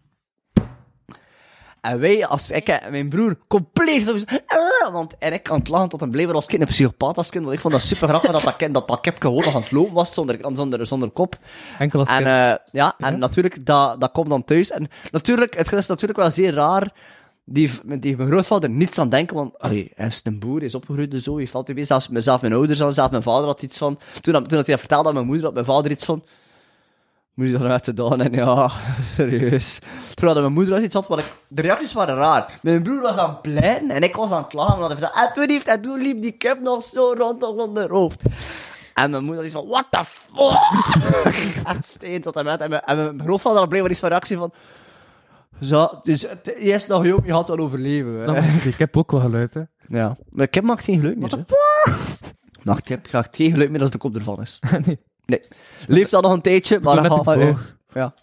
En 1.82 2.00
wij, 2.00 2.26
als 2.26 2.52
ik 2.52 2.68
en 2.68 2.92
mijn 2.92 3.10
broer, 3.10 3.38
compleet 3.48 4.04
zo, 4.04 4.18
"Ah," 4.46 4.94
want 4.94 5.18
en 5.18 5.34
ik 5.34 5.50
aan 5.50 5.60
het 5.60 5.68
lachen 5.68 5.90
tot 5.90 6.02
een 6.02 6.10
blijver 6.10 6.36
als 6.36 6.46
kind 6.46 6.62
een 6.62 6.68
psychopaat 6.68 7.18
als 7.18 7.30
kind, 7.30 7.44
want 7.44 7.56
ik 7.56 7.62
vond 7.62 7.74
dat 7.74 7.84
super 7.84 8.08
grappig 8.08 8.32
dat 8.32 8.42
dat, 8.42 8.56
kind, 8.56 8.74
dat 8.74 8.88
dat 8.88 9.02
kip 9.02 9.22
gewoon 9.22 9.44
nog 9.44 9.56
aan 9.56 9.62
het 9.62 9.72
lopen 9.72 9.94
was 9.94 10.14
zonder, 10.14 10.38
zonder, 10.54 10.88
zonder 10.88 11.10
kop. 11.10 11.38
Enkel 11.78 12.00
als 12.00 12.10
En, 12.10 12.26
eh, 12.26 12.56
ja, 12.72 12.96
en 12.98 13.20
natuurlijk, 13.20 13.66
dat, 13.66 14.02
dat 14.02 14.12
komt 14.12 14.30
dan 14.30 14.44
thuis. 14.44 14.72
En 14.72 14.90
natuurlijk, 15.12 15.58
het 15.58 15.72
is 15.72 15.88
natuurlijk 15.88 16.20
wel 16.20 16.32
zeer 16.32 16.54
raar. 16.54 16.94
Die, 17.52 17.70
die 18.00 18.18
mijn 18.18 18.30
grootvader 18.30 18.70
niets 18.70 19.00
aan 19.00 19.10
denken, 19.10 19.36
want 19.36 19.60
allee, 19.60 19.92
hij 19.96 20.08
is 20.08 20.22
een 20.24 20.40
boer, 20.40 20.58
hij 20.58 20.66
is 20.66 20.76
opgegroeid 20.76 21.14
en 21.14 21.20
zo, 21.20 21.32
hij 21.32 21.42
heeft 21.42 21.56
altijd 21.56 21.78
mee, 21.78 21.86
zelfs, 21.86 22.10
zelfs 22.14 22.42
mijn 22.42 22.54
ouders, 22.54 22.82
al, 22.82 22.92
zelfs 22.92 23.12
mijn 23.12 23.24
vader 23.24 23.46
had 23.46 23.62
iets 23.62 23.78
van, 23.78 24.00
toen, 24.22 24.34
toen 24.34 24.34
had 24.34 24.50
hij 24.50 24.60
dat 24.60 24.80
vertelde 24.80 25.08
aan 25.08 25.14
mijn 25.14 25.26
moeder, 25.26 25.46
had 25.46 25.54
mijn 25.54 25.66
vader 25.66 25.92
iets 25.92 26.06
van, 26.06 26.24
moet 27.40 27.48
je 27.62 27.80
te 27.80 27.94
doen? 27.94 28.22
En 28.22 28.32
ja, 28.34 28.70
serieus. 29.16 29.80
Terwijl 30.14 30.34
dat 30.34 30.44
mijn 30.44 30.54
moeder 30.54 30.74
was 30.74 30.84
iets 30.84 30.94
had, 30.94 31.08
wat 31.08 31.20
ik, 31.20 31.34
de 31.48 31.62
reacties 31.62 31.94
waren 31.94 32.16
raar. 32.16 32.60
Mijn 32.62 32.84
broer 32.84 33.02
was 33.02 33.18
aan 33.18 33.30
het 33.30 33.42
pleiten 33.42 33.90
en 33.90 34.04
ik 34.04 34.16
was 34.16 34.32
aan 34.32 34.44
het 34.44 34.54
lachen, 34.54 34.74
omdat 34.74 34.90
hij 34.92 34.98
vertelde, 34.98 35.28
en 35.28 35.34
toen 35.34 35.50
heeft 35.50 35.68
en 35.68 35.82
toen 35.82 36.02
liep 36.02 36.22
die 36.22 36.32
kip 36.32 36.60
nog 36.60 36.84
zo 36.84 37.14
rondom 37.18 37.76
zijn 37.76 37.90
hoofd. 37.90 38.22
En 38.94 39.12
mijn 39.12 39.24
moeder 39.24 39.46
is 39.46 39.52
van, 39.52 39.68
what 39.68 39.86
the 39.90 40.04
fuck? 40.04 41.64
Echt 41.76 41.86
steen 41.86 42.22
tot 42.22 42.36
en 42.36 42.46
met. 42.46 42.62
En 42.62 42.70
mijn, 42.70 42.82
en 42.82 42.98
mijn 42.98 43.22
grootvader 43.22 43.60
had 43.60 43.68
blijkbaar 43.70 43.92
iets 43.92 44.00
van 44.00 44.10
reactie 44.10 44.38
van, 44.38 44.52
zo, 45.62 45.90
dus 46.04 46.28
is 46.44 46.88
nog 46.88 47.06
jong, 47.06 47.26
je 47.26 47.34
gaat 47.34 47.48
wel 47.48 47.58
overleven. 47.58 48.34
hè. 48.36 48.62
Die 48.64 48.76
kip 48.76 48.98
ook 48.98 49.12
wel 49.12 49.20
geluid, 49.20 49.54
hè. 49.54 49.62
Ja. 49.88 50.18
Maar 50.30 50.48
kip 50.48 50.64
maakt 50.64 50.84
geen 50.84 51.00
geluid 51.00 51.18
meer. 51.20 51.32
hè. 51.32 51.94
Maakt 52.64 52.86
kip 52.86 53.12
maakt 53.12 53.36
geen 53.36 53.52
geluid 53.52 53.70
meer 53.70 53.82
als 53.82 53.92
de 53.92 53.98
kop 53.98 54.16
ervan 54.16 54.42
is. 54.42 54.60
nee. 54.86 55.00
Nee. 55.30 55.40
Leeft 55.88 56.14
al 56.14 56.22
nog 56.22 56.32
een 56.32 56.42
tijdje, 56.42 56.80
maar 56.80 56.96
dan 56.96 57.12
gaat 57.24 57.24
boog. 57.40 57.76
Ja. 57.94 58.14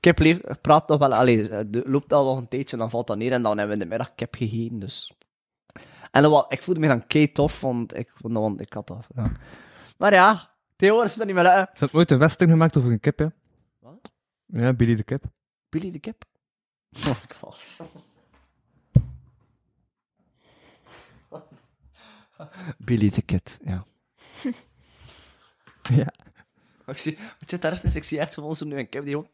Kip 0.00 0.18
leeft, 0.18 0.60
praat 0.60 0.88
nog 0.88 0.98
wel, 0.98 1.24
de- 1.24 1.82
loopt 1.86 2.12
al 2.12 2.24
nog 2.24 2.36
een 2.38 2.48
tijdje 2.48 2.72
en 2.72 2.78
dan 2.78 2.90
valt 2.90 3.06
dat 3.06 3.16
neer 3.16 3.32
en 3.32 3.42
dan 3.42 3.58
hebben 3.58 3.76
we 3.76 3.82
in 3.82 3.88
de 3.88 3.94
middag 3.96 4.14
kip 4.14 4.34
gegeten, 4.34 4.78
dus. 4.78 5.12
En 6.10 6.22
dan, 6.22 6.44
ik 6.48 6.62
voelde 6.62 6.80
me 6.80 6.86
dan 6.88 7.06
kei 7.06 7.32
tof, 7.32 7.60
want 7.60 7.96
ik, 7.96 8.10
vond 8.14 8.34
dat- 8.34 8.42
want 8.42 8.60
ik 8.60 8.72
had 8.72 8.86
dat. 8.86 9.06
Ja. 9.14 9.32
Maar 9.98 10.12
ja, 10.12 10.50
tegenwoordig 10.76 11.12
is 11.12 11.18
dat 11.18 11.26
niet 11.26 11.34
meer 11.34 11.44
lukken. 11.44 11.68
Ze 11.72 11.88
ooit 11.92 12.10
een 12.10 12.18
western 12.18 12.50
gemaakt 12.50 12.76
over 12.76 12.90
een 12.90 13.00
kip, 13.00 13.18
hè. 13.18 13.26
Wat? 13.78 14.12
Ja, 14.46 14.72
Billy 14.72 14.94
de 14.96 15.02
kip. 15.02 15.24
Billy 15.68 15.90
de 15.90 15.98
kip? 15.98 16.24
Oh, 17.08 17.16
ik 17.28 17.36
was. 17.40 17.80
Billy 22.78 23.10
de 23.10 23.22
kid, 23.22 23.58
ja. 23.64 23.84
Ja. 25.96 26.12
Ik 26.86 26.98
zie, 26.98 27.12
ik 27.12 27.48
zit 27.48 27.62
daar 27.62 27.72
eens, 27.84 27.94
ik 27.94 28.04
zie 28.04 28.18
echt 28.18 28.34
gewoon 28.34 28.54
zo 28.54 28.64
nu 28.64 28.78
een 28.78 28.88
kip 28.88 29.04
die 29.04 29.16
gewoon... 29.16 29.28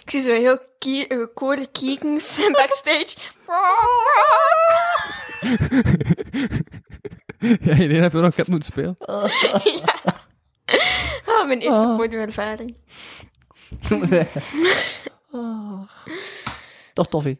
ik 0.00 0.10
zie 0.10 0.20
zo 0.20 0.28
heel 0.30 0.58
kie- 0.78 1.06
eh, 1.06 1.26
kiekens 1.72 2.36
backstage. 2.52 3.16
ja, 7.38 7.72
iedereen 7.72 8.02
heeft 8.02 8.14
er 8.14 8.22
nog 8.22 8.34
kip 8.34 8.46
moeten 8.46 8.72
spelen. 8.72 8.96
Ah, 11.26 11.46
mijn 11.46 11.60
eerste 11.60 11.80
Oh. 11.82 11.96
podiumervaring. 11.96 12.76
Oh. 15.30 15.80
Toch 16.92 17.06
tof, 17.08 17.24
hè? 17.24 17.34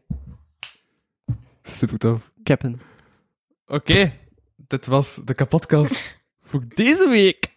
Super 1.67 1.99
tof. 1.99 2.33
Kippen. 2.43 2.81
Oké, 3.67 4.19
dit 4.57 4.87
was 4.87 5.21
de 5.25 5.35
kapotkast 5.35 6.19
voor 6.49 6.63
deze 6.75 7.09
week. 7.09 7.57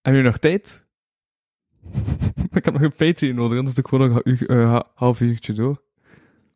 Heb 0.00 0.14
je 0.14 0.22
nog 0.22 0.38
tijd? 0.38 0.86
ik 2.52 2.64
heb 2.64 2.72
nog 2.74 2.82
een 2.82 2.94
Patreon 2.96 3.34
nodig, 3.34 3.56
anders 3.58 3.74
doe 3.76 3.84
ik 3.84 3.90
gewoon 3.90 4.10
nog 4.10 4.20
een 4.24 4.38
eh, 4.46 4.70
ha- 4.70 4.90
half 4.94 5.20
uurtje 5.20 5.52
door. 5.52 5.82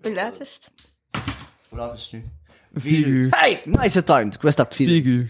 Hoe 0.01 0.15
laat 0.15 0.41
is 0.41 0.55
het? 0.55 0.73
Hoe 1.69 1.79
laat 1.79 1.97
is 1.97 2.03
het 2.03 2.13
nu? 2.13 2.25
Vier 2.75 3.07
uur. 3.07 3.31
Hey, 3.31 3.63
nice 3.65 4.05
timed. 4.05 4.35
Ik 4.35 4.43
wist 4.43 4.57
dat 4.57 4.67
het 4.67 4.75
vier 4.75 4.89
uur. 4.89 5.03
Vier 5.03 5.13
uur. 5.13 5.23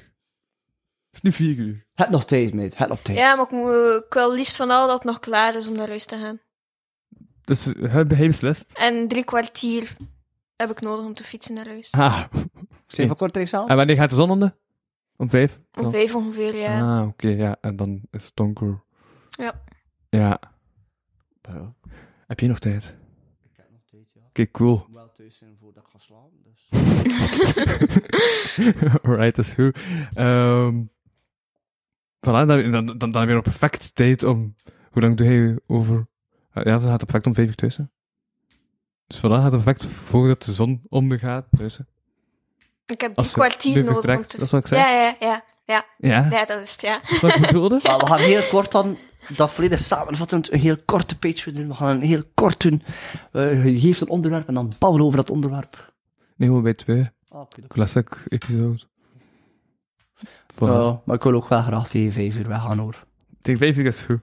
Het 1.07 1.15
is 1.15 1.21
nu 1.23 1.33
vier 1.33 1.57
uur. 1.59 1.87
Het 1.95 2.11
nog 2.11 2.25
tijd, 2.25 2.55
mate. 2.55 2.77
Het 2.77 2.89
nog 2.89 3.01
tijd. 3.01 3.19
Ja, 3.19 3.35
maar 3.35 3.45
ik, 3.45 3.51
moet, 3.51 4.05
ik 4.07 4.13
wil 4.13 4.33
liefst 4.35 4.57
van 4.57 4.71
al 4.71 4.87
dat 4.87 4.95
het 4.97 5.05
nog 5.05 5.21
klaar 5.21 5.55
is 5.55 5.69
om 5.69 5.77
naar 5.77 5.89
huis 5.89 6.05
te 6.07 6.19
gaan. 6.19 6.41
Dus 7.45 7.65
heb 7.65 8.11
hij 8.11 8.27
beslist? 8.27 8.73
En 8.73 9.09
drie 9.09 9.25
kwartier 9.25 9.97
heb 10.67 10.77
ik 10.77 10.83
nodig 10.83 11.05
om 11.05 11.15
te 11.15 11.25
fietsen 11.25 11.55
naar 11.55 11.67
huis. 11.67 11.93
Ah. 11.93 12.25
Zijn 12.87 13.07
van 13.07 13.17
Kortrijk 13.17 13.49
zelf? 13.49 13.69
En 13.69 13.77
wanneer 13.77 13.97
gaat 13.97 14.11
de 14.11 14.17
zon 14.17 14.31
onder? 14.31 14.57
Om 15.17 15.31
vijf? 15.31 15.61
Om 15.75 15.91
vijf 15.91 16.15
ongeveer, 16.15 16.57
ja. 16.57 17.01
Ah, 17.01 17.07
oké, 17.07 17.29
ja. 17.29 17.57
En 17.61 17.77
dan 17.77 18.01
is 18.11 18.25
het 18.25 18.37
donker. 18.37 18.83
Ja. 19.31 19.63
Ja. 20.09 20.41
Ja. 21.43 21.75
Heb 22.27 22.41
je 22.41 22.49
nog 22.49 22.59
tijd? 22.59 22.97
Ik 23.43 23.57
heb 23.57 23.71
nog 23.71 23.81
tijd, 23.91 24.07
ja. 24.15 24.21
Oké, 24.29 24.51
cool. 24.51 24.87
Wel 24.93 25.13
thuis 25.13 25.37
zijn 25.37 25.57
voordat 25.61 25.83
ik 25.83 25.89
ga 25.91 25.99
geslapen, 25.99 26.43
dus... 26.43 26.69
Alright, 29.05 29.37
dat 29.37 29.45
is 29.45 29.53
goed. 29.53 29.79
Ehm 30.15 30.83
voilà, 32.27 32.47
dan, 32.47 32.71
dan, 32.71 32.87
dan, 32.87 32.99
dan 32.99 33.17
heb 33.17 33.29
je 33.29 33.35
nog 33.35 33.43
perfect 33.43 33.95
tijd 33.95 34.23
om... 34.23 34.55
Hoe 34.91 35.03
lang 35.03 35.17
doe 35.17 35.27
je 35.27 35.63
over... 35.67 36.07
Ja, 36.53 36.63
dat 36.63 36.83
gaat 36.83 36.99
perfect 36.99 37.27
om 37.27 37.35
vijf 37.35 37.49
uur 37.49 37.55
thuis. 37.55 37.77
hè. 37.77 37.85
Dus 39.13 39.21
voilà, 39.21 39.43
gaat 39.43 39.51
perfect 39.51 39.87
voordat 39.87 40.43
de 40.43 40.53
zon 40.53 40.83
ondergaat 40.89 41.47
hè. 41.51 41.67
Ik 42.87 43.01
heb 43.01 43.17
je 43.17 43.31
kwartier 43.33 43.75
nodig 43.75 43.89
om 43.89 43.95
vertrekt, 43.95 44.31
te... 44.31 44.37
dat 44.37 44.47
is 44.47 44.53
wat 44.53 44.61
ik 44.61 44.67
zei. 44.67 44.81
Ja, 44.81 44.89
ja, 44.89 45.17
ja, 45.21 45.45
ja. 45.65 45.85
Ja, 45.99 46.29
Ja, 46.31 46.45
dat 46.45 46.61
is 46.61 46.73
het, 46.73 46.81
ja. 46.81 47.01
dat 47.01 47.11
is 47.11 47.21
wat 47.21 47.35
ik 47.35 47.41
bedoelde. 47.47 47.81
Maar 47.83 47.99
we 47.99 48.07
gaan 48.07 48.19
heel 48.19 48.43
kort 48.51 48.73
dan 48.73 48.97
dat 49.29 49.51
volledig 49.51 49.81
samenvattend 49.81 50.53
een 50.53 50.61
heel 50.61 50.77
korte 50.85 51.19
page 51.19 51.53
doen. 51.53 51.69
We 51.69 51.75
gaan 51.75 51.89
een 51.89 52.03
heel 52.03 52.23
kort 52.35 52.61
doen. 52.61 52.83
Eh, 53.33 53.65
je 53.65 53.81
geeft 53.81 54.01
een 54.01 54.09
onderwerp 54.09 54.49
en 54.49 54.55
dan 54.55 54.73
babbelen 54.79 55.07
over 55.07 55.19
dat 55.19 55.31
onderwerp. 55.31 55.93
Nee, 56.37 56.49
gewoon 56.49 56.63
bij 56.63 56.75
twee. 56.75 57.11
Ah, 57.29 57.41
oké. 57.41 57.67
Classic 57.69 58.25
episode. 58.29 58.81
Maar 61.05 61.17
ik 61.17 61.23
wil 61.23 61.35
ook 61.35 61.49
wel 61.49 61.63
graag 61.63 61.89
tegen 61.89 62.13
vijf 62.13 62.37
uur 62.37 62.49
weggaan 62.49 62.79
hoor. 62.79 63.05
Tegen 63.43 63.61
vijf 63.61 63.77
uur 63.77 63.87
is 63.87 64.01
goed. 64.01 64.21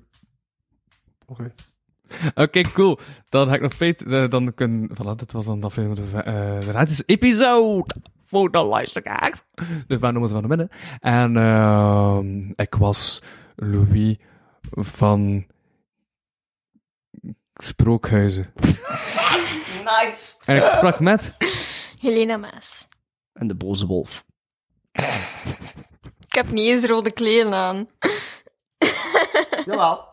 Oké. 1.26 1.52
Oké, 2.44 2.62
cool. 2.62 3.00
Dan 3.30 3.48
ga 3.48 3.54
ik 3.54 3.62
nog 3.62 3.74
feit, 3.74 4.04
eh, 4.04 4.30
dan 4.30 4.54
kunnen, 4.54 4.90
voilà, 4.94 5.16
dit 5.16 5.32
was 5.32 5.46
dan 5.46 5.60
de 5.60 5.66
aflevering 5.66 6.10
van 6.10 6.22
de, 6.22 6.24
eh 6.24 6.60
de 6.60 6.70
gratis 6.70 7.04
episode 7.06 7.96
voor 8.26 8.52
de 8.52 8.62
luisteraars. 8.62 9.42
De 9.88 9.98
ze 10.00 10.28
van 10.28 10.42
de 10.42 10.48
midden. 10.48 10.70
En, 11.00 11.38
ehm 11.38 12.52
ik 12.56 12.76
was 12.76 13.22
Louis 13.56 14.18
van 14.72 15.46
Sprookhuizen. 17.54 18.54
Nice! 19.90 20.36
En 20.46 20.56
ik 20.56 20.68
sprak 20.68 21.00
met, 21.00 21.34
Helena 22.00 22.38
Maas. 22.38 22.88
En 23.34 23.48
de 23.48 23.56
boze 23.56 23.86
wolf. 23.86 24.26
Ik 26.28 26.36
heb 26.36 26.52
niet 26.52 26.68
eens 26.68 26.86
rode 26.86 27.12
kleren 27.12 27.54
aan. 27.54 27.88
Jawel. 29.66 30.10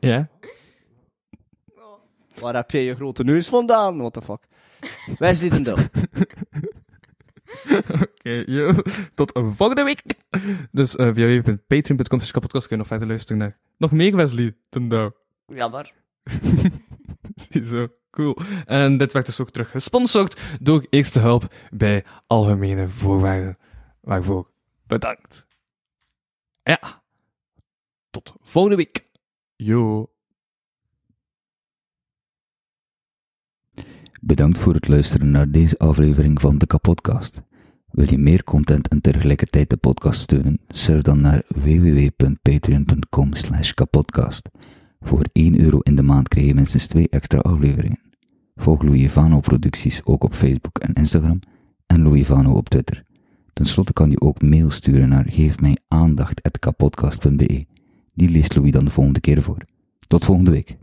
ja, 0.00 0.28
Waar 2.40 2.54
heb 2.54 2.70
jij 2.70 2.84
je 2.84 2.94
grote 2.94 3.24
neus 3.24 3.48
vandaan? 3.48 3.98
What 3.98 4.12
the 4.12 4.22
fuck? 4.22 4.46
Wesley 5.18 5.62
den. 5.62 5.76
Oké, 8.02 8.42
yo. 8.46 8.72
Tot 9.14 9.36
een 9.36 9.54
volgende 9.54 9.82
week. 9.82 10.02
Dus 10.70 10.96
uh, 10.96 11.10
via 11.12 11.26
www.patreon.com 11.26 12.18
slash 12.18 12.30
kapotkast 12.30 12.66
kun 12.66 12.76
je 12.76 12.82
nog 12.82 12.90
verder 12.90 13.08
luisteren 13.08 13.38
naar 13.38 13.58
nog 13.76 13.92
meer 13.92 14.16
Wesley 14.16 14.56
ten 14.68 14.88
Douw. 14.88 15.12
Jammer. 15.46 15.92
Zo, 17.64 17.88
cool. 18.10 18.36
En 18.66 18.96
dit 18.96 19.12
werd 19.12 19.26
dus 19.26 19.40
ook 19.40 19.50
terug 19.50 19.70
gesponsord 19.70 20.40
door 20.60 20.86
Eerste 20.90 21.20
Hulp 21.20 21.54
bij 21.70 22.04
Algemene 22.26 22.88
Voorwaarden. 22.88 23.58
Waarvoor 24.00 24.50
bedankt. 24.86 25.46
Ja. 26.62 27.02
Tot 28.10 28.34
volgende 28.40 28.76
week. 28.76 29.08
Yo. 29.56 30.10
Bedankt 34.22 34.58
voor 34.58 34.74
het 34.74 34.88
luisteren 34.88 35.30
naar 35.30 35.50
deze 35.50 35.78
aflevering 35.78 36.40
van 36.40 36.58
de 36.58 36.66
Kapodcast. 36.66 37.42
Wil 37.90 38.10
je 38.10 38.18
meer 38.18 38.44
content 38.44 38.88
en 38.88 39.00
tegelijkertijd 39.00 39.70
de 39.70 39.76
podcast 39.76 40.20
steunen? 40.20 40.60
Surf 40.68 41.02
dan 41.02 41.20
naar 41.20 41.42
www.patreon.com. 41.48 43.30
Voor 45.00 45.24
1 45.32 45.60
euro 45.60 45.78
in 45.78 45.96
de 45.96 46.02
maand 46.02 46.28
krijg 46.28 46.46
je 46.46 46.54
minstens 46.54 46.86
2 46.86 47.08
extra 47.08 47.38
afleveringen. 47.38 48.00
Volg 48.56 48.82
Louis 48.82 49.10
Vano 49.10 49.40
producties 49.40 50.04
ook 50.04 50.24
op 50.24 50.34
Facebook 50.34 50.78
en 50.78 50.92
Instagram 50.92 51.38
en 51.86 52.02
Louis 52.02 52.26
Vano 52.26 52.52
op 52.52 52.68
Twitter. 52.68 53.04
Ten 53.52 53.64
slotte 53.64 53.92
kan 53.92 54.10
je 54.10 54.20
ook 54.20 54.42
mail 54.42 54.70
sturen 54.70 55.08
naar 55.08 55.26
geefmijaandacht.kapodcast.be. 55.28 57.66
Die 58.14 58.28
leest 58.28 58.54
Louis 58.54 58.70
dan 58.70 58.84
de 58.84 58.90
volgende 58.90 59.20
keer 59.20 59.42
voor. 59.42 59.58
Tot 60.06 60.24
volgende 60.24 60.50
week. 60.50 60.78